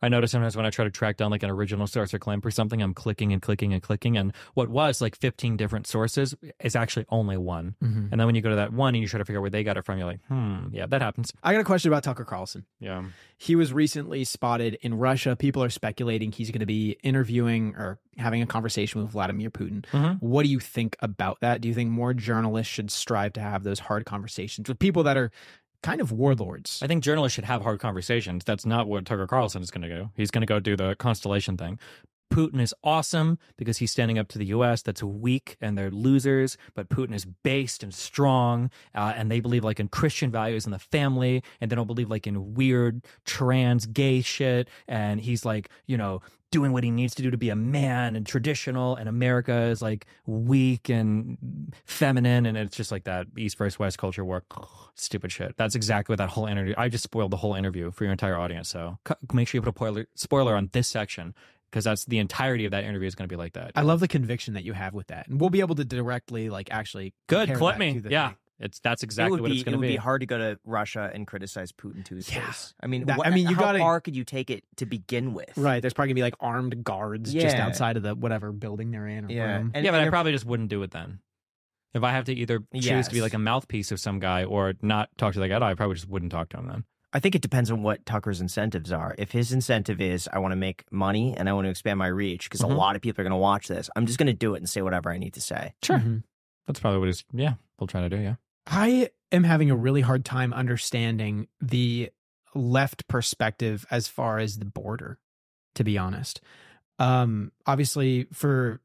I 0.02 0.08
notice 0.08 0.32
sometimes 0.32 0.56
when 0.56 0.66
I 0.66 0.70
try 0.70 0.84
to 0.84 0.90
track 0.90 1.16
down 1.16 1.30
like 1.30 1.42
an 1.42 1.50
original 1.50 1.86
source 1.86 2.12
or 2.12 2.18
claim 2.18 2.40
for 2.42 2.50
something, 2.50 2.82
I'm 2.82 2.92
clicking 2.92 3.32
and 3.32 3.40
clicking 3.40 3.72
and 3.72 3.82
clicking. 3.82 4.16
And 4.18 4.32
what 4.54 4.68
was 4.68 5.00
like 5.00 5.16
15 5.16 5.56
different 5.56 5.86
sources 5.86 6.34
is 6.60 6.76
actually 6.76 7.06
only 7.08 7.36
one. 7.38 7.74
Mhm. 7.82 8.10
And 8.12 8.20
then 8.20 8.26
when 8.26 8.34
you 8.34 8.42
go 8.42 8.50
to 8.50 8.56
that 8.56 8.72
one 8.72 8.94
and 8.94 9.02
you 9.02 9.08
try 9.08 9.18
to 9.18 9.24
figure 9.24 9.38
out 9.38 9.42
where 9.42 9.50
they 9.50 9.64
got 9.64 9.76
it 9.78 9.84
from, 9.86 9.96
you're 9.98 10.06
like, 10.06 10.20
hmm, 10.28 10.66
yeah, 10.70 10.84
that 10.86 11.00
happens. 11.00 11.32
I 11.42 11.52
got 11.52 11.60
a 11.60 11.64
question 11.64 11.90
about 11.90 12.02
Tucker 12.04 12.24
Carlson. 12.24 12.66
Yeah. 12.78 13.04
He 13.38 13.56
was 13.56 13.72
recently 13.72 14.24
spotted 14.24 14.76
in 14.82 14.94
Russia. 14.94 15.34
People 15.36 15.62
are 15.62 15.70
speculating 15.70 16.30
he's 16.32 16.50
going 16.50 16.60
to 16.60 16.66
be 16.66 16.98
interviewing 17.02 17.74
or 17.76 17.98
having 18.18 18.42
a 18.42 18.46
conversation 18.46 19.00
with 19.00 19.10
Vladimir 19.10 19.50
Putin. 19.50 19.84
Mhm. 19.92 20.20
What 20.20 20.42
do 20.44 20.50
you 20.50 20.60
think 20.60 20.96
about 21.00 21.40
that? 21.40 21.60
Do 21.60 21.68
you 21.68 21.74
think 21.74 21.90
more 21.90 22.12
journalists 22.14 22.72
should 22.72 22.90
strive 22.90 23.32
to 23.34 23.40
have 23.40 23.62
those 23.62 23.78
hard 23.80 24.04
conversations 24.06 24.68
with 24.68 24.78
people 24.78 25.02
that 25.04 25.16
are 25.16 25.30
kind 25.86 26.00
of 26.00 26.10
warlords? 26.10 26.80
I 26.82 26.88
think 26.88 27.04
journalists 27.04 27.36
should 27.36 27.44
have 27.44 27.62
hard 27.62 27.78
conversations. 27.78 28.42
That's 28.44 28.66
not 28.66 28.88
what 28.88 29.04
Tucker 29.04 29.28
Carlson 29.28 29.62
is 29.62 29.70
going 29.70 29.82
to 29.82 29.88
go. 29.88 30.10
He's 30.16 30.32
going 30.32 30.42
to 30.42 30.46
go 30.46 30.58
do 30.58 30.76
the 30.76 30.96
constellation 30.96 31.56
thing. 31.56 31.78
Putin 32.30 32.60
is 32.60 32.74
awesome 32.82 33.38
because 33.56 33.78
he's 33.78 33.90
standing 33.90 34.18
up 34.18 34.28
to 34.28 34.38
the 34.38 34.46
U.S. 34.46 34.82
that's 34.82 35.02
weak 35.02 35.56
and 35.60 35.76
they're 35.76 35.90
losers, 35.90 36.56
but 36.74 36.88
Putin 36.88 37.14
is 37.14 37.24
based 37.24 37.82
and 37.82 37.94
strong, 37.94 38.70
uh, 38.94 39.12
and 39.16 39.30
they 39.30 39.40
believe 39.40 39.64
like 39.64 39.80
in 39.80 39.88
Christian 39.88 40.30
values 40.30 40.64
and 40.64 40.74
the 40.74 40.78
family, 40.78 41.42
and 41.60 41.70
they 41.70 41.76
don't 41.76 41.86
believe 41.86 42.10
like 42.10 42.26
in 42.26 42.54
weird 42.54 43.04
trans 43.24 43.86
gay 43.86 44.20
shit. 44.20 44.68
And 44.88 45.20
he's 45.20 45.44
like, 45.44 45.68
you 45.86 45.96
know, 45.96 46.20
doing 46.50 46.72
what 46.72 46.84
he 46.84 46.90
needs 46.90 47.14
to 47.14 47.22
do 47.22 47.30
to 47.30 47.36
be 47.36 47.50
a 47.50 47.56
man 47.56 48.16
and 48.16 48.26
traditional, 48.26 48.96
and 48.96 49.08
America 49.08 49.62
is 49.64 49.82
like 49.82 50.06
weak 50.26 50.88
and 50.88 51.72
feminine, 51.84 52.46
and 52.46 52.56
it's 52.56 52.76
just 52.76 52.90
like 52.90 53.04
that 53.04 53.26
East 53.36 53.58
versus 53.58 53.78
West 53.78 53.98
culture 53.98 54.24
war. 54.24 54.42
Stupid 54.94 55.30
shit. 55.30 55.56
That's 55.56 55.74
exactly 55.74 56.14
what 56.14 56.18
that 56.18 56.30
whole 56.30 56.46
interview. 56.46 56.74
I 56.78 56.88
just 56.88 57.04
spoiled 57.04 57.30
the 57.30 57.36
whole 57.36 57.54
interview 57.54 57.90
for 57.90 58.04
your 58.04 58.12
entire 58.12 58.38
audience. 58.38 58.68
So 58.68 58.98
make 59.32 59.48
sure 59.48 59.58
you 59.58 59.62
put 59.62 59.68
a 59.68 59.76
spoiler 59.76 60.06
spoiler 60.14 60.56
on 60.56 60.70
this 60.72 60.88
section 60.88 61.34
because 61.76 61.84
that's 61.84 62.06
the 62.06 62.16
entirety 62.16 62.64
of 62.64 62.70
that 62.70 62.84
interview 62.84 63.06
is 63.06 63.14
going 63.14 63.28
to 63.28 63.32
be 63.32 63.36
like 63.36 63.52
that. 63.52 63.72
I 63.76 63.82
love 63.82 64.00
the 64.00 64.08
conviction 64.08 64.54
that 64.54 64.64
you 64.64 64.72
have 64.72 64.94
with 64.94 65.08
that, 65.08 65.28
and 65.28 65.38
we'll 65.38 65.50
be 65.50 65.60
able 65.60 65.74
to 65.74 65.84
directly, 65.84 66.48
like, 66.48 66.68
actually 66.70 67.12
Good, 67.26 67.48
compare 67.48 67.56
clip 67.58 67.74
that 67.74 67.78
me. 67.78 67.92
to 67.94 68.00
the 68.00 68.10
Yeah, 68.10 68.28
thing. 68.28 68.36
it's 68.60 68.80
that's 68.80 69.02
exactly 69.02 69.32
would 69.32 69.42
what 69.42 69.50
be, 69.50 69.56
it's 69.56 69.64
going 69.64 69.74
it 69.74 69.76
to 69.76 69.80
would 69.80 69.86
be. 69.88 69.92
be 69.92 69.96
hard 69.96 70.22
to 70.22 70.26
go 70.26 70.38
to 70.38 70.58
Russia 70.64 71.10
and 71.12 71.26
criticize 71.26 71.72
Putin 71.72 72.02
to 72.06 72.14
his 72.16 72.32
Yeah. 72.34 72.46
face. 72.46 72.72
I 72.80 72.86
mean, 72.86 73.04
That- 73.04 73.18
what, 73.18 73.26
I 73.26 73.30
mean, 73.30 73.46
you 73.46 73.56
how 73.56 73.60
gotta- 73.60 73.78
far 73.80 74.00
could 74.00 74.16
you 74.16 74.24
take 74.24 74.48
it 74.48 74.64
to 74.76 74.86
begin 74.86 75.34
with? 75.34 75.52
Right. 75.58 75.80
There's 75.82 75.92
probably 75.92 76.08
gonna 76.14 76.14
be 76.14 76.22
like 76.22 76.36
armed 76.40 76.82
guards 76.82 77.30
just 77.34 77.56
outside 77.56 77.98
of 77.98 78.02
the 78.02 78.14
whatever 78.14 78.52
building 78.52 78.90
they're 78.90 79.06
in. 79.06 79.26
Or 79.26 79.30
Yeah, 79.30 79.56
room. 79.58 79.72
and, 79.74 79.84
yeah, 79.84 79.90
but 79.90 79.98
and 80.00 80.06
I 80.06 80.08
probably 80.10 80.32
just 80.32 80.46
wouldn't 80.46 80.70
do 80.70 80.82
it 80.82 80.92
then. 80.92 81.18
If 81.92 82.04
I 82.04 82.12
have 82.12 82.24
to 82.24 82.34
either 82.34 82.60
choose 82.74 83.08
to 83.08 83.14
be 83.14 83.20
like 83.20 83.34
a 83.34 83.38
mouthpiece 83.38 83.92
of 83.92 84.00
some 84.00 84.18
guy 84.18 84.44
or 84.44 84.72
not 84.80 85.10
talk 85.18 85.34
to 85.34 85.40
that 85.40 85.48
guy, 85.48 85.56
I 85.70 85.74
probably 85.74 85.96
just 85.96 86.08
wouldn't 86.08 86.32
talk 86.32 86.48
to 86.50 86.56
him 86.56 86.68
then. 86.68 86.84
I 87.12 87.20
think 87.20 87.34
it 87.34 87.42
depends 87.42 87.70
on 87.70 87.82
what 87.82 88.04
Tucker's 88.04 88.40
incentives 88.40 88.92
are. 88.92 89.14
If 89.16 89.32
his 89.32 89.52
incentive 89.52 90.00
is 90.00 90.28
I 90.32 90.38
want 90.38 90.52
to 90.52 90.56
make 90.56 90.84
money 90.90 91.34
and 91.36 91.48
I 91.48 91.52
want 91.52 91.64
to 91.66 91.70
expand 91.70 91.98
my 91.98 92.08
reach 92.08 92.44
because 92.50 92.60
Mhm. 92.60 92.70
a 92.70 92.74
lot 92.74 92.96
of 92.96 93.02
people 93.02 93.20
are 93.22 93.24
going 93.24 93.30
to 93.30 93.36
watch 93.36 93.68
this, 93.68 93.88
I'm 93.96 94.06
just 94.06 94.18
going 94.18 94.26
to 94.26 94.32
do 94.34 94.54
it 94.54 94.58
and 94.58 94.68
say 94.68 94.82
whatever 94.82 95.10
I 95.10 95.18
need 95.18 95.32
to 95.34 95.40
say. 95.40 95.74
Sure, 95.82 95.98
Mhm. 95.98 96.24
that's 96.66 96.80
probably 96.80 96.98
what 96.98 97.06
he's. 97.06 97.24
Yeah, 97.32 97.54
we'll 97.78 97.86
try 97.86 98.02
to 98.02 98.08
do. 98.08 98.16
Yeah. 98.20 98.34
I 98.66 99.10
am 99.32 99.44
having 99.44 99.70
a 99.70 99.76
really 99.76 100.00
hard 100.02 100.24
time 100.24 100.52
understanding 100.52 101.46
the 101.60 102.10
left 102.54 103.06
perspective 103.08 103.86
as 103.90 104.08
far 104.08 104.38
as 104.38 104.58
the 104.58 104.64
border, 104.64 105.18
to 105.74 105.84
be 105.84 105.96
honest. 105.96 106.40
Um, 106.98 107.52
obviously, 107.66 108.24
for 108.32 108.80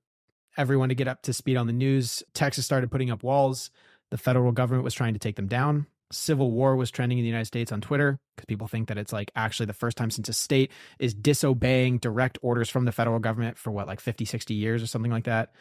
everyone 0.57 0.89
to 0.89 0.95
get 0.95 1.07
up 1.07 1.21
to 1.23 1.33
speed 1.33 1.55
on 1.57 1.67
the 1.67 1.73
news, 1.73 2.21
Texas 2.33 2.65
started 2.65 2.91
putting 2.91 3.09
up 3.09 3.23
walls. 3.23 3.71
The 4.09 4.17
federal 4.17 4.51
government 4.51 4.83
was 4.83 4.93
trying 4.93 5.13
to 5.13 5.19
take 5.19 5.37
them 5.37 5.47
down. 5.47 5.87
Civil 6.11 6.51
war 6.51 6.75
was 6.75 6.91
trending 6.91 7.17
in 7.17 7.23
the 7.23 7.29
United 7.29 7.45
States 7.45 7.71
on 7.71 7.81
Twitter 7.81 8.19
because 8.35 8.45
people 8.45 8.67
think 8.67 8.87
that 8.87 8.97
it's 8.97 9.13
like 9.13 9.31
actually 9.35 9.65
the 9.65 9.73
first 9.73 9.97
time 9.97 10.11
since 10.11 10.29
a 10.29 10.33
state 10.33 10.71
is 10.99 11.13
disobeying 11.13 11.97
direct 11.97 12.37
orders 12.41 12.69
from 12.69 12.85
the 12.85 12.91
federal 12.91 13.19
government 13.19 13.57
for 13.57 13.71
what, 13.71 13.87
like 13.87 13.99
50, 13.99 14.25
60 14.25 14.53
years 14.53 14.83
or 14.83 14.87
something 14.87 15.11
like 15.11 15.25
that. 15.25 15.53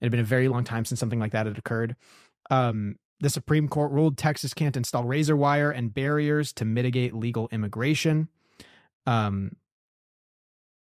It 0.00 0.06
had 0.06 0.10
been 0.10 0.20
a 0.20 0.24
very 0.24 0.48
long 0.48 0.64
time 0.64 0.84
since 0.84 1.00
something 1.00 1.20
like 1.20 1.32
that 1.32 1.46
had 1.46 1.58
occurred. 1.58 1.96
Um, 2.50 2.96
the 3.20 3.30
Supreme 3.30 3.68
Court 3.68 3.92
ruled 3.92 4.18
Texas 4.18 4.54
can't 4.54 4.76
install 4.76 5.04
razor 5.04 5.36
wire 5.36 5.70
and 5.70 5.94
barriers 5.94 6.52
to 6.54 6.64
mitigate 6.64 7.14
legal 7.14 7.48
immigration. 7.52 8.28
Um, 9.06 9.56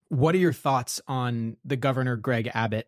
what 0.09 0.35
are 0.35 0.39
your 0.39 0.53
thoughts 0.53 1.01
on 1.07 1.57
the 1.65 1.75
governor 1.75 2.15
Greg 2.15 2.49
Abbott 2.53 2.87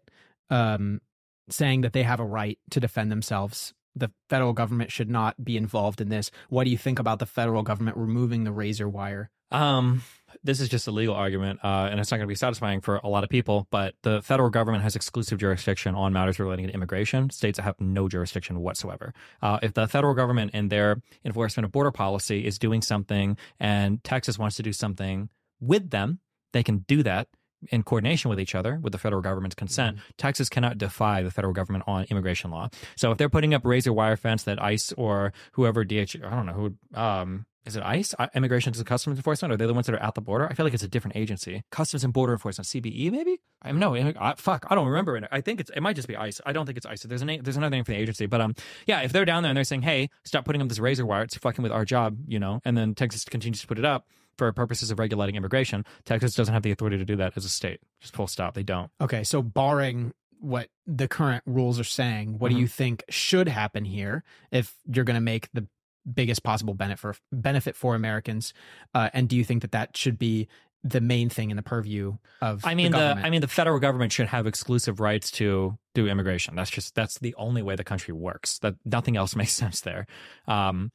um, 0.49 1.01
saying 1.49 1.81
that 1.81 1.93
they 1.93 2.03
have 2.03 2.19
a 2.19 2.25
right 2.25 2.59
to 2.71 2.79
defend 2.79 3.11
themselves? 3.11 3.73
The 3.95 4.11
federal 4.29 4.53
government 4.53 4.91
should 4.91 5.09
not 5.09 5.43
be 5.43 5.57
involved 5.57 6.01
in 6.01 6.09
this. 6.09 6.31
What 6.49 6.63
do 6.63 6.69
you 6.69 6.77
think 6.77 6.99
about 6.99 7.19
the 7.19 7.25
federal 7.25 7.63
government 7.63 7.97
removing 7.97 8.43
the 8.43 8.51
razor 8.51 8.87
wire? 8.87 9.29
Um, 9.51 10.01
this 10.43 10.61
is 10.61 10.69
just 10.69 10.87
a 10.87 10.91
legal 10.91 11.13
argument, 11.13 11.59
uh, 11.63 11.89
and 11.91 11.99
it's 11.99 12.09
not 12.09 12.17
going 12.17 12.27
to 12.27 12.31
be 12.31 12.35
satisfying 12.35 12.79
for 12.79 13.01
a 13.03 13.09
lot 13.09 13.23
of 13.23 13.29
people. 13.29 13.67
But 13.69 13.95
the 14.01 14.21
federal 14.21 14.49
government 14.49 14.83
has 14.83 14.95
exclusive 14.95 15.39
jurisdiction 15.39 15.93
on 15.93 16.13
matters 16.13 16.39
relating 16.39 16.67
to 16.67 16.73
immigration. 16.73 17.29
States 17.29 17.59
have 17.59 17.79
no 17.79 18.07
jurisdiction 18.07 18.61
whatsoever. 18.61 19.13
Uh, 19.41 19.59
if 19.61 19.73
the 19.73 19.87
federal 19.87 20.13
government 20.13 20.51
and 20.53 20.69
their 20.69 21.01
enforcement 21.25 21.65
of 21.65 21.71
border 21.71 21.91
policy 21.91 22.45
is 22.45 22.57
doing 22.57 22.81
something, 22.81 23.37
and 23.59 24.03
Texas 24.03 24.39
wants 24.39 24.55
to 24.55 24.63
do 24.63 24.71
something 24.71 25.29
with 25.59 25.89
them, 25.89 26.19
they 26.53 26.63
can 26.63 26.79
do 26.87 27.03
that. 27.03 27.27
In 27.69 27.83
coordination 27.83 28.29
with 28.29 28.39
each 28.39 28.55
other 28.55 28.79
with 28.81 28.91
the 28.91 28.99
federal 28.99 29.21
government's 29.21 29.55
consent. 29.55 29.97
Mm-hmm. 29.97 30.09
Texas 30.17 30.49
cannot 30.49 30.77
defy 30.77 31.21
the 31.21 31.31
federal 31.31 31.53
government 31.53 31.83
on 31.87 32.05
immigration 32.09 32.51
law. 32.51 32.69
So 32.95 33.11
if 33.11 33.17
they're 33.17 33.29
putting 33.29 33.53
up 33.53 33.65
razor 33.65 33.93
wire 33.93 34.17
fence 34.17 34.43
that 34.43 34.61
ICE 34.61 34.93
or 34.93 35.33
whoever 35.53 35.83
DH, 35.83 36.15
I 36.23 36.29
don't 36.29 36.45
know 36.45 36.53
who, 36.53 36.99
um, 36.99 37.45
is 37.65 37.75
it 37.75 37.83
ICE, 37.83 38.15
Immigration 38.33 38.73
and 38.75 38.85
Customs 38.85 39.17
Enforcement? 39.17 39.53
Are 39.53 39.57
they 39.57 39.67
the 39.67 39.73
ones 39.73 39.85
that 39.85 39.93
are 39.93 40.01
at 40.01 40.15
the 40.15 40.21
border? 40.21 40.47
I 40.49 40.55
feel 40.55 40.65
like 40.65 40.73
it's 40.73 40.81
a 40.81 40.87
different 40.87 41.15
agency. 41.15 41.61
Customs 41.69 42.03
and 42.03 42.11
Border 42.11 42.33
Enforcement, 42.33 42.67
CBE, 42.67 43.11
maybe? 43.11 43.39
I'm 43.61 43.77
no, 43.77 43.95
I, 43.95 44.33
fuck, 44.35 44.65
I 44.69 44.73
don't 44.73 44.87
remember 44.87 45.15
it. 45.15 45.25
I 45.31 45.41
think 45.41 45.59
it's 45.59 45.69
it 45.69 45.81
might 45.81 45.95
just 45.95 46.07
be 46.07 46.15
ICE. 46.15 46.41
I 46.43 46.53
don't 46.53 46.65
think 46.65 46.77
it's 46.77 46.87
ICE. 46.87 47.03
There's 47.03 47.21
a 47.21 47.25
name, 47.25 47.43
there's 47.43 47.57
another 47.57 47.75
name 47.75 47.83
for 47.83 47.91
the 47.91 47.99
agency, 47.99 48.25
but 48.25 48.41
um, 48.41 48.55
yeah, 48.87 49.01
if 49.01 49.13
they're 49.13 49.25
down 49.25 49.43
there 49.43 49.51
and 49.51 49.57
they're 49.57 49.63
saying, 49.63 49.83
hey, 49.83 50.09
stop 50.25 50.43
putting 50.43 50.61
up 50.61 50.69
this 50.69 50.79
razor 50.79 51.05
wire, 51.05 51.21
it's 51.21 51.37
fucking 51.37 51.61
with 51.61 51.71
our 51.71 51.85
job, 51.85 52.17
you 52.27 52.39
know, 52.39 52.61
and 52.65 52.75
then 52.75 52.95
Texas 52.95 53.25
continues 53.25 53.61
to 53.61 53.67
put 53.67 53.77
it 53.77 53.85
up 53.85 54.07
for 54.41 54.51
purposes 54.51 54.89
of 54.89 54.97
regulating 54.97 55.35
immigration, 55.35 55.85
Texas 56.03 56.33
doesn't 56.33 56.51
have 56.51 56.63
the 56.63 56.71
authority 56.71 56.97
to 56.97 57.05
do 57.05 57.15
that 57.17 57.33
as 57.35 57.45
a 57.45 57.49
state. 57.49 57.79
Just 57.99 58.15
full 58.15 58.25
stop. 58.25 58.55
They 58.55 58.63
don't. 58.63 58.89
Okay, 58.99 59.23
so 59.23 59.43
barring 59.43 60.13
what 60.39 60.69
the 60.87 61.07
current 61.07 61.43
rules 61.45 61.79
are 61.79 61.83
saying, 61.83 62.39
what 62.39 62.49
do 62.49 62.55
Mhm. 62.55 62.61
you 62.61 62.67
think 62.67 63.03
should 63.07 63.47
happen 63.47 63.85
here 63.85 64.23
if 64.49 64.73
you're 64.91 65.05
going 65.05 65.13
to 65.13 65.21
make 65.21 65.47
the 65.53 65.67
biggest 66.11 66.41
possible 66.41 66.73
benefit 66.73 66.99
for 66.99 67.15
benefit 67.31 67.75
for 67.75 67.93
Americans? 67.93 68.51
Uh, 68.95 69.11
and 69.13 69.29
do 69.29 69.35
you 69.35 69.43
think 69.43 69.61
that 69.61 69.71
that 69.73 69.95
should 69.95 70.17
be 70.17 70.47
the 70.83 70.99
main 71.01 71.29
thing 71.29 71.51
in 71.51 71.57
the 71.57 71.61
purview 71.61 72.17
of 72.41 72.65
I 72.65 72.73
mean, 72.73 72.91
the, 72.93 72.97
the. 72.97 73.21
I 73.23 73.29
mean, 73.29 73.41
the 73.41 73.47
federal 73.47 73.77
government 73.77 74.11
should 74.11 74.25
have 74.29 74.47
exclusive 74.47 74.99
rights 74.99 75.29
to 75.33 75.77
do 75.93 76.07
immigration. 76.07 76.55
That's 76.55 76.71
just 76.71 76.95
that's 76.95 77.19
the 77.19 77.35
only 77.35 77.61
way 77.61 77.75
the 77.75 77.83
country 77.83 78.15
works. 78.15 78.57
That 78.57 78.77
nothing 78.83 79.15
else 79.15 79.35
makes 79.41 79.51
sense 79.51 79.81
there. 79.81 80.07
Um, 80.47 80.91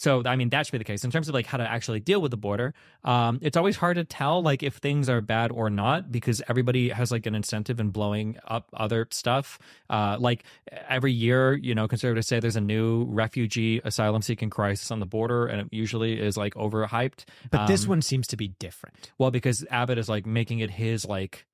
so 0.00 0.22
I 0.24 0.34
mean, 0.36 0.48
that 0.48 0.64
should 0.64 0.72
be 0.72 0.78
the 0.78 0.84
case 0.92 1.04
in 1.04 1.10
terms 1.10 1.28
of 1.28 1.34
like 1.34 1.44
how 1.44 1.58
to 1.58 1.68
actually 1.76 2.00
deal 2.00 2.20
with 2.22 2.30
the 2.30 2.38
border. 2.48 2.72
Um, 3.04 3.38
it's 3.42 3.56
always 3.60 3.76
hard 3.76 3.96
to 3.96 4.04
tell 4.04 4.42
like 4.42 4.62
if 4.62 4.76
things 4.76 5.08
are 5.10 5.20
bad 5.20 5.50
or 5.52 5.68
not 5.68 6.10
because 6.10 6.40
everybody 6.48 6.88
has 6.88 7.12
like 7.12 7.26
an 7.26 7.34
incentive 7.34 7.78
in 7.78 7.90
blowing 7.90 8.38
up 8.48 8.64
other 8.72 9.06
stuff. 9.10 9.58
Uh, 9.90 10.16
like 10.18 10.42
every 10.88 11.12
year, 11.12 11.52
you 11.54 11.74
know, 11.74 11.86
conservatives 11.86 12.28
say 12.28 12.40
there's 12.40 12.56
a 12.56 12.60
new 12.62 13.04
refugee 13.04 13.80
asylum 13.84 14.22
seeking 14.22 14.48
crisis 14.48 14.90
on 14.90 15.00
the 15.00 15.06
border, 15.06 15.46
and 15.46 15.60
it 15.60 15.68
usually 15.70 16.18
is 16.18 16.36
like 16.36 16.54
overhyped. 16.54 17.24
but 17.50 17.66
this 17.66 17.82
Um, 17.84 17.90
one 17.90 18.02
seems 18.02 18.26
to 18.28 18.36
be 18.38 18.48
different. 18.58 19.12
well, 19.18 19.30
because 19.30 19.66
Abbott 19.70 19.98
is 19.98 20.08
like 20.08 20.24
making 20.24 20.60
it 20.60 20.70
his 20.70 21.04
like 21.04 21.46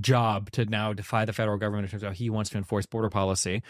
job 0.00 0.50
to 0.52 0.64
now 0.66 0.92
defy 0.92 1.24
the 1.24 1.32
federal 1.32 1.58
government 1.58 1.84
in 1.86 1.90
terms 1.90 2.02
of 2.02 2.08
how 2.08 2.14
he 2.14 2.30
wants 2.30 2.50
to 2.50 2.58
enforce 2.58 2.86
border 2.86 3.08
policy. 3.08 3.62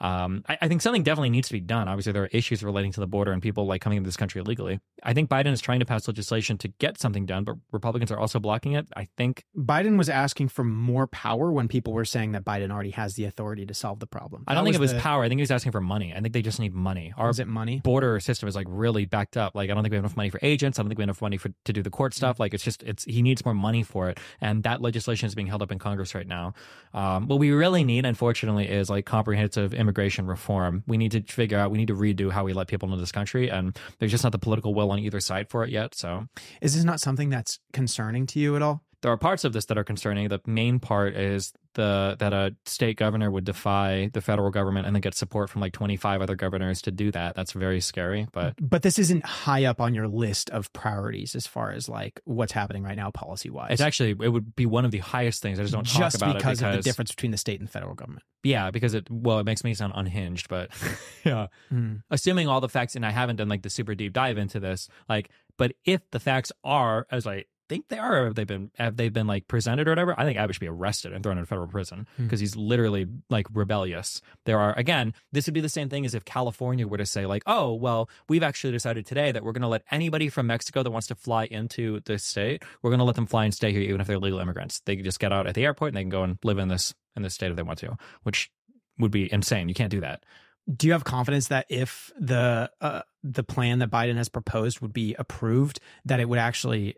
Um, 0.00 0.44
I, 0.48 0.58
I 0.62 0.68
think 0.68 0.82
something 0.82 1.02
definitely 1.04 1.30
needs 1.30 1.48
to 1.48 1.54
be 1.54 1.60
done. 1.60 1.86
Obviously, 1.88 2.12
there 2.12 2.24
are 2.24 2.28
issues 2.32 2.62
relating 2.64 2.92
to 2.92 3.00
the 3.00 3.06
border 3.06 3.32
and 3.32 3.40
people 3.40 3.66
like 3.66 3.80
coming 3.80 3.96
into 3.96 4.08
this 4.08 4.16
country 4.16 4.40
illegally. 4.40 4.80
I 5.02 5.14
think 5.14 5.30
Biden 5.30 5.52
is 5.52 5.60
trying 5.60 5.80
to 5.80 5.86
pass 5.86 6.08
legislation 6.08 6.58
to 6.58 6.68
get 6.68 6.98
something 6.98 7.26
done, 7.26 7.44
but 7.44 7.56
Republicans 7.72 8.10
are 8.10 8.18
also 8.18 8.40
blocking 8.40 8.72
it. 8.72 8.86
I 8.96 9.08
think 9.16 9.44
Biden 9.56 9.96
was 9.96 10.08
asking 10.08 10.48
for 10.48 10.64
more 10.64 11.06
power 11.06 11.52
when 11.52 11.68
people 11.68 11.92
were 11.92 12.04
saying 12.04 12.32
that 12.32 12.44
Biden 12.44 12.70
already 12.72 12.90
has 12.90 13.14
the 13.14 13.24
authority 13.24 13.64
to 13.66 13.74
solve 13.74 14.00
the 14.00 14.06
problem. 14.06 14.44
I 14.48 14.54
don't 14.54 14.64
That 14.64 14.68
think 14.72 14.76
it 14.76 14.80
was 14.80 14.92
the- 14.92 14.98
power. 15.00 15.22
I 15.22 15.28
think 15.28 15.38
he 15.38 15.42
was 15.42 15.50
asking 15.52 15.72
for 15.72 15.80
money. 15.80 16.12
I 16.14 16.20
think 16.20 16.34
they 16.34 16.42
just 16.42 16.58
need 16.58 16.74
money. 16.74 17.12
Our 17.16 17.30
Is 17.30 17.38
it 17.38 17.46
money? 17.48 17.80
border 17.84 18.18
system 18.20 18.48
is 18.48 18.56
like 18.56 18.66
really 18.68 19.04
backed 19.06 19.36
up. 19.36 19.54
Like 19.54 19.70
I 19.70 19.74
don't 19.74 19.84
think 19.84 19.92
we 19.92 19.96
have 19.96 20.04
enough 20.04 20.16
money 20.16 20.30
for 20.30 20.40
agents. 20.42 20.78
I 20.78 20.82
don't 20.82 20.88
think 20.90 20.98
we 20.98 21.02
have 21.02 21.08
enough 21.08 21.22
money 21.22 21.36
for 21.36 21.50
to 21.64 21.72
do 21.72 21.82
the 21.82 21.90
court 21.90 22.14
stuff. 22.14 22.40
Like 22.40 22.52
it's 22.52 22.64
just 22.64 22.82
it's 22.82 23.04
he 23.04 23.22
needs 23.22 23.44
more 23.44 23.54
money 23.54 23.82
for 23.84 24.10
it, 24.10 24.18
and 24.40 24.64
that 24.64 24.80
legislation 24.82 25.26
is 25.28 25.34
being 25.36 25.46
held 25.46 25.62
up 25.64 25.72
in 25.72 25.80
Congress 25.80 26.14
right 26.14 26.26
now. 26.26 26.54
Um, 26.92 27.26
what 27.26 27.40
we 27.40 27.50
really 27.50 27.82
need, 27.82 28.06
unfortunately, 28.06 28.68
is 28.68 28.88
like 28.88 29.04
comprehensive 29.04 29.74
immigration 29.74 30.26
reform. 30.26 30.84
We 30.86 30.96
need 30.96 31.10
to 31.12 31.22
figure 31.22 31.58
out. 31.58 31.72
We 31.72 31.78
need 31.78 31.88
to 31.88 31.96
redo 31.96 32.30
how 32.30 32.44
we 32.44 32.52
let 32.52 32.68
people 32.68 32.88
into 32.88 33.00
this 33.00 33.10
country, 33.10 33.50
and 33.50 33.76
there's 33.98 34.12
just 34.12 34.22
not 34.22 34.30
the 34.30 34.38
political 34.38 34.74
will 34.74 34.92
on 34.92 35.00
either 35.00 35.18
side 35.18 35.50
for 35.50 35.64
it 35.64 35.70
yet. 35.70 35.96
So 35.96 36.28
Is 36.60 36.76
this 36.76 36.84
not 36.84 37.00
something 37.00 37.30
that's 37.30 37.58
concerning 37.72 38.26
to 38.28 38.38
you 38.38 38.54
at 38.54 38.62
all? 38.62 38.83
There 39.04 39.12
are 39.12 39.18
parts 39.18 39.44
of 39.44 39.52
this 39.52 39.66
that 39.66 39.76
are 39.76 39.84
concerning. 39.84 40.28
The 40.28 40.40
main 40.46 40.80
part 40.80 41.14
is 41.14 41.52
the 41.74 42.16
that 42.20 42.32
a 42.32 42.56
state 42.64 42.96
governor 42.96 43.30
would 43.30 43.44
defy 43.44 44.08
the 44.14 44.22
federal 44.22 44.50
government 44.50 44.86
and 44.86 44.96
then 44.96 45.02
get 45.02 45.14
support 45.14 45.50
from 45.50 45.60
like 45.60 45.74
25 45.74 46.22
other 46.22 46.34
governors 46.34 46.80
to 46.82 46.90
do 46.90 47.10
that. 47.10 47.36
That's 47.36 47.52
very 47.52 47.82
scary. 47.82 48.26
But 48.32 48.54
But 48.58 48.80
this 48.80 48.98
isn't 48.98 49.26
high 49.26 49.66
up 49.66 49.78
on 49.78 49.92
your 49.94 50.08
list 50.08 50.48
of 50.48 50.72
priorities 50.72 51.34
as 51.34 51.46
far 51.46 51.72
as 51.72 51.86
like 51.86 52.18
what's 52.24 52.52
happening 52.52 52.82
right 52.82 52.96
now 52.96 53.10
policy 53.10 53.50
wise. 53.50 53.72
it's 53.72 53.82
actually 53.82 54.12
it 54.12 54.30
would 54.30 54.56
be 54.56 54.64
one 54.64 54.86
of 54.86 54.90
the 54.90 54.98
highest 54.98 55.42
things. 55.42 55.60
I 55.60 55.64
just 55.64 55.74
don't 55.74 55.86
talk 55.86 56.14
about 56.14 56.36
because, 56.36 56.60
it 56.60 56.62
because 56.62 56.62
of 56.62 56.72
the 56.72 56.82
difference 56.82 57.10
between 57.10 57.30
the 57.30 57.36
state 57.36 57.60
and 57.60 57.68
federal 57.68 57.94
government. 57.94 58.24
Yeah, 58.42 58.70
because 58.70 58.94
it 58.94 59.06
well, 59.10 59.38
it 59.38 59.44
makes 59.44 59.64
me 59.64 59.74
sound 59.74 59.92
unhinged, 59.94 60.48
but 60.48 60.70
yeah. 61.24 61.48
Hmm. 61.68 61.96
Assuming 62.10 62.48
all 62.48 62.62
the 62.62 62.70
facts, 62.70 62.96
and 62.96 63.04
I 63.04 63.10
haven't 63.10 63.36
done 63.36 63.50
like 63.50 63.60
the 63.60 63.70
super 63.70 63.94
deep 63.94 64.14
dive 64.14 64.38
into 64.38 64.60
this, 64.60 64.88
like, 65.10 65.28
but 65.58 65.72
if 65.84 66.00
the 66.10 66.20
facts 66.20 66.52
are 66.62 67.06
as 67.10 67.26
I 67.26 67.44
think 67.74 67.88
they 67.88 67.98
are, 67.98 68.22
or 68.22 68.24
have 68.26 68.34
they 68.36 68.44
been 68.44 68.70
have 68.78 68.96
they 68.96 69.08
been 69.08 69.26
like 69.26 69.48
presented 69.48 69.88
or 69.88 69.90
whatever? 69.90 70.14
I 70.18 70.24
think 70.24 70.38
Abbott 70.38 70.54
should 70.54 70.60
be 70.60 70.68
arrested 70.68 71.12
and 71.12 71.22
thrown 71.22 71.38
in 71.38 71.44
federal 71.44 71.66
prison 71.68 72.06
Hmm. 72.16 72.24
because 72.24 72.40
he's 72.40 72.54
literally 72.56 73.06
like 73.28 73.46
rebellious. 73.52 74.22
There 74.44 74.58
are 74.58 74.72
again, 74.78 75.12
this 75.32 75.46
would 75.46 75.54
be 75.54 75.60
the 75.60 75.68
same 75.68 75.88
thing 75.88 76.04
as 76.06 76.14
if 76.14 76.24
California 76.24 76.86
were 76.86 76.98
to 76.98 77.06
say 77.06 77.26
like, 77.26 77.42
oh 77.46 77.74
well, 77.74 78.08
we've 78.28 78.42
actually 78.42 78.72
decided 78.72 79.06
today 79.06 79.32
that 79.32 79.42
we're 79.42 79.52
going 79.52 79.62
to 79.62 79.68
let 79.68 79.82
anybody 79.90 80.28
from 80.28 80.46
Mexico 80.46 80.82
that 80.82 80.90
wants 80.90 81.08
to 81.08 81.14
fly 81.14 81.44
into 81.46 82.00
this 82.06 82.24
state, 82.24 82.62
we're 82.82 82.90
going 82.90 82.98
to 82.98 83.04
let 83.04 83.16
them 83.16 83.26
fly 83.26 83.44
and 83.44 83.52
stay 83.52 83.72
here 83.72 83.82
even 83.82 84.00
if 84.00 84.06
they're 84.06 84.18
legal 84.18 84.38
immigrants. 84.38 84.80
They 84.86 84.96
can 84.96 85.04
just 85.04 85.18
get 85.20 85.32
out 85.32 85.46
at 85.46 85.54
the 85.54 85.64
airport 85.64 85.88
and 85.90 85.96
they 85.96 86.02
can 86.02 86.10
go 86.10 86.22
and 86.22 86.38
live 86.44 86.58
in 86.58 86.68
this 86.68 86.94
in 87.16 87.22
this 87.22 87.34
state 87.34 87.50
if 87.50 87.56
they 87.56 87.62
want 87.62 87.78
to, 87.80 87.96
which 88.22 88.50
would 88.98 89.10
be 89.10 89.32
insane. 89.32 89.68
You 89.68 89.74
can't 89.74 89.90
do 89.90 90.00
that. 90.00 90.24
Do 90.72 90.86
you 90.86 90.92
have 90.94 91.04
confidence 91.04 91.48
that 91.48 91.66
if 91.68 92.10
the 92.18 92.70
uh, 92.80 93.02
the 93.22 93.42
plan 93.42 93.80
that 93.80 93.90
Biden 93.90 94.16
has 94.16 94.28
proposed 94.30 94.80
would 94.80 94.92
be 94.94 95.14
approved, 95.18 95.78
that 96.06 96.20
it 96.20 96.28
would 96.28 96.38
actually 96.38 96.96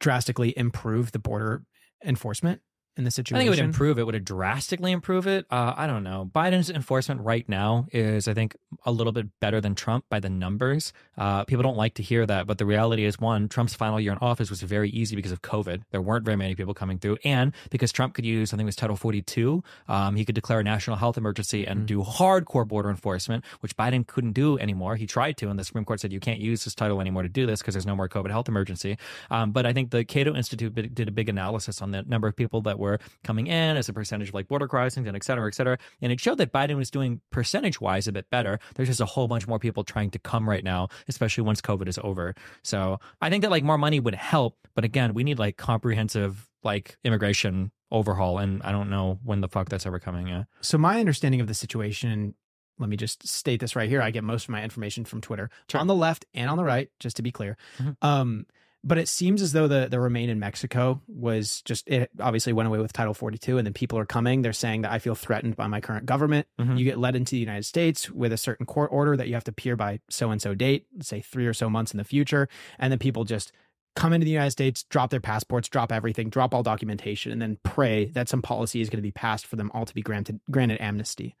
drastically 0.00 0.56
improve 0.56 1.12
the 1.12 1.18
border 1.18 1.64
enforcement 2.04 2.60
in 2.96 3.04
the 3.04 3.08
I 3.08 3.10
situation? 3.10 3.38
think 3.38 3.46
it 3.46 3.50
would 3.62 3.68
improve 3.68 3.98
it. 3.98 4.06
Would 4.06 4.14
it 4.14 4.24
drastically 4.24 4.92
improve 4.92 5.26
it? 5.26 5.46
Uh, 5.50 5.74
I 5.76 5.86
don't 5.86 6.04
know. 6.04 6.30
Biden's 6.34 6.70
enforcement 6.70 7.20
right 7.22 7.48
now 7.48 7.86
is, 7.92 8.28
I 8.28 8.34
think, 8.34 8.56
a 8.84 8.92
little 8.92 9.12
bit 9.12 9.26
better 9.40 9.60
than 9.60 9.74
Trump 9.74 10.04
by 10.08 10.20
the 10.20 10.30
numbers. 10.30 10.92
Uh, 11.16 11.44
people 11.44 11.62
don't 11.62 11.76
like 11.76 11.94
to 11.94 12.02
hear 12.02 12.26
that, 12.26 12.46
but 12.46 12.58
the 12.58 12.66
reality 12.66 13.04
is, 13.04 13.18
one, 13.18 13.48
Trump's 13.48 13.74
final 13.74 13.98
year 13.98 14.12
in 14.12 14.18
office 14.18 14.50
was 14.50 14.62
very 14.62 14.90
easy 14.90 15.16
because 15.16 15.32
of 15.32 15.42
COVID. 15.42 15.82
There 15.90 16.00
weren't 16.00 16.24
very 16.24 16.36
many 16.36 16.54
people 16.54 16.74
coming 16.74 16.98
through, 16.98 17.18
and 17.24 17.52
because 17.70 17.92
Trump 17.92 18.14
could 18.14 18.24
use, 18.24 18.52
I 18.52 18.56
think 18.56 18.66
it 18.66 18.66
was 18.66 18.76
Title 18.76 18.96
42, 18.96 19.62
um, 19.88 20.16
he 20.16 20.24
could 20.24 20.34
declare 20.34 20.60
a 20.60 20.64
national 20.64 20.96
health 20.96 21.16
emergency 21.16 21.66
and 21.66 21.86
do 21.86 22.02
hardcore 22.02 22.66
border 22.66 22.90
enforcement, 22.90 23.44
which 23.60 23.76
Biden 23.76 24.06
couldn't 24.06 24.32
do 24.32 24.58
anymore. 24.58 24.96
He 24.96 25.06
tried 25.06 25.36
to, 25.38 25.48
and 25.48 25.58
the 25.58 25.64
Supreme 25.64 25.84
Court 25.84 26.00
said 26.00 26.12
you 26.12 26.20
can't 26.20 26.40
use 26.40 26.64
this 26.64 26.74
title 26.74 27.00
anymore 27.00 27.22
to 27.22 27.28
do 27.28 27.46
this 27.46 27.60
because 27.60 27.74
there's 27.74 27.86
no 27.86 27.96
more 27.96 28.08
COVID 28.08 28.30
health 28.30 28.48
emergency. 28.48 28.98
Um, 29.30 29.52
but 29.52 29.66
I 29.66 29.72
think 29.72 29.90
the 29.90 30.04
Cato 30.04 30.34
Institute 30.34 30.94
did 30.94 31.08
a 31.08 31.12
big 31.12 31.28
analysis 31.28 31.82
on 31.82 31.90
the 31.90 32.02
number 32.02 32.28
of 32.28 32.36
people 32.36 32.60
that 32.62 32.78
were 32.78 32.83
coming 33.22 33.46
in 33.46 33.76
as 33.76 33.88
a 33.88 33.92
percentage 33.92 34.28
of 34.28 34.34
like 34.34 34.48
border 34.48 34.68
crossings 34.68 35.06
and 35.06 35.16
et 35.16 35.24
cetera, 35.24 35.46
et 35.46 35.54
cetera. 35.54 35.78
And 36.00 36.12
it 36.12 36.20
showed 36.20 36.38
that 36.38 36.52
Biden 36.52 36.76
was 36.76 36.90
doing 36.90 37.20
percentage 37.30 37.80
wise 37.80 38.06
a 38.08 38.12
bit 38.12 38.30
better. 38.30 38.58
There's 38.74 38.88
just 38.88 39.00
a 39.00 39.06
whole 39.06 39.28
bunch 39.28 39.46
more 39.46 39.58
people 39.58 39.84
trying 39.84 40.10
to 40.10 40.18
come 40.18 40.48
right 40.48 40.64
now, 40.64 40.88
especially 41.08 41.42
once 41.44 41.60
COVID 41.60 41.88
is 41.88 41.98
over. 42.02 42.34
So 42.62 42.98
I 43.20 43.30
think 43.30 43.42
that 43.42 43.50
like 43.50 43.64
more 43.64 43.78
money 43.78 44.00
would 44.00 44.14
help. 44.14 44.56
But 44.74 44.84
again, 44.84 45.14
we 45.14 45.24
need 45.24 45.38
like 45.38 45.56
comprehensive 45.56 46.48
like 46.62 46.96
immigration 47.04 47.70
overhaul. 47.90 48.38
And 48.38 48.62
I 48.62 48.72
don't 48.72 48.90
know 48.90 49.18
when 49.22 49.40
the 49.40 49.48
fuck 49.48 49.68
that's 49.68 49.86
ever 49.86 49.98
coming. 49.98 50.26
Yeah. 50.26 50.44
So 50.60 50.78
my 50.78 50.98
understanding 50.98 51.40
of 51.40 51.46
the 51.46 51.54
situation, 51.54 52.34
let 52.78 52.88
me 52.88 52.96
just 52.96 53.26
state 53.28 53.60
this 53.60 53.76
right 53.76 53.88
here. 53.88 54.02
I 54.02 54.10
get 54.10 54.24
most 54.24 54.44
of 54.44 54.50
my 54.50 54.62
information 54.64 55.04
from 55.04 55.20
Twitter 55.20 55.48
on 55.74 55.86
the 55.86 55.94
left 55.94 56.24
and 56.34 56.50
on 56.50 56.56
the 56.56 56.64
right, 56.64 56.88
just 56.98 57.16
to 57.16 57.22
be 57.22 57.30
clear. 57.30 57.56
Mhm. 57.78 57.96
Um, 58.02 58.46
but 58.84 58.98
it 58.98 59.08
seems 59.08 59.42
as 59.42 59.52
though 59.52 59.66
the 59.66 59.88
the 59.90 59.98
remain 59.98 60.28
in 60.28 60.38
Mexico 60.38 61.00
was 61.08 61.62
just 61.62 61.88
it 61.88 62.10
obviously 62.20 62.52
went 62.52 62.66
away 62.68 62.78
with 62.78 62.92
Title 62.92 63.14
42, 63.14 63.58
and 63.58 63.66
then 63.66 63.72
people 63.72 63.98
are 63.98 64.06
coming. 64.06 64.42
They're 64.42 64.52
saying 64.52 64.82
that 64.82 64.92
I 64.92 64.98
feel 64.98 65.14
threatened 65.14 65.56
by 65.56 65.66
my 65.66 65.80
current 65.80 66.06
government. 66.06 66.46
Mhm. 66.60 66.78
You 66.78 66.84
get 66.84 66.98
led 66.98 67.16
into 67.16 67.32
the 67.32 67.38
United 67.38 67.64
States 67.64 68.10
with 68.10 68.32
a 68.32 68.36
certain 68.36 68.66
court 68.66 68.90
order 68.92 69.16
that 69.16 69.26
you 69.28 69.34
have 69.34 69.44
to 69.44 69.50
appear 69.50 69.74
by 69.76 70.00
so 70.08 70.30
and 70.30 70.40
so 70.40 70.54
date, 70.54 70.86
say 71.00 71.20
three 71.20 71.46
or 71.46 71.54
so 71.54 71.68
months 71.70 71.92
in 71.92 71.98
the 71.98 72.04
future, 72.04 72.48
and 72.78 72.92
then 72.92 72.98
people 72.98 73.24
just 73.24 73.50
come 73.96 74.12
into 74.12 74.24
the 74.24 74.30
United 74.30 74.50
States, 74.50 74.82
drop 74.82 75.10
their 75.10 75.20
passports, 75.20 75.68
drop 75.68 75.92
everything, 75.92 76.28
drop 76.28 76.52
all 76.52 76.64
documentation, 76.64 77.30
and 77.30 77.40
then 77.40 77.58
pray 77.62 78.06
that 78.06 78.28
some 78.28 78.42
policy 78.42 78.80
is 78.80 78.90
going 78.90 78.98
to 78.98 79.02
be 79.02 79.12
passed 79.12 79.46
for 79.46 79.56
them 79.56 79.70
all 79.72 79.86
to 79.86 79.94
be 79.94 80.02
granted 80.02 80.40
granted 80.50 80.80
amnesty. 80.80 81.36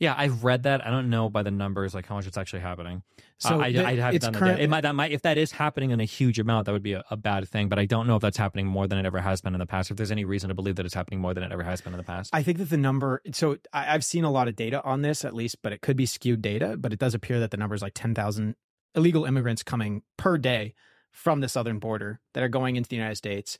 Yeah, 0.00 0.14
I've 0.16 0.42
read 0.44 0.62
that. 0.64 0.84
I 0.84 0.90
don't 0.90 1.10
know 1.10 1.28
by 1.28 1.42
the 1.42 1.50
numbers 1.50 1.94
like 1.94 2.06
how 2.06 2.14
much 2.16 2.26
it's 2.26 2.38
actually 2.38 2.60
happening. 2.60 3.02
So 3.38 3.60
Uh, 3.60 3.64
I, 3.64 3.66
I 3.66 3.94
haven't 3.96 4.22
done 4.22 4.32
current- 4.34 4.56
that. 4.56 4.64
It 4.64 4.70
might, 4.70 4.80
that 4.80 4.94
might, 4.94 5.12
if 5.12 5.22
that 5.22 5.36
is 5.38 5.52
happening 5.52 5.90
in 5.90 6.00
a 6.00 6.04
huge 6.04 6.38
amount, 6.38 6.64
that 6.66 6.72
would 6.72 6.82
be 6.82 6.94
a, 6.94 7.04
a 7.10 7.16
bad 7.18 7.46
thing. 7.48 7.68
But 7.68 7.78
I 7.78 7.84
don't 7.84 8.06
know 8.06 8.16
if 8.16 8.22
that's 8.22 8.38
happening 8.38 8.66
more 8.66 8.86
than 8.88 8.98
it 8.98 9.04
ever 9.04 9.20
has 9.20 9.42
been 9.42 9.54
in 9.54 9.60
the 9.60 9.66
past. 9.66 9.90
If 9.90 9.98
there's 9.98 10.10
any 10.10 10.24
reason 10.24 10.48
to 10.48 10.54
believe 10.54 10.76
that 10.76 10.86
it's 10.86 10.94
happening 10.94 11.20
more 11.20 11.34
than 11.34 11.44
it 11.44 11.52
ever 11.52 11.62
has 11.62 11.82
been 11.82 11.92
in 11.92 11.98
the 11.98 12.02
past. 12.04 12.30
I 12.32 12.42
think 12.42 12.58
that 12.58 12.70
the 12.70 12.78
number, 12.78 13.20
so 13.32 13.58
I, 13.74 13.94
I've 13.94 14.04
seen 14.04 14.24
a 14.24 14.30
lot 14.30 14.48
of 14.48 14.56
data 14.56 14.82
on 14.82 15.02
this 15.02 15.22
at 15.24 15.34
least, 15.34 15.58
but 15.62 15.72
it 15.72 15.82
could 15.82 15.96
be 15.98 16.06
skewed 16.06 16.40
data. 16.42 16.76
But 16.78 16.92
it 16.94 16.98
does 16.98 17.14
appear 17.14 17.38
that 17.40 17.50
the 17.50 17.58
number 17.58 17.74
is 17.74 17.82
like 17.82 17.92
10,000 17.94 18.56
illegal 18.94 19.26
immigrants 19.26 19.62
coming 19.62 20.02
per 20.16 20.38
day 20.38 20.74
from 21.12 21.40
the 21.40 21.48
southern 21.48 21.78
border 21.78 22.20
that 22.34 22.42
are 22.42 22.48
going 22.48 22.76
into 22.76 22.88
the 22.88 22.96
United 22.96 23.16
States. 23.16 23.58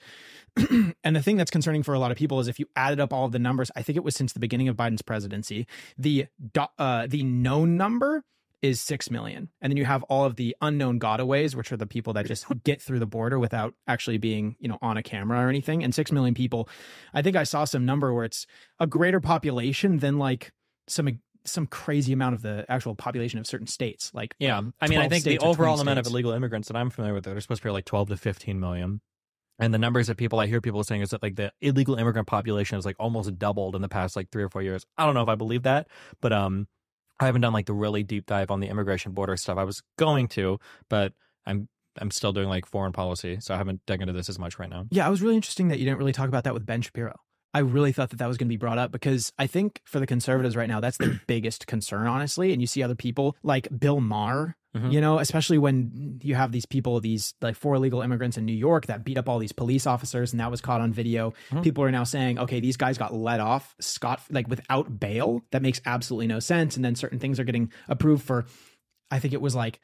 and 1.05 1.17
the 1.17 1.23
thing 1.23 1.37
that's 1.37 1.51
concerning 1.51 1.83
for 1.83 1.95
a 1.95 1.99
lot 1.99 2.11
of 2.11 2.17
people 2.17 2.41
is 2.41 2.49
if 2.49 2.59
you 2.59 2.67
added 2.77 3.01
up 3.01 3.13
all 3.13 3.25
of 3.25 3.33
the 3.33 3.39
numbers, 3.39 3.71
I 3.77 3.83
think 3.83 3.97
it 3.97 4.05
was 4.05 4.15
since 4.15 4.33
the 4.33 4.41
beginning 4.41 4.69
of 4.69 4.77
Biden's 4.77 5.03
presidency, 5.03 5.67
the 5.99 6.27
uh, 6.79 7.07
the 7.07 7.23
known 7.23 7.77
number 7.77 8.25
is 8.63 8.81
6 8.81 9.11
million. 9.11 9.49
And 9.61 9.71
then 9.71 9.77
you 9.77 9.85
have 9.85 10.03
all 10.05 10.25
of 10.25 10.37
the 10.37 10.55
unknown 10.61 11.01
gotaways, 11.01 11.55
which 11.55 11.73
are 11.73 11.77
the 11.77 11.87
people 11.87 12.13
that 12.15 12.27
just 12.27 12.47
get 12.65 12.83
through 12.83 12.99
the 12.99 13.07
border 13.07 13.39
without 13.39 13.75
actually 13.87 14.19
being, 14.19 14.57
you 14.59 14.69
know, 14.69 14.79
on 14.83 14.97
a 14.97 15.03
camera 15.03 15.45
or 15.45 15.49
anything. 15.49 15.83
And 15.83 15.95
6 15.95 16.13
million 16.13 16.35
people. 16.35 16.69
I 17.15 17.23
think 17.23 17.37
I 17.37 17.45
saw 17.45 17.65
some 17.65 17.87
number 17.87 18.13
where 18.13 18.25
it's 18.25 18.47
a 18.79 18.87
greater 18.87 19.21
population 19.21 19.99
than 19.99 20.19
like 20.19 20.53
some 20.89 21.21
some 21.45 21.67
crazy 21.67 22.13
amount 22.13 22.35
of 22.35 22.43
the 22.43 22.65
actual 22.69 22.95
population 22.95 23.39
of 23.39 23.47
certain 23.47 23.67
states. 23.67 24.11
Like 24.15 24.35
yeah, 24.39 24.61
I 24.81 24.89
mean, 24.89 24.99
I 24.99 25.09
think 25.09 25.25
the 25.25 25.31
states 25.33 25.45
or 25.45 25.55
20 25.55 25.63
overall 25.63 25.81
amount 25.81 25.99
of 25.99 26.05
states. 26.05 26.13
illegal 26.13 26.33
immigrants 26.33 26.69
that 26.69 26.77
I'm 26.77 26.91
familiar 26.91 27.15
with, 27.15 27.25
they're 27.25 27.41
supposed 27.41 27.63
to 27.63 27.69
be 27.69 27.73
like 27.73 27.85
12 27.85 28.11
to 28.11 28.17
15 28.17 28.61
million. 28.61 29.01
And 29.59 29.75
the 29.75 29.79
numbers 29.79 30.07
that 30.07 30.17
people 30.17 30.41
I 30.41 30.47
hear 30.47 30.63
people 30.63 30.83
saying 30.85 31.03
is 31.03 31.11
that 31.11 31.23
like 31.23 31.37
the 31.37 31.53
illegal 31.61 31.97
immigrant 31.97 32.27
population 32.27 32.77
has 32.77 32.87
like 32.87 32.97
almost 32.99 33.39
doubled 33.39 33.77
in 33.77 33.83
the 33.83 33.89
past 33.89 34.17
like 34.17 34.31
three 34.31 34.43
or 34.43 34.49
four 34.49 34.63
years. 34.63 34.87
I 34.97 35.05
don't 35.05 35.15
know 35.15 35.23
if 35.23 35.29
I 35.29 35.35
believe 35.35 35.65
that, 35.65 35.89
but 36.23 36.33
um, 36.33 36.67
I 37.21 37.27
haven't 37.27 37.43
done 37.43 37.53
like 37.53 37.67
the 37.67 37.75
really 37.75 38.03
deep 38.03 38.25
dive 38.25 38.51
on 38.51 38.61
the 38.61 38.69
immigration 38.69 39.13
border 39.13 39.37
stuff. 39.37 39.59
I 39.59 39.65
was 39.65 39.83
going 39.99 40.29
to, 40.29 40.59
but 40.89 41.13
I'm 41.45 41.69
I'm 42.01 42.11
still 42.11 42.33
doing 42.33 42.49
like 42.49 42.65
foreign 42.65 42.93
policy, 42.93 43.39
so 43.41 43.55
I 43.55 43.59
haven't 43.59 43.85
dug 43.87 44.01
into 44.01 44.15
this 44.15 44.31
as 44.31 44.39
much 44.39 44.59
right 44.59 44.71
now. 44.71 44.87
Yeah, 44.91 45.07
it 45.07 45.11
was 45.11 45.21
really 45.21 45.37
interesting 45.37 45.69
that 45.69 45.79
you 45.79 45.85
didn't 45.85 45.99
really 45.99 46.13
talk 46.13 46.29
about 46.29 46.45
that 46.45 46.55
with 46.55 46.65
Ben 46.65 46.81
Shapiro. 46.81 47.17
I 47.53 47.61
really 47.61 47.93
thought 47.93 48.11
that 48.11 48.17
that 48.21 48.29
was 48.29 48.37
going 48.37 48.47
to 48.47 48.53
be 48.53 48.57
brought 48.57 48.79
up 48.79 48.93
because 48.93 49.33
I 49.39 49.47
think 49.47 49.81
for 49.85 49.99
the 49.99 50.07
conservatives 50.07 50.55
right 50.57 50.69
now, 50.69 50.81
that's 50.81 50.99
their 50.99 51.21
biggest 51.27 51.67
concern, 51.67 52.07
honestly. 52.07 52.53
And 52.53 52.61
you 52.61 52.67
see 52.67 52.83
other 52.83 52.95
people 52.95 53.37
like 53.43 53.69
Bill 53.77 54.01
Maher, 54.01 54.57
Mhm. 54.73 54.93
you 54.93 55.01
know, 55.01 55.19
especially 55.19 55.59
when 55.59 56.21
you 56.23 56.37
have 56.37 56.53
these 56.53 56.65
people, 56.65 57.01
these 57.01 57.35
like 57.41 57.57
four 57.57 57.75
illegal 57.75 58.03
immigrants 58.03 58.37
in 58.39 58.45
New 58.45 58.53
York 58.55 58.87
that 58.87 59.03
beat 59.05 59.19
up 59.19 59.29
all 59.29 59.41
these 59.41 59.51
police 59.51 59.85
officers, 59.85 60.33
and 60.33 60.39
that 60.39 60.49
was 60.49 60.61
caught 60.61 60.81
on 60.81 60.93
video. 60.93 61.35
Mhm. 61.51 61.65
People 61.65 61.83
are 61.83 61.91
now 61.91 62.05
saying, 62.05 62.39
okay, 62.39 62.61
these 62.61 62.77
guys 62.77 62.97
got 62.97 63.13
let 63.13 63.41
off 63.41 63.75
scot 63.81 64.21
like 64.31 64.47
without 64.47 65.01
bail. 65.01 65.43
That 65.51 65.63
makes 65.63 65.81
absolutely 65.87 66.29
no 66.29 66.39
sense. 66.39 66.77
And 66.77 66.85
then 66.85 66.95
certain 66.95 67.19
things 67.19 67.41
are 67.41 67.45
getting 67.45 67.73
approved 67.89 68.23
for, 68.23 68.47
I 69.11 69.19
think 69.19 69.35
it 69.35 69.41
was 69.41 69.57
like 69.57 69.81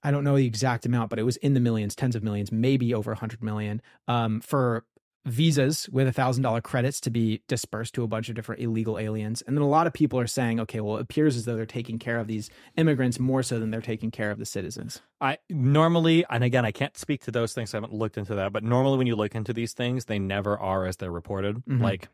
I 0.00 0.12
don't 0.12 0.22
know 0.22 0.36
the 0.36 0.46
exact 0.46 0.86
amount, 0.86 1.10
but 1.10 1.18
it 1.18 1.24
was 1.24 1.36
in 1.38 1.54
the 1.54 1.60
millions, 1.60 1.96
tens 1.96 2.14
of 2.14 2.22
millions, 2.22 2.52
maybe 2.52 2.94
over 2.94 3.10
a 3.10 3.16
hundred 3.16 3.42
million, 3.42 3.82
um, 4.06 4.40
for 4.40 4.84
visas 5.26 5.88
with 5.90 6.08
a 6.08 6.12
thousand 6.12 6.42
dollar 6.42 6.60
credits 6.60 7.00
to 7.02 7.10
be 7.10 7.42
dispersed 7.48 7.94
to 7.94 8.02
a 8.02 8.06
bunch 8.06 8.28
of 8.28 8.34
different 8.34 8.60
illegal 8.62 8.98
aliens. 8.98 9.42
And 9.42 9.56
then 9.56 9.62
a 9.62 9.68
lot 9.68 9.86
of 9.86 9.92
people 9.92 10.18
are 10.18 10.26
saying, 10.26 10.58
okay, 10.60 10.80
well, 10.80 10.96
it 10.96 11.02
appears 11.02 11.36
as 11.36 11.44
though 11.44 11.56
they're 11.56 11.66
taking 11.66 11.98
care 11.98 12.18
of 12.18 12.26
these 12.26 12.50
immigrants 12.76 13.18
more 13.18 13.42
so 13.42 13.58
than 13.58 13.70
they're 13.70 13.80
taking 13.80 14.10
care 14.10 14.30
of 14.30 14.38
the 14.38 14.46
citizens. 14.46 15.00
I 15.20 15.38
normally, 15.50 16.24
and 16.30 16.44
again, 16.44 16.64
I 16.64 16.70
can't 16.70 16.96
speak 16.96 17.22
to 17.24 17.30
those 17.30 17.52
things. 17.52 17.74
I 17.74 17.78
haven't 17.78 17.92
looked 17.92 18.16
into 18.16 18.34
that, 18.36 18.52
but 18.52 18.62
normally 18.62 18.98
when 18.98 19.06
you 19.06 19.16
look 19.16 19.34
into 19.34 19.52
these 19.52 19.72
things, 19.72 20.04
they 20.06 20.18
never 20.18 20.56
are 20.58 20.86
as 20.86 20.96
they're 20.96 21.10
reported. 21.10 21.56
Mhm. 21.66 21.80
Like, 21.82 22.08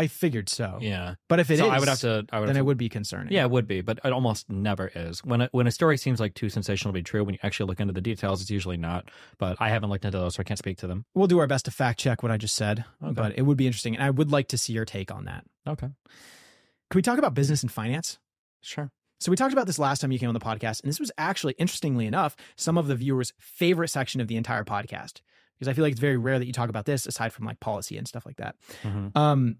I 0.00 0.06
figured 0.06 0.48
so. 0.48 0.78
yeah. 0.80 1.14
But 1.28 1.40
if 1.40 1.50
it 1.50 1.54
is, 1.54 1.60
so 1.60 1.68
I 1.68 1.78
would 1.78 1.88
have 1.88 2.00
to. 2.00 2.24
I 2.32 2.40
would 2.40 2.48
then 2.48 2.56
have 2.56 2.62
it 2.62 2.66
would 2.66 2.78
be 2.78 2.88
concerning. 2.88 3.32
Yeah, 3.32 3.42
it 3.44 3.50
would 3.50 3.66
be, 3.68 3.80
but 3.82 3.98
it 4.04 4.12
almost 4.12 4.48
never 4.48 4.90
is. 4.94 5.22
When 5.24 5.42
a, 5.42 5.48
when 5.52 5.66
a 5.66 5.70
story 5.70 5.96
seems 5.98 6.20
like 6.20 6.34
too 6.34 6.48
sensational 6.48 6.92
to 6.92 6.98
be 6.98 7.02
true, 7.02 7.22
when 7.24 7.34
you 7.34 7.38
actually 7.42 7.66
look 7.68 7.80
into 7.80 7.92
the 7.92 8.00
details, 8.00 8.40
it's 8.40 8.50
usually 8.50 8.76
not. 8.78 9.10
But 9.38 9.56
I 9.60 9.68
haven't 9.68 9.90
looked 9.90 10.04
into 10.06 10.18
those, 10.18 10.36
so 10.36 10.40
I 10.40 10.44
can't 10.44 10.58
speak 10.58 10.78
to 10.78 10.86
them. 10.86 11.04
We'll 11.14 11.26
do 11.26 11.38
our 11.38 11.46
best 11.46 11.66
to 11.66 11.70
fact 11.70 12.00
check 12.00 12.22
what 12.22 12.32
I 12.32 12.36
just 12.38 12.54
said, 12.54 12.84
Okay. 13.02 13.12
but 13.12 13.36
it 13.38 13.42
would 13.42 13.56
be 13.58 13.66
interesting. 13.66 13.94
And 13.94 14.02
I 14.02 14.10
would 14.10 14.32
like 14.32 14.48
to 14.48 14.58
see 14.58 14.72
your 14.72 14.84
take 14.86 15.12
on 15.12 15.26
that. 15.26 15.44
Okay, 15.68 15.88
Can 15.88 16.98
we 16.98 17.02
talk 17.02 17.18
about 17.18 17.34
business 17.34 17.62
and 17.62 17.70
finance? 17.70 18.18
sure. 18.62 18.90
So 19.20 19.30
we 19.30 19.36
talked 19.36 19.52
about 19.52 19.66
this 19.66 19.78
last 19.78 20.00
time 20.00 20.12
you 20.12 20.18
came 20.18 20.28
on 20.30 20.34
the 20.34 20.40
podcast, 20.40 20.82
and 20.82 20.88
this 20.88 20.98
was 20.98 21.12
actually, 21.18 21.52
interestingly 21.58 22.06
enough, 22.06 22.36
some 22.56 22.78
of 22.78 22.86
the 22.86 22.94
viewers' 22.94 23.34
favorite 23.38 23.88
section 23.88 24.18
of 24.22 24.28
the 24.28 24.36
entire 24.38 24.64
podcast 24.64 25.20
because 25.58 25.68
I 25.68 25.74
feel 25.74 25.82
like 25.84 25.90
it's 25.92 26.00
very 26.00 26.16
rare 26.16 26.38
that 26.38 26.46
you 26.46 26.54
talk 26.54 26.70
about 26.70 26.86
this 26.86 27.04
aside 27.04 27.34
from 27.34 27.44
like 27.44 27.60
policy 27.60 27.98
and 27.98 28.08
stuff 28.08 28.24
like 28.24 28.36
that. 28.38 28.56
Mhm. 28.82 29.14
Um, 29.14 29.56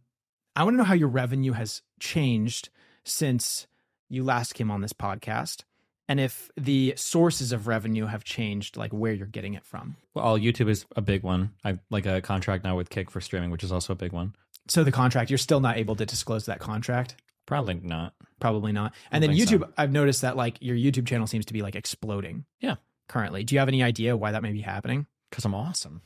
I 0.61 0.63
want 0.63 0.75
to 0.75 0.77
know 0.77 0.85
how 0.85 0.93
your 0.93 1.09
revenue 1.09 1.53
has 1.53 1.81
changed 2.01 2.69
since 3.03 3.67
you 4.11 4.23
last 4.23 4.53
came 4.53 4.71
on 4.71 4.83
this 4.83 4.93
podcast, 4.93 5.63
and 6.07 6.21
if 6.21 6.51
the 6.55 6.93
sources 6.99 7.51
of 7.53 7.67
revenue 7.67 8.05
have 8.05 8.25
changed, 8.25 8.77
like 8.77 8.93
where 8.93 9.15
you're 9.15 9.27
getting 9.27 9.55
it 9.55 9.65
from. 9.65 9.97
Well, 10.13 10.39
YouTube 10.39 10.69
is 10.69 10.85
a 10.97 11.01
big 11.01 11.23
one. 11.23 11.55
I 11.65 11.79
like 11.89 12.05
a 12.05 12.21
contract 12.21 12.63
now 12.63 12.77
with 12.77 12.91
Kick 12.91 13.11
for 13.11 13.23
streaming, 13.23 13.51
which 13.51 13.65
is 13.65 13.73
also 13.73 13.95
a 13.95 13.97
big 13.97 14.13
one. 14.13 14.37
So 14.69 14.85
the 14.85 14.93
contract, 14.93 15.31
you're 15.31 15.39
still 15.39 15.61
not 15.61 15.79
able 15.79 15.97
to 15.97 16.05
disclose 16.05 16.45
that 16.45 16.59
contract. 16.59 17.17
Probably 17.47 17.81
not. 17.83 18.13
Probably 18.39 18.73
not. 18.73 18.93
And 19.11 19.23
then 19.23 19.31
don't 19.31 19.47
so. 19.47 19.57
YouTube, 19.57 19.73
I've 19.79 19.93
noticed 19.93 20.21
that 20.21 20.37
like 20.37 20.59
your 20.61 20.77
YouTube 20.77 21.07
channel 21.07 21.27
seems 21.27 21.47
to 21.47 21.55
be 21.55 21.63
like 21.63 21.75
exploding. 21.75 22.45
Yeah. 22.61 22.75
Currently, 23.09 23.45
do 23.45 23.55
you 23.55 23.61
have 23.61 23.69
any 23.69 23.83
idea 23.83 24.15
why 24.15 24.33
that 24.33 24.43
may 24.43 24.53
be 24.53 24.61
happening? 24.61 25.07
because 25.31 25.45
I'm 25.45 25.55
awesome. 25.55 26.03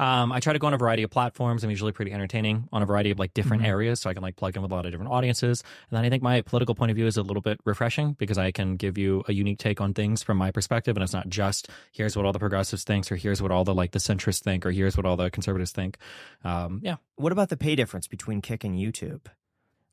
Um, 0.00 0.32
I 0.32 0.40
try 0.40 0.54
to 0.54 0.58
go 0.58 0.66
on 0.66 0.72
a 0.72 0.78
variety 0.78 1.02
of 1.02 1.10
platforms. 1.10 1.62
I'm 1.62 1.68
usually 1.68 1.92
pretty 1.92 2.10
entertaining 2.10 2.66
on 2.72 2.80
a 2.82 2.86
variety 2.86 3.10
of 3.10 3.18
like 3.18 3.34
different 3.34 3.62
Mhm. 3.62 3.66
areas, 3.66 4.00
so 4.00 4.08
I 4.08 4.14
can 4.14 4.22
like 4.22 4.34
plug 4.36 4.56
in 4.56 4.62
with 4.62 4.70
a 4.72 4.74
lot 4.74 4.86
of 4.86 4.92
different 4.92 5.12
audiences. 5.12 5.62
And 5.90 5.96
then 5.98 6.04
I 6.06 6.08
think 6.08 6.22
my 6.22 6.40
political 6.40 6.74
point 6.74 6.90
of 6.90 6.96
view 6.96 7.06
is 7.06 7.18
a 7.18 7.22
little 7.22 7.42
bit 7.42 7.60
refreshing 7.66 8.14
because 8.14 8.38
I 8.38 8.50
can 8.50 8.76
give 8.76 8.96
you 8.96 9.22
a 9.28 9.34
unique 9.34 9.58
take 9.58 9.78
on 9.78 9.92
things 9.92 10.22
from 10.22 10.38
my 10.38 10.50
perspective, 10.50 10.96
and 10.96 11.04
it's 11.04 11.12
not 11.12 11.28
just 11.28 11.68
here's 11.92 12.16
what 12.16 12.24
all 12.24 12.32
the 12.32 12.38
progressives 12.38 12.82
think, 12.82 13.12
or 13.12 13.16
here's 13.16 13.42
what 13.42 13.50
all 13.52 13.62
the 13.62 13.74
like 13.74 13.90
the 13.90 13.98
centrists 13.98 14.42
think, 14.42 14.64
or 14.64 14.70
here's 14.70 14.96
what 14.96 15.04
all 15.04 15.16
the 15.18 15.30
conservatives 15.30 15.70
think. 15.72 15.98
Um, 16.44 16.80
yeah. 16.82 16.96
What 17.16 17.30
about 17.32 17.50
the 17.50 17.58
pay 17.58 17.76
difference 17.76 18.06
between 18.08 18.40
Kick 18.40 18.64
and 18.64 18.74
YouTube? 18.78 19.26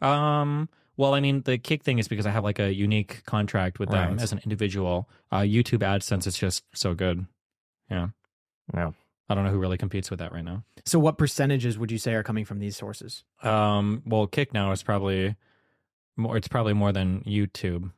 Um, 0.02 0.70
well, 0.96 1.14
I 1.16 1.20
mean, 1.20 1.42
the 1.42 1.58
kick 1.58 1.84
thing 1.84 2.00
is 2.00 2.08
because 2.08 2.26
I 2.26 2.32
have 2.32 2.44
like 2.44 2.60
a 2.60 2.74
unique 2.74 3.24
contract 3.26 3.78
with 3.78 3.90
them 3.90 4.12
Right. 4.14 4.22
as 4.22 4.32
an 4.32 4.40
individual. 4.44 5.10
Uh, 5.32 5.40
YouTube 5.42 5.80
AdSense 5.80 6.26
is 6.28 6.38
just 6.38 6.64
so 6.74 6.94
good. 6.96 7.26
Yeah. 7.92 8.10
No. 8.74 8.96
I 9.30 9.36
don't 9.36 9.44
know 9.44 9.52
who 9.52 9.60
really 9.60 9.78
competes 9.78 10.10
with 10.10 10.20
that 10.20 10.32
right 10.32 10.44
now. 10.46 10.64
So, 10.86 11.00
what 11.00 11.18
percentages 11.18 11.78
would 11.78 11.92
you 11.92 11.98
say 11.98 12.14
are 12.14 12.24
coming 12.24 12.46
from 12.46 12.60
these 12.60 12.78
sources? 12.78 13.24
Um, 13.44 14.02
well, 14.06 14.26
Kick 14.28 14.54
now 14.54 14.72
is 14.72 14.84
probably 14.84 15.36
more. 16.16 16.38
It's 16.38 16.48
probably 16.48 16.74
more 16.74 16.92
than 16.92 17.22
YouTube, 17.22 17.92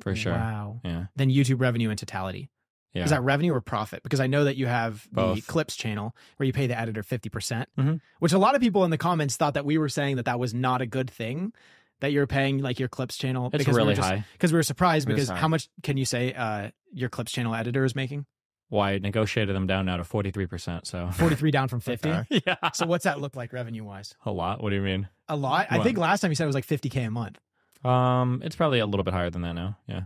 for 0.00 0.14
sure. 0.16 0.32
Wow. 0.32 0.80
Yeah, 0.84 1.06
Then 1.16 1.30
YouTube 1.30 1.60
revenue 1.60 1.90
in 1.90 1.96
totality. 1.96 2.50
yeah. 2.92 3.04
Is 3.04 3.10
that 3.10 3.22
revenue 3.22 3.52
or 3.54 3.60
profit? 3.60 4.02
Because 4.02 4.20
I 4.20 4.26
know 4.26 4.44
that 4.44 4.56
you 4.56 4.66
have 4.66 5.06
the 5.12 5.22
Both. 5.22 5.46
clips 5.46 5.76
channel 5.76 6.14
where 6.36 6.46
you 6.46 6.52
pay 6.52 6.66
the 6.66 6.78
editor 6.78 7.02
50%, 7.02 7.30
percent 7.32 7.68
Mhm. 7.78 8.00
which 8.18 8.32
a 8.32 8.38
lot 8.38 8.54
of 8.54 8.60
people 8.60 8.84
in 8.84 8.90
the 8.90 8.98
comments 8.98 9.36
thought 9.36 9.54
that 9.54 9.64
we 9.64 9.78
were 9.78 9.88
saying 9.88 10.16
that 10.16 10.24
that 10.26 10.38
was 10.40 10.52
not 10.54 10.80
a 10.82 10.86
good 10.86 11.10
thing. 11.10 11.52
That 12.00 12.10
you're 12.12 12.26
paying 12.26 12.58
like 12.58 12.78
your 12.80 12.88
clips 12.88 13.16
channel 13.16 13.50
It's 13.52 13.64
we 13.66 13.72
were 13.72 13.78
really 13.78 13.94
just- 13.94 14.08
high. 14.08 14.24
because 14.32 14.52
we 14.52 14.56
were 14.58 14.62
surprised 14.64 15.06
because 15.06 15.28
how 15.28 15.46
much 15.48 15.68
can 15.84 15.96
you 15.96 16.04
say 16.04 16.32
uh, 16.34 16.70
your 16.92 17.08
clips 17.08 17.30
channel 17.32 17.54
editor 17.54 17.84
is 17.84 17.94
making? 17.94 18.26
Why 18.70 18.92
I 18.92 18.98
negotiated 18.98 19.54
them 19.54 19.66
down 19.66 19.86
now 19.86 19.96
to 19.98 20.04
forty 20.04 20.30
three 20.30 20.46
percent. 20.46 20.86
So 20.86 21.08
43 21.12 21.50
down 21.50 21.68
from 21.68 21.80
50. 21.80 22.08
yeah, 22.46 22.56
So 22.72 22.86
what's 22.86 23.04
that 23.04 23.20
look 23.20 23.36
like 23.36 23.52
revenue 23.52 23.84
wise? 23.84 24.14
a 24.24 24.30
lot. 24.32 24.62
What 24.62 24.70
do 24.70 24.76
you 24.76 24.82
mean? 24.82 25.08
A 25.28 25.36
lot. 25.36 25.66
I 25.70 25.78
What? 25.78 25.84
think 25.84 25.98
last 25.98 26.20
time 26.20 26.30
you 26.30 26.34
said 26.34 26.44
it 26.44 26.46
was 26.48 26.54
like 26.54 26.66
50k 26.66 27.06
a 27.06 27.10
month. 27.10 27.38
Um, 27.84 28.40
it's 28.44 28.56
probably 28.56 28.78
a 28.78 28.86
little 28.86 29.04
bit 29.04 29.12
higher 29.14 29.30
than 29.30 29.42
that 29.42 29.52
now. 29.54 29.76
Yeah, 29.86 30.02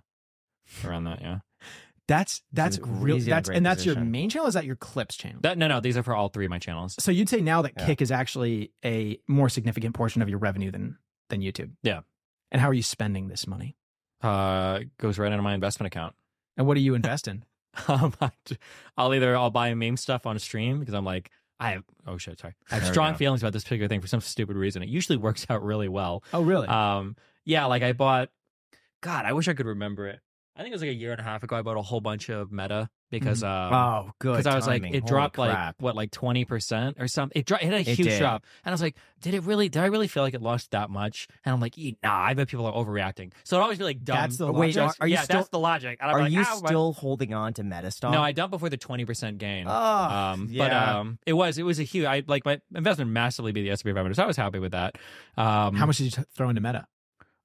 around 0.84 1.04
that. 1.04 1.20
Yeah. 1.22 1.38
That's 2.08 2.42
that's 2.52 2.78
in 2.78 3.00
real. 3.00 3.16
crazy 3.16 3.30
and 3.30 3.36
That's 3.36 3.48
great 3.48 3.56
and 3.58 3.66
that's 3.66 3.84
your 3.86 3.94
position. 3.94 4.10
main 4.10 4.30
channel. 4.30 4.46
Or 4.46 4.48
is 4.48 4.54
that 4.54 4.64
your 4.64 4.76
clips 4.76 5.16
channel? 5.16 5.40
That 5.42 5.58
no, 5.58 5.68
no. 5.68 5.78
These 5.80 5.96
are 5.98 6.02
for 6.02 6.14
all 6.14 6.28
three 6.30 6.46
of 6.46 6.50
my 6.50 6.58
channels. 6.58 6.96
so 6.98 7.10
you'd 7.12 7.28
say 7.28 7.40
now 7.42 7.62
that 7.62 7.72
Yeah. 7.76 7.86
Kick 7.86 8.00
is 8.02 8.10
actually 8.10 8.72
a 8.84 9.18
more 9.28 9.48
significant 9.50 9.94
portion 9.94 10.22
of 10.22 10.28
your 10.28 10.38
revenue 10.38 10.70
than 10.70 10.96
than 11.28 11.40
YouTube. 11.42 11.72
Yeah. 11.82 12.00
And 12.50 12.60
how 12.62 12.68
are 12.70 12.74
you 12.74 12.82
spending 12.82 13.28
this 13.28 13.46
money? 13.46 13.76
Uh, 14.22 14.80
goes 14.98 15.18
right 15.18 15.30
into 15.30 15.42
my 15.42 15.52
investment 15.54 15.86
account. 15.92 16.14
And 16.56 16.66
what 16.66 16.74
do 16.74 16.80
you 16.80 16.94
invest 16.94 17.28
in? 17.28 17.44
Um, 17.88 18.12
I'll 18.96 19.14
either 19.14 19.36
I'll 19.36 19.50
buy 19.50 19.72
meme 19.74 19.96
stuff 19.96 20.26
on 20.26 20.38
stream 20.38 20.80
because 20.80 20.94
I'm 20.94 21.04
like 21.04 21.30
I 21.60 21.70
have 21.72 21.84
oh 22.06 22.18
shit 22.18 22.38
sorry 22.40 22.54
I 22.70 22.74
have 22.74 22.82
There 22.82 22.92
strong 22.92 23.14
feelings 23.14 23.42
about 23.42 23.52
this 23.52 23.62
particular 23.62 23.88
thing 23.88 24.00
for 24.00 24.08
some 24.08 24.20
stupid 24.20 24.56
reason. 24.56 24.82
It 24.82 24.88
usually 24.88 25.16
works 25.16 25.46
out 25.48 25.62
really 25.62 25.88
well. 25.88 26.24
Oh, 26.32 26.42
really? 26.42 26.66
Um, 26.68 27.16
yeah, 27.44 27.66
like 27.66 27.82
I 27.82 27.92
bought. 27.92 28.30
God, 29.00 29.24
I 29.26 29.32
wish 29.32 29.46
I 29.48 29.54
could 29.54 29.66
remember 29.66 30.06
it. 30.08 30.20
I 30.56 30.60
think 30.60 30.72
it 30.72 30.74
was 30.74 30.82
like 30.82 30.90
a 30.90 30.94
year 30.94 31.12
and 31.12 31.20
a 31.20 31.24
half 31.24 31.42
ago. 31.44 31.56
I 31.56 31.62
bought 31.62 31.76
a 31.76 31.82
whole 31.82 32.00
bunch 32.00 32.28
of 32.30 32.50
Meta 32.50 32.90
because 33.10 33.42
um, 33.42 33.72
oh, 33.72 34.10
good. 34.18 34.32
because 34.32 34.46
I 34.46 34.54
was 34.54 34.66
like, 34.66 34.82
timing. 34.82 34.94
it 34.94 35.00
Holy 35.00 35.08
dropped 35.08 35.38
like 35.38 35.50
crap. 35.50 35.80
what, 35.80 35.96
like 35.96 36.10
twenty 36.10 36.44
percent 36.44 36.96
or 37.00 37.08
something. 37.08 37.38
It, 37.40 37.46
dropped. 37.46 37.62
it 37.62 37.66
had 37.66 37.74
a 37.74 37.80
It 37.80 37.86
huge 37.96 38.08
did. 38.08 38.18
drop, 38.18 38.44
and 38.64 38.72
I 38.72 38.74
was 38.74 38.82
like, 38.82 38.96
did 39.20 39.34
it 39.34 39.42
really? 39.44 39.68
Did 39.68 39.82
I 39.82 39.86
really 39.86 40.08
feel 40.08 40.22
like 40.22 40.34
it 40.34 40.42
lost 40.42 40.70
that 40.72 40.90
much? 40.90 41.28
And 41.44 41.52
I'm 41.52 41.60
like, 41.60 41.74
"Eh, 41.78 41.92
nah, 42.02 42.14
I 42.20 42.34
bet 42.34 42.48
people 42.48 42.66
are 42.66 42.72
overreacting. 42.72 43.32
So 43.44 43.56
it 43.58 43.60
always 43.60 43.78
be 43.78 43.84
like 43.84 44.04
dumb. 44.04 44.16
That's 44.16 44.36
the 44.38 44.52
Wait, 44.52 44.76
logic. 44.76 44.96
are, 45.00 45.04
are 45.04 45.08
you 45.08 45.14
yeah, 45.14 45.22
still 45.22 45.38
that's 45.38 45.48
the 45.48 45.58
logic. 45.58 45.98
And 46.00 46.10
I'm 46.10 46.16
are 46.16 46.20
like, 46.22 46.32
you 46.32 46.42
"Ah, 46.46 46.60
my-" 46.62 46.72
holding 46.72 47.34
on 47.34 47.54
to 47.54 47.62
Metastock? 47.64 48.12
No, 48.12 48.22
I 48.22 48.32
dumped 48.32 48.50
before 48.52 48.68
the 48.68 48.76
twenty 48.76 49.04
percent 49.04 49.38
gain. 49.38 49.66
Oh, 49.68 49.72
um, 49.72 50.46
but 50.46 50.52
yeah. 50.52 50.98
um, 50.98 51.18
it 51.26 51.32
was 51.32 51.58
it 51.58 51.64
was 51.64 51.78
a 51.80 51.84
huge. 51.84 52.04
I 52.06 52.22
like 52.26 52.44
my 52.44 52.60
investment 52.74 53.10
massively 53.10 53.52
beat 53.52 53.62
the 53.62 53.70
S&P 53.70 53.90
500, 53.90 54.14
so 54.14 54.22
I 54.22 54.26
was 54.26 54.36
happy 54.36 54.58
with 54.58 54.72
that. 54.72 54.96
Um, 55.36 55.74
how 55.74 55.86
much 55.86 55.98
did 55.98 56.04
you 56.04 56.10
t- 56.10 56.22
throw 56.34 56.48
into 56.48 56.60
Meta? 56.60 56.86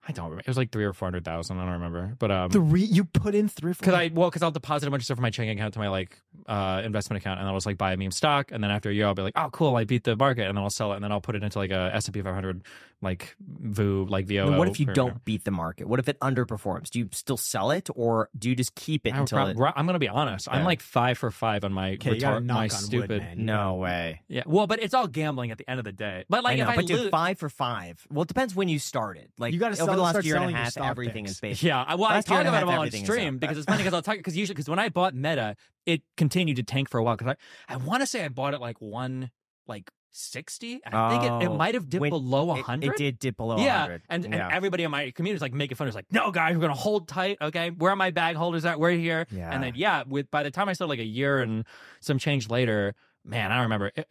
I 0.06 0.12
don't 0.12 0.26
remember. 0.26 0.42
It 0.42 0.48
was 0.48 0.58
like 0.58 0.72
three 0.72 0.84
or 0.84 0.92
four 0.92 1.06
hundred 1.06 1.24
thousand. 1.24 1.60
I 1.60 1.64
don't 1.64 1.74
remember. 1.74 2.14
But 2.20 2.30
um, 2.30 2.50
Three. 2.50 2.84
You 2.84 3.06
put 3.06 3.36
in 3.36 3.48
three. 3.48 3.72
because 3.72 3.94
I 3.94 4.12
well, 4.14 4.30
because 4.30 4.42
I'll 4.44 4.52
deposit 4.52 4.88
a 4.88 4.92
bunch 4.92 5.02
of 5.02 5.06
stuff 5.06 5.16
from 5.16 5.22
my 5.24 5.30
checking 5.30 5.52
account 5.58 5.74
to 5.76 5.80
my 5.80 5.88
like 5.88 6.20
uh 6.48 6.82
investment 6.84 7.22
account, 7.24 7.40
and 7.40 7.48
I'll 7.48 7.56
just 7.56 7.66
like 7.66 7.78
buy 7.78 7.94
a 7.94 7.98
meme 7.98 8.12
stock, 8.12 8.52
and 8.52 8.62
then 8.64 8.70
after 8.70 8.90
a 8.90 8.94
year, 8.94 9.06
I'll 9.06 9.14
be 9.16 9.22
like, 9.22 9.34
oh, 9.38 9.50
cool, 9.52 9.76
I 9.78 9.86
beat 9.86 10.04
the 10.04 10.16
market, 10.18 10.48
and 10.48 10.58
then 10.58 10.64
I'll 10.64 10.70
sell 10.70 10.92
it, 10.92 10.96
and 10.96 11.04
then 11.04 11.12
I'll 11.14 11.22
put 11.22 11.36
it 11.36 11.44
into 11.44 11.58
like 11.58 11.72
a 11.72 11.92
S 11.94 12.06
and 12.06 12.14
P 12.14 12.22
500 12.22 12.64
like 13.04 13.36
VOO, 13.40 14.06
like 14.10 14.26
VO. 14.26 14.48
And 14.48 14.58
what 14.58 14.68
if 14.68 14.80
you 14.80 14.86
don't 14.88 15.24
beat 15.26 15.44
the 15.44 15.52
market? 15.52 15.88
What 15.88 16.00
if 16.00 16.08
it 16.10 16.20
underperforms? 16.20 16.90
Do 16.90 17.00
you 17.00 17.10
still 17.12 17.38
sell 17.38 17.72
it, 17.72 17.90
or 17.96 18.30
do 18.38 18.50
you 18.50 18.56
just 18.56 18.76
keep 18.76 19.06
it 19.06 19.14
I, 19.14 19.20
until 19.20 19.46
it? 19.48 19.58
am 19.58 19.86
going 19.86 19.94
to 19.94 20.00
be 20.00 20.08
honest. 20.10 20.48
I'm 20.52 20.64
like 20.64 20.82
five 20.82 21.18
for 21.18 21.30
five 21.32 21.64
on 21.64 21.74
my 21.74 21.94
Okay, 21.94 22.16
you 22.16 22.20
gotta 22.22 22.38
retard, 22.42 22.46
knock 22.46 22.58
my 22.58 22.68
stupid. 22.70 23.10
wood. 23.24 23.38
No 23.38 23.76
way. 23.76 24.22
Yeah, 24.28 24.44
well, 24.46 24.66
but 24.68 24.82
it's 24.82 24.94
all 24.94 25.08
gambling 25.08 25.52
at 25.52 25.58
the 25.58 25.70
end 25.70 25.80
of 25.80 25.84
the 25.84 25.92
day. 25.92 26.24
But 26.30 26.44
like, 26.44 26.54
I 26.54 26.58
know, 26.58 26.64
if 26.64 26.70
I 26.70 26.76
but 26.78 26.86
lose, 26.86 27.10
five 27.10 27.38
for 27.38 27.50
five. 27.50 28.06
Well, 28.10 28.24
it 28.24 28.28
depends 28.28 28.56
when 28.56 28.70
you 28.70 28.80
started. 28.80 29.30
Like 29.38 29.54
You 29.54 29.60
gotta 29.60 29.74
over 29.74 29.86
sell- 29.92 29.96
the 29.96 30.02
last 30.02 30.26
year 30.26 30.38
and 30.38 30.46
a 30.50 30.58
half, 30.58 30.78
everything 30.78 31.26
picks. 31.26 31.32
is 31.36 31.40
based. 31.42 31.64
Yeah, 31.64 31.96
well, 31.96 32.06
I 32.06 32.16
Last 32.16 32.30
year 32.30 32.38
talk 32.38 32.46
and 32.46 32.48
a 32.48 32.50
about 32.50 32.54
half, 32.54 32.62
them 32.62 32.70
all 32.70 32.74
on 32.82 32.88
everything 32.88 33.02
is 33.04 33.08
stream 33.10 33.38
because 33.38 33.58
it's 33.58 33.66
funny 33.66 33.80
because 33.80 33.94
I'll 33.94 34.02
talk 34.02 34.18
because 34.18 34.36
usually 34.38 34.54
because 34.56 34.70
when 34.70 34.80
I 34.80 34.90
bought 34.90 35.14
Meta, 35.14 35.56
it 35.86 36.02
continued 36.18 36.56
to 36.58 36.64
tank 36.64 36.90
for 36.90 36.98
a 36.98 37.04
while 37.04 37.16
because 37.18 37.36
I, 37.70 37.74
I 37.74 37.78
want 37.78 38.02
to 38.02 38.08
say 38.08 38.24
I 38.24 38.30
bought 38.30 38.54
it 38.54 38.62
like 38.62 38.80
one 38.82 39.32
like 39.68 39.90
sixty. 40.14 40.80
I 40.86 41.10
think 41.10 41.24
it, 41.24 41.46
it 41.46 41.50
Oh, 41.50 41.58
might 41.58 41.74
have 41.74 41.90
dipped 41.90 42.02
when- 42.02 42.10
below 42.12 42.56
it- 42.56 42.62
hundred. 42.64 42.92
It, 42.92 42.98
did 42.98 43.20
dip 43.20 43.38
below 43.38 43.58
yeah, 43.58 43.80
100. 43.82 44.02
and, 44.10 44.26
and 44.26 44.34
yeah. 44.34 44.50
everybody 44.52 44.84
in 44.84 44.92
my 44.92 45.12
community 45.12 45.36
is 45.38 45.42
like 45.42 45.54
making 45.54 45.76
fun. 45.76 45.88
It's 45.88 45.96
like, 45.96 46.06
no, 46.12 46.32
guys, 46.32 46.56
we're 46.56 46.62
gonna 46.62 46.74
hold 46.74 47.08
tight. 47.08 47.38
Okay, 47.42 47.70
where 47.72 47.92
are 47.92 47.96
my 47.96 48.12
bag 48.12 48.36
holders 48.36 48.64
at? 48.66 48.80
We're 48.80 48.92
here. 48.92 49.28
Yeah. 49.32 49.50
And 49.54 49.64
then 49.64 49.74
yeah, 49.76 50.04
with 50.08 50.32
by 50.32 50.44
the 50.44 50.52
time 50.52 50.70
I 50.70 50.74
started 50.74 50.90
like 50.90 51.00
a 51.00 51.04
year 51.06 51.40
and 51.42 51.66
some 52.00 52.18
change 52.20 52.50
later, 52.50 52.96
man, 53.26 53.52
I 53.52 53.56
don't 53.56 53.64
remember. 53.64 53.92
It, 53.96 54.08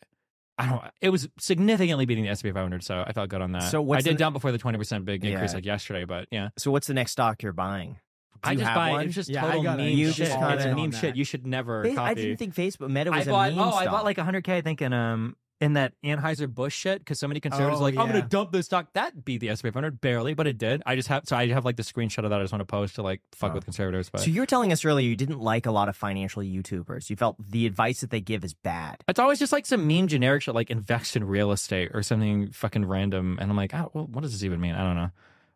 I 0.59 0.69
don't. 0.69 0.83
It 1.01 1.09
was 1.09 1.29
significantly 1.39 2.05
beating 2.05 2.24
the 2.24 2.31
S&P 2.31 2.51
500, 2.53 2.85
so 2.85 3.03
I 3.07 3.12
felt 3.12 3.31
good 3.31 3.41
on 3.41 3.53
that. 3.53 3.70
So 3.70 3.91
I 3.93 4.01
did 4.03 4.15
the- 4.16 4.19
down 4.19 4.33
before 4.35 4.53
the 4.53 4.59
20 4.59 4.77
percent 4.79 5.05
big 5.05 5.24
increase 5.24 5.51
Yeah. 5.53 5.57
like 5.57 5.65
yesterday, 5.65 6.05
but 6.05 6.29
yeah, 6.31 6.51
so 6.59 6.70
what's 6.70 6.87
the 6.87 6.95
next 6.95 7.12
stock 7.12 7.43
you're 7.43 7.53
buying? 7.55 7.97
Do 8.43 8.49
I 8.49 8.53
you 8.53 8.59
just 8.59 8.69
have 8.69 8.77
buy. 8.77 8.91
one? 8.91 9.05
It's 9.07 9.15
just 9.15 9.29
Yeah, 9.31 9.41
total 9.43 9.62
meme 9.62 9.81
You 9.81 10.09
shit. 10.09 10.16
just 10.27 10.33
it's 10.33 10.65
meme 10.66 10.79
on 10.81 10.91
shit. 10.91 11.15
You 11.16 11.24
should 11.24 11.47
never 11.47 11.85
copy. 11.85 11.97
I 11.97 12.15
didn't 12.15 12.39
think 12.39 12.55
Facebook 12.57 12.91
Meta 12.91 13.12
I 13.12 13.19
was 13.19 13.27
a 13.29 13.31
bought. 13.31 13.51
meme 13.53 13.59
Oh, 13.61 13.70
I 13.70 13.83
stock. 13.85 13.93
bought 13.93 14.05
like 14.05 14.16
100k. 14.16 14.49
I 14.49 14.61
think 14.62 14.83
in 14.83 14.93
um 14.93 15.37
in 15.62 15.74
that 15.74 15.93
Anheuser 16.05 16.52
Busch 16.52 16.74
shit 16.74 16.98
because 16.98 17.18
so 17.18 17.28
many 17.28 17.40
conservatives 17.40 17.76
Oh, 17.80 17.84
are 17.84 17.90
like 17.90 17.97
I'm 17.97 18.09
yeah. 18.09 18.12
gonna 18.20 18.28
dump 18.28 18.52
this 18.52 18.66
stock. 18.66 18.93
That 18.94 19.24
beat 19.24 19.39
the 19.39 19.48
S&P 19.48 19.70
500 19.70 20.01
barely, 20.01 20.34
but 20.34 20.47
it 20.47 20.59
did. 20.59 20.82
I 20.84 20.97
just 20.97 21.09
have 21.09 21.22
so 21.26 21.36
I 21.36 21.47
have 21.48 21.64
like 21.64 21.76
the 21.76 21.82
screenshot 21.82 22.24
of 22.24 22.30
that. 22.30 22.40
I 22.40 22.43
just 22.43 22.52
want 22.52 22.60
to 22.60 22.66
post 22.66 22.97
to 22.97 23.02
like 23.02 23.20
fuck 23.32 23.52
Oh. 23.52 23.55
with 23.55 23.64
conservatives. 23.64 24.10
But 24.10 24.22
So 24.22 24.30
you 24.30 24.40
were 24.40 24.47
telling 24.47 24.72
us 24.72 24.84
earlier 24.84 25.09
you 25.09 25.16
didn't 25.16 25.39
like 25.40 25.64
a 25.66 25.70
lot 25.70 25.89
of 25.89 25.97
financial 25.97 26.43
YouTubers. 26.43 27.09
You 27.09 27.16
felt 27.16 27.36
the 27.39 27.64
advice 27.66 28.01
that 28.02 28.10
they 28.10 28.20
give 28.20 28.44
is 28.44 28.52
bad. 28.55 29.02
It's 29.09 29.18
always 29.20 29.39
just 29.39 29.52
like 29.52 29.64
some 29.64 29.86
meme 29.86 30.09
generic 30.09 30.43
shit, 30.43 30.55
like 30.55 30.68
invest 30.70 31.16
in 31.16 31.24
real 31.24 31.52
estate 31.52 31.90
or 31.94 32.02
something 32.02 32.51
fucking 32.51 32.84
random. 32.84 33.39
And 33.40 33.51
I'm 33.51 33.56
like, 33.56 33.72
oh, 33.72 33.90
well, 33.94 34.06
what 34.10 34.22
does 34.22 34.32
this 34.32 34.43
even 34.44 34.60
mean? 34.60 34.74
I 34.74 34.82
don't 34.82 34.97
know. 34.97 35.10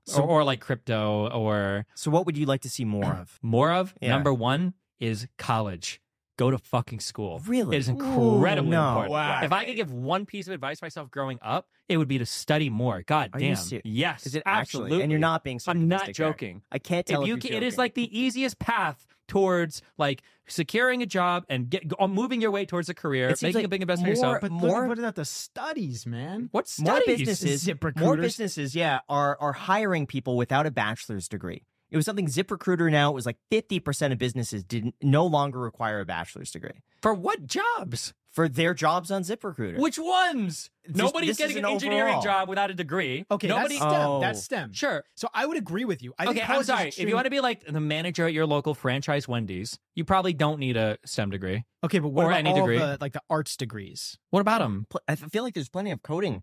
So- 0.04 0.22
or, 0.22 0.40
or 0.40 0.44
like 0.44 0.60
crypto 0.60 1.28
or 1.30 1.84
So 1.96 2.12
what 2.12 2.26
would 2.26 2.36
you 2.38 2.46
like 2.46 2.60
to 2.60 2.70
see 2.70 2.84
more 2.84 3.04
of? 3.22 3.38
more 3.42 3.72
of. 3.72 3.92
Yeah. 4.00 4.10
Number 4.10 4.32
one 4.32 4.74
is 5.00 5.26
college. 5.36 6.00
Go 6.36 6.50
to 6.50 6.58
fucking 6.58 7.00
school. 7.00 7.40
Really? 7.46 7.76
It 7.76 7.78
is 7.80 7.88
incredibly 7.88 8.68
Ooh, 8.68 8.70
no. 8.72 8.88
important. 8.88 9.12
Wow. 9.12 9.40
If 9.42 9.52
I 9.52 9.64
could 9.64 9.76
give 9.76 9.90
one 9.92 10.26
piece 10.26 10.46
of 10.46 10.52
advice 10.52 10.82
myself 10.82 11.10
growing 11.10 11.38
up, 11.40 11.68
it 11.88 11.96
would 11.96 12.08
be 12.08 12.18
to 12.18 12.26
study 12.26 12.68
more. 12.68 13.02
God 13.02 13.30
Are 13.32 13.40
you 13.40 13.48
damn. 13.48 13.56
ser- 13.56 13.80
yes. 13.84 14.26
Is 14.26 14.34
it 14.34 14.42
absolutely. 14.44 14.90
actually? 14.90 15.02
And 15.02 15.10
you're 15.12 15.18
not 15.18 15.44
being 15.44 15.60
I'm 15.66 15.88
not 15.88 16.00
sarcastic 16.00 16.16
there. 16.16 16.28
joking. 16.32 16.62
I 16.70 16.78
can't 16.78 17.06
tell 17.06 17.22
if 17.22 17.24
if, 17.24 17.28
you 17.28 17.34
you're 17.34 17.40
can, 17.40 17.52
it 17.54 17.62
is 17.62 17.78
like 17.78 17.94
the 17.94 18.18
easiest 18.18 18.58
path 18.58 19.06
towards 19.28 19.80
like 19.98 20.22
securing 20.46 21.02
a 21.02 21.06
job 21.06 21.44
and 21.48 21.70
get 21.70 21.84
uh, 21.98 22.06
moving 22.06 22.40
your 22.40 22.50
way 22.50 22.66
towards 22.66 22.88
a 22.88 22.94
career, 22.94 23.28
making 23.30 23.54
like 23.54 23.64
a 23.64 23.68
big 23.68 23.80
investment 23.82 24.14
in 24.14 24.20
more- 24.22 24.32
yourself. 24.34 24.40
But 24.42 24.50
More- 24.52 24.68
more, 24.82 24.88
put 24.88 24.98
it 24.98 25.04
at 25.04 25.14
the 25.16 25.24
studies, 25.24 26.06
man. 26.06 26.48
What 26.52 26.70
more 26.80 26.98
studies? 27.00 27.26
businesses, 27.26 27.64
ZipRecruiters. 27.66 28.00
more 28.00 28.16
businesses, 28.16 28.74
yeah, 28.76 29.00
are 29.08 29.36
are 29.40 29.52
hiring 29.54 30.06
people 30.06 30.36
without 30.36 30.66
a 30.66 30.70
bachelor's 30.70 31.28
degree. 31.28 31.64
It 31.90 31.96
was 31.96 32.04
something 32.04 32.26
ZipRecruiter 32.26 32.90
now. 32.90 33.10
It 33.10 33.14
was 33.14 33.26
like 33.26 33.38
fifty 33.50 33.78
percent 33.80 34.12
of 34.12 34.18
businesses 34.18 34.64
didn't 34.64 34.94
no 35.02 35.24
longer 35.26 35.58
require 35.58 36.00
a 36.00 36.04
bachelor's 36.04 36.50
degree 36.50 36.82
For 37.02 37.14
what 37.14 37.46
jobs? 37.46 38.12
for 38.32 38.50
their 38.50 38.74
jobs 38.74 39.10
on 39.10 39.22
ZipRecruiter. 39.22 39.78
Which 39.78 39.98
ones? 39.98 40.68
Just- 40.84 40.96
Nobody's 40.98 41.28
this 41.28 41.36
getting 41.38 41.56
an 41.56 41.64
an 41.64 41.70
engineering 41.72 42.08
overall. 42.16 42.22
job 42.22 42.48
without 42.50 42.70
a 42.70 42.74
degree. 42.74 43.24
Okay, 43.30 43.48
Nobody. 43.48 43.78
that's 43.78 43.90
STEM. 43.90 44.00
Oh. 44.06 44.20
That's 44.20 44.42
STEM. 44.42 44.72
Sure. 44.74 45.04
So 45.14 45.28
I 45.32 45.46
would 45.46 45.56
agree 45.56 45.86
with 45.86 46.02
you. 46.02 46.12
I 46.18 46.26
think 46.26 46.36
okay, 46.36 46.52
I'm 46.52 46.62
sorry. 46.62 46.88
If 46.88 46.98
you 47.08 47.14
want 47.14 47.24
to 47.24 47.30
be 47.30 47.40
like 47.40 47.64
the 47.64 47.80
manager 47.80 48.26
at 48.26 48.34
your 48.34 48.44
local 48.44 48.74
franchise 48.74 49.26
Wendy's, 49.26 49.78
you 49.94 50.04
probably 50.04 50.34
don't 50.34 50.58
need 50.58 50.76
a 50.76 50.98
STEM 51.06 51.30
degree. 51.30 51.64
okay, 51.82 51.98
but 51.98 52.08
what 52.08 52.26
or 52.26 52.28
about 52.28 52.40
any 52.40 52.50
all 52.50 52.56
degree. 52.56 52.76
the 52.78 52.98
like 53.00 53.14
the 53.14 53.22
arts 53.30 53.56
degrees? 53.56 54.18
What 54.28 54.40
about 54.40 54.58
them? 54.58 54.86
I 55.08 55.14
feel 55.14 55.42
like 55.42 55.54
there's 55.54 55.70
plenty 55.70 55.90
of 55.90 56.02
coding. 56.02 56.42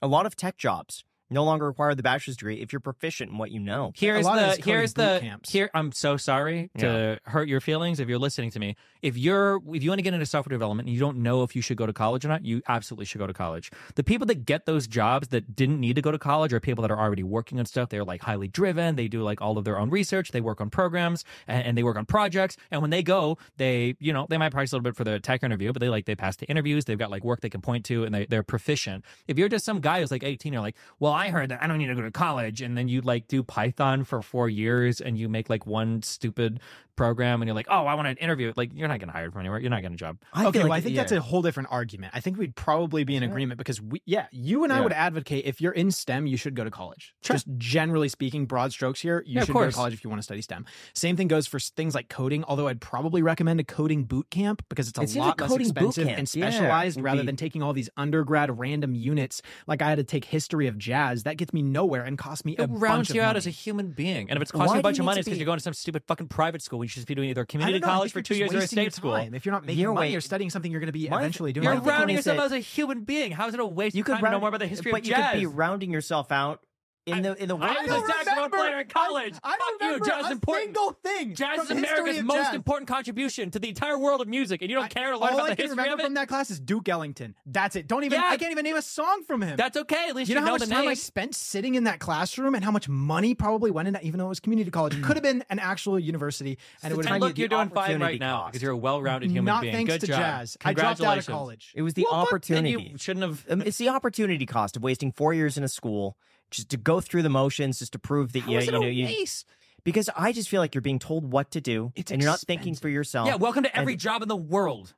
A 0.00 0.06
lot 0.06 0.24
of 0.24 0.36
tech 0.36 0.56
jobs 0.56 1.04
no 1.34 1.44
longer 1.44 1.66
require 1.66 1.94
the 1.94 2.02
bachelor's 2.02 2.36
degree 2.36 2.60
if 2.62 2.72
you're 2.72 2.80
proficient 2.80 3.32
in 3.32 3.38
what 3.38 3.50
you 3.50 3.60
know. 3.60 3.92
Here's 3.94 4.24
the 4.24 4.62
here's 4.64 4.94
the 4.94 5.18
camps. 5.20 5.50
here. 5.50 5.70
I'm 5.74 5.92
so 5.92 6.16
sorry 6.16 6.70
to 6.78 7.18
hurt 7.24 7.48
your 7.48 7.60
feelings 7.60 8.00
if 8.00 8.08
you're 8.08 8.18
listening 8.18 8.50
to 8.52 8.58
me. 8.60 8.76
If 9.02 9.18
you're 9.18 9.60
if 9.74 9.82
you 9.82 9.90
want 9.90 9.98
to 9.98 10.02
get 10.02 10.14
into 10.14 10.24
software 10.24 10.54
development 10.54 10.86
and 10.88 10.94
you 10.94 11.00
don't 11.00 11.18
know 11.18 11.42
if 11.42 11.54
you 11.54 11.60
should 11.60 11.76
go 11.76 11.84
to 11.86 11.92
college 11.92 12.24
or 12.24 12.28
not, 12.28 12.44
you 12.44 12.62
absolutely 12.68 13.04
should 13.04 13.18
go 13.18 13.26
to 13.26 13.34
college. 13.34 13.70
The 13.96 14.04
people 14.04 14.26
that 14.28 14.46
get 14.46 14.64
those 14.64 14.86
jobs 14.86 15.28
that 15.28 15.54
didn't 15.54 15.80
need 15.80 15.96
to 15.96 16.02
go 16.02 16.10
to 16.10 16.18
college 16.18 16.52
are 16.52 16.60
people 16.60 16.82
that 16.82 16.90
are 16.90 16.98
already 16.98 17.22
working 17.22 17.58
on 17.58 17.66
stuff. 17.66 17.90
They're 17.90 18.04
like 18.04 18.22
highly 18.22 18.48
driven. 18.48 18.96
They 18.96 19.08
do 19.08 19.22
like 19.22 19.42
all 19.42 19.58
of 19.58 19.64
their 19.64 19.78
own 19.78 19.90
research. 19.90 20.30
They 20.30 20.40
work 20.40 20.60
on 20.60 20.70
programs 20.70 21.24
and, 21.46 21.66
and 21.66 21.76
they 21.76 21.82
work 21.82 21.96
on 21.96 22.06
projects. 22.06 22.56
And 22.70 22.80
when 22.80 22.90
they 22.90 23.02
go, 23.02 23.36
they 23.56 23.96
you 23.98 24.12
know 24.12 24.26
they 24.30 24.38
might 24.38 24.52
price 24.52 24.72
a 24.72 24.76
little 24.76 24.84
bit 24.84 24.96
for 24.96 25.04
the 25.04 25.18
tech 25.20 25.42
interview, 25.42 25.72
but 25.72 25.80
they 25.80 25.88
like 25.88 26.06
they 26.06 26.14
pass 26.14 26.36
the 26.36 26.46
interviews. 26.46 26.84
They've 26.84 26.98
got 26.98 27.10
like 27.10 27.24
work 27.24 27.40
they 27.40 27.50
can 27.50 27.60
point 27.60 27.84
to 27.86 28.04
and 28.04 28.14
they 28.14 28.26
they're 28.26 28.42
proficient. 28.42 29.04
If 29.26 29.38
you're 29.38 29.48
just 29.48 29.64
some 29.64 29.80
guy 29.80 30.00
who's 30.00 30.10
like 30.10 30.22
18, 30.22 30.52
you're 30.52 30.62
like, 30.62 30.76
well, 31.00 31.12
I 31.12 31.23
heard 31.28 31.50
that 31.50 31.62
I 31.62 31.66
don't 31.66 31.78
need 31.78 31.86
to 31.86 31.94
go 31.94 32.02
to 32.02 32.10
college, 32.10 32.60
and 32.60 32.76
then 32.76 32.88
you 32.88 33.00
like 33.00 33.28
do 33.28 33.42
Python 33.42 34.04
for 34.04 34.22
four 34.22 34.48
years 34.48 35.00
and 35.00 35.18
you 35.18 35.28
make 35.28 35.48
like 35.50 35.66
one 35.66 36.02
stupid 36.02 36.60
program 36.96 37.42
and 37.42 37.48
you're 37.48 37.54
like, 37.54 37.66
oh, 37.68 37.86
I 37.86 37.94
want 37.94 38.08
to 38.16 38.22
interview. 38.22 38.52
Like 38.56 38.70
you're 38.74 38.88
not 38.88 38.98
getting 39.00 39.12
hired 39.12 39.32
from 39.32 39.40
anywhere. 39.40 39.58
You're 39.60 39.70
not 39.70 39.82
getting 39.82 39.94
a 39.94 39.98
job. 39.98 40.18
I 40.32 40.46
okay, 40.46 40.58
feel 40.60 40.68
well, 40.68 40.72
I 40.76 40.80
think 40.80 40.94
yeah. 40.94 41.02
that's 41.02 41.12
a 41.12 41.20
whole 41.20 41.42
different 41.42 41.68
argument. 41.72 42.12
I 42.14 42.20
think 42.20 42.38
we'd 42.38 42.54
probably 42.54 43.04
be 43.04 43.16
in 43.16 43.22
agreement 43.22 43.58
because 43.58 43.80
we, 43.80 44.02
yeah, 44.06 44.26
you 44.30 44.64
and 44.64 44.72
I 44.72 44.76
Yeah. 44.78 44.82
would 44.84 44.92
advocate 44.92 45.44
if 45.44 45.60
you're 45.60 45.72
in 45.72 45.90
STEM, 45.90 46.26
you 46.26 46.36
should 46.36 46.54
go 46.54 46.64
to 46.64 46.70
college. 46.70 47.14
Sure. 47.22 47.34
Just 47.34 47.46
generally 47.58 48.08
speaking, 48.08 48.46
broad 48.46 48.72
strokes 48.72 49.00
here, 49.00 49.22
you 49.26 49.34
Yeah, 49.36 49.44
should 49.44 49.54
go 49.54 49.64
to 49.66 49.72
college 49.72 49.92
if 49.94 50.04
you 50.04 50.10
want 50.10 50.18
to 50.18 50.24
study 50.24 50.42
STEM. 50.42 50.66
Same 50.94 51.16
thing 51.16 51.28
goes 51.28 51.46
for 51.46 51.58
things 51.58 51.94
like 51.94 52.08
coding, 52.08 52.44
although 52.44 52.68
I'd 52.68 52.80
probably 52.80 53.22
recommend 53.22 53.60
a 53.60 53.64
coding 53.64 54.04
boot 54.04 54.30
camp 54.30 54.62
because 54.68 54.88
it's 54.88 54.98
a 54.98 55.02
It 55.02 55.14
lot 55.16 55.26
like 55.28 55.40
less 55.40 55.50
coding 55.50 55.68
boot 55.70 55.88
expensive 55.88 56.08
and 56.08 56.28
specialized 56.28 56.96
would 56.96 57.04
rather 57.04 57.20
be- 57.22 57.26
than 57.26 57.36
taking 57.36 57.62
all 57.62 57.72
these 57.72 57.90
undergrad 57.96 58.58
random 58.58 58.94
units. 58.94 59.42
Like 59.66 59.82
I 59.82 59.88
had 59.88 59.96
to 59.98 60.04
take 60.04 60.24
history 60.26 60.66
of 60.66 60.78
jazz. 60.78 61.24
That 61.24 61.36
gets 61.36 61.52
me 61.52 61.62
nowhere 61.62 62.02
and 62.04 62.16
costs 62.18 62.44
me 62.44 62.56
a 62.58 62.62
It 62.64 62.70
rounds 62.70 63.10
you 63.10 63.20
out 63.22 63.28
money. 63.28 63.38
as 63.38 63.46
a 63.46 63.50
human 63.50 63.90
being. 63.90 64.30
And 64.30 64.36
if 64.36 64.42
it's 64.42 64.52
Why 64.52 64.60
costing 64.60 64.76
do 64.76 64.80
a 64.80 64.82
bunch 64.82 64.98
of 64.98 65.04
money, 65.04 65.20
it's 65.20 65.26
because 65.26 65.36
be- 65.36 65.40
you're 65.40 65.46
going 65.46 65.58
to 65.58 65.62
some 65.62 65.74
stupid 65.74 66.04
fucking 66.06 66.28
private 66.28 66.62
school. 66.62 66.83
When 66.84 66.88
You 66.88 67.00
should 67.00 67.06
be 67.06 67.14
doing 67.14 67.30
either 67.30 67.44
community 67.46 67.78
know, 67.80 67.86
college 67.86 68.12
for 68.12 68.20
two 68.22 68.34
years 68.34 68.52
or 68.52 68.58
a 68.58 68.66
state 68.66 68.92
school. 68.92 69.12
time. 69.12 69.34
If 69.34 69.46
you're 69.46 69.52
not 69.54 69.64
making 69.64 69.80
Your 69.80 69.94
money 69.94 70.10
you're 70.12 70.20
studying 70.20 70.50
something 70.50 70.70
you're 70.70 70.80
going 70.80 70.88
to 70.88 70.92
be 70.92 71.08
My- 71.08 71.18
eventually 71.18 71.52
doing, 71.52 71.64
You're 71.64 71.72
My 71.74 71.76
I 71.76 71.80
thinking 71.80 71.88
think- 71.90 71.98
rounding 71.98 72.16
yourself 72.16 72.36
that- 72.38 72.44
as 72.46 72.52
a 72.52 72.58
human 72.58 73.04
being. 73.04 73.32
How 73.32 73.48
is 73.48 73.54
it 73.54 73.60
a 73.60 73.64
waste 73.66 73.96
You 73.96 74.02
of 74.02 74.06
could 74.06 74.12
time 74.16 74.24
to 74.24 74.30
know 74.30 74.40
more 74.40 74.48
about 74.50 74.60
the 74.60 74.66
history 74.66 74.92
but 74.92 75.00
of 75.00 75.06
you 75.06 75.14
jazz? 75.14 75.32
could 75.32 75.40
be 75.40 75.46
rounding 75.46 75.90
yourself 75.90 76.30
out 76.30 76.60
in 77.06 77.22
the 77.22 77.34
in 77.42 77.48
the 77.48 77.56
I 77.56 77.82
was 77.82 77.90
a 77.90 77.94
workforce. 77.94 78.12
saxophone 78.24 78.50
player 78.50 78.80
in 78.80 78.88
college. 78.88 79.34
I, 79.42 79.48
I 79.48 79.50
Fuck 79.50 79.58
don't 79.58 79.80
you, 79.80 79.86
remember 79.94 80.06
jazz 80.06 80.24
is 80.24 80.28
a 80.28 80.32
important. 80.32 80.64
single 80.64 80.92
thing. 81.02 81.34
Jazz 81.34 81.54
from 81.56 81.62
is 81.62 81.68
the 81.68 81.74
history 81.74 81.98
America's 81.98 82.18
of 82.20 82.24
most 82.24 82.36
jazz. 82.36 82.54
important 82.54 82.88
contribution 82.88 83.50
to 83.50 83.58
the 83.58 83.68
entire 83.68 83.98
world 83.98 84.20
of 84.22 84.28
music, 84.28 84.62
and 84.62 84.70
you 84.70 84.76
don't 84.76 84.86
I- 84.86 84.88
care 84.88 85.10
to 85.12 85.18
learn 85.18 85.30
all 85.32 85.38
about 85.40 85.50
I 85.50 85.54
the 85.54 85.62
history 85.62 85.70
remember 85.70 85.92
of 85.94 86.00
it. 86.00 86.04
from 86.04 86.14
that 86.14 86.28
class 86.28 86.50
is 86.50 86.60
Duke 86.60 86.88
Ellington. 86.88 87.34
That's 87.46 87.76
it. 87.76 87.86
Don't 87.88 88.04
even. 88.04 88.20
Yeah. 88.20 88.28
I 88.30 88.36
can't 88.38 88.52
even 88.52 88.64
name 88.64 88.76
a 88.76 88.82
song 88.82 89.22
from 89.26 89.42
him. 89.42 89.56
That's 89.56 89.76
okay. 89.76 90.06
At 90.08 90.16
least 90.16 90.30
you 90.30 90.34
you, 90.34 90.40
know 90.40 90.46
how 90.46 90.52
much 90.52 90.62
the 90.62 90.66
time. 90.74 90.88
I 90.88 90.94
spent 90.94 91.34
sitting 91.34 91.74
in 91.74 91.84
that 91.84 91.98
classroom 91.98 92.54
and 92.54 92.64
how 92.64 92.70
much 92.70 92.88
money 92.88 93.34
probably 93.34 93.70
went 93.70 93.86
in 93.88 93.94
that, 93.94 94.04
even 94.04 94.18
though 94.18 94.26
it 94.26 94.30
was 94.30 94.40
community 94.40 94.70
college. 94.70 94.94
It 94.96 95.02
could 95.02 95.16
have 95.16 95.22
been 95.22 95.44
an 95.50 95.58
actual 95.58 95.98
university, 95.98 96.58
and 96.82 96.92
it 96.92 96.96
would 96.96 97.04
have 97.06 97.14
and 97.16 97.22
you- 97.22 97.26
look, 97.28 97.34
the 97.36 97.40
you're 97.40 97.48
doing 97.48 97.68
fine 97.68 97.78
opportunity 97.78 98.04
right 98.04 98.20
now 98.20 98.46
because 98.46 98.62
you're 98.62 98.72
a 98.72 98.76
well-rounded 98.76 99.30
human 99.30 99.44
not 99.44 99.60
being. 99.62 99.74
thanks 99.74 99.98
to 99.98 100.06
jazz. 100.06 100.56
I 100.64 100.72
dropped 100.72 101.02
out 101.02 101.18
of 101.18 101.26
college. 101.26 101.72
It 101.74 101.82
was 101.82 101.92
the 101.94 102.06
Well, 102.10 102.24
fuck, 102.26 102.42
then 102.46 102.58
opportunity. 102.64 102.94
Shouldn't 102.98 103.24
have. 103.24 103.44
Um, 103.50 103.60
it's 103.62 103.76
the 103.78 103.90
opportunity 103.90 104.46
cost 104.46 104.76
of 104.76 104.82
wasting 104.82 105.12
four 105.12 105.34
years 105.34 105.58
in 105.58 105.64
a 105.64 105.68
school 105.68 106.16
just 106.56 106.70
to 106.70 106.76
go 106.76 107.00
through 107.00 107.22
the 107.22 107.28
motions, 107.30 107.78
just 107.78 107.92
to 107.92 107.98
prove 107.98 108.32
that 108.32 108.42
How 108.42 108.52
you, 108.52 108.60
you 108.60 108.70
know 108.72 108.82
you. 108.82 109.04
waste? 109.06 109.46
Because 109.84 110.08
I 110.16 110.32
just 110.32 110.48
feel 110.48 110.60
like 110.60 110.74
you're 110.74 110.82
being 110.82 110.98
told 110.98 111.30
what 111.30 111.50
to 111.52 111.60
do, 111.60 111.92
It's 111.94 112.10
and 112.10 112.22
you're 112.22 112.30
not 112.30 112.40
thinking 112.40 112.74
for 112.74 112.88
yourself. 112.88 113.28
Yeah, 113.28 113.36
welcome 113.36 113.64
to 113.64 113.76
every 113.76 113.92
And- 113.94 114.00
job 114.00 114.22
in 114.22 114.28
the 114.28 114.36
world. 114.36 114.94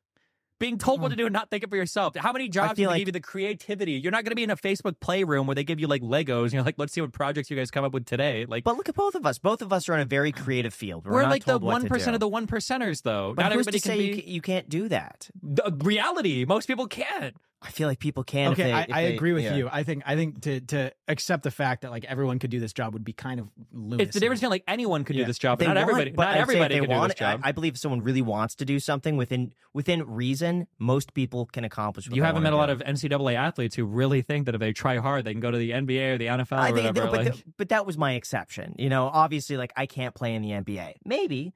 Being 0.58 0.78
told 0.78 1.02
what 1.02 1.08
mm. 1.08 1.10
to 1.10 1.16
do 1.16 1.26
and 1.26 1.34
not 1.34 1.50
thinking 1.50 1.68
for 1.68 1.76
yourself. 1.76 2.16
How 2.16 2.32
many 2.32 2.48
jobs 2.48 2.70
do 2.70 2.76
feel 2.76 2.88
they 2.88 2.94
like- 2.94 2.98
give 3.00 3.08
you 3.08 3.12
the 3.12 3.20
creativity? 3.20 3.92
You're 3.92 4.10
not 4.12 4.24
going 4.24 4.30
to 4.30 4.36
be 4.36 4.42
in 4.42 4.48
a 4.48 4.56
Facebook 4.56 4.98
playroom 5.00 5.46
where 5.46 5.54
they 5.54 5.64
give 5.64 5.78
you 5.80 5.86
like 5.86 6.00
Legos 6.00 6.44
and 6.44 6.52
you're 6.54 6.62
like, 6.62 6.76
let's 6.78 6.94
see 6.94 7.02
what 7.02 7.12
projects 7.12 7.50
you 7.50 7.56
guys 7.58 7.70
come 7.70 7.84
up 7.84 7.92
with 7.92 8.06
today. 8.06 8.46
Like, 8.48 8.64
But 8.64 8.78
look 8.78 8.88
at 8.88 8.94
both 8.94 9.14
of 9.16 9.26
us. 9.26 9.38
Both 9.38 9.60
of 9.60 9.70
us 9.70 9.86
are 9.90 9.94
in 9.94 10.00
a 10.00 10.06
very 10.06 10.32
creative 10.32 10.72
field. 10.72 11.04
We're, 11.04 11.12
we're 11.12 11.22
not 11.22 11.30
like 11.30 11.44
the 11.44 11.50
told 11.52 11.62
what 11.62 11.72
one 11.72 11.82
to 11.82 11.88
percent 11.88 12.12
do. 12.12 12.14
of 12.14 12.20
the 12.20 12.28
one 12.28 12.46
percenters, 12.46 13.02
though. 13.02 13.34
But 13.36 13.42
not 13.42 13.52
who's 13.52 13.66
everybody 13.66 13.80
to 13.80 13.88
can 13.88 13.98
say 13.98 13.98
be 13.98 14.22
you, 14.22 14.34
you 14.34 14.40
can't 14.40 14.66
do 14.70 14.88
that? 14.88 15.28
the 15.42 15.76
reality. 15.82 16.46
Most 16.46 16.68
people 16.68 16.86
can't. 16.86 17.36
I 17.62 17.70
feel 17.70 17.88
like 17.88 17.98
people 17.98 18.22
can. 18.22 18.52
if 18.52 18.58
Okay, 18.58 18.64
they- 18.64 18.72
I, 18.72 18.82
if 18.82 18.92
I 18.92 19.02
they- 19.04 19.14
agree 19.14 19.32
with 19.32 19.42
yeah. 19.44 19.56
you. 19.56 19.68
I 19.72 19.82
think 19.82 20.02
I 20.06 20.14
think 20.14 20.42
to 20.42 20.60
to 20.60 20.92
accept 21.08 21.42
the 21.42 21.50
fact 21.50 21.82
that 21.82 21.90
like 21.90 22.04
everyone 22.04 22.38
could 22.38 22.50
do 22.50 22.60
this 22.60 22.72
job 22.72 22.92
would 22.92 23.04
be 23.04 23.14
kind 23.14 23.40
of 23.40 23.48
lunacy. 23.72 24.02
It's 24.04 24.14
the 24.14 24.20
difference 24.20 24.40
between 24.40 24.50
like 24.50 24.64
anyone 24.68 25.04
could 25.04 25.16
Yeah. 25.16 25.22
do 25.22 25.26
this 25.28 25.38
job, 25.38 25.58
but 25.58 25.64
not 25.66 25.76
want- 25.76 25.88
everybody. 25.90 26.10
but 26.10 26.24
not 26.26 26.34
I'd 26.34 26.40
everybody 26.40 26.74
they 26.74 26.86
can 26.86 27.00
do 27.00 27.08
this 27.08 27.14
job. 27.16 27.40
I, 27.42 27.48
I 27.48 27.52
believe 27.52 27.72
if 27.74 27.78
someone 27.80 28.02
really 28.02 28.20
wants 28.22 28.54
to 28.56 28.64
do 28.66 28.78
something 28.78 29.16
within 29.16 29.52
within 29.72 30.06
reason, 30.06 30.66
most 30.78 31.14
people 31.14 31.46
can 31.46 31.64
accomplish. 31.64 32.06
What 32.06 32.14
you 32.14 32.22
they 32.22 32.26
haven't 32.26 32.42
wanna 32.44 32.50
met 32.50 32.52
a 32.52 32.56
lot 32.56 32.66
do. 32.66 32.72
of 32.72 32.94
NCAA 32.94 33.34
athletes 33.36 33.74
who 33.74 33.86
really 33.86 34.20
think 34.22 34.46
that 34.46 34.54
if 34.54 34.60
they 34.60 34.72
try 34.74 34.98
hard, 34.98 35.24
they 35.24 35.32
can 35.32 35.40
go 35.40 35.50
to 35.50 35.58
the 35.58 35.70
NBA 35.72 36.14
or 36.14 36.18
the 36.18 36.26
NFL 36.26 36.58
I 36.58 36.70
or 36.70 36.74
think, 36.74 36.86
whatever. 36.88 37.04
no, 37.06 37.10
but, 37.10 37.24
like, 37.24 37.32
th- 37.32 37.44
but 37.56 37.68
that 37.70 37.86
was 37.86 37.96
my 37.96 38.12
exception. 38.12 38.74
You 38.78 38.90
know, 38.90 39.06
obviously, 39.12 39.56
like 39.56 39.72
I 39.76 39.86
can't 39.86 40.14
play 40.14 40.34
in 40.34 40.42
the 40.42 40.50
NBA. 40.50 40.94
Maybe, 41.06 41.54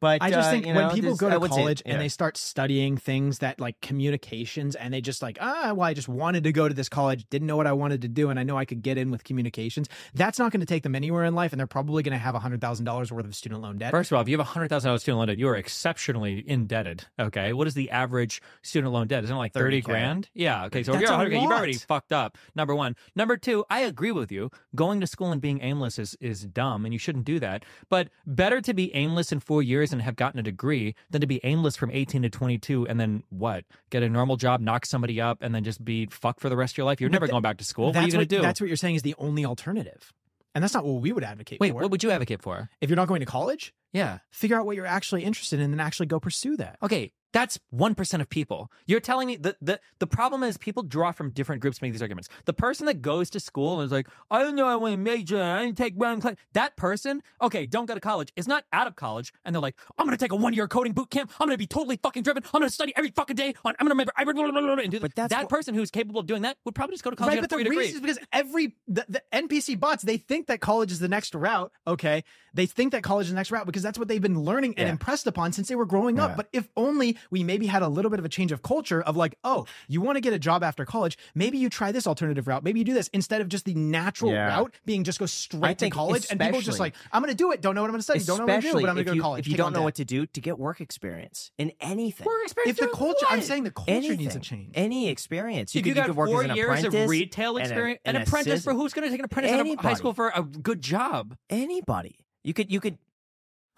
But 0.00 0.22
I 0.22 0.30
just 0.30 0.48
uh, 0.48 0.50
think 0.52 0.66
when 0.66 0.74
know, 0.76 0.90
people 0.90 1.16
go 1.16 1.30
to 1.30 1.38
would 1.38 1.52
say- 1.52 1.56
college 1.56 1.82
yeah. 1.84 1.92
and 1.92 2.00
they 2.00 2.08
start 2.08 2.36
studying 2.36 2.96
things 2.96 3.38
that 3.38 3.60
like 3.60 3.80
communications 3.80 4.76
and 4.76 4.94
they 4.94 5.00
just 5.00 5.22
like, 5.22 5.38
ah, 5.40 5.72
well, 5.74 5.88
I 5.88 5.94
just 5.94 6.08
wanted 6.08 6.44
to 6.44 6.52
go 6.52 6.68
to 6.68 6.74
this 6.74 6.88
college, 6.88 7.26
didn't 7.30 7.46
know 7.46 7.56
what 7.56 7.66
I 7.66 7.72
wanted 7.72 8.02
to 8.02 8.08
do, 8.08 8.30
and 8.30 8.38
I 8.38 8.42
know 8.42 8.56
I 8.56 8.64
could 8.64 8.82
get 8.82 8.98
in 8.98 9.10
with 9.10 9.24
communications. 9.24 9.88
That's 10.14 10.38
not 10.38 10.52
going 10.52 10.60
to 10.60 10.66
take 10.66 10.82
them 10.82 10.94
anywhere 10.94 11.24
in 11.24 11.34
life, 11.34 11.52
and 11.52 11.58
they're 11.60 11.66
probably 11.66 12.02
going 12.02 12.12
to 12.12 12.18
have 12.18 12.34
$100,000 12.34 13.10
worth 13.10 13.24
of 13.24 13.34
student 13.34 13.62
loan 13.62 13.78
debt. 13.78 13.90
First 13.90 14.12
of 14.12 14.16
all, 14.16 14.22
if 14.22 14.28
you 14.28 14.36
have 14.36 14.46
a 14.46 14.50
hundred 14.50 14.68
thousand 14.68 14.88
dollars 14.88 15.02
student 15.02 15.18
loan 15.18 15.28
debt, 15.28 15.38
you 15.38 15.48
are 15.48 15.56
exceptionally 15.56 16.44
indebted. 16.46 17.04
Okay, 17.18 17.52
what 17.52 17.66
is 17.66 17.74
the 17.74 17.90
average 17.90 18.40
student 18.62 18.92
loan 18.92 19.06
debt? 19.06 19.24
Isn't 19.24 19.34
it 19.34 19.38
like 19.38 19.52
thirty 19.52 19.82
30K. 19.82 19.84
grand? 19.84 20.28
Yeah. 20.34 20.66
Okay, 20.66 20.82
so 20.82 20.94
if 20.94 21.00
you're 21.00 21.10
100K, 21.10 21.42
you've 21.42 21.50
already 21.50 21.74
fucked 21.74 22.12
up. 22.12 22.38
Number 22.54 22.74
one. 22.74 22.96
Number 23.14 23.36
two, 23.36 23.64
I 23.70 23.80
agree 23.80 24.12
with 24.12 24.30
you. 24.32 24.50
Going 24.74 25.00
to 25.00 25.06
school 25.06 25.32
and 25.32 25.40
being 25.40 25.60
aimless 25.62 25.98
is 25.98 26.16
is 26.20 26.44
dumb, 26.44 26.84
and 26.84 26.92
you 26.92 26.98
shouldn't 26.98 27.24
do 27.24 27.38
that. 27.40 27.64
But 27.88 28.08
better 28.26 28.60
to 28.60 28.74
be 28.74 28.94
aimless 28.94 29.32
in 29.32 29.40
four 29.40 29.62
years 29.62 29.87
and 29.92 30.02
have 30.02 30.16
gotten 30.16 30.38
a 30.40 30.42
degree 30.42 30.94
than 31.10 31.20
to 31.20 31.26
be 31.26 31.40
aimless 31.44 31.76
from 31.76 31.90
eighteen 31.90 32.22
to 32.22 32.30
twenty 32.30 32.58
two 32.58 32.86
and 32.86 32.98
then 32.98 33.22
what? 33.30 33.64
Get 33.90 34.02
a 34.02 34.08
normal 34.08 34.36
job, 34.36 34.60
knock 34.60 34.86
somebody 34.86 35.20
up, 35.20 35.38
and 35.42 35.54
then 35.54 35.64
just 35.64 35.84
be 35.84 36.06
fucked 36.06 36.40
for 36.40 36.48
the 36.48 36.56
rest 36.56 36.74
of 36.74 36.78
your 36.78 36.86
life. 36.86 37.00
You're 37.00 37.10
But 37.10 37.14
never 37.14 37.26
th- 37.26 37.32
going 37.32 37.42
back 37.42 37.58
to 37.58 37.64
school. 37.64 37.86
What 37.86 37.96
are 37.96 38.06
you 38.06 38.12
going 38.12 38.26
to 38.26 38.36
do? 38.36 38.42
That's 38.42 38.60
what 38.60 38.68
you're 38.68 38.76
saying 38.76 38.96
is 38.96 39.02
the 39.02 39.14
only 39.18 39.44
alternative. 39.44 40.12
And 40.54 40.64
that's 40.64 40.74
not 40.74 40.84
what 40.84 41.02
we 41.02 41.12
would 41.12 41.24
advocate 41.24 41.60
Wait, 41.60 41.70
for. 41.72 41.82
what 41.82 41.90
would 41.90 42.02
you 42.02 42.10
advocate 42.10 42.42
for? 42.42 42.68
if 42.80 42.88
you're 42.90 42.96
not 42.96 43.06
going 43.06 43.20
to 43.20 43.26
college, 43.26 43.72
Yeah. 43.92 44.18
figure 44.30 44.58
out 44.58 44.66
what 44.66 44.76
you're 44.76 44.86
actually 44.86 45.24
interested 45.24 45.58
in 45.60 45.64
and 45.66 45.74
then 45.74 45.80
actually 45.80 46.06
go 46.06 46.20
pursue 46.20 46.56
that. 46.58 46.76
Okay, 46.82 47.12
that's 47.32 47.58
one 47.70 47.94
percent 47.94 48.22
of 48.22 48.28
people. 48.30 48.70
You're 48.86 49.00
telling 49.00 49.28
me 49.28 49.36
that 49.36 49.56
the 49.60 49.80
the 49.98 50.06
problem 50.06 50.42
is 50.42 50.56
people 50.56 50.82
draw 50.82 51.12
from 51.12 51.30
different 51.30 51.60
groups 51.60 51.78
to 51.78 51.84
make 51.84 51.92
these 51.92 52.00
arguments. 52.02 52.28
The 52.46 52.52
person 52.54 52.86
that 52.86 53.02
goes 53.02 53.28
to 53.30 53.40
school 53.40 53.80
and 53.80 53.86
is 53.86 53.92
like, 53.92 54.08
I 54.30 54.42
don't 54.42 54.56
know, 54.56 54.66
I 54.66 54.76
want 54.76 54.92
to 54.94 54.96
major, 54.96 55.42
I 55.42 55.64
didn't 55.64 55.76
take 55.76 55.94
one 55.94 56.20
class. 56.22 56.36
That 56.54 56.76
person, 56.76 57.22
okay, 57.42 57.66
don't 57.66 57.84
go 57.86 57.94
to 57.94 58.00
college. 58.00 58.32
Is 58.36 58.48
not 58.48 58.64
out 58.72 58.86
of 58.86 58.96
college, 58.96 59.32
and 59.44 59.54
they're 59.54 59.60
like, 59.60 59.76
I'm 59.98 60.06
gonna 60.06 60.16
take 60.16 60.32
a 60.32 60.36
one 60.36 60.54
year 60.54 60.68
coding 60.68 60.92
boot 60.94 61.10
camp. 61.10 61.30
I'm 61.38 61.48
gonna 61.48 61.58
be 61.58 61.66
totally 61.66 61.98
fucking 62.02 62.22
driven. 62.22 62.42
I'm 62.54 62.60
gonna 62.60 62.70
study 62.70 62.94
every 62.96 63.10
fucking 63.10 63.36
day. 63.36 63.54
On, 63.64 63.74
I'm 63.78 63.86
gonna 63.86 63.90
remember. 63.90 64.12
blah, 64.16 64.32
blah, 64.32 64.74
blah, 64.74 64.82
and 64.82 64.90
do 64.90 64.98
But 65.00 65.14
that. 65.14 65.28
that's 65.28 65.34
that 65.34 65.42
what- 65.44 65.50
person 65.50 65.74
who's 65.74 65.90
capable 65.90 66.20
of 66.20 66.26
doing 66.26 66.42
that 66.42 66.56
would 66.64 66.74
probably 66.74 66.94
just 66.94 67.04
go 67.04 67.10
to 67.10 67.16
college 67.16 67.30
Right, 67.32 67.38
and 67.38 67.48
but 67.48 67.50
the 67.50 67.56
reason 67.70 67.72
degree. 67.72 67.86
is 67.88 68.00
because 68.00 68.18
every 68.32 68.74
the, 68.86 69.04
the 69.08 69.22
NPC 69.34 69.78
bots 69.78 70.02
they 70.02 70.16
think 70.16 70.46
that 70.46 70.60
college 70.60 70.92
is 70.92 70.98
the 70.98 71.08
next 71.08 71.34
route. 71.34 71.72
Okay, 71.86 72.24
they 72.54 72.64
think 72.64 72.92
that 72.92 73.02
college 73.02 73.26
is 73.26 73.32
the 73.32 73.36
next 73.36 73.50
route 73.50 73.66
because 73.66 73.77
that's 73.82 73.98
what 73.98 74.08
they've 74.08 74.22
been 74.22 74.40
learning 74.40 74.74
and 74.76 74.86
Yeah. 74.86 74.92
impressed 74.92 75.26
upon 75.26 75.52
since 75.52 75.68
they 75.68 75.74
were 75.76 75.86
growing 75.86 76.18
up. 76.18 76.36
But 76.36 76.48
if 76.52 76.68
only 76.76 77.16
we 77.30 77.42
maybe 77.44 77.66
had 77.66 77.82
a 77.82 77.88
little 77.88 78.10
bit 78.10 78.18
of 78.18 78.24
a 78.24 78.28
change 78.28 78.52
of 78.52 78.62
culture 78.62 79.00
of 79.02 79.16
like, 79.16 79.36
oh, 79.44 79.66
you 79.88 80.00
want 80.00 80.16
to 80.16 80.20
get 80.20 80.32
a 80.32 80.38
job 80.38 80.62
after 80.62 80.84
college, 80.84 81.16
maybe 81.34 81.58
you 81.58 81.68
try 81.70 81.92
this 81.92 82.06
alternative 82.06 82.46
route, 82.46 82.62
maybe 82.64 82.78
you 82.80 82.84
do 82.84 82.94
this 82.94 83.08
instead 83.08 83.40
of 83.40 83.48
just 83.48 83.64
the 83.64 83.74
natural 83.74 84.32
Yeah. 84.32 84.48
route 84.48 84.74
being 84.84 85.04
just 85.04 85.18
go 85.18 85.26
straight 85.26 85.78
to 85.78 85.90
college 85.90 86.26
and 86.30 86.40
people 86.40 86.60
just 86.60 86.80
like, 86.80 86.94
I'm 87.12 87.22
going 87.22 87.30
to 87.30 87.36
do 87.36 87.52
it, 87.52 87.60
don't 87.60 87.74
know 87.74 87.82
what 87.82 87.88
I'm 87.88 87.92
going 87.92 87.98
to 88.00 88.02
study, 88.02 88.20
don't 88.20 88.38
know 88.38 88.44
what 88.46 88.54
I'm 88.54 88.60
going 88.60 88.62
to 88.62 88.68
do, 88.68 88.80
but 88.80 88.88
I'm 88.90 88.94
going 88.96 89.04
to 89.06 89.10
go 89.12 89.14
to 89.16 89.20
college. 89.20 89.46
if 89.46 89.50
you 89.50 89.56
don't 89.56 89.72
know 89.72 89.80
debt. 89.80 89.84
what 89.84 89.94
to 89.96 90.04
do 90.04 90.26
to 90.26 90.40
get 90.40 90.58
work 90.58 90.80
experience 90.80 91.50
in 91.58 91.72
anything. 91.80 92.24
Work 92.26 92.42
experience 92.44 92.70
if 92.70 92.76
the 92.76 92.86
doing 92.86 92.96
culture, 92.96 93.26
I'm 93.28 93.42
saying 93.42 93.64
the 93.64 93.70
culture 93.70 93.90
anything, 93.90 94.18
needs 94.18 94.34
to 94.34 94.40
change. 94.40 94.72
Any 94.74 95.08
experience. 95.08 95.74
You 95.74 95.80
if 95.80 95.84
could, 95.84 95.88
you 95.88 95.94
got 95.94 96.06
could 96.06 96.16
work 96.16 96.28
four 96.30 96.44
as 96.44 96.50
an 96.50 96.56
years 96.56 96.84
of 96.84 96.94
retail 97.08 97.56
experience, 97.56 98.00
an 98.04 98.16
an, 98.16 98.22
apprentice 98.22 98.64
for 98.64 98.72
who's 98.74 98.92
going 98.92 99.04
to 99.06 99.10
take 99.10 99.18
an 99.20 99.24
apprentice 99.24 99.52
out 99.52 99.66
of 99.66 99.78
high 99.80 99.94
school 99.94 100.12
for 100.12 100.32
a 100.34 100.42
good 100.42 100.80
job? 100.80 101.36
Anybody. 101.50 102.16
You 102.44 102.54
could 102.54 102.70
you 102.70 102.80
could 102.80 102.98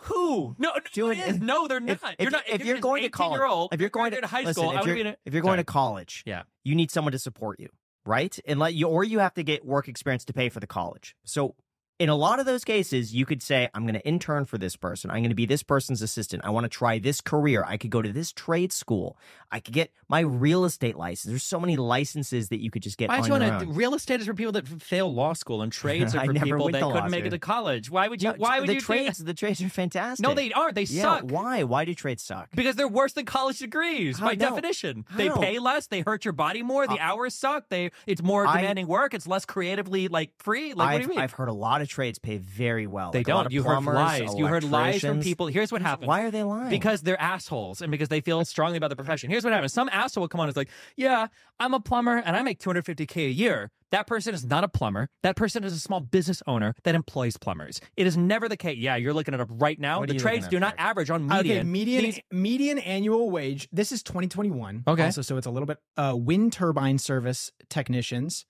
Who? 0.05 0.57
No, 0.59 0.71
no, 0.75 0.81
Do 0.93 1.11
it 1.11 1.19
it 1.19 1.29
is. 1.29 1.41
no, 1.41 1.69
they're 1.69 1.81
not. 1.81 1.91
if, 1.91 2.05
if, 2.05 2.15
you're 2.21 2.31
not. 2.31 2.43
if, 2.49 2.65
you're 2.65 2.77
just 2.77 2.83
going 2.83 3.03
to 3.03 3.11
college, 3.11 3.69
if 3.73 3.81
you're 3.81 3.91
going 3.91 4.13
to 4.13 4.27
high 4.27 4.41
listen, 4.41 4.55
school, 4.55 4.71
I 4.71 4.81
if 4.81 4.87
you're, 4.87 4.95
be 4.95 5.01
in 5.03 5.07
a, 5.09 5.17
if 5.25 5.35
you're 5.35 5.43
going 5.43 5.53
Sorry. 5.53 5.59
to 5.65 5.73
college, 5.73 6.23
Yeah. 6.27 6.43
you 6.65 6.75
need 6.75 6.91
someone 6.91 7.13
to 7.13 7.19
support 7.19 7.61
you, 7.61 7.69
right? 8.07 8.39
And 8.47 8.59
let 8.59 8.75
you, 8.75 8.89
or 8.89 9.05
you 9.05 9.19
have 9.19 9.35
to 9.35 9.43
get 9.43 9.65
work 9.65 9.89
experience 9.89 10.25
to 10.27 10.33
pay 10.33 10.49
for 10.49 10.61
the 10.61 10.67
college. 10.67 11.15
So, 11.25 11.55
in 12.01 12.09
a 12.09 12.17
lot 12.17 12.41
of 12.41 12.47
those 12.47 12.65
cases, 12.65 13.15
you 13.15 13.27
could 13.27 13.43
say, 13.43 13.69
"I'm 13.75 13.83
going 13.83 13.95
to 13.95 14.05
intern 14.07 14.47
for 14.47 14.57
this 14.59 14.75
person. 14.75 15.11
I'm 15.11 15.19
going 15.19 15.29
to 15.29 15.35
be 15.35 15.45
this 15.47 15.63
person's 15.63 16.01
assistant. 16.01 16.43
I 16.45 16.51
want 16.51 16.65
to 16.65 16.69
try 16.71 16.99
this 16.99 17.21
career. 17.21 17.63
I 17.65 17.77
could 17.77 17.91
go 17.91 18.01
to 18.01 18.11
this 18.11 18.33
trade 18.33 18.73
school. 18.73 19.19
I 19.53 19.61
could 19.61 19.75
get 19.75 19.91
my 20.09 20.21
real 20.21 20.65
estate 20.65 20.97
license. 20.97 21.31
There's 21.31 21.43
so 21.43 21.61
many 21.61 21.77
licenses 21.77 22.49
that 22.49 22.61
you 22.63 22.71
could 22.71 22.83
just 22.83 22.97
get 22.97 23.11
Why 23.11 23.21
do 23.21 23.27
you 23.27 23.33
want 23.33 23.61
to? 23.61 23.67
Real 23.67 23.95
estate 23.95 24.21
is 24.21 24.27
for 24.27 24.33
people 24.33 24.53
that 24.53 24.67
fail 24.67 25.13
law 25.13 25.35
school, 25.35 25.61
and 25.61 25.71
trades 25.83 26.15
are 26.15 26.25
for 26.25 26.33
people 26.33 26.71
that 26.71 26.83
couldn't 26.83 27.11
make 27.11 27.27
it 27.27 27.31
to 27.31 27.39
college. 27.39 27.91
Why 27.91 28.09
would 28.09 28.23
you? 28.23 28.31
No, 28.31 28.35
why 28.39 28.61
would 28.61 28.69
the 28.71 28.75
you? 28.75 28.81
trades? 28.81 29.19
The 29.19 29.35
trades 29.35 29.61
are 29.61 29.69
fantastic. 29.69 30.23
No, 30.27 30.33
they 30.33 30.53
aren't. 30.53 30.77
They 30.77 30.85
yeah, 30.85 31.03
suck. 31.03 31.25
Why? 31.31 31.65
Why 31.65 31.85
do 31.85 31.93
trades 31.95 32.23
suck? 32.23 32.49
Because 32.55 32.77
they're 32.77 32.89
worse 32.89 33.13
than 33.13 33.27
college 33.27 33.59
degrees 33.59 34.19
How- 34.19 34.29
by 34.29 34.37
no. 34.37 34.49
definition. 34.49 35.05
They 35.15 35.29
pay 35.29 35.59
less. 35.59 35.87
They 35.89 36.01
hurt 36.01 36.25
your 36.25 36.33
body 36.33 36.63
more. 36.63 36.87
The 36.87 36.95
Uh, 36.95 36.99
hours 37.13 37.35
suck. 37.35 37.69
They 37.69 37.91
it's 38.07 38.23
more 38.23 38.47
I- 38.47 38.57
demanding 38.63 38.87
work. 38.87 39.13
It's 39.13 39.27
less 39.27 39.45
creatively 39.45 40.09
like 40.09 40.31
free. 40.39 40.73
Like 40.73 40.89
I've, 40.89 40.93
what 40.95 40.99
do 40.99 41.03
you 41.03 41.09
mean? 41.11 41.19
I've 41.19 41.33
heard 41.33 41.49
a 41.51 41.53
lot 41.53 41.83
of 41.83 41.90
trades 41.91 42.19
pay 42.19 42.39
very 42.39 42.87
well. 42.87 43.11
they 43.11 43.19
Like, 43.19 43.27
don't. 43.27 43.47
of 43.47 43.53
You 43.53 43.62
heard 43.62 43.85
lies. 43.85 44.35
You 44.35 44.47
heard 44.47 44.65
lies 44.65 45.01
from 45.03 45.21
people. 45.21 45.49
Here's 45.49 45.71
what 45.71 45.83
happened. 45.83 46.09
Why 46.09 46.23
are 46.23 46.31
they 46.31 46.43
lying? 46.43 46.71
Because 46.71 47.03
they're 47.03 47.21
assholes 47.21 47.83
and 47.83 47.91
because 47.91 48.09
they 48.09 48.21
feel 48.23 48.43
strongly 48.47 48.79
about 48.79 48.89
the 48.91 48.97
profession. 48.97 49.29
Here's 49.31 49.45
what 49.45 49.53
happens. 49.53 49.73
Some 49.75 49.91
asshole 49.93 50.23
will 50.23 50.29
come 50.29 50.41
on 50.41 50.47
and 50.49 50.53
is 50.53 50.57
like, 50.57 50.71
yeah, 50.97 51.27
I'm 51.59 51.75
a 51.75 51.81
plumber 51.81 52.17
and 52.25 52.37
I 52.37 52.43
make 52.43 52.59
250K 52.61 53.27
a 53.27 53.31
year. 53.31 53.71
That 53.91 54.07
person 54.07 54.33
is 54.35 54.45
not 54.47 54.62
a 54.62 54.69
plumber. 54.69 55.09
That 55.25 55.35
person 55.35 55.65
is 55.65 55.73
a 55.73 55.81
small 55.81 55.99
business 55.99 56.45
owner 56.47 56.77
that 56.85 56.95
employs 56.95 57.37
plumbers. 57.37 57.81
It 57.97 58.07
is 58.07 58.17
never 58.17 58.49
the 58.49 58.57
case. 58.57 58.79
Yeah, 58.79 58.95
you're 58.95 59.12
looking 59.12 59.35
it 59.35 59.41
up 59.41 59.49
right 59.51 59.81
now. 59.81 59.99
What 59.99 60.09
the 60.09 60.15
trades 60.17 60.47
do 60.47 60.61
not 60.61 60.75
for? 60.77 60.81
average 60.81 61.11
on 61.11 61.27
median. 61.27 61.59
Okay, 61.59 61.62
median 61.69 62.05
These- 62.05 62.21
median 62.31 62.79
annual 62.79 63.31
wage. 63.33 63.69
This 63.73 63.91
is 63.91 64.05
2021. 64.05 64.85
Okay. 64.87 65.05
Also, 65.07 65.23
so 65.23 65.37
it's 65.37 65.47
a 65.47 65.51
little 65.51 65.67
bit. 65.67 65.79
Uh, 65.97 66.15
wind 66.17 66.53
turbine 66.53 66.99
service 66.99 67.51
technicians, 67.69 68.47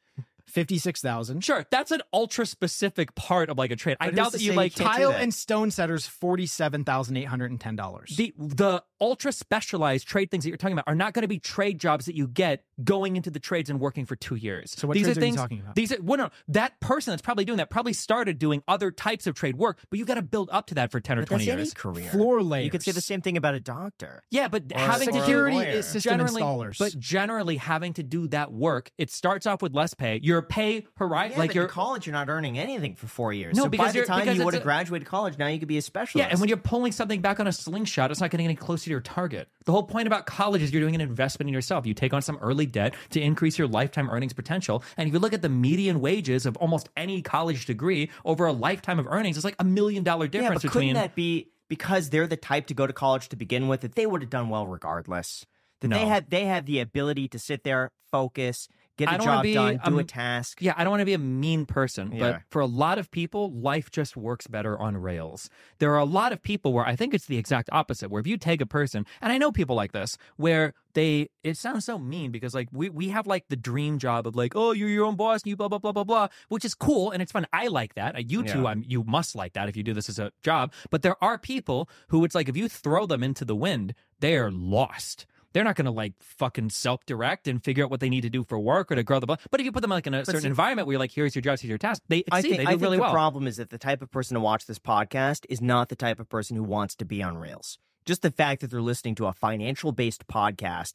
fifty 0.50 0.78
six 0.78 1.00
thousand. 1.00 1.44
Sure, 1.44 1.64
that's 1.70 1.90
an 1.90 2.00
ultra 2.12 2.44
specific 2.46 3.14
part 3.14 3.48
of 3.50 3.58
like 3.58 3.70
a 3.70 3.76
trade. 3.76 3.96
I 4.00 4.06
But 4.06 4.10
who's 4.14 4.16
doubt 4.16 4.32
that 4.32 4.40
you 4.42 4.50
you 4.52 4.56
like 4.56 4.74
can't 4.74 4.90
Tile 4.90 5.10
and 5.12 5.32
stone 5.32 5.70
setters, 5.70 6.06
forty 6.06 6.46
seven 6.46 6.84
thousand 6.84 7.16
eight 7.16 7.24
hundred 7.28 7.50
and 7.50 7.60
ten 7.60 7.76
dollars. 7.76 8.14
the 8.16 8.34
the 8.38 8.82
ultra 9.00 9.32
specialized 9.32 10.06
trade 10.06 10.30
things 10.30 10.44
that 10.44 10.50
you're 10.50 10.58
talking 10.58 10.74
about 10.74 10.84
are 10.86 10.94
not 10.94 11.14
going 11.14 11.22
to 11.22 11.28
be 11.28 11.38
trade 11.38 11.78
jobs 11.80 12.04
that 12.06 12.14
you 12.14 12.28
get 12.28 12.64
going 12.84 13.16
into 13.16 13.30
the 13.30 13.38
trades 13.40 13.70
and 13.70 13.80
working 13.80 14.04
for 14.04 14.14
two 14.16 14.34
years. 14.34 14.72
So 14.76 14.86
what 14.88 14.94
these 14.94 15.04
trades 15.04 15.16
are 15.18 15.20
are 15.20 15.24
you 15.24 15.26
things, 15.30 15.36
talking 15.40 15.60
about? 15.60 15.74
These 15.74 15.92
are 15.92 16.02
well, 16.02 16.18
no, 16.18 16.30
that 16.48 16.78
person 16.80 17.12
that's 17.12 17.22
probably 17.22 17.44
doing 17.44 17.56
that 17.58 17.70
probably 17.70 17.92
started 17.92 18.38
doing 18.38 18.62
other 18.68 18.90
types 18.90 19.26
of 19.26 19.34
trade 19.34 19.56
work, 19.56 19.78
but 19.90 19.98
you've 19.98 20.08
got 20.08 20.14
to 20.14 20.22
build 20.22 20.50
up 20.52 20.66
to 20.66 20.74
that 20.74 20.90
for 20.90 21.00
ten 21.00 21.18
or 21.18 21.22
But 21.22 21.28
twenty 21.28 21.44
years. 21.44 21.72
career. 21.74 22.10
Floor 22.10 22.42
layers. 22.42 22.64
You 22.64 22.70
could 22.70 22.82
say 22.82 22.92
the 22.92 23.00
same 23.00 23.20
thing 23.22 23.36
about 23.36 23.54
a 23.54 23.60
doctor. 23.60 24.22
Yeah, 24.30 24.48
but 24.48 24.64
Or- 24.74 24.78
having 24.78 25.08
or 25.08 25.12
to 25.12 25.18
a 25.18 25.20
security 25.22 25.56
lawyer. 25.56 25.82
system 25.82 26.18
generally, 26.18 26.42
installers. 26.42 26.78
but 26.78 26.98
generally 26.98 27.56
having 27.56 27.92
to 27.94 28.02
do 28.02 28.28
that 28.28 28.52
work, 28.52 28.90
it 28.98 29.10
starts 29.10 29.46
off 29.46 29.62
with 29.62 29.74
less 29.74 29.94
pay. 29.94 30.20
Your 30.40 30.46
pay 30.48 30.86
horizon, 30.96 31.32
Yeah, 31.32 31.38
like 31.38 31.54
your 31.54 31.64
in 31.64 31.70
college, 31.70 32.06
you're 32.06 32.14
not 32.14 32.30
earning 32.30 32.58
anything 32.58 32.94
for 32.94 33.06
four 33.06 33.32
years. 33.32 33.56
No, 33.56 33.64
so 33.64 33.68
because 33.68 33.92
by 33.94 34.00
the 34.00 34.06
time 34.06 34.36
you 34.36 34.44
would 34.44 34.54
have 34.54 34.62
graduated 34.62 35.06
college, 35.06 35.36
now 35.36 35.48
you 35.48 35.58
could 35.58 35.68
be 35.68 35.76
a 35.76 35.82
specialist. 35.82 36.16
Yeah, 36.26 36.30
and 36.30 36.40
when 36.40 36.48
you're 36.48 36.56
pulling 36.56 36.92
something 36.92 37.20
back 37.20 37.40
on 37.40 37.46
a 37.46 37.52
slingshot, 37.52 38.10
it's 38.10 38.20
not 38.20 38.30
getting 38.30 38.46
any 38.46 38.54
closer 38.56 38.84
to 38.84 38.90
your 38.90 39.00
target. 39.00 39.48
The 39.66 39.72
whole 39.72 39.82
point 39.82 40.06
about 40.06 40.24
college 40.24 40.62
is 40.62 40.72
you're 40.72 40.80
doing 40.80 40.94
an 40.94 41.02
investment 41.02 41.48
in 41.48 41.54
yourself. 41.54 41.84
You 41.86 41.92
take 41.94 42.14
on 42.14 42.22
some 42.22 42.38
early 42.40 42.64
debt 42.66 42.94
to 43.10 43.20
increase 43.20 43.58
your 43.58 43.68
lifetime 43.68 44.08
earnings 44.08 44.32
potential. 44.32 44.82
And 44.96 45.06
if 45.06 45.12
you 45.12 45.20
look 45.20 45.34
at 45.34 45.42
the 45.42 45.48
median 45.50 46.00
wages 46.00 46.46
of 46.46 46.56
almost 46.56 46.88
any 46.96 47.20
college 47.20 47.66
degree 47.66 48.10
over 48.24 48.46
a 48.46 48.52
lifetime 48.52 48.98
of 48.98 49.06
earnings, 49.06 49.36
it's 49.36 49.44
like 49.44 49.56
a 49.58 49.64
million 49.64 50.02
dollar 50.04 50.24
yeah, 50.24 50.30
difference 50.30 50.62
but 50.62 50.72
between. 50.72 50.88
couldn't 50.94 51.02
that 51.02 51.14
be 51.14 51.48
because 51.68 52.10
they're 52.10 52.26
the 52.26 52.36
type 52.36 52.66
to 52.68 52.74
go 52.74 52.86
to 52.86 52.92
college 52.94 53.28
to 53.28 53.36
begin 53.36 53.68
with 53.68 53.82
that 53.82 53.94
they 53.94 54.06
would 54.06 54.22
have 54.22 54.30
done 54.30 54.48
well 54.48 54.66
regardless? 54.66 55.44
That 55.80 55.88
they 55.88 56.02
No. 56.02 56.08
had 56.08 56.30
they 56.30 56.44
had 56.46 56.66
the 56.66 56.80
ability 56.80 57.28
to 57.28 57.38
sit 57.38 57.62
there, 57.64 57.90
focus, 58.10 58.68
get 59.00 59.08
I 59.10 59.16
a 59.16 59.18
job 59.18 59.42
be, 59.42 59.54
done, 59.54 59.80
do 59.84 59.96
a 59.96 60.00
um, 60.00 60.06
task. 60.06 60.60
Yeah, 60.60 60.74
I 60.76 60.84
don't 60.84 60.90
want 60.92 61.00
to 61.00 61.06
be 61.06 61.14
a 61.14 61.18
mean 61.18 61.66
person, 61.66 62.12
Yeah. 62.12 62.18
but 62.20 62.42
for 62.50 62.60
a 62.60 62.66
lot 62.66 62.98
of 62.98 63.10
people, 63.10 63.50
life 63.50 63.90
just 63.90 64.16
works 64.16 64.46
better 64.46 64.78
on 64.78 64.96
rails. 64.96 65.48
There 65.78 65.92
are 65.92 65.98
a 65.98 66.04
lot 66.04 66.32
of 66.32 66.42
people 66.42 66.72
where 66.72 66.86
I 66.86 66.94
think 66.96 67.14
it's 67.14 67.26
the 67.26 67.38
exact 67.38 67.68
opposite, 67.72 68.10
where 68.10 68.20
if 68.20 68.26
you 68.26 68.36
take 68.36 68.60
a 68.60 68.66
person, 68.66 69.06
and 69.20 69.32
I 69.32 69.38
know 69.38 69.50
people 69.50 69.74
like 69.76 69.92
this, 69.92 70.16
where 70.36 70.74
they, 70.94 71.28
it 71.42 71.56
sounds 71.56 71.84
so 71.84 71.98
mean 71.98 72.30
because 72.30 72.52
like 72.54 72.68
we, 72.72 72.90
we 72.90 73.08
have 73.08 73.26
like 73.26 73.48
the 73.48 73.56
dream 73.56 73.98
job 73.98 74.26
of 74.26 74.36
like, 74.36 74.54
oh, 74.56 74.72
you're 74.72 74.88
your 74.88 75.06
own 75.06 75.16
boss 75.16 75.42
and 75.42 75.50
you 75.50 75.56
blah, 75.56 75.68
blah, 75.68 75.78
blah, 75.78 75.92
blah, 75.92 76.04
blah, 76.04 76.28
which 76.48 76.64
is 76.64 76.74
cool 76.74 77.10
and 77.10 77.22
it's 77.22 77.32
fun. 77.32 77.46
I 77.52 77.68
like 77.68 77.94
that. 77.94 78.30
You 78.30 78.42
too, 78.42 78.62
Yeah. 78.62 78.66
I'm, 78.66 78.84
you 78.86 79.04
must 79.04 79.34
like 79.34 79.52
that 79.54 79.68
if 79.68 79.76
you 79.76 79.82
do 79.82 79.94
this 79.94 80.08
as 80.08 80.18
a 80.18 80.32
job. 80.42 80.72
But 80.90 81.02
there 81.02 81.16
are 81.22 81.38
people 81.38 81.88
who 82.08 82.24
it's 82.24 82.34
like, 82.34 82.48
if 82.48 82.56
you 82.56 82.68
throw 82.68 83.06
them 83.06 83.22
into 83.22 83.44
the 83.44 83.56
wind, 83.56 83.94
they 84.18 84.36
are 84.36 84.50
lost 84.50 85.26
they're 85.52 85.64
not 85.64 85.76
going 85.76 85.84
to 85.86 85.90
like 85.90 86.14
fucking 86.20 86.70
self 86.70 87.04
direct 87.06 87.48
and 87.48 87.62
figure 87.62 87.84
out 87.84 87.90
what 87.90 88.00
they 88.00 88.08
need 88.08 88.20
to 88.22 88.30
do 88.30 88.44
for 88.44 88.58
work 88.58 88.90
or 88.92 88.94
to 88.96 89.02
grow 89.02 89.18
the. 89.20 89.26
bu- 89.26 89.36
But 89.50 89.60
if 89.60 89.64
you 89.66 89.72
put 89.72 89.80
them 89.82 89.90
like 89.90 90.06
in 90.06 90.14
a 90.14 90.24
certain 90.24 90.42
see- 90.42 90.46
environment 90.46 90.86
where 90.86 90.92
you're 90.94 91.00
like, 91.00 91.12
here's 91.12 91.34
your 91.34 91.42
job, 91.42 91.58
here's 91.58 91.68
your 91.68 91.78
task, 91.78 92.02
they 92.08 92.24
I 92.30 92.42
think, 92.42 92.56
they 92.58 92.62
I 92.62 92.64
do 92.64 92.70
think 92.72 92.82
really 92.82 92.96
the 92.98 93.02
well. 93.02 93.12
problem 93.12 93.46
is 93.46 93.56
that 93.56 93.70
the 93.70 93.78
type 93.78 94.02
of 94.02 94.10
person 94.10 94.34
to 94.34 94.40
watch 94.40 94.66
this 94.66 94.78
podcast 94.78 95.46
is 95.48 95.60
not 95.60 95.88
the 95.88 95.96
type 95.96 96.20
of 96.20 96.28
person 96.28 96.56
who 96.56 96.62
wants 96.64 96.94
to 96.96 97.04
be 97.04 97.22
on 97.22 97.36
rails. 97.38 97.78
Just 98.06 98.22
the 98.22 98.30
fact 98.30 98.60
that 98.60 98.70
they're 98.70 98.80
listening 98.80 99.14
to 99.16 99.26
a 99.26 99.32
financial 99.32 99.92
based 99.92 100.26
podcast 100.26 100.94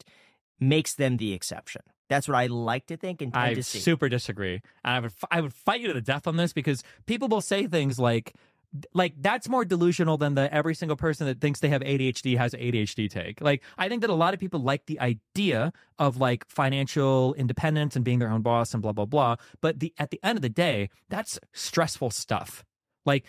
makes 0.58 0.94
them 0.94 1.18
the 1.18 1.32
exception. 1.34 1.82
That's 2.08 2.28
what 2.28 2.36
I 2.36 2.46
like 2.46 2.86
to 2.86 2.96
think 2.96 3.20
and 3.20 3.32
tend 3.32 3.44
I 3.44 3.54
to 3.54 3.62
see. 3.62 3.78
super 3.80 4.08
disagree. 4.08 4.54
And 4.84 4.94
I 4.96 5.00
would 5.00 5.10
f- 5.10 5.24
I 5.30 5.40
would 5.40 5.52
fight 5.52 5.80
you 5.80 5.88
to 5.88 5.92
the 5.94 6.00
death 6.00 6.26
on 6.26 6.36
this 6.36 6.52
because 6.52 6.82
people 7.06 7.28
will 7.28 7.40
say 7.40 7.66
things 7.66 7.98
like 7.98 8.32
like 8.94 9.14
that's 9.20 9.48
more 9.48 9.64
delusional 9.64 10.16
than 10.16 10.34
the 10.34 10.52
every 10.52 10.74
single 10.74 10.96
person 10.96 11.26
that 11.26 11.40
thinks 11.40 11.60
they 11.60 11.68
have 11.68 11.82
ADHD 11.82 12.36
has 12.36 12.52
ADHD 12.54 13.08
take. 13.08 13.40
Like 13.40 13.62
I 13.78 13.88
think 13.88 14.00
that 14.02 14.10
a 14.10 14.14
lot 14.14 14.34
of 14.34 14.40
people 14.40 14.60
like 14.60 14.86
the 14.86 15.00
idea 15.00 15.72
of 15.98 16.18
like 16.18 16.46
financial 16.48 17.34
independence 17.34 17.96
and 17.96 18.04
being 18.04 18.18
their 18.18 18.30
own 18.30 18.42
boss 18.42 18.74
and 18.74 18.82
blah 18.82 18.92
blah 18.92 19.06
blah, 19.06 19.36
but 19.60 19.80
the 19.80 19.92
at 19.98 20.10
the 20.10 20.20
end 20.22 20.36
of 20.36 20.42
the 20.42 20.48
day, 20.48 20.90
that's 21.08 21.38
stressful 21.52 22.10
stuff. 22.10 22.64
Like 23.04 23.24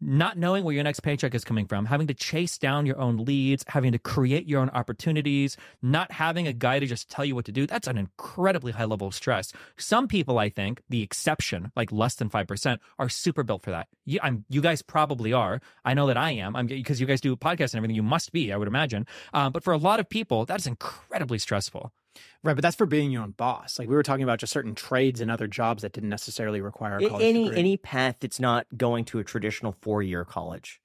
not 0.00 0.38
knowing 0.38 0.64
where 0.64 0.74
your 0.74 0.84
next 0.84 1.00
paycheck 1.00 1.34
is 1.34 1.44
coming 1.44 1.66
from, 1.66 1.84
having 1.84 2.06
to 2.06 2.14
chase 2.14 2.58
down 2.58 2.86
your 2.86 2.98
own 2.98 3.18
leads, 3.18 3.64
having 3.68 3.92
to 3.92 3.98
create 3.98 4.46
your 4.46 4.60
own 4.60 4.70
opportunities, 4.70 5.56
not 5.82 6.10
having 6.12 6.46
a 6.46 6.52
guy 6.52 6.78
to 6.78 6.86
just 6.86 7.10
tell 7.10 7.24
you 7.24 7.34
what 7.34 7.44
to 7.44 7.52
do, 7.52 7.66
that's 7.66 7.88
an 7.88 7.98
incredibly 7.98 8.72
high 8.72 8.84
level 8.84 9.06
of 9.06 9.14
stress. 9.14 9.52
Some 9.76 10.08
people, 10.08 10.38
I 10.38 10.48
think, 10.48 10.82
the 10.88 11.02
exception, 11.02 11.72
like 11.76 11.92
less 11.92 12.14
than 12.14 12.30
5%, 12.30 12.78
are 12.98 13.08
super 13.08 13.42
built 13.42 13.62
for 13.62 13.70
that. 13.70 13.88
You, 14.04 14.20
you 14.48 14.60
guys 14.60 14.82
probably 14.82 15.32
are. 15.32 15.60
I 15.84 15.94
know 15.94 16.06
that 16.06 16.16
I 16.16 16.32
am 16.32 16.56
I'm, 16.56 16.66
because 16.66 17.00
you 17.00 17.06
guys 17.06 17.20
do 17.20 17.36
podcasts 17.36 17.74
and 17.74 17.76
everything. 17.76 17.96
You 17.96 18.02
must 18.02 18.32
be, 18.32 18.52
I 18.52 18.56
would 18.56 18.68
imagine. 18.68 19.06
Um, 19.34 19.52
but 19.52 19.62
for 19.62 19.72
a 19.72 19.78
lot 19.78 20.00
of 20.00 20.08
people, 20.08 20.46
that's 20.46 20.66
incredibly 20.66 21.38
stressful. 21.38 21.92
Right, 22.42 22.54
but 22.54 22.62
that's 22.62 22.76
for 22.76 22.86
being 22.86 23.10
your 23.10 23.22
own 23.22 23.32
boss. 23.32 23.78
Like 23.78 23.88
we 23.88 23.94
were 23.94 24.02
talking 24.02 24.24
about 24.24 24.38
just 24.40 24.52
certain 24.52 24.74
trades 24.74 25.20
and 25.20 25.30
other 25.30 25.46
jobs 25.46 25.82
that 25.82 25.92
didn't 25.92 26.08
necessarily 26.10 26.60
require 26.60 26.96
a 26.98 27.08
college 27.08 27.22
any 27.22 27.44
degree. 27.44 27.58
any 27.58 27.76
path 27.76 28.16
that's 28.20 28.40
not 28.40 28.66
going 28.76 29.04
to 29.06 29.18
a 29.18 29.24
traditional 29.24 29.76
four 29.82 30.02
year 30.02 30.24
college. 30.24 30.80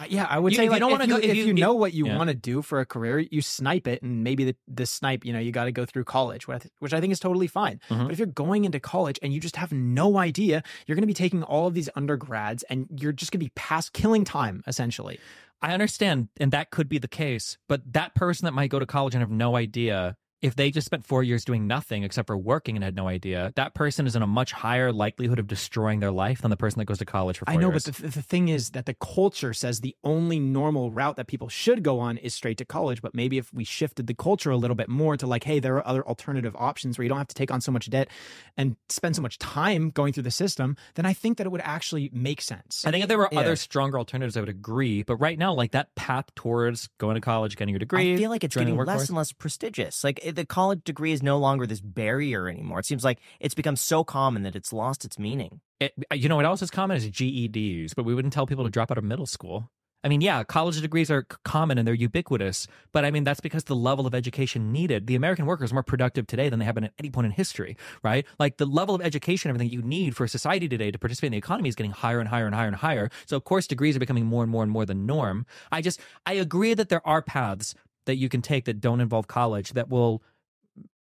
Uh, 0.00 0.04
yeah, 0.08 0.26
I 0.30 0.38
would 0.38 0.52
You- 0.52 0.56
say 0.56 0.62
if 0.62 0.66
you 0.66 0.70
like, 0.70 0.78
don't 0.80 0.90
if, 0.90 0.98
wanna 1.00 1.04
you, 1.06 1.10
go- 1.10 1.18
if 1.18 1.30
if 1.30 1.36
you- 1.36 1.44
you 1.46 1.54
know 1.54 1.74
what 1.74 1.92
you 1.92 2.06
yeah. 2.06 2.16
want 2.16 2.28
to 2.28 2.34
do 2.34 2.62
for 2.62 2.78
a 2.78 2.86
career, 2.86 3.18
you 3.18 3.42
snipe 3.42 3.88
it, 3.88 4.00
and 4.00 4.22
maybe 4.22 4.44
the, 4.44 4.56
the 4.68 4.86
snipe, 4.86 5.24
you 5.24 5.32
know, 5.32 5.40
you 5.40 5.50
got 5.50 5.64
to 5.64 5.72
go 5.72 5.84
through 5.84 6.04
college, 6.04 6.46
which 6.46 6.54
I, 6.54 6.58
th- 6.60 6.72
which 6.78 6.92
I 6.94 7.00
think 7.00 7.12
is 7.12 7.18
totally 7.18 7.48
fine. 7.48 7.80
Mhm. 7.90 8.04
But 8.04 8.12
if 8.12 8.18
you're 8.18 8.26
going 8.28 8.64
into 8.64 8.78
college 8.78 9.18
and 9.22 9.32
you 9.34 9.40
just 9.40 9.56
have 9.56 9.72
no 9.72 10.16
idea, 10.18 10.62
you're 10.86 10.94
going 10.94 11.02
to 11.02 11.06
be 11.08 11.14
taking 11.14 11.42
all 11.42 11.66
of 11.66 11.74
these 11.74 11.88
undergrads, 11.96 12.62
and 12.70 12.86
you're 12.96 13.12
just 13.12 13.32
going 13.32 13.40
to 13.40 13.44
be 13.46 13.52
past 13.56 13.92
killing 13.92 14.24
time 14.24 14.62
essentially. 14.68 15.18
I 15.60 15.72
understand, 15.74 16.28
and 16.38 16.52
that 16.52 16.70
could 16.70 16.88
be 16.88 16.98
the 16.98 17.08
case, 17.08 17.58
but 17.68 17.82
that 17.92 18.14
person 18.14 18.44
that 18.46 18.52
might 18.52 18.70
go 18.70 18.78
to 18.78 18.86
college 18.86 19.14
and 19.16 19.20
have 19.20 19.30
no 19.32 19.56
idea, 19.56 20.16
if 20.40 20.54
they 20.54 20.70
just 20.70 20.84
spent 20.84 21.04
four 21.04 21.22
years 21.22 21.44
doing 21.44 21.66
nothing 21.66 22.04
except 22.04 22.26
for 22.28 22.36
working 22.36 22.76
and 22.76 22.84
had 22.84 22.94
no 22.94 23.08
idea, 23.08 23.52
that 23.56 23.74
person 23.74 24.06
is 24.06 24.14
in 24.14 24.22
a 24.22 24.26
much 24.26 24.52
higher 24.52 24.92
likelihood 24.92 25.38
of 25.38 25.48
destroying 25.48 25.98
their 26.00 26.12
life 26.12 26.42
than 26.42 26.50
the 26.50 26.56
person 26.56 26.78
that 26.78 26.84
goes 26.84 26.98
to 26.98 27.04
college 27.04 27.38
for 27.38 27.44
four 27.44 27.52
years. 27.54 27.58
I 27.58 27.60
know, 27.60 27.70
years. 27.72 27.84
but 27.86 27.94
the, 27.96 28.08
the 28.08 28.22
thing 28.22 28.48
is 28.48 28.70
that 28.70 28.86
the 28.86 28.94
culture 28.94 29.52
says 29.52 29.80
the 29.80 29.96
only 30.04 30.38
normal 30.38 30.92
route 30.92 31.16
that 31.16 31.26
people 31.26 31.48
should 31.48 31.82
go 31.82 31.98
on 31.98 32.18
is 32.18 32.34
straight 32.34 32.56
to 32.58 32.64
college. 32.64 33.02
But 33.02 33.14
maybe 33.14 33.38
if 33.38 33.52
we 33.52 33.64
shifted 33.64 34.06
the 34.06 34.14
culture 34.14 34.50
a 34.50 34.56
little 34.56 34.76
bit 34.76 34.88
more 34.88 35.16
to 35.16 35.26
like, 35.26 35.42
hey, 35.42 35.58
there 35.58 35.74
are 35.76 35.86
other 35.86 36.06
alternative 36.06 36.54
options 36.56 36.98
where 36.98 37.02
you 37.02 37.08
don't 37.08 37.18
have 37.18 37.28
to 37.28 37.34
take 37.34 37.50
on 37.50 37.60
so 37.60 37.72
much 37.72 37.90
debt 37.90 38.08
and 38.56 38.76
spend 38.88 39.16
so 39.16 39.22
much 39.22 39.38
time 39.38 39.90
going 39.90 40.12
through 40.12 40.22
the 40.22 40.30
system, 40.30 40.76
then 40.94 41.04
I 41.04 41.14
think 41.14 41.38
that 41.38 41.46
it 41.46 41.50
would 41.50 41.62
actually 41.64 42.10
make 42.12 42.40
sense. 42.40 42.84
I 42.86 42.92
think 42.92 43.02
if 43.02 43.08
there 43.08 43.18
were 43.18 43.28
Yeah. 43.32 43.40
other 43.40 43.56
stronger 43.56 43.98
alternatives, 43.98 44.36
I 44.36 44.40
would 44.40 44.48
agree. 44.48 45.02
But 45.02 45.16
right 45.16 45.38
now, 45.38 45.52
like 45.52 45.72
that 45.72 45.94
path 45.96 46.32
towards 46.36 46.88
going 46.98 47.16
to 47.16 47.20
college, 47.20 47.56
getting 47.56 47.72
your 47.72 47.80
degree, 47.80 48.14
I 48.14 48.16
feel 48.16 48.30
like 48.30 48.44
it's 48.44 48.54
getting 48.56 48.76
less 48.76 48.86
workforce- 48.86 49.08
and 49.08 49.16
less 49.16 49.32
prestigious. 49.32 50.04
Like 50.04 50.20
the 50.30 50.46
college 50.46 50.84
degree 50.84 51.12
is 51.12 51.22
no 51.22 51.38
longer 51.38 51.66
this 51.66 51.80
barrier 51.80 52.48
anymore. 52.48 52.80
It 52.80 52.86
seems 52.86 53.04
like 53.04 53.18
it's 53.40 53.54
become 53.54 53.76
so 53.76 54.04
common 54.04 54.42
that 54.42 54.56
it's 54.56 54.72
lost 54.72 55.04
its 55.04 55.18
meaning. 55.18 55.60
It, 55.80 55.92
uh, 56.10 56.14
you 56.14 56.28
know 56.28 56.36
what 56.36 56.44
else 56.44 56.62
is 56.62 56.70
common 56.70 56.96
is 56.96 57.08
GEDs, 57.08 57.94
but 57.94 58.04
we 58.04 58.14
wouldn't 58.14 58.32
tell 58.32 58.46
people 58.46 58.64
to 58.64 58.70
drop 58.70 58.90
out 58.90 58.98
of 58.98 59.04
middle 59.04 59.26
school. 59.26 59.70
I 60.04 60.08
mean, 60.08 60.20
yeah, 60.20 60.44
college 60.44 60.80
degrees 60.80 61.10
are 61.10 61.24
common 61.44 61.76
and 61.76 61.86
they're 61.86 61.94
ubiquitous, 61.94 62.68
but 62.92 63.04
I 63.04 63.10
mean, 63.10 63.24
that's 63.24 63.40
because 63.40 63.64
the 63.64 63.74
level 63.74 64.06
of 64.06 64.14
education 64.14 64.70
needed. 64.70 65.08
The 65.08 65.16
American 65.16 65.44
worker 65.44 65.64
is 65.64 65.72
more 65.72 65.82
productive 65.82 66.28
today 66.28 66.48
than 66.48 66.60
they 66.60 66.64
have 66.64 66.76
been 66.76 66.84
at 66.84 66.92
any 67.00 67.10
point 67.10 67.26
in 67.26 67.32
history, 67.32 67.76
right? 68.04 68.24
Like 68.38 68.58
the 68.58 68.66
level 68.66 68.94
of 68.94 69.00
education, 69.00 69.48
everything 69.48 69.70
you 69.70 69.82
need 69.82 70.14
for 70.14 70.28
society 70.28 70.68
today 70.68 70.92
to 70.92 70.98
participate 71.00 71.28
in 71.28 71.32
the 71.32 71.38
economy 71.38 71.68
is 71.68 71.74
getting 71.74 71.90
higher 71.90 72.20
and 72.20 72.28
higher 72.28 72.46
and 72.46 72.54
higher 72.54 72.68
and 72.68 72.76
higher. 72.76 73.10
So, 73.26 73.36
of 73.36 73.42
course, 73.42 73.66
degrees 73.66 73.96
are 73.96 74.00
becoming 74.00 74.24
more 74.24 74.44
and 74.44 74.52
more 74.52 74.62
and 74.62 74.70
more 74.70 74.86
the 74.86 74.94
norm. 74.94 75.46
I 75.72 75.82
just, 75.82 76.00
I 76.24 76.34
agree 76.34 76.74
that 76.74 76.90
there 76.90 77.06
are 77.06 77.20
paths 77.20 77.74
that 78.08 78.16
you 78.16 78.28
can 78.28 78.42
take 78.42 78.64
that 78.64 78.80
don't 78.80 79.00
involve 79.00 79.28
college 79.28 79.74
that 79.74 79.88
will 79.88 80.22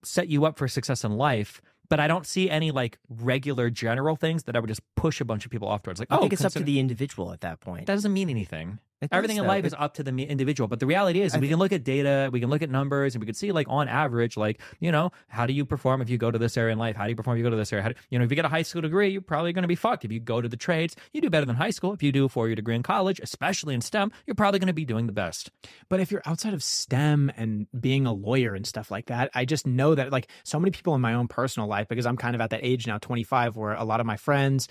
set 0.04 0.28
you 0.28 0.44
up 0.46 0.56
for 0.56 0.68
success 0.68 1.04
in 1.04 1.16
life. 1.16 1.60
But 1.90 2.00
I 2.00 2.06
don't 2.06 2.26
see 2.26 2.48
any 2.48 2.70
like 2.70 2.98
regular 3.10 3.68
general 3.68 4.16
things 4.16 4.44
that 4.44 4.56
I 4.56 4.60
would 4.60 4.68
just 4.68 4.80
push 4.94 5.20
a 5.20 5.24
bunch 5.24 5.44
of 5.44 5.50
people 5.50 5.68
off 5.68 5.82
towards. 5.82 6.00
Like, 6.00 6.10
I 6.10 6.16
oh, 6.16 6.20
think 6.20 6.32
it's 6.32 6.42
up 6.42 6.52
to 6.52 6.60
consider- 6.60 6.64
the 6.64 6.80
individual 6.80 7.32
at 7.32 7.42
that 7.42 7.60
point. 7.60 7.86
that 7.86 7.94
doesn't 7.94 8.12
mean 8.12 8.30
anything. 8.30 8.78
It 9.00 9.08
Everything 9.12 9.36
in 9.36 9.46
life 9.46 9.64
It- 9.64 9.68
is 9.68 9.74
up 9.76 9.94
to 9.94 10.02
the 10.02 10.12
individual. 10.24 10.66
But 10.68 10.80
the 10.80 10.86
reality 10.86 11.20
is, 11.20 11.34
I 11.34 11.38
we 11.38 11.48
can 11.48 11.58
look 11.58 11.72
at 11.72 11.84
data, 11.84 12.30
we 12.32 12.40
can 12.40 12.48
look 12.48 12.62
at 12.62 12.70
numbers, 12.70 13.14
and 13.14 13.22
we 13.22 13.26
can 13.26 13.34
see, 13.34 13.52
like, 13.52 13.66
on 13.68 13.88
average, 13.88 14.36
like, 14.36 14.60
you 14.80 14.90
know, 14.90 15.10
how 15.28 15.46
do 15.46 15.52
you 15.52 15.66
perform 15.66 16.00
if 16.00 16.08
you 16.08 16.16
go 16.16 16.30
to 16.30 16.38
this 16.38 16.56
area 16.56 16.72
in 16.72 16.78
life? 16.78 16.96
How 16.96 17.04
do 17.04 17.10
you 17.10 17.16
perform 17.16 17.36
if 17.36 17.38
you 17.38 17.44
go 17.44 17.50
to 17.50 17.56
this 17.56 17.72
area? 17.72 17.82
How 17.82 17.88
do, 17.90 17.94
you 18.08 18.18
know, 18.18 18.24
if 18.24 18.30
you 18.30 18.36
get 18.36 18.44
a 18.44 18.48
high 18.48 18.62
school 18.62 18.80
degree, 18.82 19.08
you're 19.10 19.20
probably 19.20 19.52
going 19.52 19.62
to 19.62 19.68
be 19.68 19.74
fucked. 19.74 20.04
If 20.04 20.12
you 20.12 20.20
go 20.20 20.40
to 20.40 20.48
the 20.48 20.56
trades, 20.56 20.96
you 21.12 21.20
do 21.20 21.28
better 21.28 21.44
than 21.44 21.56
high 21.56 21.70
school. 21.70 21.92
If 21.92 22.02
you 22.02 22.12
do 22.12 22.24
a 22.24 22.28
four 22.28 22.46
year 22.46 22.56
degree 22.56 22.76
in 22.76 22.82
college, 22.82 23.20
especially 23.20 23.74
in 23.74 23.80
STEM, 23.80 24.10
you're 24.26 24.34
probably 24.36 24.58
going 24.60 24.68
to 24.68 24.72
be 24.72 24.84
doing 24.86 25.06
the 25.06 25.12
best. 25.12 25.50
But 25.90 26.00
if 26.00 26.10
you're 26.10 26.22
outside 26.24 26.54
of 26.54 26.62
STEM 26.62 27.30
and 27.36 27.66
being 27.78 28.06
a 28.06 28.12
lawyer 28.12 28.54
and 28.54 28.66
stuff 28.66 28.90
like 28.90 29.06
that, 29.06 29.30
I 29.34 29.44
just 29.44 29.66
know 29.66 29.94
that 29.94 30.12
like 30.12 30.28
so 30.44 30.58
many 30.58 30.70
people 30.70 30.94
in 30.94 31.00
my 31.00 31.14
own 31.14 31.28
personal 31.28 31.68
life, 31.68 31.88
because 31.88 32.06
I'm 32.06 32.16
kind 32.16 32.34
of 32.34 32.40
at 32.40 32.50
that 32.50 32.60
age 32.62 32.86
now, 32.86 32.98
25, 32.98 33.56
where 33.56 33.74
a 33.74 33.84
lot 33.84 34.00
of 34.00 34.06
my 34.06 34.16
friends, 34.16 34.68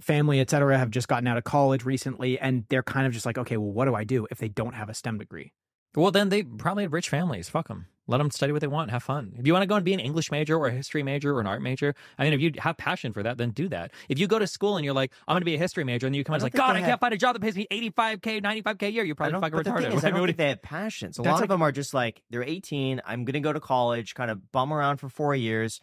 family, 0.00 0.40
et 0.40 0.50
cetera, 0.50 0.76
have 0.78 0.90
just 0.90 1.08
gotten 1.08 1.26
out 1.26 1.36
of 1.38 1.44
college 1.44 1.84
recently. 1.84 2.38
And 2.38 2.64
they're 2.68 2.82
kind 2.82 3.06
of 3.06 3.12
just 3.12 3.26
like, 3.26 3.38
okay, 3.38 3.56
well, 3.56 3.70
what 3.72 3.84
do 3.86 3.94
I 3.94 4.04
do 4.04 4.26
if 4.30 4.38
they 4.38 4.48
don't 4.48 4.74
have 4.74 4.88
a 4.88 4.94
STEM 4.94 5.18
degree? 5.18 5.52
Well, 5.96 6.10
then 6.12 6.28
they 6.28 6.42
probably 6.44 6.84
have 6.84 6.92
rich 6.92 7.08
families. 7.08 7.48
Fuck 7.48 7.68
them. 7.68 7.86
Let 8.06 8.18
them 8.18 8.30
study 8.32 8.50
what 8.52 8.60
they 8.60 8.66
want 8.66 8.90
have 8.90 9.04
fun. 9.04 9.34
If 9.38 9.46
you 9.46 9.52
want 9.52 9.62
to 9.62 9.66
go 9.68 9.76
and 9.76 9.84
be 9.84 9.92
an 9.94 10.00
English 10.00 10.32
major 10.32 10.56
or 10.56 10.66
a 10.66 10.72
history 10.72 11.02
major 11.04 11.34
or 11.36 11.40
an 11.40 11.46
art 11.46 11.62
major, 11.62 11.94
I 12.18 12.24
mean, 12.24 12.32
if 12.32 12.40
you 12.40 12.52
have 12.58 12.76
passion 12.76 13.12
for 13.12 13.22
that, 13.22 13.38
then 13.38 13.50
do 13.50 13.68
that. 13.68 13.92
If 14.08 14.18
you 14.18 14.26
go 14.26 14.38
to 14.40 14.48
school 14.48 14.76
and 14.76 14.84
you're 14.84 14.94
like, 14.94 15.12
I'm 15.28 15.34
going 15.34 15.42
to 15.42 15.44
be 15.44 15.54
a 15.54 15.58
history 15.58 15.84
major, 15.84 16.08
and 16.08 16.16
you 16.16 16.24
come 16.24 16.34
out 16.34 16.42
and 16.42 16.50
don't 16.52 16.60
like, 16.60 16.66
God, 16.68 16.76
I 16.76 16.80
have- 16.80 16.88
can't 16.88 17.00
find 17.00 17.14
a 17.14 17.16
job 17.16 17.34
that 17.34 17.40
pays 17.42 17.54
me 17.56 17.68
85K, 17.70 18.42
95K 18.42 18.82
a 18.82 18.90
year, 18.90 19.04
you're 19.04 19.14
probably 19.14 19.32
don't, 19.32 19.40
fucking 19.42 19.56
but 19.58 19.64
the 19.64 19.70
retarded. 19.70 19.82
thing 19.90 19.92
is, 19.98 20.04
I 20.04 20.08
What 20.10 20.16
don't 20.16 20.26
think 20.26 20.38
they 20.38 20.48
have 20.48 20.62
passions. 20.62 21.18
A 21.18 21.22
That's 21.22 21.26
lot 21.32 21.34
like- 21.36 21.42
of 21.44 21.48
them 21.50 21.62
are 21.62 21.70
just 21.72 21.94
like 21.94 22.22
they're 22.30 22.42
18. 22.42 23.00
I'm 23.06 23.24
going 23.24 23.34
to 23.34 23.40
go 23.40 23.52
to 23.52 23.60
college, 23.60 24.14
kind 24.14 24.30
of 24.30 24.50
bum 24.50 24.72
around 24.72 24.96
for 24.98 25.08
four 25.08 25.34
years, 25.36 25.80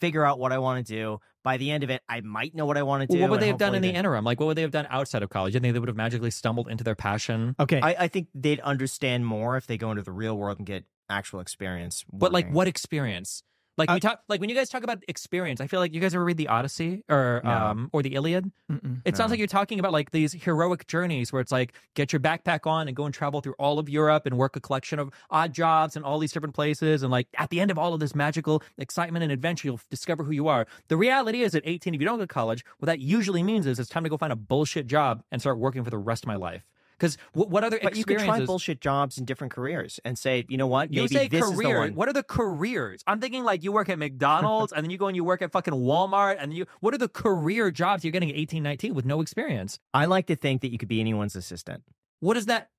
figure 0.00 0.24
out 0.24 0.38
what 0.38 0.52
I 0.52 0.58
want 0.58 0.86
to 0.86 0.92
do. 0.92 1.18
By 1.44 1.58
the 1.58 1.70
end 1.70 1.84
of 1.84 1.90
it, 1.90 2.02
I 2.08 2.22
might 2.22 2.54
know 2.54 2.64
what 2.64 2.78
I 2.78 2.82
want 2.82 3.02
to 3.02 3.06
do. 3.06 3.20
Well, 3.20 3.28
what 3.28 3.32
would 3.32 3.40
they 3.40 3.48
have 3.48 3.58
done 3.58 3.74
in 3.74 3.82
the 3.82 3.88
hopefully 3.88 3.98
interim? 3.98 4.24
Like, 4.24 4.40
what 4.40 4.46
would 4.46 4.56
they 4.56 4.62
have 4.62 4.70
done 4.70 4.86
outside 4.88 5.22
of 5.22 5.28
college? 5.28 5.54
I 5.54 5.60
think 5.60 5.74
they 5.74 5.78
would 5.78 5.90
have 5.90 5.96
magically 5.96 6.30
stumbled 6.30 6.68
into 6.68 6.82
their 6.82 6.94
passion? 6.94 7.54
Okay. 7.60 7.80
I, 7.82 7.94
I 8.00 8.08
think 8.08 8.28
they'd 8.34 8.60
understand 8.60 9.26
more 9.26 9.58
if 9.58 9.66
they 9.66 9.76
go 9.76 9.90
into 9.90 10.02
the 10.02 10.10
real 10.10 10.36
world 10.36 10.58
and 10.58 10.66
get 10.66 10.84
actual 11.10 11.40
experience. 11.40 12.02
But 12.10 12.32
like, 12.32 12.50
what 12.50 12.66
experience? 12.66 13.42
Like 13.76 13.90
Uh, 13.90 13.94
we 13.94 14.00
talk, 14.00 14.20
like 14.28 14.40
when 14.40 14.48
you 14.48 14.54
guys 14.54 14.68
talk 14.68 14.84
about 14.84 15.02
experience, 15.08 15.60
I 15.60 15.66
feel 15.66 15.80
like 15.80 15.92
you 15.94 16.00
guys 16.00 16.14
ever 16.14 16.24
read 16.24 16.36
the 16.36 16.46
Odyssey 16.48 17.02
or 17.08 17.40
No. 17.42 17.50
um 17.50 17.90
or 17.92 18.02
the 18.02 18.14
Iliad. 18.14 18.52
Mm-mm. 18.70 19.02
It 19.04 19.16
sounds 19.16 19.30
No. 19.30 19.32
like 19.32 19.38
you're 19.38 19.48
talking 19.48 19.80
about 19.80 19.92
like 19.92 20.12
these 20.12 20.32
heroic 20.32 20.86
journeys 20.86 21.32
where 21.32 21.40
it's 21.40 21.50
like 21.50 21.74
get 21.94 22.12
your 22.12 22.20
backpack 22.20 22.66
on 22.68 22.86
and 22.86 22.96
go 22.96 23.04
and 23.04 23.12
travel 23.12 23.40
through 23.40 23.54
all 23.58 23.80
of 23.80 23.88
Europe 23.88 24.26
and 24.26 24.38
work 24.38 24.54
a 24.54 24.60
collection 24.60 24.98
of 25.00 25.10
odd 25.28 25.52
jobs 25.52 25.96
in 25.96 26.04
all 26.04 26.20
these 26.20 26.30
different 26.32 26.54
places. 26.54 27.02
And 27.02 27.10
like 27.10 27.26
at 27.36 27.50
the 27.50 27.60
end 27.60 27.72
of 27.72 27.78
all 27.78 27.94
of 27.94 28.00
this 28.00 28.14
magical 28.14 28.62
excitement 28.78 29.24
and 29.24 29.32
adventure, 29.32 29.66
you'll 29.66 29.80
discover 29.90 30.22
who 30.22 30.32
you 30.32 30.46
are. 30.46 30.66
The 30.88 30.96
reality 30.96 31.42
is 31.42 31.54
at 31.56 31.62
18, 31.64 31.94
if 31.94 32.00
you 32.00 32.06
don't 32.06 32.18
go 32.18 32.22
to 32.24 32.28
college, 32.28 32.64
what 32.78 32.86
that 32.86 33.00
usually 33.00 33.42
means 33.42 33.66
is 33.66 33.80
it's 33.80 33.88
time 33.90 34.04
to 34.04 34.10
go 34.10 34.16
find 34.16 34.32
a 34.32 34.36
bullshit 34.36 34.86
job 34.86 35.24
and 35.32 35.40
start 35.40 35.58
working 35.58 35.82
for 35.82 35.90
the 35.90 35.98
rest 35.98 36.22
of 36.24 36.28
my 36.28 36.36
life. 36.36 36.64
Because 36.98 37.16
what, 37.32 37.50
what 37.50 37.64
other 37.64 37.78
But 37.82 37.96
you 37.96 38.04
could 38.04 38.18
try 38.18 38.44
bullshit 38.44 38.80
jobs 38.80 39.18
in 39.18 39.24
different 39.24 39.52
careers 39.52 40.00
and 40.04 40.18
say, 40.18 40.44
you 40.48 40.56
know 40.56 40.66
what, 40.66 40.92
You 40.92 41.08
say 41.08 41.28
this 41.28 41.44
is 41.44 41.56
the 41.56 41.62
career. 41.62 41.90
What 41.92 42.08
are 42.08 42.12
the 42.12 42.22
careers? 42.22 43.02
I'm 43.06 43.20
thinking 43.20 43.44
like 43.44 43.64
you 43.64 43.72
work 43.72 43.88
at 43.88 43.98
McDonald's 43.98 44.72
and 44.72 44.84
then 44.84 44.90
you 44.90 44.98
go 44.98 45.06
and 45.06 45.16
you 45.16 45.24
work 45.24 45.42
at 45.42 45.52
fucking 45.52 45.74
Walmart 45.74 46.36
and 46.38 46.54
you. 46.54 46.66
What 46.80 46.94
are 46.94 46.98
the 46.98 47.08
career 47.08 47.70
jobs 47.70 48.04
you're 48.04 48.12
getting 48.12 48.30
at 48.30 48.36
18, 48.36 48.62
19 48.62 48.94
with 48.94 49.04
no 49.04 49.20
experience? 49.20 49.78
I 49.92 50.06
like 50.06 50.26
to 50.26 50.36
think 50.36 50.62
that 50.62 50.70
you 50.70 50.78
could 50.78 50.88
be 50.88 51.00
anyone's 51.00 51.36
assistant. 51.36 51.82
What 52.20 52.34
does 52.34 52.46
that 52.46 52.70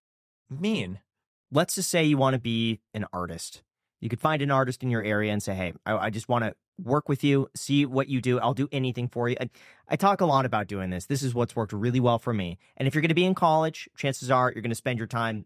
mean? 0.49 0.99
Let's 1.51 1.75
just 1.75 1.89
say 1.89 2.03
you 2.03 2.17
want 2.17 2.33
to 2.33 2.39
be 2.39 2.81
an 2.93 3.05
artist. 3.13 3.63
You 4.01 4.09
could 4.09 4.19
find 4.19 4.41
an 4.41 4.51
artist 4.51 4.83
in 4.83 4.89
your 4.89 5.03
area 5.03 5.31
and 5.31 5.41
say, 5.41 5.55
hey, 5.55 5.73
I, 5.85 5.97
I 5.97 6.09
just 6.09 6.27
want 6.27 6.43
to 6.45 6.55
work 6.81 7.07
with 7.09 7.23
you, 7.23 7.49
see 7.55 7.85
what 7.85 8.07
you 8.07 8.21
do. 8.21 8.39
I'll 8.39 8.53
do 8.53 8.67
anything 8.71 9.07
for 9.07 9.29
you. 9.29 9.35
I, 9.39 9.49
I 9.87 9.95
talk 9.95 10.21
a 10.21 10.25
lot 10.25 10.45
about 10.45 10.67
doing 10.67 10.89
this. 10.89 11.05
This 11.05 11.23
is 11.23 11.33
what's 11.33 11.55
worked 11.55 11.73
really 11.73 11.99
well 11.99 12.19
for 12.19 12.33
me. 12.33 12.57
And 12.77 12.87
if 12.87 12.93
you're 12.93 13.01
going 13.01 13.09
to 13.09 13.15
be 13.15 13.25
in 13.25 13.35
college, 13.35 13.89
chances 13.95 14.29
are 14.29 14.51
you're 14.51 14.61
going 14.61 14.69
to 14.69 14.75
spend 14.75 14.99
your 14.99 15.07
time 15.07 15.45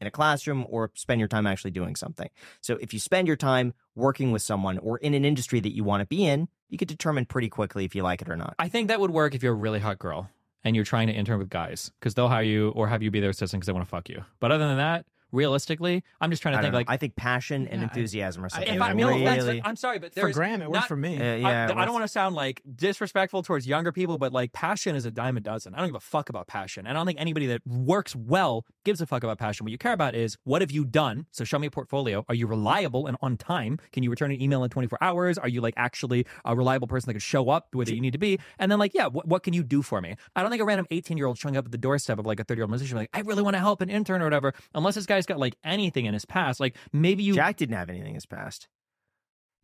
in 0.00 0.06
a 0.06 0.10
classroom 0.10 0.64
or 0.68 0.90
spend 0.94 1.18
your 1.18 1.28
time 1.28 1.46
actually 1.46 1.70
doing 1.70 1.94
something. 1.94 2.30
So 2.60 2.76
if 2.76 2.94
you 2.94 2.98
spend 2.98 3.26
your 3.26 3.36
time 3.36 3.74
working 3.94 4.32
with 4.32 4.42
someone 4.42 4.78
or 4.78 4.98
in 4.98 5.14
an 5.14 5.24
industry 5.24 5.60
that 5.60 5.74
you 5.74 5.84
want 5.84 6.00
to 6.00 6.06
be 6.06 6.24
in, 6.24 6.48
you 6.68 6.78
could 6.78 6.88
determine 6.88 7.26
pretty 7.26 7.48
quickly 7.48 7.84
if 7.84 7.94
you 7.94 8.02
like 8.02 8.22
it 8.22 8.28
or 8.28 8.36
not. 8.36 8.54
I 8.58 8.68
think 8.68 8.88
that 8.88 9.00
would 9.00 9.10
work 9.10 9.34
if 9.34 9.42
you're 9.42 9.52
a 9.52 9.56
really 9.56 9.80
hot 9.80 9.98
girl 9.98 10.30
and 10.64 10.74
you're 10.74 10.84
trying 10.84 11.08
to 11.08 11.12
intern 11.12 11.38
with 11.38 11.50
guys 11.50 11.90
because 12.00 12.14
they'll 12.14 12.28
hire 12.28 12.42
you 12.42 12.70
or 12.70 12.88
have 12.88 13.02
you 13.02 13.10
be 13.10 13.20
their 13.20 13.30
assistant 13.30 13.60
because 13.60 13.66
they 13.66 13.72
want 13.72 13.84
to 13.84 13.90
fuck 13.90 14.08
you. 14.08 14.24
But 14.38 14.52
other 14.52 14.66
than 14.66 14.78
that, 14.78 15.04
realistically, 15.32 16.02
I'm 16.20 16.30
just 16.30 16.42
trying 16.42 16.56
to 16.56 16.62
think 16.62 16.72
know. 16.72 16.78
like 16.78 16.90
I 16.90 16.96
think 16.96 17.16
passion 17.16 17.66
and 17.68 17.80
Yeah, 17.80 17.86
I- 17.86 17.90
enthusiasm 17.90 18.44
are 18.44 18.48
something 18.48 18.72
if 18.72 18.78
that 18.78 18.84
I, 18.90 18.92
no, 18.92 19.08
really. 19.08 19.24
that's- 19.24 19.60
I'm 19.64 19.76
sorry, 19.76 19.98
but 19.98 20.14
For 20.14 20.30
Graham, 20.30 20.62
it 20.62 20.70
worked 20.70 20.88
for 20.88 20.96
me. 20.96 21.18
Uh, 21.18 21.22
I- 21.24 21.36
yeah, 21.36 21.64
I, 21.70 21.72
what's- 21.74 21.84
don't 21.86 21.92
want 21.94 22.04
to 22.04 22.08
sound 22.08 22.34
like 22.34 22.62
disrespectful 22.76 23.42
towards 23.42 23.66
younger 23.66 23.92
people, 23.92 24.18
but 24.18 24.32
like 24.32 24.52
passion 24.52 24.96
is 24.96 25.04
a 25.04 25.10
dime 25.10 25.36
a 25.36 25.40
dozen. 25.40 25.74
I 25.74 25.78
don't 25.78 25.88
give 25.88 25.94
a 25.96 26.00
fuck 26.00 26.28
about 26.28 26.46
passion. 26.46 26.86
And 26.86 26.96
I 26.96 27.00
don't 27.00 27.06
think 27.06 27.20
anybody 27.20 27.46
that 27.46 27.66
works 27.66 28.14
well 28.16 28.64
gives 28.84 29.00
a 29.00 29.06
fuck 29.06 29.22
about 29.22 29.38
passion. 29.38 29.64
What 29.64 29.72
you 29.72 29.78
care 29.78 29.92
about 29.92 30.14
is 30.14 30.36
what 30.44 30.62
have 30.62 30.70
you 30.70 30.84
done? 30.84 31.26
So 31.30 31.44
show 31.44 31.58
me 31.58 31.66
a 31.66 31.70
portfolio. 31.70 32.24
Are 32.28 32.34
you 32.34 32.46
reliable 32.46 33.06
and 33.06 33.16
on 33.22 33.36
time? 33.36 33.78
Can 33.92 34.02
you 34.02 34.10
return 34.10 34.30
an 34.32 34.40
email 34.40 34.64
in 34.64 34.70
24 34.70 34.98
hours? 35.02 35.38
Are 35.38 35.48
you 35.48 35.60
like 35.60 35.74
actually 35.76 36.26
a 36.44 36.56
reliable 36.56 36.88
person 36.88 37.08
that 37.08 37.14
can 37.14 37.20
show 37.20 37.50
up 37.50 37.68
where 37.72 37.86
you 37.88 38.00
need 38.00 38.12
to 38.12 38.18
be? 38.18 38.38
And 38.58 38.70
then 38.70 38.78
like, 38.78 38.94
yeah, 38.94 39.06
what, 39.06 39.26
what 39.28 39.42
can 39.42 39.54
you 39.54 39.62
do 39.62 39.82
for 39.82 40.00
me? 40.00 40.16
I 40.34 40.42
don't 40.42 40.50
think 40.50 40.62
a 40.62 40.64
random 40.64 40.86
18 40.90 41.16
year 41.16 41.26
old 41.26 41.38
showing 41.38 41.56
up 41.56 41.66
at 41.66 41.72
the 41.72 41.78
doorstep 41.78 42.18
of 42.18 42.26
like 42.26 42.40
a 42.40 42.44
30 42.44 42.58
year 42.58 42.64
old 42.64 42.70
musician 42.70 42.96
like, 42.96 43.10
I 43.14 43.20
really 43.20 43.42
want 43.42 43.54
to 43.54 43.60
help 43.60 43.80
an 43.80 43.90
intern 43.90 44.20
or 44.22 44.24
whatever. 44.24 44.54
Unless 44.74 44.94
this 44.96 45.06
guy's 45.20 45.26
got 45.26 45.38
like 45.38 45.56
anything 45.64 46.06
in 46.06 46.14
his 46.14 46.24
past, 46.24 46.60
like 46.60 46.76
maybe 46.92 47.22
you 47.22 47.34
Jack 47.34 47.56
didn't 47.56 47.76
have 47.76 47.88
anything 47.90 48.08
in 48.08 48.14
his 48.14 48.26
past. 48.26 48.68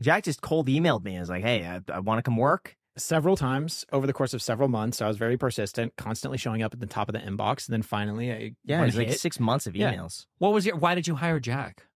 Jack 0.00 0.24
just 0.24 0.42
cold 0.42 0.68
emailed 0.68 1.04
me 1.04 1.12
and 1.12 1.20
was 1.20 1.30
like, 1.30 1.42
"Hey, 1.42 1.64
I, 1.64 1.80
I 1.92 2.00
want 2.00 2.18
to 2.18 2.22
come 2.22 2.36
work. 2.36 2.76
several 2.98 3.36
times 3.36 3.84
over 3.92 4.06
the 4.06 4.12
course 4.12 4.32
of 4.34 4.40
several 4.42 4.68
months. 4.68 5.02
I 5.02 5.08
was 5.08 5.16
very 5.18 5.36
persistent, 5.36 5.94
constantly 5.96 6.38
showing 6.38 6.62
up 6.62 6.72
at 6.72 6.80
the 6.80 6.86
top 6.86 7.08
of 7.08 7.12
the 7.14 7.18
inbox. 7.20 7.66
And 7.68 7.72
then 7.74 7.82
finally, 7.82 8.32
I 8.32 8.52
Yeah, 8.64 8.82
it 8.82 8.86
was 8.86 8.96
like 8.96 9.12
six 9.12 9.38
months 9.40 9.66
of 9.66 9.76
Yeah. 9.76 9.92
emails. 9.92 10.26
What 10.38 10.52
was 10.52 10.64
your? 10.66 10.76
Why 10.76 10.94
did 10.94 11.06
you 11.06 11.14
hire 11.16 11.38
Jack? 11.40 11.86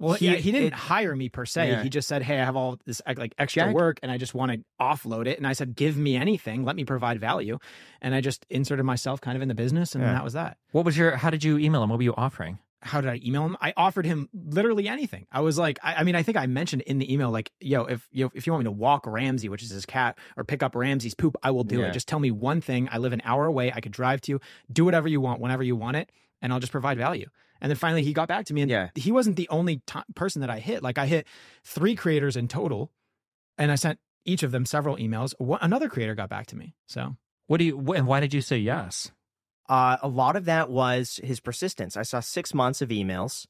Well, 0.00 0.14
He- 0.14 0.28
he, 0.28 0.36
he 0.36 0.52
didn't 0.52 0.68
it- 0.68 0.72
hire 0.74 1.16
me 1.16 1.28
per 1.28 1.44
se. 1.44 1.70
Yeah. 1.70 1.82
He 1.82 1.88
just 1.88 2.06
said, 2.06 2.22
"Hey, 2.22 2.40
I 2.40 2.44
have 2.44 2.54
all 2.54 2.78
this 2.86 3.02
like 3.16 3.34
extra 3.38 3.64
Jack- 3.64 3.74
work, 3.74 3.98
and 4.02 4.12
I 4.12 4.18
just 4.18 4.32
want 4.34 4.52
to 4.52 4.60
offload 4.80 5.26
it." 5.26 5.38
And 5.38 5.46
I 5.46 5.52
said, 5.54 5.74
"Give 5.74 5.96
me 5.96 6.14
anything. 6.16 6.64
Let 6.64 6.76
me 6.76 6.84
provide 6.84 7.18
value." 7.20 7.58
And 8.00 8.14
I 8.14 8.20
just 8.20 8.46
inserted 8.50 8.84
myself 8.84 9.20
kind 9.20 9.34
of 9.36 9.42
in 9.42 9.48
the 9.48 9.56
business, 9.56 9.96
and 9.96 10.02
Yeah. 10.04 10.12
that 10.12 10.22
was 10.24 10.34
that. 10.34 10.56
What 10.70 10.84
was 10.84 10.96
your? 10.96 11.16
How 11.16 11.30
did 11.30 11.42
you 11.42 11.58
email 11.58 11.82
him? 11.82 11.90
What 11.90 11.96
were 11.98 12.04
you 12.04 12.14
offering? 12.16 12.58
How 12.80 13.00
did 13.00 13.10
I 13.10 13.20
email 13.24 13.44
him? 13.44 13.56
I 13.60 13.72
offered 13.76 14.06
him 14.06 14.28
literally 14.32 14.86
anything. 14.88 15.26
I 15.32 15.40
was 15.40 15.58
like, 15.58 15.78
I, 15.82 15.96
I 15.96 16.02
mean, 16.04 16.14
I 16.14 16.22
think 16.22 16.36
I 16.36 16.46
mentioned 16.46 16.82
in 16.82 16.98
the 16.98 17.12
email, 17.12 17.30
like, 17.30 17.50
yo, 17.60 17.82
if 17.86 18.06
you 18.12 18.30
if 18.34 18.46
you 18.46 18.52
want 18.52 18.62
me 18.64 18.68
to 18.68 18.72
walk 18.72 19.04
Ramsey, 19.06 19.48
which 19.48 19.62
is 19.64 19.70
his 19.70 19.84
cat, 19.84 20.16
or 20.36 20.44
pick 20.44 20.62
up 20.62 20.74
Ramsey's 20.76 21.14
poop, 21.14 21.36
I 21.42 21.50
will 21.50 21.64
do 21.64 21.80
Yeah. 21.80 21.86
it. 21.86 21.92
Just 21.92 22.06
tell 22.06 22.20
me 22.20 22.30
one 22.30 22.60
thing. 22.60 22.88
I 22.92 22.98
live 22.98 23.12
an 23.12 23.22
hour 23.24 23.46
away. 23.46 23.72
I 23.72 23.80
could 23.80 23.92
drive 23.92 24.20
to 24.22 24.32
you. 24.32 24.40
Do 24.72 24.84
whatever 24.84 25.08
you 25.08 25.20
want, 25.20 25.40
whenever 25.40 25.62
you 25.64 25.74
want 25.76 25.96
it, 25.96 26.12
and 26.40 26.52
I'll 26.52 26.60
just 26.60 26.70
provide 26.72 26.98
value. 26.98 27.28
And 27.60 27.68
then 27.68 27.76
finally, 27.76 28.04
he 28.04 28.12
got 28.12 28.28
back 28.28 28.46
to 28.46 28.54
me, 28.54 28.62
and 28.62 28.70
Yeah. 28.70 28.90
he 28.94 29.10
wasn't 29.10 29.34
the 29.34 29.48
only 29.48 29.78
t- 29.84 29.98
person 30.14 30.40
that 30.42 30.50
I 30.50 30.60
hit. 30.60 30.80
Like, 30.82 30.98
I 30.98 31.06
hit 31.06 31.26
three 31.64 31.96
creators 31.96 32.36
in 32.36 32.46
total, 32.46 32.92
and 33.58 33.72
I 33.72 33.74
sent 33.74 33.98
each 34.24 34.44
of 34.44 34.52
them 34.52 34.64
several 34.64 34.96
emails. 34.98 35.34
One, 35.38 35.58
another 35.62 35.88
creator 35.88 36.14
got 36.14 36.28
back 36.28 36.46
to 36.48 36.56
me. 36.56 36.74
So 36.86 37.16
What 37.48 37.56
do 37.58 37.64
you? 37.64 37.76
wh- 37.84 37.96
And 37.96 38.06
why 38.06 38.20
did 38.20 38.32
you 38.34 38.40
say 38.42 38.58
yes? 38.58 39.10
Uh, 39.68 39.98
a 40.02 40.08
lot 40.08 40.36
of 40.36 40.46
that 40.46 40.70
was 40.70 41.20
his 41.22 41.40
persistence. 41.40 41.96
I 41.96 42.02
saw 42.02 42.20
six 42.20 42.54
months 42.54 42.80
of 42.80 42.88
emails, 42.88 43.46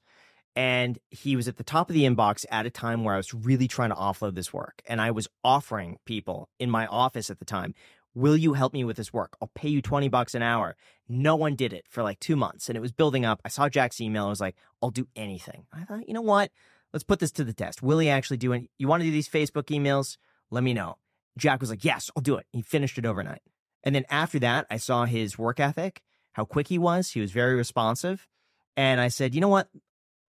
and 0.56 0.98
he 1.10 1.36
was 1.36 1.46
at 1.46 1.56
the 1.56 1.64
top 1.64 1.88
of 1.88 1.94
the 1.94 2.02
inbox 2.04 2.44
at 2.50 2.66
a 2.66 2.70
time 2.70 3.04
where 3.04 3.14
I 3.14 3.18
was 3.18 3.32
really 3.32 3.68
trying 3.68 3.90
to 3.90 3.94
offload 3.94 4.34
this 4.34 4.52
work. 4.52 4.82
And 4.88 5.00
I 5.00 5.12
was 5.12 5.28
offering 5.44 5.98
people 6.04 6.48
in 6.58 6.70
my 6.70 6.86
office 6.86 7.30
at 7.30 7.38
the 7.38 7.44
time, 7.44 7.74
Will 8.14 8.36
you 8.36 8.54
help 8.54 8.72
me 8.72 8.82
with 8.82 8.96
this 8.96 9.12
work? 9.12 9.36
I'll 9.40 9.50
pay 9.54 9.68
you 9.68 9.80
20 9.80 10.08
bucks 10.08 10.34
an 10.34 10.42
hour. 10.42 10.74
No 11.08 11.36
one 11.36 11.54
did 11.54 11.72
it 11.72 11.84
for 11.88 12.02
like 12.02 12.18
two 12.18 12.34
months, 12.34 12.68
and 12.68 12.76
it 12.76 12.80
was 12.80 12.90
building 12.90 13.24
up. 13.24 13.40
I 13.44 13.48
saw 13.48 13.68
Jack's 13.68 14.00
email. 14.00 14.26
I 14.26 14.28
was 14.28 14.40
like, 14.40 14.56
I'll 14.82 14.90
do 14.90 15.06
anything. 15.14 15.66
I 15.72 15.84
thought, 15.84 16.08
you 16.08 16.14
know 16.14 16.22
what? 16.22 16.50
Let's 16.92 17.04
put 17.04 17.20
this 17.20 17.30
to 17.32 17.44
the 17.44 17.52
test. 17.52 17.80
Will 17.80 17.98
he 18.00 18.08
actually 18.08 18.38
do 18.38 18.52
it? 18.54 18.70
You 18.76 18.88
want 18.88 19.02
to 19.02 19.06
do 19.06 19.12
these 19.12 19.28
Facebook 19.28 19.66
emails? 19.66 20.16
Let 20.50 20.64
me 20.64 20.74
know. 20.74 20.96
Jack 21.36 21.60
was 21.60 21.70
like, 21.70 21.84
Yes, 21.84 22.10
I'll 22.16 22.22
do 22.22 22.36
it. 22.36 22.46
He 22.50 22.62
finished 22.62 22.98
it 22.98 23.06
overnight. 23.06 23.42
And 23.84 23.94
then 23.94 24.04
after 24.10 24.40
that, 24.40 24.66
I 24.68 24.78
saw 24.78 25.04
his 25.04 25.38
work 25.38 25.60
ethic, 25.60 26.02
how 26.38 26.44
quick 26.44 26.68
he 26.68 26.78
was. 26.78 27.10
He 27.10 27.20
was 27.20 27.32
very 27.32 27.56
responsive. 27.56 28.28
And 28.76 29.00
I 29.00 29.08
said, 29.08 29.34
you 29.34 29.40
know 29.40 29.48
what? 29.48 29.68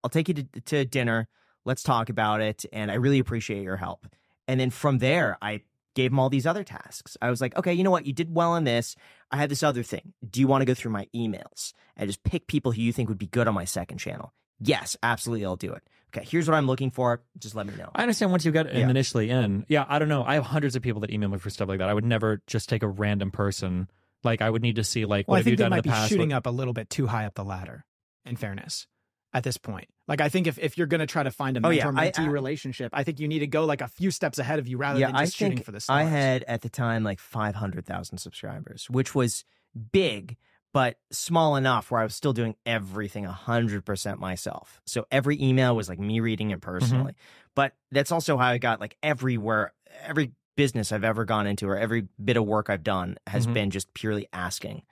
I'll 0.03 0.09
take 0.09 0.27
you 0.27 0.33
to, 0.33 0.43
to 0.65 0.83
dinner. 0.85 1.27
Let's 1.65 1.83
talk 1.83 2.09
about 2.09 2.41
it. 2.41 2.65
And 2.73 2.89
I 2.89 2.95
really 2.95 3.19
appreciate 3.19 3.61
your 3.61 3.77
help. 3.77 4.07
And 4.47 4.59
then 4.59 4.71
from 4.71 4.97
there, 4.97 5.37
I 5.39 5.61
gave 5.93 6.11
him 6.11 6.17
all 6.17 6.31
these 6.31 6.47
other 6.47 6.63
tasks. 6.63 7.15
I 7.21 7.29
was 7.29 7.41
like, 7.41 7.55
okay, 7.55 7.73
you 7.75 7.83
know 7.83 7.91
what? 7.91 8.07
You 8.07 8.13
did 8.13 8.33
well 8.33 8.53
on 8.53 8.63
this. 8.63 8.95
I 9.29 9.37
have 9.37 9.49
this 9.49 9.61
other 9.61 9.83
thing. 9.83 10.13
Do 10.27 10.39
you 10.39 10.47
want 10.47 10.61
to 10.61 10.65
go 10.65 10.73
through 10.73 10.91
my 10.93 11.07
emails 11.15 11.73
and 11.95 12.09
just 12.09 12.23
pick 12.23 12.47
people 12.47 12.71
who 12.71 12.81
you 12.81 12.91
think 12.91 13.07
would 13.07 13.19
be 13.19 13.27
good 13.27 13.47
on 13.47 13.53
my 13.53 13.65
second 13.65 13.99
channel? 13.99 14.33
Yes, 14.59 14.97
absolutely. 15.03 15.45
I'll 15.45 15.57
do 15.57 15.73
it. 15.73 15.83
Okay, 16.15 16.25
here's 16.27 16.47
what 16.49 16.57
I'm 16.57 16.65
looking 16.65 16.89
for. 16.89 17.21
Just 17.37 17.53
let 17.53 17.67
me 17.67 17.75
know. 17.75 17.91
I 17.93 18.01
understand 18.01 18.31
once 18.31 18.45
you 18.45 18.51
get 18.51 18.73
Yeah. 18.73 18.89
initially 18.89 19.29
in. 19.29 19.63
Yeah, 19.67 19.85
I 19.87 19.99
don't 19.99 20.09
know. 20.09 20.23
I 20.23 20.33
have 20.33 20.43
hundreds 20.45 20.75
of 20.75 20.81
people 20.81 21.01
that 21.01 21.11
email 21.11 21.29
me 21.29 21.37
for 21.37 21.51
stuff 21.51 21.69
like 21.69 21.77
that. 21.77 21.87
I 21.87 21.93
would 21.93 22.03
never 22.03 22.41
just 22.47 22.67
take 22.67 22.81
a 22.81 22.87
random 22.87 23.29
person. 23.29 23.91
Like 24.23 24.41
I 24.41 24.49
would 24.49 24.61
need 24.61 24.75
to 24.77 24.83
see 24.83 25.05
like 25.05 25.27
Well, 25.27 25.33
what 25.33 25.37
I 25.37 25.39
have 25.39 25.47
you 25.47 25.51
think 25.51 25.57
they 25.57 25.63
done 25.63 25.67
in 25.67 25.77
might 25.77 25.83
the 25.83 25.89
be 25.89 25.93
past. 25.93 26.09
shooting 26.09 26.29
What- 26.29 26.35
up 26.37 26.45
a 26.45 26.49
little 26.49 26.73
bit 26.73 26.89
too 26.89 27.07
high 27.07 27.25
up 27.25 27.35
the 27.35 27.43
ladder. 27.45 27.85
In 28.25 28.35
fairness, 28.35 28.85
at 29.33 29.43
this 29.43 29.57
point, 29.57 29.87
like 30.07 30.21
I 30.21 30.29
think 30.29 30.45
if, 30.45 30.59
if 30.59 30.77
you're 30.77 30.87
going 30.87 30.99
to 30.99 31.07
try 31.07 31.23
to 31.23 31.31
find 31.31 31.55
a 31.57 31.61
Oh, 31.63 31.69
yeah, 31.69 31.85
mentor 31.85 31.99
I- 32.01 32.11
mentee 32.11 32.27
I- 32.27 32.31
relationship, 32.31 32.91
I 32.93 33.03
think 33.03 33.19
you 33.19 33.27
need 33.27 33.39
to 33.39 33.47
go 33.47 33.65
like 33.65 33.81
a 33.81 33.87
few 33.87 34.11
steps 34.11 34.37
ahead 34.39 34.59
of 34.59 34.67
you 34.67 34.77
rather 34.77 34.99
yeah, 34.99 35.07
than 35.07 35.15
I 35.15 35.25
just 35.25 35.37
shooting 35.37 35.61
for 35.63 35.71
the 35.71 35.79
stars. 35.79 35.97
I 35.97 36.03
had 36.09 36.43
at 36.43 36.61
the 36.61 36.69
time 36.69 37.03
like 37.03 37.19
500,000 37.19 38.17
subscribers, 38.17 38.89
which 38.89 39.15
was 39.15 39.45
big, 39.93 40.35
but 40.73 40.97
small 41.11 41.55
enough 41.55 41.89
where 41.89 42.01
I 42.01 42.03
was 42.03 42.13
still 42.13 42.33
doing 42.33 42.55
everything 42.65 43.25
100% 43.25 44.19
myself. 44.19 44.81
So 44.85 45.05
every 45.09 45.41
email 45.41 45.75
was 45.75 45.89
like 45.89 45.99
me 45.99 46.19
reading 46.19 46.47
Mm-hmm. 46.47 46.55
it 46.55 46.61
personally. 46.61 47.13
But 47.55 47.73
that's 47.91 48.11
also 48.11 48.37
how 48.37 48.47
I 48.47 48.57
got 48.57 48.79
like 48.79 48.95
everywhere, 49.01 49.73
every 50.03 50.33
business 50.59 50.91
I've 50.91 51.03
ever 51.05 51.23
gone 51.25 51.47
into 51.47 51.67
or 51.67 51.77
every 51.77 52.07
bit 52.23 52.35
of 52.37 52.45
work 52.45 52.69
I've 52.69 52.83
done 52.83 53.17
has 53.25 53.43
Mm-hmm. 53.43 53.51
Mhm. 53.51 53.53
been 53.55 53.69
just 53.71 53.93
purely 53.93 54.27
asking. 54.33 54.83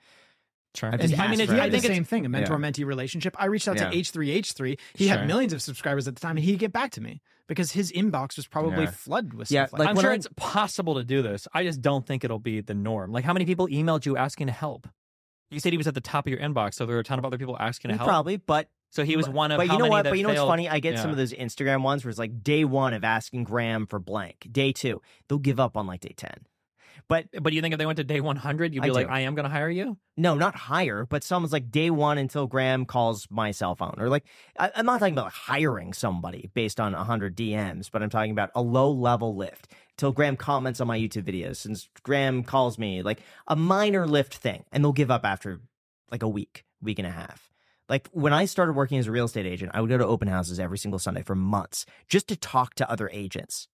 Sure. 0.74 0.90
I've 0.92 1.00
just 1.00 1.14
I 1.14 1.28
mean, 1.28 1.32
asked 1.32 1.40
if 1.42 1.48
for 1.48 1.54
you 1.54 1.60
had 1.60 1.72
the 1.72 1.76
everything. 1.78 1.96
same 1.96 2.04
thing, 2.04 2.26
a 2.26 2.28
mentor 2.28 2.54
Yeah. 2.60 2.70
mentee 2.70 2.84
relationship. 2.86 3.34
I 3.38 3.46
reached 3.46 3.68
out 3.68 3.76
Yeah. 3.76 3.90
to 3.90 3.96
H3H3. 3.96 4.78
He 4.94 5.06
Sure. 5.08 5.16
had 5.18 5.26
millions 5.26 5.52
of 5.52 5.60
subscribers 5.62 6.06
at 6.08 6.14
the 6.14 6.20
time, 6.20 6.36
and 6.36 6.44
he'd 6.44 6.58
get 6.58 6.72
back 6.72 6.90
to 6.92 7.00
me 7.00 7.20
because 7.48 7.72
his 7.72 7.90
inbox 7.92 8.36
was 8.36 8.46
probably 8.46 8.84
Yeah. 8.84 8.90
flooded 8.90 9.34
with 9.34 9.50
Yeah, 9.50 9.66
stuff 9.66 9.78
like, 9.78 9.86
like 9.88 9.96
I'm 9.96 10.00
sure 10.02 10.10
I- 10.12 10.14
it's 10.14 10.28
possible 10.36 10.94
to 10.96 11.04
do 11.04 11.20
this. 11.22 11.46
I 11.52 11.64
just 11.64 11.80
don't 11.82 12.06
think 12.06 12.22
it'll 12.24 12.38
be 12.38 12.60
the 12.60 12.74
norm. 12.74 13.12
Like 13.12 13.24
how 13.24 13.32
many 13.32 13.44
people 13.44 13.66
emailed 13.68 14.06
you 14.06 14.16
asking 14.16 14.46
to 14.48 14.52
help? 14.52 14.88
You 15.50 15.58
said 15.60 15.72
he 15.72 15.78
was 15.78 15.86
at 15.86 15.94
the 15.94 16.00
top 16.02 16.26
of 16.26 16.30
your 16.30 16.40
inbox, 16.40 16.74
so 16.74 16.84
there 16.86 16.94
were 16.96 17.00
a 17.00 17.04
ton 17.04 17.18
of 17.18 17.24
other 17.24 17.38
people 17.38 17.56
asking 17.58 17.90
to 17.90 17.96
help. 17.96 18.06
Probably, 18.08 18.36
but 18.36 18.68
So 18.90 19.04
he 19.04 19.16
was 19.16 19.26
but, 19.26 19.34
one 19.34 19.52
of. 19.52 19.58
But 19.58 19.68
you 19.68 19.78
know 19.78 19.86
what? 19.86 20.04
But 20.04 20.16
you 20.18 20.22
know 20.22 20.30
what's 20.30 20.40
funny? 20.40 20.68
I 20.68 20.80
get 20.80 20.98
some 20.98 21.10
of 21.10 21.16
those 21.16 21.32
Instagram 21.32 21.82
ones 21.82 22.04
where 22.04 22.10
it's 22.10 22.18
like 22.18 22.42
day 22.42 22.64
one 22.64 22.94
of 22.94 23.04
asking 23.04 23.44
Graham 23.44 23.86
for 23.86 23.98
blank, 23.98 24.48
day 24.50 24.72
two, 24.72 25.02
they'll 25.28 25.38
give 25.38 25.60
up 25.60 25.76
on 25.76 25.86
like 25.86 26.00
day 26.00 26.14
ten. 26.16 26.46
But 27.08 27.26
But 27.40 27.52
you 27.52 27.60
think 27.62 27.72
if 27.72 27.78
they 27.78 27.86
went 27.86 27.96
to 27.96 28.04
day 28.04 28.20
100, 28.20 28.74
you'd 28.74 28.82
be 28.82 28.90
I 28.90 28.92
like, 28.92 29.06
do. 29.06 29.12
I 29.12 29.20
am 29.20 29.34
going 29.34 29.44
to 29.44 29.50
hire 29.50 29.70
you? 29.70 29.96
No, 30.16 30.34
not 30.34 30.54
hire, 30.54 31.06
but 31.06 31.24
someone's 31.24 31.52
like 31.52 31.70
day 31.70 31.90
one 31.90 32.18
until 32.18 32.46
Graham 32.46 32.84
calls 32.84 33.26
my 33.30 33.50
cell 33.50 33.74
phone. 33.74 33.94
Or 33.98 34.08
like, 34.08 34.24
I, 34.58 34.70
I'm 34.74 34.84
not 34.84 34.98
talking 34.98 35.14
about 35.14 35.32
hiring 35.32 35.92
somebody 35.92 36.50
based 36.54 36.80
on 36.80 36.92
100 36.92 37.36
DMs, 37.36 37.90
but 37.90 38.02
I'm 38.02 38.10
talking 38.10 38.32
about 38.32 38.50
a 38.54 38.62
low 38.62 38.90
level 38.90 39.36
lift 39.36 39.72
till 39.96 40.12
Graham 40.12 40.36
comments 40.36 40.80
on 40.80 40.86
my 40.86 40.98
YouTube 40.98 41.22
videos. 41.22 41.56
Since 41.56 41.88
Graham 42.02 42.42
calls 42.42 42.78
me, 42.78 43.02
like 43.02 43.20
a 43.46 43.56
minor 43.56 44.06
lift 44.06 44.34
thing, 44.34 44.64
and 44.70 44.84
they'll 44.84 44.92
give 44.92 45.10
up 45.10 45.24
after 45.24 45.60
like 46.10 46.22
a 46.22 46.28
week, 46.28 46.64
week 46.82 46.98
and 46.98 47.06
a 47.06 47.12
half. 47.12 47.50
Like 47.88 48.08
when 48.12 48.32
I 48.32 48.44
started 48.44 48.72
working 48.74 48.98
as 48.98 49.06
a 49.06 49.12
real 49.12 49.24
estate 49.24 49.46
agent, 49.46 49.72
I 49.74 49.80
would 49.80 49.90
go 49.90 49.98
to 49.98 50.06
open 50.06 50.28
houses 50.28 50.60
every 50.60 50.78
single 50.78 50.98
Sunday 50.98 51.22
for 51.22 51.34
months 51.34 51.86
just 52.08 52.28
to 52.28 52.36
talk 52.36 52.74
to 52.74 52.90
other 52.90 53.08
agents. 53.12 53.68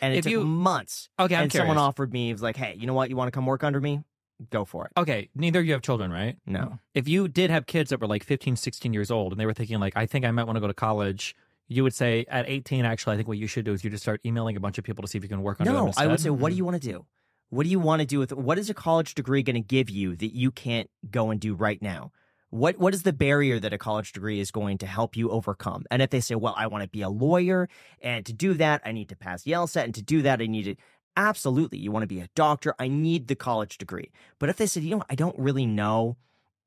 And 0.00 0.12
it 0.12 0.18
If 0.18 0.24
took 0.24 0.32
you- 0.32 0.44
months. 0.44 1.08
Okay, 1.18 1.34
I'm 1.34 1.44
and 1.44 1.52
someone 1.52 1.78
offered 1.78 2.12
me, 2.12 2.32
was 2.32 2.42
like, 2.42 2.56
hey, 2.56 2.74
you 2.78 2.86
know 2.86 2.94
what? 2.94 3.10
You 3.10 3.16
want 3.16 3.28
to 3.28 3.32
come 3.32 3.46
work 3.46 3.64
under 3.64 3.80
me? 3.80 4.02
Go 4.50 4.64
for 4.64 4.86
it. 4.86 4.92
Okay, 4.96 5.30
neither 5.34 5.60
of 5.60 5.66
you 5.66 5.72
have 5.72 5.82
children, 5.82 6.10
right? 6.10 6.36
No. 6.44 6.78
If 6.92 7.06
you 7.06 7.28
did 7.28 7.50
have 7.50 7.66
kids 7.66 7.90
that 7.90 8.00
were 8.00 8.06
like 8.08 8.24
15, 8.24 8.56
16 8.56 8.92
years 8.92 9.10
old 9.10 9.32
and 9.32 9.40
they 9.40 9.46
were 9.46 9.54
thinking 9.54 9.78
like, 9.78 9.96
I 9.96 10.06
think 10.06 10.24
I 10.24 10.30
might 10.32 10.44
want 10.44 10.56
to 10.56 10.60
go 10.60 10.66
to 10.66 10.74
college, 10.74 11.36
you 11.68 11.84
would 11.84 11.94
say 11.94 12.26
at 12.28 12.48
18, 12.48 12.84
actually, 12.84 13.14
I 13.14 13.16
think 13.16 13.28
what 13.28 13.38
you 13.38 13.46
should 13.46 13.64
do 13.64 13.72
is 13.72 13.84
you 13.84 13.90
just 13.90 14.02
start 14.02 14.20
emailing 14.26 14.56
a 14.56 14.60
bunch 14.60 14.76
of 14.76 14.84
people 14.84 15.02
to 15.02 15.08
see 15.08 15.18
if 15.18 15.24
you 15.24 15.28
can 15.28 15.42
work 15.42 15.60
under 15.60 15.72
them 15.72 15.86
No, 15.86 15.92
I 15.96 16.08
would 16.08 16.20
say, 16.20 16.30
what 16.30 16.48
do 16.48 16.52
mm-hmm. 16.52 16.58
you 16.58 16.64
want 16.64 16.82
to 16.82 16.88
do? 16.88 17.06
What 17.50 17.62
do 17.62 17.70
you 17.70 17.78
want 17.78 18.00
to 18.00 18.06
do 18.06 18.18
with 18.18 18.32
what 18.32 18.58
is 18.58 18.68
a 18.68 18.74
college 18.74 19.14
degree 19.14 19.42
going 19.44 19.54
to 19.54 19.60
give 19.60 19.88
you 19.88 20.16
that 20.16 20.34
you 20.34 20.50
can't 20.50 20.90
go 21.10 21.30
and 21.30 21.40
do 21.40 21.54
right 21.54 21.80
now? 21.80 22.10
What 22.54 22.78
what 22.78 22.94
is 22.94 23.02
the 23.02 23.12
barrier 23.12 23.58
that 23.58 23.72
a 23.72 23.78
college 23.78 24.12
degree 24.12 24.38
is 24.38 24.52
going 24.52 24.78
to 24.78 24.86
help 24.86 25.16
you 25.16 25.28
overcome? 25.28 25.86
And 25.90 26.00
if 26.00 26.10
they 26.10 26.20
say, 26.20 26.36
"Well, 26.36 26.54
I 26.56 26.68
want 26.68 26.84
to 26.84 26.88
be 26.88 27.02
a 27.02 27.08
lawyer, 27.08 27.68
and 28.00 28.24
to 28.26 28.32
do 28.32 28.54
that, 28.54 28.80
I 28.84 28.92
need 28.92 29.08
to 29.08 29.16
pass 29.16 29.42
the 29.42 29.50
LSAT, 29.50 29.82
and 29.82 29.94
to 29.96 30.02
do 30.02 30.22
that, 30.22 30.40
I 30.40 30.46
need 30.46 30.62
to," 30.62 30.76
absolutely, 31.16 31.78
you 31.78 31.90
want 31.90 32.04
to 32.04 32.06
be 32.06 32.20
a 32.20 32.28
doctor, 32.36 32.72
I 32.78 32.86
need 32.86 33.26
the 33.26 33.34
college 33.34 33.76
degree. 33.76 34.12
But 34.38 34.50
if 34.50 34.56
they 34.56 34.66
said, 34.66 34.84
"You 34.84 34.90
know, 34.90 34.96
what, 34.98 35.08
I 35.10 35.16
don't 35.16 35.36
really 35.36 35.66
know," 35.66 36.16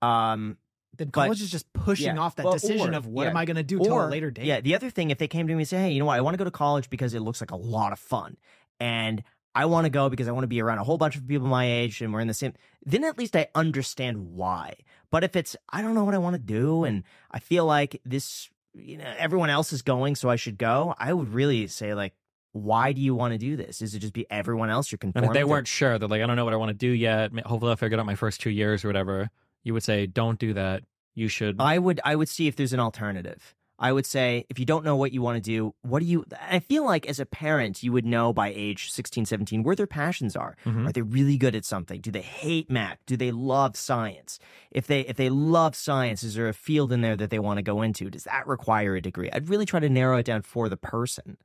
um, 0.01 0.57
then 0.97 1.07
but- 1.07 1.21
college 1.23 1.41
is 1.41 1.51
just 1.51 1.71
pushing 1.71 2.17
yeah, 2.17 2.21
off 2.21 2.35
that 2.35 2.43
well, 2.43 2.55
decision 2.55 2.93
or- 2.93 2.97
of 2.97 3.07
what 3.07 3.23
yeah. 3.23 3.29
am 3.29 3.37
I 3.37 3.45
going 3.45 3.55
to 3.55 3.63
do 3.63 3.79
till 3.79 4.07
a 4.07 4.09
later 4.09 4.29
date. 4.29 4.43
Yeah, 4.43 4.59
the 4.59 4.75
other 4.75 4.89
thing, 4.89 5.09
if 5.09 5.19
they 5.19 5.29
came 5.29 5.47
to 5.47 5.53
me 5.53 5.61
and 5.61 5.67
say, 5.69 5.83
"Hey, 5.83 5.91
you 5.91 5.99
know 5.99 6.05
what? 6.07 6.17
I 6.17 6.21
want 6.21 6.33
to 6.33 6.37
go 6.37 6.43
to 6.43 6.51
college 6.51 6.89
because 6.89 7.13
it 7.13 7.21
looks 7.21 7.39
like 7.39 7.51
a 7.51 7.55
lot 7.55 7.93
of 7.93 7.99
fun, 7.99 8.35
and 8.77 9.23
I 9.61 9.65
want 9.65 9.85
to 9.85 9.89
go 9.89 10.09
because 10.09 10.27
I 10.27 10.31
want 10.31 10.43
to 10.43 10.47
be 10.55 10.61
around 10.61 10.79
a 10.79 10.83
whole 10.83 10.97
bunch 10.97 11.15
of 11.15 11.27
people 11.27 11.47
my 11.47 11.65
age, 11.65 12.01
and 12.01 12.13
we're 12.13 12.21
in 12.21 12.27
the 12.27 12.33
same," 12.33 12.53
then 12.85 13.03
at 13.03 13.17
least 13.17 13.35
I 13.35 13.47
understand 13.55 14.15
why. 14.33 14.75
But 15.09 15.23
if 15.23 15.35
it's 15.35 15.55
I 15.69 15.81
don't 15.81 15.95
know 15.95 16.05
what 16.05 16.13
I 16.13 16.19
want 16.19 16.35
to 16.35 16.41
do, 16.41 16.83
and 16.83 17.03
I 17.31 17.39
feel 17.39 17.65
like 17.65 18.01
this, 18.05 18.49
you 18.73 18.97
know, 18.97 19.11
everyone 19.17 19.49
else 19.49 19.73
is 19.73 19.81
going, 19.81 20.15
so 20.15 20.29
I 20.29 20.35
should 20.37 20.57
go, 20.57 20.95
I 20.97 21.13
would 21.13 21.33
really 21.33 21.67
say 21.67 21.93
like. 21.93 22.13
Why 22.53 22.91
do 22.91 23.01
you 23.01 23.13
want 23.13 23.33
to 23.33 23.37
do 23.37 23.55
this? 23.55 23.83
Is 23.83 23.93
it 23.93 23.99
just 23.99 24.13
be 24.13 24.25
everyone 24.31 24.71
else 24.71 24.91
you're 24.91 24.97
And 25.03 25.13
conforming? 25.13 25.29
if 25.29 25.33
they 25.35 25.41
to? 25.41 25.47
weren't 25.47 25.67
sure, 25.67 25.99
they're 25.99 26.07
like, 26.07 26.23
I 26.23 26.25
don't 26.25 26.37
know 26.37 26.45
what 26.45 26.55
I 26.55 26.57
want 26.57 26.69
to 26.69 26.73
do 26.87 26.89
yet. 26.89 27.31
Hopefully, 27.45 27.69
I'll 27.69 27.75
figure 27.75 27.97
it 27.97 27.99
out 27.99 28.07
my 28.07 28.15
first 28.15 28.41
two 28.41 28.49
years 28.49 28.83
or 28.83 28.87
whatever. 28.87 29.29
You 29.63 29.75
would 29.75 29.83
say, 29.83 30.07
don't 30.07 30.39
do 30.39 30.53
that. 30.53 30.81
You 31.13 31.27
should. 31.27 31.57
I 31.59 31.77
would 31.77 31.99
I 32.03 32.15
would 32.15 32.29
see 32.29 32.47
if 32.47 32.55
there's 32.55 32.73
an 32.73 32.79
alternative. 32.79 33.53
I 33.79 33.91
would 33.91 34.05
say 34.07 34.45
if 34.49 34.57
you 34.57 34.65
don't 34.65 34.83
know 34.83 34.95
what 34.95 35.11
you 35.11 35.21
want 35.21 35.35
to 35.35 35.41
do, 35.41 35.75
what 35.83 35.99
do 35.99 36.05
you 36.05 36.25
I 36.41 36.59
feel 36.59 36.83
like 36.83 37.05
as 37.05 37.19
a 37.19 37.25
parent 37.27 37.83
you 37.83 37.91
would 37.91 38.05
know 38.05 38.33
by 38.33 38.47
age 38.55 38.89
16, 38.91 39.25
17 39.25 39.61
where 39.63 39.75
their 39.75 39.85
passions 39.85 40.35
are. 40.35 40.55
Mhm. 40.65 40.87
Are 40.87 40.91
they 40.91 41.03
really 41.03 41.37
good 41.37 41.55
at 41.55 41.63
something? 41.65 42.01
Do 42.01 42.09
they 42.09 42.21
hate 42.23 42.71
math? 42.71 42.97
Do 43.05 43.15
they 43.15 43.31
love 43.31 43.75
science? 43.77 44.39
If 44.71 44.87
they 44.87 45.01
if 45.01 45.15
they 45.17 45.29
love 45.29 45.75
science, 45.75 46.23
is 46.23 46.33
there 46.35 46.47
a 46.49 46.53
field 46.53 46.91
in 46.91 47.01
there 47.01 47.15
that 47.17 47.29
they 47.29 47.39
want 47.39 47.57
to 47.57 47.61
go 47.63 47.81
into? 47.83 48.09
Does 48.09 48.23
that 48.23 48.47
require 48.47 48.95
a 48.95 49.01
degree? 49.01 49.29
I'd 49.31 49.49
really 49.49 49.65
try 49.65 49.79
to 49.79 49.89
narrow 49.89 50.17
it 50.17 50.25
down 50.25 50.41
for 50.41 50.69
the 50.69 50.77
person. 50.77 51.37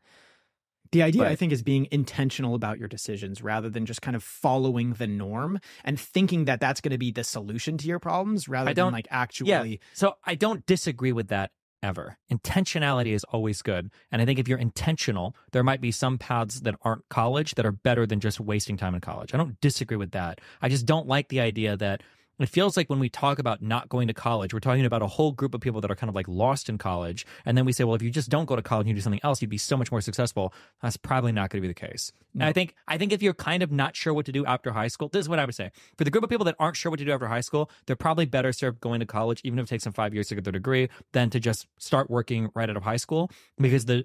The 0.93 1.03
idea, 1.03 1.23
But- 1.23 1.33
I 1.33 1.37
think, 1.37 1.53
is 1.53 1.63
being 1.63 1.87
intentional 1.91 2.55
about 2.55 2.79
your 2.79 2.89
decisions 2.89 3.41
rather 3.43 3.71
than 3.71 3.87
just 3.87 4.03
kind 4.03 4.15
of 4.15 4.23
following 4.23 4.93
the 4.95 5.07
norm 5.07 5.59
and 5.85 5.99
thinking 5.99 6.45
that 6.45 6.61
that's 6.61 6.83
going 6.83 6.93
to 6.93 6.99
be 6.99 7.11
the 7.11 7.25
solution 7.25 7.79
to 7.79 7.87
your 7.89 7.99
problems 7.99 8.47
rather 8.47 8.69
I 8.71 8.73
don't- 8.75 8.89
than 8.89 8.93
like 8.95 9.09
actually. 9.11 9.51
yeah. 9.51 9.77
So 9.95 10.17
I 10.25 10.35
don't 10.35 10.67
disagree 10.67 11.13
with 11.13 11.29
that 11.29 11.51
ever. 11.83 12.19
Intentionality 12.31 13.13
is 13.13 13.25
always 13.25 13.63
good. 13.63 13.91
And 14.11 14.23
I 14.23 14.25
think 14.25 14.39
if 14.39 14.49
you're 14.49 14.59
intentional, 14.59 15.35
there 15.53 15.63
might 15.63 15.81
be 15.81 15.91
some 15.91 16.19
paths 16.19 16.61
that 16.61 16.77
aren't 16.83 17.09
college 17.09 17.55
that 17.57 17.67
are 17.67 17.73
better 17.73 18.07
than 18.07 18.21
just 18.21 18.41
wasting 18.41 18.77
time 18.77 18.95
in 18.95 19.01
college. 19.01 19.35
I 19.35 19.37
don't 19.37 19.61
disagree 19.61 19.97
with 19.97 20.13
that. 20.13 20.41
I 20.61 20.69
just 20.69 20.87
don't 20.87 21.07
like 21.07 21.29
the 21.29 21.41
idea 21.41 21.77
that 21.77 22.03
it 22.39 22.49
feels 22.49 22.77
like 22.77 22.89
when 22.89 22.99
we 22.99 23.09
talk 23.09 23.39
about 23.39 23.63
not 23.63 23.89
going 23.89 24.09
to 24.09 24.15
college, 24.15 24.53
we're 24.53 24.61
talking 24.61 24.85
about 24.85 25.03
a 25.03 25.07
whole 25.07 25.33
group 25.33 25.55
of 25.55 25.61
people 25.61 25.81
that 25.81 25.91
are 25.91 25.95
kind 25.95 26.09
of 26.09 26.15
like 26.15 26.27
lost 26.29 26.69
in 26.69 26.79
college. 26.79 27.27
And 27.45 27.57
then 27.57 27.65
we 27.65 27.73
say, 27.73 27.85
well, 27.85 27.95
if 27.95 28.03
you 28.03 28.11
just 28.11 28.31
don't 28.31 28.47
go 28.47 28.57
to 28.57 28.63
college 28.63 28.85
and 28.85 28.89
you 28.89 28.95
do 28.95 29.01
something 29.01 29.21
else, 29.23 29.43
you'd 29.43 29.51
be 29.51 29.59
so 29.59 29.77
much 29.77 29.91
more 29.91 30.01
successful. 30.01 30.53
That's 30.83 30.97
probably 30.97 31.33
not 31.33 31.51
going 31.51 31.63
to 31.63 31.69
be 31.69 31.69
the 31.69 31.75
case. 31.75 32.13
No. 32.35 32.43
And 32.43 32.49
I 32.49 32.53
think 32.53 32.75
I 32.89 32.99
think 32.99 33.13
if 33.13 33.23
you're 33.23 33.35
kind 33.35 33.63
of 33.63 33.71
not 33.71 33.97
sure 33.97 34.15
what 34.15 34.27
to 34.27 34.33
do 34.33 34.45
after 34.47 34.73
high 34.73 34.89
school, 34.89 35.09
this 35.09 35.21
is 35.21 35.29
what 35.29 35.39
I 35.39 35.45
would 35.45 35.55
say. 35.55 35.71
For 35.97 36.05
the 36.05 36.11
group 36.11 36.25
of 36.25 36.31
people 36.31 36.45
that 36.47 36.57
aren't 36.59 36.77
sure 36.77 36.91
what 36.91 36.99
to 36.99 37.05
do 37.05 37.13
after 37.13 37.27
high 37.27 37.41
school, 37.41 37.71
they're 37.87 37.97
probably 37.97 38.27
better 38.27 38.53
served 38.53 38.81
going 38.81 39.01
to 39.01 39.07
college, 39.07 39.41
even 39.45 39.59
if 39.59 39.67
it 39.67 39.69
takes 39.69 39.85
them 39.85 39.93
five 39.93 40.15
years 40.15 40.29
to 40.29 40.35
get 40.35 40.45
their 40.45 40.53
degree, 40.53 40.89
than 41.13 41.31
to 41.31 41.41
just 41.41 41.67
start 41.79 42.11
working 42.11 42.51
right 42.55 42.69
out 42.69 42.77
of 42.77 42.83
high 42.83 42.97
school. 42.97 43.31
Because 43.59 43.85
the 43.85 44.05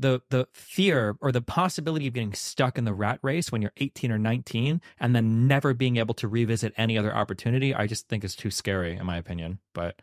the 0.00 0.22
the 0.30 0.46
fear 0.52 1.16
or 1.20 1.32
the 1.32 1.42
possibility 1.42 2.06
of 2.06 2.14
getting 2.14 2.32
stuck 2.32 2.78
in 2.78 2.84
the 2.84 2.94
rat 2.94 3.18
race 3.22 3.50
when 3.50 3.62
you're 3.62 3.72
18 3.78 4.12
or 4.12 4.18
19 4.18 4.80
and 4.98 5.16
then 5.16 5.46
never 5.46 5.74
being 5.74 5.96
able 5.96 6.14
to 6.14 6.28
revisit 6.28 6.72
any 6.76 6.96
other 6.96 7.14
opportunity 7.14 7.74
i 7.74 7.86
just 7.86 8.08
think 8.08 8.24
is 8.24 8.34
too 8.34 8.50
scary 8.50 8.96
in 8.96 9.06
my 9.06 9.16
opinion. 9.16 9.58
But 9.72 10.00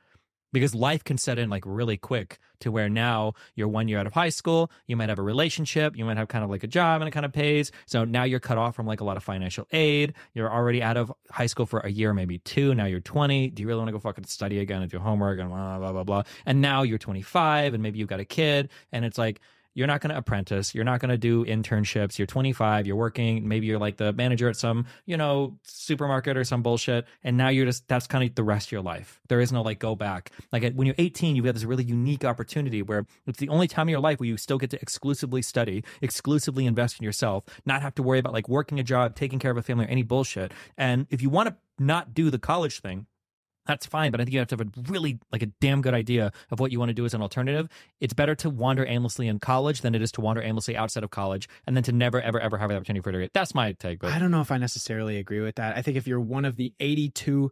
because 0.54 0.74
life 0.74 1.04
can 1.04 1.18
set 1.18 1.38
in 1.38 1.50
like 1.50 1.64
really 1.66 1.98
quick 1.98 2.40
to 2.62 2.72
where 2.72 2.88
now 2.90 3.34
you're 3.56 3.68
one 3.68 3.88
year 3.90 4.00
out 4.00 4.08
of 4.08 4.14
high 4.14 4.30
school 4.30 4.72
you 4.88 4.96
might 4.96 5.10
have 5.10 5.20
a 5.20 5.24
relationship 5.24 5.96
you 5.96 6.06
might 6.06 6.16
have 6.16 6.30
kind 6.30 6.44
of 6.44 6.50
like 6.50 6.64
a 6.64 6.68
job 6.68 7.02
and 7.02 7.08
it 7.08 7.12
kind 7.12 7.26
of 7.26 7.34
pays 7.34 7.70
so 7.86 8.06
now 8.06 8.24
you're 8.24 8.40
cut 8.40 8.58
off 8.58 8.74
from 8.74 8.88
like 8.88 9.02
a 9.02 9.04
lot 9.04 9.18
of 9.18 9.24
financial 9.24 9.68
aid 9.72 10.14
you're 10.34 10.52
already 10.52 10.82
out 10.82 10.96
of 10.96 11.12
high 11.30 11.46
school 11.46 11.66
for 11.66 11.82
a 11.82 11.90
year 11.90 12.14
maybe 12.14 12.40
two 12.40 12.74
now 12.74 12.86
you're 12.86 13.02
20 13.02 13.50
do 13.50 13.62
you 13.62 13.68
really 13.68 13.78
want 13.78 13.90
to 13.90 13.92
go 13.92 14.00
fucking 14.00 14.24
study 14.24 14.60
again 14.60 14.82
and 14.82 14.90
do 14.90 14.98
homework 14.98 15.38
and 15.38 15.50
blah 15.50 15.78
blah 15.78 15.92
blah 15.92 16.04
blah 16.06 16.24
and 16.46 16.62
now 16.62 16.82
you're 16.82 16.98
25 16.98 17.74
and 17.74 17.84
maybe 17.84 18.00
you've 18.00 18.08
got 18.08 18.22
a 18.22 18.26
kid 18.26 18.70
and 18.94 19.04
it's 19.04 19.18
like 19.18 19.42
you're 19.78 19.86
not 19.86 20.02
going 20.02 20.10
to 20.10 20.18
apprentice. 20.18 20.74
You're 20.74 20.86
not 20.86 21.00
going 21.00 21.12
to 21.12 21.20
do 21.20 21.46
internships. 21.46 22.18
You're 22.18 22.26
25. 22.26 22.88
You're 22.88 22.96
working. 22.96 23.48
Maybe 23.48 23.68
you're 23.68 23.78
like 23.78 23.98
the 23.98 24.12
manager 24.12 24.50
at 24.50 24.56
some, 24.56 24.88
you 25.06 25.16
know, 25.18 25.60
supermarket 25.62 26.36
or 26.36 26.44
some 26.44 26.64
bullshit. 26.64 27.06
And 27.24 27.38
now 27.38 27.50
you're 27.50 27.68
just, 27.68 27.88
that's 27.88 28.08
kind 28.08 28.28
of 28.28 28.34
the 28.34 28.44
rest 28.44 28.70
of 28.70 28.72
your 28.72 28.82
life. 28.82 29.22
There 29.28 29.40
is 29.40 29.52
no 29.52 29.62
like 29.62 29.78
go 29.78 29.96
back. 29.96 30.32
Like 30.52 30.74
when 30.74 30.88
you're 30.88 30.96
18, 30.98 31.36
you've 31.36 31.46
got 31.46 31.54
this 31.54 31.64
really 31.64 31.84
unique 31.84 32.26
opportunity 32.26 32.82
where 32.82 33.06
it's 33.28 33.38
the 33.38 33.50
only 33.50 33.68
time 33.68 33.88
in 33.88 33.92
your 33.92 34.02
life 34.02 34.20
where 34.20 34.26
you 34.26 34.36
still 34.36 34.58
get 34.58 34.72
to 34.72 34.82
exclusively 34.82 35.44
study, 35.44 35.84
exclusively 36.02 36.66
invest 36.66 37.00
in 37.00 37.06
yourself, 37.06 37.44
not 37.68 37.84
have 37.84 37.94
to 37.96 38.02
worry 38.02 38.18
about 38.18 38.34
like 38.34 38.50
working 38.50 38.80
a 38.80 38.84
job, 38.84 39.14
taking 39.16 39.38
care 39.38 39.52
of 39.52 39.58
a 39.58 39.62
family 39.62 39.86
or 39.86 39.90
any 39.90 40.02
bullshit. 40.02 40.54
And 40.76 41.06
if 41.12 41.22
you 41.22 41.30
want 41.30 41.50
to 41.50 41.56
not 41.78 42.16
do 42.16 42.32
the 42.32 42.40
college 42.40 42.80
thing, 42.80 43.06
that's 43.68 43.86
fine. 43.86 44.12
But 44.12 44.22
I 44.22 44.24
think 44.24 44.34
you 44.34 44.40
have 44.40 44.48
to 44.50 44.58
have 44.58 44.68
a 44.68 44.92
really 44.92 45.20
like 45.32 45.44
a 45.44 45.48
damn 45.62 45.82
good 45.82 45.94
idea 45.94 46.32
of 46.52 46.60
what 46.60 46.72
you 46.72 46.80
want 46.80 46.90
to 46.90 46.94
do 46.94 47.06
as 47.06 47.14
an 47.14 47.22
alternative. 47.22 47.68
It's 48.00 48.14
better 48.14 48.36
to 48.36 48.50
wander 48.50 48.86
aimlessly 48.86 49.28
in 49.28 49.40
college 49.40 49.82
than 49.82 49.94
it 49.94 50.02
is 50.02 50.12
to 50.14 50.22
wander 50.22 50.42
aimlessly 50.42 50.76
outside 50.76 51.04
of 51.04 51.12
college 51.12 51.48
and 51.66 51.76
then 51.76 51.84
to 51.84 51.92
never, 51.92 52.22
ever, 52.22 52.40
ever 52.40 52.58
have 52.58 52.70
the 52.70 52.76
opportunity 52.76 53.02
for 53.02 53.12
degree. 53.12 53.30
That's 53.34 53.54
my 53.54 53.74
take. 53.74 54.00
But 54.00 54.14
I 54.14 54.20
don't 54.20 54.32
know 54.32 54.42
if 54.42 54.52
I 54.52 54.58
necessarily 54.58 55.18
agree 55.18 55.42
with 55.42 55.56
that. 55.56 55.78
I 55.78 55.82
think 55.82 55.98
if 55.98 56.08
you're 56.08 56.20
one 56.20 56.46
of 56.46 56.56
the 56.56 56.74
82% 56.80 57.52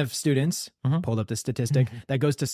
of 0.00 0.14
students, 0.14 0.70
mm-hmm. 0.86 1.00
pulled 1.00 1.18
up 1.18 1.26
the 1.26 1.36
statistic, 1.36 1.88
mm-hmm. 1.88 1.98
that 2.08 2.18
goes 2.18 2.36
to 2.36 2.46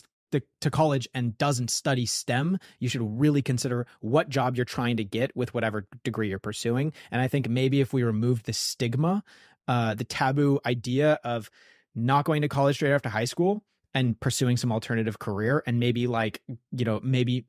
to 0.60 0.70
college 0.70 1.06
and 1.14 1.39
doesn't 1.39 1.70
study 1.70 2.06
STEM, 2.06 2.59
you 2.81 2.89
should 2.89 3.20
really 3.20 3.40
consider 3.40 3.86
what 4.01 4.28
job 4.28 4.56
you're 4.56 4.64
trying 4.64 4.97
to 4.97 5.05
get 5.05 5.31
with 5.36 5.55
whatever 5.55 5.86
degree 6.02 6.28
you're 6.28 6.40
pursuing. 6.40 6.93
And 7.12 7.20
I 7.20 7.28
think 7.28 7.48
maybe 7.48 7.81
if 7.81 7.93
we 7.93 8.02
remove 8.02 8.43
the 8.43 8.52
stigma, 8.52 9.22
uh, 9.68 9.94
the 9.94 10.05
taboo 10.05 10.60
idea 10.66 11.20
of 11.22 11.51
not 11.94 12.24
going 12.24 12.42
to 12.42 12.48
college 12.48 12.76
straight 12.76 12.92
after 12.92 13.08
high 13.08 13.24
school 13.24 13.62
and 13.94 14.18
pursuing 14.18 14.56
some 14.56 14.72
alternative 14.72 15.18
career 15.18 15.62
and 15.66 15.78
maybe 15.78 16.06
like 16.06 16.42
you 16.72 16.84
know 16.84 17.00
maybe 17.02 17.46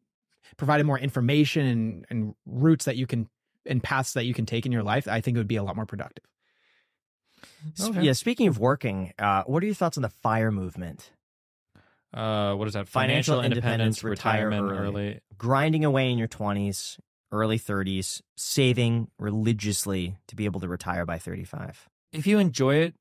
providing 0.58 0.86
more 0.86 1.00
information 1.00 1.66
and, 1.66 2.06
and 2.10 2.36
routes 2.46 2.86
that 2.86 2.96
you 2.96 3.08
can 3.08 3.28
and 3.66 3.82
paths 3.84 4.14
that 4.14 4.26
you 4.26 4.34
can 4.34 4.46
take 4.46 4.66
in 4.66 4.72
your 4.72 4.84
life 4.84 5.08
i 5.08 5.20
think 5.20 5.36
it 5.36 5.40
would 5.40 5.48
be 5.48 5.56
a 5.56 5.64
lot 5.64 5.76
more 5.76 5.86
productive 5.86 6.24
okay. 7.82 8.02
yeah 8.02 8.14
speaking 8.14 8.48
of 8.48 8.60
working 8.60 9.12
uh, 9.20 9.44
what 9.44 9.64
are 9.64 9.66
your 9.66 9.76
thoughts 9.76 9.98
on 9.98 10.04
the 10.04 10.10
fire 10.10 10.52
movement 10.52 11.12
uh, 12.14 12.54
what 12.54 12.66
is 12.66 12.76
that 12.76 12.88
financial, 12.88 13.36
financial 13.36 13.42
independence, 13.42 13.98
independence 13.98 14.04
retirement 14.04 14.72
early. 14.72 15.08
early 15.08 15.20
grinding 15.38 15.84
away 15.84 16.12
in 16.12 16.18
your 16.18 16.28
20s 16.28 17.00
early 17.32 17.60
30s 17.60 18.22
saving 18.38 19.10
religiously 19.18 20.16
to 20.28 20.36
be 20.36 20.46
able 20.46 20.60
to 20.60 20.68
retire 20.68 21.06
by 21.06 21.18
35 21.18 21.90
if 22.14 22.28
you 22.28 22.38
enjoy 22.38 22.76
it 22.76 22.94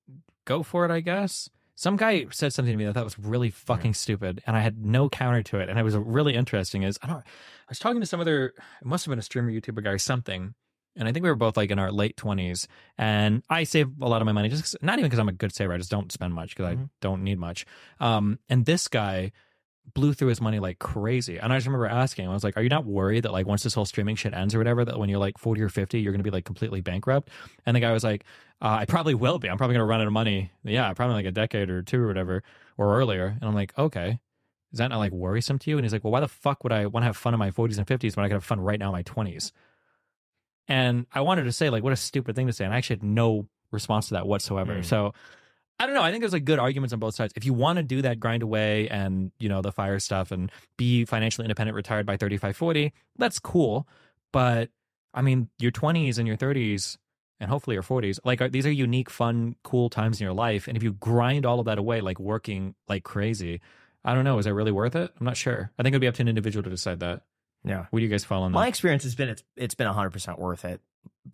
go 0.44 0.62
for 0.62 0.84
it, 0.84 0.90
I 0.90 1.00
guess. 1.00 1.48
Some 1.76 1.96
guy 1.96 2.26
said 2.30 2.52
something 2.52 2.72
to 2.72 2.76
me 2.76 2.84
that 2.84 2.90
I 2.90 2.92
thought 2.92 3.04
was 3.04 3.18
really 3.18 3.50
fucking 3.50 3.90
yeah. 3.90 3.96
stupid, 3.96 4.42
and 4.46 4.56
I 4.56 4.60
had 4.60 4.84
no 4.84 5.08
counter 5.08 5.42
to 5.42 5.58
it. 5.58 5.68
And 5.68 5.78
it 5.78 5.82
was 5.82 5.96
really 5.96 6.34
interesting. 6.34 6.84
Is 6.84 6.98
I 7.02 7.08
don't. 7.08 7.18
I 7.18 7.22
was 7.68 7.78
talking 7.78 8.00
to 8.00 8.06
some 8.06 8.20
other. 8.20 8.54
It 8.80 8.86
must 8.86 9.04
have 9.04 9.10
been 9.10 9.18
a 9.18 9.22
streamer, 9.22 9.50
YouTuber 9.50 9.82
guy, 9.82 9.90
or 9.90 9.98
something. 9.98 10.54
And 10.96 11.08
I 11.08 11.12
think 11.12 11.24
we 11.24 11.28
were 11.28 11.34
both 11.34 11.56
like 11.56 11.72
in 11.72 11.80
our 11.80 11.90
late 11.90 12.16
twenties. 12.16 12.68
And 12.96 13.42
I 13.50 13.64
save 13.64 13.88
a 14.00 14.08
lot 14.08 14.22
of 14.22 14.26
my 14.26 14.32
money, 14.32 14.48
just 14.48 14.80
not 14.82 14.98
even 14.98 15.08
because 15.08 15.18
I'm 15.18 15.28
a 15.28 15.32
good 15.32 15.52
saver. 15.52 15.72
I 15.72 15.78
just 15.78 15.90
don't 15.90 16.12
spend 16.12 16.32
much 16.32 16.50
because 16.50 16.74
mm-hmm. 16.74 16.84
I 16.84 16.88
don't 17.00 17.24
need 17.24 17.40
much. 17.40 17.66
Um, 17.98 18.38
and 18.48 18.64
this 18.64 18.86
guy 18.86 19.32
blew 19.93 20.15
through 20.15 20.28
his 20.28 20.40
money 20.40 20.59
like 20.59 20.78
crazy. 20.78 21.39
And 21.39 21.52
I 21.52 21.56
just 21.56 21.66
remember 21.66 21.86
asking, 21.86 22.28
I 22.28 22.32
was 22.32 22.44
like, 22.44 22.56
Are 22.56 22.62
you 22.62 22.69
not 22.69 22.86
worried 22.86 23.24
that 23.24 23.32
like 23.32 23.47
once 23.47 23.62
this 23.62 23.74
whole 23.74 23.85
streaming 23.85 24.16
shit 24.16 24.32
ends 24.32 24.55
or 24.55 24.59
whatever, 24.59 24.85
that 24.85 24.98
when 24.98 25.09
you're 25.09 25.19
like 25.19 25.39
40 25.39 25.61
or 25.62 25.69
50, 25.69 26.01
you're 26.01 26.12
going 26.12 26.20
to 26.20 26.24
be 26.24 26.31
like 26.31 26.44
completely 26.44 26.81
bankrupt? 26.81 27.31
And 27.66 27.77
the 27.77 27.81
guy 27.81 27.93
was 27.93 28.05
like, 28.05 28.24
uh, 28.62 28.78
I 28.81 28.85
probably 28.86 29.15
will 29.15 29.39
be. 29.39 29.48
I'm 29.48 29.59
probably 29.59 29.74
going 29.74 29.86
to 29.86 29.90
run 29.90 30.01
out 30.01 30.06
of 30.06 30.12
money. 30.12 30.51
Yeah, 30.65 30.93
probably 30.94 31.16
like 31.16 31.27
a 31.27 31.32
decade 31.32 31.70
or 31.70 31.82
two 31.82 32.02
or 32.02 32.06
whatever, 32.06 32.43
or 32.77 32.97
earlier. 32.98 33.27
And 33.27 33.44
I'm 33.44 33.55
like, 33.55 33.77
Okay. 33.78 34.19
Is 34.73 34.78
that 34.78 34.89
not 34.89 34.98
like 34.98 35.12
worrisome 35.12 35.61
to 35.61 35.70
you? 35.70 35.78
And 35.78 35.85
he's 35.85 35.93
like, 35.93 36.02
Well, 36.02 36.12
why 36.12 36.20
the 36.20 36.28
fuck 36.28 36.65
would 36.65 36.73
I 36.73 36.86
want 36.86 37.02
to 37.02 37.06
have 37.06 37.16
fun 37.16 37.35
in 37.35 37.39
my 37.39 37.51
40s 37.51 37.78
and 37.78 37.86
50s 37.86 38.16
when 38.16 38.24
I 38.24 38.28
could 38.28 38.35
have 38.35 38.44
fun 38.44 38.61
right 38.61 38.78
now 38.78 38.86
in 38.86 38.93
my 38.93 39.02
20s? 39.02 39.52
And 40.66 41.06
I 41.12 41.20
wanted 41.20 41.44
to 41.44 41.52
say, 41.52 41.70
like, 41.70 41.82
what 41.82 41.93
a 41.93 41.97
stupid 41.97 42.35
thing 42.36 42.47
to 42.47 42.52
say. 42.52 42.65
And 42.65 42.73
I 42.73 42.78
actually 42.78 42.97
had 42.97 43.02
no 43.02 43.47
response 43.70 44.09
to 44.09 44.15
that 44.15 44.27
whatsoever. 44.27 44.77
Mm. 44.77 44.85
So, 44.85 45.12
I 45.78 45.86
don't 45.86 45.94
know. 45.94 46.02
I 46.02 46.10
think 46.10 46.22
there's 46.22 46.32
like 46.32 46.44
good 46.44 46.59
arguments 46.59 46.92
on 46.92 47.01
both 47.01 47.14
sides. 47.14 47.32
If 47.36 47.44
you 47.44 47.52
want 47.52 47.78
to 47.78 47.82
do 47.82 48.02
that 48.02 48.20
grind 48.20 48.42
away 48.42 48.88
and, 48.88 49.32
you 49.38 49.48
know, 49.48 49.60
the 49.60 49.72
fire 49.72 49.98
stuff 49.98 50.30
and 50.30 50.51
be 50.76 51.05
financially 51.05 51.44
independent, 51.44 51.74
retired 51.74 52.06
by 52.06 52.16
35, 52.16 52.56
40, 52.56 52.92
that's 53.18 53.38
cool. 53.38 53.88
But 54.32 54.70
I 55.12 55.22
mean, 55.22 55.48
your 55.59 55.72
20s 55.72 56.18
and 56.18 56.28
your 56.28 56.36
30s 56.36 56.96
and 57.40 57.51
hopefully 57.51 57.74
your 57.74 57.82
40s, 57.82 58.20
like 58.24 58.40
are, 58.40 58.48
these 58.48 58.66
are 58.66 58.70
unique, 58.70 59.10
fun, 59.10 59.56
cool 59.64 59.90
times 59.90 60.20
in 60.20 60.24
your 60.24 60.32
life. 60.34 60.68
And 60.68 60.76
if 60.76 60.82
you 60.82 60.92
grind 60.92 61.44
all 61.44 61.59
of 61.59 61.66
that 61.66 61.78
away, 61.78 62.01
like 62.01 62.20
working 62.20 62.74
like 62.88 63.02
crazy, 63.02 63.60
I 64.05 64.14
don't 64.14 64.24
know. 64.24 64.38
Is 64.38 64.44
that 64.44 64.55
really 64.55 64.72
worth 64.72 64.94
it? 64.94 65.12
I'm 65.18 65.26
not 65.26 65.36
sure. 65.36 65.72
I 65.78 65.82
think 65.82 65.92
it'd 65.92 66.01
be 66.01 66.09
up 66.09 66.14
to 66.14 66.22
an 66.22 66.28
individual 66.28 66.62
to 66.62 66.70
decide 66.70 67.01
that. 67.01 67.22
Yeah. 67.64 67.86
What 67.90 67.98
do 67.98 68.05
you 68.05 68.10
guys 68.10 68.24
fall 68.24 68.42
on 68.42 68.52
that? 68.52 68.56
My 68.56 68.68
experience 68.68 69.05
has 69.05 69.14
been 69.14 69.30
it's 69.30 69.42
it's 69.56 69.74
been 69.74 69.88
100% 69.88 70.38
worth 70.38 70.64
it. 70.64 70.80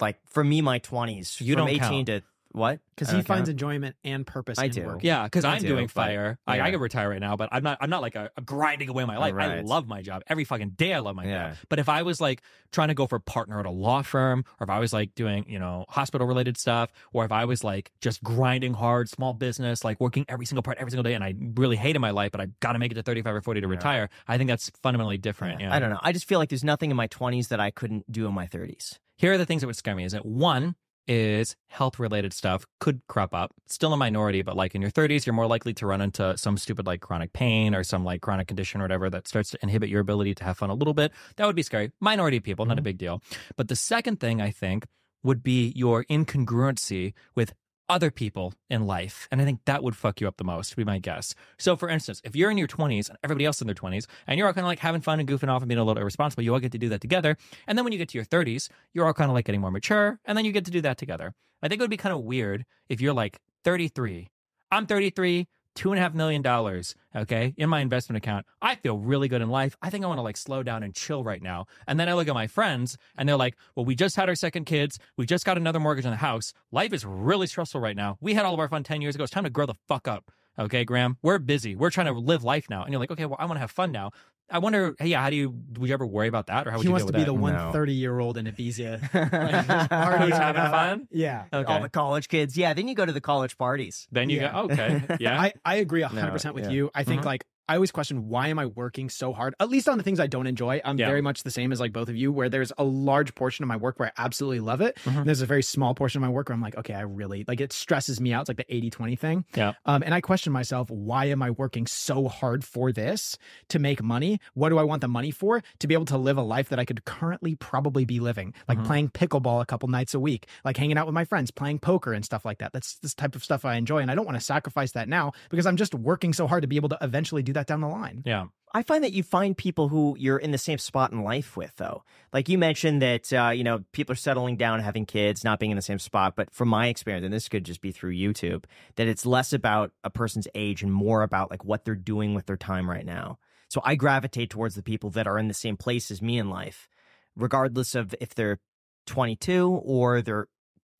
Like 0.00 0.18
for 0.26 0.44
me, 0.44 0.60
my 0.62 0.78
20s, 0.78 1.40
you 1.40 1.54
from 1.54 1.66
don't 1.66 1.68
18 1.68 1.80
count. 1.80 2.06
to 2.06 2.22
what? 2.52 2.80
Because 2.96 3.14
he 3.14 3.22
finds 3.22 3.48
enjoyment 3.48 3.96
and 4.04 4.26
purpose. 4.26 4.58
I 4.58 4.64
in 4.64 4.70
do. 4.72 4.84
Work. 4.84 5.00
Yeah, 5.02 5.24
because 5.24 5.44
I'm 5.44 5.62
do, 5.62 5.68
doing 5.68 5.88
fire. 5.88 6.38
I, 6.46 6.60
I 6.60 6.70
could 6.70 6.80
retire 6.80 7.08
right 7.08 7.20
now, 7.20 7.36
but 7.36 7.48
I'm 7.52 7.62
not. 7.62 7.78
I'm 7.80 7.90
not 7.90 8.02
like 8.02 8.16
a, 8.16 8.30
a 8.36 8.40
grinding 8.40 8.88
away 8.88 9.04
my 9.04 9.16
oh, 9.16 9.20
life. 9.20 9.34
Right. 9.34 9.58
I 9.58 9.60
love 9.60 9.86
my 9.86 10.02
job 10.02 10.22
every 10.26 10.44
fucking 10.44 10.70
day. 10.70 10.92
I 10.92 10.98
love 10.98 11.14
my 11.14 11.24
yeah. 11.24 11.48
job. 11.50 11.58
But 11.68 11.78
if 11.78 11.88
I 11.88 12.02
was 12.02 12.20
like 12.20 12.42
trying 12.72 12.88
to 12.88 12.94
go 12.94 13.06
for 13.06 13.16
a 13.16 13.20
partner 13.20 13.60
at 13.60 13.66
a 13.66 13.70
law 13.70 14.02
firm, 14.02 14.44
or 14.58 14.64
if 14.64 14.70
I 14.70 14.80
was 14.80 14.92
like 14.92 15.14
doing 15.14 15.44
you 15.48 15.58
know 15.58 15.84
hospital 15.88 16.26
related 16.26 16.58
stuff, 16.58 16.90
or 17.12 17.24
if 17.24 17.32
I 17.32 17.44
was 17.44 17.62
like 17.62 17.92
just 18.00 18.22
grinding 18.22 18.74
hard, 18.74 19.08
small 19.08 19.32
business, 19.32 19.84
like 19.84 20.00
working 20.00 20.26
every 20.28 20.44
single 20.44 20.62
part 20.62 20.78
every 20.78 20.90
single 20.90 21.04
day, 21.04 21.14
and 21.14 21.22
I 21.22 21.34
really 21.54 21.76
hated 21.76 22.00
my 22.00 22.10
life, 22.10 22.32
but 22.32 22.40
I 22.40 22.48
got 22.58 22.72
to 22.72 22.78
make 22.78 22.90
it 22.90 22.96
to 22.96 23.02
35 23.02 23.34
or 23.34 23.40
40 23.40 23.60
to 23.60 23.66
yeah. 23.66 23.70
retire. 23.70 24.10
I 24.26 24.38
think 24.38 24.48
that's 24.48 24.70
fundamentally 24.82 25.18
different. 25.18 25.60
Yeah. 25.60 25.74
I 25.74 25.78
don't 25.78 25.90
know. 25.90 26.00
I 26.02 26.12
just 26.12 26.26
feel 26.26 26.38
like 26.38 26.48
there's 26.48 26.64
nothing 26.64 26.90
in 26.90 26.96
my 26.96 27.08
20s 27.08 27.48
that 27.48 27.60
I 27.60 27.70
couldn't 27.70 28.10
do 28.10 28.26
in 28.26 28.34
my 28.34 28.46
30s. 28.46 28.98
Here 29.16 29.32
are 29.32 29.38
the 29.38 29.46
things 29.46 29.60
that 29.60 29.66
would 29.66 29.76
scare 29.76 29.94
me: 29.94 30.04
is 30.04 30.12
that 30.12 30.24
one, 30.24 30.74
is 31.10 31.56
health 31.66 31.98
related 31.98 32.32
stuff 32.32 32.64
could 32.78 33.00
crop 33.08 33.34
up. 33.34 33.52
Still 33.66 33.92
a 33.92 33.96
minority, 33.96 34.42
but 34.42 34.56
like 34.56 34.76
in 34.76 34.80
your 34.80 34.92
30s, 34.92 35.26
you're 35.26 35.34
more 35.34 35.48
likely 35.48 35.74
to 35.74 35.84
run 35.84 36.00
into 36.00 36.38
some 36.38 36.56
stupid 36.56 36.86
like 36.86 37.00
chronic 37.00 37.32
pain 37.32 37.74
or 37.74 37.82
some 37.82 38.04
like 38.04 38.22
chronic 38.22 38.46
condition 38.46 38.80
or 38.80 38.84
whatever 38.84 39.10
that 39.10 39.26
starts 39.26 39.50
to 39.50 39.58
inhibit 39.60 39.88
your 39.88 40.00
ability 40.00 40.36
to 40.36 40.44
have 40.44 40.56
fun 40.56 40.70
a 40.70 40.74
little 40.74 40.94
bit. 40.94 41.10
That 41.34 41.46
would 41.46 41.56
be 41.56 41.64
scary. 41.64 41.90
Minority 42.00 42.38
people, 42.38 42.64
not 42.64 42.74
mm-hmm. 42.74 42.78
a 42.78 42.82
big 42.82 42.98
deal. 42.98 43.22
But 43.56 43.66
the 43.66 43.74
second 43.74 44.20
thing 44.20 44.40
I 44.40 44.52
think 44.52 44.86
would 45.24 45.42
be 45.42 45.72
your 45.74 46.04
incongruency 46.04 47.12
with 47.34 47.54
other 47.90 48.10
people 48.10 48.54
in 48.70 48.86
life. 48.86 49.26
And 49.30 49.42
I 49.42 49.44
think 49.44 49.60
that 49.66 49.82
would 49.82 49.96
fuck 49.96 50.20
you 50.20 50.28
up 50.28 50.36
the 50.36 50.44
most, 50.44 50.76
would 50.76 50.86
be 50.86 50.90
my 50.90 51.00
guess. 51.00 51.34
So, 51.58 51.76
for 51.76 51.88
instance, 51.88 52.22
if 52.24 52.36
you're 52.36 52.50
in 52.50 52.56
your 52.56 52.68
20s 52.68 53.08
and 53.08 53.18
everybody 53.24 53.44
else 53.44 53.60
in 53.60 53.66
their 53.66 53.74
20s, 53.74 54.06
and 54.28 54.38
you're 54.38 54.46
all 54.46 54.54
kind 54.54 54.64
of 54.64 54.68
like 54.68 54.78
having 54.78 55.00
fun 55.00 55.18
and 55.18 55.28
goofing 55.28 55.48
off 55.48 55.60
and 55.60 55.68
being 55.68 55.80
a 55.80 55.84
little 55.84 56.00
irresponsible, 56.00 56.44
you 56.44 56.54
all 56.54 56.60
get 56.60 56.72
to 56.72 56.78
do 56.78 56.88
that 56.88 57.00
together. 57.00 57.36
And 57.66 57.76
then 57.76 57.84
when 57.84 57.92
you 57.92 57.98
get 57.98 58.08
to 58.10 58.18
your 58.18 58.24
30s, 58.24 58.68
you're 58.94 59.06
all 59.06 59.12
kind 59.12 59.28
of 59.28 59.34
like 59.34 59.44
getting 59.44 59.60
more 59.60 59.72
mature, 59.72 60.20
and 60.24 60.38
then 60.38 60.44
you 60.44 60.52
get 60.52 60.64
to 60.66 60.70
do 60.70 60.80
that 60.82 60.98
together. 60.98 61.34
I 61.62 61.68
think 61.68 61.80
it 61.80 61.82
would 61.82 61.90
be 61.90 61.96
kind 61.96 62.14
of 62.14 62.22
weird 62.22 62.64
if 62.88 63.00
you're 63.00 63.12
like 63.12 63.38
33. 63.64 64.28
I'm 64.70 64.86
33 64.86 65.48
two 65.74 65.92
and 65.92 65.98
a 65.98 66.02
half 66.02 66.14
million 66.14 66.42
dollars, 66.42 66.94
okay, 67.14 67.54
in 67.56 67.68
my 67.68 67.80
investment 67.80 68.16
account. 68.16 68.46
I 68.60 68.74
feel 68.74 68.98
really 68.98 69.28
good 69.28 69.42
in 69.42 69.48
life. 69.48 69.76
I 69.82 69.90
think 69.90 70.04
I 70.04 70.08
want 70.08 70.18
to 70.18 70.22
like 70.22 70.36
slow 70.36 70.62
down 70.62 70.82
and 70.82 70.94
chill 70.94 71.22
right 71.24 71.42
now. 71.42 71.66
And 71.86 71.98
then 71.98 72.08
I 72.08 72.14
look 72.14 72.28
at 72.28 72.34
my 72.34 72.46
friends 72.46 72.96
and 73.16 73.28
they're 73.28 73.36
like, 73.36 73.56
well, 73.74 73.84
we 73.84 73.94
just 73.94 74.16
had 74.16 74.28
our 74.28 74.34
second 74.34 74.64
kids. 74.64 74.98
We 75.16 75.26
just 75.26 75.44
got 75.44 75.56
another 75.56 75.80
mortgage 75.80 76.06
on 76.06 76.12
the 76.12 76.16
house. 76.16 76.52
Life 76.72 76.92
is 76.92 77.04
really 77.04 77.46
stressful 77.46 77.80
right 77.80 77.96
now. 77.96 78.18
We 78.20 78.34
had 78.34 78.44
all 78.44 78.54
of 78.54 78.60
our 78.60 78.68
fun 78.68 78.82
10 78.82 79.00
years 79.00 79.14
ago. 79.14 79.24
It's 79.24 79.32
time 79.32 79.44
to 79.44 79.50
grow 79.50 79.66
the 79.66 79.74
fuck 79.88 80.08
up. 80.08 80.30
Okay, 80.58 80.84
Graham, 80.84 81.16
we're 81.22 81.38
busy. 81.38 81.74
We're 81.74 81.90
trying 81.90 82.06
to 82.06 82.12
live 82.12 82.44
life 82.44 82.68
now. 82.68 82.82
And 82.82 82.92
you're 82.92 83.00
like, 83.00 83.10
okay, 83.10 83.24
well, 83.24 83.36
I 83.38 83.46
want 83.46 83.56
to 83.56 83.60
have 83.60 83.70
fun 83.70 83.92
now. 83.92 84.10
I 84.50 84.58
wonder, 84.58 84.94
hey, 84.98 85.08
yeah, 85.08 85.22
how 85.22 85.30
do 85.30 85.36
you, 85.36 85.54
would 85.78 85.88
you 85.88 85.94
ever 85.94 86.06
worry 86.06 86.26
about 86.28 86.48
that? 86.48 86.66
Or 86.66 86.70
how 86.70 86.76
would 86.78 86.82
he 86.82 86.88
you 86.88 86.92
wants 86.92 87.06
to 87.06 87.12
be 87.12 87.20
that? 87.20 87.26
the 87.26 87.34
one 87.34 87.54
No. 87.54 87.70
30 87.72 87.92
year 87.94 88.18
old 88.18 88.36
in 88.36 88.46
Ibiza. 88.46 88.98
Who's 90.20 90.36
having 90.36 90.62
fun? 90.62 91.08
Yeah. 91.10 91.44
Okay. 91.52 91.72
All 91.72 91.80
the 91.80 91.88
college 91.88 92.28
kids. 92.28 92.56
Yeah, 92.56 92.74
then 92.74 92.88
you 92.88 92.94
go 92.94 93.06
to 93.06 93.12
the 93.12 93.20
college 93.20 93.56
parties. 93.56 94.08
then 94.10 94.28
you 94.30 94.40
Yeah. 94.40 94.52
go, 94.52 94.58
okay, 94.72 95.02
yeah. 95.20 95.40
I, 95.40 95.52
I 95.64 95.76
agree 95.76 96.02
100% 96.02 96.44
No, 96.44 96.52
with 96.52 96.64
yeah. 96.64 96.70
you. 96.70 96.90
I 96.94 97.04
think 97.04 97.22
Mhm. 97.22 97.26
like 97.26 97.44
I 97.68 97.74
always 97.76 97.92
question 97.92 98.28
why 98.28 98.48
am 98.48 98.58
I 98.58 98.66
working 98.66 99.08
so 99.08 99.32
hard? 99.32 99.54
At 99.60 99.70
least 99.70 99.88
on 99.88 99.96
the 99.96 100.02
things 100.04 100.18
I 100.18 100.26
don't 100.26 100.46
enjoy. 100.48 100.80
I'm 100.84 100.98
Yeah. 100.98 101.06
very 101.06 101.20
much 101.20 101.44
the 101.44 101.50
same 101.52 101.70
as 101.70 101.78
like 101.78 101.92
both 101.92 102.08
of 102.08 102.16
you, 102.16 102.32
where 102.32 102.48
there's 102.48 102.72
a 102.78 102.82
large 102.84 103.34
portion 103.36 103.62
of 103.62 103.68
my 103.68 103.76
work 103.76 103.98
where 104.00 104.08
I 104.16 104.24
absolutely 104.24 104.58
love 104.60 104.80
it. 104.80 104.96
Mhm. 105.04 105.18
And 105.18 105.26
there's 105.26 105.40
a 105.40 105.46
very 105.46 105.62
small 105.62 105.94
portion 105.94 106.18
of 106.20 106.28
my 106.28 106.32
work 106.32 106.48
where 106.48 106.54
I'm 106.54 106.60
like, 106.60 106.76
okay, 106.76 106.94
I 106.94 107.02
really 107.02 107.44
like 107.46 107.60
it 107.60 107.72
stresses 107.72 108.20
me 108.20 108.32
out. 108.32 108.42
It's 108.42 108.48
like 108.50 108.56
the 108.56 108.74
80 108.74 108.90
20 108.90 109.14
thing. 109.14 109.44
Yeah. 109.54 109.74
Um, 109.86 110.02
and 110.04 110.12
I 110.14 110.20
question 110.20 110.52
myself, 110.52 110.90
why 110.90 111.26
am 111.26 111.42
I 111.42 111.50
working 111.50 111.86
so 111.86 112.26
hard 112.28 112.64
for 112.64 112.90
this 112.90 113.38
to 113.68 113.78
make 113.78 114.02
money? 114.02 114.40
What 114.54 114.70
do 114.70 114.78
I 114.78 114.82
want 114.82 115.00
the 115.00 115.08
money 115.08 115.30
for? 115.30 115.62
To 115.78 115.86
be 115.86 115.94
able 115.94 116.06
to 116.06 116.18
live 116.18 116.36
a 116.38 116.42
life 116.42 116.68
that 116.70 116.80
I 116.80 116.84
could 116.84 117.04
currently 117.04 117.54
probably 117.54 118.04
be 118.04 118.18
living, 118.18 118.52
like 118.68 118.78
Mhm. 118.78 118.84
playing 118.86 119.08
pickleball 119.10 119.62
a 119.62 119.66
couple 119.66 119.88
nights 119.88 120.12
a 120.12 120.18
week, 120.20 120.46
like 120.64 120.76
hanging 120.76 120.98
out 120.98 121.06
with 121.06 121.14
my 121.14 121.24
friends, 121.24 121.52
playing 121.52 121.78
poker 121.78 122.12
and 122.12 122.24
stuff 122.24 122.44
like 122.44 122.58
that. 122.58 122.72
That's 122.72 122.96
this 122.98 123.14
type 123.14 123.36
of 123.36 123.44
stuff 123.44 123.64
I 123.64 123.76
enjoy. 123.76 123.98
And 123.98 124.10
I 124.10 124.16
don't 124.16 124.24
want 124.26 124.36
to 124.38 124.44
sacrifice 124.44 124.90
that 124.92 125.08
now 125.08 125.30
because 125.50 125.66
I'm 125.66 125.76
just 125.76 125.94
working 125.94 126.32
so 126.32 126.48
hard 126.48 126.62
to 126.62 126.68
be 126.68 126.74
able 126.76 126.88
to 126.88 126.98
eventually 127.00 127.42
do 127.44 127.49
that 127.54 127.66
down 127.66 127.80
the 127.80 127.88
line. 127.88 128.22
yeah. 128.24 128.46
I 128.72 128.84
find 128.84 129.02
that 129.02 129.12
you 129.12 129.24
find 129.24 129.56
people 129.56 129.88
who 129.88 130.16
you're 130.18 130.38
in 130.38 130.52
the 130.52 130.58
same 130.58 130.78
spot 130.78 131.10
in 131.10 131.24
life 131.24 131.56
with, 131.56 131.74
though. 131.76 132.04
Like 132.32 132.48
you 132.48 132.56
mentioned 132.56 133.02
that, 133.02 133.32
uh, 133.32 133.48
you 133.48 133.64
know, 133.64 133.80
people 133.92 134.12
are 134.12 134.16
settling 134.16 134.56
down, 134.56 134.78
having 134.78 135.06
kids, 135.06 135.42
not 135.42 135.58
being 135.58 135.72
in 135.72 135.76
the 135.76 135.82
same 135.82 135.98
spot. 135.98 136.36
But 136.36 136.52
from 136.52 136.68
my 136.68 136.86
experience, 136.86 137.24
and 137.24 137.34
this 137.34 137.48
could 137.48 137.64
just 137.64 137.80
be 137.80 137.90
through 137.90 138.14
YouTube, 138.14 138.64
that 138.94 139.08
it's 139.08 139.26
less 139.26 139.52
about 139.52 139.90
a 140.04 140.10
person's 140.10 140.46
age 140.54 140.82
and 140.82 140.92
more 140.92 141.22
about 141.22 141.50
like 141.50 141.64
what 141.64 141.84
they're 141.84 141.96
doing 141.96 142.32
with 142.34 142.46
their 142.46 142.56
time 142.56 142.88
right 142.88 143.04
now. 143.04 143.38
So 143.68 143.80
I 143.84 143.96
gravitate 143.96 144.50
towards 144.50 144.76
the 144.76 144.82
people 144.82 145.10
that 145.10 145.26
are 145.26 145.38
in 145.38 145.48
the 145.48 145.54
same 145.54 145.76
place 145.76 146.10
as 146.10 146.22
me 146.22 146.38
in 146.38 146.48
life, 146.48 146.88
regardless 147.36 147.96
of 147.96 148.14
if 148.20 148.34
they're 148.34 148.60
22 149.06 149.80
or 149.84 150.22
they're 150.22 150.46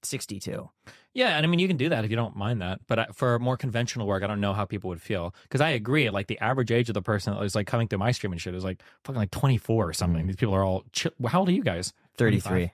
62. 0.05 0.69
Yeah, 1.13 1.37
and 1.37 1.45
I 1.45 1.49
mean, 1.49 1.59
you 1.59 1.67
can 1.69 1.77
do 1.77 1.89
that 1.89 2.05
if 2.05 2.11
you 2.11 2.17
don't 2.17 2.37
mind 2.37 2.63
that. 2.63 2.81
But 2.87 2.99
I- 2.99 3.07
for 3.13 3.39
more 3.39 3.57
conventional 3.57 4.07
work, 4.07 4.23
I 4.23 4.27
don't 4.27 4.41
know 4.41 4.53
how 4.53 4.65
people 4.65 4.89
would 4.89 5.03
feel 5.03 5.35
because 5.43 5.61
I 5.61 5.71
agree. 5.71 6.09
Like 6.11 6.29
the 6.29 6.39
average 6.39 6.71
age 6.71 6.89
of 6.89 6.95
the 6.95 7.03
person 7.03 7.35
that 7.35 7.43
is 7.43 7.55
like 7.55 7.67
coming 7.67 7.89
through 7.89 7.99
my 7.99 8.13
stream 8.13 8.33
and 8.33 8.41
shit 8.41 8.55
is 8.55 8.65
like 8.65 8.83
fucking 9.05 9.19
like 9.19 9.31
twenty 9.31 9.57
four 9.59 9.89
or 9.89 9.93
something. 9.93 10.27
These 10.27 10.37
people 10.37 10.55
are 10.55 10.65
all. 10.65 10.85
Chill. 10.93 11.13
How 11.27 11.41
old 11.41 11.49
are 11.49 11.53
you 11.53 11.65
guys? 11.65 11.93
33. 12.19 12.71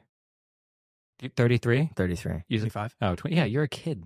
Thirty 1.35 1.57
three. 1.59 1.91
33. 1.97 2.45
You 2.49 2.59
25. 2.59 2.97
Oh, 3.01 3.15
20, 3.15 3.35
yeah, 3.37 3.45
you're 3.45 3.63
a 3.63 3.69
kid. 3.69 4.05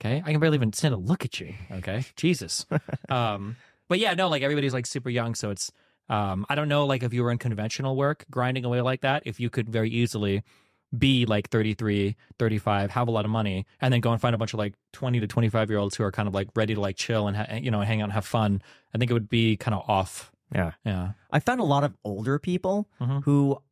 Okay, 0.00 0.22
I 0.24 0.30
can 0.32 0.40
barely 0.40 0.56
even 0.56 0.72
stand 0.72 0.92
to 0.92 0.96
look 0.96 1.24
at 1.24 1.38
you. 1.38 1.54
Okay, 1.70 2.04
Jesus. 2.16 2.66
um, 3.08 3.56
but 3.88 3.98
yeah, 3.98 4.14
no, 4.14 4.28
like 4.28 4.42
everybody's 4.42 4.72
like 4.74 4.86
super 4.86 5.10
young, 5.10 5.34
so 5.34 5.50
it's. 5.50 5.70
Um, 6.08 6.44
I 6.48 6.56
don't 6.56 6.68
know, 6.68 6.86
like 6.86 7.04
if 7.04 7.14
you 7.14 7.22
were 7.22 7.30
in 7.30 7.38
conventional 7.38 7.94
work, 7.94 8.24
grinding 8.32 8.64
away 8.64 8.80
like 8.80 9.02
that, 9.02 9.22
if 9.26 9.38
you 9.38 9.48
could 9.48 9.68
very 9.68 9.90
easily 9.90 10.42
be 10.96 11.24
like 11.26 11.48
33, 11.50 12.16
35, 12.38 12.90
have 12.90 13.08
a 13.08 13.10
lot 13.10 13.24
of 13.24 13.30
money, 13.30 13.64
and 13.80 13.92
then 13.92 14.00
go 14.00 14.10
and 14.12 14.20
find 14.20 14.34
a 14.34 14.38
bunch 14.38 14.52
of 14.54 14.58
like 14.58 14.74
20 14.92 15.20
to 15.20 15.26
25 15.26 15.70
year 15.70 15.78
olds 15.78 15.94
who 15.96 16.02
are 16.04 16.10
kind 16.12 16.26
of 16.28 16.34
like 16.34 16.48
ready 16.56 16.74
to 16.74 16.80
like 16.80 16.96
chill 16.96 17.28
and, 17.28 17.36
ha- 17.36 17.46
you 17.60 17.70
know, 17.70 17.80
hang 17.82 18.00
out 18.00 18.04
and 18.04 18.12
have 18.12 18.26
fun. 18.26 18.60
I 18.94 18.98
think 18.98 19.10
it 19.10 19.14
would 19.14 19.28
be 19.28 19.56
kind 19.56 19.74
of 19.74 19.88
off. 19.88 20.32
Yeah. 20.54 20.72
Yeah. 20.84 21.12
I 21.30 21.38
found 21.38 21.60
a 21.60 21.64
lot 21.64 21.84
of 21.84 21.96
older 22.04 22.38
people 22.40 22.88
Mhm. 23.00 23.22
who 23.24 23.62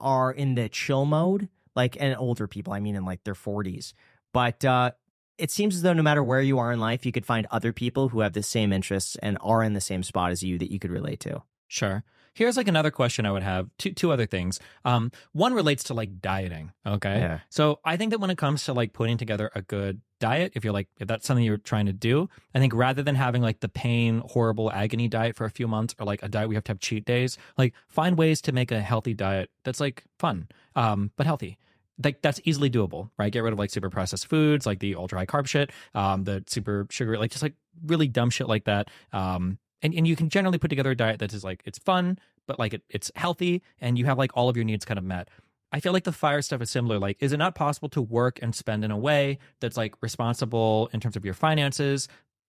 are 0.00 0.32
in 0.32 0.56
the 0.56 0.68
chill 0.68 1.04
mode, 1.04 1.48
like, 1.76 1.96
and 2.00 2.16
older 2.18 2.46
people, 2.48 2.72
I 2.72 2.80
mean, 2.80 2.96
in 2.96 3.04
like 3.04 3.22
their 3.24 3.34
40s. 3.34 3.92
But 4.32 4.64
uh, 4.64 4.90
it 5.38 5.50
seems 5.52 5.76
as 5.76 5.82
though 5.82 5.92
no 5.92 6.02
matter 6.02 6.22
where 6.24 6.40
you 6.42 6.58
are 6.58 6.72
in 6.72 6.80
life, 6.80 7.06
you 7.06 7.12
could 7.12 7.24
find 7.26 7.46
other 7.52 7.72
people 7.72 8.08
who 8.08 8.20
have 8.20 8.32
the 8.32 8.42
same 8.42 8.72
interests 8.72 9.16
and 9.22 9.38
are 9.40 9.62
in 9.62 9.74
the 9.74 9.80
same 9.80 10.02
spot 10.02 10.32
as 10.32 10.42
you 10.42 10.58
that 10.58 10.72
you 10.72 10.78
could 10.80 10.90
relate 10.90 11.20
to. 11.20 11.42
Sure. 11.68 12.02
Here's 12.36 12.58
like 12.58 12.68
another 12.68 12.90
question 12.90 13.24
I 13.24 13.32
would 13.32 13.42
have. 13.42 13.70
Two 13.78 13.92
two 13.92 14.12
other 14.12 14.26
things. 14.26 14.60
Um, 14.84 15.10
one 15.32 15.54
relates 15.54 15.84
to 15.84 15.94
like 15.94 16.20
dieting. 16.20 16.70
Okay. 16.86 17.18
Yeah. 17.18 17.40
So 17.48 17.80
I 17.82 17.96
think 17.96 18.10
that 18.10 18.18
when 18.18 18.28
it 18.28 18.36
comes 18.36 18.64
to 18.64 18.74
like 18.74 18.92
putting 18.92 19.16
together 19.16 19.50
a 19.54 19.62
good 19.62 20.02
diet, 20.20 20.52
if 20.54 20.62
you're 20.62 20.74
like 20.74 20.88
if 21.00 21.08
that's 21.08 21.26
something 21.26 21.42
you're 21.42 21.56
trying 21.56 21.86
to 21.86 21.94
do, 21.94 22.28
I 22.54 22.58
think 22.58 22.74
rather 22.74 23.02
than 23.02 23.14
having 23.14 23.40
like 23.40 23.60
the 23.60 23.70
pain, 23.70 24.22
horrible 24.26 24.70
agony 24.70 25.08
diet 25.08 25.34
for 25.34 25.46
a 25.46 25.50
few 25.50 25.66
months 25.66 25.94
or 25.98 26.04
like 26.04 26.22
a 26.22 26.28
diet 26.28 26.50
we 26.50 26.56
have 26.56 26.64
to 26.64 26.72
have 26.72 26.78
cheat 26.78 27.06
days, 27.06 27.38
like 27.56 27.72
find 27.88 28.18
ways 28.18 28.42
to 28.42 28.52
make 28.52 28.70
a 28.70 28.82
healthy 28.82 29.14
diet 29.14 29.48
that's 29.64 29.80
like 29.80 30.04
fun, 30.18 30.48
um, 30.74 31.12
but 31.16 31.24
healthy. 31.24 31.56
Like 32.04 32.20
that's 32.20 32.42
easily 32.44 32.68
doable, 32.68 33.08
right? 33.18 33.32
Get 33.32 33.44
rid 33.44 33.54
of 33.54 33.58
like 33.58 33.70
super 33.70 33.88
processed 33.88 34.26
foods, 34.26 34.66
like 34.66 34.80
the 34.80 34.94
ultra 34.96 35.18
high 35.18 35.24
carb 35.24 35.46
shit, 35.46 35.70
um, 35.94 36.24
the 36.24 36.44
super 36.46 36.86
sugar, 36.90 37.16
like 37.16 37.30
just 37.30 37.42
like 37.42 37.54
really 37.86 38.08
dumb 38.08 38.28
shit 38.28 38.46
like 38.46 38.64
that. 38.64 38.90
Um, 39.14 39.56
and, 39.82 39.94
and 39.94 40.06
you 40.06 40.16
can 40.16 40.28
generally 40.28 40.58
put 40.58 40.68
together 40.68 40.90
a 40.90 40.96
diet 40.96 41.18
that 41.20 41.32
is 41.32 41.44
like 41.44 41.62
it's 41.64 41.78
fun 41.78 42.18
but 42.46 42.58
like 42.58 42.74
it, 42.74 42.82
it's 42.88 43.10
healthy 43.16 43.62
and 43.80 43.98
you 43.98 44.04
have 44.04 44.18
like 44.18 44.30
all 44.34 44.48
of 44.48 44.56
your 44.56 44.64
needs 44.64 44.84
kind 44.84 44.98
of 44.98 45.04
met. 45.04 45.28
I 45.72 45.80
feel 45.80 45.92
like 45.92 46.04
the 46.04 46.12
fire 46.12 46.40
stuff 46.42 46.62
is 46.62 46.70
similar 46.70 46.98
like 46.98 47.16
is 47.20 47.32
it 47.32 47.38
not 47.38 47.54
possible 47.54 47.88
to 47.90 48.00
work 48.00 48.38
and 48.40 48.54
spend 48.54 48.84
in 48.84 48.90
a 48.90 48.96
way 48.96 49.38
that's 49.60 49.76
like 49.76 49.94
responsible 50.00 50.88
in 50.92 51.00
terms 51.00 51.16
of 51.16 51.24
your 51.24 51.34
finances 51.34 52.08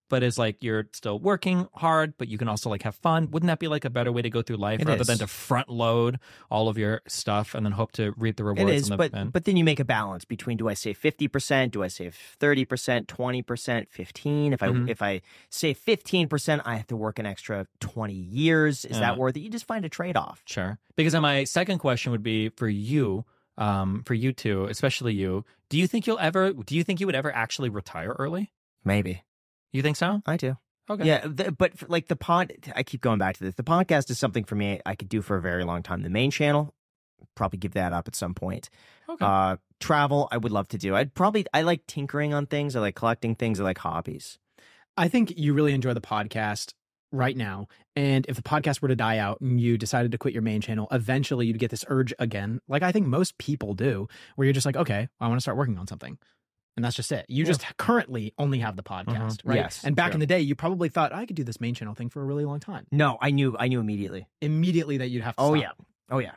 but 0.10 0.24
it's 0.24 0.38
like 0.38 0.64
you're 0.64 0.88
still 0.94 1.20
working 1.20 1.68
hard 1.76 2.14
but 2.18 2.28
you 2.28 2.38
can 2.38 2.48
also 2.48 2.70
like 2.70 2.84
have 2.84 2.96
fun 2.96 3.30
wouldn't 3.32 3.48
that 3.48 3.60
be 3.60 3.68
like 3.68 3.86
a 3.86 3.90
better 3.90 4.12
way 4.12 4.22
to 4.22 4.30
go 4.30 4.42
through 4.42 4.58
life 4.58 4.80
It 4.80 4.88
rather 4.88 5.02
is. 5.02 5.08
than 5.08 5.18
to 5.20 5.28
front 5.28 5.70
load 5.70 6.20
all 6.50 6.70
of 6.70 6.78
your 6.78 7.02
stuff 7.08 7.54
and 7.56 7.66
then 7.66 7.74
hope 7.74 7.92
to 7.94 8.14
reap 8.18 8.36
the 8.38 8.44
rewards 8.44 8.72
It 8.72 8.76
is, 8.76 8.90
the 8.90 8.98
but 8.98 9.14
end? 9.14 9.34
but 9.34 9.46
then 9.46 9.58
you 9.58 9.64
make 9.64 9.80
a 9.80 9.86
balance 9.86 10.26
between 10.26 10.58
do 10.58 10.70
I 10.70 10.74
save 10.74 10.98
fifty 10.98 11.28
percent, 11.28 11.74
do 11.74 11.84
I 11.84 11.88
save 11.88 12.16
thirty 12.40 12.66
percent, 12.66 13.08
twenty 13.08 13.42
percent, 13.42 13.90
fifteen? 13.92 14.54
If 14.54 14.64
I 14.64 14.68
Mhm. 14.70 14.90
if 14.90 15.02
I 15.02 15.22
save 15.50 15.78
fifteen 15.78 16.28
percent, 16.28 16.62
I 16.66 16.76
have 16.78 16.88
to 16.88 16.96
work 16.96 17.20
an 17.20 17.26
extra 17.26 17.68
twenty 17.80 18.14
years. 18.14 18.86
Is 18.86 18.94
Yeah. 18.98 19.00
that 19.02 19.18
worth 19.18 19.36
it? 19.38 19.42
You 19.42 19.50
just 19.50 19.66
find 19.68 19.84
a 19.86 19.90
trade 19.90 20.16
off. 20.18 20.42
Sure. 20.46 20.80
Because 20.96 21.14
then 21.14 21.22
my 21.22 21.44
second 21.44 21.80
question 21.80 22.12
would 22.12 22.24
be 22.24 22.50
for 22.50 22.68
you, 22.68 23.26
um, 23.58 24.04
for 24.06 24.14
you 24.14 24.32
two, 24.34 24.66
especially 24.66 25.14
you. 25.14 25.44
Do 25.70 25.78
you 25.78 25.88
think 25.88 26.08
you'll 26.08 26.20
ever? 26.20 26.54
Do 26.54 26.76
you 26.76 26.84
think 26.84 27.00
you 27.00 27.06
would 27.06 27.16
ever 27.16 27.34
actually 27.34 27.70
retire 27.70 28.16
early? 28.18 28.52
Maybe 28.86 29.22
You 29.72 29.82
think 29.82 29.98
so? 29.98 30.22
I 30.26 30.38
do. 30.38 30.58
Okay. 30.90 31.06
Yeah, 31.06 31.26
the, 31.26 31.52
but 31.52 31.78
for, 31.78 31.88
like 31.88 32.08
the 32.08 32.16
pod, 32.16 32.54
I 32.76 32.84
keep 32.84 33.02
going 33.02 33.20
back 33.20 33.38
to 33.38 33.44
this. 33.44 33.56
The 33.56 33.64
podcast 33.64 34.10
is 34.10 34.18
something 34.18 34.46
for 34.46 34.56
me 34.56 34.80
I 34.86 34.96
could 34.96 35.10
do 35.10 35.22
for 35.22 35.36
a 35.36 35.42
very 35.42 35.66
long 35.66 35.84
time. 35.84 36.02
The 36.02 36.10
main 36.10 36.32
channel, 36.32 36.74
probably 37.36 37.60
give 37.60 37.74
that 37.74 37.92
up 37.94 38.08
at 38.08 38.16
some 38.16 38.34
point. 38.34 38.70
Okay. 39.10 39.26
Uh, 39.26 39.58
travel, 39.80 40.30
I 40.32 40.38
would 40.38 40.52
love 40.52 40.70
to 40.70 40.78
do. 40.78 40.96
I'd 40.96 41.14
probably 41.14 41.46
I 41.54 41.64
like 41.64 41.86
tinkering 41.88 42.34
on 42.34 42.46
things. 42.46 42.76
I 42.76 42.80
like 42.80 42.96
collecting 42.96 43.36
things. 43.36 43.60
I 43.60 43.64
like 43.64 43.78
hobbies. 43.78 44.40
I 44.96 45.10
think 45.10 45.38
you 45.38 45.54
really 45.54 45.74
enjoy 45.74 45.94
the 45.94 46.02
podcast 46.02 46.74
right 47.12 47.36
now. 47.36 47.68
And 47.96 48.26
if 48.28 48.36
the 48.36 48.42
podcast 48.42 48.82
were 48.82 48.88
to 48.88 48.96
die 48.96 49.18
out 49.18 49.42
and 49.42 49.60
you 49.60 49.78
decided 49.78 50.12
to 50.12 50.18
quit 50.18 50.34
your 50.34 50.44
main 50.44 50.62
channel, 50.62 50.88
eventually 50.92 51.48
you'd 51.48 51.60
get 51.60 51.72
this 51.72 51.86
urge 51.88 52.14
again, 52.20 52.62
like 52.68 52.84
I 52.84 52.92
think 52.92 53.08
most 53.08 53.38
people 53.38 53.74
do, 53.74 54.08
where 54.36 54.46
you're 54.46 54.54
just 54.54 54.66
like, 54.66 54.78
okay, 54.78 55.08
I 55.20 55.28
want 55.28 55.38
to 55.38 55.42
start 55.42 55.58
working 55.58 55.78
on 55.78 55.88
something. 55.88 56.18
And 56.78 56.86
that's 56.86 56.96
just 56.96 57.12
it. 57.12 57.26
You 57.28 57.44
just 57.44 57.66
currently 57.78 58.34
only 58.38 58.60
have 58.60 58.76
the 58.78 58.84
podcast, 58.84 59.40
right? 59.44 59.56
Yes, 59.58 59.84
and 59.84 59.96
back 59.96 60.12
true. 60.12 60.14
in 60.14 60.20
the 60.20 60.28
day, 60.28 60.40
you 60.40 60.54
probably 60.56 60.90
thought 60.90 61.12
I 61.12 61.26
could 61.26 61.36
do 61.36 61.44
this 61.44 61.60
main 61.60 61.74
channel 61.74 61.96
thing 61.96 62.08
for 62.10 62.22
a 62.22 62.24
really 62.26 62.46
long 62.46 62.60
time. 62.60 62.86
No, 62.92 63.18
I 63.20 63.32
knew 63.32 63.56
I 63.60 63.68
knew 63.68 63.80
immediately. 63.80 64.28
Immediately 64.42 64.98
that 64.98 65.10
you'd 65.10 65.24
have 65.24 65.36
to 65.36 65.42
Oh 65.42 65.56
stop. 65.56 65.64
yeah. 65.64 65.86
Oh 66.12 66.20
yeah. 66.20 66.34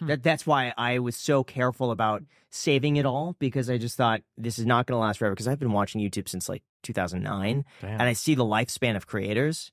Hmm. 0.00 0.08
That 0.08 0.22
that's 0.24 0.44
why 0.46 0.74
I 0.76 0.98
was 0.98 1.14
so 1.14 1.44
careful 1.44 1.92
about 1.92 2.24
saving 2.50 2.96
it 2.96 3.06
all 3.06 3.36
because 3.38 3.70
I 3.70 3.78
just 3.78 3.96
thought 3.96 4.22
this 4.36 4.58
is 4.58 4.66
not 4.66 4.86
going 4.86 4.96
to 4.96 5.00
last 5.00 5.18
forever 5.20 5.32
because 5.34 5.46
I've 5.46 5.60
been 5.60 5.70
watching 5.72 6.00
YouTube 6.00 6.28
since 6.28 6.48
like 6.48 6.64
2009 6.82 7.64
Damn. 7.80 7.90
and 7.92 8.02
I 8.02 8.12
see 8.14 8.34
the 8.34 8.44
lifespan 8.44 8.96
of 8.96 9.06
creators. 9.06 9.70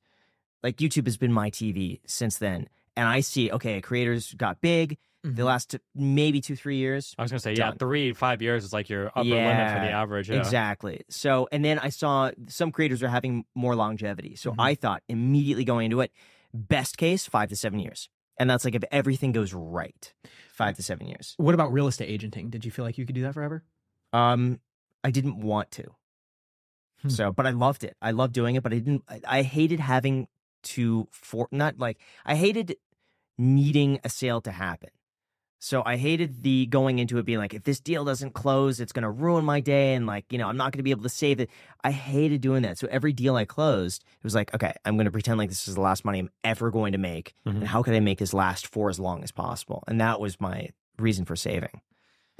Like 0.62 0.78
YouTube 0.78 1.06
has 1.08 1.18
been 1.18 1.34
my 1.34 1.50
TV 1.50 2.00
since 2.06 2.38
then 2.38 2.70
and 2.96 3.08
I 3.08 3.22
see 3.22 3.52
okay, 3.52 3.82
creators 3.82 4.34
got 4.36 4.62
big 4.62 4.98
the 5.24 5.30
Mhm. 5.44 5.46
last 5.46 5.76
maybe 5.94 6.42
2-3 6.42 6.78
years. 6.78 7.14
I 7.18 7.22
was 7.22 7.32
gonna 7.32 7.40
say, 7.40 7.54
yeah, 7.54 7.72
three, 7.78 8.12
five 8.14 8.42
years 8.42 8.64
is 8.64 8.74
like 8.74 8.90
your 8.90 9.08
upper 9.10 9.24
limit 9.24 9.72
for 9.74 9.80
the 9.80 9.92
average. 9.92 10.30
Yeah. 10.30 10.38
Exactly. 10.40 11.02
So, 11.10 11.48
and 11.52 11.64
then 11.64 11.78
I 11.80 11.90
saw 11.90 12.32
some 12.48 12.72
creators 12.72 13.04
are 13.04 13.08
having 13.10 13.46
more 13.54 13.76
longevity. 13.76 14.36
So 14.36 14.52
Mhm. 14.52 14.56
I 14.60 14.76
thought 14.76 15.04
immediately 15.08 15.64
going 15.64 15.86
into 15.86 16.02
it, 16.02 16.12
best 16.54 16.98
case, 16.98 17.28
five 17.28 17.50
to 17.50 17.56
seven 17.56 17.80
years. 17.80 18.10
And 18.38 18.50
that's 18.50 18.66
like 18.66 18.74
if 18.74 18.84
everything 18.92 19.32
goes 19.32 19.54
right, 19.54 20.12
five 20.52 20.76
to 20.78 20.84
seven 20.84 21.06
years. 21.08 21.36
What 21.38 21.54
about 21.54 21.72
real 21.72 21.88
estate 21.88 22.10
agenting? 22.10 22.50
Did 22.50 22.66
you 22.66 22.72
feel 22.72 22.84
like 22.86 22.98
you 22.98 23.06
could 23.06 23.14
do 23.16 23.22
that 23.22 23.34
forever? 23.36 23.64
Um, 24.14 24.60
I 25.04 25.12
didn't 25.12 25.40
want 25.40 25.70
to. 25.72 25.84
Hmm. 27.04 27.10
So, 27.10 27.32
but 27.32 27.46
I 27.46 27.52
loved 27.52 27.84
it. 27.84 27.96
I 28.02 28.10
loved 28.12 28.34
doing 28.34 28.56
it, 28.56 28.64
but 28.64 28.74
I 28.74 28.80
didn't, 28.80 29.04
I, 29.08 29.22
I 29.28 29.42
hated 29.44 29.80
having 29.80 30.28
to, 30.64 31.08
for, 31.12 31.48
not 31.52 31.78
like, 31.78 32.00
I 32.26 32.36
hated 32.36 32.76
needing 33.38 34.00
a 34.04 34.10
sale 34.10 34.42
to 34.42 34.52
happen. 34.52 34.90
So 35.64 35.84
I 35.86 35.96
hated 35.98 36.42
the 36.42 36.66
going 36.66 36.98
into 36.98 37.20
it 37.20 37.26
being 37.26 37.38
like, 37.38 37.54
if 37.54 37.64
this 37.64 37.80
deal 37.80 38.04
doesn't 38.04 38.34
close, 38.34 38.80
it's 38.80 38.92
going 38.92 39.04
to 39.04 39.12
ruin 39.12 39.46
my 39.46 39.60
day. 39.60 39.94
And 39.94 40.08
like, 40.08 40.26
you 40.32 40.40
know, 40.40 40.48
I'm 40.48 40.58
not 40.58 40.72
going 40.72 40.80
to 40.80 40.84
be 40.84 40.90
able 40.90 41.04
to 41.04 41.10
save 41.10 41.40
it. 41.40 41.52
I 41.84 41.92
hated 41.92 42.42
doing 42.42 42.64
that. 42.64 42.80
So 42.80 42.88
every 42.90 43.14
deal 43.14 43.36
I 43.36 43.46
closed, 43.46 44.04
it 44.04 44.24
was 44.24 44.34
like, 44.34 44.52
okay, 44.56 44.74
I'm 44.86 44.96
going 44.98 45.06
to 45.06 45.12
pretend 45.12 45.38
like 45.38 45.50
this 45.50 45.68
is 45.68 45.76
the 45.76 45.82
last 45.82 46.04
money 46.04 46.18
I'm 46.18 46.32
ever 46.44 46.72
going 46.72 46.94
to 46.94 46.98
make. 46.98 47.36
Mhm. 47.46 47.58
And 47.58 47.68
how 47.68 47.84
can 47.84 47.94
I 47.94 48.00
make 48.00 48.18
this 48.18 48.34
last 48.34 48.66
for 48.66 48.90
as 48.90 49.00
long 49.00 49.24
as 49.24 49.32
possible? 49.32 49.84
And 49.88 50.02
that 50.02 50.20
was 50.20 50.42
my 50.42 50.70
reason 50.98 51.26
for 51.26 51.36
saving. 51.36 51.80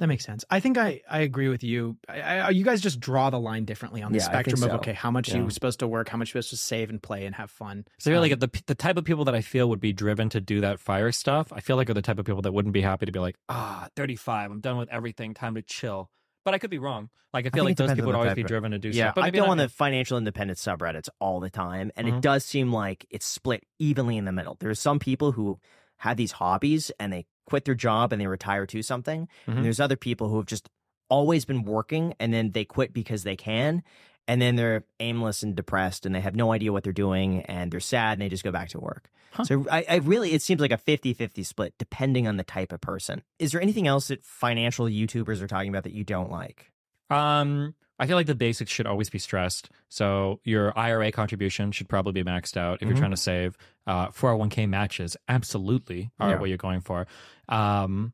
That 0.02 0.08
makes 0.08 0.24
sense. 0.24 0.44
I 0.50 0.58
think 0.58 0.78
I, 0.78 1.00
I 1.08 1.20
agree 1.20 1.46
with 1.48 1.62
you. 1.62 1.96
I, 2.08 2.20
I, 2.20 2.50
you 2.50 2.64
guys 2.64 2.80
just 2.80 2.98
draw 2.98 3.30
the 3.30 3.38
line 3.38 3.64
differently 3.64 4.02
on 4.02 4.10
the 4.10 4.18
Yeah, 4.18 4.24
I 4.30 4.42
think 4.42 4.48
spectrum 4.56 4.68
of 4.72 4.80
okay, 4.80 4.94
how 4.94 5.12
much 5.12 5.28
Yeah. 5.28 5.36
you're 5.36 5.50
supposed 5.50 5.78
to 5.78 5.86
work, 5.86 6.08
how 6.08 6.18
much 6.18 6.34
you're 6.34 6.42
supposed 6.42 6.50
to 6.50 6.56
save 6.56 6.90
and 6.90 7.00
play 7.00 7.24
and 7.24 7.36
have 7.36 7.52
fun. 7.52 7.84
So 8.00 8.10
I 8.10 8.14
feel 8.14 8.22
Um, 8.24 8.28
like 8.30 8.40
the 8.40 8.62
the 8.66 8.74
type 8.74 8.96
of 8.96 9.04
people 9.04 9.24
that 9.26 9.36
I 9.36 9.42
feel 9.42 9.68
would 9.68 9.78
be 9.78 9.92
driven 9.92 10.28
to 10.30 10.40
do 10.40 10.60
that 10.62 10.80
fire 10.80 11.12
stuff, 11.12 11.52
I 11.52 11.60
feel 11.60 11.76
like 11.76 11.88
are 11.88 11.94
the 11.94 12.02
type 12.02 12.18
of 12.18 12.26
people 12.26 12.42
that 12.42 12.50
wouldn't 12.50 12.74
be 12.74 12.80
happy 12.80 13.06
to 13.06 13.12
be 13.12 13.20
like, 13.20 13.36
ah, 13.48 13.86
35, 13.94 14.50
I'm 14.50 14.60
done 14.60 14.76
with 14.76 14.88
everything, 14.88 15.34
time 15.34 15.54
to 15.54 15.62
chill. 15.62 16.10
But 16.44 16.54
I 16.54 16.58
could 16.58 16.70
be 16.70 16.78
wrong. 16.78 17.08
Like 17.32 17.46
I 17.46 17.50
feel 17.50 17.64
think 17.64 17.78
like 17.78 17.86
those 17.88 17.94
people 17.94 18.06
would 18.08 18.16
always 18.16 18.34
be 18.34 18.42
driven 18.42 18.72
to 18.72 18.80
do 18.80 18.88
Yeah, 18.88 19.04
stuff. 19.04 19.14
But 19.14 19.20
I 19.20 19.26
maybe 19.28 19.38
go 19.38 19.44
not- 19.44 19.50
on 19.52 19.56
the 19.58 19.68
financial 19.68 20.18
independence 20.18 20.60
subreddits 20.64 21.10
all 21.20 21.38
the 21.38 21.48
time, 21.50 21.92
and 21.94 22.08
Mhm. 22.08 22.16
it 22.16 22.20
does 22.22 22.44
seem 22.44 22.72
like 22.72 23.06
it's 23.08 23.24
split 23.24 23.62
evenly 23.78 24.16
in 24.16 24.24
the 24.24 24.32
middle. 24.32 24.56
There's 24.58 24.80
some 24.80 24.98
people 24.98 25.30
who 25.30 25.60
have 25.98 26.16
these 26.16 26.32
hobbies 26.32 26.90
and 26.98 27.12
they 27.12 27.26
quit 27.46 27.64
their 27.64 27.74
job 27.74 28.12
and 28.12 28.20
they 28.20 28.26
retire 28.26 28.66
to 28.66 28.82
something, 28.82 29.28
Mhm. 29.46 29.56
and 29.56 29.64
there's 29.64 29.80
other 29.80 29.96
people 29.96 30.28
who 30.28 30.36
have 30.36 30.46
just 30.46 30.68
always 31.10 31.44
been 31.44 31.62
working 31.64 32.14
and 32.18 32.32
then 32.32 32.52
they 32.52 32.64
quit 32.64 32.92
because 32.92 33.22
they 33.24 33.36
can, 33.36 33.82
and 34.28 34.40
then 34.40 34.56
they're 34.56 34.84
aimless 35.00 35.42
and 35.42 35.54
depressed 35.56 36.06
and 36.06 36.14
they 36.14 36.20
have 36.20 36.34
no 36.36 36.52
idea 36.52 36.72
what 36.72 36.84
they're 36.84 36.92
doing 36.92 37.42
and 37.42 37.70
they're 37.70 37.80
sad 37.80 38.12
and 38.14 38.22
they 38.22 38.28
just 38.28 38.44
go 38.44 38.52
back 38.52 38.68
to 38.70 38.78
work. 38.80 39.10
Huh. 39.32 39.44
So 39.44 39.66
I, 39.70 39.84
I 39.88 39.96
really, 39.96 40.32
it 40.32 40.42
seems 40.42 40.60
like 40.60 40.70
a 40.70 40.78
50-50 40.78 41.44
split 41.44 41.74
depending 41.78 42.26
on 42.28 42.36
the 42.36 42.44
type 42.44 42.72
of 42.72 42.80
person. 42.80 43.22
Is 43.38 43.52
there 43.52 43.60
anything 43.60 43.86
else 43.86 44.08
that 44.08 44.22
financial 44.24 44.86
YouTubers 44.86 45.42
are 45.42 45.46
talking 45.48 45.68
about 45.70 45.82
that 45.84 45.92
you 45.92 46.04
don't 46.04 46.30
like? 46.30 46.70
Um, 47.10 47.74
I 48.02 48.06
feel 48.06 48.16
like 48.16 48.26
the 48.26 48.34
basics 48.34 48.70
should 48.70 48.86
always 48.86 49.08
be 49.10 49.18
stressed. 49.18 49.70
So 49.88 50.40
your 50.44 50.76
IRA 50.76 51.12
contribution 51.12 51.70
should 51.72 51.88
probably 51.88 52.12
be 52.12 52.24
maxed 52.24 52.56
out 52.56 52.82
if 52.82 52.86
Mhm. 52.86 52.90
you're 52.90 52.98
trying 52.98 53.10
to 53.12 53.16
save. 53.16 53.56
Uh, 53.86 54.08
401k 54.10 54.66
matches 54.66 55.16
absolutely 55.28 56.10
are 56.18 56.30
Yeah. 56.30 56.38
what 56.40 56.48
you're 56.48 56.58
going 56.58 56.80
for. 56.80 57.06
Um, 57.48 58.12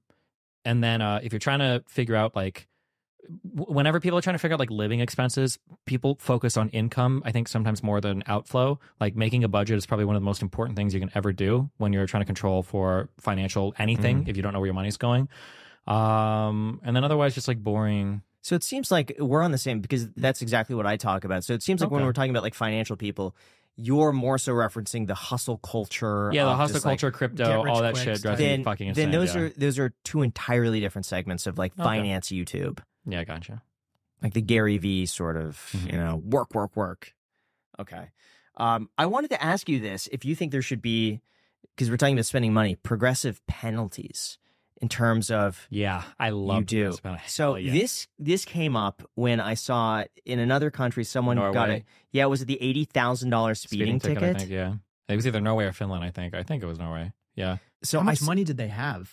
and 0.64 0.84
then 0.84 1.00
uh, 1.00 1.20
if 1.22 1.32
you're 1.32 1.38
trying 1.40 1.60
to 1.60 1.82
figure 1.88 2.14
out 2.16 2.36
like 2.36 2.68
whenever 3.52 4.00
people 4.00 4.18
are 4.18 4.22
trying 4.22 4.34
to 4.34 4.38
figure 4.38 4.54
out 4.54 4.60
like 4.60 4.70
living 4.70 5.00
expenses, 5.00 5.58
people 5.86 6.16
focus 6.20 6.56
on 6.56 6.68
income. 6.70 7.22
I 7.24 7.32
think 7.32 7.48
sometimes 7.48 7.82
more 7.82 8.00
than 8.00 8.22
outflow. 8.26 8.78
Like 9.00 9.16
making 9.16 9.44
a 9.44 9.48
budget 9.48 9.76
is 9.76 9.86
probably 9.86 10.04
one 10.06 10.16
of 10.16 10.22
the 10.22 10.26
most 10.26 10.42
important 10.42 10.76
things 10.76 10.94
you 10.94 11.00
can 11.00 11.10
ever 11.14 11.32
do 11.32 11.70
when 11.78 11.92
you're 11.92 12.06
trying 12.06 12.22
to 12.22 12.26
control 12.26 12.62
for 12.62 13.08
financial 13.20 13.74
anything. 13.78 14.24
If 14.28 14.36
you 14.36 14.42
don't 14.42 14.52
know 14.52 14.60
where 14.60 14.66
your 14.68 14.74
money's 14.74 14.96
going. 14.98 15.28
Um, 15.86 16.80
and 16.84 16.94
then 16.94 17.04
otherwise, 17.04 17.34
just 17.34 17.48
like 17.48 17.58
boring. 17.62 18.22
So 18.48 18.56
it 18.56 18.64
seems 18.64 18.90
like 18.90 19.14
we're 19.18 19.42
on 19.42 19.52
the 19.52 19.58
same 19.58 19.80
because 19.80 20.08
that's 20.12 20.40
exactly 20.40 20.74
what 20.74 20.86
I 20.86 20.96
talk 20.96 21.24
about. 21.24 21.44
So 21.44 21.52
it 21.52 21.62
seems 21.62 21.82
like 21.82 21.90
when 21.90 22.02
we're 22.02 22.14
talking 22.14 22.30
about 22.30 22.42
like 22.42 22.54
financial 22.54 22.96
people, 22.96 23.36
you're 23.76 24.10
more 24.10 24.38
so 24.38 24.52
referencing 24.54 25.06
the 25.06 25.14
hustle 25.14 25.58
culture. 25.58 26.30
Yeah, 26.32 26.46
the 26.46 26.56
hustle 26.56 26.76
just, 26.76 26.86
like, 26.86 26.98
culture, 26.98 27.10
crypto, 27.10 27.68
all 27.68 27.82
that 27.82 27.98
shit 27.98 28.22
Then, 28.22 28.64
fucking 28.64 28.88
insane. 28.88 29.10
then 29.10 29.20
those 29.20 29.34
yeah. 29.34 29.40
are 29.42 29.48
those 29.50 29.78
are 29.78 29.92
two 30.02 30.22
entirely 30.22 30.80
different 30.80 31.04
segments 31.04 31.46
of 31.46 31.58
like 31.58 31.72
Okay. 31.74 31.82
finance 31.82 32.28
YouTube, 32.28 32.78
yeah, 33.04 33.22
gotcha. 33.24 33.60
like 34.22 34.32
the 34.32 34.40
Gary 34.40 34.78
V 34.78 35.04
sort 35.04 35.36
of 35.36 35.58
Mhm. 35.76 35.92
you 35.92 35.98
know 35.98 36.16
work 36.16 36.54
work 36.54 36.74
work. 36.74 37.12
Okay, 37.78 38.08
um, 38.56 38.88
I 38.96 39.04
wanted 39.04 39.28
to 39.28 39.44
ask 39.44 39.68
you 39.68 39.78
this: 39.78 40.08
if 40.10 40.24
you 40.24 40.34
think 40.34 40.52
there 40.52 40.62
should 40.62 40.80
be, 40.80 41.20
because 41.76 41.90
we're 41.90 41.98
talking 41.98 42.14
about 42.16 42.24
spending 42.24 42.54
money, 42.54 42.76
progressive 42.76 43.46
penalties 43.46 44.38
in 44.80 44.88
terms 44.88 45.30
of 45.30 45.66
Yeah, 45.70 46.02
I 46.18 46.30
love 46.30 46.60
you 46.60 46.64
do. 46.64 46.84
this, 46.90 47.00
So 47.26 47.52
oh, 47.52 47.56
yeah. 47.56 47.72
this 47.72 48.06
this 48.18 48.44
came 48.44 48.76
up 48.76 49.02
when 49.14 49.40
I 49.40 49.54
saw 49.54 50.04
in 50.24 50.38
another 50.38 50.70
country 50.70 51.04
someone 51.04 51.36
got 51.36 51.70
it. 51.70 51.84
Yeah, 52.12 52.26
was 52.26 52.42
it 52.42 52.46
the 52.46 52.60
eighty 52.62 52.84
thousand 52.84 53.30
dollars 53.30 53.60
speeding, 53.60 53.98
ticket? 54.00 54.22
I 54.22 54.34
think. 54.34 54.50
Yeah, 54.50 54.74
it 55.08 55.16
was 55.16 55.26
either 55.26 55.40
Norway 55.40 55.64
or 55.66 55.72
Finland. 55.72 56.04
I 56.04 56.10
think. 56.10 56.34
I 56.34 56.42
think 56.42 56.62
it 56.62 56.66
was 56.66 56.78
Norway. 56.78 57.12
Yeah. 57.34 57.58
So 57.82 57.98
how 57.98 58.04
much 58.04 58.22
s- 58.22 58.26
money 58.26 58.44
did 58.44 58.56
they 58.56 58.68
have? 58.68 59.12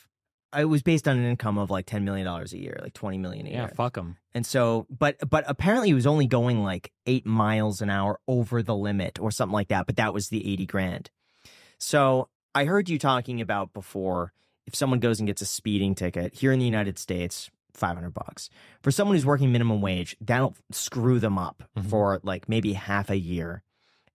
it 0.58 0.66
was 0.70 0.82
based 0.82 1.06
on 1.06 1.18
an 1.18 1.26
income 1.26 1.58
of 1.58 1.70
like 1.70 1.86
ten 1.86 2.06
million 2.06 2.26
dollars 2.26 2.54
a 2.54 2.58
year, 2.58 2.80
like 2.82 2.94
twenty 2.94 3.18
million 3.18 3.46
a 3.46 3.50
year. 3.50 3.58
Yeah. 3.58 3.66
year. 3.66 3.74
Fuck 3.76 3.96
them. 3.96 4.16
And 4.34 4.46
so, 4.46 4.86
but 4.90 5.18
but 5.30 5.44
apparently 5.48 5.90
he 5.90 5.94
was 5.94 6.08
only 6.08 6.28
going 6.28 6.64
like 6.64 6.92
eight 7.06 7.26
miles 7.26 7.82
an 7.82 7.90
hour 7.90 8.20
over 8.28 8.64
the 8.64 8.76
limit 8.76 9.20
or 9.20 9.32
something 9.32 9.54
like 9.54 9.68
that. 9.68 9.86
But 9.86 9.98
that 9.98 10.14
was 10.14 10.30
the 10.30 10.50
eighty 10.50 10.66
grand. 10.66 11.10
So 11.78 12.30
I 12.54 12.66
heard 12.66 12.88
you 12.90 12.98
talking 12.98 13.42
about 13.42 13.74
before 13.74 14.32
if 14.68 14.76
someone 14.76 15.00
goes 15.00 15.20
and 15.20 15.28
gets 15.28 15.42
a 15.42 15.46
speeding 15.46 15.96
ticket 15.96 16.34
here 16.36 16.52
in 16.52 16.60
the 16.60 16.66
United 16.66 16.98
States, 17.00 17.50
five 17.74 17.96
hundred 17.96 18.14
bucks 18.14 18.50
for 18.82 18.90
someone 18.92 19.16
who's 19.16 19.26
working 19.26 19.52
minimum 19.52 19.82
wage, 19.82 20.16
that'll 20.22 20.56
screw 20.72 21.20
them 21.20 21.38
up 21.38 21.64
Mhm. 21.78 21.86
for 21.90 22.20
like 22.24 22.48
maybe 22.50 22.74
half 22.74 23.10
a 23.10 23.18
year, 23.18 23.64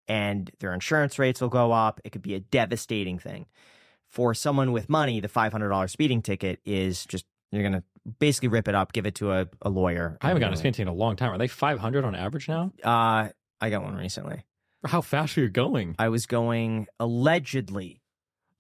and 0.09 0.51
their 0.61 0.73
insurance 0.75 1.19
rates 1.19 1.41
will 1.41 1.49
go 1.51 1.73
up. 1.73 2.01
It 2.05 2.11
could 2.12 2.23
be 2.23 2.35
a 2.35 2.41
devastating 2.41 3.19
thing. 3.19 3.47
For 4.09 4.35
someone 4.35 4.73
with 4.73 4.89
money, 4.89 5.20
the 5.20 5.29
five 5.29 5.53
hundred 5.53 5.69
dollars 5.69 5.93
speeding 5.93 6.23
ticket 6.23 6.59
is 6.65 7.05
just 7.07 7.25
you're 7.53 7.62
gonna 7.62 7.85
basically 8.19 8.49
rip 8.49 8.67
it 8.67 8.75
up, 8.75 8.93
give 8.93 9.07
it 9.07 9.15
to 9.17 9.33
a, 9.33 9.47
a 9.62 9.69
lawyer. 9.70 10.17
I 10.23 10.29
haven't 10.29 10.41
gotten 10.41 10.55
a 10.55 10.57
speeding 10.57 10.73
ticket 10.73 10.89
in 10.89 10.95
a 10.95 10.97
long 10.97 11.17
time. 11.17 11.31
Are 11.33 11.39
they 11.39 11.49
500 11.49 12.05
on 12.05 12.15
average 12.15 12.49
now? 12.49 12.73
uh, 12.83 13.29
I 13.61 13.70
got 13.70 13.83
one 13.83 13.95
recently. 13.95 14.45
How 14.87 15.03
fast 15.03 15.37
are 15.37 15.43
you 15.43 15.49
going? 15.51 15.95
I 15.99 16.09
was 16.09 16.25
going 16.27 16.87
allegedly. 16.99 18.00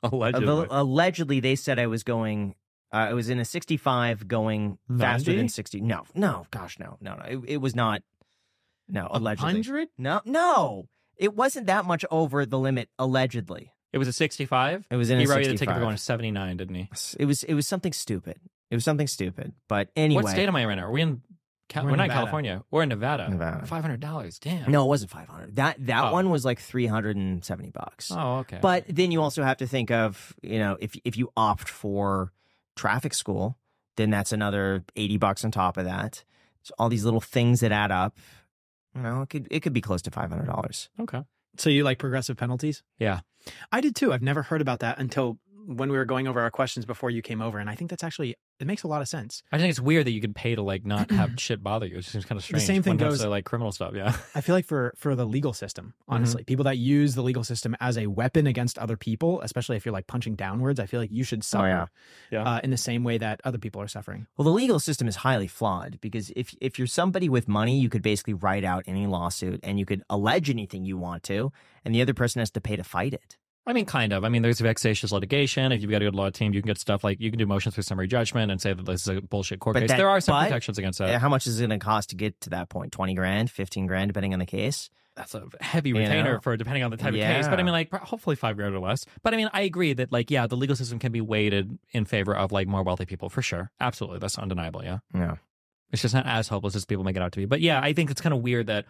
Allegedly. 0.12 0.66
Allegedly, 0.70 1.40
they 1.40 1.56
said 1.56 1.78
I 1.78 1.86
was 1.86 2.02
going. 2.02 2.54
Uh, 2.92 2.96
I 2.96 3.12
was 3.12 3.30
in 3.30 3.38
a 3.38 3.44
65 3.44 4.26
going 4.26 4.76
faster 4.98 5.32
than 5.32 5.48
60. 5.48 5.80
No, 5.80 6.02
no, 6.14 6.46
gosh, 6.50 6.78
no, 6.78 6.96
no, 7.00 7.14
no. 7.14 7.22
It, 7.24 7.38
it 7.46 7.56
was 7.58 7.76
not. 7.76 8.02
No, 8.88 9.06
allegedly. 9.10 9.52
Hundred? 9.52 9.88
No, 9.96 10.20
no. 10.24 10.88
It 11.16 11.36
wasn't 11.36 11.66
that 11.66 11.84
much 11.84 12.04
over 12.10 12.44
the 12.46 12.58
limit. 12.58 12.88
Allegedly, 12.98 13.72
it 13.92 13.98
was 13.98 14.08
a 14.08 14.12
65. 14.12 14.86
it 14.90 14.96
was 14.96 15.10
in 15.10 15.18
he 15.20 15.26
a 15.26 15.28
wrote 15.28 15.38
you 15.38 15.44
the 15.44 15.50
65. 15.50 15.58
ticket 15.60 15.74
for 15.74 15.80
going 15.80 15.96
to 15.96 16.02
79, 16.02 16.56
didn't 16.56 16.74
he? 16.74 16.88
It 17.18 17.26
was. 17.26 17.44
It 17.44 17.54
was 17.54 17.66
something 17.68 17.92
stupid. 17.92 18.40
It 18.70 18.74
was 18.74 18.84
something 18.84 19.06
stupid. 19.06 19.52
But 19.68 19.90
anyway, 19.94 20.22
What 20.22 20.30
state 20.30 20.48
am 20.48 20.56
I 20.56 20.62
in? 20.62 20.78
Are 20.78 20.90
we 20.90 21.02
in? 21.02 21.22
Cal- 21.70 21.84
We're 21.84 21.92
we're, 21.92 21.96
not 21.96 22.02
in 22.02 22.08
Nevada. 22.08 22.20
California. 22.20 22.64
We're 22.70 22.82
in 22.82 22.88
Nevada. 22.90 23.28
Nevada. 23.30 23.64
Five 23.66 23.82
hundred 23.82 24.00
dollars. 24.00 24.38
Damn. 24.38 24.70
no, 24.70 24.84
it 24.84 24.88
wasn't 24.88 25.10
500. 25.12 25.56
That 25.56 25.86
that 25.86 26.04
Oh. 26.04 26.12
one 26.12 26.28
was 26.28 26.44
like 26.44 26.58
370 26.60 27.70
bucks. 27.70 28.10
Oh, 28.14 28.38
okay. 28.40 28.58
But 28.60 28.84
then 28.88 29.10
you 29.12 29.22
also 29.22 29.42
have 29.42 29.56
to 29.58 29.66
think 29.66 29.90
of, 29.90 30.34
you 30.42 30.58
know, 30.58 30.76
if 30.80 30.94
if 31.04 31.16
you 31.16 31.32
opt 31.36 31.68
for 31.68 32.32
traffic 32.76 33.14
school, 33.14 33.56
then 33.96 34.10
that's 34.10 34.32
another 34.32 34.84
80 34.96 35.16
bucks 35.18 35.44
on 35.44 35.50
top 35.50 35.76
of 35.76 35.84
that. 35.86 36.24
So 36.62 36.74
all 36.78 36.88
these 36.90 37.04
little 37.04 37.20
things 37.20 37.60
that 37.60 37.72
add 37.72 37.90
up, 37.90 38.18
you 38.94 39.02
know, 39.02 39.22
it 39.22 39.30
could 39.30 39.48
it 39.50 39.60
could 39.60 39.72
be 39.72 39.80
close 39.80 40.02
to 40.02 40.10
$500. 40.10 40.88
okay. 41.00 41.22
So 41.56 41.70
you 41.70 41.84
like 41.84 41.98
progressive 41.98 42.36
penalties? 42.36 42.82
Yeah. 42.98 43.20
I 43.72 43.80
did 43.80 43.94
too. 43.96 44.12
I've 44.12 44.22
never 44.22 44.42
heard 44.42 44.60
about 44.60 44.80
that 44.80 44.98
until 44.98 45.38
when 45.66 45.90
we 45.90 45.96
were 45.96 46.04
going 46.04 46.26
over 46.28 46.40
our 46.40 46.50
questions 46.50 46.84
before 46.86 47.10
you 47.10 47.22
came 47.22 47.40
over, 47.42 47.58
and 47.58 47.68
I 47.70 47.74
think 47.74 47.90
that's 47.90 48.04
actually 48.04 48.34
it 48.60 48.66
makes 48.66 48.82
a 48.82 48.88
lot 48.88 49.00
of 49.02 49.08
sense. 49.08 49.42
I 49.50 49.58
think 49.58 49.70
it's 49.70 49.80
weird 49.80 50.06
that 50.06 50.12
you 50.12 50.20
could 50.20 50.34
pay 50.34 50.54
to 50.54 50.62
like 50.62 50.84
not 50.86 51.10
have 51.10 51.32
shit 51.38 51.62
bother 51.62 51.86
you. 51.86 51.94
It 51.96 52.00
just 52.02 52.12
seems 52.12 52.24
kind 52.24 52.38
of 52.38 52.44
strange. 52.44 52.62
The 52.62 52.66
same 52.66 52.82
thing 52.82 52.90
when 52.98 53.08
goes- 53.08 53.20
to 53.20 53.28
like 53.28 53.44
criminal 53.44 53.72
stuff. 53.72 53.94
Yeah. 53.94 54.14
I 54.34 54.40
feel 54.42 54.54
like 54.54 54.66
for 54.66 54.92
for 54.96 55.14
the 55.16 55.24
legal 55.26 55.52
system, 55.52 55.94
honestly, 56.08 56.44
people 56.44 56.64
that 56.64 56.78
use 56.78 57.14
the 57.14 57.22
legal 57.22 57.42
system 57.44 57.76
as 57.80 57.96
a 57.98 58.06
weapon 58.06 58.46
against 58.46 58.78
other 58.78 58.96
people, 58.96 59.40
especially 59.40 59.76
if 59.76 59.84
you're 59.84 59.92
like 59.92 60.06
punching 60.06 60.34
downwards, 60.36 60.78
I 60.78 60.86
feel 60.86 61.00
like 61.00 61.10
you 61.10 61.24
should 61.24 61.42
suffer 61.42 61.64
Oh, 61.64 61.68
yeah. 61.68 61.86
Yeah. 62.30 62.42
Uh, 62.44 62.60
in 62.62 62.70
the 62.70 62.76
same 62.76 63.02
way 63.04 63.18
that 63.18 63.40
other 63.44 63.58
people 63.58 63.80
are 63.82 63.88
suffering. 63.88 64.26
Well, 64.36 64.44
the 64.44 64.50
legal 64.52 64.78
system 64.78 65.08
is 65.08 65.16
highly 65.16 65.46
flawed 65.46 65.98
because 66.00 66.30
if 66.36 66.54
if 66.60 66.78
you're 66.78 66.86
somebody 66.86 67.28
with 67.28 67.48
money, 67.48 67.78
you 67.80 67.88
could 67.88 68.02
basically 68.02 68.34
write 68.34 68.64
out 68.64 68.84
any 68.86 69.06
lawsuit 69.06 69.60
and 69.62 69.78
you 69.78 69.86
could 69.86 70.02
allege 70.10 70.50
anything 70.50 70.84
you 70.84 70.96
want 70.98 71.22
to, 71.24 71.52
and 71.84 71.94
the 71.94 72.02
other 72.02 72.14
person 72.14 72.40
has 72.40 72.50
to 72.52 72.60
pay 72.60 72.76
to 72.76 72.84
fight 72.84 73.14
it. 73.14 73.36
I 73.70 73.72
mean, 73.72 73.86
kind 73.86 74.12
of. 74.12 74.24
I 74.24 74.28
mean, 74.28 74.42
there's 74.42 74.60
vexatious 74.60 75.12
litigation. 75.12 75.72
If 75.72 75.80
you've 75.80 75.90
got 75.90 76.02
a 76.02 76.04
good 76.06 76.14
law 76.14 76.28
team, 76.30 76.52
you 76.52 76.60
can 76.60 76.66
get 76.68 76.78
stuff 76.78 77.02
like 77.04 77.20
you 77.20 77.30
can 77.30 77.38
do 77.38 77.46
motions 77.46 77.74
for 77.74 77.82
summary 77.82 78.06
judgment 78.08 78.50
and 78.50 78.60
say 78.60 78.72
that 78.72 78.84
this 78.84 79.02
is 79.02 79.08
a 79.08 79.20
bullshit 79.22 79.60
court 79.60 79.74
But 79.74 79.80
case. 79.80 79.88
that- 79.90 79.96
there 79.96 80.08
are 80.08 80.20
some 80.20 80.34
but- 80.34 80.44
protections 80.48 80.76
against 80.78 80.98
that. 80.98 81.20
How 81.20 81.28
much 81.28 81.46
is 81.46 81.58
it 81.60 81.66
going 81.68 81.78
to 81.80 81.84
cost 81.84 82.10
to 82.10 82.16
get 82.16 82.40
to 82.42 82.50
that 82.50 82.68
point? 82.68 82.92
20 82.92 83.14
grand, 83.14 83.50
15 83.50 83.86
grand, 83.86 84.08
depending 84.10 84.32
on 84.32 84.38
the 84.38 84.46
case? 84.46 84.90
That's 85.16 85.34
a 85.34 85.44
heavy 85.60 85.90
You 85.90 85.98
retainer 85.98 86.34
know? 86.34 86.40
for 86.40 86.56
depending 86.56 86.82
on 86.84 86.90
the 86.90 86.96
type 86.96 87.08
of 87.14 87.20
case. 87.20 87.46
But 87.46 87.54
I 87.54 87.58
Yeah. 87.58 87.64
mean, 87.64 87.72
like 87.72 87.90
pro- 87.90 87.98
hopefully 88.00 88.36
five 88.36 88.56
grand 88.56 88.74
or 88.74 88.78
less. 88.80 89.04
But 89.22 89.34
I 89.34 89.36
mean, 89.36 89.50
I 89.52 89.62
agree 89.62 89.92
that 89.94 90.12
like 90.12 90.30
yeah, 90.30 90.46
the 90.46 90.56
legal 90.56 90.76
system 90.76 90.98
can 90.98 91.12
be 91.12 91.20
weighted 91.20 91.78
in 91.92 92.04
favor 92.04 92.34
of 92.34 92.52
like 92.52 92.68
more 92.68 92.82
wealthy 92.82 93.06
people 93.06 93.28
for 93.28 93.42
sure. 93.42 93.70
Absolutely, 93.80 94.18
that's 94.18 94.38
undeniable. 94.38 94.82
Yeah. 94.84 94.98
Yeah. 95.14 95.34
It's 95.92 96.00
just 96.02 96.14
not 96.14 96.26
as 96.26 96.46
hopeless 96.48 96.76
as 96.76 96.84
people 96.84 97.02
make 97.04 97.16
it 97.16 97.22
out 97.22 97.32
to 97.32 97.38
be. 97.40 97.44
But 97.46 97.60
yeah, 97.60 97.80
I 97.82 97.92
think 97.92 98.10
it's 98.10 98.20
kind 98.20 98.32
of 98.32 98.40
weird 98.40 98.68
that 98.68 98.86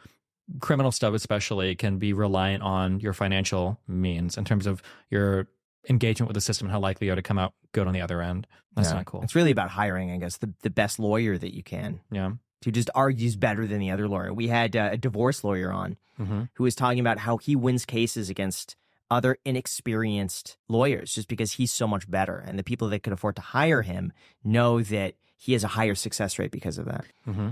criminal 0.58 0.90
stuff, 0.92 1.14
especially, 1.14 1.74
can 1.76 1.98
be 1.98 2.12
reliant 2.12 2.62
on 2.62 3.00
your 3.00 3.12
financial 3.12 3.78
means 3.86 4.36
in 4.36 4.44
terms 4.44 4.66
of 4.66 4.82
your 5.10 5.46
engagement 5.88 6.28
with 6.28 6.34
the 6.34 6.40
system 6.40 6.66
and 6.66 6.72
how 6.72 6.80
likely 6.80 7.06
you 7.06 7.12
are 7.12 7.16
to 7.16 7.22
come 7.22 7.38
out 7.38 7.54
good 7.72 7.86
on 7.86 7.92
the 7.94 8.00
other 8.00 8.20
end. 8.20 8.46
That's 8.74 8.88
Yeah. 8.90 8.96
not 8.96 9.06
cool. 9.06 9.22
It's 9.22 9.34
really 9.34 9.50
about 9.50 9.70
hiring, 9.70 10.10
I 10.10 10.16
guess, 10.18 10.36
the, 10.38 10.52
the 10.62 10.70
best 10.70 10.98
lawyer 10.98 11.38
that 11.38 11.54
you 11.54 11.62
can. 11.62 12.00
Yeah. 12.10 12.32
who 12.64 12.70
just 12.70 12.90
argues 12.94 13.36
better 13.36 13.66
than 13.66 13.78
the 13.78 13.90
other 13.90 14.06
lawyer. 14.06 14.34
We 14.34 14.48
had 14.48 14.76
uh, 14.76 14.90
a 14.92 14.96
divorce 14.98 15.42
lawyer 15.44 15.72
on 15.72 15.96
Mm-hmm. 16.20 16.42
who 16.56 16.64
was 16.64 16.74
talking 16.74 17.00
about 17.00 17.16
how 17.16 17.38
he 17.38 17.56
wins 17.56 17.86
cases 17.86 18.28
against 18.28 18.76
other 19.10 19.38
inexperienced 19.46 20.58
lawyers 20.68 21.14
just 21.14 21.28
because 21.28 21.52
he's 21.52 21.72
so 21.72 21.86
much 21.88 22.10
better. 22.10 22.36
And 22.46 22.58
the 22.58 22.62
people 22.62 22.88
that 22.90 23.02
could 23.02 23.14
afford 23.14 23.36
to 23.36 23.42
hire 23.42 23.80
him 23.82 24.12
know 24.44 24.82
that 24.82 25.14
he 25.38 25.54
has 25.54 25.64
a 25.64 25.68
higher 25.68 25.94
success 25.94 26.38
rate 26.38 26.50
because 26.50 26.76
of 26.76 26.84
that. 26.84 27.06
Mm-hmm. 27.26 27.50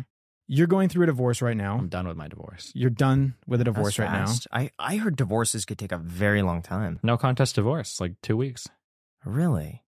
You're 0.51 0.67
going 0.67 0.89
through 0.89 1.03
a 1.05 1.07
divorce 1.07 1.43
right 1.43 1.57
now. 1.57 1.77
I'm 1.77 1.89
done 1.89 2.09
with 2.09 2.17
my 2.17 2.27
divorce. 2.27 2.73
You're 2.75 2.89
done 2.91 3.35
with 3.47 3.61
a 3.61 3.65
divorce 3.65 3.99
That's 3.99 4.47
right 4.51 4.61
now. 4.63 4.69
I, 4.81 4.95
I 4.95 4.97
heard 4.97 5.15
divorces 5.15 5.67
could 5.67 5.79
take 5.79 5.93
a 5.93 5.99
very 5.99 6.41
long 6.41 6.63
time. 6.63 6.99
No 7.03 7.19
contest 7.19 7.55
divorce, 7.57 8.01
like 8.01 8.15
two 8.23 8.37
weeks. 8.37 8.67
Really? 9.27 9.83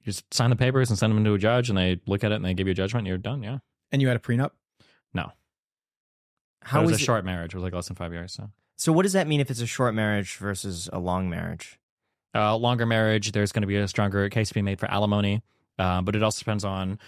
You 0.00 0.06
just 0.12 0.32
sign 0.34 0.50
the 0.50 0.56
papers 0.56 0.90
and 0.90 0.98
send 0.98 1.14
them 1.14 1.24
to 1.24 1.34
a 1.34 1.38
judge, 1.38 1.68
and 1.68 1.78
they 1.78 2.00
look 2.06 2.24
at 2.24 2.32
it 2.32 2.36
and 2.36 2.44
they 2.44 2.52
give 2.54 2.66
you 2.66 2.72
a 2.72 2.74
judgment. 2.74 3.02
and 3.02 3.08
You're 3.08 3.18
done. 3.18 3.42
Yeah. 3.44 3.58
And 3.92 4.02
you 4.02 4.08
had 4.08 4.16
a 4.16 4.20
prenup? 4.20 4.50
No. 5.14 5.30
How 6.62 6.80
it 6.80 6.82
was 6.84 6.92
a 6.92 6.94
it- 6.96 7.00
short 7.00 7.24
marriage. 7.24 7.54
It 7.54 7.56
was 7.56 7.62
like 7.64 7.72
less 7.72 7.86
than 7.86 7.96
five 7.96 8.12
years. 8.12 8.32
So. 8.32 8.50
So 8.76 8.92
what 8.92 9.02
does 9.04 9.12
that 9.12 9.28
mean 9.28 9.40
if 9.40 9.50
it's 9.50 9.60
a 9.60 9.66
short 9.66 9.94
marriage 9.94 10.36
versus 10.36 10.88
a 10.92 10.98
long 10.98 11.30
marriage? 11.30 11.78
Uh, 12.34 12.56
longer 12.56 12.86
marriage, 12.86 13.30
there's 13.30 13.52
going 13.52 13.60
to 13.62 13.68
be 13.68 13.76
a 13.76 13.86
stronger 13.86 14.28
case 14.30 14.48
to 14.48 14.54
be 14.54 14.62
made 14.62 14.80
for 14.80 14.90
alimony, 14.90 15.42
uh, 15.78 16.00
but 16.02 16.16
it 16.16 16.22
also 16.22 16.38
depends 16.40 16.64
on 16.64 16.98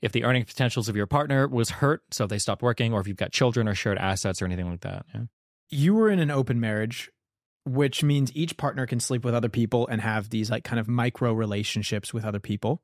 if 0.00 0.12
the 0.12 0.24
earning 0.24 0.44
potentials 0.44 0.88
of 0.88 0.96
your 0.96 1.06
partner 1.06 1.48
was 1.48 1.70
hurt, 1.70 2.02
so 2.10 2.24
if 2.24 2.30
they 2.30 2.38
stopped 2.38 2.62
working, 2.62 2.92
or 2.92 3.00
if 3.00 3.08
you've 3.08 3.16
got 3.16 3.32
children 3.32 3.68
or 3.68 3.74
shared 3.74 3.98
assets 3.98 4.40
or 4.40 4.44
anything 4.44 4.70
like 4.70 4.80
that. 4.80 5.06
Yeah. 5.14 5.22
You 5.70 5.94
were 5.94 6.10
in 6.10 6.18
an 6.18 6.30
open 6.30 6.60
marriage, 6.60 7.10
which 7.64 8.02
means 8.02 8.34
each 8.34 8.56
partner 8.56 8.86
can 8.86 9.00
sleep 9.00 9.24
with 9.24 9.34
other 9.34 9.48
people 9.48 9.86
and 9.88 10.00
have 10.00 10.30
these 10.30 10.50
like 10.50 10.64
kind 10.64 10.80
of 10.80 10.88
micro 10.88 11.32
relationships 11.32 12.14
with 12.14 12.24
other 12.24 12.40
people. 12.40 12.82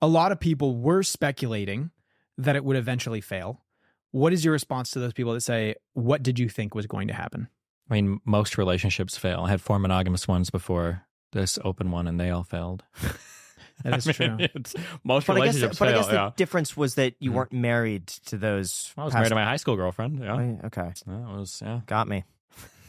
A 0.00 0.08
lot 0.08 0.32
of 0.32 0.40
people 0.40 0.76
were 0.76 1.02
speculating 1.02 1.90
that 2.36 2.56
it 2.56 2.64
would 2.64 2.76
eventually 2.76 3.20
fail. 3.20 3.64
What 4.10 4.32
is 4.32 4.44
your 4.44 4.52
response 4.52 4.90
to 4.92 5.00
those 5.00 5.12
people 5.12 5.34
that 5.34 5.42
say, 5.42 5.74
What 5.92 6.22
did 6.22 6.38
you 6.38 6.48
think 6.48 6.74
was 6.74 6.86
going 6.86 7.08
to 7.08 7.14
happen? 7.14 7.48
I 7.90 7.94
mean, 7.94 8.20
most 8.24 8.58
relationships 8.58 9.16
fail. 9.16 9.44
I 9.46 9.50
had 9.50 9.60
four 9.60 9.78
monogamous 9.78 10.28
ones 10.28 10.50
before 10.50 11.06
this 11.32 11.58
open 11.64 11.90
one, 11.90 12.06
and 12.06 12.18
they 12.18 12.30
all 12.30 12.44
failed. 12.44 12.84
That 13.84 13.98
is 13.98 14.08
I 14.08 14.26
mean, 14.26 14.38
true. 14.38 14.44
it's- 14.44 14.74
most 15.04 15.26
But 15.26 15.34
I 15.34 15.46
guess, 15.46 15.54
relationships 15.54 15.78
but 15.78 15.88
I 15.88 15.92
fail. 15.92 16.02
guess 16.02 16.12
yeah. 16.12 16.24
the 16.30 16.34
difference 16.36 16.76
was 16.76 16.94
that 16.96 17.14
you 17.20 17.30
hmm. 17.30 17.36
weren't 17.36 17.52
married 17.52 18.06
to 18.26 18.36
those. 18.36 18.92
I 18.96 19.04
was 19.04 19.12
past- 19.12 19.20
married 19.20 19.28
to 19.30 19.34
my 19.36 19.44
high 19.44 19.56
school 19.56 19.76
girlfriend. 19.76 20.18
Yeah, 20.20 20.34
Oh, 20.34 20.66
Okay, 20.66 20.92
that 21.06 21.06
was 21.06 21.62
yeah. 21.64 21.80
got 21.86 22.08
me. 22.08 22.24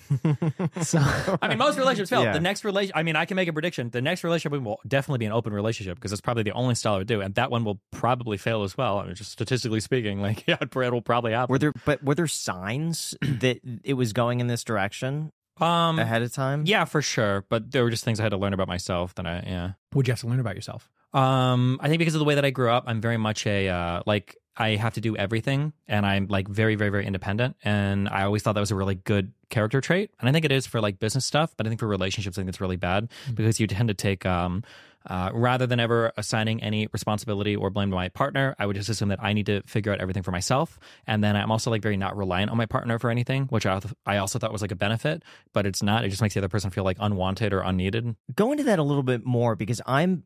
So, 0.81 0.99
I 1.41 1.47
mean, 1.49 1.57
most 1.57 1.77
relationships 1.77 2.09
fail. 2.09 2.23
Yeah. 2.23 2.33
The 2.33 2.39
next 2.39 2.63
relation, 2.63 2.93
I 2.95 3.03
mean, 3.03 3.15
I 3.15 3.25
can 3.25 3.35
make 3.35 3.47
a 3.47 3.53
prediction. 3.53 3.89
The 3.89 4.01
next 4.01 4.23
relationship 4.23 4.59
will 4.61 4.79
definitely 4.87 5.19
be 5.19 5.25
an 5.25 5.31
open 5.31 5.53
relationship 5.53 5.95
because 5.95 6.11
it's 6.11 6.21
probably 6.21 6.43
the 6.43 6.51
only 6.53 6.75
style 6.75 6.95
I 6.95 6.97
would 6.99 7.07
do, 7.07 7.21
and 7.21 7.35
that 7.35 7.51
one 7.51 7.63
will 7.63 7.79
probably 7.91 8.37
fail 8.37 8.63
as 8.63 8.77
well. 8.77 8.97
I 8.99 9.05
mean, 9.05 9.15
just 9.15 9.31
statistically 9.31 9.79
speaking, 9.81 10.21
like 10.21 10.43
yeah, 10.47 10.57
it 10.59 10.75
will 10.75 11.01
probably 11.01 11.33
happen. 11.33 11.51
Were 11.53 11.59
there 11.59 11.73
but 11.85 12.03
were 12.03 12.15
there 12.15 12.27
signs 12.27 13.15
that 13.21 13.59
it 13.83 13.93
was 13.93 14.13
going 14.13 14.39
in 14.39 14.47
this 14.47 14.63
direction 14.63 15.31
um, 15.61 15.99
ahead 15.99 16.21
of 16.21 16.33
time? 16.33 16.63
yeah, 16.65 16.85
for 16.85 17.01
sure. 17.01 17.45
But 17.49 17.71
there 17.71 17.83
were 17.83 17.89
just 17.89 18.03
things 18.03 18.19
I 18.19 18.23
had 18.23 18.29
to 18.29 18.37
learn 18.37 18.53
about 18.53 18.67
myself. 18.67 19.15
That 19.15 19.25
I 19.25 19.43
yeah. 19.45 19.71
what'd 19.93 20.07
you 20.07 20.11
have 20.11 20.21
to 20.21 20.27
learn 20.27 20.39
about 20.39 20.55
yourself? 20.55 20.89
Um, 21.13 21.79
I 21.81 21.87
think 21.87 21.99
because 21.99 22.15
of 22.15 22.19
the 22.19 22.25
way 22.25 22.35
that 22.35 22.45
I 22.45 22.51
grew 22.51 22.69
up, 22.69 22.83
I'm 22.87 23.01
very 23.01 23.17
much 23.17 23.47
a 23.47 23.67
uh, 23.69 24.03
like 24.05 24.37
I 24.55 24.75
have 24.75 24.93
to 24.95 25.01
do 25.01 25.15
everything, 25.15 25.73
and 25.87 26.05
I'm 26.05 26.27
like 26.27 26.47
very, 26.47 26.75
very, 26.75 26.89
very 26.89 27.05
independent. 27.05 27.55
And 27.63 28.09
I 28.09 28.23
always 28.23 28.43
thought 28.43 28.53
that 28.53 28.59
was 28.59 28.71
a 28.71 28.75
really 28.75 28.95
good 28.95 29.31
character 29.49 29.81
trait, 29.81 30.11
and 30.19 30.27
I 30.27 30.31
think 30.31 30.45
it 30.45 30.51
is 30.51 30.67
for 30.67 30.81
like 30.81 30.99
business 30.99 31.25
stuff. 31.25 31.53
But 31.55 31.65
I 31.65 31.69
think 31.69 31.79
for 31.79 31.87
relationships, 31.87 32.37
I 32.37 32.41
think 32.41 32.49
it's 32.49 32.61
really 32.61 32.75
bad 32.75 33.09
because 33.33 33.59
you 33.59 33.67
tend 33.67 33.87
to 33.87 33.93
take 33.93 34.25
um. 34.25 34.63
Uh, 35.07 35.29
rather 35.33 35.65
than 35.65 35.79
ever 35.79 36.11
assigning 36.17 36.61
any 36.61 36.87
responsibility 36.91 37.55
or 37.55 37.69
blame 37.69 37.89
to 37.89 37.95
my 37.95 38.09
partner, 38.09 38.55
I 38.59 38.65
would 38.65 38.75
just 38.75 38.89
assume 38.89 39.09
that 39.09 39.23
I 39.23 39.31
need 39.33 39.45
to 39.45 39.61
figure 39.63 39.93
out 39.93 40.01
everything 40.01 40.23
for 40.23 40.31
myself. 40.31 40.77
And 41.07 41.23
then 41.23 41.35
I'm 41.35 41.51
also 41.51 41.71
like 41.71 41.81
very 41.81 41.95
not 41.95 42.17
reliant 42.17 42.51
on 42.51 42.57
my 42.57 42.65
partner 42.65 42.99
for 42.99 43.09
anything, 43.09 43.45
which 43.45 43.65
I, 43.65 43.79
I 44.05 44.17
also 44.17 44.39
thought 44.39 44.51
was 44.51 44.61
like 44.61 44.71
a 44.71 44.75
benefit, 44.75 45.23
but 45.53 45.65
it's 45.65 45.81
not. 45.81 46.03
It 46.03 46.09
just 46.09 46.21
makes 46.21 46.33
the 46.33 46.41
other 46.41 46.49
person 46.49 46.69
feel 46.69 46.83
like 46.83 46.97
unwanted 46.99 47.53
or 47.53 47.61
unneeded. 47.61 48.15
Go 48.35 48.51
into 48.51 48.65
that 48.65 48.77
a 48.77 48.83
little 48.83 49.03
bit 49.03 49.25
more 49.25 49.55
because 49.55 49.81
I'm 49.85 50.23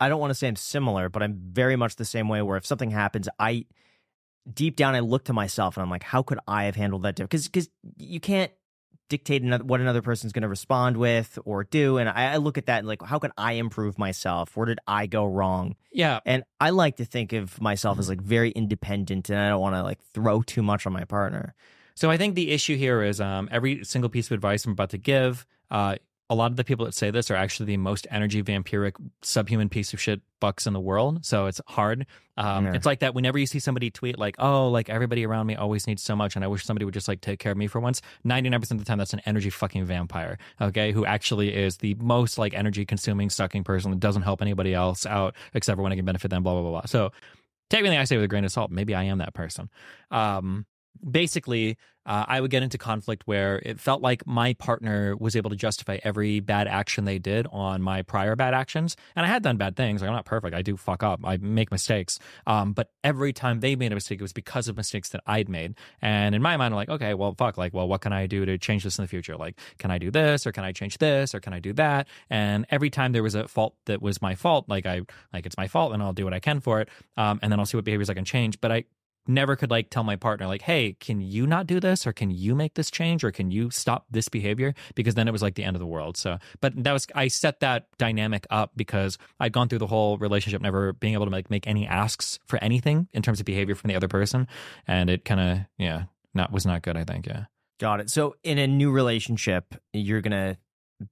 I 0.00 0.08
don't 0.08 0.18
want 0.18 0.30
to 0.30 0.34
say 0.34 0.48
I'm 0.48 0.56
similar, 0.56 1.08
but 1.08 1.22
I'm 1.22 1.38
very 1.52 1.76
much 1.76 1.94
the 1.94 2.04
same 2.04 2.28
way 2.28 2.42
where 2.42 2.56
if 2.56 2.66
something 2.66 2.90
happens, 2.90 3.28
I 3.38 3.66
deep 4.52 4.74
down 4.74 4.96
I 4.96 5.00
look 5.00 5.24
to 5.26 5.32
myself 5.32 5.76
and 5.76 5.84
I'm 5.84 5.90
like, 5.90 6.02
how 6.02 6.22
could 6.22 6.40
I 6.48 6.64
have 6.64 6.74
handled 6.74 7.02
that? 7.04 7.16
Because 7.16 7.46
because 7.46 7.70
you 7.96 8.18
can't 8.18 8.50
dictate 9.12 9.42
another, 9.42 9.62
what 9.62 9.82
another 9.82 10.00
person's 10.00 10.32
going 10.32 10.42
to 10.42 10.48
respond 10.48 10.96
with 10.96 11.38
or 11.44 11.64
do, 11.64 11.98
and 11.98 12.08
I, 12.08 12.32
I 12.32 12.36
look 12.38 12.56
at 12.56 12.66
that 12.66 12.78
and 12.78 12.88
like, 12.88 13.02
how 13.02 13.18
can 13.18 13.30
I 13.36 13.52
improve 13.52 13.98
myself? 13.98 14.56
Where 14.56 14.64
did 14.64 14.78
I 14.86 15.06
go 15.06 15.26
wrong? 15.26 15.76
Yeah. 15.92 16.20
And 16.24 16.44
I 16.58 16.70
like 16.70 16.96
to 16.96 17.04
think 17.04 17.34
of 17.34 17.60
myself 17.60 17.98
as 17.98 18.08
like 18.08 18.22
very 18.22 18.50
independent, 18.50 19.28
and 19.28 19.38
I 19.38 19.50
don't 19.50 19.60
want 19.60 19.76
to 19.76 19.82
like 19.82 20.00
throw 20.14 20.40
too 20.40 20.62
much 20.62 20.86
on 20.86 20.94
my 20.94 21.04
partner. 21.04 21.54
So 21.94 22.10
I 22.10 22.16
think 22.16 22.34
the 22.34 22.50
issue 22.52 22.76
here 22.78 23.02
is 23.02 23.20
um, 23.20 23.50
every 23.52 23.84
single 23.84 24.08
piece 24.08 24.28
of 24.28 24.32
advice 24.32 24.64
I'm 24.64 24.72
about 24.72 24.90
to 24.90 24.98
give. 24.98 25.46
Uh, 25.70 25.96
a 26.32 26.34
lot 26.34 26.50
of 26.50 26.56
the 26.56 26.64
people 26.64 26.86
that 26.86 26.94
say 26.94 27.10
this 27.10 27.30
are 27.30 27.34
actually 27.34 27.66
the 27.66 27.76
most 27.76 28.06
energy 28.10 28.42
vampiric 28.42 28.92
subhuman 29.20 29.68
piece 29.68 29.92
of 29.92 30.00
shit 30.00 30.22
bucks 30.40 30.66
in 30.66 30.72
the 30.72 30.80
world. 30.80 31.24
So 31.26 31.44
it's 31.46 31.60
hard. 31.68 32.06
Um, 32.38 32.64
Yeah. 32.64 32.72
It's 32.72 32.86
like 32.86 33.00
that 33.00 33.14
whenever 33.14 33.38
you 33.38 33.46
see 33.46 33.58
somebody 33.58 33.90
tweet 33.90 34.18
like, 34.18 34.36
"Oh, 34.38 34.68
like 34.70 34.88
everybody 34.88 35.26
around 35.26 35.46
me 35.46 35.54
always 35.56 35.86
needs 35.86 36.02
so 36.02 36.16
much, 36.16 36.34
and 36.34 36.42
I 36.44 36.48
wish 36.48 36.64
somebody 36.64 36.86
would 36.86 36.94
just 36.94 37.06
like 37.06 37.20
take 37.20 37.38
care 37.38 37.52
of 37.52 37.58
me 37.58 37.66
for 37.66 37.80
once." 37.80 38.00
Ninety 38.24 38.48
nine 38.48 38.60
percent 38.60 38.80
of 38.80 38.84
the 38.86 38.88
time, 38.88 38.96
that's 38.96 39.12
an 39.12 39.20
energy 39.26 39.50
fucking 39.50 39.84
vampire. 39.84 40.38
Okay, 40.58 40.90
who 40.92 41.04
actually 41.04 41.54
is 41.54 41.76
the 41.76 41.94
most 41.96 42.38
like 42.38 42.54
energy 42.54 42.86
consuming, 42.86 43.28
sucking 43.28 43.62
person 43.62 43.90
that 43.90 44.00
doesn't 44.00 44.22
help 44.22 44.40
anybody 44.40 44.72
else 44.72 45.04
out 45.04 45.36
except 45.52 45.76
for 45.76 45.82
when 45.82 45.92
it 45.92 45.96
can 45.96 46.06
benefit 46.06 46.30
them. 46.30 46.42
Blah 46.42 46.54
blah 46.54 46.62
blah 46.62 46.70
blah. 46.70 46.86
So 46.86 47.12
take 47.68 47.78
everything 47.80 47.98
I 47.98 48.04
say 48.04 48.16
with 48.16 48.24
a 48.24 48.28
grain 48.28 48.44
of 48.46 48.52
salt. 48.52 48.70
Maybe 48.70 48.94
I 48.94 49.02
am 49.04 49.18
that 49.18 49.34
person. 49.34 49.68
Um, 50.10 50.64
basically, 51.08 51.76
uh, 52.04 52.24
I 52.26 52.40
would 52.40 52.50
get 52.50 52.62
into 52.62 52.78
conflict 52.78 53.22
where 53.26 53.60
it 53.64 53.78
felt 53.78 54.02
like 54.02 54.26
my 54.26 54.54
partner 54.54 55.16
was 55.16 55.36
able 55.36 55.50
to 55.50 55.56
justify 55.56 55.98
every 56.02 56.40
bad 56.40 56.66
action 56.66 57.04
they 57.04 57.18
did 57.18 57.46
on 57.52 57.80
my 57.80 58.02
prior 58.02 58.34
bad 58.34 58.54
actions. 58.54 58.96
And 59.14 59.24
I 59.24 59.28
had 59.28 59.42
done 59.42 59.56
bad 59.56 59.76
things. 59.76 60.00
Like, 60.00 60.08
I'm 60.08 60.14
not 60.14 60.24
perfect. 60.24 60.54
I 60.54 60.62
do 60.62 60.76
fuck 60.76 61.02
up. 61.02 61.20
I 61.24 61.36
make 61.36 61.70
mistakes. 61.70 62.18
Um, 62.46 62.72
but 62.72 62.90
every 63.04 63.32
time 63.32 63.60
they 63.60 63.76
made 63.76 63.92
a 63.92 63.94
mistake, 63.94 64.18
it 64.18 64.22
was 64.22 64.32
because 64.32 64.68
of 64.68 64.76
mistakes 64.76 65.10
that 65.10 65.22
I'd 65.26 65.48
made. 65.48 65.74
And 66.00 66.34
in 66.34 66.42
my 66.42 66.56
mind, 66.56 66.74
I'm 66.74 66.76
like, 66.76 66.88
okay, 66.88 67.14
well, 67.14 67.34
fuck. 67.38 67.56
Like, 67.56 67.72
well, 67.72 67.86
what 67.86 68.00
can 68.00 68.12
I 68.12 68.26
do 68.26 68.44
to 68.46 68.58
change 68.58 68.82
this 68.82 68.98
in 68.98 69.04
the 69.04 69.08
future? 69.08 69.36
Like, 69.36 69.58
can 69.78 69.90
I 69.90 69.98
do 69.98 70.10
this 70.10 70.46
or 70.46 70.52
can 70.52 70.64
I 70.64 70.72
change 70.72 70.98
this 70.98 71.34
or 71.34 71.40
can 71.40 71.52
I 71.52 71.60
do 71.60 71.72
that? 71.74 72.08
And 72.28 72.66
every 72.70 72.90
time 72.90 73.12
there 73.12 73.22
was 73.22 73.36
a 73.36 73.46
fault 73.46 73.76
that 73.86 74.02
was 74.02 74.20
my 74.20 74.34
fault, 74.34 74.68
like, 74.68 74.86
I, 74.86 75.02
like, 75.32 75.46
it's 75.46 75.56
my 75.56 75.68
fault 75.68 75.92
and 75.92 76.02
I'll 76.02 76.12
do 76.12 76.24
what 76.24 76.34
I 76.34 76.40
can 76.40 76.60
for 76.60 76.80
it. 76.80 76.88
Um, 77.16 77.38
and 77.42 77.52
then 77.52 77.60
I'll 77.60 77.66
see 77.66 77.76
what 77.76 77.84
behaviors 77.84 78.10
I 78.10 78.14
can 78.14 78.24
change. 78.24 78.60
But 78.60 78.72
I, 78.72 78.84
never 79.26 79.56
could 79.56 79.70
like 79.70 79.90
tell 79.90 80.04
my 80.04 80.16
partner 80.16 80.46
like 80.46 80.62
hey 80.62 80.96
can 81.00 81.20
you 81.20 81.46
not 81.46 81.66
do 81.66 81.80
this? 81.80 82.06
Or 82.06 82.12
can 82.12 82.30
you 82.30 82.54
make 82.54 82.74
this 82.74 82.90
change? 82.90 83.24
Or 83.24 83.30
can 83.30 83.50
you 83.50 83.70
stop 83.70 84.06
this 84.10 84.28
behavior? 84.28 84.74
Because 84.94 85.14
then 85.14 85.28
it 85.28 85.32
was 85.32 85.42
like 85.42 85.54
the 85.54 85.64
end 85.64 85.76
of 85.76 85.80
the 85.80 85.86
world. 85.86 86.16
So 86.16 86.38
but 86.60 86.72
that 86.84 86.92
was 86.92 87.06
i 87.14 87.28
set 87.28 87.60
that 87.60 87.86
dynamic 87.98 88.46
up 88.50 88.72
because 88.76 89.18
i'd 89.40 89.52
gone 89.52 89.68
through 89.68 89.78
the 89.78 89.86
whole 89.86 90.18
relationship 90.18 90.60
never 90.60 90.92
being 90.92 91.14
able 91.14 91.26
to 91.26 91.32
like 91.32 91.50
make 91.50 91.66
any 91.66 91.86
asks 91.86 92.38
for 92.46 92.62
anything 92.62 93.08
in 93.12 93.22
terms 93.22 93.40
of 93.40 93.46
behavior 93.46 93.74
from 93.74 93.88
the 93.88 93.96
other 93.96 94.08
person. 94.08 94.48
And 94.86 95.10
it 95.10 95.24
kind 95.24 95.40
of 95.40 95.58
yeah 95.78 96.04
not 96.34 96.50
was 96.50 96.64
not 96.64 96.82
good 96.82 96.96
i 96.96 97.04
think 97.04 97.26
yeah. 97.26 97.44
Got 97.82 97.98
it. 97.98 98.10
So 98.10 98.36
in 98.44 98.58
a 98.58 98.68
new 98.68 98.92
relationship, 98.92 99.74
you're 99.92 100.20
gonna 100.20 100.56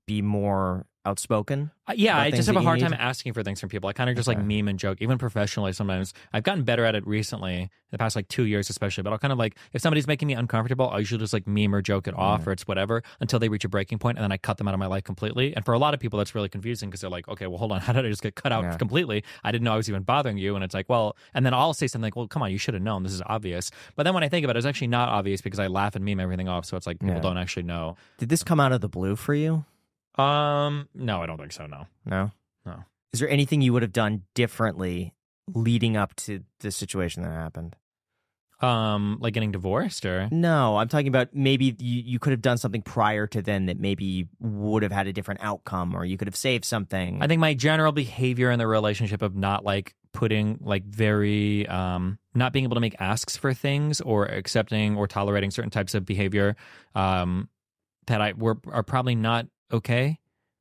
be 0.06 0.22
more 0.22 0.86
outspoken. 1.04 1.70
Uh, 1.88 1.94
yeah, 1.96 2.18
I 2.18 2.30
just 2.30 2.46
have 2.46 2.56
a 2.56 2.60
hard 2.60 2.78
time 2.80 2.92
asking 2.92 3.32
for 3.32 3.42
things 3.42 3.58
from 3.58 3.68
people. 3.68 3.88
I 3.88 3.92
kind 3.92 4.08
of 4.10 4.16
just 4.16 4.28
Okay. 4.28 4.38
like 4.38 4.46
meme 4.46 4.68
and 4.68 4.78
joke, 4.78 4.98
even 5.00 5.18
professionally. 5.18 5.72
Sometimes 5.72 6.12
I've 6.32 6.42
gotten 6.42 6.62
better 6.62 6.84
at 6.84 6.94
it 6.94 7.06
recently, 7.06 7.70
the 7.90 7.98
past 7.98 8.14
like 8.16 8.28
two 8.28 8.44
years 8.44 8.70
especially. 8.70 9.02
But 9.02 9.12
I'll 9.12 9.18
kind 9.18 9.32
of 9.32 9.38
like 9.38 9.56
if 9.72 9.80
somebody's 9.82 10.06
making 10.06 10.28
me 10.28 10.34
uncomfortable, 10.34 10.88
I 10.90 10.98
usually 10.98 11.18
just 11.18 11.32
like 11.32 11.46
meme 11.46 11.74
or 11.74 11.82
joke 11.82 12.06
it 12.06 12.14
off, 12.16 12.46
or 12.46 12.52
it's 12.52 12.68
whatever 12.68 13.02
until 13.20 13.38
they 13.38 13.48
reach 13.48 13.64
a 13.64 13.68
breaking 13.68 13.98
point, 13.98 14.18
and 14.18 14.22
then 14.22 14.30
I 14.32 14.36
cut 14.36 14.58
them 14.58 14.68
out 14.68 14.74
of 14.74 14.80
my 14.80 14.86
life 14.86 15.04
completely. 15.04 15.54
And 15.56 15.64
for 15.64 15.72
a 15.74 15.78
lot 15.78 15.94
of 15.94 16.00
people, 16.00 16.18
that's 16.18 16.34
really 16.34 16.48
confusing 16.48 16.90
because 16.90 17.00
they're 17.00 17.10
like, 17.10 17.26
okay, 17.28 17.46
well, 17.46 17.58
hold 17.58 17.72
on, 17.72 17.80
how 17.86 17.92
did 17.92 18.04
I 18.04 18.08
just 18.08 18.22
get 18.22 18.34
cut 18.36 18.52
out 18.52 18.64
Yeah. 18.64 18.76
completely? 18.76 19.24
I 19.42 19.50
didn't 19.52 19.64
know 19.64 19.72
I 19.72 19.76
was 19.76 19.88
even 19.88 20.02
bothering 20.02 20.38
you, 20.38 20.54
and 20.54 20.62
it's 20.62 20.74
like, 20.74 20.88
well, 20.88 21.16
and 21.34 21.44
then 21.46 21.54
I'll 21.54 21.74
say 21.74 21.86
something 21.86 22.06
like, 22.06 22.16
well, 22.16 22.28
come 22.28 22.42
on, 22.42 22.50
you 22.52 22.58
should 22.58 22.74
have 22.74 22.82
known. 22.82 23.02
This 23.02 23.12
is 23.12 23.22
obvious. 23.26 23.70
But 23.96 24.04
then 24.04 24.14
when 24.14 24.22
I 24.22 24.28
think 24.28 24.44
about 24.44 24.56
it, 24.56 24.58
it's 24.58 24.66
actually 24.66 24.88
not 24.88 25.08
obvious 25.08 25.40
because 25.40 25.58
I 25.58 25.66
laugh 25.66 25.96
and 25.96 26.04
meme 26.04 26.20
everything 26.20 26.48
off, 26.48 26.66
so 26.66 26.76
it's 26.76 26.86
like 26.86 27.00
people 27.00 27.16
Yeah. 27.16 27.20
don't 27.22 27.38
actually 27.38 27.64
know. 27.64 27.96
Did 28.18 28.28
this 28.28 28.44
come 28.44 28.60
out 28.60 28.72
of 28.72 28.80
the 28.82 28.88
blue 28.88 29.16
for 29.16 29.34
you? 29.34 29.64
Um, 30.16 30.88
no, 30.94 31.22
I 31.22 31.26
don't 31.26 31.38
think 31.38 31.52
so. 31.52 31.66
No. 31.66 31.86
No. 32.04 32.30
No. 32.66 32.84
Is 33.12 33.20
there 33.20 33.28
anything 33.28 33.60
you 33.60 33.72
would 33.72 33.82
have 33.82 33.92
done 33.92 34.22
differently 34.34 35.14
leading 35.52 35.96
up 35.96 36.14
to 36.16 36.40
the 36.60 36.70
situation 36.70 37.22
that 37.22 37.32
happened? 37.32 37.76
Um, 38.60 39.16
like 39.20 39.32
getting 39.32 39.52
divorced 39.52 40.04
or 40.04 40.28
No, 40.30 40.76
I'm 40.76 40.88
talking 40.88 41.08
about 41.08 41.34
maybe 41.34 41.74
you, 41.78 42.02
you 42.02 42.18
could 42.18 42.32
have 42.32 42.42
done 42.42 42.58
something 42.58 42.82
prior 42.82 43.26
to 43.28 43.40
then 43.40 43.66
that 43.66 43.80
maybe 43.80 44.28
would 44.38 44.82
have 44.82 44.92
had 44.92 45.06
a 45.06 45.14
different 45.14 45.40
outcome, 45.42 45.94
or 45.94 46.04
you 46.04 46.18
could 46.18 46.28
have 46.28 46.36
saved 46.36 46.66
something. 46.66 47.22
I 47.22 47.26
think 47.26 47.40
my 47.40 47.54
general 47.54 47.90
behavior 47.90 48.50
in 48.50 48.58
the 48.58 48.66
relationship 48.66 49.22
of 49.22 49.34
not 49.34 49.64
like 49.64 49.94
putting 50.12 50.58
like 50.60 50.84
very 50.84 51.66
um 51.68 52.18
not 52.34 52.52
being 52.52 52.64
able 52.64 52.74
to 52.74 52.80
make 52.80 53.00
asks 53.00 53.36
for 53.36 53.54
things 53.54 54.00
or 54.02 54.26
accepting 54.26 54.96
or 54.96 55.06
tolerating 55.06 55.50
certain 55.50 55.70
types 55.70 55.94
of 55.94 56.04
behavior 56.04 56.56
um 56.96 57.48
that 58.08 58.20
I 58.20 58.32
were 58.32 58.58
are 58.66 58.82
probably 58.82 59.14
not 59.14 59.46
okay, 59.72 60.18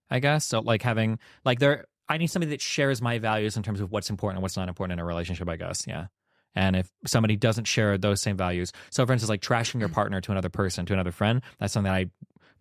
I 0.09 0.19
guess. 0.19 0.45
So 0.45 0.59
like 0.59 0.81
having 0.81 1.19
like 1.45 1.59
there 1.59 1.85
I 2.09 2.17
need 2.17 2.27
somebody 2.27 2.51
that 2.51 2.61
shares 2.61 3.01
my 3.01 3.19
values 3.19 3.55
in 3.55 3.63
terms 3.63 3.79
of 3.79 3.91
what's 3.91 4.09
important 4.09 4.37
and 4.37 4.41
what's 4.41 4.57
not 4.57 4.67
important 4.67 4.93
in 4.93 4.99
a 4.99 5.05
relationship, 5.05 5.47
I 5.47 5.57
guess. 5.57 5.85
Yeah. 5.87 6.07
And 6.55 6.75
if 6.75 6.91
somebody 7.05 7.35
doesn't 7.35 7.65
share 7.65 7.97
those 7.97 8.21
same 8.21 8.35
values, 8.35 8.73
so 8.89 9.05
for 9.05 9.13
instance, 9.13 9.29
like 9.29 9.41
trashing 9.41 9.79
your 9.79 9.89
mm. 9.89 9.93
partner 9.93 10.19
to 10.19 10.31
another 10.31 10.49
person, 10.49 10.87
to 10.87 10.93
another 10.93 11.11
friend, 11.11 11.43
that's 11.59 11.73
something 11.73 11.91
that 11.91 11.95
I 11.95 12.07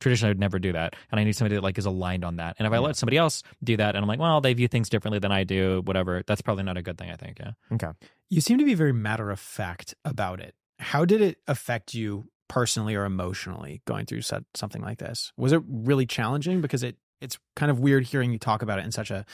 traditionally 0.01 0.31
would 0.31 0.39
never 0.39 0.59
do 0.59 0.73
that. 0.73 0.95
And 1.11 1.19
I 1.19 1.25
need 1.25 1.33
somebody 1.33 1.55
that 1.55 1.63
like 1.63 1.79
is 1.79 1.87
aligned 1.87 2.25
on 2.25 2.37
that. 2.37 2.57
And 2.59 2.67
if 2.67 2.73
I 2.73 2.79
let 2.79 2.97
somebody 2.97 3.17
else 3.17 3.43
do 3.65 3.77
that 3.79 3.97
and 3.97 4.03
I'm 4.03 4.09
like, 4.09 4.21
well, 4.21 4.43
they 4.43 4.53
view 4.53 4.69
things 4.69 4.91
differently 4.91 5.19
than 5.19 5.33
I 5.33 5.45
do, 5.45 5.83
whatever, 5.85 6.23
that's 6.27 6.43
probably 6.43 6.65
not 6.65 6.77
a 6.77 6.83
good 6.83 6.99
thing, 6.99 7.11
I 7.11 7.17
think. 7.17 7.39
Yeah. 7.41 7.53
okay. 7.73 7.89
You 8.29 8.43
seem 8.43 8.59
to 8.59 8.65
be 8.65 8.75
very 8.75 8.93
matter 8.93 9.31
of 9.31 9.41
fact 9.41 9.95
about 10.05 10.41
it. 10.41 10.55
How 10.79 11.07
did 11.07 11.23
it 11.23 11.39
affect 11.49 11.95
you 11.95 12.29
personally 12.49 12.95
or 12.95 13.05
emotionally 13.05 13.83
going 13.87 14.07
through 14.07 14.23
something 14.23 14.83
like 14.83 14.99
this? 14.99 15.33
Was 15.37 15.53
it 15.53 15.63
really 15.69 16.07
challenging? 16.07 16.61
Because 16.61 16.83
it 16.83 16.97
it's 17.21 17.39
kind 17.57 17.71
of 17.71 17.81
weird 17.81 18.05
hearing 18.05 18.33
you 18.33 18.39
talk 18.39 18.63
about 18.63 18.79
it 18.79 18.85
in 18.85 18.93
such 18.93 19.11
a 19.11 19.25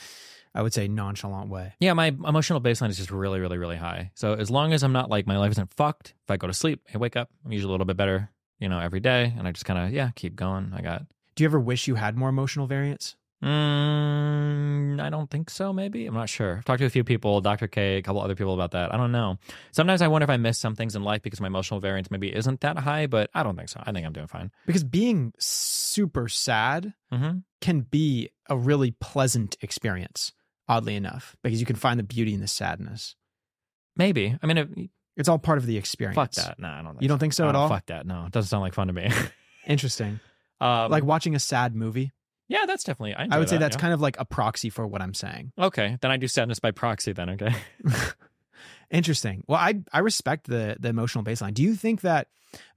I 0.55 0.61
would 0.61 0.73
say, 0.73 0.87
nonchalant 0.87 1.49
way. 1.49 1.73
Yeah, 1.81 1.91
my 1.91 2.07
emotional 2.07 2.61
baseline 2.61 2.87
is 2.87 2.95
just 2.95 3.11
really, 3.11 3.41
really, 3.41 3.57
really 3.57 3.75
high. 3.75 4.11
So 4.15 4.35
as 4.35 4.49
long 4.49 4.71
as 4.71 4.83
I'm 4.83 4.93
not 4.93 5.09
like 5.09 5.27
my 5.27 5.37
life 5.37 5.51
isn't 5.51 5.73
fucked, 5.73 6.13
if 6.23 6.31
I 6.31 6.37
go 6.37 6.47
to 6.47 6.53
sleep, 6.53 6.81
I 6.93 6.97
wake 6.97 7.17
up, 7.17 7.29
I'm 7.45 7.51
usually 7.51 7.69
a 7.69 7.73
little 7.73 7.85
bit 7.85 7.97
better, 7.97 8.31
you 8.57 8.69
know, 8.69 8.79
every 8.79 9.01
day, 9.01 9.33
and 9.37 9.49
I 9.49 9.51
just 9.51 9.65
kind 9.65 9.77
of 9.77 9.91
yeah 9.91 10.11
keep 10.15 10.33
going. 10.35 10.71
I 10.73 10.81
got. 10.81 11.03
Do 11.35 11.43
you 11.43 11.49
ever 11.49 11.59
wish 11.59 11.89
you 11.89 11.95
had 11.95 12.15
more 12.15 12.29
emotional 12.29 12.67
variance? 12.67 13.17
Mm, 13.45 14.99
I 15.01 15.09
don't 15.09 15.29
think 15.29 15.49
so. 15.49 15.71
Maybe 15.73 16.05
I'm 16.05 16.13
not 16.13 16.29
sure. 16.29 16.57
I've 16.57 16.65
talked 16.65 16.79
to 16.79 16.85
a 16.85 16.89
few 16.89 17.03
people, 17.03 17.41
Dr. 17.41 17.67
K, 17.67 17.97
a 17.97 18.01
couple 18.01 18.21
other 18.21 18.35
people 18.35 18.53
about 18.53 18.71
that. 18.71 18.93
I 18.93 18.97
don't 18.97 19.11
know. 19.11 19.37
Sometimes 19.71 20.01
I 20.01 20.07
wonder 20.07 20.23
if 20.23 20.29
I 20.29 20.37
miss 20.37 20.57
some 20.57 20.75
things 20.75 20.95
in 20.95 21.03
life 21.03 21.21
because 21.21 21.39
my 21.41 21.47
emotional 21.47 21.79
variance 21.79 22.09
maybe 22.09 22.33
isn't 22.33 22.61
that 22.61 22.77
high, 22.79 23.07
but 23.07 23.29
I 23.33 23.43
don't 23.43 23.55
think 23.55 23.69
so. 23.69 23.81
I 23.85 23.91
think 23.91 24.05
I'm 24.05 24.13
doing 24.13 24.27
fine. 24.27 24.51
Because 24.65 24.83
being 24.83 25.33
super 25.39 26.27
sad 26.27 26.93
Mm-hmm. 27.13 27.37
can 27.61 27.81
be 27.81 28.29
a 28.49 28.57
really 28.57 28.91
pleasant 28.99 29.55
experience, 29.61 30.33
oddly 30.67 30.95
enough, 30.95 31.37
because 31.43 31.59
you 31.61 31.65
can 31.65 31.77
find 31.77 31.97
the 31.97 32.03
beauty 32.03 32.33
in 32.33 32.41
the 32.41 32.47
sadness. 32.47 33.15
Maybe. 33.95 34.35
I 34.41 34.45
mean, 34.47 34.57
it, 34.57 34.69
It's 35.15 35.29
all 35.29 35.39
part 35.39 35.57
of 35.59 35.65
the 35.65 35.77
experience. 35.77 36.15
fuck 36.15 36.31
that. 36.33 36.59
No, 36.59 36.67
I 36.67 36.81
don't. 36.81 36.91
Think 36.93 37.01
You 37.03 37.07
don't 37.07 37.19
think 37.19 37.31
so 37.33 37.47
at 37.47 37.55
all? 37.55 37.69
Fuck 37.69 37.85
that. 37.85 38.05
No, 38.05 38.25
it 38.25 38.31
doesn't 38.33 38.49
sound 38.49 38.61
like 38.63 38.73
fun 38.73 38.87
to 38.87 38.93
me. 38.93 39.09
Interesting. 39.67 40.19
um, 40.59 40.91
like 40.91 41.03
watching 41.05 41.35
a 41.35 41.39
sad 41.39 41.73
movie. 41.75 42.11
Yeah, 42.47 42.65
that's 42.65 42.83
definitely. 42.83 43.15
I, 43.15 43.27
I 43.31 43.39
would 43.39 43.49
say 43.49 43.57
that's 43.57 43.77
kind 43.77 43.93
of 43.93 44.01
like 44.01 44.17
a 44.19 44.25
proxy 44.25 44.69
for 44.69 44.85
what 44.85 45.01
I'm 45.01 45.13
saying. 45.13 45.51
okay. 45.57 45.97
Then 46.01 46.11
I 46.11 46.17
do 46.17 46.27
sadness 46.27 46.59
by 46.59 46.71
proxy. 46.71 47.13
Then 47.13 47.29
okay. 47.31 47.55
Interesting. 48.91 49.43
Well, 49.47 49.59
I 49.59 49.81
I 49.91 49.99
respect 49.99 50.47
the 50.47 50.77
the 50.79 50.89
emotional 50.89 51.23
baseline. 51.23 51.53
Do 51.53 51.63
you 51.63 51.75
think 51.75 52.01
that 52.01 52.27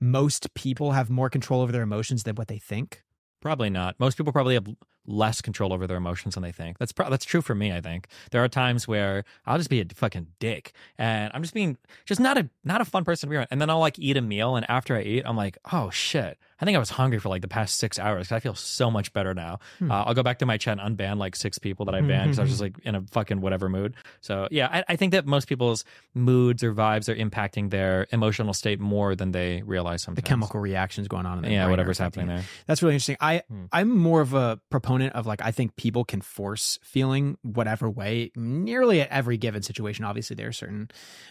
most 0.01 0.53
people 0.55 0.93
have 0.93 1.11
more 1.11 1.29
control 1.31 1.61
over 1.61 1.71
their 1.71 1.83
emotions 1.83 2.23
than 2.25 2.35
what 2.37 2.49
they 2.49 2.59
think? 2.59 3.03
Probably 3.41 3.71
not. 3.71 3.95
Most 4.01 4.17
people 4.17 4.33
probably 4.33 4.55
have 4.55 4.67
less 5.07 5.41
control 5.41 5.73
over 5.73 5.87
their 5.87 5.97
emotions 5.97 6.35
than 6.35 6.43
they 6.43 6.51
think. 6.53 6.79
That's 6.79 6.93
pro- 6.93 7.09
that's 7.09 7.25
true 7.25 7.41
for 7.41 7.55
me. 7.55 7.73
I 7.73 7.81
think 7.81 8.09
there 8.31 8.43
are 8.43 8.49
times 8.49 8.89
where 8.89 9.25
I'll 9.47 9.59
just 9.59 9.71
be 9.71 9.81
a 9.81 9.85
fucking 9.95 10.29
dick, 10.41 10.73
and 10.99 11.31
I'm 11.35 11.43
just 11.43 11.55
being 11.55 11.77
just 12.05 12.21
not 12.21 12.37
a 12.39 12.49
not 12.65 12.81
a 12.81 12.85
fun 12.85 13.05
person 13.05 13.29
to 13.29 13.31
be 13.31 13.37
around. 13.37 13.49
And 13.51 13.61
then 13.61 13.71
I'll 13.71 13.79
like 13.79 13.99
eat 13.99 14.17
a 14.17 14.23
meal, 14.23 14.57
and 14.57 14.69
after 14.69 14.97
I 14.97 15.03
eat, 15.03 15.23
I'm 15.25 15.37
like, 15.37 15.59
oh 15.73 15.91
shit, 15.91 16.39
I 16.61 16.65
think 16.65 16.75
I 16.77 16.79
was 16.79 16.91
hungry 16.91 17.19
for 17.19 17.29
like 17.29 17.43
the 17.43 17.49
past 17.49 17.77
six 17.79 17.99
hours. 17.99 18.29
'cause 18.29 18.37
I 18.37 18.41
feel 18.41 18.55
so 18.55 18.91
much 18.91 19.13
better 19.13 19.33
now. 19.35 19.61
Hmm. 19.79 19.91
Uh, 19.91 20.05
I'll 20.05 20.15
go 20.15 20.23
back 20.23 20.39
to 20.41 20.47
my 20.47 20.57
chat 20.57 20.79
and 20.81 20.99
unban 20.99 21.19
like 21.19 21.37
six 21.37 21.59
people 21.59 21.87
that 21.87 21.95
I 21.95 22.01
banned 22.01 22.25
because 22.25 22.39
I 22.39 22.43
was 22.43 22.51
just 22.51 22.61
like 22.63 22.75
in 22.85 22.95
a 22.95 23.03
fucking 23.13 23.41
whatever 23.41 23.69
mood. 23.69 23.95
So 24.21 24.49
yeah, 24.51 24.69
I, 24.71 24.85
I 24.89 24.97
think 24.97 25.13
that 25.13 25.27
most 25.27 25.49
people's 25.49 25.85
moods 26.15 26.65
or 26.65 26.73
vibes 26.75 27.09
are 27.09 27.15
impacting 27.17 27.71
their 27.71 28.07
emotional 28.11 28.53
state 28.55 28.81
more 28.81 29.15
than 29.15 29.31
they 29.33 29.63
realize 29.63 30.03
sometimes. 30.03 30.23
The 30.25 30.29
chemical 30.29 30.61
reactions 30.61 31.07
going 31.09 31.27
on 31.27 31.39
in 31.39 31.43
their 31.43 31.53
yeah, 31.53 31.69
whatever's 31.69 31.99
happening 31.99 32.27
there. 32.27 32.45
That's 32.67 32.83
really 32.83 32.95
interesting. 32.95 33.17
I 33.21 33.43
Hmm. 33.49 33.65
I'm 33.73 33.97
more 33.97 34.21
of 34.21 34.35
a 34.35 34.61
proponent 34.71 35.15
of 35.15 35.27
like 35.27 35.41
I 35.43 35.51
think 35.53 35.77
people 35.77 36.05
can 36.05 36.21
force 36.21 36.79
feeling 36.83 37.39
whatever 37.43 37.89
way 37.89 38.31
nearly 38.37 39.01
at 39.01 39.09
every 39.11 39.37
given 39.39 39.63
situation. 39.63 40.05
Obviously, 40.05 40.35
there 40.35 40.49
are 40.49 40.53
certain 40.53 40.91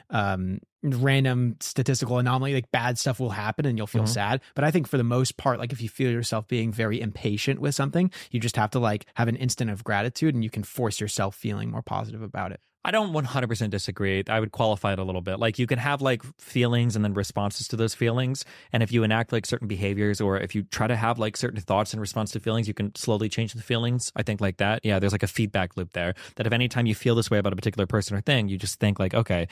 um, 0.09 0.59
random 0.83 1.57
statistical 1.59 2.19
anomaly 2.19 2.53
like 2.53 2.71
bad 2.71 2.97
stuff 2.97 3.19
will 3.19 3.31
happen 3.31 3.65
and 3.65 3.77
you'll 3.77 3.87
feel 3.87 4.03
Mhm. 4.03 4.09
sad. 4.09 4.41
But 4.55 4.63
I 4.63 4.71
think 4.71 4.87
for 4.87 4.97
the 4.97 5.03
most 5.03 5.37
part, 5.37 5.59
like 5.59 5.71
if 5.73 5.81
you 5.81 5.89
feel 5.89 6.11
yourself 6.11 6.47
being 6.47 6.71
very 6.71 7.01
impatient 7.01 7.59
with 7.59 7.75
something, 7.75 8.11
you 8.31 8.39
just 8.39 8.55
have 8.55 8.71
to 8.71 8.79
like 8.79 9.05
have 9.15 9.27
an 9.27 9.35
instant 9.35 9.71
of 9.71 9.83
gratitude 9.83 10.35
and 10.35 10.43
you 10.43 10.49
can 10.49 10.63
force 10.63 10.99
yourself 10.99 11.35
feeling 11.35 11.71
more 11.71 11.81
positive 11.81 12.21
about 12.21 12.51
it. 12.51 12.59
I 12.87 12.91
don't 12.91 13.11
100% 13.11 13.69
disagree. 13.69 14.23
I 14.29 14.39
would 14.39 14.53
qualify 14.53 14.93
it 14.93 14.99
a 14.99 15.03
little 15.03 15.19
bit. 15.19 15.41
Like 15.41 15.59
you 15.59 15.67
can 15.67 15.77
have 15.77 16.01
like 16.01 16.23
feelings 16.39 16.95
and 16.95 17.03
then 17.03 17.13
responses 17.13 17.67
to 17.67 17.75
those 17.75 17.93
feelings. 17.93 18.45
And 18.71 18.81
if 18.81 18.93
you 18.93 19.03
enact 19.03 19.33
like 19.33 19.45
certain 19.45 19.67
behaviors 19.67 20.21
or 20.21 20.37
if 20.37 20.55
you 20.55 20.63
try 20.63 20.87
to 20.87 20.95
have 20.95 21.19
like 21.19 21.35
certain 21.35 21.59
thoughts 21.59 21.93
in 21.93 21.99
response 21.99 22.31
to 22.31 22.39
feelings, 22.39 22.65
you 22.65 22.73
can 22.73 22.95
slowly 22.95 23.27
change 23.27 23.51
the 23.51 23.61
feelings. 23.61 24.09
I 24.15 24.23
think 24.23 24.39
like 24.39 24.55
that. 24.57 24.85
Yeah, 24.85 24.99
there's 24.99 25.11
like 25.11 25.21
a 25.21 25.27
feedback 25.27 25.75
loop 25.75 25.91
there 25.91 26.13
that 26.37 26.47
if 26.47 26.53
anytime 26.53 26.85
you 26.85 26.95
feel 26.95 27.13
this 27.13 27.29
way 27.29 27.39
about 27.39 27.51
a 27.51 27.57
particular 27.57 27.87
person 27.87 28.15
or 28.15 28.21
thing, 28.21 28.47
you 28.47 28.57
just 28.57 28.79
think 28.79 28.99
like, 28.99 29.13
okay, 29.13 29.49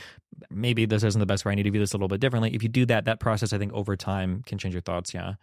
maybe 0.50 0.86
this 0.86 1.04
isn't 1.04 1.20
the 1.20 1.26
best 1.26 1.44
way. 1.44 1.52
I 1.52 1.56
need 1.56 1.64
to 1.64 1.72
view 1.72 1.82
this 1.82 1.92
a 1.92 1.98
little 1.98 2.08
bit 2.08 2.22
differently. 2.22 2.56
If 2.56 2.64
you 2.64 2.70
do 2.70 2.86
that, 2.86 3.04
that 3.04 3.20
process, 3.20 3.52
I 3.52 3.58
think 3.58 3.74
over 3.74 3.98
time 3.98 4.44
can 4.46 4.58
change 4.58 4.74
your 4.74 4.82
thoughts. 4.82 5.14
Yeah. 5.14 5.34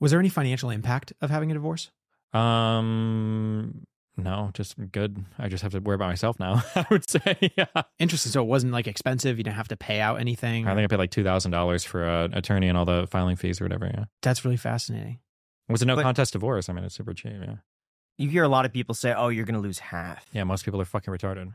Was 0.00 0.12
there 0.12 0.20
any 0.20 0.30
financial 0.30 0.70
impact 0.70 1.12
of 1.20 1.28
having 1.28 1.50
a 1.50 1.54
divorce? 1.54 1.90
Um, 2.32 3.86
no, 4.16 4.50
just 4.54 4.74
good. 4.92 5.24
I 5.38 5.48
just 5.48 5.62
have 5.62 5.72
to 5.72 5.80
worry 5.80 5.96
about 5.96 6.08
myself 6.08 6.38
now. 6.38 6.62
I 6.76 6.86
would 6.90 7.08
say, 7.08 7.36
yeah. 7.56 7.66
Interesting. 7.98 8.30
So 8.32 8.42
it 8.42 8.46
wasn't 8.46 8.72
like 8.72 8.86
expensive. 8.86 9.38
You 9.38 9.44
didn't 9.44 9.56
have 9.56 9.68
to 9.68 9.76
pay 9.76 10.00
out 10.00 10.20
anything. 10.20 10.66
I 10.68 10.74
think 10.74 10.84
I 10.84 10.86
paid 10.88 10.98
like 10.98 11.10
two 11.10 11.24
thousand 11.24 11.50
dollars 11.50 11.84
for 11.84 12.04
an 12.04 12.34
attorney 12.34 12.68
and 12.68 12.78
all 12.78 12.84
the 12.84 13.06
filing 13.10 13.36
fees 13.36 13.60
or 13.60 13.64
whatever. 13.64 13.86
Yeah, 13.92 14.04
That's 14.22 14.44
really 14.44 14.56
fascinating. 14.56 15.18
it 15.68 15.72
was 15.72 15.82
a 15.82 15.86
no 15.86 15.96
But- 15.96 16.02
contest 16.02 16.32
divorce. 16.32 16.68
I 16.68 16.72
mean, 16.72 16.84
it's 16.84 16.94
super 16.94 17.12
cheap. 17.14 17.32
Yeah, 17.40 17.56
You 18.18 18.28
hear 18.28 18.44
a 18.44 18.48
lot 18.48 18.64
of 18.66 18.72
people 18.72 18.94
say, 18.94 19.12
"Oh, 19.12 19.28
you're 19.28 19.44
going 19.46 19.56
to 19.56 19.60
lose 19.60 19.78
half." 19.80 20.24
yeah. 20.32 20.44
Most 20.44 20.64
people 20.64 20.80
are 20.80 20.84
fucking 20.84 21.12
retarded. 21.12 21.54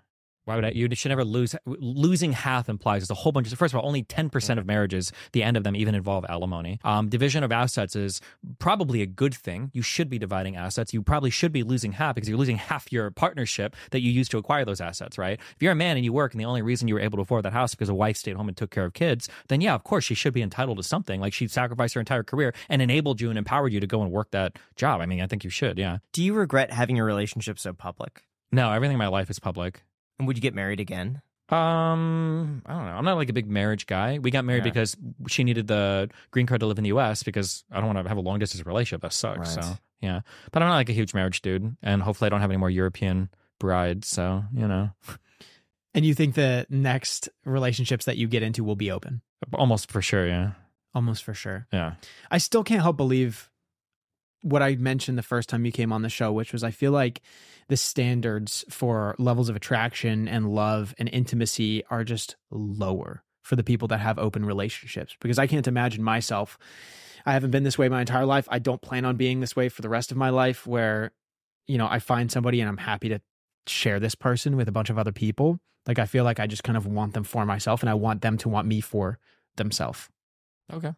Why 0.50 0.56
would 0.56 0.66
I? 0.66 0.70
You 0.72 0.90
should 0.96 1.10
never 1.10 1.24
lose. 1.24 1.56
Losing 1.68 2.32
half 2.32 2.70
implies 2.70 3.04
there's 3.04 3.12
a 3.12 3.22
whole 3.22 3.32
bunch 3.32 3.52
of. 3.52 3.60
First 3.60 3.72
of 3.72 3.80
all, 3.80 3.86
only 3.86 4.02
ten 4.02 4.32
percent 4.32 4.60
of 4.60 4.66
marriages, 4.66 5.12
the 5.32 5.44
end 5.44 5.58
of 5.58 5.64
them, 5.64 5.76
even 5.76 5.94
involve 5.94 6.26
alimony. 6.28 6.80
Um, 6.84 7.08
division 7.08 7.44
of 7.44 7.52
assets 7.52 7.96
is 7.96 8.20
probably 8.58 9.04
a 9.04 9.06
good 9.06 9.36
thing. 9.36 9.70
You 9.76 9.84
should 9.84 10.10
be 10.10 10.18
dividing 10.18 10.56
assets. 10.56 10.92
You 10.92 11.04
probably 11.04 11.30
should 11.30 11.52
be 11.52 11.62
losing 11.62 11.92
half 11.92 12.16
because 12.16 12.28
you're 12.28 12.38
losing 12.40 12.58
half 12.58 12.92
your 12.92 13.12
partnership 13.12 13.76
that 13.92 14.02
you 14.02 14.12
used 14.12 14.32
to 14.32 14.40
acquire 14.40 14.66
those 14.66 14.82
assets. 14.82 15.20
Right? 15.20 15.40
If 15.56 15.62
you're 15.62 15.74
a 15.74 15.76
man 15.76 15.98
and 15.98 16.04
you 16.04 16.14
work, 16.14 16.34
and 16.34 16.42
the 16.42 16.46
only 16.46 16.64
reason 16.64 16.88
you 16.88 16.96
were 16.96 17.00
able 17.00 17.18
to 17.18 17.22
afford 17.22 17.46
that 17.46 17.54
house 17.54 17.76
because 17.76 17.90
a 17.90 17.94
wife 17.94 18.18
stayed 18.18 18.36
home 18.36 18.48
and 18.48 18.58
took 18.58 18.72
care 18.72 18.86
of 18.86 18.94
kids, 18.94 19.30
then 19.50 19.62
yeah, 19.62 19.76
of 19.76 19.84
course 19.84 20.04
she 20.04 20.16
should 20.16 20.34
be 20.34 20.42
entitled 20.42 20.78
to 20.78 20.84
something. 20.84 21.22
Like 21.22 21.34
she 21.34 21.48
sacrificed 21.48 21.94
her 21.94 22.00
entire 22.00 22.24
career 22.24 22.56
and 22.70 22.82
enabled 22.82 23.22
you 23.22 23.30
and 23.30 23.38
empowered 23.38 23.72
you 23.72 23.80
to 23.82 23.88
go 23.88 24.02
and 24.02 24.12
work 24.12 24.32
that 24.32 24.58
job. 24.76 25.00
I 25.00 25.06
mean, 25.06 25.22
I 25.22 25.28
think 25.28 25.44
you 25.44 25.52
should. 25.52 25.78
Yeah. 25.78 26.00
Do 26.12 26.24
you 26.24 26.34
regret 26.34 26.72
having 26.72 26.96
your 26.96 27.06
relationship 27.06 27.60
so 27.60 27.72
public? 27.72 28.24
No, 28.52 28.72
everything 28.72 28.96
in 28.96 28.98
my 29.00 29.10
life 29.10 29.30
is 29.30 29.38
public. 29.38 29.84
And 30.20 30.28
would 30.28 30.38
you 30.38 30.42
get 30.42 30.54
married 30.54 30.80
again? 30.80 31.22
Um, 31.50 32.62
I 32.66 32.74
don't 32.74 32.86
know. 32.86 32.92
I'm 32.92 33.06
not 33.06 33.16
like 33.16 33.30
a 33.30 33.34
big 33.34 33.50
marriage 33.50 33.88
guy. 33.88 34.20
We 34.20 34.30
got 34.32 34.46
married 34.46 34.66
Yeah. 34.66 34.72
because 34.72 34.96
she 35.28 35.44
needed 35.44 35.68
the 35.68 36.10
green 36.32 36.46
card 36.46 36.60
to 36.60 36.68
live 36.68 36.78
in 36.78 36.84
the 36.84 36.90
U.S. 36.90 37.24
because 37.24 37.64
I 37.72 37.78
don't 37.78 37.88
want 37.88 37.98
to 38.06 38.08
have 38.08 38.18
a 38.18 38.22
long 38.22 38.38
distance 38.40 38.66
relationship. 38.66 39.02
That 39.02 39.14
sucks. 39.14 39.56
Right. 39.56 39.64
So 39.64 39.78
yeah, 40.02 40.22
but 40.52 40.62
I'm 40.62 40.70
not 40.70 40.76
like 40.76 40.90
a 40.90 40.94
huge 40.94 41.14
marriage 41.14 41.42
dude, 41.42 41.76
and 41.82 42.02
hopefully 42.04 42.28
I 42.28 42.30
don't 42.30 42.42
have 42.42 42.52
any 42.52 42.58
more 42.58 42.70
European 42.70 43.30
brides. 43.60 44.08
So 44.08 44.44
you 44.54 44.68
know, 44.68 44.92
And 45.96 46.06
you 46.06 46.14
think 46.14 46.36
the 46.36 46.66
next 46.70 47.30
relationships 47.46 48.06
that 48.06 48.18
you 48.18 48.28
get 48.28 48.44
into 48.44 48.64
will 48.64 48.76
be 48.78 48.92
open? 48.92 49.22
almost 49.54 49.90
for 49.92 50.02
sure. 50.02 50.28
Yeah, 50.28 50.52
Almost 50.94 51.24
for 51.24 51.34
sure. 51.34 51.66
yeah. 51.74 51.94
I 52.30 52.38
still 52.38 52.64
can't 52.64 52.82
help 52.82 52.98
believe 52.98 53.50
what 54.42 54.62
I 54.62 54.76
mentioned 54.76 55.18
the 55.18 55.24
first 55.24 55.50
time 55.50 55.66
you 55.66 55.72
came 55.72 55.92
on 55.92 56.02
the 56.04 56.10
show, 56.10 56.32
which 56.32 56.54
was 56.54 56.64
I 56.64 56.72
feel 56.72 56.92
like 56.92 57.22
the 57.70 57.78
standards 57.78 58.66
for 58.70 59.16
levels 59.18 59.48
of 59.48 59.56
attraction 59.56 60.28
and 60.28 60.54
love 60.54 60.94
and 60.98 61.08
intimacy 61.10 61.84
are 61.90 62.04
just 62.04 62.36
lower 62.52 63.24
for 63.44 63.56
the 63.56 63.64
people 63.64 63.88
that 63.88 64.00
have 64.00 64.20
open 64.20 64.44
relationships. 64.44 65.16
Because 65.22 65.40
I 65.40 65.48
can't 65.48 65.68
imagine 65.68 66.04
myself. 66.04 66.58
I 67.26 67.34
haven't 67.34 67.52
been 67.52 67.64
this 67.64 67.78
way 67.78 67.88
my 67.88 68.02
entire 68.02 68.26
life. 68.26 68.48
I 68.52 68.60
don't 68.60 68.82
plan 68.82 69.06
on 69.06 69.16
being 69.16 69.40
this 69.40 69.56
way 69.56 69.70
for 69.70 69.82
the 69.82 69.90
rest 69.90 70.12
of 70.12 70.18
my 70.18 70.30
life, 70.30 70.68
where, 70.68 71.12
you 71.68 71.78
know, 71.78 71.88
I 71.88 72.00
find 72.00 72.32
somebody 72.32 72.60
and 72.60 72.68
I'm 72.68 72.78
happy 72.78 73.10
to 73.10 73.22
share 73.68 74.00
this 74.00 74.16
person 74.16 74.58
with 74.58 74.68
a 74.68 74.72
bunch 74.72 74.90
of 74.90 74.98
other 74.98 75.12
people. 75.12 75.60
Like 75.86 76.00
I 76.00 76.06
feel 76.06 76.24
like 76.24 76.40
I 76.40 76.48
just 76.48 76.64
kind 76.64 76.78
of 76.78 76.86
want 76.86 77.14
them 77.14 77.24
for 77.24 77.46
myself 77.46 77.82
and 77.82 77.90
I 77.90 77.94
want 77.94 78.22
them 78.22 78.38
to 78.40 78.50
want 78.50 78.68
me 78.68 78.82
for 78.82 79.20
themselves. 79.58 80.10
Okay. 80.74 80.94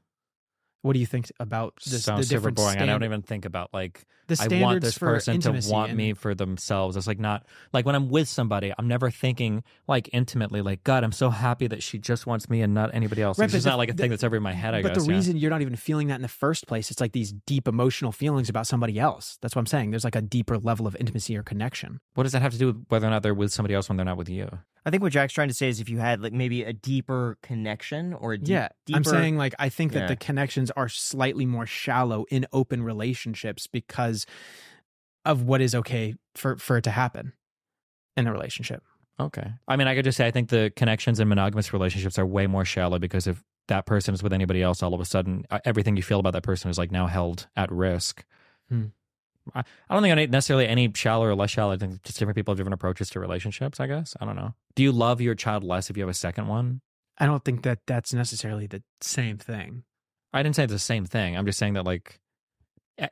What 0.81 0.93
do 0.93 0.99
you 0.99 1.05
think 1.05 1.31
about 1.39 1.75
this? 1.85 2.03
Sounds 2.03 2.27
the 2.27 2.37
super 2.37 2.51
boring. 2.51 2.79
I 2.79 2.85
don't 2.85 3.03
even 3.03 3.21
think 3.21 3.45
about 3.45 3.69
like 3.73 4.05
the 4.39 4.57
I 4.57 4.61
want 4.61 4.81
this 4.81 4.97
for 4.97 5.07
person 5.07 5.39
to 5.41 5.51
want 5.69 5.89
and- 5.89 5.97
me 5.97 6.13
for 6.13 6.33
themselves. 6.33 6.95
It's 6.95 7.07
like 7.07 7.19
not 7.19 7.45
like 7.73 7.85
when 7.85 7.95
I'm 7.95 8.09
with 8.09 8.27
somebody, 8.27 8.73
I'm 8.77 8.87
never 8.87 9.11
thinking 9.11 9.63
like 9.87 10.09
intimately, 10.13 10.61
like 10.61 10.83
God, 10.83 11.03
I'm 11.03 11.11
so 11.11 11.29
happy 11.29 11.67
that 11.67 11.83
she 11.83 11.97
just 11.99 12.25
wants 12.25 12.49
me 12.49 12.61
and 12.61 12.73
not 12.73 12.93
anybody 12.93 13.21
else. 13.21 13.37
Right, 13.37 13.45
it's 13.45 13.53
just 13.53 13.63
the- 13.65 13.69
not 13.71 13.77
like 13.77 13.89
a 13.89 13.93
the- 13.93 14.01
thing 14.03 14.09
that's 14.09 14.23
ever 14.23 14.37
in 14.37 14.43
my 14.43 14.53
head. 14.53 14.73
I 14.73 14.81
guess. 14.81 14.89
but 14.89 14.93
guess. 14.95 15.03
the 15.05 15.11
yeah. 15.11 15.17
reason 15.17 15.37
you're 15.37 15.51
not 15.51 15.61
even 15.61 15.75
feeling 15.75 16.07
that 16.07 16.15
in 16.15 16.21
the 16.21 16.27
first 16.27 16.67
place, 16.67 16.91
it's 16.91 17.01
like 17.01 17.11
these 17.11 17.33
deep 17.45 17.67
emotional 17.67 18.11
feelings 18.11 18.49
about 18.49 18.67
somebody 18.67 18.99
else. 18.99 19.37
That's 19.41 19.55
what 19.55 19.61
I'm 19.61 19.65
saying. 19.67 19.91
There's 19.91 20.03
like 20.03 20.15
a 20.15 20.21
deeper 20.21 20.57
level 20.57 20.87
of 20.87 20.95
intimacy 20.99 21.35
or 21.37 21.43
connection. 21.43 21.99
What 22.13 22.23
does 22.23 22.31
that 22.31 22.41
have 22.41 22.53
to 22.53 22.57
do 22.57 22.67
with 22.67 22.85
whether 22.89 23.07
or 23.07 23.09
not 23.09 23.23
they're 23.23 23.33
with 23.33 23.51
somebody 23.51 23.73
else 23.73 23.89
when 23.89 23.97
they're 23.97 24.05
not 24.05 24.17
with 24.17 24.29
you? 24.29 24.49
I 24.85 24.89
think 24.89 25.03
what 25.03 25.11
Jack's 25.11 25.33
trying 25.33 25.47
to 25.49 25.53
say 25.53 25.69
is 25.69 25.79
if 25.79 25.89
you 25.89 25.99
had 25.99 26.21
like 26.23 26.33
maybe 26.33 26.63
a 26.63 26.73
deeper 26.73 27.37
connection 27.43 28.13
or 28.13 28.33
a 28.33 28.37
deep, 28.37 28.47
yeah, 28.49 28.69
deeper, 28.85 28.97
I'm 28.97 29.03
saying 29.03 29.37
like 29.37 29.53
I 29.59 29.69
think 29.69 29.93
that 29.93 30.01
Yeah. 30.01 30.07
the 30.07 30.15
connections 30.15 30.71
are 30.71 30.89
slightly 30.89 31.45
more 31.45 31.65
shallow 31.67 32.25
in 32.31 32.47
open 32.51 32.81
relationships 32.81 33.67
because 33.67 34.25
of 35.23 35.43
what 35.43 35.61
is 35.61 35.75
okay 35.75 36.15
for 36.35 36.57
for 36.57 36.77
it 36.77 36.83
to 36.85 36.91
happen 36.91 37.33
in 38.17 38.25
a 38.27 38.31
relationship. 38.31 38.83
Okay. 39.19 39.51
I 39.67 39.75
mean, 39.75 39.87
I 39.87 39.93
could 39.93 40.03
just 40.05 40.17
say 40.17 40.25
I 40.25 40.31
think 40.31 40.49
the 40.49 40.71
connections 40.75 41.19
in 41.19 41.27
monogamous 41.27 41.73
relationships 41.73 42.17
are 42.17 42.25
way 42.25 42.47
more 42.47 42.65
shallow 42.65 42.97
because 42.97 43.27
if 43.27 43.43
that 43.67 43.85
person 43.85 44.15
is 44.15 44.23
with 44.23 44.33
anybody 44.33 44.63
else, 44.63 44.81
all 44.81 44.95
of 44.95 44.99
a 44.99 45.05
sudden 45.05 45.45
uh, 45.51 45.59
everything 45.63 45.95
you 45.95 46.01
feel 46.01 46.19
about 46.19 46.33
that 46.33 46.41
person 46.43 46.71
is 46.71 46.79
like 46.79 46.91
now 46.91 47.05
held 47.05 47.47
at 47.55 47.71
risk. 47.71 48.25
Hmm. 48.67 48.85
I, 49.53 49.59
I 49.89 49.93
don't 49.93 50.01
think 50.01 50.11
any, 50.11 50.27
necessarily 50.27 50.67
any 50.67 50.91
shallow 50.93 51.25
or 51.25 51.35
less 51.35 51.51
shallow. 51.51 51.73
I 51.73 51.77
think 51.77 52.03
just 52.03 52.19
different 52.19 52.35
people 52.35 52.51
have 52.53 52.57
different 52.57 52.73
approaches 52.73 53.09
to 53.11 53.19
relationships. 53.19 53.79
I 53.79 53.87
guess 53.87 54.15
I 54.19 54.25
don't 54.25 54.35
know. 54.35 54.53
Do 54.75 54.83
you 54.83 54.91
love 54.91 55.21
your 55.21 55.35
child 55.35 55.63
less 55.63 55.89
if 55.89 55.97
you 55.97 56.03
have 56.03 56.09
a 56.09 56.13
second 56.13 56.47
one? 56.47 56.81
I 57.17 57.25
don't 57.25 57.43
think 57.43 57.63
that 57.63 57.79
that's 57.85 58.13
necessarily 58.13 58.67
the 58.67 58.81
same 59.01 59.37
thing. 59.37 59.83
I 60.33 60.43
didn't 60.43 60.55
say 60.55 60.63
it's 60.63 60.73
the 60.73 60.79
same 60.79 61.05
thing. 61.05 61.37
I'm 61.37 61.45
just 61.45 61.59
saying 61.59 61.73
that 61.73 61.85
like, 61.85 62.19
eh, 62.97 63.09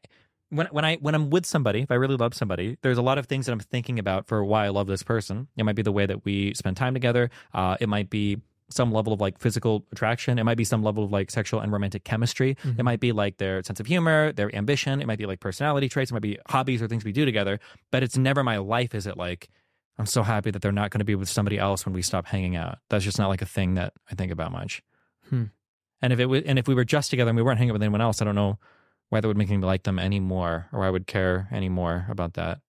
when 0.50 0.68
when 0.68 0.86
I 0.86 0.96
when 0.96 1.16
I'm 1.16 1.30
with 1.30 1.46
somebody, 1.46 1.82
if 1.82 1.92
I 1.92 1.96
really 1.96 2.16
love 2.16 2.34
somebody, 2.34 2.78
there's 2.82 2.98
a 2.98 3.04
lot 3.04 3.18
of 3.18 3.28
things 3.28 3.46
that 3.46 3.52
I'm 3.52 3.60
thinking 3.60 4.00
about 4.00 4.28
for 4.28 4.44
why 4.44 4.66
I 4.66 4.70
love 4.70 4.88
this 4.88 5.04
person. 5.04 5.48
It 5.58 5.64
might 5.64 5.76
be 5.76 5.82
the 5.82 5.92
way 5.92 6.06
that 6.06 6.26
we 6.26 6.54
spend 6.56 6.78
time 6.78 6.94
together. 6.94 7.30
Uh, 7.54 7.78
it 7.80 7.90
might 7.90 8.10
be 8.10 8.40
some 8.70 8.92
level 8.92 9.14
of 9.14 9.22
like 9.22 9.40
physical 9.40 9.86
attraction. 9.92 10.38
It 10.38 10.44
might 10.44 10.58
be 10.58 10.64
some 10.64 10.84
level 10.84 11.04
of 11.04 11.12
like 11.12 11.32
sexual 11.32 11.60
and 11.60 11.72
romantic 11.72 12.04
chemistry. 12.04 12.56
Mm-hmm. 12.56 12.80
It 12.80 12.84
might 12.84 13.00
be 13.00 13.12
like 13.12 13.38
their 13.38 13.64
sense 13.64 13.80
of 13.80 13.88
humor, 13.88 14.32
their 14.32 14.54
ambition. 14.56 15.02
It 15.02 15.08
might 15.08 15.18
be 15.18 15.26
like 15.26 15.40
personality 15.40 15.90
traits. 15.90 16.12
It 16.12 16.14
might 16.14 16.22
be 16.22 16.38
hobbies 16.48 16.82
or 16.82 16.88
things 16.88 17.04
we 17.04 17.12
do 17.12 17.26
together. 17.26 17.60
But 17.92 18.04
it's 18.04 18.18
never 18.18 18.44
my 18.44 18.58
life. 18.58 18.94
Is 18.94 19.08
it 19.08 19.18
like 19.18 19.50
I'm 19.98 20.06
so 20.06 20.24
happy 20.24 20.52
that 20.52 20.62
they're 20.62 20.72
not 20.72 20.92
going 20.92 21.00
to 21.00 21.06
be 21.06 21.16
with 21.16 21.30
somebody 21.30 21.58
else 21.58 21.86
when 21.86 21.94
we 21.94 22.02
stop 22.02 22.28
hanging 22.28 22.56
out? 22.56 22.78
That's 22.90 23.04
just 23.04 23.20
not 23.20 23.28
like 23.28 23.42
a 23.42 23.48
thing 23.48 23.76
that 23.76 23.94
I 24.10 24.16
think 24.16 24.32
about 24.32 24.52
much. 24.52 24.82
Hmm. 25.30 25.46
And 26.02 26.14
if 26.14 26.20
it 26.20 26.26
was, 26.28 26.44
and 26.46 26.58
if 26.58 26.68
we 26.68 26.76
were 26.76 26.86
just 26.86 27.10
together 27.10 27.30
and 27.30 27.38
we 27.38 27.44
weren't 27.44 27.58
hanging 27.58 27.72
out 27.72 27.74
with 27.74 27.84
anyone 27.84 28.02
else, 28.02 28.22
I 28.22 28.26
don't 28.26 28.36
know 28.36 28.58
why 29.10 29.20
that 29.20 29.28
would 29.28 29.38
make 29.38 29.50
me 29.50 29.58
like 29.58 29.84
them 29.84 30.00
anymore, 30.00 30.68
or 30.72 30.86
I 30.86 30.90
would 30.90 31.08
care 31.08 31.50
anymore 31.52 32.06
about 32.10 32.36
that. 32.36 32.60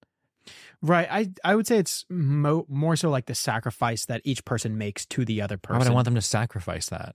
Right. 0.83 1.09
I 1.11 1.31
I 1.45 1.55
would 1.55 1.67
say 1.67 1.79
it's 1.79 2.05
mo- 2.09 2.67
more 2.69 2.97
so 2.97 3.11
like 3.11 3.27
the 3.27 3.35
sacrifice 3.35 4.07
that 4.07 4.23
each 4.25 4.45
person 4.45 4.79
makes 4.79 5.07
to 5.07 5.25
the 5.25 5.43
other 5.43 5.59
person. 5.59 5.79
Why 5.79 5.85
would 5.85 5.91
I 5.91 5.95
want 5.95 6.05
them 6.07 6.15
to 6.15 6.23
sacrifice 6.23 6.89
that? 6.89 7.15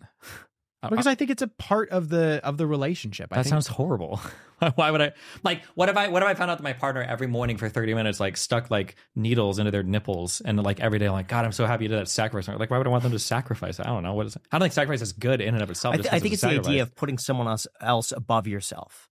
because 0.89 1.07
I 1.07 1.15
think 1.15 1.31
it's 1.31 1.41
a 1.41 1.47
part 1.47 1.89
of 1.89 2.09
the 2.09 2.39
of 2.43 2.57
the 2.57 2.67
relationship. 2.67 3.29
I 3.31 3.37
That 3.37 3.43
think, 3.43 3.51
sounds 3.51 3.67
horrible. 3.67 4.19
Why 4.75 4.91
would 4.91 5.01
I 5.01 5.13
like? 5.43 5.63
What 5.75 5.89
if 5.89 5.97
I? 5.97 6.07
What 6.07 6.21
if 6.21 6.27
I 6.27 6.33
found 6.33 6.51
out 6.51 6.57
that 6.57 6.63
my 6.63 6.73
partner 6.73 7.01
every 7.01 7.27
morning 7.27 7.57
for 7.57 7.69
thirty 7.69 7.93
minutes 7.93 8.19
like 8.19 8.37
stuck 8.37 8.71
like 8.71 8.95
needles 9.15 9.59
into 9.59 9.71
their 9.71 9.83
nipples 9.83 10.41
and 10.41 10.61
like 10.61 10.79
every 10.79 10.99
day 10.99 11.07
I'm 11.07 11.13
like 11.13 11.27
God 11.27 11.45
I'm 11.45 11.51
so 11.51 11.65
happy 11.65 11.85
you 11.85 11.89
did 11.89 11.99
that 11.99 12.07
sacrifice. 12.07 12.57
Like 12.59 12.69
why 12.69 12.77
would 12.77 12.87
I 12.87 12.89
want 12.89 13.03
them 13.03 13.11
to 13.11 13.19
sacrifice? 13.19 13.79
I 13.79 13.83
don't 13.83 14.03
know 14.03 14.13
what 14.13 14.27
is. 14.27 14.35
It? 14.35 14.41
I 14.51 14.57
don't 14.57 14.65
think 14.65 14.73
sacrifice 14.73 15.01
is 15.01 15.13
good 15.13 15.41
in 15.41 15.53
and 15.53 15.63
of 15.63 15.69
itself. 15.69 15.95
I, 15.95 15.97
th- 15.97 16.13
I 16.13 16.19
think 16.19 16.33
it's 16.33 16.43
it's 16.43 16.53
the 16.53 16.59
idea 16.59 16.83
of 16.83 16.95
putting 16.95 17.17
someone 17.17 17.47
else 17.47 17.67
else 17.81 18.11
above 18.11 18.47
yourself. 18.47 19.09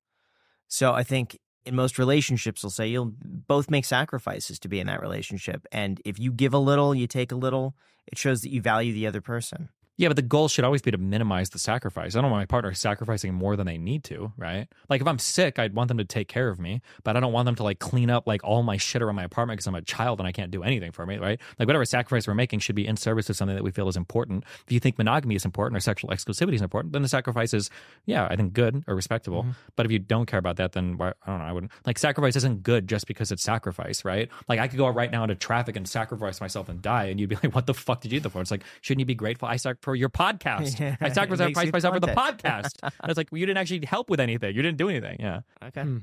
So 0.69 0.93
I 0.93 1.03
think 1.03 1.39
in 1.67 1.75
most 1.75 1.99
relationships, 1.99 2.63
they'll 2.63 2.71
say 2.71 2.87
you'll 2.87 3.13
both 3.23 3.71
make 3.71 3.85
sacrifices 3.85 4.59
to 4.61 4.69
be 4.69 4.81
in 4.81 4.87
that 4.87 5.01
relationship, 5.01 5.67
and 5.73 6.01
if 6.05 6.19
you 6.19 6.33
give 6.33 6.55
a 6.55 6.59
little, 6.59 6.95
you 6.95 7.07
take 7.07 7.33
a 7.33 7.37
little. 7.37 7.75
It 8.07 8.19
shows 8.19 8.43
that 8.43 8.51
you 8.51 8.61
value 8.61 8.93
the 8.93 9.07
other 9.07 9.23
person. 9.23 9.71
Yeah, 9.97 10.09
but 10.09 10.17
the 10.17 10.23
goal 10.23 10.49
should 10.49 10.65
always 10.65 10.83
be 10.83 10.91
to 10.91 10.99
minimize 10.99 11.51
the 11.51 11.59
sacrifice. 11.59 12.17
I 12.17 12.21
don't 12.21 12.31
want 12.31 12.43
my 12.43 12.47
partner 12.47 12.75
sacrificing 12.75 13.33
more 13.33 13.55
than 13.55 13.67
they 13.67 13.79
need 13.79 14.03
to, 14.05 14.33
right? 14.37 14.67
Like 14.89 15.01
if 15.01 15.07
I'm 15.07 15.21
sick, 15.21 15.59
I'd 15.61 15.75
want 15.75 15.87
them 15.87 15.99
to 15.99 16.05
take 16.05 16.27
care 16.27 16.49
of 16.49 16.59
me, 16.59 16.83
but 17.05 17.17
I 17.17 17.21
don't 17.21 17.33
want 17.33 17.47
them 17.47 17.55
to 17.57 17.63
like 17.63 17.79
clean 17.79 18.11
up 18.11 18.27
like 18.27 18.43
all 18.43 18.65
my 18.65 18.77
shit 18.77 19.03
around 19.03 19.15
my 19.15 19.23
apartment 19.23 19.59
because 19.59 19.69
I'm 19.69 19.77
a 19.77 19.83
child 19.83 20.19
and 20.19 20.27
I 20.27 20.33
can't 20.33 20.51
do 20.51 20.65
anything 20.65 20.91
for 20.91 21.07
me, 21.07 21.19
right? 21.19 21.41
Like 21.61 21.69
whatever 21.69 21.85
sacrifice 21.85 22.27
we're 22.27 22.35
making 22.35 22.59
should 22.59 22.75
be 22.75 22.87
in 22.87 22.97
service 22.97 23.31
of 23.31 23.37
something 23.37 23.55
that 23.55 23.63
we 23.63 23.71
feel 23.71 23.89
is 23.89 23.97
important. 23.97 24.43
If 24.67 24.73
you 24.73 24.81
think 24.81 24.99
monogamy 24.99 25.37
is 25.37 25.45
important 25.45 25.77
or 25.77 25.81
sexual 25.81 26.11
exclusivity 26.11 26.55
is 26.55 26.63
important, 26.63 26.93
then 26.93 27.03
the 27.03 27.09
sacrifice 27.09 27.55
is, 27.55 27.71
yeah, 28.05 28.27
I 28.29 28.35
think 28.35 28.53
good 28.53 28.83
or 28.89 28.97
respectable. 28.97 29.43
Mm-hmm. 29.43 29.53
But 29.77 29.87
if 29.87 29.93
you 29.93 30.01
don't 30.01 30.27
care 30.27 30.41
about 30.41 30.57
that, 30.57 30.73
then 30.73 30.97
why, 30.97 31.11
I 31.25 31.31
don't 31.31 31.39
know. 31.39 31.45
I 31.45 31.53
wouldn't 31.53 31.73
like 31.87 31.99
sacrifice 31.99 32.35
isn't 32.35 32.65
good 32.65 32.89
just 32.89 33.07
because 33.07 33.31
it's 33.31 33.45
sacrifice, 33.45 34.05
right? 34.05 34.29
Like 34.49 34.59
I 34.59 34.67
could 34.67 34.79
go 34.79 34.87
out 34.87 34.97
right 34.97 35.13
now 35.13 35.23
into 35.23 35.37
traffic 35.37 35.77
and 35.77 35.89
sacrifice 35.89 36.41
myself 36.41 36.69
and 36.69 36.83
die, 36.83 37.05
and 37.05 37.21
you'd 37.21 37.29
be 37.29 37.37
like, 37.37 37.55
"What 37.55 37.67
the 37.67 37.75
fuck 37.75 38.01
did 38.01 38.13
you 38.13 38.19
do 38.19 38.25
that 38.25 38.31
for?" 38.31 38.41
It's 38.41 38.51
like, 38.51 38.65
shouldn't 38.81 39.01
you 39.01 39.07
be 39.07 39.15
grateful? 39.15 39.47
I 39.47 39.57
sacrificed 39.57 39.84
for 39.85 39.95
your 39.95 40.09
podcast. 40.09 40.81
Yeah, 40.81 40.97
I 41.01 41.11
sacrificed 41.11 41.55
makes 41.57 41.65
you 41.65 41.71
myself 41.73 41.95
for 41.95 42.01
the 42.01 42.09
podcast. 42.09 42.73
and 42.83 42.93
it's 43.11 43.17
like 43.17 43.29
well, 43.31 43.39
you 43.39 43.47
didn't 43.47 43.59
actually 43.59 43.87
help 43.87 44.11
with 44.11 44.19
anything. 44.19 44.57
You 44.57 44.63
didn't 44.63 44.79
do 44.79 44.89
anything. 44.89 45.19
Yeah. 45.21 45.41
Okay. 45.63 45.83
Hmm. 45.83 45.99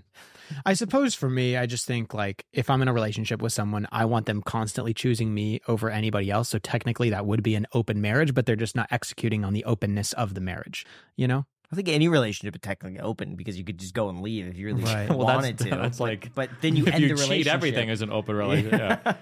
I 0.65 0.73
suppose 0.73 1.15
for 1.15 1.29
me, 1.29 1.57
I 1.57 1.65
just 1.65 1.85
think 1.85 2.13
like 2.13 2.45
if 2.53 2.69
I'm 2.69 2.81
in 2.81 2.87
a 2.87 2.93
relationship 2.93 3.41
with 3.41 3.53
someone, 3.53 3.87
I 3.91 4.05
want 4.05 4.25
them 4.25 4.41
constantly 4.41 4.93
choosing 4.93 5.33
me 5.33 5.59
over 5.67 5.89
anybody 5.89 6.29
else. 6.29 6.49
So 6.49 6.59
technically, 6.59 7.09
that 7.09 7.25
would 7.25 7.41
be 7.43 7.55
an 7.55 7.67
open 7.73 8.01
marriage, 8.01 8.33
but 8.33 8.45
they're 8.45 8.55
just 8.55 8.75
not 8.75 8.87
executing 8.91 9.43
on 9.43 9.53
the 9.53 9.65
openness 9.65 10.13
of 10.13 10.33
the 10.33 10.41
marriage. 10.41 10.85
You 11.17 11.27
know? 11.27 11.45
I 11.71 11.75
think 11.77 11.87
any 11.87 12.09
relationship 12.09 12.53
is 12.53 12.59
technically 12.61 12.99
open 12.99 13.35
because 13.35 13.57
you 13.57 13.63
could 13.63 13.77
just 13.77 13.93
go 13.93 14.09
and 14.09 14.21
leave 14.21 14.45
if 14.45 14.57
you 14.57 14.65
really 14.65 14.83
Right. 14.83 15.07
Well, 15.17 15.19
wanted 15.19 15.57
that's, 15.57 15.69
to. 15.69 15.75
that's 15.81 15.97
But- 15.99 16.03
like, 16.03 16.35
but 16.35 16.49
then 16.59 16.75
you 16.75 16.85
if 16.85 16.95
end 16.95 17.01
you 17.03 17.07
the 17.07 17.13
cheat, 17.15 17.23
relationship. 17.23 17.53
everything 17.53 17.87
is 17.89 18.01
an 18.01 18.11
open 18.11 18.35
relationship. 18.35 18.99
Yeah. 19.05 19.13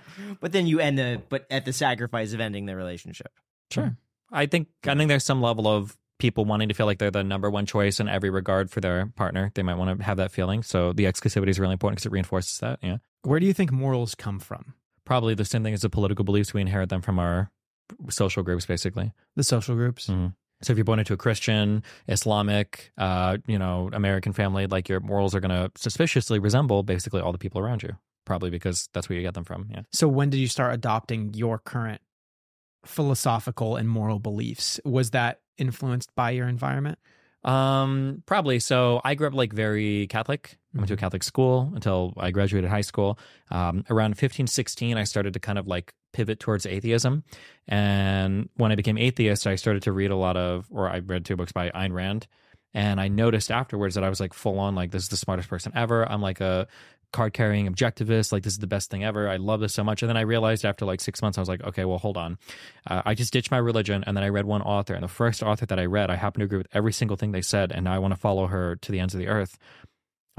but 0.41 0.51
then 0.51 0.65
you 0.65 0.79
end 0.79 0.97
the 0.97 1.21
but 1.29 1.45
at 1.51 1.65
the 1.65 1.73
sacrifice 1.73 2.33
of 2.33 2.39
ending 2.39 2.65
the 2.65 2.75
relationship. 2.75 3.31
Sure. 3.69 3.95
I 4.31 4.45
think 4.45 4.67
I 4.85 4.95
think 4.95 5.07
there's 5.09 5.23
some 5.25 5.41
level 5.41 5.67
of 5.67 5.97
people 6.19 6.43
wanting 6.45 6.67
to 6.67 6.73
feel 6.73 6.85
like 6.85 6.99
they're 6.99 7.11
the 7.11 7.23
number 7.23 7.49
one 7.49 7.65
choice 7.65 7.99
in 7.99 8.09
every 8.09 8.29
regard 8.29 8.69
for 8.69 8.81
their 8.81 9.07
partner. 9.15 9.51
They 9.55 9.63
might 9.63 9.75
want 9.75 9.97
to 9.99 10.03
have 10.03 10.17
that 10.17 10.31
feeling. 10.31 10.63
So 10.63 10.91
the 10.93 11.05
exclusivity 11.05 11.47
is 11.47 11.59
really 11.59 11.73
important 11.73 11.97
because 11.97 12.05
it 12.07 12.11
reinforces 12.11 12.57
that. 12.59 12.79
Yeah. 12.81 12.97
Where 13.23 13.39
do 13.39 13.45
you 13.45 13.53
think 13.53 13.71
morals 13.71 14.15
come 14.15 14.39
from? 14.39 14.73
Probably 15.05 15.33
the 15.33 15.45
same 15.45 15.63
thing 15.63 15.73
as 15.73 15.81
the 15.81 15.89
political 15.89 16.25
beliefs. 16.25 16.53
We 16.53 16.61
inherit 16.61 16.89
them 16.89 17.01
from 17.01 17.19
our 17.19 17.51
social 18.09 18.43
groups, 18.43 18.65
basically. 18.65 19.13
The 19.35 19.43
social 19.43 19.75
groups. 19.75 20.07
Mhm. 20.07 20.35
So 20.61 20.73
if 20.73 20.77
you're 20.77 20.83
born 20.85 20.99
into 20.99 21.13
a 21.13 21.17
Christian, 21.17 21.83
Islamic, 22.07 22.91
uh, 22.97 23.37
you 23.47 23.57
know, 23.57 23.89
American 23.93 24.33
family, 24.33 24.67
like 24.67 24.89
your 24.89 24.99
morals 24.99 25.33
are 25.33 25.39
going 25.39 25.51
to 25.51 25.71
suspiciously 25.77 26.37
resemble 26.37 26.83
basically 26.83 27.21
all 27.21 27.31
the 27.31 27.37
people 27.37 27.61
around 27.61 27.81
you. 27.81 27.91
Probably 28.25 28.49
because 28.49 28.89
that's 28.93 29.09
where 29.09 29.15
you 29.17 29.23
get 29.23 29.33
them 29.33 29.45
from. 29.45 29.67
Yeah. 29.71 29.83
So 29.91 30.07
when 30.07 30.29
did 30.29 30.37
you 30.37 30.47
start 30.47 30.73
adopting 30.73 31.33
your 31.33 31.57
current 31.57 32.01
philosophical 32.85 33.75
and 33.75 33.89
moral 33.89 34.19
beliefs? 34.19 34.79
Was 34.85 35.11
that 35.11 35.41
influenced 35.57 36.13
by 36.15 36.31
your 36.31 36.47
environment? 36.47 36.99
Um, 37.43 38.23
probably. 38.25 38.59
So 38.59 39.01
I 39.03 39.15
grew 39.15 39.27
up 39.27 39.33
like 39.33 39.53
very 39.53 40.07
Catholic. 40.07 40.57
I 40.75 40.79
went 40.79 40.87
to 40.89 40.93
a 40.93 40.97
Catholic 40.97 41.23
school 41.23 41.71
until 41.73 42.13
I 42.17 42.31
graduated 42.31 42.69
high 42.69 42.81
school. 42.81 43.17
Um, 43.49 43.83
around 43.89 44.17
15, 44.17 44.47
16, 44.47 44.97
I 44.97 45.03
started 45.03 45.33
to 45.33 45.39
kind 45.39 45.57
of 45.57 45.67
like 45.67 45.93
pivot 46.11 46.39
towards 46.39 46.65
atheism. 46.65 47.23
And 47.67 48.49
when 48.55 48.71
I 48.71 48.75
became 48.75 48.97
atheist, 48.97 49.47
I 49.47 49.55
started 49.55 49.83
to 49.83 49.91
read 49.91 50.11
a 50.11 50.15
lot 50.15 50.37
of, 50.37 50.67
or 50.69 50.89
I 50.89 50.99
read 50.99 51.25
two 51.25 51.35
books 51.35 51.51
by 51.51 51.69
Ayn 51.69 51.93
Rand. 51.93 52.27
And 52.73 53.01
I 53.01 53.07
noticed 53.07 53.51
afterwards 53.51 53.95
that 53.95 54.03
I 54.03 54.09
was 54.09 54.19
like 54.19 54.33
full 54.33 54.59
on, 54.59 54.75
like, 54.75 54.91
this 54.91 55.03
is 55.03 55.09
the 55.09 55.17
smartest 55.17 55.49
person 55.49 55.71
ever. 55.75 56.07
I'm 56.07 56.21
like 56.21 56.39
a 56.39 56.67
card 57.11 57.33
carrying 57.33 57.67
objectivist. 57.67 58.31
Like, 58.31 58.43
this 58.43 58.53
is 58.53 58.59
the 58.59 58.67
best 58.67 58.89
thing 58.91 59.03
ever. 59.03 59.29
I 59.29 59.37
love 59.37 59.59
this 59.59 59.73
so 59.73 59.83
much. 59.83 60.01
And 60.01 60.09
then 60.09 60.17
I 60.17 60.21
realized 60.21 60.65
after 60.65 60.85
like 60.85 61.01
six 61.01 61.21
months, 61.21 61.37
I 61.37 61.41
was 61.41 61.49
like, 61.49 61.63
okay, 61.63 61.85
well, 61.85 61.97
hold 61.97 62.17
on. 62.17 62.37
Uh, 62.87 63.01
I 63.05 63.15
just 63.15 63.33
ditched 63.33 63.51
my 63.51 63.57
religion. 63.57 64.03
And 64.05 64.15
then 64.15 64.23
I 64.23 64.29
read 64.29 64.45
one 64.45 64.61
author. 64.61 64.93
And 64.93 65.03
the 65.03 65.07
first 65.07 65.43
author 65.43 65.65
that 65.65 65.79
I 65.79 65.85
read, 65.85 66.09
I 66.09 66.15
happen 66.15 66.39
to 66.39 66.45
agree 66.45 66.57
with 66.57 66.67
every 66.73 66.93
single 66.93 67.17
thing 67.17 67.31
they 67.31 67.41
said. 67.41 67.71
And 67.71 67.85
now 67.85 67.93
I 67.93 67.99
want 67.99 68.13
to 68.13 68.19
follow 68.19 68.47
her 68.47 68.75
to 68.77 68.91
the 68.91 68.99
ends 68.99 69.13
of 69.13 69.19
the 69.19 69.27
earth. 69.27 69.57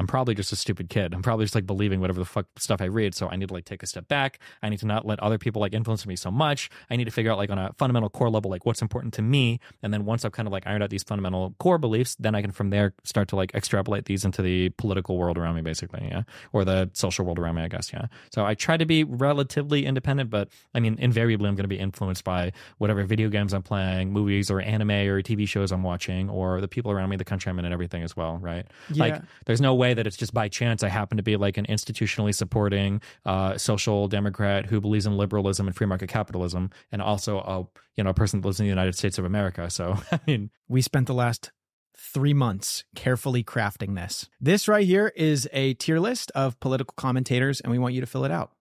I'm 0.00 0.06
probably 0.06 0.34
just 0.34 0.50
a 0.50 0.56
stupid 0.56 0.88
kid. 0.88 1.12
I'm 1.12 1.20
probably 1.20 1.44
just 1.44 1.54
like 1.54 1.66
believing 1.66 2.00
whatever 2.00 2.18
the 2.18 2.24
fuck 2.24 2.46
stuff 2.56 2.80
I 2.80 2.86
read. 2.86 3.14
So 3.14 3.28
I 3.28 3.36
need 3.36 3.48
to 3.48 3.54
like 3.54 3.66
take 3.66 3.82
a 3.82 3.86
step 3.86 4.08
back. 4.08 4.38
I 4.62 4.70
need 4.70 4.78
to 4.78 4.86
not 4.86 5.04
let 5.04 5.20
other 5.20 5.36
people 5.36 5.60
like 5.60 5.74
influence 5.74 6.06
me 6.06 6.16
so 6.16 6.30
much. 6.30 6.70
I 6.88 6.96
need 6.96 7.04
to 7.04 7.10
figure 7.10 7.30
out 7.30 7.36
like 7.36 7.50
on 7.50 7.58
a 7.58 7.74
fundamental 7.76 8.08
core 8.08 8.30
level, 8.30 8.50
like 8.50 8.64
what's 8.64 8.80
important 8.80 9.12
to 9.14 9.22
me. 9.22 9.60
And 9.82 9.92
then 9.92 10.06
once 10.06 10.24
I've 10.24 10.32
kind 10.32 10.48
of 10.48 10.52
like 10.52 10.66
ironed 10.66 10.82
out 10.82 10.88
these 10.88 11.02
fundamental 11.02 11.54
core 11.58 11.76
beliefs, 11.76 12.16
then 12.18 12.34
I 12.34 12.40
can 12.40 12.50
from 12.50 12.70
there 12.70 12.94
start 13.04 13.28
to 13.28 13.36
like 13.36 13.54
extrapolate 13.54 14.06
these 14.06 14.24
into 14.24 14.40
the 14.40 14.70
political 14.70 15.18
world 15.18 15.36
around 15.36 15.54
me, 15.54 15.60
basically. 15.60 16.08
Yeah. 16.10 16.22
Or 16.54 16.64
the 16.64 16.88
social 16.94 17.26
world 17.26 17.38
around 17.38 17.56
me, 17.56 17.62
I 17.62 17.68
guess. 17.68 17.92
Yeah. 17.92 18.06
So 18.32 18.46
I 18.46 18.54
try 18.54 18.78
to 18.78 18.86
be 18.86 19.04
relatively 19.04 19.84
independent, 19.84 20.30
but 20.30 20.48
I 20.74 20.80
mean, 20.80 20.96
invariably, 20.98 21.46
I'm 21.46 21.56
going 21.56 21.64
to 21.64 21.68
be 21.68 21.78
influenced 21.78 22.24
by 22.24 22.52
whatever 22.78 23.04
video 23.04 23.28
games 23.28 23.52
I'm 23.52 23.62
playing, 23.62 24.14
movies 24.14 24.50
or 24.50 24.62
anime 24.62 24.92
or 24.92 25.20
TV 25.20 25.46
shows 25.46 25.72
I'm 25.72 25.82
watching, 25.82 26.30
or 26.30 26.62
the 26.62 26.68
people 26.68 26.90
around 26.90 27.10
me, 27.10 27.16
the 27.16 27.24
country 27.26 27.50
I'm 27.50 27.58
in, 27.58 27.66
and 27.66 27.74
everything 27.74 28.02
as 28.02 28.16
well. 28.16 28.38
Right. 28.38 28.66
Yeah. 28.90 29.04
Like, 29.04 29.22
there's 29.44 29.60
no 29.60 29.74
way 29.74 29.89
that 29.94 30.06
it's 30.06 30.16
just 30.16 30.32
by 30.34 30.48
chance 30.48 30.82
I 30.82 30.88
happen 30.88 31.16
to 31.16 31.22
be 31.22 31.36
like 31.36 31.56
an 31.56 31.66
institutionally 31.66 32.34
supporting 32.34 33.00
uh, 33.24 33.56
social 33.58 34.08
democrat 34.08 34.66
who 34.66 34.80
believes 34.80 35.06
in 35.06 35.16
liberalism 35.16 35.66
and 35.66 35.76
free 35.76 35.86
market 35.86 36.08
capitalism, 36.08 36.70
and 36.92 37.00
also 37.02 37.38
a 37.38 37.66
you 37.96 38.04
know 38.04 38.10
a 38.10 38.14
person 38.14 38.40
that 38.40 38.46
lives 38.46 38.60
in 38.60 38.64
the 38.66 38.70
United 38.70 38.94
States 38.94 39.18
of 39.18 39.24
America. 39.24 39.68
So 39.70 39.96
I 40.12 40.20
mean, 40.26 40.50
We 40.68 40.82
spent 40.82 41.06
the 41.06 41.14
last 41.14 41.52
three 41.96 42.32
months 42.34 42.84
carefully 42.94 43.44
crafting 43.44 43.94
this. 43.94 44.28
This 44.40 44.66
right 44.68 44.86
here 44.86 45.12
is 45.14 45.48
a 45.52 45.74
tier 45.74 46.00
list 46.00 46.30
of 46.34 46.58
political 46.60 46.94
commentators, 46.96 47.60
and 47.60 47.70
we 47.70 47.78
want 47.78 47.94
you 47.94 48.00
to 48.00 48.06
fill 48.06 48.24
it 48.24 48.30
out. 48.30 48.52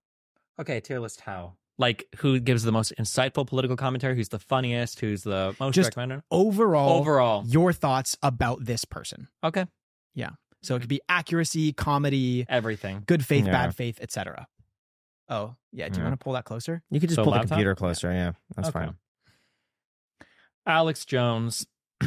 okay, 0.59 0.79
tier 0.81 0.99
list 0.99 1.21
how. 1.21 1.53
Like 1.77 2.03
who 2.17 2.41
gives 2.41 2.63
the 2.63 2.73
most 2.73 2.91
insightful 2.99 3.47
political 3.47 3.77
commentary? 3.77 4.13
Who's 4.17 4.27
the 4.27 4.39
funniest? 4.39 4.99
Who's 4.99 5.23
the 5.23 5.55
most 5.61 5.75
Just 5.75 5.87
recommended? 5.91 6.23
Overall, 6.29 6.99
Overall, 6.99 7.45
your 7.47 7.71
thoughts 7.71 8.17
about 8.21 8.65
this 8.65 8.83
person. 8.83 9.29
okay, 9.41 9.65
So 10.61 10.75
it 10.75 10.79
could 10.79 10.89
be 10.89 11.01
accuracy, 11.07 11.71
comedy, 11.73 12.45
everything. 12.49 13.03
good 13.07 13.25
faith, 13.25 13.45
Yeah. 13.45 13.51
bad 13.51 13.75
faith, 13.75 13.99
etc. 14.01 14.47
Oh, 15.29 15.55
yeah. 15.71 15.87
Do 15.89 15.95
you 15.95 15.99
Yeah. 16.03 16.09
want 16.09 16.19
to 16.19 16.23
pull 16.23 16.33
that 16.33 16.43
closer? 16.45 16.81
You 16.89 16.99
could 16.99 17.09
just 17.09 17.15
So 17.17 17.23
pull 17.23 17.33
the 17.33 17.39
computer 17.39 17.75
closer. 17.75 18.11
Yeah, 18.11 18.33
that's 18.55 18.69
Okay. 18.69 18.79
fine. 18.85 18.95
Alex 20.65 21.05
Jones. 21.05 21.65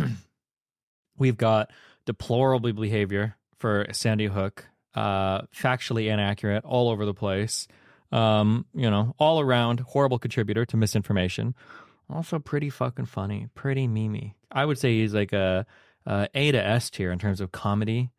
We've 1.17 1.37
got 1.37 1.71
deplorable 2.07 2.73
behavior 2.73 3.37
for 3.59 3.87
Sandy 3.93 4.27
Hook, 4.27 4.67
uh, 4.95 5.43
factually 5.55 6.13
inaccurate 6.13 6.65
all 6.65 6.89
over 6.91 7.05
the 7.05 7.15
place. 7.15 7.69
Um, 8.11 8.67
you 8.75 8.91
know, 8.91 9.15
all 9.19 9.41
around 9.41 9.81
horrible 9.81 10.19
contributor 10.19 10.67
to 10.67 10.77
misinformation. 10.77 11.55
Also, 12.11 12.39
pretty 12.39 12.69
fucking 12.69 13.07
funny, 13.07 13.49
pretty 13.55 13.89
memey. 13.89 14.35
I 14.51 14.67
would 14.67 14.79
say 14.79 14.99
he's 14.99 15.15
like 15.15 15.33
a, 15.33 15.65
a 16.05 16.29
A 16.35 16.53
to 16.53 16.63
S 16.63 16.91
tier 16.91 17.11
in 17.11 17.19
terms 17.19 17.41
of 17.41 17.53
comedy. 17.53 18.11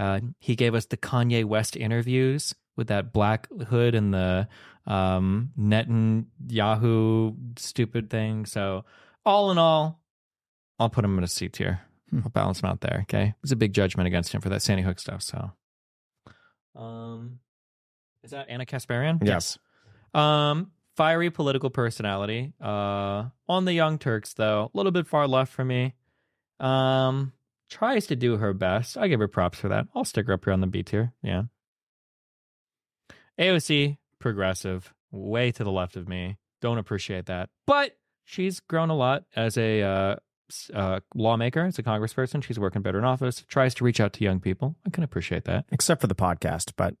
Uh, 0.00 0.20
he 0.38 0.56
gave 0.56 0.74
us 0.74 0.86
the 0.86 0.96
Kanye 0.96 1.44
West 1.44 1.76
interviews 1.76 2.54
with 2.76 2.88
that 2.88 3.12
black 3.12 3.48
hood 3.68 3.94
and 3.94 4.14
the 4.14 4.48
um, 4.86 5.50
Netanyahu 5.58 7.36
stupid 7.58 8.08
thing. 8.08 8.46
So, 8.46 8.84
all 9.26 9.50
in 9.50 9.58
all, 9.58 10.00
I'll 10.78 10.88
put 10.88 11.04
him 11.04 11.18
in 11.18 11.24
a 11.24 11.28
C 11.28 11.48
tier. 11.50 11.80
Hmm. 12.08 12.20
I'll 12.24 12.30
balance 12.30 12.62
him 12.62 12.70
out 12.70 12.80
there. 12.80 13.00
Okay, 13.02 13.24
it 13.28 13.34
was 13.42 13.52
a 13.52 13.56
big 13.56 13.74
judgment 13.74 14.06
against 14.06 14.32
him 14.32 14.40
for 14.40 14.48
that 14.48 14.62
Sandy 14.62 14.82
Hook 14.82 14.98
stuff. 14.98 15.20
So, 15.22 15.50
Um, 16.74 17.40
is 18.24 18.30
that 18.30 18.48
Ana 18.48 18.64
Kasparian? 18.64 19.18
Yes. 19.22 19.58
Um, 20.14 20.72
fiery 20.96 21.30
political 21.30 21.68
personality. 21.70 22.54
Uh, 22.60 23.26
on 23.48 23.64
the 23.66 23.72
Young 23.74 23.98
Turks 23.98 24.32
though, 24.34 24.70
a 24.72 24.76
little 24.76 24.92
bit 24.92 25.06
far 25.06 25.28
left 25.28 25.52
for 25.52 25.64
me. 25.64 25.94
Um, 26.58 27.32
tries 27.70 28.06
to 28.08 28.16
do 28.16 28.36
her 28.36 28.52
best. 28.52 28.98
I 28.98 29.08
give 29.08 29.20
her 29.20 29.28
props 29.28 29.58
for 29.58 29.68
that. 29.68 29.86
I'll 29.94 30.04
stick 30.04 30.26
her 30.26 30.32
up 30.34 30.44
here 30.44 30.52
on 30.52 30.60
the 30.60 30.66
B 30.66 30.82
tier. 30.82 31.12
Yeah. 31.22 31.44
AOC, 33.38 33.96
progressive, 34.18 34.92
way 35.10 35.50
to 35.52 35.64
the 35.64 35.70
left 35.72 35.96
of 35.96 36.08
me. 36.08 36.36
Don't 36.60 36.78
appreciate 36.78 37.26
that. 37.26 37.48
But 37.66 37.96
she's 38.24 38.60
grown 38.60 38.90
a 38.90 38.94
lot 38.96 39.24
as 39.34 39.56
a 39.56 39.82
uh, 39.82 40.16
uh, 40.74 41.00
lawmaker, 41.14 41.64
as 41.64 41.78
a 41.78 41.82
congressperson. 41.82 42.42
She's 42.44 42.58
working 42.58 42.82
better 42.82 42.98
in 42.98 43.04
office, 43.04 43.44
tries 43.48 43.74
to 43.76 43.84
reach 43.84 44.00
out 44.00 44.12
to 44.14 44.24
young 44.24 44.40
people. 44.40 44.76
I 44.86 44.90
can 44.90 45.04
appreciate 45.04 45.44
that. 45.44 45.64
Except 45.72 46.00
for 46.00 46.06
the 46.06 46.14
podcast, 46.14 46.72
but 46.76 46.94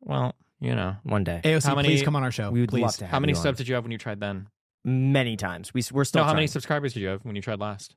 Well, 0.00 0.34
you 0.58 0.74
know. 0.74 0.96
one 1.04 1.22
day. 1.22 1.40
AOC, 1.44 1.64
How 1.68 1.74
many- 1.76 1.88
please 1.88 2.02
come 2.02 2.16
on 2.16 2.24
our 2.24 2.32
show. 2.32 2.50
We 2.50 2.60
would 2.60 2.70
please. 2.70 2.82
love 2.82 2.96
to 2.96 3.04
have 3.04 3.12
How 3.12 3.20
many 3.20 3.32
you 3.32 3.36
on. 3.36 3.42
subs 3.42 3.58
did 3.58 3.68
you 3.68 3.74
have 3.76 3.84
when 3.84 3.92
you 3.92 3.98
tried 3.98 4.18
then? 4.20 4.48
Many 4.84 5.36
times. 5.36 5.72
We, 5.72 5.82
we're 5.92 6.04
still 6.04 6.22
no, 6.22 6.26
how 6.28 6.34
many 6.34 6.46
subscribers 6.46 6.94
did 6.94 7.00
you 7.00 7.08
have 7.08 7.24
when 7.24 7.36
you 7.36 7.42
tried 7.42 7.60
last? 7.60 7.94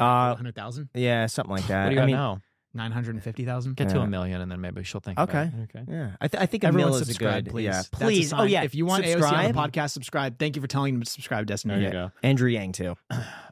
Uh, 0.00 0.28
100,000? 0.30 0.88
yeah, 0.94 1.26
something 1.26 1.54
like 1.54 1.66
that. 1.68 1.84
what 1.84 1.90
do 1.90 1.96
you 1.96 2.02
I 2.02 2.06
mean, 2.06 2.16
now? 2.16 2.40
950,000? 2.74 3.76
Get 3.76 3.90
to 3.90 4.00
a 4.00 4.06
million 4.06 4.40
and 4.40 4.50
then 4.50 4.60
maybe 4.60 4.82
she'll 4.82 5.00
think 5.00 5.18
Okay. 5.18 5.42
about 5.42 5.54
it. 5.60 5.70
Okay. 5.76 5.84
Yeah, 5.92 6.16
I, 6.20 6.26
th- 6.28 6.42
I 6.42 6.46
think 6.46 6.64
a 6.64 6.66
Everyone 6.66 6.90
mill 6.90 6.96
is 6.96 7.02
a 7.02 7.04
subscribe, 7.06 7.44
good. 7.44 7.50
please. 7.52 7.64
Yeah, 7.66 7.82
please. 7.92 8.32
Oh 8.32 8.42
yeah, 8.42 8.64
If 8.64 8.74
you 8.74 8.84
want 8.84 9.04
subscribe. 9.06 9.32
AOC 9.32 9.38
on 9.46 9.52
the 9.52 9.58
podcast, 9.80 9.90
subscribe. 9.90 10.38
Thank 10.40 10.56
you 10.56 10.62
for 10.62 10.66
telling 10.68 10.94
him 10.96 11.02
to 11.02 11.08
subscribe, 11.10 11.46
Destiny. 11.46 11.74
There 11.74 11.80
you 11.82 11.86
Yeah. 11.86 11.92
go. 11.92 12.10
Andrew 12.24 12.48
Yang 12.48 12.72
too. 12.72 12.94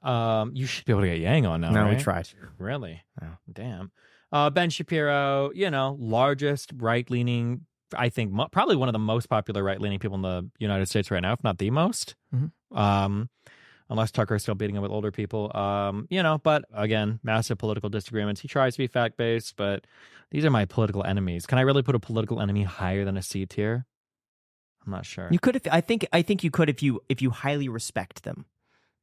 Um, 0.03 0.51
you 0.55 0.67
should 0.67 0.85
be 0.85 0.93
able 0.93 1.03
to 1.03 1.09
get 1.09 1.19
Yang 1.21 1.47
on 1.47 1.61
now. 1.61 1.71
no, 1.71 1.83
right? 1.85 1.97
we 1.97 2.03
tried. 2.03 2.29
Really? 2.59 3.01
Oh. 3.23 3.27
Damn. 3.53 3.93
Uh, 4.33 4.51
ben 4.51 4.71
Shapiro, 4.71 5.51
you 5.55 5.71
know, 5.71 5.97
largest 6.01 6.73
right 6.77 7.09
leaning, 7.11 7.67
I 7.97 8.09
think 8.09 8.33
mo- 8.33 8.49
probably 8.51 8.77
one 8.77 8.89
of 8.89 8.93
the 8.95 8.99
most 8.99 9.29
popular 9.29 9.63
right 9.63 9.81
leaning 9.81 9.99
people 9.99 10.17
in 10.17 10.23
the 10.23 10.49
United 10.59 10.87
States 10.87 11.11
right 11.11 11.21
now, 11.21 11.33
if 11.35 11.45
not 11.45 11.59
the 11.59 11.71
most. 11.71 12.17
Mhm. 12.35 12.51
Um, 12.77 13.29
unless 13.93 14.11
Tucker's 14.11 14.43
still 14.43 14.55
beating 14.57 14.75
him 14.75 14.83
with 14.83 14.91
older 14.91 15.13
people. 15.13 15.57
Um, 15.57 16.07
you 16.11 16.23
know, 16.23 16.39
but 16.39 16.65
again, 16.75 17.21
massive 17.23 17.59
political 17.59 17.89
disagreements. 17.89 18.41
He 18.41 18.49
tries 18.49 18.75
to 18.75 18.79
be 18.79 18.87
fact 18.89 19.17
based, 19.17 19.55
but 19.57 19.87
these 20.31 20.45
are 20.45 20.51
my 20.51 20.65
political 20.65 21.05
enemies. 21.05 21.47
Can 21.47 21.59
I 21.59 21.63
really 21.63 21.83
put 21.83 21.95
a 21.95 22.01
political 22.01 22.41
enemy 22.41 22.65
higher 22.65 23.05
than 23.05 23.17
a 23.17 23.23
C 23.23 23.47
tier? 23.47 23.87
I'm 24.85 24.91
not 24.93 25.07
sure. 25.07 25.29
You 25.31 25.39
could 25.39 25.55
if 25.55 25.63
I 25.71 25.81
think 25.81 26.07
I 26.13 26.23
think 26.23 26.43
you 26.43 26.51
could 26.51 26.69
if 26.69 26.83
you 26.83 27.01
if 27.09 27.23
you 27.23 27.31
highly 27.31 27.69
respect 27.69 28.25
them. 28.25 28.47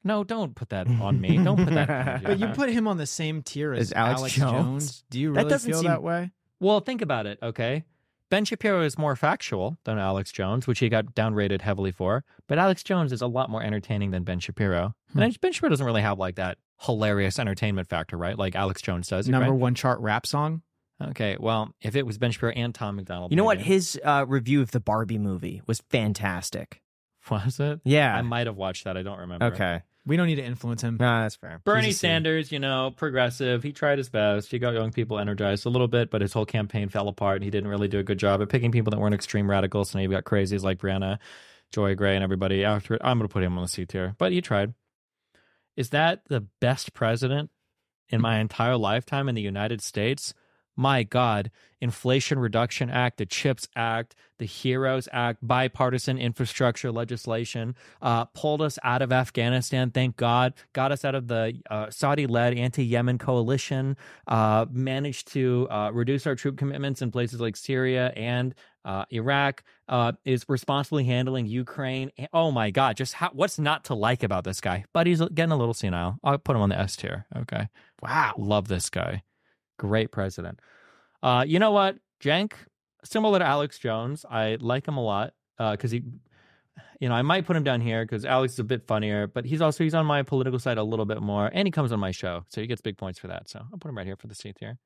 no, 0.03 0.23
don't 0.25 0.55
put 0.55 0.69
that 0.69 0.87
on 0.87 1.21
me. 1.21 1.37
Don't 1.43 1.63
put 1.63 1.73
that. 1.73 1.89
energy 1.89 2.25
But 2.25 2.39
you 2.39 2.47
put 2.47 2.69
him 2.69 2.87
on 2.87 2.97
the 2.97 3.05
same 3.05 3.41
tier 3.43 3.73
as, 3.73 3.91
As 3.91 3.93
Alex 3.93 4.19
Alex, 4.19 4.35
Jones? 4.35 4.53
Jones. 4.53 5.03
Do 5.09 5.19
you 5.19 5.33
That 5.33 5.39
really 5.41 5.49
doesn't 5.49 5.71
feel 5.71 5.81
seem- 5.81 5.89
that 5.91 6.03
way? 6.03 6.31
Well, 6.59 6.81
think 6.81 7.01
about 7.01 7.25
it, 7.25 7.39
okay? 7.41 7.85
Ben 8.29 8.45
Shapiro 8.45 8.83
is 8.83 8.97
more 8.97 9.15
factual 9.15 9.77
than 9.85 9.97
Alex 9.97 10.31
Jones, 10.31 10.67
which 10.67 10.79
he 10.79 10.89
got 10.89 11.15
downrated 11.15 11.61
heavily 11.61 11.91
for. 11.91 12.23
But 12.47 12.59
Alex 12.59 12.83
Jones 12.83 13.11
is 13.11 13.21
a 13.21 13.27
lot 13.27 13.49
more 13.49 13.63
entertaining 13.63 14.11
than 14.11 14.23
Ben 14.23 14.39
Shapiro. 14.39 14.93
And 15.15 15.41
Ben 15.41 15.51
Shapiro 15.51 15.69
doesn't 15.69 15.85
really 15.85 16.01
have 16.03 16.19
like 16.19 16.35
that 16.35 16.57
hilarious 16.81 17.39
entertainment 17.39 17.87
factor, 17.87 18.17
right? 18.17 18.37
Like 18.37 18.55
Alex 18.55 18.81
Jones 18.81 19.07
does. 19.07 19.27
Number 19.27 19.51
right? 19.51 19.59
one 19.59 19.75
chart 19.75 19.99
rap 19.99 20.25
song. 20.25 20.61
Okay, 21.01 21.37
well, 21.39 21.73
if 21.81 21.95
it 21.95 22.05
was 22.05 22.17
Ben 22.17 22.31
Shapiro 22.31 22.51
and 22.51 22.75
Tom 22.75 22.97
MacDonald, 22.97 23.31
You 23.31 23.37
know 23.37 23.45
what? 23.45 23.57
maybe. 23.57 23.69
His 23.69 23.99
uh, 24.03 24.25
review 24.27 24.61
of 24.61 24.71
the 24.71 24.81
Barbie 24.81 25.17
movie 25.17 25.61
was 25.65 25.81
fantastic. 25.89 26.81
was 27.31 27.59
it? 27.59 27.79
Yeah. 27.83 28.15
I 28.15 28.21
might 28.21 28.47
have 28.47 28.57
watched 28.57 28.83
that. 28.83 28.97
I 28.97 29.03
don't 29.03 29.19
remember. 29.19 29.45
okay. 29.45 29.81
We 30.05 30.17
don't 30.17 30.27
need 30.27 30.35
to 30.35 30.43
influence 30.43 30.81
him. 30.81 30.97
No, 30.99 31.21
that's 31.21 31.35
fair. 31.35 31.61
Bernie 31.63 31.87
He's 31.87 31.95
a 31.95 31.99
C. 31.99 32.07
Sanders, 32.07 32.51
you 32.51 32.59
know, 32.59 32.91
progressive. 32.95 33.63
He 33.63 33.71
tried 33.71 33.97
his 33.97 34.09
best. 34.09 34.49
He 34.49 34.57
got 34.57 34.73
young 34.73 34.91
people 34.91 35.19
energized 35.19 35.65
a 35.65 35.69
little 35.69 35.87
bit, 35.87 36.09
but 36.09 36.21
his 36.21 36.33
whole 36.33 36.45
campaign 36.45 36.89
fell 36.89 37.07
apart. 37.07 37.37
And 37.37 37.43
he 37.43 37.51
didn't 37.51 37.69
really 37.69 37.87
do 37.87 37.99
a 37.99 38.03
good 38.03 38.17
job 38.17 38.41
at 38.41 38.49
picking 38.49 38.71
people 38.71 38.91
that 38.91 38.99
weren't 38.99 39.13
extreme 39.13 39.49
radicals. 39.49 39.91
So 39.91 39.99
now 39.99 40.03
you've 40.03 40.11
got 40.11 40.23
crazies 40.23 40.63
like 40.63 40.79
Briahna, 40.79 41.19
Joy 41.71 41.95
Gray, 41.95 42.15
and 42.15 42.23
everybody 42.23 42.63
after 42.63 42.95
it. 42.95 43.01
I'm 43.03 43.17
going 43.17 43.27
to 43.27 43.33
put 43.33 43.43
him 43.43 43.57
on 43.57 43.63
the 43.63 43.67
C 43.67 43.85
tier, 43.85 44.15
but 44.17 44.31
he 44.31 44.41
tried. 44.41 44.73
Is 45.75 45.89
that 45.89 46.23
the 46.27 46.41
best 46.59 46.93
president 46.93 47.51
in 48.09 48.21
my 48.21 48.39
entire 48.39 48.77
lifetime 48.77 49.29
in 49.29 49.35
the 49.35 49.41
United 49.41 49.81
States? 49.81 50.33
My 50.79 51.03
God, 51.03 51.51
Inflation 51.81 52.39
Reduction 52.39 52.89
Act, 52.89 53.17
the 53.17 53.25
CHIPS 53.25 53.67
Act, 53.75 54.15
the 54.37 54.45
HEROES 54.45 55.09
Act, 55.11 55.45
bipartisan 55.45 56.17
infrastructure 56.17 56.89
legislation, 56.89 57.75
uh, 58.01 58.23
pulled 58.27 58.61
us 58.61 58.79
out 58.81 59.01
of 59.01 59.11
Afghanistan, 59.11 59.91
thank 59.91 60.15
God, 60.15 60.53
got 60.71 60.93
us 60.93 61.03
out 61.03 61.15
of 61.15 61.27
the 61.27 61.61
uh, 61.69 61.89
Saudi 61.89 62.27
led 62.27 62.57
anti 62.57 62.85
Yemen 62.85 63.17
coalition, 63.17 63.97
uh, 64.27 64.67
managed 64.71 65.33
to 65.33 65.67
uh, 65.69 65.91
reduce 65.93 66.25
our 66.25 66.35
troop 66.35 66.57
commitments 66.57 67.01
in 67.01 67.11
places 67.11 67.41
like 67.41 67.57
Syria 67.57 68.13
and 68.15 68.55
uh, 68.85 69.03
Iraq, 69.11 69.63
uh, 69.89 70.13
is 70.23 70.45
responsibly 70.47 71.03
handling 71.03 71.45
Ukraine. 71.45 72.09
Oh 72.31 72.51
my 72.51 72.71
God, 72.71 72.95
just 72.95 73.15
how, 73.15 73.31
what's 73.33 73.59
not 73.59 73.83
to 73.85 73.95
like 73.95 74.23
about 74.23 74.45
this 74.45 74.61
guy? 74.61 74.85
But 74.93 75.07
he's 75.07 75.19
getting 75.33 75.51
a 75.51 75.57
little 75.57 75.73
senile. 75.73 76.19
I'll 76.23 76.37
put 76.37 76.55
him 76.55 76.61
on 76.61 76.69
the 76.69 76.79
S 76.79 76.95
tier. 76.95 77.25
Okay. 77.35 77.67
Wow. 78.01 78.35
Love 78.37 78.69
this 78.69 78.89
guy. 78.89 79.23
Great 79.79 80.11
president. 80.11 80.59
Uh, 81.23 81.43
you 81.47 81.57
know 81.57 81.71
what, 81.71 81.97
Cenk? 82.21 82.53
Similar 83.03 83.39
to 83.39 83.45
Alex 83.45 83.79
Jones, 83.79 84.25
I 84.29 84.57
like 84.59 84.87
him 84.87 84.97
a 84.97 85.03
lot 85.03 85.33
because 85.57 85.89
he, 85.89 86.03
you 86.99 87.09
know, 87.09 87.15
I 87.15 87.21
might 87.21 87.45
put 87.45 87.55
him 87.55 87.63
down 87.63 87.79
here 87.81 88.03
because 88.03 88.25
Alex 88.25 88.53
is 88.53 88.59
a 88.59 88.63
bit 88.63 88.85
funnier, 88.85 89.25
but 89.25 89.45
he's 89.45 89.61
also 89.61 89.83
he's 89.83 89.95
on 89.95 90.05
my 90.05 90.21
political 90.21 90.59
side 90.59 90.77
a 90.77 90.83
little 90.83 91.05
bit 91.05 91.21
more, 91.21 91.49
and 91.53 91.65
he 91.65 91.71
comes 91.71 91.91
on 91.91 91.99
my 91.99 92.11
show, 92.11 92.43
so 92.49 92.61
he 92.61 92.67
gets 92.67 92.81
big 92.81 92.97
points 92.97 93.17
for 93.17 93.27
that. 93.27 93.49
So 93.49 93.59
I'll 93.59 93.79
put 93.79 93.89
him 93.89 93.97
right 93.97 94.05
here 94.05 94.17
for 94.17 94.27
the 94.27 94.35
C 94.35 94.53
here. 94.59 94.77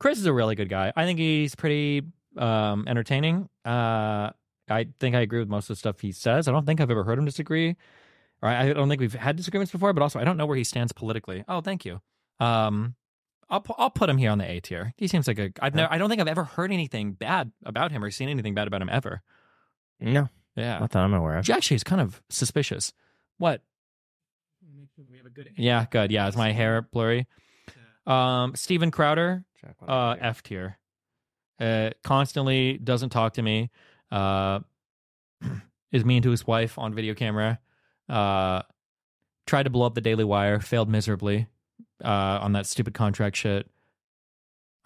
Chris 0.00 0.18
is 0.18 0.26
a 0.26 0.32
really 0.32 0.56
good 0.56 0.68
guy. 0.68 0.92
I 0.96 1.04
think 1.04 1.20
he's 1.20 1.54
pretty 1.54 2.02
um, 2.36 2.84
entertaining. 2.88 3.48
Uh, 3.64 4.30
I 4.68 4.88
think 4.98 5.14
I 5.14 5.20
agree 5.20 5.38
with 5.38 5.48
most 5.48 5.70
of 5.70 5.76
the 5.76 5.78
stuff 5.78 6.00
he 6.00 6.10
says. 6.10 6.48
I 6.48 6.52
don't 6.52 6.66
think 6.66 6.80
I've 6.80 6.90
ever 6.90 7.04
heard 7.04 7.18
him 7.18 7.24
disagree, 7.24 7.76
I 8.42 8.72
don't 8.72 8.88
think 8.88 9.00
we've 9.00 9.12
had 9.12 9.36
disagreements 9.36 9.70
before. 9.70 9.92
But 9.92 10.02
also, 10.02 10.18
I 10.18 10.24
don't 10.24 10.36
know 10.36 10.46
where 10.46 10.56
he 10.56 10.64
stands 10.64 10.92
politically. 10.92 11.44
Oh, 11.48 11.60
thank 11.60 11.84
you. 11.84 12.00
Um, 12.40 12.96
I'll 13.52 13.64
I'll 13.78 13.90
put 13.90 14.08
him 14.10 14.16
here 14.18 14.30
on 14.30 14.38
the 14.38 14.50
A 14.50 14.60
tier. 14.60 14.94
He 14.96 15.06
seems 15.06 15.28
like 15.28 15.38
a. 15.38 15.52
I've 15.60 15.74
never. 15.74 15.92
I 15.92 15.98
don't 15.98 16.08
think 16.08 16.20
I've 16.20 16.26
ever 16.26 16.44
heard 16.44 16.72
anything 16.72 17.12
bad 17.12 17.52
about 17.64 17.92
him 17.92 18.02
or 18.02 18.10
seen 18.10 18.28
anything 18.28 18.54
bad 18.54 18.66
about 18.66 18.80
him 18.82 18.88
ever. 18.88 19.22
No, 20.00 20.28
Yeah, 20.56 20.78
not 20.80 20.90
that 20.90 20.98
I'm 21.04 21.14
aware 21.14 21.36
of. 21.36 21.48
actually 21.48 21.76
is 21.76 21.84
kind 21.84 22.00
of 22.00 22.20
suspicious. 22.30 22.92
What? 23.38 23.62
We 25.10 25.16
have 25.18 25.26
a 25.26 25.30
good 25.30 25.50
Yeah, 25.56 25.86
good. 25.90 26.10
Yeah, 26.10 26.26
is 26.28 26.36
my 26.36 26.50
hair 26.52 26.82
blurry? 26.82 27.26
Um, 28.06 28.54
Steven 28.56 28.90
Crowder, 28.90 29.44
uh, 29.86 30.16
F 30.20 30.42
tier. 30.42 30.78
Uh, 31.60 31.90
constantly 32.02 32.78
doesn't 32.78 33.10
talk 33.10 33.34
to 33.34 33.42
me. 33.42 33.70
Uh, 34.10 34.60
is 35.92 36.04
mean 36.04 36.22
to 36.22 36.30
his 36.30 36.46
wife 36.46 36.78
on 36.78 36.94
video 36.94 37.14
camera. 37.14 37.60
Uh, 38.08 38.62
tried 39.46 39.64
to 39.64 39.70
blow 39.70 39.86
up 39.86 39.94
the 39.94 40.00
Daily 40.00 40.24
Wire, 40.24 40.58
failed 40.58 40.88
miserably. 40.88 41.46
Uh, 42.04 42.38
on 42.42 42.52
that 42.52 42.66
stupid 42.66 42.94
contract 42.94 43.36
shit. 43.36 43.68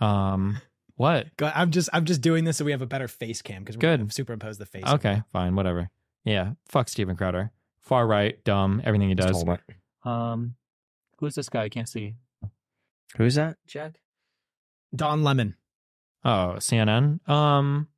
Um, 0.00 0.60
what? 0.96 1.36
Go- 1.36 1.52
I'm 1.54 1.70
just 1.70 1.88
I'm 1.92 2.04
just 2.04 2.20
doing 2.20 2.44
this 2.44 2.56
so 2.58 2.64
we 2.64 2.72
have 2.72 2.82
a 2.82 2.86
better 2.86 3.08
face 3.08 3.42
cam 3.42 3.62
because 3.62 3.76
we're 3.76 3.80
Good. 3.80 4.00
gonna 4.00 4.10
superimpose 4.12 4.58
the 4.58 4.66
face. 4.66 4.84
Okay, 4.86 5.22
fine, 5.32 5.54
whatever. 5.54 5.90
Yeah, 6.24 6.52
fuck 6.68 6.88
Steven 6.88 7.16
Crowder. 7.16 7.50
Far 7.80 8.06
right, 8.06 8.42
dumb, 8.44 8.82
everything 8.84 9.08
he 9.08 9.14
does. 9.14 9.44
Um, 10.04 10.56
who's 11.18 11.34
this 11.36 11.48
guy? 11.48 11.64
I 11.64 11.68
can't 11.68 11.88
see. 11.88 12.14
Who's 13.16 13.36
that? 13.36 13.56
Jack. 13.66 14.00
Don 14.94 15.22
Lemon. 15.22 15.54
Oh, 16.24 16.54
CNN. 16.58 17.26
Um, 17.28 17.88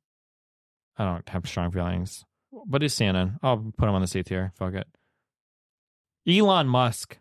I 0.97 1.05
don't 1.05 1.27
have 1.29 1.47
strong 1.47 1.71
feelings, 1.71 2.23
but 2.67 2.83
it's 2.83 2.95
CNN. 2.95 3.39
I'll 3.41 3.57
put 3.77 3.89
him 3.89 3.95
on 3.95 4.01
the 4.01 4.07
C 4.07 4.21
tier. 4.21 4.51
Fuck 4.57 4.75
it. 4.75 4.87
Elon 6.27 6.67
Musk. 6.67 7.17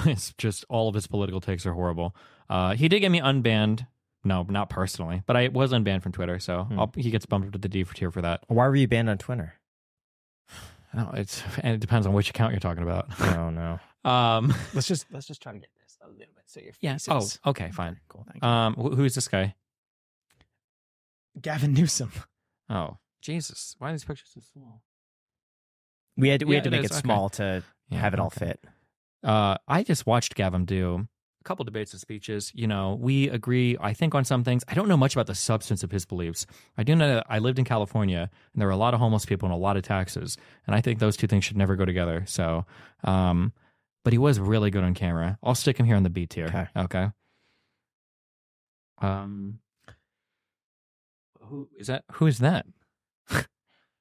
it's 0.06 0.32
just 0.38 0.64
all 0.68 0.88
of 0.88 0.94
his 0.94 1.06
political 1.06 1.40
takes 1.40 1.64
are 1.66 1.72
horrible. 1.72 2.14
Uh, 2.50 2.74
he 2.74 2.88
did 2.88 3.00
get 3.00 3.10
me 3.10 3.20
unbanned. 3.20 3.86
No, 4.24 4.42
not 4.48 4.68
personally, 4.70 5.22
but 5.26 5.36
I 5.36 5.48
was 5.48 5.72
unbanned 5.72 6.02
from 6.02 6.10
Twitter, 6.12 6.38
so 6.40 6.64
Hmm. 6.64 6.80
I'll, 6.80 6.92
he 6.96 7.10
gets 7.10 7.26
bumped 7.26 7.46
up 7.46 7.52
to 7.52 7.58
the 7.58 7.68
D 7.68 7.84
for 7.84 7.94
tier 7.94 8.10
for 8.10 8.20
that. 8.22 8.42
Why 8.48 8.66
were 8.66 8.74
you 8.76 8.88
banned 8.88 9.08
on 9.08 9.18
Twitter? 9.18 9.54
No, 10.94 11.10
it's 11.14 11.42
and 11.62 11.74
it 11.74 11.80
depends 11.80 12.06
on 12.06 12.14
which 12.14 12.30
account 12.30 12.52
you're 12.52 12.60
talking 12.60 12.82
about. 12.82 13.08
Oh 13.20 13.50
no. 13.50 13.78
um, 14.10 14.54
Let's 14.74 14.86
just 14.86 15.06
let's 15.12 15.26
just 15.26 15.42
try 15.42 15.52
to 15.52 15.58
get 15.58 15.68
this 15.82 15.98
a 16.02 16.06
little 16.06 16.18
bit 16.34 16.44
so 16.46 16.60
your 16.60 16.72
yeah. 16.80 16.94
face 16.96 17.38
Oh, 17.44 17.50
okay, 17.50 17.70
fine. 17.70 17.98
cool. 18.08 18.24
Thank 18.30 18.42
you. 18.42 18.48
Um, 18.48 18.74
wh- 18.74 18.96
who's 18.96 19.14
this 19.14 19.28
guy? 19.28 19.54
Gavin 21.40 21.74
Newsom. 21.74 22.12
Oh, 22.70 22.96
Jesus! 23.20 23.76
Why 23.78 23.90
are 23.90 23.92
these 23.92 24.04
pictures 24.04 24.30
so 24.32 24.40
small? 24.40 24.80
We 26.16 26.28
had 26.30 26.40
to, 26.40 26.46
we 26.46 26.54
Yeah, 26.54 26.58
had 26.62 26.64
to 26.64 26.68
it 26.68 26.70
make 26.70 26.84
is. 26.86 26.90
it 26.92 26.94
Okay. 26.94 27.00
small 27.02 27.28
to 27.30 27.62
Yeah, 27.90 27.98
have 27.98 28.14
it 28.14 28.20
all 28.20 28.26
okay. 28.28 28.46
fit. 28.46 28.64
Uh, 29.24 29.56
I 29.66 29.82
just 29.82 30.06
watched 30.06 30.34
Gavin 30.34 30.64
do 30.64 31.06
a 31.40 31.44
couple 31.44 31.64
debates 31.64 31.92
and 31.92 32.00
speeches. 32.00 32.52
You 32.54 32.66
know, 32.66 32.96
we 33.00 33.28
agree, 33.28 33.76
I 33.80 33.92
think, 33.92 34.14
on 34.14 34.24
some 34.24 34.44
things. 34.44 34.64
I 34.68 34.74
don't 34.74 34.88
know 34.88 34.96
much 34.96 35.14
about 35.14 35.26
the 35.26 35.34
substance 35.34 35.82
of 35.82 35.90
his 35.90 36.04
beliefs. 36.04 36.46
I 36.76 36.82
do 36.82 36.94
know 36.94 37.08
that 37.08 37.26
I 37.28 37.38
lived 37.38 37.58
in 37.58 37.64
California 37.64 38.30
and 38.52 38.60
there 38.60 38.68
were 38.68 38.72
a 38.72 38.76
lot 38.76 38.94
of 38.94 39.00
homeless 39.00 39.24
people 39.26 39.46
and 39.46 39.54
a 39.54 39.58
lot 39.58 39.76
of 39.76 39.82
taxes. 39.82 40.36
And 40.66 40.74
I 40.76 40.80
think 40.80 40.98
those 40.98 41.16
two 41.16 41.26
things 41.26 41.44
should 41.44 41.56
never 41.56 41.76
go 41.76 41.84
together. 41.84 42.24
So, 42.26 42.66
um, 43.04 43.52
but 44.04 44.12
he 44.12 44.18
was 44.18 44.38
really 44.38 44.70
good 44.70 44.84
on 44.84 44.94
camera. 44.94 45.38
I'll 45.42 45.54
stick 45.56 45.78
him 45.78 45.86
here 45.86 45.96
on 45.96 46.04
the 46.04 46.10
B 46.10 46.26
tier. 46.26 46.46
Okay. 46.46 46.66
Okay. 46.76 47.08
Um, 48.98 49.58
Who 51.42 51.68
is 51.76 51.88
that? 51.88 52.04
Who 52.12 52.26
is 52.26 52.38
that? 52.38 52.66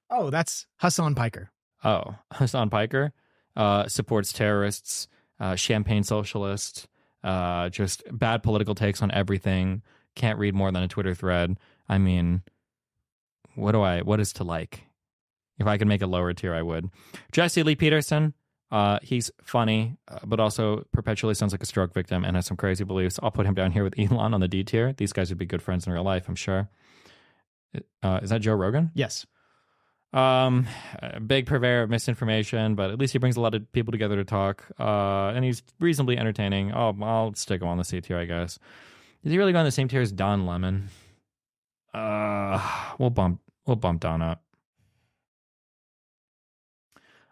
Oh, 0.09 0.29
that's 0.29 0.67
Hasan 0.81 1.15
Piker. 1.15 1.51
Oh, 1.83 2.15
Hasan 2.37 2.69
Piker 2.69 3.11
uh, 3.56 3.88
supports 3.88 4.34
terrorists, 4.34 5.08
uh, 5.40 5.56
champagne 5.56 6.03
socialist, 6.03 6.88
uh, 7.24 7.69
just 7.69 8.03
bad 8.11 8.43
political 8.43 8.75
takes 8.75 9.01
on 9.01 9.11
everything. 9.11 9.82
Can't 10.16 10.40
read 10.40 10.53
more 10.56 10.72
than 10.72 10.84
a 10.84 10.88
Twitter 10.88 11.16
thread. 11.16 11.58
I 11.90 11.98
mean, 11.98 12.43
what 13.56 13.72
do 13.72 13.82
I? 13.82 14.01
What 14.01 14.19
is 14.19 14.34
to 14.34 14.43
like? 14.43 14.84
If 15.58 15.67
I 15.67 15.77
could 15.77 15.88
make 15.88 16.01
a 16.01 16.08
lower 16.08 16.34
tier, 16.34 16.53
I 16.53 16.61
would. 16.61 16.90
Jesse 17.32 17.64
Lee 17.64 17.75
Peterson. 17.75 18.34
Uh, 18.72 19.00
he's 19.01 19.32
funny, 19.43 19.95
uh, 20.08 20.19
but 20.25 20.40
also 20.40 20.85
perpetually 20.92 21.34
sounds 21.34 21.53
like 21.53 21.64
a 21.64 21.67
stroke 21.67 21.93
victim 21.93 22.25
and 22.25 22.35
has 22.35 22.45
some 22.45 22.58
crazy 22.58 22.84
beliefs. 22.84 23.19
I'll 23.22 23.32
put 23.32 23.45
him 23.45 23.53
down 23.53 23.72
here 23.72 23.84
with 23.84 23.98
Elon 24.00 24.34
on 24.34 24.42
the 24.42 24.48
D 24.48 24.64
tier. 24.64 24.92
These 24.93 25.14
guys 25.14 25.30
would 25.30 25.38
be 25.38 25.45
good 25.45 25.61
friends 25.61 25.88
in 25.88 25.93
real 25.93 26.03
life, 26.03 26.27
I'm 26.27 26.35
sure. 26.35 26.69
Uh, 28.03 28.19
is 28.24 28.30
that 28.32 28.42
Joe 28.42 28.53
Rogan? 28.53 28.92
Yes. 28.93 29.25
Um, 30.14 30.67
big 31.27 31.45
purveyor 31.45 31.84
of 31.84 31.90
misinformation, 31.90 32.75
but 32.75 32.90
at 32.90 32.98
least 32.98 33.11
he 33.11 33.19
brings 33.19 33.35
a 33.35 33.42
lot 33.42 33.53
of 33.53 33.69
people 33.74 33.92
together 33.92 34.16
to 34.16 34.24
talk. 34.24 34.66
Uh, 34.80 35.34
and 35.35 35.43
he's 35.43 35.61
reasonably 35.80 36.17
entertaining. 36.17 36.72
Oh, 36.72 36.95
I'll 37.01 37.34
stick 37.34 37.61
him 37.61 37.67
on 37.67 37.77
the 37.77 37.84
C 37.84 38.00
tier, 38.00 38.17
I 38.17 38.25
guess. 38.25 38.58
Is 39.24 39.32
he 39.32 39.38
really 39.38 39.51
going 39.51 39.66
the 39.66 39.72
same 39.72 39.88
tier 39.88 40.01
as 40.01 40.11
Don 40.11 40.45
Lemon? 40.45 40.90
Uh, 41.93 42.61
we'll 42.98 43.09
bump 43.09 43.42
we'll 43.66 43.75
bump 43.75 44.01
Don 44.01 44.22
up. 44.22 44.43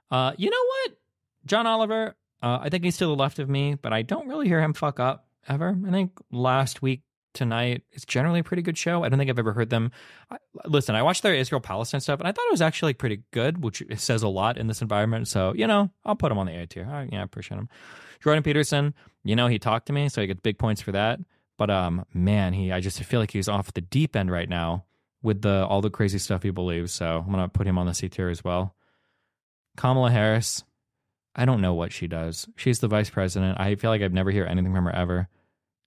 Uh, 0.10 0.34
you 0.38 0.50
know 0.50 0.64
what? 0.66 0.98
John 1.46 1.68
Oliver, 1.68 2.16
uh, 2.42 2.60
I 2.62 2.70
think 2.70 2.84
he's 2.84 2.98
to 2.98 3.06
the 3.06 3.16
left 3.16 3.40
of 3.40 3.50
me, 3.50 3.76
but 3.76 3.94
I 3.94 4.02
don't 4.02 4.28
really 4.28 4.48
hear 4.48 4.62
him 4.62 4.74
fuck 4.74 5.00
up 5.00 5.28
ever. 5.48 5.78
I 5.88 5.92
think 5.92 6.12
last 6.32 6.82
week 6.82 7.02
tonight 7.34 7.84
It's 7.92 8.06
generally 8.06 8.40
a 8.40 8.44
pretty 8.44 8.64
good 8.64 8.78
show. 8.78 9.04
I 9.04 9.10
don't 9.10 9.20
think 9.20 9.30
I've 9.30 9.40
ever 9.40 9.54
heard 9.54 9.70
them. 9.70 9.92
I, 10.30 10.38
listen, 10.66 10.96
I 10.96 11.04
watched 11.04 11.24
their 11.24 11.36
Israel 11.36 11.62
Palestine 11.62 12.02
stuff, 12.02 12.20
and 12.20 12.28
I 12.28 12.32
thought 12.32 12.46
it 12.48 12.52
was 12.52 12.62
actually 12.62 12.90
like, 12.90 12.98
pretty 12.98 13.24
good, 13.32 13.64
which 13.64 13.84
says 13.98 14.24
a 14.24 14.28
lot 14.28 14.58
in 14.58 14.68
this 14.68 14.82
environment. 14.82 15.28
So 15.28 15.54
you 15.56 15.68
know, 15.68 15.90
I'll 16.06 16.16
put 16.16 16.30
them 16.30 16.38
on 16.38 16.46
the 16.46 16.56
A 16.56 16.68
tier. 16.68 16.88
I, 16.90 17.10
yeah, 17.12 17.22
I 17.22 17.24
appreciate 17.24 17.58
him. 17.58 17.70
Jordan 18.24 18.44
Peterson, 18.44 18.94
you 19.24 19.36
know, 19.36 19.48
he 19.48 19.60
talked 19.60 19.88
to 19.88 19.94
me, 19.94 20.10
so 20.10 20.22
I 20.22 20.26
get 20.26 20.44
big 20.44 20.58
points 20.58 20.82
for 20.82 20.94
that. 20.94 21.20
But 21.58 21.70
um, 21.70 22.06
man, 22.14 22.54
he 22.54 22.72
I 22.72 22.80
just 22.80 23.02
feel 23.04 23.20
like 23.20 23.32
he's 23.32 23.50
off 23.50 23.74
the 23.74 23.82
deep 23.82 24.16
end 24.16 24.32
right 24.32 24.50
now 24.50 24.86
with 25.22 25.42
the 25.42 25.66
all 25.66 25.82
the 25.82 25.90
crazy 25.90 26.20
stuff 26.20 26.44
he 26.44 26.50
believes. 26.50 26.92
So 26.92 27.24
I'm 27.26 27.32
gonna 27.32 27.50
put 27.50 27.68
him 27.68 27.78
on 27.78 27.86
the 27.86 27.94
C 27.94 28.10
tier 28.10 28.30
as 28.30 28.44
well. 28.44 28.76
Kamala 29.76 30.12
Harris, 30.12 30.64
I 31.36 31.46
don't 31.46 31.62
know 31.62 31.74
what 31.74 31.92
she 31.92 32.08
does. 32.08 32.48
She's 32.56 32.80
the 32.80 32.88
vice 32.88 33.10
president. 33.10 33.60
I 33.60 33.76
feel 33.76 33.90
like 33.90 34.02
I've 34.02 34.14
never 34.14 34.32
hear 34.32 34.46
anything 34.46 34.74
from 34.74 34.86
her 34.86 34.96
ever. 34.96 35.30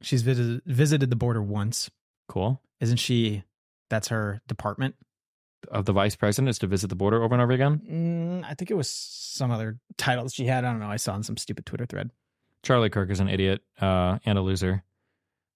She's 0.03 0.23
visited 0.23 0.63
visited 0.67 1.11
the 1.11 1.17
border 1.17 1.43
once. 1.43 1.91
Cool. 2.29 2.61
Isn't 2.81 2.99
she? 2.99 3.45
That's 3.89 4.09
her 4.09 4.41
department. 4.47 4.97
Of 5.69 5.85
the 5.85 5.93
vice 5.93 6.15
president 6.15 6.51
is 6.51 6.59
to 6.61 6.67
visit 6.67 6.89
the 6.89 6.97
border 6.97 7.23
over 7.23 7.35
and 7.35 7.43
over 7.43 7.53
again. 7.53 7.81
Mm, 7.91 8.45
I 8.49 8.55
think 8.55 8.71
it 8.71 8.75
was 8.75 8.89
some 8.89 9.51
other 9.51 9.79
title 9.97 10.25
that 10.25 10.33
she 10.33 10.47
had. 10.47 10.65
I 10.65 10.71
don't 10.71 10.81
know. 10.81 10.91
I 10.91 10.97
saw 10.97 11.17
in 11.17 11.23
some 11.23 11.37
stupid 11.37 11.67
Twitter 11.67 11.87
thread. 11.87 12.11
Charlie 12.63 12.91
Kirk 12.91 13.11
is 13.11 13.21
an 13.21 13.29
idiot 13.29 13.63
uh, 13.81 14.19
and 14.25 14.39
a 14.39 14.43
loser, 14.43 14.83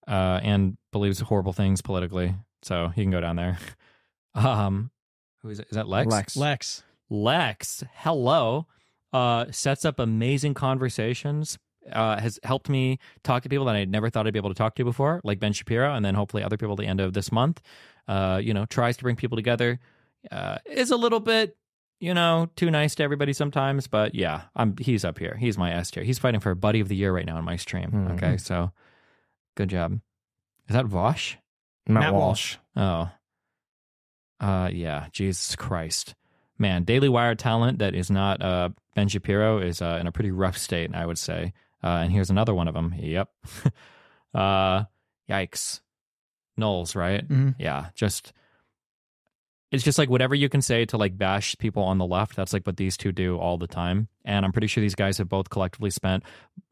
uh, 0.08 0.40
and 0.42 0.76
believes 0.90 1.20
horrible 1.20 1.52
things 1.52 1.82
politically. 1.82 2.34
So 2.62 2.88
he 2.88 3.02
can 3.02 3.10
go 3.10 3.20
down 3.20 3.36
there. 3.36 3.58
Um, 4.32 4.92
who 5.42 5.48
is 5.48 5.58
it? 5.58 5.66
Is 5.70 5.74
that 5.74 5.88
Lex? 5.88 6.06
Lex. 6.08 6.36
Lex. 6.36 6.82
Lex, 7.10 7.82
hello, 7.94 8.68
uh, 9.12 9.46
sets 9.50 9.84
up 9.84 9.98
amazing 9.98 10.54
conversations. 10.54 11.58
Uh, 11.90 12.20
has 12.20 12.38
helped 12.44 12.68
me 12.68 12.98
talk 13.24 13.42
to 13.42 13.48
people 13.48 13.64
that 13.64 13.74
I 13.74 13.84
never 13.86 14.10
thought 14.10 14.26
I'd 14.26 14.32
be 14.34 14.38
able 14.38 14.50
to 14.50 14.54
talk 14.54 14.74
to 14.76 14.84
before, 14.84 15.20
like 15.24 15.40
Ben 15.40 15.52
Shapiro, 15.54 15.94
and 15.94 16.04
then 16.04 16.14
hopefully 16.14 16.42
other 16.42 16.56
people 16.58 16.72
at 16.74 16.78
the 16.78 16.86
end 16.86 17.00
of 17.00 17.14
this 17.14 17.32
month. 17.32 17.62
Uh, 18.06 18.38
you 18.42 18.52
know, 18.52 18.66
tries 18.66 18.96
to 18.98 19.02
bring 19.02 19.16
people 19.16 19.36
together. 19.36 19.80
Uh, 20.30 20.58
is 20.66 20.90
a 20.90 20.96
little 20.96 21.20
bit, 21.20 21.56
you 21.98 22.12
know, 22.12 22.50
too 22.54 22.70
nice 22.70 22.94
to 22.96 23.02
everybody 23.02 23.32
sometimes, 23.32 23.86
but 23.86 24.14
yeah, 24.14 24.42
I'm 24.54 24.76
he's 24.78 25.04
up 25.06 25.18
here. 25.18 25.36
He's 25.40 25.56
my 25.56 25.72
S 25.72 25.90
tier. 25.90 26.02
He's 26.04 26.18
fighting 26.18 26.40
for 26.40 26.54
Buddy 26.54 26.80
of 26.80 26.88
the 26.88 26.96
Year 26.96 27.14
right 27.14 27.24
now 27.24 27.36
on 27.38 27.44
my 27.44 27.56
stream. 27.56 27.90
Mhm. 27.92 28.12
Okay, 28.12 28.36
so 28.36 28.72
good 29.56 29.70
job. 29.70 30.00
Is 30.68 30.74
that 30.74 30.84
Vaush? 30.86 31.36
Matt, 31.88 32.02
Matt 32.04 32.14
Walsh. 32.14 32.56
Oh. 32.76 33.10
Uh 34.38 34.70
yeah, 34.72 35.06
Jesus 35.12 35.56
Christ. 35.56 36.14
Man, 36.58 36.84
Daily 36.84 37.08
Wire 37.08 37.34
talent 37.34 37.78
that 37.78 37.94
is 37.94 38.10
not 38.10 38.42
uh 38.42 38.70
Ben 38.94 39.08
Shapiro 39.08 39.58
is 39.58 39.80
uh, 39.80 39.96
in 40.00 40.06
a 40.06 40.12
pretty 40.12 40.30
rough 40.30 40.58
state, 40.58 40.94
I 40.94 41.06
would 41.06 41.18
say. 41.18 41.52
Uh 41.82 42.00
and 42.04 42.12
here's 42.12 42.30
another 42.30 42.54
one 42.54 42.68
of 42.68 42.74
them. 42.74 42.94
Yep. 42.98 43.28
uh 44.34 44.84
yikes. 45.28 45.80
Knowles, 46.56 46.94
right? 46.94 47.26
Mhm. 47.26 47.54
Yeah, 47.58 47.86
just 47.94 48.32
it's 49.72 49.84
just 49.84 49.98
like 49.98 50.10
whatever 50.10 50.34
you 50.34 50.48
can 50.48 50.60
say 50.62 50.84
to 50.86 50.96
like 50.96 51.16
bash 51.16 51.56
people 51.58 51.84
on 51.84 51.98
the 51.98 52.04
left, 52.04 52.34
that's 52.34 52.52
like 52.52 52.66
what 52.66 52.76
these 52.76 52.96
two 52.96 53.12
do 53.12 53.38
all 53.38 53.56
the 53.56 53.68
time. 53.68 54.08
And 54.24 54.44
I'm 54.44 54.50
pretty 54.52 54.66
sure 54.66 54.80
these 54.80 54.96
guys 54.96 55.16
have 55.18 55.28
both 55.28 55.48
collectively 55.48 55.90
spent 55.90 56.24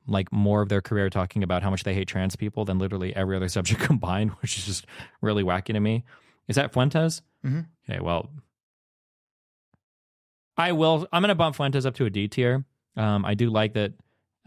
like 0.08 0.32
more 0.32 0.62
of 0.62 0.68
their 0.68 0.80
career 0.82 1.08
talking 1.08 1.42
about 1.44 1.62
how 1.62 1.70
much 1.70 1.84
they 1.84 1.94
hate 1.94 2.08
trans 2.08 2.34
people 2.34 2.64
than 2.64 2.78
literally 2.80 3.14
every 3.14 3.36
other 3.36 3.48
subject 3.56 3.80
combined, 3.80 4.32
which 4.42 4.58
is 4.58 4.66
just 4.66 4.86
really 5.22 5.44
wacky 5.44 5.72
to 5.72 5.80
me. 5.80 6.04
Is 6.48 6.56
that 6.56 6.72
Fuentes? 6.72 7.22
Mhm. 7.46 7.66
Okay, 7.88 8.00
well, 8.00 8.30
I 10.56 10.72
will. 10.72 11.06
I'm 11.12 11.22
going 11.22 11.28
to 11.28 11.34
bump 11.36 11.54
Fuentes 11.56 11.86
up 11.86 11.94
to 11.96 12.04
a 12.04 12.10
D 12.10 12.26
tier. 12.28 12.64
Um, 12.96 13.24
I 13.24 13.34
do 13.34 13.48
like 13.48 13.74
that 13.74 13.92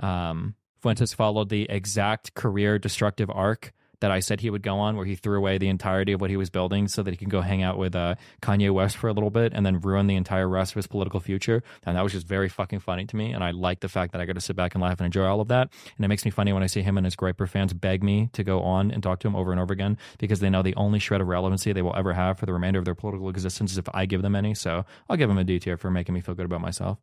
um, 0.01 0.55
Fuentes 0.81 1.13
followed 1.13 1.49
the 1.49 1.69
exact 1.69 2.33
career 2.33 2.79
destructive 2.79 3.29
arc 3.29 3.73
that 4.01 4.11
I 4.11 4.19
said 4.19 4.41
he 4.41 4.49
would 4.49 4.63
go 4.63 4.79
on, 4.79 4.97
where 4.97 5.05
he 5.05 5.15
threw 5.15 5.37
away 5.37 5.57
the 5.57 5.69
entirety 5.69 6.11
of 6.11 6.21
what 6.21 6.29
he 6.29 6.37
was 6.37 6.49
building 6.49 6.87
so 6.87 7.03
that 7.03 7.11
he 7.11 7.17
can 7.17 7.29
go 7.29 7.41
hang 7.41 7.61
out 7.61 7.77
with 7.77 7.95
uh, 7.95 8.15
Kanye 8.41 8.71
West 8.71 8.97
for 8.97 9.07
a 9.07 9.13
little 9.13 9.29
bit 9.29 9.53
and 9.53 9.63
then 9.63 9.79
ruin 9.79 10.07
the 10.07 10.15
entire 10.15 10.49
rest 10.49 10.71
of 10.71 10.77
his 10.77 10.87
political 10.87 11.19
future. 11.19 11.63
And 11.85 11.95
that 11.95 12.01
was 12.01 12.11
just 12.11 12.27
very 12.27 12.49
fucking 12.49 12.79
funny 12.79 13.05
to 13.05 13.15
me. 13.15 13.31
And 13.31 13.43
I 13.43 13.51
like 13.51 13.79
the 13.79 13.89
fact 13.89 14.11
that 14.11 14.21
I 14.21 14.25
got 14.25 14.33
to 14.33 14.41
sit 14.41 14.55
back 14.55 14.73
and 14.73 14.81
laugh 14.81 14.99
and 14.99 15.05
enjoy 15.05 15.25
all 15.25 15.39
of 15.39 15.49
that. 15.49 15.71
And 15.95 16.03
it 16.03 16.07
makes 16.07 16.25
me 16.25 16.31
funny 16.31 16.51
when 16.51 16.63
I 16.63 16.67
see 16.67 16.81
him 16.81 16.97
and 16.97 17.05
his 17.05 17.15
Groyper 17.15 17.47
fans 17.47 17.73
beg 17.73 18.03
me 18.03 18.29
to 18.33 18.43
go 18.43 18.61
on 18.63 18.89
and 18.89 19.03
talk 19.03 19.19
to 19.19 19.27
him 19.27 19.35
over 19.35 19.51
and 19.51 19.61
over 19.61 19.71
again 19.71 19.97
because 20.17 20.39
they 20.39 20.49
know 20.49 20.63
the 20.63 20.75
only 20.75 20.97
shred 20.97 21.21
of 21.21 21.27
relevancy 21.27 21.71
they 21.71 21.83
will 21.83 21.95
ever 21.95 22.13
have 22.13 22.39
for 22.39 22.47
the 22.47 22.53
remainder 22.53 22.79
of 22.79 22.85
their 22.85 22.95
political 22.95 23.29
existence 23.29 23.71
is 23.71 23.77
if 23.77 23.87
I 23.93 24.07
give 24.07 24.23
them 24.23 24.35
any. 24.35 24.55
So 24.55 24.83
I'll 25.09 25.17
give 25.17 25.29
him 25.29 25.37
a 25.37 25.43
D 25.43 25.59
tier 25.59 25.77
for 25.77 25.91
making 25.91 26.15
me 26.15 26.21
feel 26.21 26.33
good 26.33 26.45
about 26.45 26.61
myself. 26.61 26.97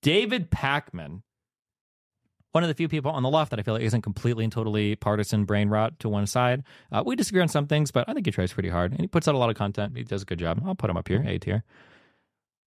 David 0.00 0.50
Pakman 0.50 1.20
one 2.52 2.64
of 2.64 2.68
the 2.68 2.74
few 2.74 2.88
people 2.88 3.10
on 3.10 3.22
the 3.22 3.30
left 3.30 3.50
that 3.50 3.60
I 3.60 3.62
feel 3.62 3.74
like 3.74 3.82
isn't 3.82 4.02
completely 4.02 4.44
and 4.44 4.52
totally 4.52 4.96
partisan 4.96 5.44
brain 5.44 5.68
rot 5.68 5.98
to 6.00 6.08
one 6.08 6.26
side. 6.26 6.64
Uh, 6.90 7.02
we 7.04 7.16
disagree 7.16 7.42
on 7.42 7.48
some 7.48 7.66
things, 7.66 7.90
but 7.90 8.08
I 8.08 8.14
think 8.14 8.26
he 8.26 8.32
tries 8.32 8.52
pretty 8.52 8.68
hard 8.68 8.92
and 8.92 9.00
he 9.00 9.06
puts 9.06 9.28
out 9.28 9.34
a 9.34 9.38
lot 9.38 9.50
of 9.50 9.56
content. 9.56 9.96
He 9.96 10.02
does 10.02 10.22
a 10.22 10.24
good 10.24 10.38
job. 10.38 10.60
I'll 10.64 10.74
put 10.74 10.90
him 10.90 10.96
up 10.96 11.08
here, 11.08 11.22
A 11.26 11.38
tier. 11.38 11.64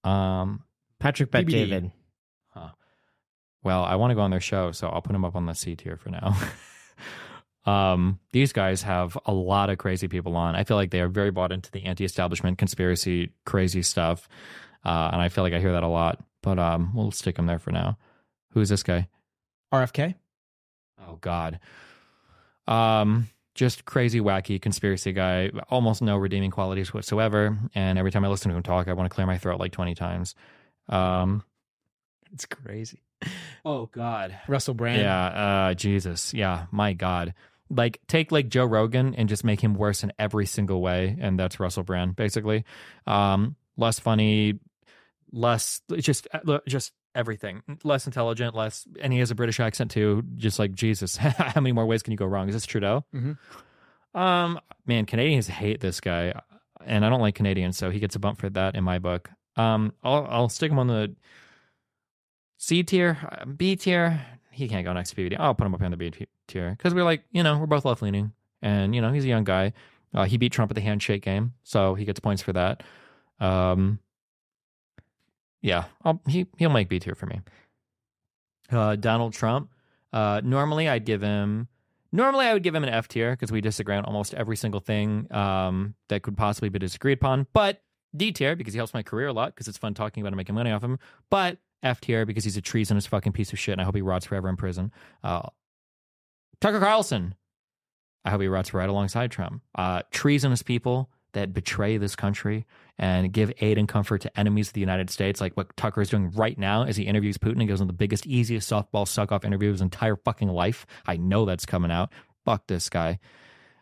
Um, 0.03 0.63
Patrick 0.99 1.31
Bet-David. 1.31 1.91
well, 3.63 3.83
I 3.83 3.95
want 3.95 4.11
to 4.11 4.15
go 4.15 4.21
on 4.21 4.31
their 4.31 4.39
show, 4.39 4.71
so 4.71 4.87
I'll 4.87 5.01
put 5.01 5.15
him 5.15 5.25
up 5.25 5.35
on 5.35 5.45
the 5.45 5.53
C 5.53 5.75
tier 5.75 5.97
for 5.97 6.09
now. 6.09 6.37
um, 7.71 8.19
these 8.31 8.53
guys 8.53 8.81
have 8.83 9.17
a 9.25 9.33
lot 9.33 9.69
of 9.69 9.77
crazy 9.77 10.07
people 10.07 10.35
on. 10.35 10.55
I 10.55 10.63
feel 10.63 10.77
like 10.77 10.91
they 10.91 11.01
are 11.01 11.07
very 11.07 11.31
bought 11.31 11.51
into 11.51 11.71
the 11.71 11.83
anti-establishment 11.83 12.57
conspiracy 12.57 13.31
crazy 13.45 13.81
stuff, 13.81 14.27
uh, 14.85 15.09
and 15.11 15.21
I 15.21 15.29
feel 15.29 15.43
like 15.43 15.53
I 15.53 15.59
hear 15.59 15.73
that 15.73 15.83
a 15.83 15.87
lot. 15.87 16.23
But 16.41 16.59
um, 16.59 16.93
we'll 16.93 17.11
stick 17.11 17.37
him 17.39 17.45
there 17.45 17.59
for 17.59 17.71
now. 17.71 17.97
Who's 18.51 18.69
this 18.69 18.83
guy? 18.83 19.07
RFK. 19.73 20.15
Oh 21.07 21.17
God. 21.19 21.59
Um, 22.67 23.27
just 23.55 23.85
crazy, 23.85 24.19
wacky 24.21 24.61
conspiracy 24.61 25.11
guy. 25.11 25.51
Almost 25.69 26.01
no 26.01 26.17
redeeming 26.17 26.51
qualities 26.51 26.93
whatsoever. 26.93 27.57
And 27.75 27.99
every 27.99 28.11
time 28.11 28.23
I 28.23 28.27
listen 28.29 28.49
to 28.51 28.57
him 28.57 28.63
talk, 28.63 28.87
I 28.87 28.93
want 28.93 29.09
to 29.09 29.13
clear 29.13 29.27
my 29.27 29.37
throat 29.37 29.59
like 29.59 29.71
twenty 29.71 29.95
times. 29.95 30.35
Um, 30.89 31.43
It's 32.31 32.45
crazy. 32.45 33.01
oh 33.65 33.87
God. 33.87 34.37
Russell 34.47 34.73
Brand. 34.73 35.01
Yeah. 35.01 35.25
Uh, 35.25 35.73
Jesus. 35.73 36.33
Yeah. 36.33 36.65
My 36.71 36.93
God. 36.93 37.33
Like 37.69 37.99
take 38.07 38.31
like 38.31 38.49
Joe 38.49 38.65
Rogan 38.65 39.15
and 39.15 39.27
just 39.29 39.43
make 39.43 39.61
him 39.61 39.73
worse 39.73 40.03
in 40.03 40.13
every 40.19 40.45
single 40.45 40.81
way, 40.81 41.17
and 41.19 41.39
that's 41.39 41.59
Russell 41.59 41.83
Brand 41.83 42.15
basically. 42.15 42.65
Um, 43.07 43.55
less 43.77 43.99
funny, 43.99 44.59
less 45.31 45.81
just 45.97 46.27
uh, 46.33 46.59
just 46.67 46.91
everything 47.15 47.61
less 47.83 48.05
intelligent 48.07 48.55
less 48.55 48.87
and 49.01 49.13
he 49.13 49.19
has 49.19 49.29
a 49.31 49.35
british 49.35 49.59
accent 49.59 49.91
too 49.91 50.23
just 50.35 50.57
like 50.59 50.73
jesus 50.73 51.15
how 51.17 51.61
many 51.61 51.71
more 51.71 51.85
ways 51.85 52.01
can 52.03 52.11
you 52.11 52.17
go 52.17 52.25
wrong 52.25 52.47
is 52.49 52.55
this 52.55 52.65
trudeau 52.65 53.03
Mhm. 53.13 53.37
um 54.15 54.59
man 54.85 55.05
canadians 55.05 55.47
hate 55.47 55.79
this 55.79 55.99
guy 56.01 56.33
and 56.85 57.05
i 57.05 57.09
don't 57.09 57.21
like 57.21 57.35
canadians 57.35 57.77
so 57.77 57.89
he 57.91 57.99
gets 57.99 58.15
a 58.15 58.19
bump 58.19 58.39
for 58.39 58.49
that 58.49 58.75
in 58.75 58.83
my 58.83 58.99
book 58.99 59.29
um 59.57 59.93
i'll, 60.03 60.25
I'll 60.29 60.49
stick 60.49 60.71
him 60.71 60.79
on 60.79 60.87
the 60.87 61.15
c 62.57 62.83
tier 62.83 63.17
uh, 63.31 63.45
b 63.45 63.75
tier 63.75 64.25
he 64.51 64.67
can't 64.67 64.85
go 64.85 64.93
next 64.93 65.09
to 65.09 65.15
PVD. 65.15 65.35
I'll 65.39 65.55
put 65.55 65.65
him 65.65 65.73
up 65.73 65.79
here 65.79 65.85
on 65.85 65.91
the 65.91 65.97
b 65.97 66.11
tier 66.47 66.69
because 66.77 66.93
we're 66.93 67.03
like, 67.03 67.23
you 67.31 67.41
know, 67.41 67.57
we're 67.57 67.65
both 67.65 67.85
left 67.85 68.03
leaning, 68.03 68.33
and 68.61 68.93
you 68.93 69.01
know, 69.01 69.11
he's 69.11 69.25
a 69.25 69.27
young 69.27 69.43
guy. 69.43 69.73
Uh, 70.13 70.25
he 70.25 70.37
beat 70.37 70.51
Trump 70.51 70.69
at 70.69 70.75
the 70.75 70.81
handshake 70.81 71.23
game, 71.23 71.53
so 71.63 71.95
he 71.95 72.05
gets 72.05 72.19
points 72.19 72.43
for 72.43 72.53
that. 72.53 72.83
Um, 73.39 73.97
yeah, 75.63 75.85
I'll, 76.03 76.21
he 76.27 76.45
he'll 76.57 76.69
make 76.69 76.89
B 76.89 76.99
tier 76.99 77.15
for 77.15 77.25
me. 77.25 77.41
Uh, 78.71 78.95
Donald 78.95 79.33
Trump. 79.33 79.71
Uh, 80.11 80.41
normally 80.43 80.87
I'd 80.87 81.05
give 81.05 81.23
him 81.23 81.67
Normally, 82.15 82.45
I 82.45 82.53
would 82.53 82.61
give 82.61 82.75
him 82.75 82.83
an 82.83 82.91
F 82.91 83.07
tier 83.07 83.31
because 83.31 83.51
we 83.51 83.59
disagree 83.59 83.95
on 83.95 84.05
almost 84.05 84.35
every 84.35 84.55
single 84.55 84.79
thing 84.79 85.27
um, 85.33 85.95
that 86.09 86.21
could 86.21 86.37
possibly 86.37 86.69
be 86.69 86.77
disagreed 86.77 87.17
upon. 87.17 87.47
But 87.53 87.81
D 88.15 88.31
tier 88.31 88.55
because 88.55 88.75
he 88.75 88.77
helps 88.77 88.93
my 88.93 89.01
career 89.01 89.29
a 89.29 89.33
lot 89.33 89.47
because 89.47 89.67
it's 89.67 89.79
fun 89.79 89.95
talking 89.95 90.21
about 90.21 90.27
and 90.27 90.37
making 90.37 90.53
money 90.53 90.69
off 90.69 90.83
him. 90.83 90.99
But 91.31 91.57
F 91.81 92.01
tier 92.01 92.27
because 92.27 92.43
he's 92.43 92.55
a 92.55 92.61
treasonous 92.61 93.07
fucking 93.07 93.31
piece 93.33 93.51
of 93.51 93.57
shit 93.57 93.71
and 93.73 93.81
I 93.81 93.85
hope 93.85 93.95
he 93.95 94.03
rots 94.03 94.27
forever 94.27 94.47
in 94.47 94.55
prison. 94.57 94.91
Uh, 95.23 95.49
Tucker 96.61 96.79
Carlson. 96.79 97.33
I 98.23 98.29
hope 98.29 98.41
he 98.41 98.47
rots 98.47 98.75
right 98.75 98.87
alongside 98.87 99.31
Trump. 99.31 99.63
Uh, 99.73 100.03
treasonous 100.11 100.61
people 100.61 101.09
that 101.33 101.53
betray 101.53 101.97
this 101.97 102.15
country 102.15 102.65
and 102.97 103.31
give 103.31 103.51
aid 103.59 103.77
and 103.77 103.87
comfort 103.87 104.21
to 104.21 104.39
enemies 104.39 104.67
of 104.67 104.73
the 104.73 104.79
United 104.79 105.09
States, 105.09 105.41
like 105.41 105.55
what 105.57 105.75
Tucker 105.75 106.01
is 106.01 106.09
doing 106.09 106.31
right 106.31 106.57
now 106.57 106.83
as 106.83 106.95
he 106.95 107.03
interviews 107.03 107.37
Putin 107.37 107.59
and 107.59 107.67
goes 107.67 107.81
on 107.81 107.87
the 107.87 107.93
biggest, 107.93 108.25
easiest 108.25 108.71
softball 108.71 109.07
suck 109.07 109.31
off 109.31 109.43
interview 109.43 109.69
of 109.69 109.75
his 109.75 109.81
entire 109.81 110.15
fucking 110.15 110.49
life. 110.49 110.85
I 111.05 111.17
know 111.17 111.45
that's 111.45 111.65
coming 111.65 111.91
out. 111.91 112.11
Fuck 112.45 112.67
this 112.67 112.89
guy. 112.89 113.19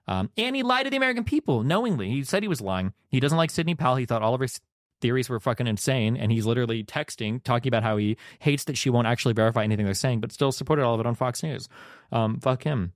Um, 0.07 0.29
and 0.37 0.55
he 0.55 0.63
lied 0.63 0.85
to 0.85 0.89
the 0.89 0.97
American 0.97 1.23
people 1.23 1.63
knowingly. 1.63 2.09
He 2.09 2.23
said 2.23 2.43
he 2.43 2.49
was 2.49 2.61
lying. 2.61 2.93
He 3.09 3.19
doesn't 3.19 3.37
like 3.37 3.51
Sidney 3.51 3.75
Powell. 3.75 3.97
He 3.97 4.05
thought 4.05 4.21
all 4.21 4.33
of 4.33 4.41
his 4.41 4.59
theories 4.99 5.29
were 5.29 5.39
fucking 5.39 5.67
insane. 5.67 6.15
And 6.17 6.31
he's 6.31 6.45
literally 6.45 6.83
texting, 6.83 7.43
talking 7.43 7.69
about 7.69 7.83
how 7.83 7.97
he 7.97 8.17
hates 8.39 8.63
that 8.65 8.77
she 8.77 8.89
won't 8.89 9.07
actually 9.07 9.33
verify 9.33 9.63
anything 9.63 9.85
they're 9.85 9.93
saying, 9.93 10.21
but 10.21 10.31
still 10.31 10.51
supported 10.51 10.83
all 10.83 10.95
of 10.95 10.99
it 10.99 11.05
on 11.05 11.15
Fox 11.15 11.43
News. 11.43 11.67
Um, 12.11 12.39
fuck 12.39 12.63
him. 12.63 12.93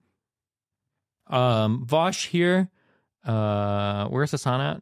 Um, 1.27 1.85
Vaush 1.85 2.27
here. 2.27 2.69
Uh, 3.25 4.07
where's 4.07 4.31
Hasan 4.31 4.61
at? 4.61 4.81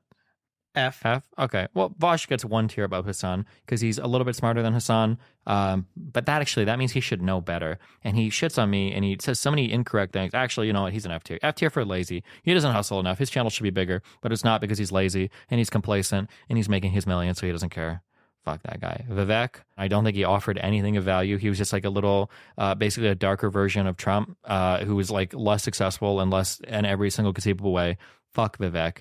F. 0.75 1.05
F. 1.05 1.23
Okay. 1.37 1.67
Well, 1.73 1.91
Vaush 1.99 2.27
gets 2.27 2.43
one 2.43 2.67
tier 2.67 2.83
above 2.83 3.05
Hasan 3.05 3.45
because 3.65 3.81
he's 3.81 3.99
a 3.99 4.07
little 4.07 4.25
bit 4.25 4.35
smarter 4.35 4.61
than 4.63 4.73
Hasan. 4.73 5.19
Um, 5.45 5.87
but 5.95 6.25
that 6.25 6.41
actually 6.41 6.65
that 6.65 6.79
means 6.79 6.93
he 6.93 6.99
should 6.99 7.21
know 7.21 7.41
better. 7.41 7.77
And 8.03 8.17
he 8.17 8.29
shits 8.29 8.61
on 8.61 8.69
me 8.69 8.91
and 8.91 9.05
he 9.05 9.17
says 9.19 9.39
so 9.39 9.51
many 9.51 9.71
incorrect 9.71 10.13
things. 10.13 10.33
Actually, 10.33 10.67
you 10.67 10.73
know 10.73 10.83
what? 10.83 10.93
He's 10.93 11.05
an 11.05 11.11
F 11.11 11.23
tier. 11.23 11.37
F 11.43 11.55
tier 11.55 11.69
for 11.69 11.85
lazy. 11.85 12.23
He 12.41 12.53
doesn't 12.53 12.71
hustle 12.71 12.99
enough. 12.99 13.19
His 13.19 13.29
channel 13.29 13.51
should 13.51 13.63
be 13.63 13.69
bigger, 13.69 14.01
but 14.21 14.31
it's 14.31 14.43
not 14.43 14.61
because 14.61 14.77
he's 14.77 14.91
lazy 14.91 15.29
and 15.49 15.59
he's 15.59 15.69
complacent 15.69 16.29
and 16.49 16.57
he's 16.57 16.69
making 16.69 16.91
his 16.91 17.05
millions, 17.05 17.39
so 17.39 17.45
he 17.45 17.51
doesn't 17.51 17.69
care. 17.69 18.01
Fuck 18.43 18.63
that 18.63 18.81
guy. 18.81 19.05
Vivek, 19.09 19.61
I 19.77 19.87
don't 19.87 20.03
think 20.03 20.17
he 20.17 20.25
offered 20.25 20.57
anything 20.57 20.97
of 20.97 21.05
value. 21.05 21.37
He 21.37 21.47
was 21.47 21.57
just 21.57 21.71
like 21.71 21.85
a 21.85 21.89
little, 21.89 22.29
uh, 22.57 22.75
basically 22.75 23.07
a 23.07 23.15
darker 23.15 23.49
version 23.49 23.87
of 23.87 23.95
Trump, 23.95 24.37
uh, 24.43 24.83
who 24.83 24.97
was 24.97 25.09
like 25.09 25.33
less 25.33 25.63
successful 25.63 26.19
and 26.19 26.29
less 26.29 26.59
in 26.67 26.83
every 26.83 27.09
single 27.09 27.31
conceivable 27.31 27.71
way. 27.71 27.97
Fuck 28.33 28.57
Vivek. 28.57 28.99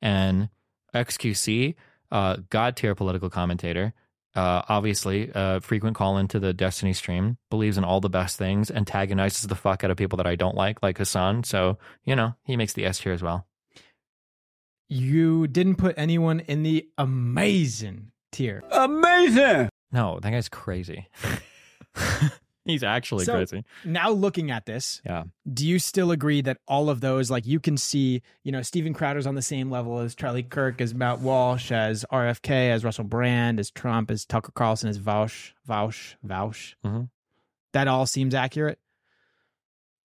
And 0.00 0.48
XQC, 0.94 1.74
uh, 2.10 2.36
God 2.50 2.76
tier 2.76 2.94
political 2.94 3.30
commentator, 3.30 3.92
uh, 4.34 4.62
obviously, 4.68 5.32
uh, 5.34 5.58
frequent 5.60 5.96
call 5.96 6.18
into 6.18 6.38
the 6.38 6.52
Destiny 6.52 6.92
stream, 6.92 7.38
believes 7.50 7.76
in 7.76 7.84
all 7.84 8.00
the 8.00 8.08
best 8.08 8.36
things, 8.36 8.70
antagonizes 8.70 9.42
the 9.48 9.56
fuck 9.56 9.82
out 9.82 9.90
of 9.90 9.96
people 9.96 10.16
that 10.16 10.26
I 10.26 10.36
don't 10.36 10.54
like, 10.54 10.82
like 10.82 10.98
Hasan. 10.98 11.42
So, 11.44 11.78
you 12.04 12.14
know, 12.14 12.34
he 12.44 12.56
makes 12.56 12.72
the 12.72 12.84
S 12.84 13.00
tier 13.00 13.12
as 13.12 13.22
well. 13.22 13.46
You 14.88 15.46
didn't 15.48 15.76
put 15.76 15.94
anyone 15.98 16.40
in 16.40 16.62
the 16.62 16.88
amazing 16.96 18.12
tier. 18.30 18.62
Amazing. 18.70 19.70
No, 19.90 20.18
that 20.20 20.30
guy's 20.30 20.48
crazy. 20.48 21.08
He's 22.68 22.84
actually 22.84 23.24
So- 23.24 23.32
crazy. 23.32 23.64
Now 23.84 24.10
looking 24.10 24.50
at 24.52 24.66
this, 24.66 25.00
Yeah. 25.04 25.24
do 25.52 25.66
you 25.66 25.78
still 25.80 26.10
agree 26.12 26.40
that 26.42 26.58
all 26.68 26.88
of 26.90 27.00
those, 27.00 27.30
like 27.30 27.46
you 27.46 27.58
can 27.58 27.76
see, 27.76 28.22
you 28.44 28.52
know, 28.52 28.62
Steven 28.62 28.92
Crowder's 28.94 29.26
on 29.26 29.34
the 29.34 29.42
same 29.42 29.70
level 29.70 29.98
as 29.98 30.14
Charlie 30.14 30.42
Kirk, 30.42 30.80
as 30.80 30.94
Matt 30.94 31.20
Walsh, 31.20 31.72
as 31.72 32.04
RFK, 32.12 32.70
as 32.70 32.84
Russell 32.84 33.04
Brand, 33.04 33.58
as 33.58 33.70
Trump, 33.70 34.10
as 34.10 34.24
Tucker 34.24 34.52
Carlson, 34.52 34.88
as 34.88 34.98
Vaush, 34.98 35.52
Vaush, 35.68 36.14
Vaush. 36.24 36.74
Mhm. 36.84 37.08
That 37.72 37.88
all 37.88 38.06
seems 38.06 38.34
accurate. 38.34 38.78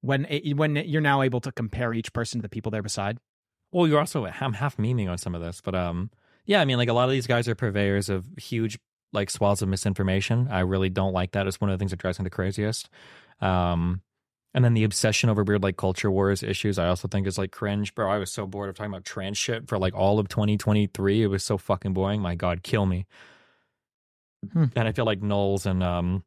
When 0.02 0.26
it, 0.26 0.56
when 0.58 0.76
you're 0.76 1.02
now 1.02 1.22
able 1.22 1.40
to 1.42 1.52
compare 1.52 1.94
each 1.94 2.12
person 2.14 2.40
to 2.40 2.42
the 2.42 2.50
people 2.50 2.72
there 2.72 2.82
beside. 2.84 3.20
Well, 3.72 3.88
you're 3.88 4.00
also 4.00 4.26
I'm 4.26 4.54
half 4.54 4.78
memeing 4.78 5.10
on 5.10 5.18
some 5.18 5.34
of 5.36 5.42
this, 5.42 5.62
but 5.62 5.76
um, 5.76 6.12
yeah, 6.46 6.62
I 6.62 6.66
mean, 6.66 6.78
like 6.78 6.90
a 6.90 6.94
lot 6.94 7.06
of 7.06 7.12
these 7.12 7.26
guys 7.28 7.48
are 7.48 7.56
purveyors 7.56 8.10
of 8.10 8.26
huge 8.38 8.78
like 9.14 9.30
swaths 9.30 9.62
of 9.62 9.70
misinformation. 9.70 10.48
I 10.50 10.62
really 10.62 10.90
don't 10.90 11.14
like 11.14 11.32
that. 11.32 11.48
It's 11.48 11.62
one 11.62 11.70
of 11.70 11.78
the 11.78 11.82
things 11.82 11.92
that 11.92 12.00
drives 12.00 12.20
me 12.20 12.24
the 12.24 12.30
craziest. 12.30 12.90
Um, 13.42 14.02
and 14.54 14.64
then 14.64 14.74
the 14.74 14.84
obsession 14.84 15.30
over 15.30 15.44
weird 15.44 15.64
like 15.64 15.78
culture 15.78 16.12
wars 16.12 16.44
issues, 16.44 16.78
I 16.78 16.88
also 16.88 17.08
think 17.08 17.26
is 17.26 17.38
like 17.38 17.52
cringe, 17.52 17.96
bro. 17.96 18.10
I 18.10 18.18
was 18.18 18.32
so 18.32 18.46
bored 18.46 18.70
of 18.70 18.76
talking 18.76 18.92
about 18.92 19.06
trans 19.06 19.38
shit 19.38 19.68
for 19.68 19.80
like 19.80 19.96
all 19.96 20.20
of 20.20 20.28
2023. 20.28 21.24
It 21.24 21.28
was 21.28 21.44
so 21.44 21.58
fucking 21.58 21.94
boring. 21.94 22.22
My 22.22 22.36
God, 22.36 22.62
kill 22.64 22.86
me. 22.86 23.06
Hmm. 24.52 24.66
And 24.76 24.88
I 24.88 24.92
feel 24.92 25.06
like 25.06 25.22
Knowles 25.22 25.66
and 25.66 25.82
um, 25.82 26.24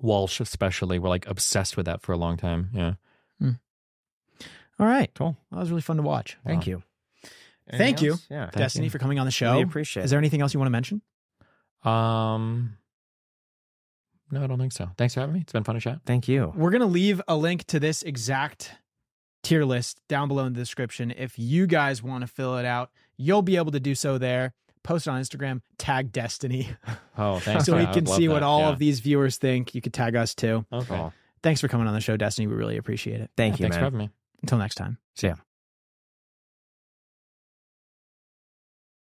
Walsh 0.00 0.40
especially 0.40 0.98
were 0.98 1.08
like 1.08 1.26
obsessed 1.26 1.76
with 1.76 1.86
that 1.86 2.02
for 2.02 2.12
a 2.12 2.18
long 2.18 2.36
time. 2.36 2.70
Yeah. 2.74 2.94
All 4.80 4.86
right. 4.86 5.10
Cool. 5.14 5.36
That 5.50 5.58
was 5.58 5.70
really 5.70 5.82
fun 5.82 5.96
to 5.96 6.02
watch. 6.02 6.38
Thank 6.46 6.66
you. 6.66 6.82
Thank 7.70 7.80
Anything 7.82 8.04
you, 8.04 8.10
else? 8.12 8.26
Yeah. 8.30 8.50
Destiny, 8.52 8.84
you. 8.86 8.90
for 8.90 8.98
coming 8.98 9.18
on 9.18 9.26
the 9.26 9.32
show. 9.32 9.50
Really 9.50 9.62
appreciate 9.62 10.04
Is 10.04 10.10
it. 10.10 10.12
there 10.12 10.18
anything 10.18 10.40
else 10.40 10.54
you 10.54 10.60
want 10.60 10.68
to 10.68 10.72
mention? 10.72 11.02
Um, 11.84 12.76
no, 14.30 14.42
I 14.44 14.46
don't 14.46 14.58
think 14.58 14.72
so. 14.72 14.90
Thanks 14.98 15.14
for 15.14 15.20
having 15.20 15.34
me. 15.34 15.40
It's 15.40 15.52
been 15.52 15.64
fun 15.64 15.74
to 15.74 15.80
chat. 15.80 16.00
Thank 16.04 16.28
you. 16.28 16.52
We're 16.54 16.70
going 16.70 16.80
to 16.82 16.86
leave 16.86 17.20
a 17.28 17.36
link 17.36 17.64
to 17.68 17.80
this 17.80 18.02
exact 18.02 18.72
tier 19.42 19.64
list 19.64 20.00
down 20.08 20.28
below 20.28 20.44
in 20.44 20.52
the 20.52 20.58
description. 20.60 21.10
If 21.16 21.38
you 21.38 21.66
guys 21.66 22.02
want 22.02 22.22
to 22.22 22.26
fill 22.26 22.58
it 22.58 22.64
out, 22.66 22.90
you'll 23.16 23.42
be 23.42 23.56
able 23.56 23.72
to 23.72 23.80
do 23.80 23.94
so 23.94 24.18
there. 24.18 24.52
Post 24.82 25.06
it 25.06 25.10
on 25.10 25.20
Instagram, 25.20 25.60
tag 25.76 26.12
Destiny, 26.12 26.68
Oh, 27.16 27.38
thanks. 27.40 27.64
so 27.66 27.76
we 27.76 27.84
can 27.86 27.94
would 27.94 28.08
love 28.08 28.16
see 28.16 28.28
what 28.28 28.42
all 28.42 28.60
Yeah. 28.60 28.68
of 28.70 28.78
these 28.78 29.00
viewers 29.00 29.36
think. 29.36 29.74
You 29.74 29.80
could 29.80 29.92
tag 29.92 30.14
us 30.16 30.34
too. 30.34 30.64
Okay. 30.72 30.86
Cool. 30.86 31.12
Thanks 31.42 31.60
for 31.60 31.68
coming 31.68 31.86
on 31.86 31.94
the 31.94 32.00
show, 32.00 32.16
Destiny. 32.16 32.46
We 32.46 32.54
really 32.54 32.76
appreciate 32.76 33.20
it. 33.20 33.30
Thank 33.36 33.58
you, 33.60 33.64
Thanks 33.64 33.76
man. 33.76 33.80
for 33.80 33.84
having 33.84 33.98
me. 33.98 34.10
Until 34.42 34.58
next 34.58 34.74
time. 34.76 34.98
See 35.14 35.26
ya. 35.28 35.34